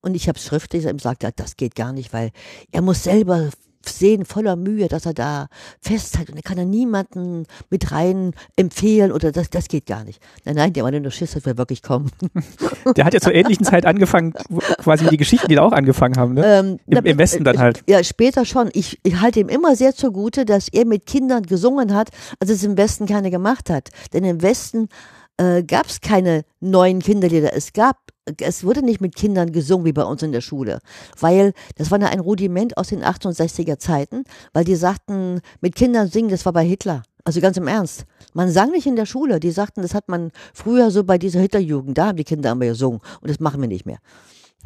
Und 0.00 0.14
ich 0.14 0.28
habe 0.28 0.38
schriftlich 0.38 0.86
gesagt, 0.86 1.26
das 1.36 1.56
geht 1.56 1.74
gar 1.74 1.92
nicht, 1.92 2.14
weil 2.14 2.30
er 2.72 2.80
muss 2.80 3.04
selber 3.04 3.50
sehen, 3.86 4.24
voller 4.24 4.56
Mühe, 4.56 4.88
dass 4.88 5.06
er 5.06 5.14
da 5.14 5.48
festhält 5.80 6.30
und 6.30 6.36
er 6.36 6.42
kann 6.42 6.56
da 6.56 6.64
niemanden 6.64 7.46
mit 7.70 7.92
rein 7.92 8.32
empfehlen 8.56 9.12
oder 9.12 9.32
das, 9.32 9.50
das 9.50 9.68
geht 9.68 9.86
gar 9.86 10.04
nicht. 10.04 10.20
Nein, 10.44 10.56
nein, 10.56 10.72
der 10.72 10.84
war 10.84 10.90
nur 10.90 11.10
Schiss, 11.10 11.32
dass 11.32 11.46
wir 11.46 11.56
wirklich 11.56 11.82
kommen. 11.82 12.10
Der 12.96 13.04
hat 13.04 13.14
ja 13.14 13.20
zur 13.20 13.34
ähnlichen 13.34 13.64
Zeit 13.64 13.86
angefangen, 13.86 14.32
quasi 14.78 15.06
die 15.08 15.16
Geschichten, 15.16 15.48
die 15.48 15.54
da 15.54 15.62
auch 15.62 15.72
angefangen 15.72 16.16
haben, 16.16 16.34
ne? 16.34 16.44
Ähm, 16.44 16.66
Im- 16.66 16.78
na, 16.86 17.00
im 17.00 17.18
Westen 17.18 17.44
dann 17.44 17.58
halt. 17.58 17.82
Ja, 17.88 18.02
später 18.02 18.44
schon. 18.44 18.70
Ich, 18.72 18.98
ich 19.02 19.20
halte 19.20 19.40
ihm 19.40 19.48
immer 19.48 19.76
sehr 19.76 19.94
zugute, 19.94 20.44
dass 20.44 20.68
er 20.68 20.86
mit 20.86 21.06
Kindern 21.06 21.42
gesungen 21.44 21.94
hat, 21.94 22.10
als 22.38 22.50
es 22.50 22.64
im 22.64 22.76
Westen 22.76 23.06
keine 23.06 23.30
gemacht 23.30 23.70
hat. 23.70 23.90
Denn 24.12 24.24
im 24.24 24.42
Westen 24.42 24.88
äh, 25.36 25.62
gab 25.62 25.86
es 25.86 26.00
keine 26.00 26.44
neuen 26.60 27.00
Kinderlieder. 27.00 27.54
Es 27.54 27.72
gab, 27.72 27.96
es 28.40 28.64
wurde 28.64 28.82
nicht 28.82 29.00
mit 29.00 29.14
Kindern 29.14 29.52
gesungen 29.52 29.86
wie 29.86 29.92
bei 29.92 30.04
uns 30.04 30.22
in 30.22 30.32
der 30.32 30.40
Schule, 30.40 30.80
weil 31.18 31.52
das 31.76 31.90
war 31.90 32.00
ja 32.00 32.08
ein 32.08 32.20
Rudiment 32.20 32.76
aus 32.76 32.88
den 32.88 33.02
68er 33.02 33.78
Zeiten, 33.78 34.24
weil 34.52 34.64
die 34.64 34.76
sagten, 34.76 35.40
mit 35.60 35.74
Kindern 35.74 36.08
singen, 36.08 36.28
das 36.28 36.44
war 36.44 36.52
bei 36.52 36.64
Hitler. 36.64 37.02
Also 37.24 37.40
ganz 37.40 37.56
im 37.56 37.68
Ernst. 37.68 38.06
Man 38.32 38.50
sang 38.50 38.70
nicht 38.70 38.86
in 38.86 38.96
der 38.96 39.04
Schule. 39.04 39.40
Die 39.40 39.50
sagten, 39.50 39.82
das 39.82 39.94
hat 39.94 40.08
man 40.08 40.30
früher 40.54 40.90
so 40.90 41.04
bei 41.04 41.18
dieser 41.18 41.40
Hitlerjugend, 41.40 41.98
da 41.98 42.06
haben 42.06 42.16
die 42.16 42.24
Kinder 42.24 42.52
immer 42.52 42.66
gesungen 42.66 43.00
und 43.20 43.28
das 43.28 43.40
machen 43.40 43.60
wir 43.60 43.68
nicht 43.68 43.84
mehr. 43.84 43.98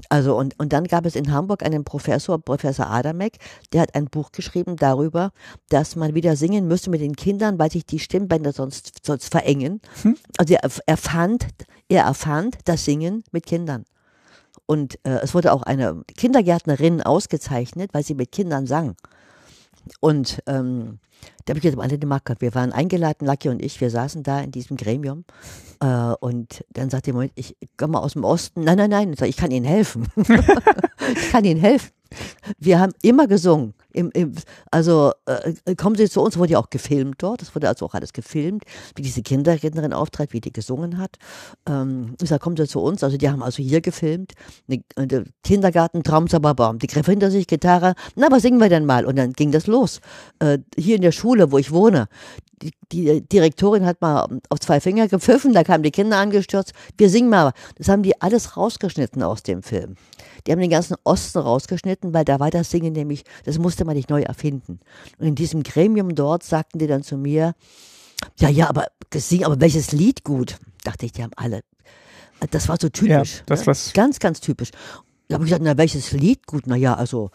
Also 0.09 0.37
und, 0.37 0.59
und 0.59 0.73
dann 0.73 0.85
gab 0.85 1.07
es 1.07 1.15
in 1.15 1.33
Hamburg 1.33 1.63
einen 1.63 1.85
Professor, 1.85 2.39
Professor 2.39 2.89
Adamek, 2.91 3.39
der 3.73 3.83
hat 3.83 3.95
ein 3.95 4.07
Buch 4.07 4.33
geschrieben 4.33 4.77
darüber, 4.77 5.31
dass 5.69 5.97
man 5.97 6.15
wieder 6.15 6.37
singen 6.37 6.67
müsste 6.67 6.91
mit 6.91 7.01
den 7.01 7.17
Kindern, 7.17 7.59
weil 7.59 7.71
sich 7.71 7.87
die 7.87 7.99
Stimmbänder 7.99 8.53
sonst, 8.53 9.05
sonst 9.05 9.31
verengen. 9.31 9.81
Also 10.37 10.55
er, 10.55 10.69
er, 10.87 10.97
fand, 10.97 11.47
er 11.89 12.05
erfand 12.05 12.59
das 12.65 12.85
Singen 12.85 13.23
mit 13.31 13.47
Kindern. 13.47 13.85
Und 14.67 14.99
äh, 15.05 15.21
es 15.23 15.35
wurde 15.35 15.53
auch 15.53 15.63
eine 15.63 16.03
Kindergärtnerin 16.17 17.03
ausgezeichnet, 17.03 17.91
weil 17.93 18.05
sie 18.05 18.15
mit 18.15 18.33
Kindern 18.33 18.67
sang. 18.67 18.97
Und 20.01 20.43
ähm, 20.47 20.99
da 21.45 21.51
habe 21.51 21.59
ich 21.59 21.63
gesagt, 21.63 21.83
alle 21.83 21.99
die 21.99 22.07
Marke. 22.07 22.35
Wir 22.39 22.55
waren 22.55 22.73
eingeladen, 22.73 23.27
Lucky 23.27 23.49
und 23.49 23.63
ich, 23.63 23.81
wir 23.81 23.91
saßen 23.91 24.23
da 24.23 24.41
in 24.41 24.51
diesem 24.51 24.77
Gremium. 24.77 25.25
Äh, 25.81 26.15
und 26.21 26.65
dann 26.71 26.91
sagte 26.91 27.11
jemand, 27.11 27.33
ich 27.35 27.57
komme 27.77 28.01
aus 28.01 28.15
dem 28.15 28.25
Osten. 28.25 28.63
Nein, 28.65 28.79
nein, 28.79 28.91
nein, 28.91 29.15
ich 29.23 29.37
kann 29.37 29.51
Ihnen 29.51 29.67
helfen. 29.67 30.07
ich 30.17 31.31
kann 31.31 31.45
Ihnen 31.45 31.61
helfen. 31.61 31.91
Wir 32.59 32.81
haben 32.81 32.93
immer 33.03 33.27
gesungen. 33.27 33.75
Im, 33.93 34.11
im, 34.13 34.35
also 34.71 35.13
äh, 35.27 35.75
kommen 35.77 35.95
Sie 35.95 36.09
zu 36.09 36.21
uns, 36.21 36.37
wurde 36.37 36.53
ja 36.53 36.59
auch 36.59 36.71
gefilmt 36.71 37.23
dort. 37.23 37.41
Das 37.41 37.55
wurde 37.55 37.69
also 37.69 37.87
auch 37.87 37.95
alles 37.95 38.13
gefilmt, 38.13 38.65
wie 38.97 39.03
diese 39.03 39.23
Kinderrednerin 39.23 39.93
auftrat, 39.93 40.33
wie 40.33 40.41
die 40.41 40.53
gesungen 40.53 40.99
hat. 40.99 41.17
Ähm, 41.69 42.17
ich 42.21 42.29
sage, 42.29 42.41
kommen 42.41 42.57
Sie 42.57 42.67
zu 42.67 42.81
uns. 42.81 43.05
Also 43.05 43.17
die 43.17 43.31
haben 43.31 43.43
also 43.43 43.63
hier 43.63 43.81
gefilmt. 43.81 44.33
Ne, 44.67 44.83
Kindergarten, 45.45 46.03
Traumzauberbaum. 46.03 46.81
Die 46.81 46.89
griff 46.89 47.07
hinter 47.07 47.31
sich, 47.31 47.47
Gitarre. 47.47 47.95
Na, 48.17 48.27
was 48.31 48.43
singen 48.43 48.61
wir 48.61 48.69
denn 48.69 48.85
mal? 48.85 49.05
Und 49.07 49.17
dann 49.17 49.33
ging 49.33 49.53
das 49.53 49.69
los. 49.69 50.01
Äh, 50.41 50.59
hier 50.77 50.97
in 50.97 51.03
der 51.03 51.13
Schule, 51.13 51.53
wo 51.53 51.59
ich 51.59 51.71
wohne. 51.71 52.09
Die, 52.63 52.71
die 52.93 53.21
Direktorin 53.21 53.85
hat 53.85 54.01
mal 54.01 54.27
auf 54.49 54.61
zwei 54.61 54.81
Finger 54.81 55.09
gepfiffen, 55.09 55.53
da 55.53 55.65
kamen 55.65 55.83
die 55.83 55.91
Kinder 55.91 56.19
angestürzt. 56.19 56.73
Wir 56.97 57.11
singen 57.11 57.29
mal. 57.29 57.53
Das 57.77 57.89
haben 57.89 58.03
die 58.03 58.21
alles 58.23 58.57
rausgeschnitten 58.57 59.23
aus 59.23 59.43
dem 59.43 59.63
Film. 59.63 59.97
Die 60.47 60.53
haben 60.53 60.61
den 60.61 60.71
ganzen 60.71 60.97
Osten 61.05 61.39
rausgeschnitten, 61.39 62.15
weil 62.15 62.25
da 62.25 62.39
war 62.41 62.51
das 62.51 62.71
Singen 62.71 62.93
nämlich, 62.93 63.25
das 63.45 63.59
musste 63.59 63.85
man 63.85 63.97
nicht 63.97 64.11
neu 64.11 64.23
erfinden. 64.23 64.79
Und 65.19 65.27
in 65.27 65.35
diesem 65.35 65.63
Gremium 65.63 66.15
dort 66.15 66.43
sagten 66.45 66.79
die 66.79 66.87
dann 66.87 67.03
zu 67.03 67.17
mir, 67.17 67.55
ja, 68.39 68.49
ja, 68.49 68.69
aber 68.69 68.87
das 69.11 69.29
Singen, 69.29 69.45
aber 69.45 69.61
welches 69.61 69.93
Lied 69.93 70.25
gut? 70.25 70.57
Dachte 70.85 71.07
ich, 71.07 71.13
die 71.13 71.23
haben 71.23 71.33
alle. 71.37 71.61
Das 72.51 72.69
war 72.69 72.77
so 72.81 72.89
typisch. 72.89 73.43
das 73.47 73.61
ne? 73.61 73.67
was- 73.69 73.93
Ganz, 73.95 74.19
ganz 74.19 74.41
typisch. 74.41 74.71
Da 75.29 75.35
habe 75.35 75.45
ich 75.45 75.51
gesagt, 75.51 75.65
na, 75.65 75.79
welches 75.79 76.13
Lied? 76.13 76.47
Gut, 76.47 76.65
na 76.67 76.77
ja, 76.77 76.95
also 76.95 77.31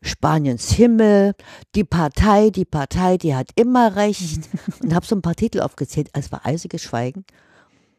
Spaniens 0.00 0.70
Himmel, 0.70 1.34
die 1.74 1.84
Partei, 1.84 2.50
die 2.50 2.64
Partei, 2.64 3.16
die 3.16 3.34
hat 3.34 3.48
immer 3.56 3.96
recht. 3.96 4.48
Und 4.80 4.94
habe 4.94 5.04
so 5.04 5.16
ein 5.16 5.22
paar 5.22 5.34
Titel 5.34 5.60
aufgezählt. 5.60 6.08
Es 6.12 6.30
war 6.30 6.46
eisiges 6.46 6.82
Schweigen. 6.82 7.24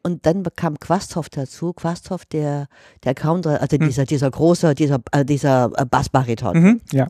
Und 0.01 0.25
dann 0.25 0.43
kam 0.55 0.79
Quasthoff 0.79 1.29
dazu. 1.29 1.73
Quasthoff, 1.73 2.25
der, 2.25 2.67
der 3.03 3.15
Counter, 3.15 3.61
also 3.61 3.77
dieser, 3.77 4.05
dieser 4.05 4.29
große, 4.31 4.75
dieser, 4.75 4.99
äh, 5.11 5.25
dieser 5.25 5.71
äh, 5.75 5.85
Bassbariton. 5.85 6.61
Mhm. 6.61 6.81
Ja. 6.91 7.07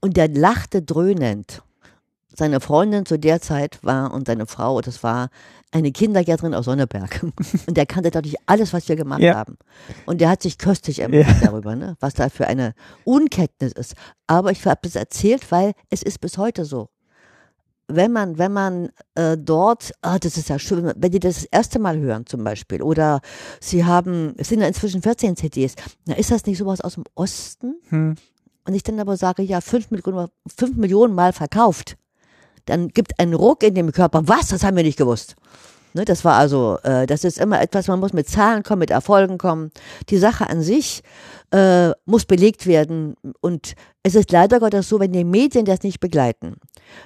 Und 0.00 0.16
der 0.16 0.28
lachte 0.28 0.82
dröhnend. 0.82 1.62
Seine 2.34 2.60
Freundin 2.60 3.04
zu 3.06 3.18
der 3.18 3.40
Zeit 3.40 3.78
war 3.82 4.12
und 4.14 4.26
seine 4.26 4.46
Frau, 4.46 4.80
das 4.80 5.02
war 5.02 5.28
eine 5.70 5.90
Kindergärtnerin 5.92 6.54
aus 6.54 6.66
Sonneberg. 6.66 7.22
Und 7.66 7.76
der 7.78 7.86
kannte 7.86 8.10
dadurch 8.10 8.36
alles, 8.44 8.74
was 8.74 8.88
wir 8.90 8.96
gemacht 8.96 9.20
Ja. 9.22 9.34
haben. 9.36 9.56
Und 10.04 10.20
der 10.20 10.28
hat 10.28 10.42
sich 10.42 10.58
köstlich 10.58 11.00
empört 11.00 11.26
darüber, 11.42 11.74
ne? 11.76 11.96
was 12.00 12.12
da 12.12 12.28
für 12.28 12.46
eine 12.46 12.74
Unkenntnis 13.04 13.72
ist. 13.72 13.94
Aber 14.26 14.50
ich 14.50 14.64
habe 14.66 14.80
es 14.82 14.96
erzählt, 14.96 15.50
weil 15.50 15.72
es 15.88 16.02
ist 16.02 16.20
bis 16.20 16.36
heute 16.36 16.66
so. 16.66 16.90
Wenn 17.88 18.12
man, 18.12 18.38
wenn 18.38 18.52
man 18.52 18.90
äh, 19.14 19.36
dort, 19.38 19.92
ah, 20.02 20.18
das 20.18 20.36
ist 20.36 20.48
ja 20.50 20.58
schön, 20.58 20.92
wenn 20.96 21.10
die 21.10 21.20
das, 21.20 21.36
das 21.36 21.44
erste 21.44 21.78
Mal 21.78 21.98
hören 21.98 22.26
zum 22.26 22.44
Beispiel, 22.44 22.80
oder 22.82 23.20
sie 23.60 23.84
haben, 23.84 24.34
es 24.38 24.48
sind 24.48 24.60
ja 24.60 24.66
inzwischen 24.66 25.02
14 25.02 25.36
CDs, 25.36 25.74
na 26.06 26.14
ist 26.14 26.30
das 26.30 26.46
nicht 26.46 26.58
sowas 26.58 26.80
aus 26.80 26.94
dem 26.94 27.04
Osten? 27.14 27.74
Hm. 27.88 28.14
und 28.66 28.74
ich 28.74 28.82
dann 28.82 29.00
aber 29.00 29.16
sage, 29.16 29.42
ja, 29.42 29.60
fünf 29.60 29.90
Millionen, 29.90 30.28
fünf 30.56 30.76
Millionen 30.76 31.14
Mal 31.14 31.32
verkauft, 31.32 31.96
dann 32.66 32.88
gibt 32.88 33.18
einen 33.18 33.34
Ruck 33.34 33.62
in 33.62 33.74
dem 33.74 33.92
Körper. 33.92 34.22
Was? 34.26 34.48
Das 34.48 34.64
haben 34.64 34.76
wir 34.76 34.84
nicht 34.84 34.98
gewusst. 34.98 35.36
Ne, 35.94 36.06
das 36.06 36.24
war 36.24 36.36
also, 36.36 36.78
äh, 36.84 37.06
das 37.06 37.22
ist 37.22 37.38
immer 37.38 37.60
etwas, 37.60 37.86
man 37.86 38.00
muss 38.00 38.14
mit 38.14 38.26
Zahlen 38.28 38.62
kommen, 38.62 38.78
mit 38.78 38.90
Erfolgen 38.90 39.36
kommen. 39.36 39.70
Die 40.08 40.16
Sache 40.16 40.48
an 40.48 40.62
sich 40.62 41.02
äh, 41.50 41.90
muss 42.06 42.24
belegt 42.24 42.66
werden. 42.66 43.14
Und 43.40 43.74
es 44.02 44.14
ist 44.14 44.32
leider 44.32 44.58
Gottes 44.58 44.88
so, 44.88 45.00
wenn 45.00 45.12
die 45.12 45.24
Medien 45.24 45.66
das 45.66 45.82
nicht 45.82 46.00
begleiten. 46.00 46.56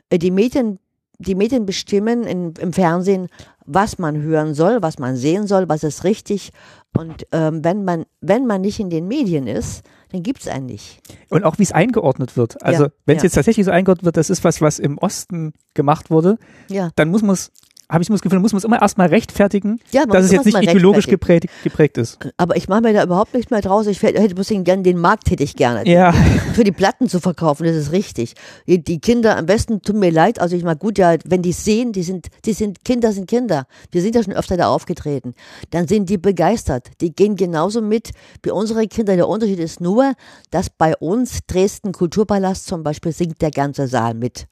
Äh, 0.09 0.18
die 0.18 0.31
Medien, 0.31 0.78
die 1.18 1.35
Medien 1.35 1.67
bestimmen 1.67 2.23
in, 2.23 2.55
im 2.60 2.73
Fernsehen, 2.73 3.28
was 3.65 3.99
man 3.99 4.23
hören 4.23 4.55
soll, 4.55 4.83
was 4.83 5.01
man 5.01 5.17
sehen 5.17 5.49
soll, 5.49 5.68
was 5.68 5.83
ist 5.83 6.05
richtig. 6.05 6.52
Und 6.97 7.26
ähm, 7.33 7.65
wenn 7.65 7.85
man, 7.85 8.05
wenn 8.20 8.47
man 8.47 8.60
nicht 8.60 8.78
in 8.78 8.91
den 8.91 9.09
Medien 9.09 9.49
ist, 9.49 9.83
dann 10.17 10.23
gibt's 10.23 10.49
einen 10.49 10.67
nicht. 10.67 11.01
Und 11.28 11.45
auch 11.45 11.59
wie 11.59 11.62
es 11.62 11.73
eingeordnet 11.73 12.36
wird. 12.36 12.62
Also 12.62 12.85
Ja, 12.85 12.91
wenn 13.05 13.17
es 13.17 13.23
ja. 13.23 13.27
jetzt 13.27 13.35
tatsächlich 13.35 13.67
so 13.67 13.70
eingeordnet 13.73 14.05
wird, 14.05 14.17
das 14.17 14.31
ist 14.31 14.45
was, 14.45 14.61
was 14.61 14.78
im 14.78 14.99
Osten 14.99 15.53
gemacht 15.75 16.11
wurde, 16.11 16.39
Ja. 16.69 16.91
dann 16.97 17.11
muss 17.11 17.23
man 17.23 17.35
es, 17.35 17.53
habe 17.89 18.02
ich 18.02 18.08
immer 18.08 18.16
das 18.16 18.23
Gefühl, 18.23 18.40
muss 18.40 18.52
man 18.52 18.58
es 18.58 18.65
immer 18.65 18.82
erstmal 18.82 19.08
rechtfertigen, 19.08 19.78
Ja, 19.92 20.06
dass 20.06 20.24
es 20.24 20.32
jetzt 20.32 20.44
nicht 20.44 20.55
mal 20.55 20.65
ideologisch 20.65 21.06
geprägt, 21.06 21.47
geprägt 21.62 21.98
ist. 21.98 22.18
Aber 22.36 22.56
ich 22.56 22.68
mache 22.68 22.81
mir 22.81 22.92
da 22.92 23.05
überhaupt 23.05 23.32
nichts 23.32 23.50
mehr 23.50 23.60
draus. 23.60 23.86
Ich 23.86 24.02
hätte 24.02 24.34
bloß 24.34 24.48
gerne 24.48 24.82
den 24.82 24.98
Markt 24.98 25.31
hätte 25.31 25.44
ich 25.44 25.55
gerne. 25.55 25.89
Ja. 25.89 26.12
Für 26.55 26.65
die 26.65 26.73
Platten 26.73 27.08
zu 27.08 27.20
verkaufen, 27.20 27.65
das 27.65 27.76
ist 27.76 27.92
richtig. 27.92 28.34
Die, 28.66 28.82
die 28.82 28.98
Kinder 28.98 29.36
am 29.36 29.47
besten 29.47 29.82
tun 29.82 30.00
mir 30.00 30.10
leid. 30.10 30.40
Also 30.40 30.56
ich 30.56 30.65
meine, 30.65 30.78
gut, 30.78 30.98
ja, 30.98 31.15
wenn 31.24 31.42
die 31.42 31.52
sehen, 31.52 31.92
die 31.92 32.02
sind, 32.02 32.26
die 32.44 32.55
sind, 32.55 32.84
Kinder 32.84 33.12
sind 33.12 33.28
Kinder. 33.28 33.66
Wir 33.92 34.02
sind 34.02 34.16
ja 34.16 34.23
schon 34.23 34.32
öfter 34.32 34.56
da 34.56 34.68
aufgetreten. 34.68 35.34
Dann 35.70 35.86
sind 35.86 36.10
die 36.10 36.18
begeistert. 36.18 36.89
Die 37.00 37.15
gehen 37.15 37.36
genauso 37.36 37.82
mit 37.82 38.10
wie 38.42 38.50
unsere 38.50 38.86
Kinder. 38.89 39.15
Der 39.15 39.28
Unterschied 39.28 39.60
ist 39.60 39.81
nur, 39.81 40.15
dass 40.50 40.70
bei 40.70 40.97
uns 40.97 41.40
Dresden 41.47 41.92
Kulturpalast 41.92 42.66
zum 42.66 42.82
Beispiel 42.82 43.12
singt 43.12 43.40
der 43.42 43.52
ganze 43.52 43.86
Saal 43.86 44.15
mit. 44.15 44.47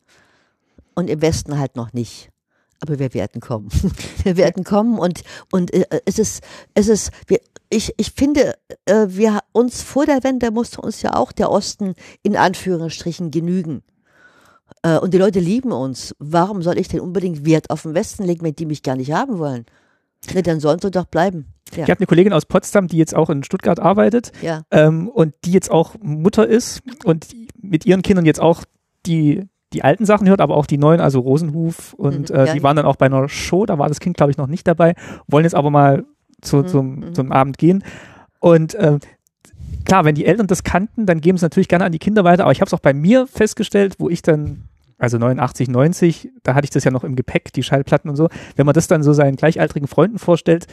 Und 0.95 1.11
im 1.11 1.21
Westen 1.21 1.59
halt 1.59 1.75
noch 1.75 1.93
nicht. 1.93 2.31
Aber 2.85 2.99
wir 2.99 3.15
werden 3.15 3.41
kommen. 3.41 3.71
Wir 4.25 4.37
werden 4.37 4.63
kommen 4.63 4.99
und, 4.99 5.23
und 5.51 5.73
äh, 5.73 5.87
es 6.05 6.19
ist, 6.19 6.43
es 6.75 6.89
ist, 6.89 7.11
wir, 7.27 7.41
ich, 7.71 7.95
ich 7.97 8.11
finde, 8.13 8.55
äh, 8.85 9.07
wir 9.09 9.41
uns 9.53 9.83
vor 9.83 10.05
der 10.05 10.23
Wende 10.23 10.51
musste 10.51 10.83
uns 10.83 11.01
ja 11.01 11.15
auch 11.15 11.33
der 11.33 11.51
Osten 11.51 11.95
in 12.23 12.37
Anführungsstrichen 12.37 13.31
genügen. 13.31 13.83
Äh, 14.83 14.99
und 14.99 15.15
die 15.15 15.19
Leute 15.19 15.41
lieben 15.41 15.73
uns. 15.73 16.15
Warum 16.19 16.61
soll 16.63 16.79
ich 16.79 16.89
denn 16.89 17.01
unbedingt 17.01 17.47
Wert 17.47 17.71
auf 17.71 17.83
den 17.83 17.95
Westen 17.95 18.25
legen, 18.25 18.45
wenn 18.45 18.55
die 18.55 18.67
mich 18.67 18.83
gar 18.83 18.97
nicht 18.97 19.13
haben 19.13 19.39
wollen? 19.39 19.65
Ne, 20.35 20.43
dann 20.43 20.61
sollen 20.61 20.79
sie 20.81 20.91
doch 20.91 21.07
bleiben. 21.07 21.47
Ja, 21.75 21.85
Ich 21.85 21.91
habe 21.91 22.01
eine 22.01 22.07
Kollegin 22.07 22.35
aus 22.35 22.45
Potsdam, 22.45 22.89
die 22.89 22.99
jetzt 22.99 23.15
auch 23.15 23.31
in 23.31 23.45
Stuttgart 23.45 23.81
arbeitet 23.81 24.33
ja. 24.43 24.63
ähm, 24.71 25.09
und 25.09 25.35
die 25.45 25.53
jetzt 25.53 25.71
auch 25.71 25.95
Mutter 26.03 26.47
ist 26.47 26.83
und 27.05 27.29
mit 27.61 27.87
ihren 27.87 28.03
Kindern 28.03 28.27
jetzt 28.27 28.41
auch 28.41 28.65
die, 29.07 29.49
die 29.75 29.85
alten 29.85 30.07
Sachen 30.07 30.29
hört, 30.29 30.41
aber 30.41 30.57
auch 30.57 30.67
die 30.67 30.79
neuen, 30.79 31.01
also 31.01 31.21
Rosenhuf 31.21 31.93
und 31.95 32.31
Mhm, 32.31 32.37
äh, 32.37 32.53
die 32.55 32.63
waren 32.63 32.77
dann 32.77 32.87
auch 32.87 32.97
bei 32.97 33.07
einer 33.07 33.29
Show, 33.29 33.67
da 33.67 33.79
war 33.79 33.89
das 33.89 34.01
Kind, 34.01 34.17
glaube 34.17 34.31
ich, 34.31 34.39
noch 34.39 34.47
nicht 34.47 34.67
dabei, 34.67 34.95
wollen 35.27 35.45
jetzt 35.45 35.55
aber 35.55 35.71
mal 35.71 36.05
zu, 36.41 36.59
Mhm, 36.59 36.67
zum, 36.69 36.95
mhm. 36.97 37.15
zum 37.15 37.33
Abend 37.33 37.59
gehen 37.59 37.85
und 38.41 38.75
äh, 38.75 38.99
klar, 39.85 40.05
wenn 40.05 40.15
die 40.15 40.25
Eltern 40.25 40.47
das 40.47 40.65
kannten, 40.65 41.05
dann 41.07 41.21
geben 41.21 41.37
sie 41.37 41.45
natürlich 41.45 41.69
gerne 41.69 41.85
an 41.85 41.93
die 41.93 41.99
Kinder 41.99 42.25
weiter, 42.25 42.45
aber 42.45 42.53
ich 42.53 42.61
habe 42.61 42.69
es 42.69 42.75
auch 42.75 42.81
bei 42.81 42.95
mir 42.95 43.27
festgestellt, 43.27 43.97
wo 43.99 44.09
ich 44.09 44.23
dann 44.23 44.65
also 44.97 45.19
89, 45.19 45.69
90, 45.69 46.31
da 46.45 46.55
hatte 46.55 46.65
ich 46.65 46.71
das 46.71 46.85
ja 46.85 46.91
noch 46.91 47.05
im 47.05 47.17
Gepäck, 47.17 47.53
die 47.53 47.63
Schallplatten 47.65 48.09
und 48.09 48.17
so. 48.17 48.29
Wenn 48.57 48.65
man 48.65 48.75
das 48.75 48.87
dann 48.87 49.03
so 49.03 49.13
seinen 49.13 49.37
gleichaltrigen 49.37 49.89
Freunden 49.89 50.19
vorstellt, 50.19 50.67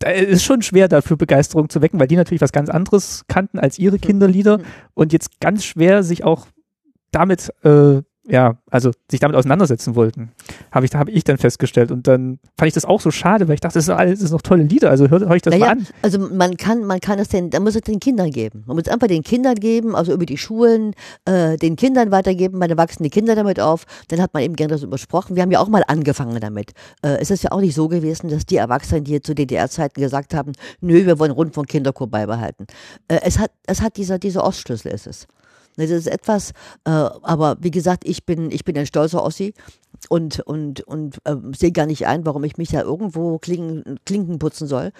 da 0.00 0.10
ist 0.10 0.42
schon 0.42 0.62
schwer 0.62 0.88
dafür 0.88 1.16
Begeisterung 1.16 1.68
zu 1.68 1.82
wecken, 1.82 2.00
weil 2.00 2.06
die 2.08 2.16
natürlich 2.16 2.40
was 2.40 2.50
ganz 2.52 2.70
anderes 2.70 3.24
kannten 3.28 3.58
als 3.58 3.78
ihre 3.78 3.98
Kinderlieder 3.98 4.58
Mhm. 4.58 4.62
und 4.94 5.12
jetzt 5.12 5.40
ganz 5.40 5.64
schwer 5.64 6.02
sich 6.02 6.24
auch 6.24 6.46
damit, 7.12 7.52
äh, 7.62 8.02
ja, 8.28 8.58
also 8.70 8.90
sich 9.10 9.20
damit 9.20 9.36
auseinandersetzen 9.36 9.94
wollten. 9.94 10.32
Habe 10.70 10.84
ich, 10.86 10.94
habe 10.94 11.10
ich 11.10 11.24
dann 11.24 11.38
festgestellt. 11.38 11.90
Und 11.90 12.06
dann 12.06 12.38
fand 12.58 12.68
ich 12.68 12.74
das 12.74 12.84
auch 12.84 13.00
so 13.00 13.10
schade, 13.10 13.48
weil 13.48 13.54
ich 13.54 13.60
dachte, 13.60 13.78
das 13.78 13.84
ist 13.84 13.90
alles 13.90 14.20
das 14.20 14.30
noch 14.30 14.42
tolle 14.42 14.62
Lieder, 14.62 14.90
also 14.90 15.08
hört 15.08 15.22
euch 15.24 15.42
das 15.42 15.52
naja, 15.52 15.66
mal 15.66 15.72
an. 15.72 15.86
also 16.02 16.18
man 16.18 16.56
kann, 16.56 16.84
man 16.84 17.00
kann 17.00 17.18
es 17.18 17.28
den, 17.28 17.50
da 17.50 17.58
muss 17.60 17.74
es 17.74 17.82
den 17.82 18.00
Kindern 18.00 18.30
geben. 18.30 18.64
Man 18.66 18.76
muss 18.76 18.84
es 18.86 18.92
einfach 18.92 19.06
den 19.06 19.22
Kindern 19.22 19.54
geben, 19.54 19.96
also 19.96 20.12
über 20.12 20.26
die 20.26 20.36
Schulen, 20.36 20.94
äh, 21.24 21.56
den 21.56 21.76
Kindern 21.76 22.10
weitergeben, 22.10 22.60
dann 22.60 22.76
wachsen 22.76 23.02
die 23.02 23.10
Kinder 23.10 23.34
damit 23.34 23.60
auf. 23.60 23.84
Dann 24.08 24.20
hat 24.20 24.34
man 24.34 24.42
eben 24.42 24.56
gerne 24.56 24.74
das 24.74 24.82
übersprochen. 24.82 25.34
Wir 25.34 25.42
haben 25.42 25.50
ja 25.50 25.60
auch 25.60 25.68
mal 25.68 25.84
angefangen 25.86 26.38
damit. 26.40 26.72
Äh, 27.02 27.16
es 27.20 27.30
ist 27.30 27.44
ja 27.44 27.52
auch 27.52 27.60
nicht 27.60 27.74
so 27.74 27.88
gewesen, 27.88 28.28
dass 28.28 28.44
die 28.44 28.56
Erwachsenen, 28.56 29.04
die 29.04 29.22
zu 29.22 29.34
DDR-Zeiten 29.34 30.00
gesagt 30.00 30.34
haben, 30.34 30.52
nö, 30.80 31.06
wir 31.06 31.18
wollen 31.18 31.32
Rundfunk 31.32 31.68
Kinderchor 31.68 32.08
beibehalten. 32.08 32.66
Äh, 33.08 33.20
es 33.22 33.38
hat, 33.38 33.50
es 33.66 33.80
hat 33.80 33.96
dieser, 33.96 34.18
dieser 34.18 34.44
Ostschlüssel 34.44 34.92
ist 34.92 35.06
es. 35.06 35.26
Das 35.78 35.90
ist 35.90 36.08
etwas, 36.08 36.50
äh, 36.84 36.90
aber 36.90 37.56
wie 37.60 37.70
gesagt, 37.70 38.06
ich 38.06 38.26
bin, 38.26 38.50
ich 38.50 38.64
bin 38.64 38.76
ein 38.76 38.86
stolzer 38.86 39.22
Ossi 39.22 39.54
und, 40.08 40.40
und, 40.40 40.80
und 40.82 41.18
äh, 41.24 41.36
sehe 41.56 41.72
gar 41.72 41.86
nicht 41.86 42.06
ein, 42.06 42.26
warum 42.26 42.44
ich 42.44 42.58
mich 42.58 42.70
da 42.70 42.82
irgendwo 42.82 43.38
Klinken, 43.38 43.98
Klinken 44.04 44.38
putzen 44.38 44.66
soll. 44.66 44.92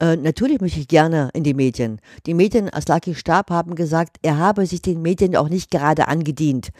Äh, 0.00 0.16
natürlich 0.16 0.60
möchte 0.60 0.80
ich 0.80 0.88
gerne 0.88 1.30
in 1.34 1.44
die 1.44 1.54
Medien. 1.54 2.00
Die 2.26 2.34
Medien, 2.34 2.72
Aslaki 2.72 3.14
Stab, 3.14 3.50
haben 3.50 3.74
gesagt, 3.74 4.16
er 4.22 4.38
habe 4.38 4.66
sich 4.66 4.82
den 4.82 5.02
Medien 5.02 5.36
auch 5.36 5.48
nicht 5.48 5.70
gerade 5.70 6.08
angedient. 6.08 6.70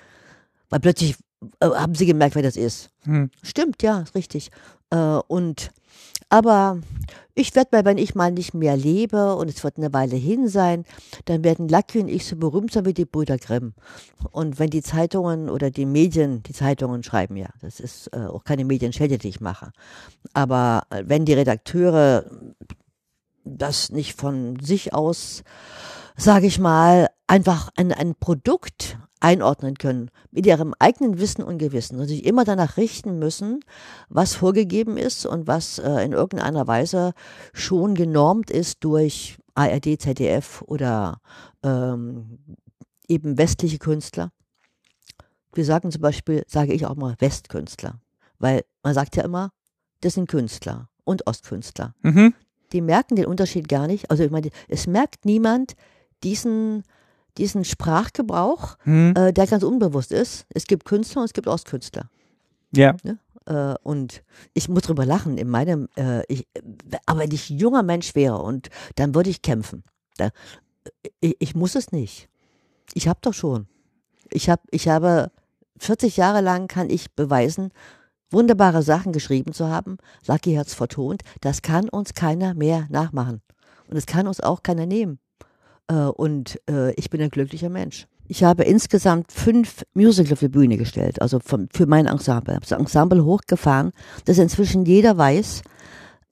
Weil 0.71 0.81
plötzlich 0.81 1.17
äh, 1.61 1.67
haben 1.67 1.95
sie 1.95 2.07
gemerkt, 2.07 2.35
wer 2.35 2.43
das 2.43 2.57
ist. 2.57 2.91
Hm. 3.05 3.31
Stimmt, 3.43 3.83
ja, 3.83 4.01
ist 4.01 4.15
richtig. 4.15 4.51
Äh, 4.91 4.97
und 4.97 5.71
aber 6.31 6.79
ich 7.35 7.55
werde 7.55 7.71
mal, 7.73 7.85
wenn 7.85 7.99
ich 7.99 8.15
mal 8.15 8.31
nicht 8.31 8.55
mehr 8.55 8.77
lebe 8.77 9.37
und 9.37 9.49
es 9.49 9.65
wird 9.65 9.79
eine 9.79 9.93
Weile 9.93 10.17
hin 10.17 10.49
sein, 10.49 10.85
dann 11.25 11.45
werden 11.45 11.69
Lucky 11.69 12.01
und 12.01 12.09
ich 12.09 12.27
so 12.27 12.37
berühmt 12.37 12.73
sein 12.73 12.85
wie 12.85 12.95
die 12.95 13.05
Brüder 13.05 13.39
Grimm. 13.39 13.73
Und 14.31 14.59
wenn 14.59 14.71
die 14.71 14.83
Zeitungen 14.83 15.49
oder 15.49 15.71
die 15.71 15.87
Medien, 15.87 16.43
die 16.43 16.53
Zeitungen 16.53 17.03
schreiben 17.03 17.37
ja, 17.37 17.49
das 17.61 17.81
ist 17.81 18.09
äh, 18.13 18.27
auch 18.27 18.45
keine 18.45 18.65
Medienschelte, 18.65 19.19
die 19.19 19.29
ich 19.29 19.41
mache. 19.41 19.73
Aber 20.35 20.83
äh, 20.91 21.05
wenn 21.07 21.25
die 21.25 21.33
Redakteure 21.33 22.27
das 23.45 23.91
nicht 23.91 24.15
von 24.15 24.59
sich 24.61 24.95
aus, 24.95 25.43
sage 26.17 26.47
ich 26.47 26.59
mal, 26.59 27.09
einfach 27.27 27.71
ein, 27.77 27.93
ein 27.93 28.15
Produkt 28.15 28.99
einordnen 29.23 29.79
können, 29.79 30.11
mit 30.33 30.47
ihrem 30.47 30.75
eigenen 30.79 31.19
Wissen 31.21 31.43
und 31.43 31.59
Gewissen 31.59 31.99
und 32.01 32.09
sich 32.09 32.25
immer 32.25 32.45
danach 32.45 32.77
richten 32.77 33.19
müssen, 33.19 33.61
was 34.09 34.35
vorgegeben 34.35 34.97
ist 34.97 35.27
und 35.27 35.47
was 35.47 35.79
äh, 35.79 36.05
in 36.05 36.13
irgendeiner 36.13 36.67
Weise 36.67 37.13
schon 37.53 37.95
genormt 37.95 38.51
ist 38.51 38.83
durch 38.85 39.39
ARD, 39.55 40.01
ZDF 40.01 40.63
oder 40.63 41.21
ähm, 41.63 42.39
eben 43.09 43.39
westliche 43.39 43.79
Künstler. 43.79 44.33
Wir 45.55 45.65
sagen 45.65 45.91
zum 45.91 46.01
Beispiel, 46.01 46.45
sage 46.49 46.73
ich 46.73 46.87
auch 46.87 46.97
mal 46.97 47.15
Westkünstler, 47.19 48.01
weil 48.39 48.65
man 48.83 48.95
sagt 48.95 49.17
ja 49.17 49.23
immer, 49.23 49.51
das 50.01 50.15
sind 50.15 50.29
Künstler 50.29 50.89
und 51.05 51.27
Ostkünstler 51.27 51.95
Mhm. 52.03 52.35
die 52.73 52.81
merken 52.81 53.17
den 53.17 53.27
Unterschied 53.27 53.69
gar 53.69 53.87
nicht. 53.87 54.11
Also 54.11 54.25
ich 54.25 54.31
meine, 54.31 54.49
es 54.69 54.87
merkt 54.87 55.27
niemand 55.27 55.75
diesen, 56.25 56.85
diesen 57.39 57.65
Sprachgebrauch, 57.65 58.77
Hm. 58.83 59.15
äh, 59.17 59.33
der 59.33 59.47
ganz 59.47 59.63
unbewusst 59.63 60.13
ist. 60.13 60.47
Es 60.51 60.65
gibt 60.67 60.85
Künstler 60.85 61.23
und 61.23 61.27
es 61.27 61.33
gibt 61.33 61.49
Ostkünstler. 61.49 62.09
Ja. 62.75 62.95
Äh, 63.47 63.75
und 63.83 64.23
ich 64.55 64.69
muss 64.69 64.83
drüber 64.83 65.07
lachen. 65.07 65.39
In 65.39 65.49
meinem, 65.49 65.89
äh, 65.97 66.23
ich, 66.33 66.47
aber 67.07 67.21
wenn 67.21 67.31
ich 67.33 67.49
junger 67.51 67.83
Mensch 67.83 68.15
wäre 68.15 68.39
und 68.39 68.69
dann 68.97 69.15
würde 69.15 69.31
ich 69.31 69.43
kämpfen. 69.43 69.83
Da, 70.17 70.31
ich, 71.21 71.37
ich 71.39 71.55
muss 71.55 71.75
es 71.75 71.93
nicht. 71.93 72.29
Ich 72.95 73.09
habe 73.09 73.19
doch 73.23 73.35
schon. 73.35 73.67
Ich 74.31 74.49
habe, 74.49 74.63
ich 74.71 74.89
habe 74.89 75.31
40 75.79 76.17
Jahre 76.17 76.41
lang 76.41 76.69
kann 76.69 76.91
ich 76.91 77.13
beweisen, 77.15 77.73
wunderbare 78.31 78.83
Sachen 78.83 79.13
geschrieben 79.13 79.53
zu 79.53 79.69
haben. 79.69 79.99
Lucky 80.27 80.53
Herz 80.53 80.75
vertont. 80.75 81.23
Das 81.41 81.63
kann 81.63 81.89
uns 81.89 82.15
keiner 82.15 82.55
mehr 82.55 82.87
nachmachen. 82.91 83.43
Und 83.89 83.97
es 83.97 84.07
kann 84.07 84.27
uns 84.27 84.41
auch 84.41 84.63
keiner 84.63 84.87
nehmen. 84.87 85.19
Äh, 85.89 85.95
und 85.95 86.61
äh, 86.69 86.93
ich 86.95 87.11
bin 87.11 87.21
ein 87.21 87.31
glücklicher 87.31 87.69
Mensch. 87.69 88.07
Ich 88.29 88.45
habe 88.45 88.65
insgesamt 88.65 89.33
fünf 89.33 89.85
Musical 89.95 90.33
auf 90.35 90.41
die 90.41 90.49
Bühne 90.49 90.79
gestellt, 90.79 91.21
also 91.21 91.39
für 91.41 91.87
mein 91.87 92.07
Ensemble. 92.07 92.53
Ich 92.53 92.57
habe 92.57 92.67
das 92.67 92.79
Ensemble 92.79 93.25
hochgefahren, 93.25 93.93
dass 94.25 94.39
inzwischen 94.39 94.85
jeder 94.87 95.19
weiß, 95.19 95.63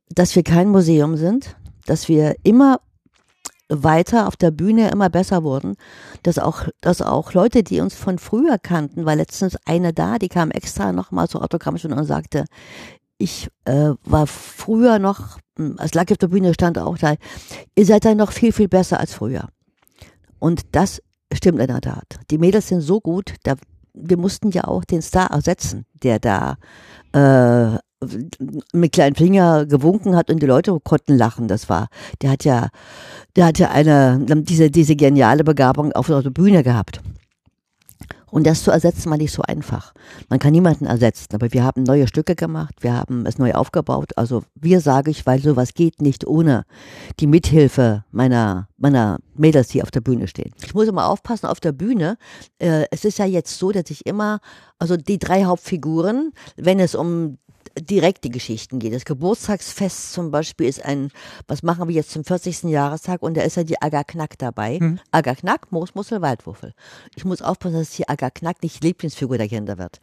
dass 0.08 0.34
wir 0.34 0.42
kein 0.42 0.68
Museum 0.68 1.16
sind, 1.16 1.56
dass 1.86 2.08
wir 2.08 2.36
immer 2.42 2.80
weiter 3.68 4.26
auf 4.26 4.36
der 4.36 4.50
Bühne 4.50 4.90
immer 4.90 5.08
besser 5.08 5.44
wurden, 5.44 5.76
dass 6.22 6.38
auch, 6.38 6.64
dass 6.80 7.02
auch 7.02 7.32
Leute, 7.34 7.62
die 7.62 7.80
uns 7.80 7.94
von 7.94 8.18
früher 8.18 8.58
kannten, 8.58 9.06
war 9.06 9.16
letztens 9.16 9.56
eine 9.64 9.92
da, 9.92 10.18
die 10.18 10.28
kam 10.28 10.50
extra 10.50 10.92
nochmal 10.92 11.28
zur 11.28 11.42
Autogrammstunde 11.42 11.96
und 11.96 12.04
sagte, 12.04 12.44
ich 13.20 13.48
äh, 13.66 13.90
war 14.04 14.26
früher 14.26 14.98
noch, 14.98 15.38
hm, 15.56 15.76
als 15.78 15.94
Lucky 15.94 16.14
auf 16.14 16.18
der 16.18 16.28
Bühne 16.28 16.54
stand 16.54 16.78
auch 16.78 16.98
da, 16.98 17.14
ihr 17.76 17.86
seid 17.86 18.04
da 18.04 18.14
noch 18.14 18.32
viel, 18.32 18.52
viel 18.52 18.68
besser 18.68 18.98
als 18.98 19.14
früher. 19.14 19.48
Und 20.38 20.62
das 20.72 21.02
stimmt 21.32 21.60
in 21.60 21.68
der 21.68 21.80
Tat. 21.80 22.20
Die 22.30 22.38
Mädels 22.38 22.68
sind 22.68 22.80
so 22.80 23.00
gut, 23.00 23.34
da, 23.42 23.54
wir 23.92 24.16
mussten 24.16 24.50
ja 24.50 24.64
auch 24.64 24.84
den 24.84 25.02
Star 25.02 25.30
ersetzen, 25.30 25.84
der 26.02 26.18
da 26.18 26.56
äh, 27.12 27.78
mit 28.72 28.92
kleinen 28.92 29.14
Finger 29.14 29.66
gewunken 29.66 30.16
hat 30.16 30.30
und 30.30 30.40
die 30.40 30.46
Leute 30.46 30.78
konnten 30.82 31.16
lachen. 31.16 31.48
Das 31.48 31.68
war, 31.68 31.88
der 32.22 32.30
hat 32.30 32.44
ja, 32.44 32.68
der 33.36 33.46
hat 33.46 33.58
ja 33.58 33.70
eine, 33.70 34.18
diese, 34.24 34.70
diese 34.70 34.96
geniale 34.96 35.44
Begabung 35.44 35.92
auf 35.92 36.06
der 36.06 36.22
Bühne 36.30 36.62
gehabt. 36.62 37.02
Und 38.30 38.46
das 38.46 38.62
zu 38.62 38.70
ersetzen 38.70 39.10
war 39.10 39.16
nicht 39.16 39.32
so 39.32 39.42
einfach. 39.42 39.92
Man 40.28 40.38
kann 40.38 40.52
niemanden 40.52 40.86
ersetzen, 40.86 41.34
aber 41.34 41.52
wir 41.52 41.64
haben 41.64 41.82
neue 41.82 42.06
Stücke 42.06 42.34
gemacht, 42.34 42.76
wir 42.80 42.94
haben 42.94 43.26
es 43.26 43.38
neu 43.38 43.52
aufgebaut. 43.52 44.12
Also 44.16 44.42
wir 44.54 44.80
sage 44.80 45.10
ich, 45.10 45.26
weil 45.26 45.40
sowas 45.40 45.74
geht 45.74 46.00
nicht 46.00 46.26
ohne 46.26 46.64
die 47.18 47.26
Mithilfe 47.26 48.04
meiner, 48.10 48.68
meiner 48.76 49.18
Mädels, 49.34 49.68
die 49.68 49.82
auf 49.82 49.90
der 49.90 50.00
Bühne 50.00 50.28
stehen. 50.28 50.52
Ich 50.62 50.74
muss 50.74 50.88
immer 50.88 51.08
aufpassen 51.08 51.46
auf 51.46 51.60
der 51.60 51.72
Bühne. 51.72 52.16
Äh, 52.58 52.84
es 52.90 53.04
ist 53.04 53.18
ja 53.18 53.26
jetzt 53.26 53.58
so, 53.58 53.72
dass 53.72 53.90
ich 53.90 54.06
immer, 54.06 54.40
also 54.78 54.96
die 54.96 55.18
drei 55.18 55.44
Hauptfiguren, 55.44 56.32
wenn 56.56 56.78
es 56.78 56.94
um 56.94 57.38
direkte 57.78 58.30
Geschichten 58.30 58.78
geht. 58.78 58.92
Das 58.92 59.04
Geburtstagsfest 59.04 60.12
zum 60.12 60.30
Beispiel 60.30 60.66
ist 60.66 60.84
ein, 60.84 61.10
was 61.46 61.62
machen 61.62 61.88
wir 61.88 61.94
jetzt 61.94 62.10
zum 62.10 62.24
40. 62.24 62.64
Jahrestag 62.64 63.22
und 63.22 63.36
da 63.36 63.42
ist 63.42 63.56
ja 63.56 63.64
die 63.64 63.80
Aga 63.80 64.04
Knack 64.04 64.38
dabei. 64.38 64.78
Mhm. 64.80 64.98
Aga 65.10 65.34
Knack, 65.34 65.70
Moosmussel, 65.70 66.20
Waldwuffel. 66.20 66.74
Ich 67.14 67.24
muss 67.24 67.42
aufpassen, 67.42 67.78
dass 67.78 67.90
die 67.90 68.08
Aga 68.08 68.30
Knack 68.30 68.62
nicht 68.62 68.82
Lieblingsfigur 68.82 69.38
der 69.38 69.48
Kinder 69.48 69.78
wird. 69.78 70.00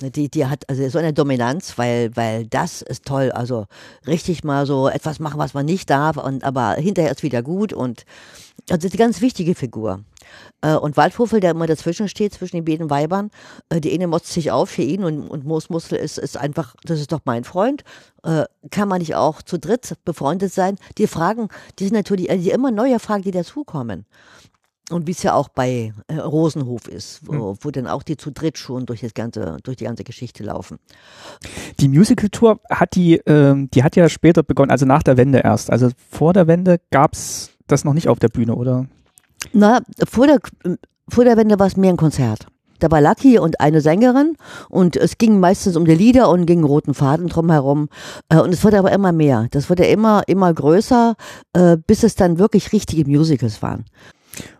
Die, 0.00 0.28
die 0.28 0.46
hat 0.46 0.68
also 0.68 0.88
so 0.88 0.98
eine 0.98 1.12
Dominanz, 1.12 1.78
weil, 1.78 2.14
weil 2.16 2.46
das 2.46 2.82
ist 2.82 3.04
toll. 3.04 3.32
Also 3.32 3.66
richtig 4.06 4.44
mal 4.44 4.66
so 4.66 4.88
etwas 4.88 5.18
machen, 5.18 5.38
was 5.38 5.54
man 5.54 5.66
nicht 5.66 5.88
darf, 5.90 6.16
und, 6.16 6.44
aber 6.44 6.74
hinterher 6.74 7.10
ist 7.10 7.22
wieder 7.22 7.42
gut 7.42 7.72
und 7.72 8.04
also 8.70 8.88
eine 8.88 8.96
ganz 8.96 9.20
wichtige 9.20 9.54
Figur. 9.54 10.00
Äh, 10.60 10.74
und 10.74 10.96
Waldwuffel, 10.96 11.40
der 11.40 11.52
immer 11.52 11.66
dazwischen 11.66 12.08
steht, 12.08 12.34
zwischen 12.34 12.56
den 12.56 12.64
beiden 12.64 12.90
Weibern, 12.90 13.30
äh, 13.68 13.80
die 13.80 13.92
eine 13.92 14.06
motzt 14.06 14.32
sich 14.32 14.50
auf 14.50 14.70
für 14.70 14.82
ihn 14.82 15.04
und, 15.04 15.28
und 15.28 15.44
Moosmussel 15.44 15.98
ist, 15.98 16.18
ist 16.18 16.36
einfach, 16.36 16.74
das 16.84 17.00
ist 17.00 17.12
doch 17.12 17.20
mein 17.24 17.44
Freund. 17.44 17.84
Äh, 18.24 18.44
kann 18.70 18.88
man 18.88 18.98
nicht 18.98 19.14
auch 19.14 19.42
zu 19.42 19.58
dritt 19.58 19.94
befreundet 20.04 20.52
sein? 20.52 20.76
Die 20.98 21.06
Fragen, 21.06 21.48
die 21.78 21.84
sind 21.84 21.94
natürlich 21.94 22.28
die 22.28 22.50
immer 22.50 22.70
neue 22.70 22.98
Fragen, 22.98 23.22
die 23.22 23.30
dazukommen. 23.30 24.06
Und 24.90 25.08
wie 25.08 25.10
es 25.10 25.22
ja 25.24 25.34
auch 25.34 25.48
bei 25.48 25.92
äh, 26.06 26.14
Rosenhof 26.14 26.86
ist, 26.86 27.20
wo, 27.26 27.32
Hm. 27.32 27.58
wo 27.60 27.70
dann 27.72 27.88
auch 27.88 28.04
die 28.04 28.16
zu 28.16 28.30
dritt 28.30 28.56
schon 28.56 28.86
durch, 28.86 29.00
das 29.00 29.14
ganze, 29.14 29.56
durch 29.64 29.76
die 29.76 29.84
ganze 29.84 30.04
Geschichte 30.04 30.44
laufen. 30.44 30.78
Die 31.80 31.88
Musical-Tour 31.88 32.60
hat 32.70 32.94
die, 32.94 33.16
ähm, 33.26 33.68
die 33.74 33.82
hat 33.82 33.96
ja 33.96 34.08
später 34.08 34.44
begonnen, 34.44 34.70
also 34.70 34.86
nach 34.86 35.02
der 35.02 35.16
Wende 35.16 35.38
erst. 35.38 35.70
Also 35.70 35.90
vor 36.08 36.32
der 36.32 36.46
Wende 36.46 36.80
gab's 36.92 37.50
das 37.66 37.84
noch 37.84 37.94
nicht 37.94 38.08
auf 38.08 38.20
der 38.20 38.28
Bühne, 38.28 38.54
oder? 38.54 38.86
Na, 39.52 39.80
vor 40.08 40.26
der, 40.26 40.38
vor 41.08 41.24
der 41.24 41.36
Wende 41.36 41.58
war 41.58 41.66
es 41.66 41.76
mehr 41.76 41.90
ein 41.90 41.96
Konzert. 41.96 42.46
Da 42.78 42.90
war 42.90 43.00
Lucky 43.00 43.38
und 43.38 43.60
eine 43.60 43.80
Sängerin 43.80 44.36
und 44.68 44.96
es 44.96 45.18
ging 45.18 45.38
meistens 45.40 45.76
um 45.76 45.84
die 45.84 45.94
Lieder 45.94 46.28
und 46.28 46.46
ging 46.46 46.64
roten 46.64 46.94
Faden 46.94 47.28
drumherum. 47.28 47.88
Äh, 48.28 48.38
Und 48.38 48.52
es 48.52 48.64
wurde 48.64 48.78
aber 48.78 48.92
immer 48.92 49.12
mehr. 49.12 49.46
Das 49.50 49.70
wurde 49.70 49.86
immer, 49.86 50.22
immer 50.26 50.52
größer, 50.52 51.14
äh, 51.54 51.76
bis 51.86 52.02
es 52.02 52.16
dann 52.16 52.38
wirklich 52.38 52.72
richtige 52.72 53.08
Musicals 53.08 53.62
waren. 53.62 53.84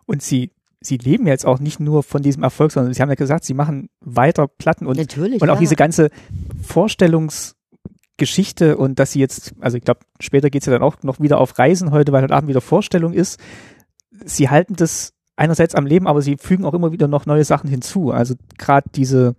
Und 0.06 0.22
sie, 0.22 0.50
sie 0.80 0.96
leben 0.96 1.26
jetzt 1.26 1.44
auch 1.44 1.58
nicht 1.58 1.80
nur 1.80 2.02
von 2.02 2.22
diesem 2.22 2.42
Erfolg, 2.42 2.72
sondern 2.72 2.94
sie 2.94 3.02
haben 3.02 3.10
ja 3.10 3.16
gesagt, 3.16 3.44
sie 3.44 3.54
machen 3.54 3.90
weiter 4.00 4.48
Platten 4.48 4.86
und, 4.86 4.96
Natürlich. 4.96 5.42
und 5.42 5.50
auch 5.50 5.56
ja. 5.56 5.60
diese 5.60 5.76
ganze 5.76 6.08
Vorstellungsgeschichte 6.62 8.78
und 8.78 8.98
dass 8.98 9.12
sie 9.12 9.20
jetzt, 9.20 9.54
also 9.60 9.76
ich 9.76 9.84
glaube, 9.84 10.00
später 10.20 10.48
geht's 10.48 10.64
ja 10.66 10.72
dann 10.72 10.82
auch 10.82 10.96
noch 11.02 11.20
wieder 11.20 11.38
auf 11.38 11.58
Reisen 11.58 11.90
heute, 11.90 12.12
weil 12.12 12.22
heute 12.22 12.34
Abend 12.34 12.48
wieder 12.48 12.62
Vorstellung 12.62 13.12
ist. 13.12 13.38
Sie 14.24 14.48
halten 14.48 14.74
das 14.76 15.12
einerseits 15.36 15.74
am 15.74 15.86
Leben, 15.86 16.06
aber 16.06 16.22
sie 16.22 16.36
fügen 16.38 16.64
auch 16.64 16.74
immer 16.74 16.92
wieder 16.92 17.08
noch 17.08 17.26
neue 17.26 17.44
Sachen 17.44 17.68
hinzu. 17.68 18.10
Also 18.10 18.34
gerade 18.58 18.88
diese, 18.94 19.36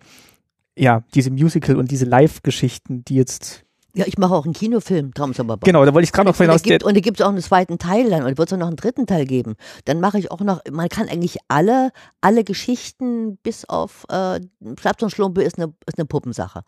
ja, 0.78 1.04
diese 1.16 1.32
Musical 1.32 1.76
und 1.76 1.90
diese 1.92 2.06
Live-Geschichten, 2.06 3.04
die 3.06 3.16
jetzt, 3.16 3.64
Ja, 3.96 4.06
ich 4.06 4.20
mache 4.20 4.36
auch 4.36 4.46
einen 4.46 4.54
Kinofilm, 4.54 5.16
Traumsommerbau. 5.16 5.66
genau, 5.66 5.84
da 5.84 5.94
wollte 5.96 6.04
ich 6.04 6.12
gerade 6.12 6.30
noch 6.30 6.40
Und 6.40 6.46
hinaus, 6.46 6.62
gibt, 6.62 6.84
und 6.84 6.96
da 6.96 7.00
gibt 7.02 7.20
es 7.20 7.26
auch 7.26 7.30
einen 7.30 7.42
zweiten 7.42 7.80
Teil 7.80 8.12
dann 8.12 8.24
und 8.26 8.38
wird 8.38 8.48
es 8.48 8.54
auch 8.54 8.60
noch 8.60 8.68
einen 8.68 8.76
dritten 8.76 9.08
Teil 9.08 9.26
geben. 9.26 9.56
Dann 9.86 10.00
mache 10.00 10.20
ich 10.20 10.30
auch 10.30 10.42
noch, 10.42 10.62
man 10.70 10.88
kann 10.88 11.10
eigentlich 11.10 11.38
alle, 11.48 11.90
alle 12.22 12.44
Geschichten 12.44 13.38
bis 13.42 13.66
auf 13.66 14.06
äh, 14.10 14.40
Schlaps 14.80 15.02
und 15.02 15.10
Schlumpe 15.10 15.42
ist 15.42 15.58
eine, 15.58 15.74
ist 15.88 15.98
eine 15.98 16.06
Puppensache. 16.06 16.62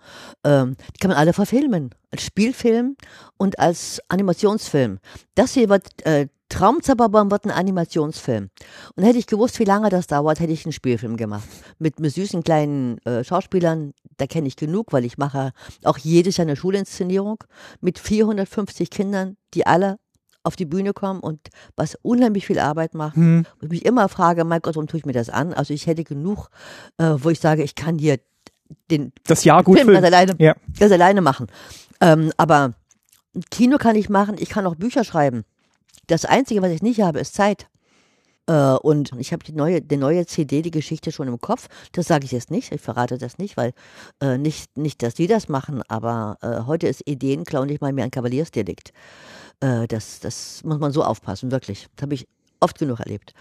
Ähm, 0.44 0.76
die 0.96 1.00
kann 1.00 1.10
man 1.10 1.20
alle 1.20 1.34
verfilmen. 1.34 1.92
Als 2.10 2.24
Spielfilm 2.24 2.96
und 3.38 3.60
als 3.60 4.02
Animationsfilm. 4.08 4.98
Das 5.36 5.54
hier 5.54 5.70
wird, 5.70 5.88
äh, 6.08 6.30
Traumzauberbaum 6.50 7.32
wird 7.32 7.46
ein 7.46 7.52
Animationsfilm. 7.52 8.50
Und 8.96 9.04
hätte 9.04 9.18
ich 9.20 9.28
gewusst, 9.28 9.60
wie 9.60 9.64
lange 9.66 9.90
das 9.90 10.08
dauert, 10.08 10.40
hätte 10.40 10.52
ich 10.52 10.66
einen 10.66 10.74
Spielfilm 10.74 11.16
gemacht. 11.18 11.48
Mit, 11.78 12.00
mit 12.00 12.14
süßen 12.14 12.44
kleinen 12.44 12.98
äh, 13.06 13.24
Schauspielern, 13.24 13.94
da 14.18 14.26
kenne 14.28 14.48
ich 14.48 14.56
genug, 14.56 14.92
weil 14.92 15.06
ich 15.06 15.18
mache 15.18 15.52
auch 15.84 15.98
jedes 15.98 16.38
Jahr 16.38 16.48
eine 16.48 16.56
Schulinszenierung 16.56 17.44
mit 17.82 18.00
450 18.00 18.90
Kindern, 18.90 19.38
die 19.54 19.66
alle 19.66 20.00
auf 20.44 20.56
die 20.56 20.66
Bühne 20.66 20.94
kommen 20.94 21.20
und 21.20 21.50
was 21.76 21.98
unheimlich 22.02 22.48
viel 22.48 22.60
Arbeit 22.60 22.94
macht. 22.94 23.16
hm, 23.16 23.46
Und 23.56 23.64
ich 23.64 23.70
mich 23.70 23.86
immer 23.86 24.10
frage, 24.10 24.44
mein 24.46 24.62
Gott, 24.62 24.76
warum 24.76 24.88
tue 24.88 25.00
ich 25.00 25.06
mir 25.06 25.14
das 25.14 25.30
an? 25.30 25.54
Also 25.54 25.74
ich 25.74 25.86
hätte 25.86 26.04
genug, 26.04 26.50
äh, 26.98 27.14
wo 27.18 27.30
ich 27.30 27.40
sage, 27.40 27.62
ich 27.64 27.76
kann 27.76 27.98
hier 28.00 28.20
den 28.90 29.12
das 29.26 29.44
Jahr 29.44 29.64
gut 29.64 29.78
Film 29.78 29.88
füllen. 29.90 30.02
das 30.02 30.12
alleine, 30.12 30.36
Ja. 30.40 30.56
das 30.80 30.92
alleine 30.92 31.22
machen. 31.22 31.48
Ähm, 32.02 32.32
aber 32.38 32.74
Kino 33.52 33.78
kann 33.78 33.96
ich 33.96 34.10
machen, 34.10 34.36
ich 34.40 34.50
kann 34.50 34.66
auch 34.66 34.76
Bücher 34.76 35.04
schreiben. 35.04 35.44
Das 36.08 36.26
Einzige, 36.26 36.62
was 36.62 36.72
ich 36.72 36.82
nicht 36.82 37.02
habe, 37.02 37.20
ist 37.20 37.34
Zeit. 37.34 37.68
Äh, 38.48 38.74
und 38.78 39.12
ich 39.20 39.32
habe 39.32 39.44
die 39.44 39.52
neue, 39.52 39.82
die 39.82 39.98
neue 39.98 40.26
CD, 40.26 40.62
die 40.62 40.72
Geschichte 40.72 41.12
schon 41.12 41.28
im 41.28 41.40
Kopf. 41.40 41.68
Das 41.92 42.08
sage 42.08 42.26
ich 42.26 42.32
jetzt 42.32 42.50
nicht, 42.50 42.72
ich 42.72 42.82
verrate 42.82 43.18
das 43.18 43.38
nicht, 43.38 43.58
weil 43.58 43.74
äh, 44.22 44.38
nicht, 44.38 44.76
nicht, 44.78 45.04
dass 45.04 45.14
die 45.14 45.28
das 45.28 45.50
machen, 45.50 45.84
aber 45.88 46.38
äh, 46.42 46.66
heute 46.66 46.88
ist 46.88 47.08
Ideenklau 47.08 47.66
nicht 47.66 47.82
mal 47.82 47.94
mehr 47.94 48.06
ein 48.06 48.12
Kavaliersdelikt. 48.12 48.92
Äh, 49.60 49.88
das, 49.88 50.20
das 50.20 50.64
muss 50.64 50.80
man 50.80 50.92
so 50.92 51.04
aufpassen, 51.04 51.52
wirklich. 51.52 51.88
Das 51.96 52.04
habe 52.04 52.16
ich 52.16 52.28
oft 52.60 52.80
genug 52.80 53.00
erlebt. 53.00 53.34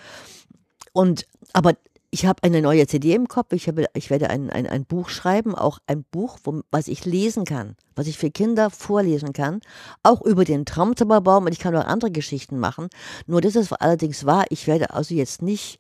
Und 0.93 1.27
aber 1.55 1.75
ich 2.11 2.27
habe 2.27 2.43
eine 2.43 2.63
neue 2.63 2.87
CD 2.87 3.15
im 3.15 3.29
Kopf. 3.29 3.53
Ich, 3.53 3.69
habe, 3.69 3.87
ich 3.95 4.11
werde 4.11 4.31
ein, 4.31 4.51
ein, 4.51 4.67
ein 4.67 4.85
Buch 4.85 5.09
schreiben, 5.09 5.55
auch 5.55 5.79
ein 5.87 6.05
Buch, 6.05 6.39
wo, 6.45 6.63
was 6.71 6.89
ich 6.89 7.05
lesen 7.05 7.45
kann, 7.45 7.77
was 7.97 8.07
ich 8.07 8.17
für 8.17 8.31
Kinder 8.31 8.71
vorlesen 8.71 9.33
kann, 9.33 9.61
auch 10.03 10.23
über 10.23 10.45
den 10.45 10.65
Traumzauberbaum 10.65 11.47
und 11.47 11.53
ich 11.53 11.59
kann 11.59 11.77
auch 11.77 11.85
andere 11.85 12.11
Geschichten 12.11 12.59
machen. 12.59 12.89
Nur 13.27 13.41
das 13.41 13.57
ist 13.57 13.73
allerdings 13.73 14.25
wahr, 14.25 14.47
ich 14.49 14.67
werde 14.67 14.95
also 14.95 15.15
jetzt 15.15 15.43
nicht 15.43 15.79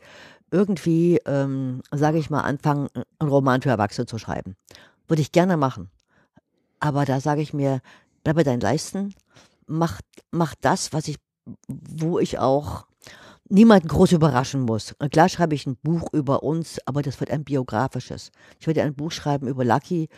irgendwie, 0.50 1.18
ähm, 1.26 1.82
sage 1.90 2.18
ich 2.18 2.30
mal, 2.30 2.42
anfangen, 2.42 2.88
einen 3.18 3.30
Roman 3.30 3.62
für 3.62 3.70
Erwachsene 3.70 4.06
zu 4.06 4.18
schreiben. 4.18 4.56
Würde 5.06 5.22
ich 5.22 5.32
gerne 5.32 5.56
machen. 5.56 5.90
Aber 6.80 7.04
da 7.04 7.20
sage 7.20 7.40
ich 7.40 7.52
mir, 7.52 7.80
bleib 8.22 8.36
bei 8.36 8.44
deinen 8.44 8.60
Leisten, 8.60 9.14
mach, 9.66 10.00
mach 10.30 10.54
das, 10.60 10.92
was 10.92 11.08
ich, 11.08 11.16
wo 11.66 12.18
ich 12.18 12.38
auch 12.38 12.86
niemanden 13.48 13.88
groß 13.88 14.12
überraschen 14.12 14.62
muss. 14.62 14.94
Und 14.98 15.12
klar 15.12 15.28
schreibe 15.28 15.54
ich 15.54 15.66
ein 15.66 15.76
Buch 15.76 16.12
über 16.12 16.42
uns, 16.42 16.78
aber 16.86 17.02
das 17.02 17.20
wird 17.20 17.30
ein 17.30 17.44
biografisches. 17.44 18.30
Ich 18.60 18.66
werde 18.66 18.82
ein 18.82 18.94
Buch 18.94 19.10
schreiben 19.10 19.48
über 19.48 19.64
Lucky 19.64 20.08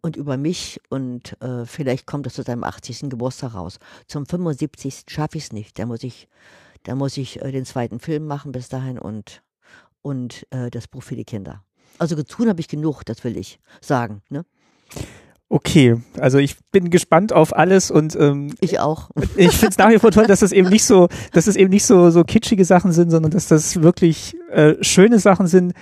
und 0.00 0.16
über 0.16 0.36
mich 0.36 0.80
und 0.88 1.40
äh, 1.42 1.66
vielleicht 1.66 2.06
kommt 2.06 2.26
das 2.26 2.34
zu 2.34 2.42
seinem 2.42 2.64
80. 2.64 3.10
Geburtstag 3.10 3.54
raus. 3.54 3.78
Zum 4.06 4.26
75. 4.26 5.04
schaffe 5.08 5.38
ich 5.38 5.44
es 5.44 5.52
nicht. 5.52 5.78
Da 5.78 5.86
muss 5.86 6.02
ich, 6.02 6.28
da 6.84 6.94
muss 6.94 7.16
ich 7.16 7.42
äh, 7.42 7.52
den 7.52 7.64
zweiten 7.64 8.00
Film 8.00 8.26
machen 8.26 8.52
bis 8.52 8.68
dahin 8.68 8.98
und, 8.98 9.42
und 10.02 10.46
äh, 10.50 10.70
das 10.70 10.88
Buch 10.88 11.02
für 11.02 11.16
die 11.16 11.24
Kinder. 11.24 11.62
Also 11.98 12.20
tun 12.22 12.48
habe 12.48 12.60
ich 12.60 12.68
genug, 12.68 13.04
das 13.04 13.22
will 13.24 13.36
ich 13.36 13.60
sagen. 13.80 14.22
Ne? 14.30 14.44
Okay, 15.52 15.96
also 16.16 16.38
ich 16.38 16.56
bin 16.70 16.90
gespannt 16.90 17.32
auf 17.32 17.56
alles 17.56 17.90
und 17.90 18.14
ähm, 18.14 18.54
Ich 18.60 18.78
auch. 18.78 19.10
ich 19.36 19.50
finde 19.50 19.70
es 19.70 19.78
nach 19.78 19.90
wie 19.90 19.98
vor 19.98 20.12
toll, 20.12 20.28
dass 20.28 20.42
es 20.42 20.52
eben 20.52 20.68
nicht 20.68 20.84
so, 20.84 21.08
dass 21.32 21.48
es 21.48 21.56
eben 21.56 21.70
nicht 21.70 21.84
so 21.84 22.10
so 22.10 22.22
kitschige 22.22 22.64
Sachen 22.64 22.92
sind, 22.92 23.10
sondern 23.10 23.32
dass 23.32 23.48
das 23.48 23.82
wirklich 23.82 24.36
äh, 24.52 24.76
schöne 24.80 25.18
Sachen 25.18 25.48
sind, 25.48 25.72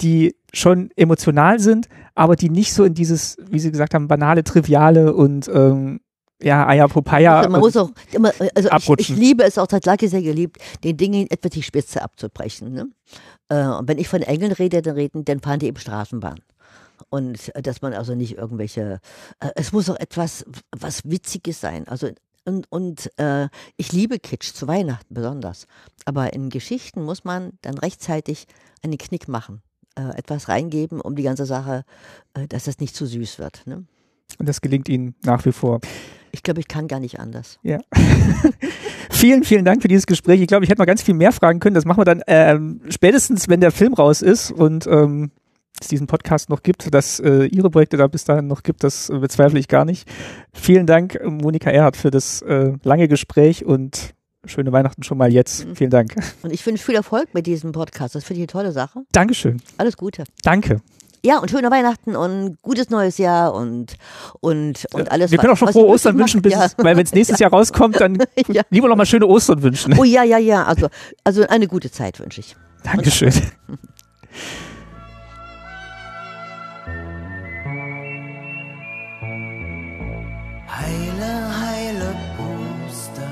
die 0.00 0.34
schon 0.54 0.90
emotional 0.96 1.60
sind, 1.60 1.88
aber 2.14 2.36
die 2.36 2.48
nicht 2.48 2.72
so 2.72 2.84
in 2.84 2.94
dieses, 2.94 3.36
wie 3.50 3.58
Sie 3.58 3.70
gesagt 3.70 3.92
haben, 3.92 4.08
banale, 4.08 4.44
triviale 4.44 5.12
und 5.12 5.46
ähm, 5.52 6.00
ja, 6.40 6.66
Ayapopaya. 6.66 7.38
Also 7.38 7.50
man 7.50 7.60
muss 7.60 7.76
auch 7.76 7.90
immer, 8.12 8.32
also 8.54 8.70
ich, 8.96 9.10
ich 9.10 9.16
liebe 9.16 9.44
es 9.44 9.58
auch, 9.58 9.66
das 9.66 9.80
hat 9.84 10.00
sehr 10.00 10.22
geliebt, 10.22 10.56
den 10.84 10.96
Dingen 10.96 11.26
etwa 11.28 11.50
die 11.50 11.62
Spitze 11.62 12.00
abzubrechen. 12.00 12.72
Ne? 12.72 12.86
Äh, 13.50 13.66
und 13.66 13.88
wenn 13.88 13.98
ich 13.98 14.08
von 14.08 14.22
Engeln 14.22 14.52
rede, 14.52 14.80
dann 14.80 14.94
reden, 14.94 15.26
dann 15.26 15.40
fahren 15.40 15.58
die 15.58 15.66
eben 15.66 15.78
Straßenbahn. 15.78 16.40
Und 17.10 17.54
äh, 17.54 17.62
dass 17.62 17.82
man 17.82 17.94
also 17.94 18.14
nicht 18.14 18.36
irgendwelche, 18.36 19.00
äh, 19.40 19.50
es 19.54 19.72
muss 19.72 19.88
auch 19.90 19.98
etwas, 19.98 20.44
was 20.70 21.04
Witziges 21.04 21.60
sein. 21.60 21.88
Also 21.88 22.08
und, 22.44 22.66
und 22.70 23.10
äh, 23.18 23.48
ich 23.76 23.92
liebe 23.92 24.18
Kitsch, 24.18 24.54
zu 24.54 24.66
Weihnachten 24.66 25.12
besonders. 25.12 25.66
Aber 26.06 26.32
in 26.32 26.48
Geschichten 26.48 27.04
muss 27.04 27.24
man 27.24 27.52
dann 27.60 27.76
rechtzeitig 27.76 28.46
einen 28.82 28.96
Knick 28.96 29.28
machen, 29.28 29.60
äh, 29.96 30.16
etwas 30.16 30.48
reingeben, 30.48 31.00
um 31.02 31.14
die 31.14 31.24
ganze 31.24 31.44
Sache, 31.44 31.84
äh, 32.32 32.46
dass 32.46 32.66
es 32.66 32.78
nicht 32.78 32.96
zu 32.96 33.04
süß 33.04 33.38
wird. 33.38 33.66
Ne? 33.66 33.84
Und 34.38 34.48
das 34.48 34.62
gelingt 34.62 34.88
Ihnen 34.88 35.14
nach 35.24 35.44
wie 35.44 35.52
vor. 35.52 35.80
Ich 36.32 36.42
glaube, 36.42 36.60
ich 36.60 36.68
kann 36.68 36.88
gar 36.88 37.00
nicht 37.00 37.20
anders. 37.20 37.58
Ja. 37.62 37.80
vielen, 39.10 39.44
vielen 39.44 39.64
Dank 39.64 39.82
für 39.82 39.88
dieses 39.88 40.06
Gespräch. 40.06 40.40
Ich 40.40 40.46
glaube, 40.46 40.64
ich 40.64 40.70
hätte 40.70 40.80
noch 40.80 40.86
ganz 40.86 41.02
viel 41.02 41.14
mehr 41.14 41.32
fragen 41.32 41.60
können. 41.60 41.74
Das 41.74 41.84
machen 41.84 42.00
wir 42.00 42.04
dann 42.04 42.22
ähm, 42.26 42.80
spätestens, 42.88 43.48
wenn 43.48 43.60
der 43.60 43.72
Film 43.72 43.94
raus 43.94 44.22
ist 44.22 44.50
und 44.50 44.86
ähm, 44.86 45.30
es 45.82 45.88
diesen 45.88 46.06
Podcast 46.06 46.50
noch 46.50 46.62
gibt, 46.62 46.92
dass 46.94 47.20
äh, 47.20 47.44
Ihre 47.46 47.70
Projekte 47.70 47.96
da 47.96 48.06
bis 48.06 48.24
dahin 48.24 48.46
noch 48.46 48.62
gibt, 48.62 48.84
das 48.84 49.08
äh, 49.10 49.18
bezweifle 49.18 49.58
ich 49.58 49.68
gar 49.68 49.84
nicht. 49.84 50.08
Vielen 50.52 50.86
Dank, 50.86 51.20
Monika 51.24 51.70
Erhardt, 51.70 51.96
für 51.96 52.10
das 52.10 52.42
äh, 52.42 52.72
lange 52.82 53.08
Gespräch 53.08 53.64
und 53.64 54.14
schöne 54.44 54.72
Weihnachten 54.72 55.02
schon 55.02 55.18
mal 55.18 55.32
jetzt. 55.32 55.66
Mhm. 55.66 55.76
Vielen 55.76 55.90
Dank. 55.90 56.14
Und 56.42 56.52
ich 56.52 56.64
wünsche 56.64 56.84
viel 56.84 56.94
Erfolg 56.94 57.34
mit 57.34 57.46
diesem 57.46 57.72
Podcast. 57.72 58.14
Das 58.14 58.24
finde 58.24 58.38
ich 58.38 58.42
eine 58.42 58.46
tolle 58.48 58.72
Sache. 58.72 59.00
Dankeschön. 59.12 59.60
Alles 59.76 59.96
Gute. 59.96 60.24
Danke. 60.42 60.80
Ja, 61.24 61.38
und 61.38 61.50
schöne 61.50 61.70
Weihnachten 61.70 62.14
und 62.14 62.62
gutes 62.62 62.90
neues 62.90 63.18
Jahr 63.18 63.52
und, 63.52 63.96
und, 64.40 64.86
und 64.92 65.10
alles. 65.10 65.32
Wir 65.32 65.38
können 65.38 65.52
auch 65.52 65.56
schon 65.56 65.72
frohe 65.72 65.86
Ostern 65.86 66.16
wünschen, 66.16 66.42
bis 66.42 66.52
ja. 66.52 66.64
es, 66.64 66.76
weil 66.78 66.96
wenn 66.96 67.04
es 67.04 67.12
nächstes 67.12 67.38
Jahr 67.40 67.50
rauskommt, 67.50 68.00
dann 68.00 68.18
Ja. 68.48 68.62
lieber 68.70 68.88
noch 68.88 68.96
mal 68.96 69.06
schöne 69.06 69.26
Ostern 69.26 69.62
wünschen. 69.62 69.98
Oh 69.98 70.04
ja, 70.04 70.22
ja, 70.22 70.38
ja. 70.38 70.64
Also, 70.64 70.88
also 71.24 71.42
eine 71.48 71.66
gute 71.66 71.90
Zeit 71.90 72.20
wünsche 72.20 72.40
ich. 72.40 72.56
Dankeschön. 72.84 73.32
Heile, 80.68 81.32
heile 81.60 82.14
Puste, 82.36 83.26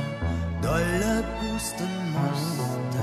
dolle 0.62 1.22
Pusten 1.38 1.94
musste. 2.16 3.02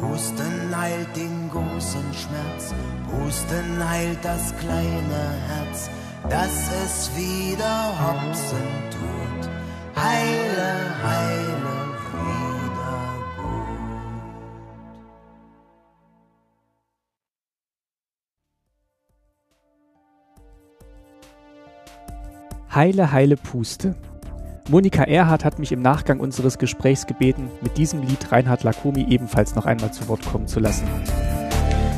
Pusten 0.00 0.76
heilt 0.80 1.16
den 1.16 1.50
großen 1.50 2.14
Schmerz, 2.14 2.72
Pusten 3.10 3.88
heilt 3.88 4.24
das 4.24 4.54
kleine 4.58 5.22
Herz, 5.48 5.90
dass 6.30 6.70
es 6.84 7.10
wieder 7.16 7.92
hopsen 8.00 8.68
tut. 8.90 9.50
Heile, 9.96 10.70
heile, 11.02 11.87
Heile, 22.74 23.12
heile 23.12 23.36
Puste. 23.38 23.94
Monika 24.68 25.04
Erhardt 25.04 25.42
hat 25.42 25.58
mich 25.58 25.72
im 25.72 25.80
Nachgang 25.80 26.20
unseres 26.20 26.58
Gesprächs 26.58 27.06
gebeten, 27.06 27.48
mit 27.62 27.78
diesem 27.78 28.02
Lied 28.02 28.30
Reinhard 28.30 28.62
Lakomi 28.62 29.06
ebenfalls 29.08 29.54
noch 29.54 29.64
einmal 29.64 29.90
zu 29.90 30.06
Wort 30.08 30.24
kommen 30.26 30.46
zu 30.46 30.60
lassen. 30.60 30.86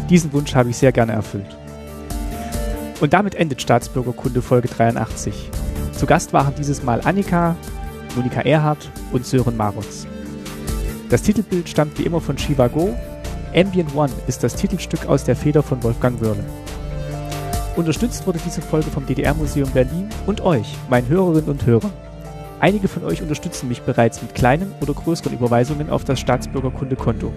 Diesen 0.09 0.33
Wunsch 0.33 0.55
habe 0.55 0.71
ich 0.71 0.77
sehr 0.77 0.93
gerne 0.93 1.13
erfüllt. 1.13 1.57
Und 3.01 3.13
damit 3.13 3.35
endet 3.35 3.61
Staatsbürgerkunde 3.61 4.43
Folge 4.43 4.69
83. 4.69 5.51
Zu 5.93 6.07
Gast 6.07 6.33
waren 6.33 6.55
dieses 6.55 6.85
Mal 6.85 7.01
Annika, 7.03 7.57
Monika 8.15 8.43
Erhardt 8.43 8.91
und 9.11 9.27
Sören 9.27 9.57
Marotz. 9.57 10.07
Das 11.09 11.23
Titelbild 11.23 11.69
stammt 11.69 11.99
wie 11.99 12.05
immer 12.05 12.21
von 12.21 12.39
Shiva 12.39 12.69
Go. 12.69 12.97
Ambient 13.57 13.97
One 13.97 14.13
ist 14.29 14.45
das 14.45 14.55
Titelstück 14.55 15.07
aus 15.07 15.25
der 15.25 15.35
Feder 15.35 15.65
von 15.65 15.83
Wolfgang 15.83 16.21
Wörle. 16.21 16.45
Unterstützt 17.77 18.27
wurde 18.27 18.41
diese 18.45 18.63
Folge 18.63 18.91
vom 18.91 19.07
DDR-Museum 19.07 19.71
Berlin 19.71 20.09
und 20.27 20.41
euch, 20.41 20.77
meinen 20.89 21.09
Hörerinnen 21.09 21.49
und 21.49 21.65
Hörern. 21.67 21.93
Einige 22.59 22.89
von 22.89 23.05
euch 23.05 23.23
unterstützen 23.23 23.69
mich 23.69 23.83
bereits 23.83 24.21
mit 24.21 24.35
kleinen 24.35 24.73
oder 24.83 24.93
größeren 24.93 25.33
Überweisungen 25.33 25.89
auf 25.89 26.05
das 26.05 26.21
Staatsbürgerkunde-Konto. 26.21 27.33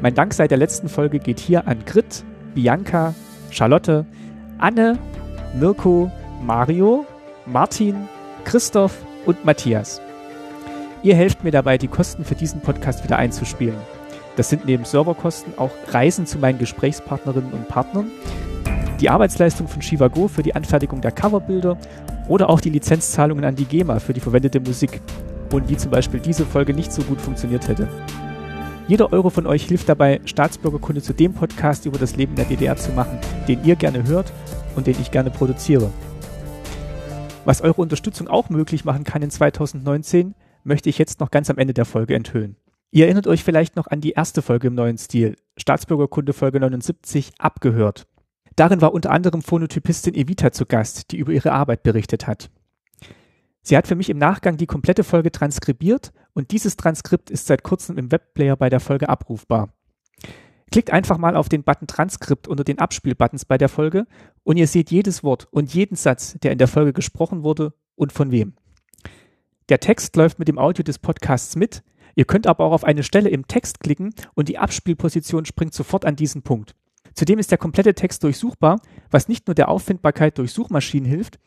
Mein 0.00 0.14
Dank 0.14 0.34
seit 0.34 0.50
der 0.50 0.58
letzten 0.58 0.88
Folge 0.88 1.18
geht 1.18 1.38
hier 1.38 1.68
an 1.68 1.84
Grit, 1.84 2.24
Bianca, 2.54 3.14
Charlotte, 3.50 4.04
Anne, 4.58 4.98
Mirko, 5.58 6.10
Mario, 6.42 7.06
Martin, 7.46 8.08
Christoph 8.44 8.96
und 9.26 9.44
Matthias. 9.44 10.00
Ihr 11.02 11.14
helft 11.14 11.44
mir 11.44 11.52
dabei, 11.52 11.78
die 11.78 11.88
Kosten 11.88 12.24
für 12.24 12.34
diesen 12.34 12.60
Podcast 12.60 13.04
wieder 13.04 13.16
einzuspielen. 13.16 13.76
Das 14.36 14.48
sind 14.48 14.66
neben 14.66 14.84
Serverkosten 14.84 15.52
auch 15.56 15.70
Reisen 15.88 16.26
zu 16.26 16.38
meinen 16.38 16.58
Gesprächspartnerinnen 16.58 17.52
und 17.52 17.68
Partnern, 17.68 18.10
die 19.00 19.10
Arbeitsleistung 19.10 19.68
von 19.68 19.82
Shiva 19.82 20.08
Go 20.08 20.28
für 20.28 20.42
die 20.42 20.54
Anfertigung 20.54 21.00
der 21.00 21.12
Coverbilder 21.12 21.78
oder 22.28 22.50
auch 22.50 22.60
die 22.60 22.70
Lizenzzahlungen 22.70 23.44
an 23.44 23.56
die 23.56 23.64
GEMA 23.64 23.98
für 24.00 24.12
die 24.12 24.20
verwendete 24.20 24.60
Musik 24.60 25.00
und 25.52 25.68
wie 25.68 25.76
zum 25.76 25.90
Beispiel 25.90 26.20
diese 26.20 26.44
Folge 26.44 26.74
nicht 26.74 26.92
so 26.92 27.02
gut 27.02 27.20
funktioniert 27.20 27.68
hätte. 27.68 27.88
Jeder 28.86 29.12
Euro 29.12 29.30
von 29.30 29.46
euch 29.46 29.64
hilft 29.64 29.88
dabei, 29.88 30.20
Staatsbürgerkunde 30.24 31.02
zu 31.02 31.12
dem 31.12 31.34
Podcast 31.34 31.84
über 31.84 31.98
das 31.98 32.16
Leben 32.16 32.34
der 32.34 32.46
DDR 32.46 32.76
zu 32.76 32.90
machen, 32.92 33.18
den 33.46 33.62
ihr 33.64 33.76
gerne 33.76 34.06
hört 34.06 34.32
und 34.76 34.86
den 34.86 34.96
ich 35.00 35.10
gerne 35.10 35.30
produziere. 35.30 35.90
Was 37.44 37.60
eure 37.60 37.80
Unterstützung 37.80 38.28
auch 38.28 38.50
möglich 38.50 38.84
machen 38.84 39.04
kann 39.04 39.22
in 39.22 39.30
2019, 39.30 40.34
möchte 40.64 40.88
ich 40.88 40.98
jetzt 40.98 41.20
noch 41.20 41.30
ganz 41.30 41.50
am 41.50 41.58
Ende 41.58 41.74
der 41.74 41.84
Folge 41.84 42.14
enthüllen. 42.14 42.56
Ihr 42.90 43.04
erinnert 43.04 43.26
euch 43.26 43.44
vielleicht 43.44 43.76
noch 43.76 43.86
an 43.86 44.00
die 44.00 44.12
erste 44.12 44.40
Folge 44.40 44.68
im 44.68 44.74
neuen 44.74 44.96
Stil, 44.96 45.36
Staatsbürgerkunde 45.58 46.32
Folge 46.32 46.60
79, 46.60 47.32
abgehört. 47.38 48.06
Darin 48.58 48.80
war 48.80 48.92
unter 48.92 49.12
anderem 49.12 49.40
Phonotypistin 49.40 50.16
Evita 50.16 50.50
zu 50.50 50.66
Gast, 50.66 51.12
die 51.12 51.18
über 51.18 51.30
ihre 51.30 51.52
Arbeit 51.52 51.84
berichtet 51.84 52.26
hat. 52.26 52.50
Sie 53.62 53.76
hat 53.76 53.86
für 53.86 53.94
mich 53.94 54.10
im 54.10 54.18
Nachgang 54.18 54.56
die 54.56 54.66
komplette 54.66 55.04
Folge 55.04 55.30
transkribiert 55.30 56.12
und 56.32 56.50
dieses 56.50 56.76
Transkript 56.76 57.30
ist 57.30 57.46
seit 57.46 57.62
kurzem 57.62 57.96
im 57.98 58.10
Webplayer 58.10 58.56
bei 58.56 58.68
der 58.68 58.80
Folge 58.80 59.08
abrufbar. 59.08 59.72
Klickt 60.72 60.90
einfach 60.90 61.18
mal 61.18 61.36
auf 61.36 61.48
den 61.48 61.62
Button 61.62 61.86
Transkript 61.86 62.48
unter 62.48 62.64
den 62.64 62.80
Abspielbuttons 62.80 63.44
bei 63.44 63.58
der 63.58 63.68
Folge 63.68 64.06
und 64.42 64.56
ihr 64.56 64.66
seht 64.66 64.90
jedes 64.90 65.22
Wort 65.22 65.46
und 65.52 65.72
jeden 65.72 65.94
Satz, 65.94 66.36
der 66.42 66.50
in 66.50 66.58
der 66.58 66.66
Folge 66.66 66.92
gesprochen 66.92 67.44
wurde 67.44 67.74
und 67.94 68.12
von 68.12 68.32
wem. 68.32 68.54
Der 69.68 69.78
Text 69.78 70.16
läuft 70.16 70.40
mit 70.40 70.48
dem 70.48 70.58
Audio 70.58 70.82
des 70.82 70.98
Podcasts 70.98 71.54
mit, 71.54 71.84
ihr 72.16 72.24
könnt 72.24 72.48
aber 72.48 72.64
auch 72.64 72.72
auf 72.72 72.82
eine 72.82 73.04
Stelle 73.04 73.28
im 73.28 73.46
Text 73.46 73.78
klicken 73.78 74.14
und 74.34 74.48
die 74.48 74.58
Abspielposition 74.58 75.44
springt 75.44 75.74
sofort 75.74 76.04
an 76.04 76.16
diesen 76.16 76.42
Punkt. 76.42 76.74
Zudem 77.18 77.40
ist 77.40 77.50
der 77.50 77.58
komplette 77.58 77.94
Text 77.94 78.22
durchsuchbar, 78.22 78.80
was 79.10 79.26
nicht 79.26 79.48
nur 79.48 79.56
der 79.56 79.70
Auffindbarkeit 79.70 80.38
durch 80.38 80.52
Suchmaschinen 80.52 81.10
hilft, 81.10 81.40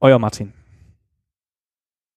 euer 0.00 0.18
Martin. 0.18 0.54